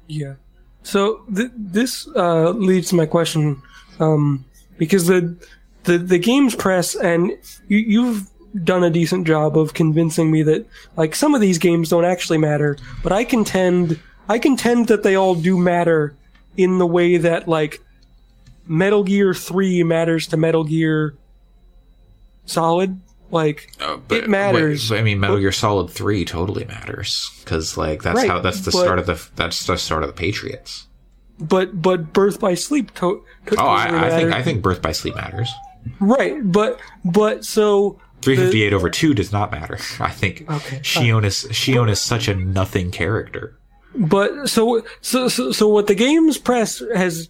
Yeah. 0.07 0.35
So 0.83 1.23
th- 1.35 1.53
this 1.57 2.09
uh, 2.17 2.51
leads 2.51 2.89
to 2.89 2.97
my 2.97 3.07
question, 3.07 3.63
um, 4.01 4.45
because 4.79 5.07
the, 5.07 5.37
the 5.85 5.99
the 5.99 6.19
games 6.19 6.55
press 6.55 6.95
and 6.95 7.31
you, 7.69 7.79
you've 7.79 8.31
done 8.65 8.83
a 8.83 8.91
decent 8.91 9.27
job 9.27 9.57
of 9.57 9.75
convincing 9.75 10.31
me 10.31 10.43
that 10.43 10.67
like 10.97 11.15
some 11.15 11.35
of 11.35 11.41
these 11.41 11.59
games 11.59 11.91
don't 11.91 12.05
actually 12.05 12.39
matter, 12.39 12.77
but 13.03 13.13
I 13.13 13.25
contend 13.25 14.01
I 14.31 14.39
contend 14.39 14.87
that 14.89 15.03
they 15.03 15.17
all 15.17 15.35
do 15.35 15.59
matter 15.59 16.15
in 16.57 16.79
the 16.79 16.87
way 16.87 17.17
that 17.17 17.49
like 17.49 17.81
Metal 18.67 19.03
Gear 19.03 19.35
Three 19.35 19.83
matters 19.83 20.29
to 20.29 20.37
Metal 20.37 20.63
Gear 20.65 21.17
Solid. 22.47 23.01
Like 23.33 23.73
oh, 23.81 24.03
it 24.11 24.29
matters. 24.29 24.91
Wait, 24.91 24.99
I 24.99 25.03
mean, 25.03 25.21
Metal 25.21 25.39
Gear 25.39 25.53
Solid 25.53 25.89
Three 25.91 26.25
totally 26.25 26.65
matters 26.65 27.31
because 27.45 27.77
like 27.77 28.03
that's 28.03 28.17
Right, 28.17 28.29
how 28.29 28.41
that's 28.41 28.61
the 28.61 28.71
but- 28.73 28.81
start 28.81 28.99
of 28.99 29.07
the 29.07 29.25
that's 29.37 29.67
the 29.67 29.77
start 29.77 30.03
of 30.03 30.09
the 30.09 30.13
Patriots. 30.15 30.87
but 31.39 31.81
but 31.81 32.13
Birth 32.13 32.41
by 32.41 32.55
Sleep 32.55 32.93
to- 32.95 33.25
to- 33.47 33.57
Oh, 33.61 33.67
I, 33.67 34.07
I 34.07 34.11
think. 34.11 34.33
I 34.33 34.43
think 34.43 34.63
Birth 34.63 34.83
by 34.83 34.91
Sleep 34.93 35.15
matters. 35.15 35.49
right, 36.01 36.37
but 36.43 36.81
but 37.05 37.45
so 37.45 37.99
358 38.23 38.73
over 38.73 38.91
2 38.91 39.15
does 39.15 39.31
not 39.33 39.51
matter. 39.53 39.79
I 40.01 40.11
think 40.11 40.43
Okay, 40.51 40.79
Xion 40.81 41.25
is 41.25 41.45
Xion 41.51 41.89
is 41.89 42.01
such 42.01 42.27
a 42.29 42.35
nothing 42.35 42.91
character. 42.91 43.57
But 43.95 44.49
so 44.49 44.83
so 45.01 45.29
so, 45.29 45.53
so 45.53 45.69
what 45.69 45.87
the 45.87 45.95
games 45.95 46.39
press 46.39 46.83
has 46.95 47.29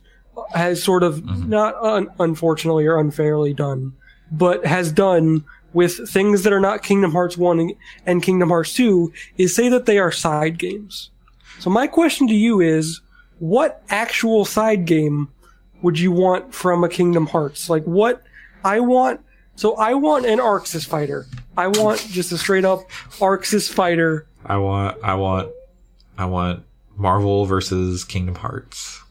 has 0.55 0.83
sort 0.83 1.03
of 1.03 1.17
Mm-hmm. 1.23 1.49
not 1.49 1.75
un, 1.83 2.09
unfortunately 2.19 2.87
or 2.87 2.99
unfairly 2.99 3.53
done, 3.55 3.93
but 4.31 4.65
has 4.67 4.93
done 4.93 5.45
with 5.73 6.09
things 6.11 6.43
that 6.43 6.53
are 6.53 6.61
not 6.61 6.83
Kingdom 6.83 7.13
Hearts 7.13 7.37
1 7.39 7.61
and- 7.61 7.75
and 8.07 8.23
Kingdom 8.23 8.49
Hearts 8.49 8.75
2 8.75 9.13
is 9.39 9.55
say 9.55 9.69
that 9.69 9.87
they 9.87 9.99
are 9.99 10.11
side 10.11 10.59
games. 10.59 11.11
So 11.61 11.71
my 11.71 11.87
question 11.87 12.27
to 12.29 12.35
you 12.35 12.61
is 12.61 13.01
what 13.39 13.83
actual 13.89 14.45
side 14.45 14.85
game 14.85 15.29
would 15.83 15.99
you 15.99 16.11
want 16.13 16.53
from 16.55 16.83
a 16.85 16.89
Kingdom 16.89 17.27
Hearts? 17.27 17.71
Like 17.71 17.85
what 17.85 18.23
I 18.65 18.81
want 18.81 19.21
so 19.57 19.77
I 19.77 19.95
want 19.95 20.27
an 20.27 20.39
Arxis 20.39 20.87
fighter. 20.87 21.27
I 21.57 21.67
want 21.69 22.01
just 22.09 22.33
a 22.33 22.39
straight 22.39 22.65
up 22.65 22.81
Arxis 23.19 23.71
fighter 23.73 24.27
I 24.47 24.57
want 24.57 24.97
I 25.05 25.15
want 25.15 25.51
I 26.21 26.27
want 26.27 26.63
Marvel 26.97 27.47
versus 27.47 28.05
Kingdom 28.05 28.35
Hearts. 28.35 29.03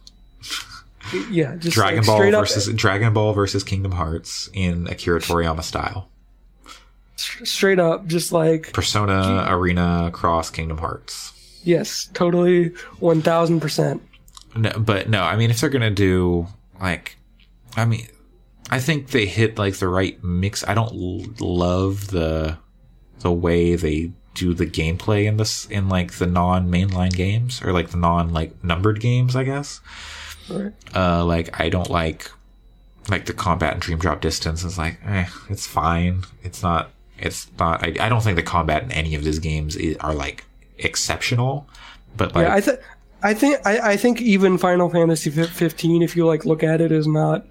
yeah, 1.32 1.56
just 1.56 1.74
Dragon 1.76 2.00
like 2.00 2.06
Ball 2.08 2.18
straight 2.18 2.34
up 2.36 2.42
versus 2.42 2.74
Dragon 2.76 3.14
Ball 3.14 3.34
versus 3.34 3.64
Kingdom 3.64 3.92
Hearts 3.94 4.50
in 4.54 4.88
Akira 4.88 5.20
Toriyama 5.20 5.64
style. 5.64 6.08
straight 7.16 7.80
up, 7.80 8.06
just 8.08 8.32
like 8.32 8.72
Persona 8.74 9.46
Arena 9.50 10.12
Cross 10.14 10.52
Kingdom 10.52 10.78
Hearts. 10.78 11.34
yes, 11.64 12.10
totally, 12.14 12.70
one 13.00 13.22
thousand 13.22 13.60
percent. 13.60 14.02
No, 14.56 14.72
but 14.78 15.10
no, 15.10 15.24
I 15.24 15.36
mean, 15.36 15.50
if 15.50 15.60
they're 15.62 15.70
gonna 15.70 15.90
do 15.92 16.48
like, 16.80 17.18
I 17.76 17.86
mean, 17.86 18.08
I 18.70 18.80
think 18.80 19.10
they 19.10 19.26
hit 19.26 19.58
like 19.58 19.76
the 19.78 19.88
right 19.88 20.24
mix. 20.24 20.64
I 20.68 20.74
don't 20.76 20.92
l- 20.94 21.26
love 21.40 22.08
the 22.12 22.58
the 23.22 23.32
way 23.32 23.76
they 23.76 24.12
do 24.40 24.54
the 24.54 24.66
gameplay 24.66 25.26
in 25.26 25.38
this 25.38 25.66
in 25.68 25.90
like 25.90 26.14
the 26.14 26.26
non 26.26 26.72
mainline 26.72 27.14
games 27.14 27.62
or 27.64 27.74
like 27.74 27.90
the 27.90 27.98
non 27.98 28.32
like 28.34 28.64
numbered 28.64 29.00
games. 29.00 29.36
I 29.36 29.44
guess. 29.44 29.82
Right. 30.50 30.74
Uh, 30.96 31.24
like 31.26 31.60
I 31.60 31.70
don't 31.70 31.90
like 31.90 32.32
like 33.10 33.26
the 33.26 33.34
combat 33.34 33.74
and 33.74 33.82
dream 33.82 33.98
drop 34.00 34.22
distance 34.22 34.64
is 34.64 34.78
like, 34.78 35.00
eh, 35.06 35.26
it's 35.50 35.68
fine. 35.68 36.24
It's 36.44 36.62
not. 36.64 36.92
It's 37.18 37.48
not. 37.60 37.84
I, 37.84 37.96
I 38.00 38.10
don't 38.10 38.22
think 38.24 38.36
the 38.38 38.44
combat 38.44 38.84
in 38.84 38.92
any 38.92 39.14
of 39.16 39.24
these 39.24 39.40
games 39.40 39.78
i 39.78 39.96
are 40.00 40.14
like 40.14 40.46
exceptional. 40.78 41.68
But 42.18 42.34
like, 42.36 42.48
Yeah, 42.48 42.56
I 42.56 42.62
think. 42.62 42.80
I 43.22 43.34
think 43.34 43.68
I, 43.68 43.92
I 43.92 43.98
think 43.98 44.22
even 44.22 44.58
Final 44.58 44.90
Fantasy 44.90 45.30
15, 45.30 46.02
if 46.02 46.16
you 46.16 46.26
like 46.26 46.46
look 46.46 46.64
at 46.64 46.80
it, 46.80 46.90
is 46.94 47.06
not 47.06 47.46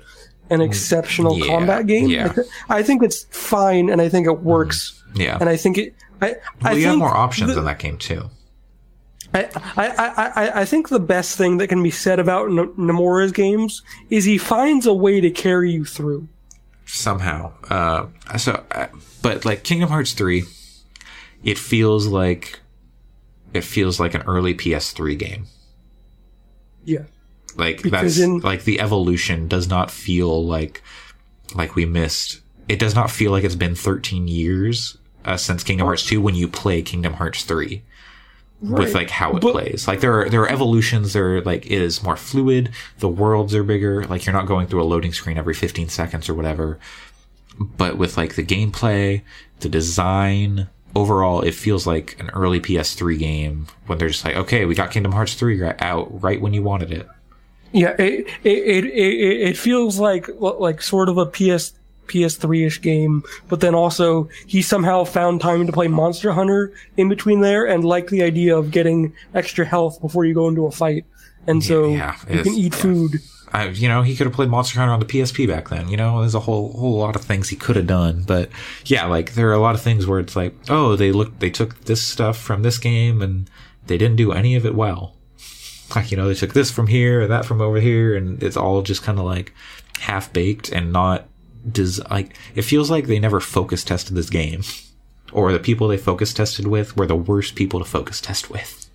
an 0.49 0.63
exceptional 0.63 1.35
Mm, 1.35 1.41
yeah, 1.41 1.47
combat 1.47 1.87
game. 1.87 2.09
yeah. 2.09 2.25
I, 2.25 2.35
th- 2.35 2.47
I 2.71 2.83
think 2.83 3.03
it's 3.03 3.25
fine, 3.31 3.91
and 3.91 4.01
I 4.01 4.09
think 4.09 4.27
it 4.27 4.41
works, 4.41 5.03
yeah. 5.15 5.37
and 5.39 5.47
I 5.49 5.59
think 5.59 5.77
it. 5.77 5.95
I, 6.21 6.37
I 6.63 6.73
you 6.73 6.87
have 6.87 6.99
more 6.99 7.17
options 7.17 7.53
the- 7.53 7.59
in 7.61 7.65
that 7.67 7.79
game 7.79 7.99
too. 7.99 8.31
I, 9.35 9.45
I, 9.77 10.33
I, 10.37 10.61
I, 10.63 10.65
think 10.65 10.89
the 10.89 10.99
best 10.99 11.37
thing 11.37 11.59
that 11.59 11.69
can 11.69 11.83
be 11.83 11.91
said 11.91 12.19
about 12.19 12.47
N- 12.47 12.73
Nomura's 12.79 13.31
games 13.31 13.83
is 14.09 14.25
he 14.25 14.39
finds 14.39 14.87
a 14.87 14.95
way 14.95 15.21
to 15.21 15.31
carry 15.31 15.71
you 15.71 15.85
through. 15.85 16.29
somehow. 16.87 17.53
Uh, 17.69 18.07
so, 18.39 18.65
uh, 18.71 18.87
but 19.21 19.45
like 19.45 19.65
Kingdom 19.65 19.91
Hearts 19.91 20.15
three, 20.15 20.45
it 21.45 21.59
feels 21.59 22.07
like 22.07 22.61
it 23.53 23.65
feels 23.65 24.01
like 24.01 24.15
an 24.15 24.23
early 24.23 24.55
PS3 24.55 25.19
game. 25.19 25.45
Yeah. 26.85 27.05
Like 27.55 27.83
Because 27.83 28.17
that's 28.17 28.19
in- 28.27 28.41
like 28.41 28.65
the 28.65 28.81
evolution 28.81 29.47
does 29.49 29.69
not 29.69 29.91
feel 29.91 30.43
like 30.45 30.83
like 31.55 31.75
we 31.75 31.85
missed. 31.85 32.41
It 32.69 32.79
does 32.79 32.95
not 32.95 33.11
feel 33.11 33.31
like 33.33 33.45
it's 33.45 33.55
been 33.55 33.75
13 33.75 34.29
years 34.29 34.98
uh, 35.29 35.37
since 35.37 35.63
Kingdom 35.63 35.87
Hearts 35.87 36.05
2 36.07 36.21
when 36.21 36.35
you 36.35 36.49
play 36.49 36.83
Kingdom 36.83 37.15
Hearts 37.15 37.45
3 37.45 37.83
with 38.61 38.95
like 38.95 39.11
how 39.11 39.37
it 39.37 39.41
But- 39.41 39.53
plays. 39.53 39.87
Like 39.87 40.01
there 40.01 40.21
are 40.21 40.29
there 40.29 40.43
are 40.43 40.49
evolutions. 40.49 41.13
There 41.13 41.41
like 41.43 41.67
it 41.67 41.81
is 41.81 42.03
more 42.03 42.17
fluid. 42.17 42.71
The 42.99 43.09
worlds 43.09 43.55
are 43.55 43.63
bigger. 43.63 44.05
Like 44.05 44.27
you're 44.27 44.33
not 44.33 44.47
going 44.47 44.67
through 44.67 44.83
a 44.83 44.85
loading 44.93 45.13
screen 45.13 45.39
every 45.39 45.55
15 45.55 45.89
seconds 45.89 46.29
or 46.29 46.35
whatever. 46.35 46.79
But 47.61 47.97
with 47.99 48.17
like 48.17 48.35
the 48.35 48.45
gameplay, 48.45 49.23
the 49.61 49.69
design, 49.69 50.69
overall, 50.97 51.41
it 51.43 51.55
feels 51.55 51.87
like 51.87 52.17
an 52.21 52.31
early 52.31 52.61
PS3 52.61 53.19
game 53.19 53.67
when 53.87 53.99
they're 53.99 54.09
just 54.09 54.25
like, 54.25 54.37
okay, 54.37 54.65
we 54.65 54.75
got 54.75 54.91
Kingdom 54.91 55.13
Hearts 55.13 55.35
3 55.35 55.61
right 55.61 55.81
out 55.81 56.23
right 56.23 56.41
when 56.41 56.53
you 56.55 56.63
wanted 56.63 56.91
it. 56.93 57.07
Yeah, 57.73 57.95
it 57.99 58.27
it, 58.45 58.59
it 58.67 58.85
it 58.87 59.41
it 59.51 59.57
feels 59.59 59.99
like 60.01 60.29
like 60.41 60.81
sort 60.83 61.09
of 61.09 61.19
a 61.19 61.27
PS 61.27 61.75
PS3 62.09 62.67
ish 62.67 62.81
game, 62.81 63.23
but 63.49 63.61
then 63.61 63.75
also 63.75 64.29
he 64.47 64.63
somehow 64.63 65.05
found 65.05 65.41
time 65.41 65.67
to 65.67 65.73
play 65.73 65.89
Monster 65.89 66.33
Hunter 66.33 66.73
in 66.97 67.09
between 67.09 67.41
there, 67.41 67.67
and 67.67 67.85
like 67.85 68.09
the 68.09 68.23
idea 68.23 68.57
of 68.57 68.71
getting 68.71 69.13
extra 69.35 69.65
health 69.65 70.01
before 70.01 70.25
you 70.25 70.35
go 70.35 70.49
into 70.49 70.67
a 70.67 70.71
fight, 70.71 71.05
and 71.47 71.63
so 71.63 71.89
yeah, 71.89 72.17
you 72.29 72.43
can 72.43 72.55
eat 72.55 72.75
yeah. 72.75 72.81
food. 72.81 73.13
I, 73.53 73.69
you 73.69 73.89
know, 73.89 74.03
he 74.03 74.15
could 74.15 74.27
have 74.27 74.35
played 74.35 74.51
Monster 74.51 74.79
Hunter 74.79 74.93
on 74.93 75.01
the 75.01 75.07
PSP 75.07 75.49
back 75.49 75.69
then. 75.69 75.89
You 75.89 75.97
know, 75.97 76.21
there's 76.21 76.35
a 76.35 76.41
whole 76.41 76.73
whole 76.73 76.99
lot 76.99 77.17
of 77.17 77.23
things 77.23 77.49
he 77.49 77.57
could 77.57 77.77
have 77.77 77.87
done. 77.87 78.25
But 78.27 78.51
yeah, 78.85 79.07
like 79.07 79.35
there 79.35 79.49
are 79.49 79.55
a 79.55 79.59
lot 79.59 79.75
of 79.75 79.81
things 79.81 80.07
where 80.07 80.21
it's 80.21 80.37
like, 80.37 80.55
oh, 80.69 80.97
they 80.97 81.13
look, 81.13 81.39
they 81.39 81.51
took 81.51 81.85
this 81.85 82.03
stuff 82.03 82.37
from 82.37 82.63
this 82.63 82.79
game 82.79 83.23
and 83.23 83.49
they 83.87 83.97
didn't 83.97 84.17
do 84.17 84.33
any 84.33 84.55
of 84.55 84.67
it 84.67 84.75
well. 84.75 85.15
Like 85.97 86.11
you 86.11 86.19
know, 86.19 86.29
they 86.29 86.35
took 86.35 86.53
this 86.53 86.71
from 86.71 86.87
here 86.87 87.23
and 87.23 87.33
that 87.33 87.47
from 87.47 87.63
over 87.63 87.81
here, 87.81 88.15
and 88.15 88.43
it's 88.43 88.59
all 88.59 88.83
just 88.83 89.03
kind 89.03 89.19
of 89.19 89.25
like 89.25 89.55
half 90.01 90.31
baked 90.31 90.71
and 90.71 90.93
not 90.93 91.27
des- 91.71 92.03
like 92.11 92.37
it 92.55 92.63
feels 92.63 92.91
like 92.91 93.07
they 93.07 93.19
never 93.19 93.41
focus 93.41 93.85
tested 93.85 94.17
this 94.17 94.31
game, 94.31 94.63
or 95.33 95.53
the 95.53 95.59
people 95.59 95.89
they 95.89 95.97
focus 95.97 96.33
tested 96.35 96.67
with 96.67 96.97
were 96.97 97.07
the 97.07 97.17
worst 97.17 97.55
people 97.55 97.79
to 97.81 97.85
focus 97.85 98.21
test 98.21 98.51
with. 98.51 98.89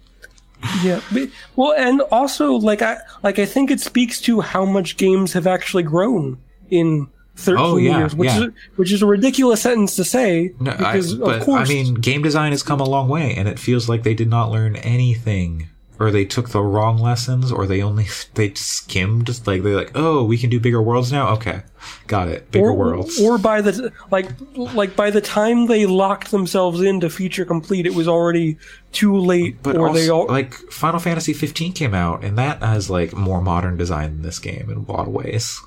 Yeah, 0.83 1.01
but- 1.11 1.29
well, 1.55 1.73
and 1.77 2.01
also 2.11 2.53
like 2.53 2.81
I 2.81 2.97
like 3.21 3.39
I 3.39 3.45
think 3.45 3.69
it 3.71 3.79
speaks 3.81 4.21
to 4.21 4.41
how 4.41 4.65
much 4.65 4.97
games 4.97 5.33
have 5.33 5.47
actually 5.47 5.83
grown 5.83 6.37
in. 6.69 7.07
13 7.35 7.57
Oh, 7.65 7.77
yeah, 7.77 7.97
years, 7.97 8.13
which 8.13 8.29
yeah. 8.29 8.43
is 8.43 8.51
which 8.75 8.91
is 8.91 9.01
a 9.01 9.07
ridiculous 9.07 9.63
sentence 9.63 9.95
to 9.95 10.03
say 10.03 10.53
No, 10.59 10.69
I, 10.69 11.01
but 11.01 11.37
of 11.39 11.43
course 11.43 11.67
I 11.67 11.73
mean, 11.73 11.95
game 11.95 12.21
design 12.21 12.51
has 12.51 12.61
come 12.61 12.79
a 12.79 12.87
long 12.87 13.09
way, 13.09 13.33
and 13.33 13.47
it 13.47 13.57
feels 13.57 13.89
like 13.89 14.03
they 14.03 14.13
did 14.13 14.29
not 14.29 14.51
learn 14.51 14.75
anything, 14.75 15.67
or 15.99 16.11
they 16.11 16.25
took 16.25 16.49
the 16.49 16.61
wrong 16.61 16.97
lessons, 16.97 17.51
or 17.51 17.65
they 17.67 17.81
only 17.81 18.07
they 18.33 18.53
skimmed. 18.53 19.27
Like 19.47 19.63
they're 19.63 19.75
like, 19.75 19.91
oh, 19.95 20.23
we 20.23 20.37
can 20.37 20.49
do 20.49 20.59
bigger 20.59 20.81
worlds 20.81 21.11
now. 21.11 21.29
Okay, 21.33 21.61
got 22.07 22.27
it. 22.27 22.49
Bigger 22.51 22.69
or, 22.69 22.73
worlds. 22.73 23.19
or 23.21 23.37
by 23.37 23.61
the 23.61 23.91
like 24.11 24.27
like 24.55 24.95
by 24.95 25.09
the 25.11 25.21
time 25.21 25.67
they 25.67 25.85
locked 25.85 26.31
themselves 26.31 26.81
into 26.81 27.09
feature 27.09 27.45
complete 27.45 27.85
it 27.85 27.93
was 27.93 28.07
already 28.07 28.57
too 28.91 29.17
late 29.17 29.61
but 29.63 29.75
or 29.75 29.87
also, 29.89 29.99
they 29.99 30.09
all 30.09 30.27
like 30.27 30.53
Final 30.71 30.99
Fantasy 30.99 31.33
15 31.33 31.73
came 31.73 31.93
out, 31.93 32.23
and 32.23 32.37
that 32.37 32.61
has 32.61 32.89
like 32.89 33.13
more 33.13 33.41
modern 33.41 33.77
design 33.77 34.11
than 34.13 34.21
this 34.21 34.39
game 34.39 34.69
in 34.69 34.77
a 34.77 34.91
lot 34.91 35.07
of 35.07 35.13
ways. 35.13 35.59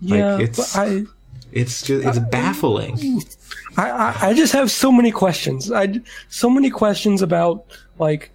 yeah 0.00 0.38
it's- 0.38 0.76
I, 0.76 1.04
It's 1.52 1.82
just 1.82 2.04
it's 2.04 2.18
baffling. 2.30 3.22
I 3.76 3.90
I 3.90 4.16
I 4.28 4.34
just 4.34 4.52
have 4.54 4.70
so 4.72 4.90
many 4.90 5.12
questions 5.12 5.70
I 5.70 6.00
so 6.28 6.50
many 6.50 6.68
questions 6.68 7.22
about 7.22 7.64
like 7.98 8.30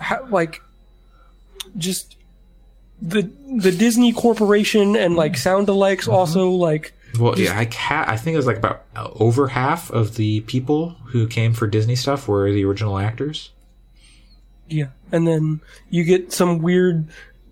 how, 0.00 0.26
like 0.30 0.60
just 1.76 2.16
the 3.00 3.30
the 3.62 3.70
Disney 3.72 4.12
Corporation 4.12 4.96
and 4.96 5.14
like 5.16 5.36
sound 5.36 5.68
alikes 5.68 6.00
Mm-hmm. 6.02 6.10
also 6.12 6.50
like 6.50 6.92
Well, 7.18 7.38
yeah, 7.38 7.58
I 7.58 7.66
ca- 7.66 8.04
I 8.08 8.16
think 8.16 8.34
it 8.34 8.38
was 8.38 8.46
like 8.46 8.56
about 8.58 8.84
over 8.96 9.48
half 9.48 9.90
of 9.90 10.16
the 10.16 10.40
people 10.42 10.90
who 11.06 11.26
came 11.26 11.52
for 11.52 11.66
Disney 11.66 11.96
stuff 11.96 12.28
were 12.28 12.50
the 12.50 12.64
original 12.64 12.98
actors. 12.98 13.50
yeah, 14.68 14.88
and 15.12 15.26
then 15.26 15.60
you 15.90 16.04
get 16.04 16.32
some 16.32 16.58
weird 16.60 17.06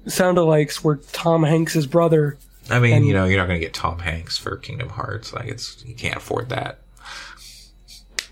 sound 0.07 0.39
alikes 0.39 0.77
where 0.85 0.97
Tom 1.13 1.43
Hanks's 1.45 1.87
brother. 1.87 2.39
I 2.71 2.79
mean, 2.81 2.93
And- 2.95 3.07
you 3.07 3.13
know, 3.15 3.25
you're 3.25 3.39
not 3.39 3.47
going 3.49 3.59
to 3.61 3.65
get 3.67 3.73
Tom 3.75 3.99
Hanks 4.01 4.37
for 4.39 4.57
Kingdom 4.57 4.91
Hearts. 4.91 5.33
Like, 5.33 5.47
it's 5.49 5.83
you 5.87 5.95
can't 5.95 6.17
afford 6.17 6.51
that. 6.51 6.79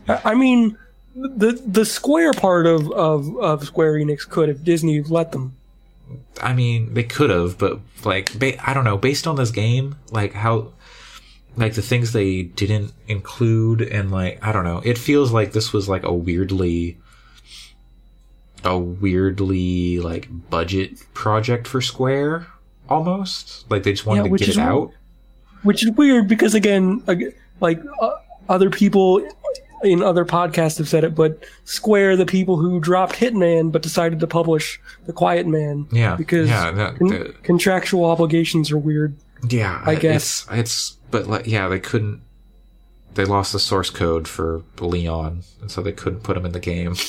I 0.09 0.21
I 0.33 0.35
mean, 0.35 0.77
the 1.17 1.61
the 1.67 1.85
Square 1.85 2.35
part 2.35 2.67
of 2.67 2.91
of 2.93 3.37
of 3.39 3.65
Square 3.65 3.95
Enix 3.95 4.29
could 4.29 4.49
if 4.49 4.63
Disney 4.63 5.03
let 5.03 5.33
them. 5.33 5.57
I 6.41 6.53
mean, 6.53 6.95
they 6.95 7.03
could 7.03 7.31
have, 7.31 7.59
but 7.59 7.81
like, 8.05 8.39
ba- 8.39 8.69
I 8.69 8.75
don't 8.75 8.85
know. 8.85 8.97
Based 8.97 9.27
on 9.27 9.35
this 9.37 9.51
game, 9.51 9.97
like 10.13 10.35
how, 10.35 10.69
like 11.57 11.75
the 11.75 11.83
things 11.83 12.13
they 12.13 12.43
didn't 12.43 12.93
include, 13.09 13.81
and 13.81 14.11
like 14.13 14.39
I 14.47 14.53
don't 14.53 14.65
know, 14.65 14.81
it 14.85 14.99
feels 14.99 15.33
like 15.33 15.53
this 15.53 15.73
was 15.73 15.89
like 15.89 16.05
a 16.05 16.13
weirdly, 16.13 16.99
a 18.65 18.79
weirdly 18.79 19.99
like 20.01 20.29
budget 20.51 20.99
project 21.15 21.67
for 21.67 21.81
Square, 21.81 22.47
almost. 22.89 23.69
Like 23.71 23.83
they 23.83 23.93
just 23.93 24.07
wanted 24.07 24.27
Yeah, 24.27 24.31
to 24.33 24.39
get 24.39 24.49
it 24.51 24.59
out. 24.59 24.93
which 25.63 25.83
is 25.85 25.91
weird 25.93 26.29
because 26.29 26.55
again, 26.55 27.03
like 27.61 27.81
uh, 28.01 28.11
other 28.49 28.71
people 28.71 29.27
in 29.83 30.03
other 30.03 30.25
podcasts 30.25 30.79
have 30.79 30.89
said 30.89 31.05
it, 31.05 31.15
but 31.15 31.45
Square, 31.65 32.17
the 32.17 32.27
people 32.27 32.57
who 32.57 32.81
dropped 32.81 33.15
Hitman 33.17 33.71
but 33.73 33.83
decided 33.83 34.21
to 34.21 34.27
publish 34.27 34.81
The 35.07 35.13
Quiet 35.13 35.47
Man, 35.47 35.87
Yeah, 35.93 36.17
because 36.17 36.49
yeah, 36.49 36.71
that- 36.71 36.97
con- 36.99 37.09
that- 37.09 37.43
contractual 37.43 38.05
obligations 38.07 38.71
are 38.73 38.79
weird. 38.79 39.15
Yeah, 39.49 39.83
I 39.85 39.95
guess. 39.97 40.47
it's, 40.51 40.59
it's 40.59 40.97
but 41.11 41.27
like 41.27 41.47
yeah, 41.47 41.69
they 41.69 41.79
couldn't. 41.81 42.23
They 43.15 43.25
lost 43.25 43.53
the 43.53 43.59
source 43.59 43.89
code 43.91 44.29
for 44.29 44.63
Leon, 44.81 45.43
and 45.63 45.71
so 45.71 45.81
they 45.83 45.93
couldn't 45.93 46.21
put 46.23 46.37
him 46.37 46.45
in 46.47 46.53
the 46.53 46.61
game. 46.61 46.97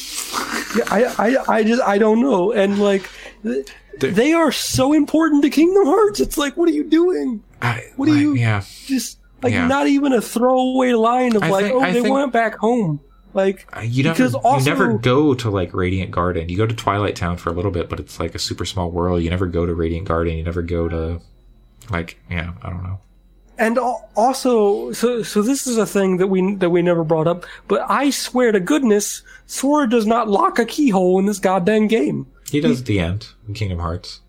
Yeah, 0.76 0.84
I, 0.92 1.06
I, 1.18 1.56
I 1.56 1.64
just, 1.64 1.82
I 1.82 1.98
don't 1.98 2.20
know, 2.20 2.52
and 2.52 2.78
like. 2.78 3.10
th- 3.44 3.66
They 4.00 4.34
are 4.34 4.52
so 4.52 4.92
important 4.94 5.42
to 5.44 5.50
Kingdom 5.50 5.86
Hearts. 5.86 6.20
It's 6.20 6.38
like, 6.38 6.58
what 6.58 6.68
are 6.70 6.74
you 6.74 6.84
doing? 6.84 7.42
I, 7.62 7.86
What 7.96 8.10
are 8.10 8.12
like, 8.12 8.20
you- 8.22 8.34
Yeah, 8.36 8.64
Just 8.86 9.18
like 9.44 9.54
Yeah. 9.54 9.68
not 9.68 9.88
even 9.88 10.14
a 10.14 10.22
throwaway 10.22 10.94
line 10.94 11.36
of 11.36 11.44
I 11.44 11.50
like, 11.50 11.66
think- 11.66 11.76
oh, 11.76 11.82
I 11.82 11.92
they 11.92 12.02
think- 12.02 12.14
went 12.14 12.34
back 12.34 12.56
home. 12.58 13.00
Like, 13.34 13.68
Uh, 13.76 13.82
you 13.82 14.04
never 14.04 14.16
Because 14.16 14.34
also- 14.34 14.66
you 14.72 14.76
never 14.78 14.94
go 14.98 15.34
to 15.36 15.50
like 15.52 15.74
Radiant 15.74 16.10
Garden. 16.12 16.50
You 16.50 16.58
go 16.58 16.66
to 16.66 16.74
Twilight 16.74 17.16
Town 17.16 17.38
for 17.38 17.50
a 17.52 17.54
little 17.54 17.70
bit, 17.72 17.88
but 17.90 18.00
it's 18.00 18.20
like 18.20 18.34
a 18.34 18.40
super 18.40 18.66
small 18.66 18.90
world. 18.90 19.22
You 19.22 19.30
never 19.30 19.46
go 19.46 19.66
to 19.66 19.76
Radiant 19.76 20.08
Garden. 20.08 20.38
You 20.38 20.44
never 20.44 20.62
go 20.64 20.88
to 20.90 21.20
like 21.92 22.18
yeah, 22.32 22.52
I 22.64 22.70
don't 22.70 22.84
know. 22.84 23.00
And 23.60 23.80
also, 24.16 24.92
so 24.92 25.24
so 25.24 25.42
this 25.42 25.66
is 25.68 25.78
a 25.78 25.86
thing 25.86 26.18
that 26.18 26.28
we 26.28 26.56
that 26.56 26.70
we 26.70 26.82
never 26.82 27.04
brought 27.04 27.28
up. 27.28 27.46
But 27.68 27.86
I 27.90 28.10
swear 28.12 28.52
to 28.52 28.60
goodness, 28.60 29.22
Sora 29.46 29.88
does 29.90 30.06
not 30.06 30.28
lock 30.30 30.58
a 30.60 30.66
keyhole 30.66 31.20
in 31.20 31.26
this 31.26 31.40
goddamn 31.40 31.88
game. 31.88 32.28
He 32.50 32.60
does 32.62 32.82
at 32.82 32.86
the 32.86 33.00
end 33.00 33.28
in 33.48 33.54
Kingdom 33.56 33.80
Hearts, 33.80 34.22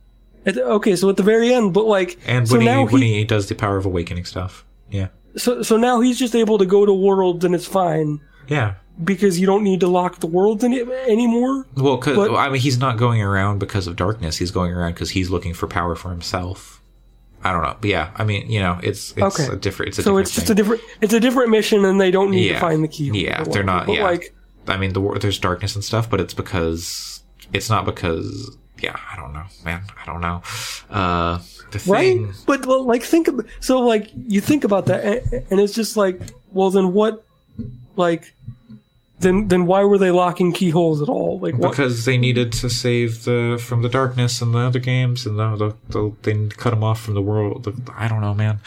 At 0.45 0.59
okay, 0.59 0.97
so 0.97 1.09
at 1.09 1.17
the 1.17 1.23
very 1.23 1.53
end, 1.53 1.73
but 1.73 1.85
like, 1.87 2.19
and 2.27 2.49
so 2.49 2.59
he 2.59 2.65
now 2.65 2.87
when 2.87 3.03
he, 3.03 3.15
he 3.19 3.25
does 3.25 3.47
the 3.49 3.55
Power 3.55 3.77
of 3.77 3.87
Awakening 3.87 4.25
stuff. 4.25 4.65
Yeah, 4.91 5.09
so 5.37 5.63
so 5.63 5.77
now 5.77 6.01
he's 6.01 6.19
just 6.19 6.35
able 6.35 6.59
to 6.59 6.67
go 6.67 6.87
to 6.87 6.93
worlds 6.93 7.45
and 7.45 7.55
it's 7.55 7.67
fine 7.67 8.21
yeah. 8.49 8.75
because 9.03 9.39
you 9.39 9.47
don't 9.47 9.63
need 9.63 9.81
to 9.81 9.87
lock 9.89 10.21
the 10.21 10.27
worlds 10.27 10.65
any, 10.65 10.81
anymore. 10.81 11.67
Well, 11.77 11.99
cause, 11.99 12.17
But- 12.17 12.35
I 12.35 12.49
mean, 12.49 12.61
he's 12.61 12.79
not 12.79 12.97
going 12.97 13.21
around 13.23 13.59
because 13.59 13.87
of 13.87 13.97
darkness. 13.97 14.39
He's 14.39 14.51
going 14.51 14.73
around 14.73 14.95
because 14.95 15.11
he's 15.11 15.31
looking 15.31 15.55
for 15.55 15.67
power 15.67 15.95
for 15.95 16.11
himself. 16.11 16.81
I 17.45 17.53
don't 17.53 17.63
know, 17.63 17.77
but 17.81 17.89
yeah, 17.89 18.11
I 18.17 18.25
mean, 18.25 18.51
you 18.51 18.59
know, 18.59 18.81
it's 18.83 19.13
it's 19.17 19.39
Okay. 19.41 19.53
a 19.53 19.57
different. 19.57 19.91
It's 19.91 19.99
a 19.99 20.03
So 20.03 20.11
different 20.11 20.27
it's 20.27 20.35
just 20.35 20.47
thing. 20.49 20.55
a 20.55 20.57
different 20.57 20.83
it's 21.01 21.13
a 21.13 21.21
different 21.21 21.51
mission, 21.51 21.85
and 21.85 22.01
they 22.01 22.11
don't 22.11 22.33
need 22.33 22.47
yeah. 22.49 22.55
to 22.55 22.61
find 22.61 22.83
the 22.83 22.89
key. 22.89 23.11
Yeah, 23.25 23.43
or 23.43 23.45
they're 23.45 23.63
not. 23.63 23.87
But 23.87 23.97
yeah, 23.97 24.03
like, 24.03 24.35
I 24.67 24.77
mean, 24.77 24.93
the 24.93 25.19
there's 25.21 25.39
darkness 25.39 25.77
and 25.77 25.85
stuff, 25.85 26.11
but 26.11 26.21
it's 26.21 26.35
because 26.35 27.23
it's 27.53 27.71
not 27.71 27.85
because. 27.85 28.57
Yeah, 28.81 28.97
I 29.13 29.17
don't 29.17 29.33
know, 29.33 29.45
man. 29.65 29.83
I 30.01 30.07
don't 30.07 30.21
know. 30.21 30.43
Uh, 30.91 31.39
the 31.73 31.83
right? 31.87 32.17
thing. 32.17 32.33
But 32.47 32.67
well, 32.67 32.85
like, 32.85 33.03
think 33.03 33.29
of 33.29 33.47
so 33.61 33.81
like 33.81 34.11
you 34.15 34.41
think 34.41 34.65
about 34.65 34.87
that, 34.87 35.05
and, 35.05 35.47
and 35.51 35.61
it's 35.61 35.75
just 35.75 35.97
like, 35.97 36.21
well, 36.53 36.71
then 36.71 36.93
what? 36.93 37.25
Like, 37.97 38.33
then 39.19 39.49
then 39.49 39.67
why 39.67 39.83
were 39.83 39.99
they 39.99 40.11
locking 40.13 40.53
keyholes 40.53 41.03
at 41.03 41.09
all? 41.09 41.41
Like, 41.41 41.57
what? 41.57 41.71
Because 41.71 42.05
they 42.05 42.17
needed 42.17 42.53
to 42.53 42.71
save 42.71 43.25
the 43.25 43.61
from 43.63 43.83
the 43.83 43.89
darkness 43.89 44.41
and 44.41 44.55
the 44.55 44.59
other 44.59 44.79
games, 44.79 45.27
and 45.27 45.39
the, 45.39 45.57
the, 45.57 45.77
the 45.89 46.13
they 46.23 46.47
cut 46.57 46.71
them 46.71 46.85
off 46.85 47.01
from 47.01 47.15
the 47.15 47.23
world. 47.23 47.65
The, 47.65 47.93
I 47.97 48.07
don't 48.07 48.21
know, 48.21 48.35
man. 48.35 48.61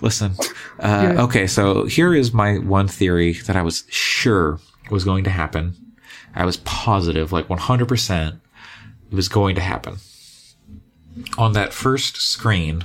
Listen, 0.00 0.32
uh, 0.80 1.12
Yeah. 1.14 1.22
okay, 1.24 1.46
so 1.46 1.84
here 1.84 2.14
is 2.14 2.32
my 2.32 2.56
one 2.56 2.88
theory 2.88 3.34
that 3.34 3.56
I 3.56 3.62
was 3.62 3.84
sure 3.90 4.58
was 4.90 5.04
going 5.04 5.24
to 5.24 5.30
happen. 5.30 5.76
I 6.34 6.46
was 6.46 6.56
positive, 6.58 7.32
like 7.32 7.50
one 7.50 7.58
hundred 7.58 7.88
percent, 7.88 8.36
it 9.10 9.14
was 9.14 9.28
going 9.28 9.54
to 9.56 9.60
happen. 9.60 9.96
On 11.36 11.52
that 11.54 11.72
first 11.72 12.16
screen, 12.16 12.84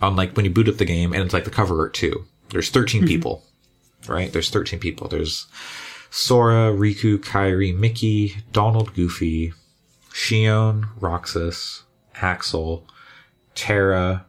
on 0.00 0.16
like 0.16 0.36
when 0.36 0.44
you 0.44 0.50
boot 0.50 0.68
up 0.68 0.76
the 0.76 0.84
game, 0.84 1.12
and 1.12 1.22
it's 1.22 1.34
like 1.34 1.44
the 1.44 1.50
cover 1.50 1.80
art 1.80 1.94
too. 1.94 2.24
There's 2.50 2.70
13 2.70 3.06
people, 3.06 3.42
right? 4.06 4.32
There's 4.32 4.50
thirteen 4.50 4.78
people. 4.78 5.08
There's 5.08 5.46
Sora, 6.10 6.72
Riku, 6.72 7.18
Kairi, 7.18 7.76
Mickey, 7.76 8.36
Donald, 8.52 8.94
Goofy, 8.94 9.52
Xion, 10.12 10.88
Roxas, 11.00 11.82
Axel, 12.14 12.86
Terra, 13.56 14.26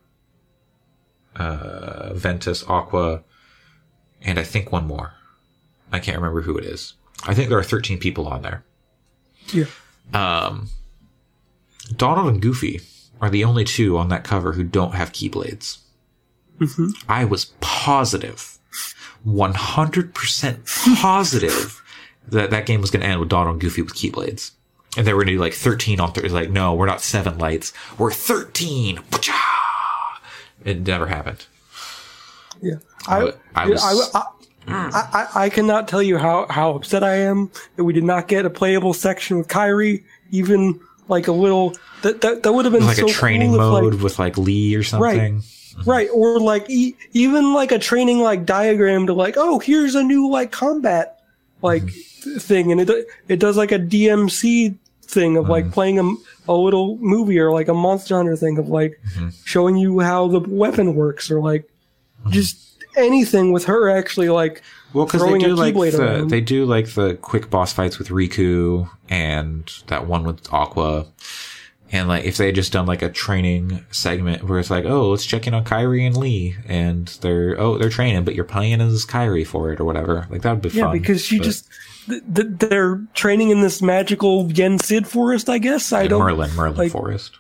uh, 1.35 2.13
Ventus, 2.13 2.63
Aqua, 2.67 3.23
and 4.21 4.39
I 4.39 4.43
think 4.43 4.71
one 4.71 4.87
more. 4.87 5.13
I 5.91 5.99
can't 5.99 6.17
remember 6.17 6.41
who 6.41 6.57
it 6.57 6.65
is. 6.65 6.93
I 7.27 7.33
think 7.33 7.49
there 7.49 7.59
are 7.59 7.63
13 7.63 7.99
people 7.99 8.27
on 8.27 8.41
there. 8.41 8.63
Yeah. 9.53 9.65
Um, 10.13 10.69
Donald 11.95 12.27
and 12.27 12.41
Goofy 12.41 12.81
are 13.21 13.29
the 13.29 13.43
only 13.43 13.63
two 13.63 13.97
on 13.97 14.09
that 14.09 14.23
cover 14.23 14.53
who 14.53 14.63
don't 14.63 14.95
have 14.95 15.11
keyblades. 15.11 15.77
Mm-hmm. 16.59 16.89
I 17.09 17.25
was 17.25 17.45
positive, 17.61 18.57
100% 19.27 20.95
positive 21.01 21.81
that 22.27 22.49
that 22.49 22.65
game 22.65 22.81
was 22.81 22.91
going 22.91 23.01
to 23.01 23.07
end 23.07 23.19
with 23.19 23.29
Donald 23.29 23.53
and 23.55 23.61
Goofy 23.61 23.81
with 23.81 23.93
keyblades. 23.93 24.51
And 24.97 25.05
they 25.05 25.13
were 25.13 25.19
going 25.19 25.27
to 25.27 25.33
do 25.33 25.39
like 25.39 25.53
13 25.53 25.99
on 25.99 26.13
30. 26.13 26.29
Like, 26.29 26.49
no, 26.49 26.73
we're 26.73 26.85
not 26.85 27.01
seven 27.01 27.37
lights. 27.37 27.73
We're 27.97 28.11
13. 28.11 28.97
Pachah! 28.97 29.33
It 30.63 30.81
never 30.87 31.07
happened. 31.07 31.45
Yeah. 32.61 32.75
I 33.07 33.17
I, 33.17 33.23
wa- 33.23 33.31
I 33.55 33.63
yeah, 33.65 33.69
was- 33.69 34.11
I, 34.15 34.19
I, 34.19 34.23
mm. 34.67 34.93
I, 34.93 35.27
I 35.45 35.49
cannot 35.49 35.87
tell 35.89 36.01
you 36.01 36.17
how, 36.17 36.47
how 36.49 36.71
upset 36.75 37.03
I 37.03 37.15
am 37.15 37.51
that 37.75 37.83
we 37.83 37.91
did 37.93 38.05
not 38.05 38.29
get 38.29 38.45
a 38.45 38.49
playable 38.49 38.93
section 38.93 39.37
with 39.37 39.49
Kairi, 39.49 40.03
even 40.31 40.79
like 41.07 41.27
a 41.27 41.31
little, 41.31 41.75
that, 42.01 42.21
that, 42.21 42.43
that 42.43 42.51
would 42.53 42.65
have 42.65 42.73
been 42.73 42.85
Like 42.85 42.97
so 42.97 43.05
a 43.07 43.09
training 43.11 43.49
cool 43.51 43.57
mode 43.59 43.93
like, 43.95 44.03
with 44.03 44.19
like 44.19 44.37
Lea 44.37 44.75
or 44.75 44.83
something. 44.83 45.35
right. 45.35 45.41
Right, 45.85 46.07
Or 46.13 46.39
like 46.39 46.69
e- 46.69 46.95
even 47.11 47.53
like 47.53 47.73
a 47.73 47.79
training 47.79 48.19
like 48.19 48.45
diagram 48.45 49.07
to 49.07 49.13
like, 49.13 49.35
oh, 49.37 49.59
here's 49.59 49.93
a 49.95 50.03
new 50.03 50.29
like 50.29 50.51
combat 50.51 51.19
like 51.61 51.83
Mm-hmm. 51.83 52.37
thing. 52.39 52.71
And 52.71 52.81
it, 52.81 53.07
it 53.27 53.39
does 53.39 53.57
like 53.57 53.71
a 53.73 53.77
DMC 53.79 54.75
thing 55.03 55.35
of 55.37 55.43
Mm-hmm. 55.43 55.51
like 55.51 55.71
playing 55.71 55.99
a, 55.99 56.13
a 56.47 56.53
little 56.53 56.97
movie 56.97 57.37
or 57.39 57.51
like 57.51 57.67
a 57.67 57.73
monster 57.73 58.15
hunter 58.15 58.35
thing 58.37 58.57
of 58.57 58.69
like 58.69 58.99
Mm-hmm. 59.15 59.29
showing 59.43 59.75
you 59.77 59.99
how 59.99 60.27
the 60.29 60.39
weapon 60.39 60.95
works 60.95 61.29
or 61.29 61.39
like 61.41 61.69
just 62.29 62.81
anything 62.97 63.51
with 63.51 63.65
her 63.65 63.89
actually 63.89 64.29
like 64.29 64.61
Well, 64.95 65.05
because 65.05 65.21
they 65.23 65.37
do 65.37 65.55
like 65.55 65.73
the 65.75 66.01
around. 66.01 66.29
they 66.29 66.41
do 66.41 66.65
like 66.65 66.87
the 66.95 67.15
quick 67.15 67.49
boss 67.49 67.73
fights 67.73 67.99
with 67.99 68.07
Riku 68.09 68.89
and 69.09 69.71
that 69.87 70.07
one 70.07 70.23
with 70.23 70.51
Aqua, 70.53 71.05
and 71.91 72.07
like 72.07 72.23
if 72.23 72.37
they 72.37 72.47
had 72.47 72.55
just 72.55 72.71
done 72.71 72.85
like 72.85 73.01
a 73.01 73.09
training 73.09 73.85
segment 73.91 74.43
where 74.45 74.57
it's 74.57 74.69
like, 74.69 74.85
oh, 74.85 75.09
let's 75.09 75.25
check 75.25 75.45
in 75.47 75.53
on 75.53 75.65
Kairi 75.65 76.07
and 76.07 76.15
Lea, 76.15 76.55
and 76.67 77.07
they're 77.21 77.59
oh 77.59 77.77
they're 77.77 77.89
training, 77.89 78.23
but 78.23 78.35
you're 78.35 78.45
playing 78.45 78.79
as 78.81 79.05
Kairi 79.05 79.45
for 79.45 79.71
it 79.73 79.79
or 79.79 79.83
whatever, 79.85 80.25
like 80.29 80.41
that 80.43 80.53
would 80.53 80.61
be 80.61 80.69
Yeah, 80.69 80.85
fun. 80.85 80.93
because 80.97 81.21
she 81.23 81.37
but- 81.39 81.43
just 81.43 81.67
th- 82.07 82.23
th- 82.33 82.47
they're 82.59 83.01
training 83.13 83.49
in 83.49 83.59
this 83.61 83.81
magical 83.81 84.49
Yen 84.51 84.79
Sid 84.79 85.07
forest. 85.07 85.49
I 85.49 85.57
guess 85.57 85.91
I 85.91 86.07
don't 86.07 86.21
Merlin 86.21 86.55
Merlin 86.55 86.77
like- 86.77 86.91
Forest. 86.91 87.37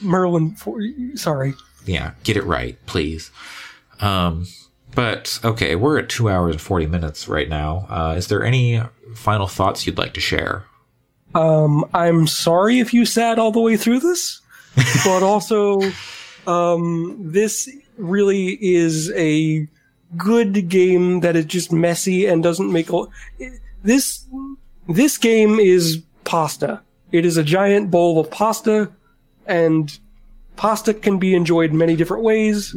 Merlin. 0.00 0.56
For, 0.56 0.80
sorry. 1.14 1.54
Yeah, 1.86 2.12
get 2.24 2.36
it 2.36 2.44
right, 2.44 2.76
please. 2.86 3.30
Um, 4.00 4.46
but 4.94 5.40
okay, 5.44 5.74
we're 5.74 5.98
at 5.98 6.08
two 6.08 6.28
hours 6.28 6.54
and 6.54 6.60
forty 6.60 6.86
minutes 6.86 7.28
right 7.28 7.48
now. 7.48 7.86
Uh, 7.88 8.14
is 8.16 8.28
there 8.28 8.44
any 8.44 8.80
final 9.14 9.46
thoughts 9.46 9.86
you'd 9.86 9.98
like 9.98 10.14
to 10.14 10.20
share? 10.20 10.64
Um, 11.34 11.84
I'm 11.94 12.26
sorry 12.26 12.78
if 12.78 12.92
you 12.92 13.06
sat 13.06 13.38
all 13.38 13.52
the 13.52 13.60
way 13.60 13.76
through 13.76 14.00
this, 14.00 14.40
but 15.04 15.22
also, 15.22 15.80
um, 16.46 17.16
this 17.20 17.70
really 17.96 18.58
is 18.60 19.10
a 19.12 19.66
good 20.16 20.68
game 20.68 21.20
that 21.20 21.36
is 21.36 21.46
just 21.46 21.72
messy 21.72 22.26
and 22.26 22.42
doesn't 22.42 22.72
make 22.72 22.90
a, 22.92 23.04
this. 23.82 24.26
This 24.88 25.16
game 25.16 25.60
is 25.60 26.02
pasta. 26.24 26.82
It 27.12 27.24
is 27.24 27.36
a 27.36 27.44
giant 27.44 27.90
bowl 27.90 28.18
of 28.18 28.30
pasta, 28.30 28.90
and 29.46 29.96
pasta 30.56 30.92
can 30.92 31.18
be 31.18 31.34
enjoyed 31.34 31.72
many 31.72 31.94
different 31.94 32.24
ways, 32.24 32.74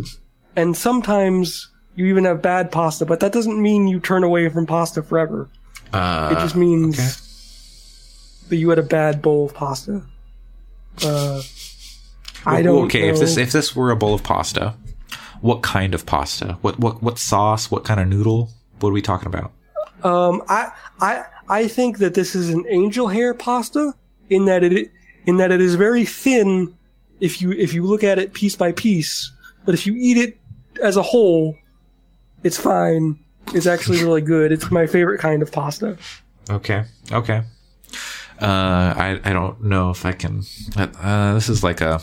and 0.56 0.78
sometimes 0.78 1.70
you 1.96 2.06
even 2.06 2.26
have 2.26 2.42
bad 2.42 2.72
pasta, 2.72 3.06
but 3.06 3.20
that 3.22 3.32
doesn't 3.32 3.62
mean 3.62 3.88
you 3.88 4.00
turn 4.00 4.24
away 4.24 4.50
from 4.50 4.66
pasta 4.66 5.02
forever. 5.02 5.50
Uh, 5.94 6.30
It 6.32 6.36
just 6.42 6.56
means 6.56 6.96
okay. 7.00 8.50
that 8.50 8.56
you 8.58 8.70
had 8.70 8.80
a 8.80 8.84
bad 8.84 9.22
bowl 9.22 9.46
of 9.46 9.54
pasta. 9.54 10.02
Uh, 11.04 11.42
I 12.46 12.62
don't 12.62 12.86
okay, 12.86 13.08
know. 13.08 13.14
if 13.14 13.20
this 13.20 13.38
if 13.38 13.52
this 13.52 13.76
were 13.76 13.92
a 13.92 13.96
bowl 13.96 14.14
of 14.14 14.24
pasta, 14.24 14.76
what 15.42 15.62
kind 15.62 15.94
of 15.94 16.06
pasta? 16.06 16.58
What 16.62 16.80
what 16.80 17.02
what 17.02 17.18
sauce? 17.18 17.72
What 17.72 17.84
kind 17.84 18.00
of 18.00 18.08
noodle? 18.08 18.50
What 18.80 18.90
are 18.90 18.94
we 18.94 19.02
talking 19.02 19.28
about? 19.28 19.52
Um, 20.04 20.44
I, 20.48 20.72
I, 21.00 21.26
I 21.50 21.68
think 21.68 21.98
that 21.98 22.14
this 22.14 22.36
is 22.36 22.50
an 22.52 22.66
angel 22.70 23.08
hair 23.08 23.34
pasta 23.34 23.94
in 24.30 24.46
that 24.46 24.64
it, 24.64 24.92
in 25.26 25.38
that 25.38 25.52
it 25.52 25.62
is 25.62 25.76
very 25.76 26.06
thin 26.06 26.76
if 27.20 27.42
you, 27.42 27.52
if 27.54 27.74
you 27.74 27.84
look 27.84 28.04
at 28.04 28.20
it 28.20 28.34
piece 28.34 28.56
by 28.56 28.72
piece, 28.74 29.32
but 29.66 29.74
if 29.74 29.88
you 29.88 29.96
eat 29.98 30.18
it 30.18 30.38
as 30.84 30.98
a 30.98 31.02
whole, 31.02 31.58
it's 32.46 32.58
fine. 32.58 33.18
It's 33.54 33.66
actually 33.66 34.04
really 34.04 34.22
good. 34.22 34.52
It's 34.52 34.70
my 34.70 34.86
favorite 34.86 35.20
kind 35.20 35.42
of 35.42 35.52
pasta. 35.52 35.98
Okay, 36.50 36.84
okay. 37.12 37.42
Uh, 38.40 38.94
I 38.96 39.20
I 39.24 39.34
don't 39.34 39.64
know 39.64 39.90
if 39.90 40.06
I 40.06 40.12
can. 40.12 40.44
Uh, 40.78 41.34
this 41.34 41.50
is 41.50 41.64
like 41.64 41.82
a. 41.82 42.00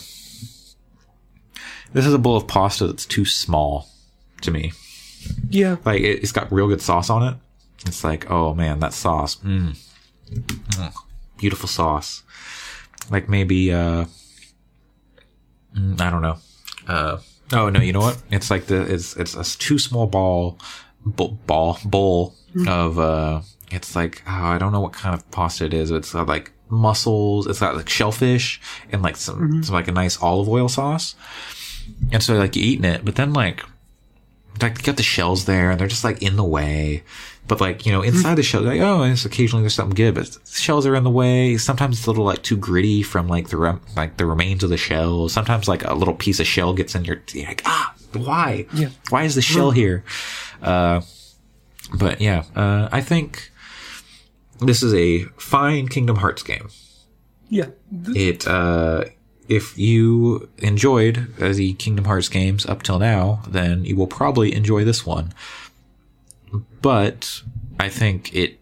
This 1.92 2.06
is 2.06 2.12
a 2.12 2.18
bowl 2.18 2.36
of 2.36 2.48
pasta 2.48 2.88
that's 2.88 3.06
too 3.06 3.24
small 3.24 3.88
to 4.40 4.50
me. 4.50 4.72
Yeah. 5.48 5.76
Like 5.84 6.00
it, 6.00 6.22
it's 6.22 6.32
got 6.32 6.50
real 6.50 6.66
good 6.66 6.82
sauce 6.82 7.08
on 7.08 7.22
it. 7.22 7.36
It's 7.86 8.02
like, 8.02 8.28
oh 8.30 8.54
man, 8.54 8.80
that 8.80 8.94
sauce, 8.94 9.36
mm. 9.36 9.76
Mm. 10.30 10.94
beautiful 11.38 11.68
sauce. 11.68 12.22
Like 13.10 13.28
maybe, 13.28 13.72
uh, 13.72 14.06
mm, 15.76 16.00
I 16.00 16.10
don't 16.10 16.22
know. 16.22 16.38
Uh, 16.88 17.18
oh 17.52 17.68
no, 17.68 17.80
you 17.80 17.92
know 17.92 18.00
what? 18.00 18.22
It's 18.30 18.50
like 18.50 18.66
the 18.66 18.82
it's 18.82 19.16
it's 19.16 19.34
a 19.34 19.58
too 19.58 19.78
small 19.78 20.06
ball, 20.06 20.58
b- 21.16 21.36
ball 21.46 21.78
bowl 21.84 22.34
mm-hmm. 22.54 22.68
of 22.68 22.98
uh. 22.98 23.40
It's 23.70 23.96
like 23.96 24.22
oh, 24.26 24.30
I 24.30 24.58
don't 24.58 24.72
know 24.72 24.82
what 24.82 24.92
kind 24.92 25.14
of 25.14 25.30
pasta 25.30 25.64
it 25.64 25.72
is. 25.72 25.90
It's 25.90 26.12
got 26.12 26.28
like 26.28 26.52
mussels. 26.68 27.46
It's 27.46 27.60
got 27.60 27.76
like 27.76 27.88
shellfish 27.88 28.60
and 28.90 29.02
like 29.02 29.16
some, 29.16 29.36
mm-hmm. 29.36 29.62
some 29.62 29.74
like 29.74 29.88
a 29.88 29.92
nice 29.92 30.20
olive 30.20 30.48
oil 30.48 30.68
sauce. 30.68 31.14
And 32.10 32.22
so 32.22 32.34
like 32.34 32.54
you're 32.54 32.64
eating 32.64 32.84
it, 32.84 33.02
but 33.02 33.14
then 33.14 33.32
like 33.32 33.62
like 34.60 34.78
you 34.78 34.84
got 34.84 34.96
the 34.96 35.02
shells 35.02 35.46
there 35.46 35.70
and 35.70 35.80
they're 35.80 35.88
just 35.88 36.04
like 36.04 36.22
in 36.22 36.36
the 36.36 36.44
way. 36.44 37.02
But 37.52 37.60
like, 37.60 37.84
you 37.84 37.92
know, 37.92 38.00
inside 38.00 38.36
the 38.36 38.42
shell, 38.42 38.62
like, 38.62 38.80
oh, 38.80 39.02
it's 39.02 39.26
occasionally 39.26 39.62
there's 39.62 39.74
something 39.74 39.94
good, 39.94 40.14
but 40.14 40.38
shells 40.48 40.86
are 40.86 40.94
in 40.94 41.04
the 41.04 41.10
way. 41.10 41.58
Sometimes 41.58 41.98
it's 41.98 42.06
a 42.06 42.10
little 42.10 42.24
like 42.24 42.42
too 42.42 42.56
gritty 42.56 43.02
from 43.02 43.28
like 43.28 43.50
the, 43.50 43.58
rem- 43.58 43.82
like 43.94 44.16
the 44.16 44.24
remains 44.24 44.64
of 44.64 44.70
the 44.70 44.78
shell. 44.78 45.28
Sometimes 45.28 45.68
like 45.68 45.84
a 45.84 45.92
little 45.92 46.14
piece 46.14 46.40
of 46.40 46.46
shell 46.46 46.72
gets 46.72 46.94
in 46.94 47.04
your, 47.04 47.20
you're 47.34 47.46
like, 47.46 47.60
ah, 47.66 47.94
why? 48.14 48.64
Yeah. 48.72 48.88
Why 49.10 49.24
is 49.24 49.34
the 49.34 49.42
shell 49.42 49.70
here? 49.70 50.02
Uh, 50.62 51.02
but 51.92 52.22
yeah, 52.22 52.44
uh, 52.56 52.88
I 52.90 53.02
think 53.02 53.52
this 54.60 54.82
is 54.82 54.94
a 54.94 55.24
fine 55.36 55.88
Kingdom 55.88 56.16
Hearts 56.16 56.42
game. 56.42 56.70
Yeah. 57.50 57.66
It, 58.14 58.46
uh, 58.48 59.04
if 59.46 59.76
you 59.76 60.48
enjoyed 60.56 61.36
the 61.36 61.74
Kingdom 61.74 62.06
Hearts 62.06 62.30
games 62.30 62.64
up 62.64 62.82
till 62.82 62.98
now, 62.98 63.42
then 63.46 63.84
you 63.84 63.94
will 63.94 64.06
probably 64.06 64.54
enjoy 64.54 64.84
this 64.84 65.04
one. 65.04 65.34
But 66.82 67.42
I 67.80 67.88
think 67.88 68.34
it 68.34 68.60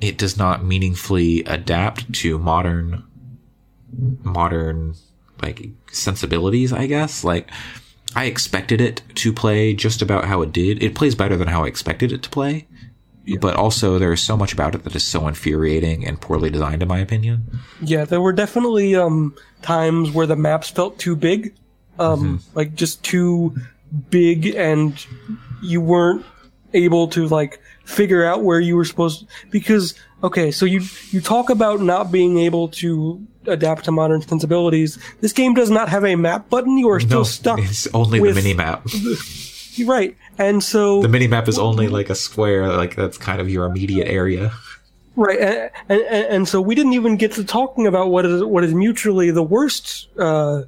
it 0.00 0.18
does 0.18 0.36
not 0.36 0.64
meaningfully 0.64 1.44
adapt 1.44 2.12
to 2.12 2.38
modern 2.38 3.04
modern 4.22 4.94
like 5.40 5.68
sensibilities, 5.90 6.72
I 6.72 6.86
guess. 6.86 7.24
Like 7.24 7.50
I 8.14 8.26
expected 8.26 8.80
it 8.80 9.02
to 9.16 9.32
play 9.32 9.74
just 9.74 10.02
about 10.02 10.24
how 10.26 10.42
it 10.42 10.52
did. 10.52 10.82
It 10.82 10.94
plays 10.94 11.14
better 11.14 11.36
than 11.36 11.48
how 11.48 11.64
I 11.64 11.68
expected 11.68 12.12
it 12.12 12.22
to 12.22 12.30
play. 12.30 12.66
But 13.40 13.54
also 13.54 13.98
there 13.98 14.12
is 14.12 14.20
so 14.20 14.36
much 14.36 14.52
about 14.52 14.74
it 14.74 14.82
that 14.82 14.96
is 14.96 15.04
so 15.04 15.28
infuriating 15.28 16.04
and 16.04 16.20
poorly 16.20 16.50
designed 16.50 16.82
in 16.82 16.88
my 16.88 16.98
opinion. 16.98 17.60
Yeah, 17.80 18.04
there 18.04 18.20
were 18.20 18.32
definitely 18.32 18.96
um, 18.96 19.36
times 19.62 20.10
where 20.10 20.26
the 20.26 20.34
maps 20.34 20.70
felt 20.70 20.98
too 20.98 21.14
big, 21.14 21.54
um, 22.00 22.42
like 22.54 22.74
just 22.74 23.04
too 23.04 23.54
big, 24.10 24.56
and 24.56 25.06
you 25.62 25.80
weren't 25.80 26.26
able 26.74 27.08
to 27.08 27.26
like 27.28 27.60
figure 27.84 28.24
out 28.24 28.42
where 28.42 28.60
you 28.60 28.76
were 28.76 28.84
supposed. 28.84 29.20
To, 29.20 29.26
because 29.50 29.94
okay, 30.22 30.50
so 30.50 30.64
you 30.66 30.82
you 31.10 31.20
talk 31.20 31.50
about 31.50 31.80
not 31.80 32.12
being 32.12 32.38
able 32.38 32.68
to 32.68 33.24
adapt 33.46 33.84
to 33.86 33.92
modern 33.92 34.22
sensibilities. 34.22 34.98
This 35.20 35.32
game 35.32 35.54
does 35.54 35.70
not 35.70 35.88
have 35.88 36.04
a 36.04 36.14
map 36.16 36.48
button. 36.48 36.78
You 36.78 36.88
are 36.90 37.00
still 37.00 37.20
No, 37.20 37.24
stuck. 37.24 37.58
it's 37.58 37.86
only 37.94 38.20
with- 38.20 38.34
the 38.36 38.42
mini 38.42 38.54
map. 38.54 38.86
right, 39.86 40.16
and 40.38 40.62
so 40.62 41.02
The 41.02 41.08
mini 41.08 41.26
map 41.26 41.48
is 41.48 41.58
only 41.58 41.88
like 41.88 42.10
a 42.10 42.14
square, 42.14 42.68
like 42.68 42.94
that's 42.96 43.18
kind 43.18 43.40
of 43.40 43.48
your 43.48 43.64
immediate 43.66 44.06
area. 44.08 44.52
Right, 45.16 45.38
and, 45.40 45.70
and 45.88 46.00
and 46.34 46.48
so 46.48 46.60
we 46.60 46.74
didn't 46.74 46.94
even 46.94 47.16
get 47.16 47.32
to 47.32 47.44
talking 47.44 47.86
about 47.86 48.08
what 48.10 48.24
is 48.24 48.42
what 48.44 48.64
is 48.64 48.72
mutually 48.72 49.30
the 49.30 49.42
worst 49.42 50.08
uh, 50.18 50.62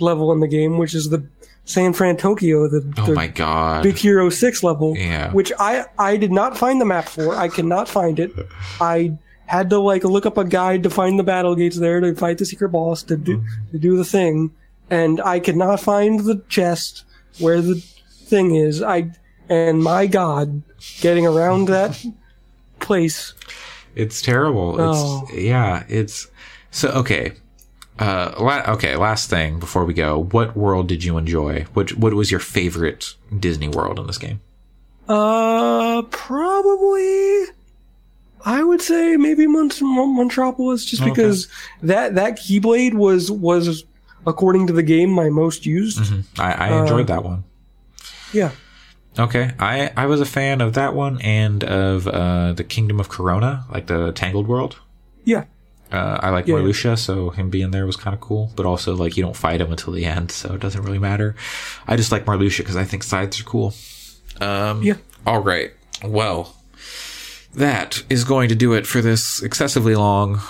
level 0.00 0.32
in 0.32 0.40
the 0.40 0.48
game, 0.48 0.78
which 0.78 0.94
is 0.94 1.10
the 1.10 1.24
San 1.66 1.94
Fransokyo, 1.94 2.70
the, 2.70 2.92
Oh 2.98 3.06
the 3.06 3.14
my 3.14 3.26
god. 3.26 3.82
Big 3.82 3.96
Hero 3.96 4.28
Six 4.28 4.62
level, 4.62 4.96
Yeah. 4.96 5.32
which 5.32 5.52
I 5.58 5.86
I 5.98 6.16
did 6.16 6.32
not 6.32 6.58
find 6.58 6.80
the 6.80 6.84
map 6.84 7.08
for. 7.08 7.34
I 7.34 7.48
cannot 7.48 7.88
find 7.88 8.18
it. 8.20 8.32
I 8.80 9.16
had 9.46 9.70
to 9.70 9.78
like 9.78 10.04
look 10.04 10.26
up 10.26 10.38
a 10.38 10.44
guide 10.44 10.82
to 10.82 10.90
find 10.90 11.18
the 11.18 11.22
battle 11.22 11.54
gates 11.54 11.78
there 11.78 12.00
to 12.00 12.14
fight 12.14 12.38
the 12.38 12.46
secret 12.46 12.70
boss 12.70 13.02
to 13.04 13.16
do 13.16 13.38
mm-hmm. 13.38 13.70
to 13.72 13.78
do 13.78 13.96
the 13.96 14.04
thing, 14.04 14.50
and 14.90 15.20
I 15.20 15.40
could 15.40 15.56
not 15.56 15.80
find 15.80 16.20
the 16.20 16.42
chest 16.48 17.04
where 17.38 17.60
the 17.60 17.76
thing 18.10 18.54
is. 18.54 18.82
I 18.82 19.10
and 19.48 19.82
my 19.82 20.06
God, 20.06 20.62
getting 21.00 21.26
around 21.26 21.68
that 21.68 22.04
place 22.80 23.32
It's 23.94 24.20
terrible. 24.20 24.76
Oh. 24.78 25.26
It's 25.28 25.38
yeah, 25.42 25.84
it's 25.88 26.28
so 26.70 26.90
okay. 26.90 27.32
Uh 27.98 28.34
la- 28.38 28.72
okay, 28.74 28.96
last 28.96 29.30
thing 29.30 29.58
before 29.60 29.84
we 29.84 29.94
go. 29.94 30.18
What 30.24 30.56
world 30.56 30.88
did 30.88 31.04
you 31.04 31.16
enjoy? 31.16 31.66
What 31.74 31.92
what 31.96 32.12
was 32.14 32.30
your 32.30 32.40
favorite 32.40 33.14
Disney 33.38 33.68
world 33.68 33.98
in 34.00 34.06
this 34.06 34.18
game? 34.18 34.40
Uh, 35.08 36.02
probably. 36.10 37.44
I 38.46 38.62
would 38.62 38.82
say 38.82 39.16
maybe 39.16 39.46
Mont- 39.46 39.80
Mon- 39.80 40.16
Monstropolis, 40.16 40.84
just 40.86 41.00
Okay. 41.02 41.10
because 41.10 41.48
that 41.82 42.14
that 42.16 42.36
Keyblade 42.38 42.94
was 42.94 43.30
was 43.30 43.84
according 44.26 44.66
to 44.66 44.72
the 44.72 44.82
game 44.82 45.10
my 45.10 45.28
most 45.30 45.64
used. 45.64 46.12
I, 46.38 46.52
I 46.52 46.70
Uh, 46.72 46.82
enjoyed 46.82 47.06
that 47.06 47.22
one. 47.24 47.44
Yeah, 48.32 48.50
Okay. 49.18 49.52
I 49.60 49.92
I 49.96 50.06
was 50.06 50.20
a 50.20 50.26
fan 50.26 50.60
of 50.60 50.72
that 50.74 50.94
one 50.94 51.20
and 51.22 51.62
of 51.64 52.08
uh 52.08 52.52
the 52.54 52.64
Kingdom 52.64 52.98
of 53.00 53.08
Corona, 53.08 53.64
like 53.72 53.86
the 53.86 54.10
Tangled 54.12 54.48
world. 54.48 54.76
yeah, 55.24 55.44
Uh, 55.94 56.18
I 56.22 56.30
like 56.30 56.46
Yeah. 56.46 56.56
Marluxia, 56.56 56.98
so 56.98 57.30
him 57.30 57.50
being 57.50 57.70
there 57.70 57.86
was 57.86 57.96
kind 57.96 58.14
of 58.14 58.20
cool. 58.20 58.50
But 58.56 58.66
also, 58.66 58.94
like, 58.96 59.16
you 59.16 59.22
don't 59.22 59.36
fight 59.36 59.60
him 59.60 59.70
until 59.70 59.92
the 59.92 60.04
end, 60.04 60.30
so 60.30 60.54
it 60.54 60.60
doesn't 60.60 60.82
really 60.82 60.98
matter. 60.98 61.36
I 61.86 61.96
just 61.96 62.10
like 62.10 62.24
Marluxia 62.24 62.58
because 62.58 62.76
I 62.76 62.84
think 62.84 63.02
scythes 63.02 63.40
are 63.40 63.44
cool. 63.44 63.74
Um, 64.40 64.82
Yeah. 64.82 64.94
All 65.26 65.40
right. 65.40 65.72
Well, 66.02 66.56
that 67.54 68.02
is 68.10 68.24
going 68.24 68.48
to 68.48 68.54
do 68.54 68.72
it 68.72 68.86
for 68.86 69.00
this 69.00 69.42
excessively 69.42 69.94
long 69.94 70.40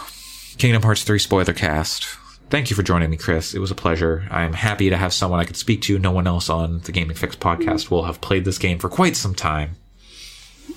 Kingdom 0.59 0.83
Hearts 0.83 1.03
3 1.05 1.19
spoiler 1.19 1.53
cast. 1.53 2.07
Thank 2.51 2.71
you 2.71 2.77
for 2.77 2.83
joining 2.83 3.11
me, 3.11 3.17
Chris. 3.17 3.55
It 3.55 3.59
was 3.59 3.71
a 3.71 3.75
pleasure. 3.75 4.27
I'm 4.31 4.53
happy 4.53 4.89
to 4.91 4.97
have 4.97 5.13
someone 5.13 5.41
I 5.41 5.45
could 5.45 5.57
speak 5.57 5.83
to. 5.83 5.99
No 5.99 6.13
one 6.13 6.27
else 6.27 6.49
on 6.49 6.81
the 6.81 6.93
Gaming 6.93 7.17
Fyx 7.17 7.37
podcast 7.37 7.91
will 7.91 8.05
have 8.05 8.21
played 8.21 8.45
this 8.45 8.59
game 8.59 8.79
for 8.79 8.89
quite 8.89 9.17
some 9.17 9.35
time. 9.35 9.77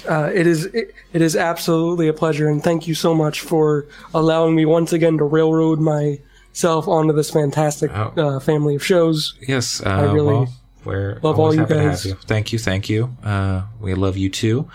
Uh, 0.10 0.32
it 0.34 0.48
is 0.48 0.66
it, 0.66 0.94
it 1.14 1.22
is 1.22 1.36
absolutely 1.36 2.08
a 2.08 2.14
pleasure, 2.14 2.48
and 2.50 2.64
thank 2.64 2.88
you 2.88 2.96
so 2.96 3.14
much 3.14 3.42
for 3.42 3.86
allowing 4.14 4.56
me 4.56 4.66
once 4.66 4.94
again 4.94 5.18
to 5.18 5.24
railroad 5.24 5.80
myself 5.80 6.88
onto 6.88 7.14
this 7.14 7.30
fantastic 7.30 7.92
Oh. 7.94 8.14
uh, 8.18 8.40
family 8.40 8.76
of 8.76 8.86
shows. 8.86 9.36
Yes, 9.48 9.82
uh, 9.86 10.10
really 10.14 10.26
well, 10.34 10.54
we're 10.86 11.20
love 11.24 11.40
all 11.40 11.54
you 11.54 11.60
happy 11.62 11.74
to 11.74 11.80
have 11.82 11.90
guys. 11.92 12.06
you. 12.06 12.14
Thank 12.26 12.54
you, 12.54 12.60
thank 12.60 12.90
you. 12.90 13.16
Uh, 13.24 13.64
we 13.80 13.94
love 13.94 14.18
you 14.18 14.30
too, 14.30 14.70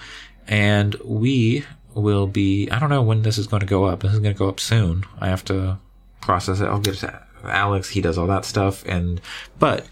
and 0.49 0.94
we 1.05 1.65
will 1.94 2.26
be. 2.26 2.68
I 2.70 2.78
don't 2.78 2.91
know 2.91 3.02
when 3.02 3.23
this 3.23 3.39
is 3.39 3.47
going 3.47 3.60
to 3.60 3.66
go 3.66 3.84
up. 3.84 4.00
This 4.00 4.12
is 4.12 4.18
going 4.20 4.34
to 4.34 4.39
go 4.39 4.49
up 4.49 4.60
soon. 4.60 5.05
I 5.20 5.28
have 5.28 5.44
to 5.47 5.78
process 6.20 6.60
it. 6.60 6.66
I'll 6.66 6.81
get 6.81 6.94
it 6.94 6.99
to 7.00 7.20
Alex. 7.44 7.89
He 7.91 8.00
does 8.00 8.18
all 8.18 8.26
that 8.28 8.44
stuff, 8.44 8.84
and 8.86 9.20
but 9.58 9.86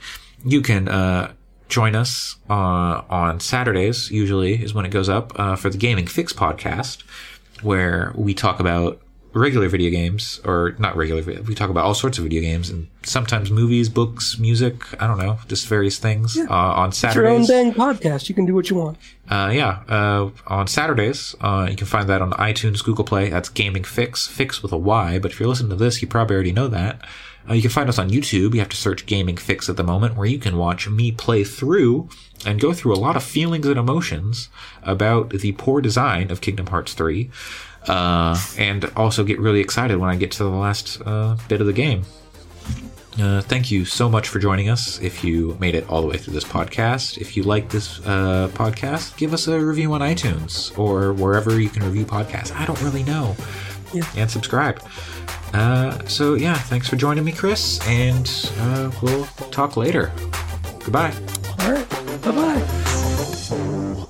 you 0.44 0.62
can 0.62 0.89
uh, 0.89 1.32
join 1.70 1.94
us 1.94 2.36
uh, 2.50 3.02
on 3.08 3.40
Saturdays. 3.40 4.10
Usually 4.10 4.62
is 4.62 4.74
when 4.74 4.84
it 4.84 4.90
goes 4.90 5.08
up 5.08 5.32
uh, 5.39 5.57
for 5.57 5.70
the 5.70 5.78
Gaming 5.78 6.05
Fyx 6.07 6.34
podcast, 6.34 7.02
where 7.62 8.12
we 8.15 8.34
talk 8.34 8.60
about 8.60 9.00
regular 9.32 9.68
video 9.68 9.90
games 9.92 10.40
or 10.44 10.74
not 10.81 10.97
regular 10.97 11.23
we 11.42 11.55
talk 11.55 11.70
about 11.70 11.84
all 11.84 11.94
sorts 11.94 12.18
of 12.18 12.24
video 12.24 12.42
games 12.42 12.68
and 12.68 12.89
sometimes 13.05 13.49
movies 13.49 13.89
books 13.89 14.40
music 14.40 14.82
i 15.00 15.07
don't 15.07 15.18
know 15.18 15.39
just 15.47 15.68
various 15.68 15.99
things 16.00 16.36
uh, 16.36 16.47
on 16.50 16.89
It's 16.89 17.00
your 17.15 17.28
own 17.28 17.44
saturdays 17.44 17.47
dang 17.47 17.73
podcast. 17.73 18.28
You 18.28 18.34
can 18.34 18.44
do 18.44 18.57
what 18.57 18.70
you 18.70 18.74
want. 18.74 18.99
uh, 19.31 19.52
yeah 19.55 19.84
uh, 19.89 20.31
on 20.49 20.66
saturdays 20.66 21.36
uh, 21.42 21.68
you 21.70 21.76
can 21.76 21.86
find 21.86 22.08
that 22.08 22.20
on 22.20 22.32
itunes 22.32 22.82
google 22.82 23.05
play 23.05 23.28
that's 23.31 23.49
gaming 23.49 23.84
fyx 23.84 24.28
fix 24.28 24.65
with 24.65 24.73
a 24.73 24.76
y 24.76 25.20
but 25.20 25.31
if 25.31 25.39
you're 25.39 25.49
listening 25.49 25.70
to 25.70 25.76
this 25.76 26.02
you 26.02 26.08
probably 26.08 26.34
already 26.34 26.50
know 26.50 26.66
that 26.66 27.00
Uh, 27.49 27.55
you 27.55 27.62
can 27.62 27.70
find 27.70 27.89
us 27.89 27.99
on 27.99 28.10
YouTube. 28.10 28.55
You 28.55 28.60
have 28.60 28.69
to 28.69 28.77
search 28.77 29.07
Gaming 29.07 29.36
Fyx 29.36 29.69
at 29.69 29.77
the 29.77 29.85
moment, 29.85 30.17
where 30.17 30.27
you 30.27 30.39
can 30.39 30.57
watch 30.57 30.89
me 30.89 31.12
play 31.12 31.44
through 31.44 32.09
and 32.47 32.60
go 32.60 32.73
through 32.73 32.94
a 32.94 32.97
lot 32.97 33.17
of 33.17 33.23
feelings 33.23 33.67
and 33.67 33.78
emotions 33.78 34.49
about 34.83 35.31
the 35.31 35.52
poor 35.52 35.81
design 35.81 36.31
of 36.31 36.41
Kingdom 36.41 36.67
Hearts 36.67 36.94
3, 36.94 37.31
uh, 37.89 38.39
and 38.59 38.85
also 38.97 39.25
get 39.25 39.39
really 39.39 39.60
excited 39.60 39.99
when 39.99 40.10
I 40.10 40.17
get 40.17 40.31
to 40.33 40.44
the 40.44 40.51
last 40.51 41.01
uh, 41.05 41.36
bit 41.49 41.60
of 41.60 41.67
the 41.67 41.73
game. 41.73 42.05
Uh, 43.19 43.41
thank 43.43 43.70
you 43.70 43.85
so 43.85 44.09
much 44.09 44.28
for 44.28 44.39
joining 44.39 44.69
us. 44.70 45.01
If 45.01 45.25
you 45.25 45.57
made 45.60 45.75
it 45.75 45.89
all 45.91 46.01
the 46.01 46.07
way 46.07 46.17
through 46.17 46.33
this 46.33 46.44
podcast, 46.44 47.19
if 47.19 47.36
you 47.36 47.43
like 47.43 47.69
this 47.69 47.99
uh, 48.07 48.49
podcast, 48.55 49.17
give 49.17 49.35
us 49.35 49.49
a 49.49 49.60
review 49.60 49.93
on 49.93 50.01
iTunes 50.01 50.77
or 50.78 51.12
wherever 51.12 51.60
you 51.60 51.69
can 51.69 51.83
review 51.83 52.05
podcasts. 52.05 52.55
I 52.55 52.65
don't 52.65 52.81
really 52.83 53.02
know 53.02 53.36
yeah. 53.93 54.05
and 54.17 54.31
subscribe. 54.31 54.83
Uh, 55.52 56.05
so, 56.07 56.35
yeah, 56.35 56.55
thanks 56.55 56.89
for 56.89 56.97
joining 56.97 57.25
me, 57.25 57.33
Chris, 57.33 57.81
and 57.89 58.31
uh, 58.59 58.91
we'll 59.02 59.25
talk 59.51 59.77
later. 59.77 60.12
Goodbye. 60.81 61.12
All 61.60 61.73
right. 61.73 61.89
Bye 62.23 62.31
bye. 62.31 64.07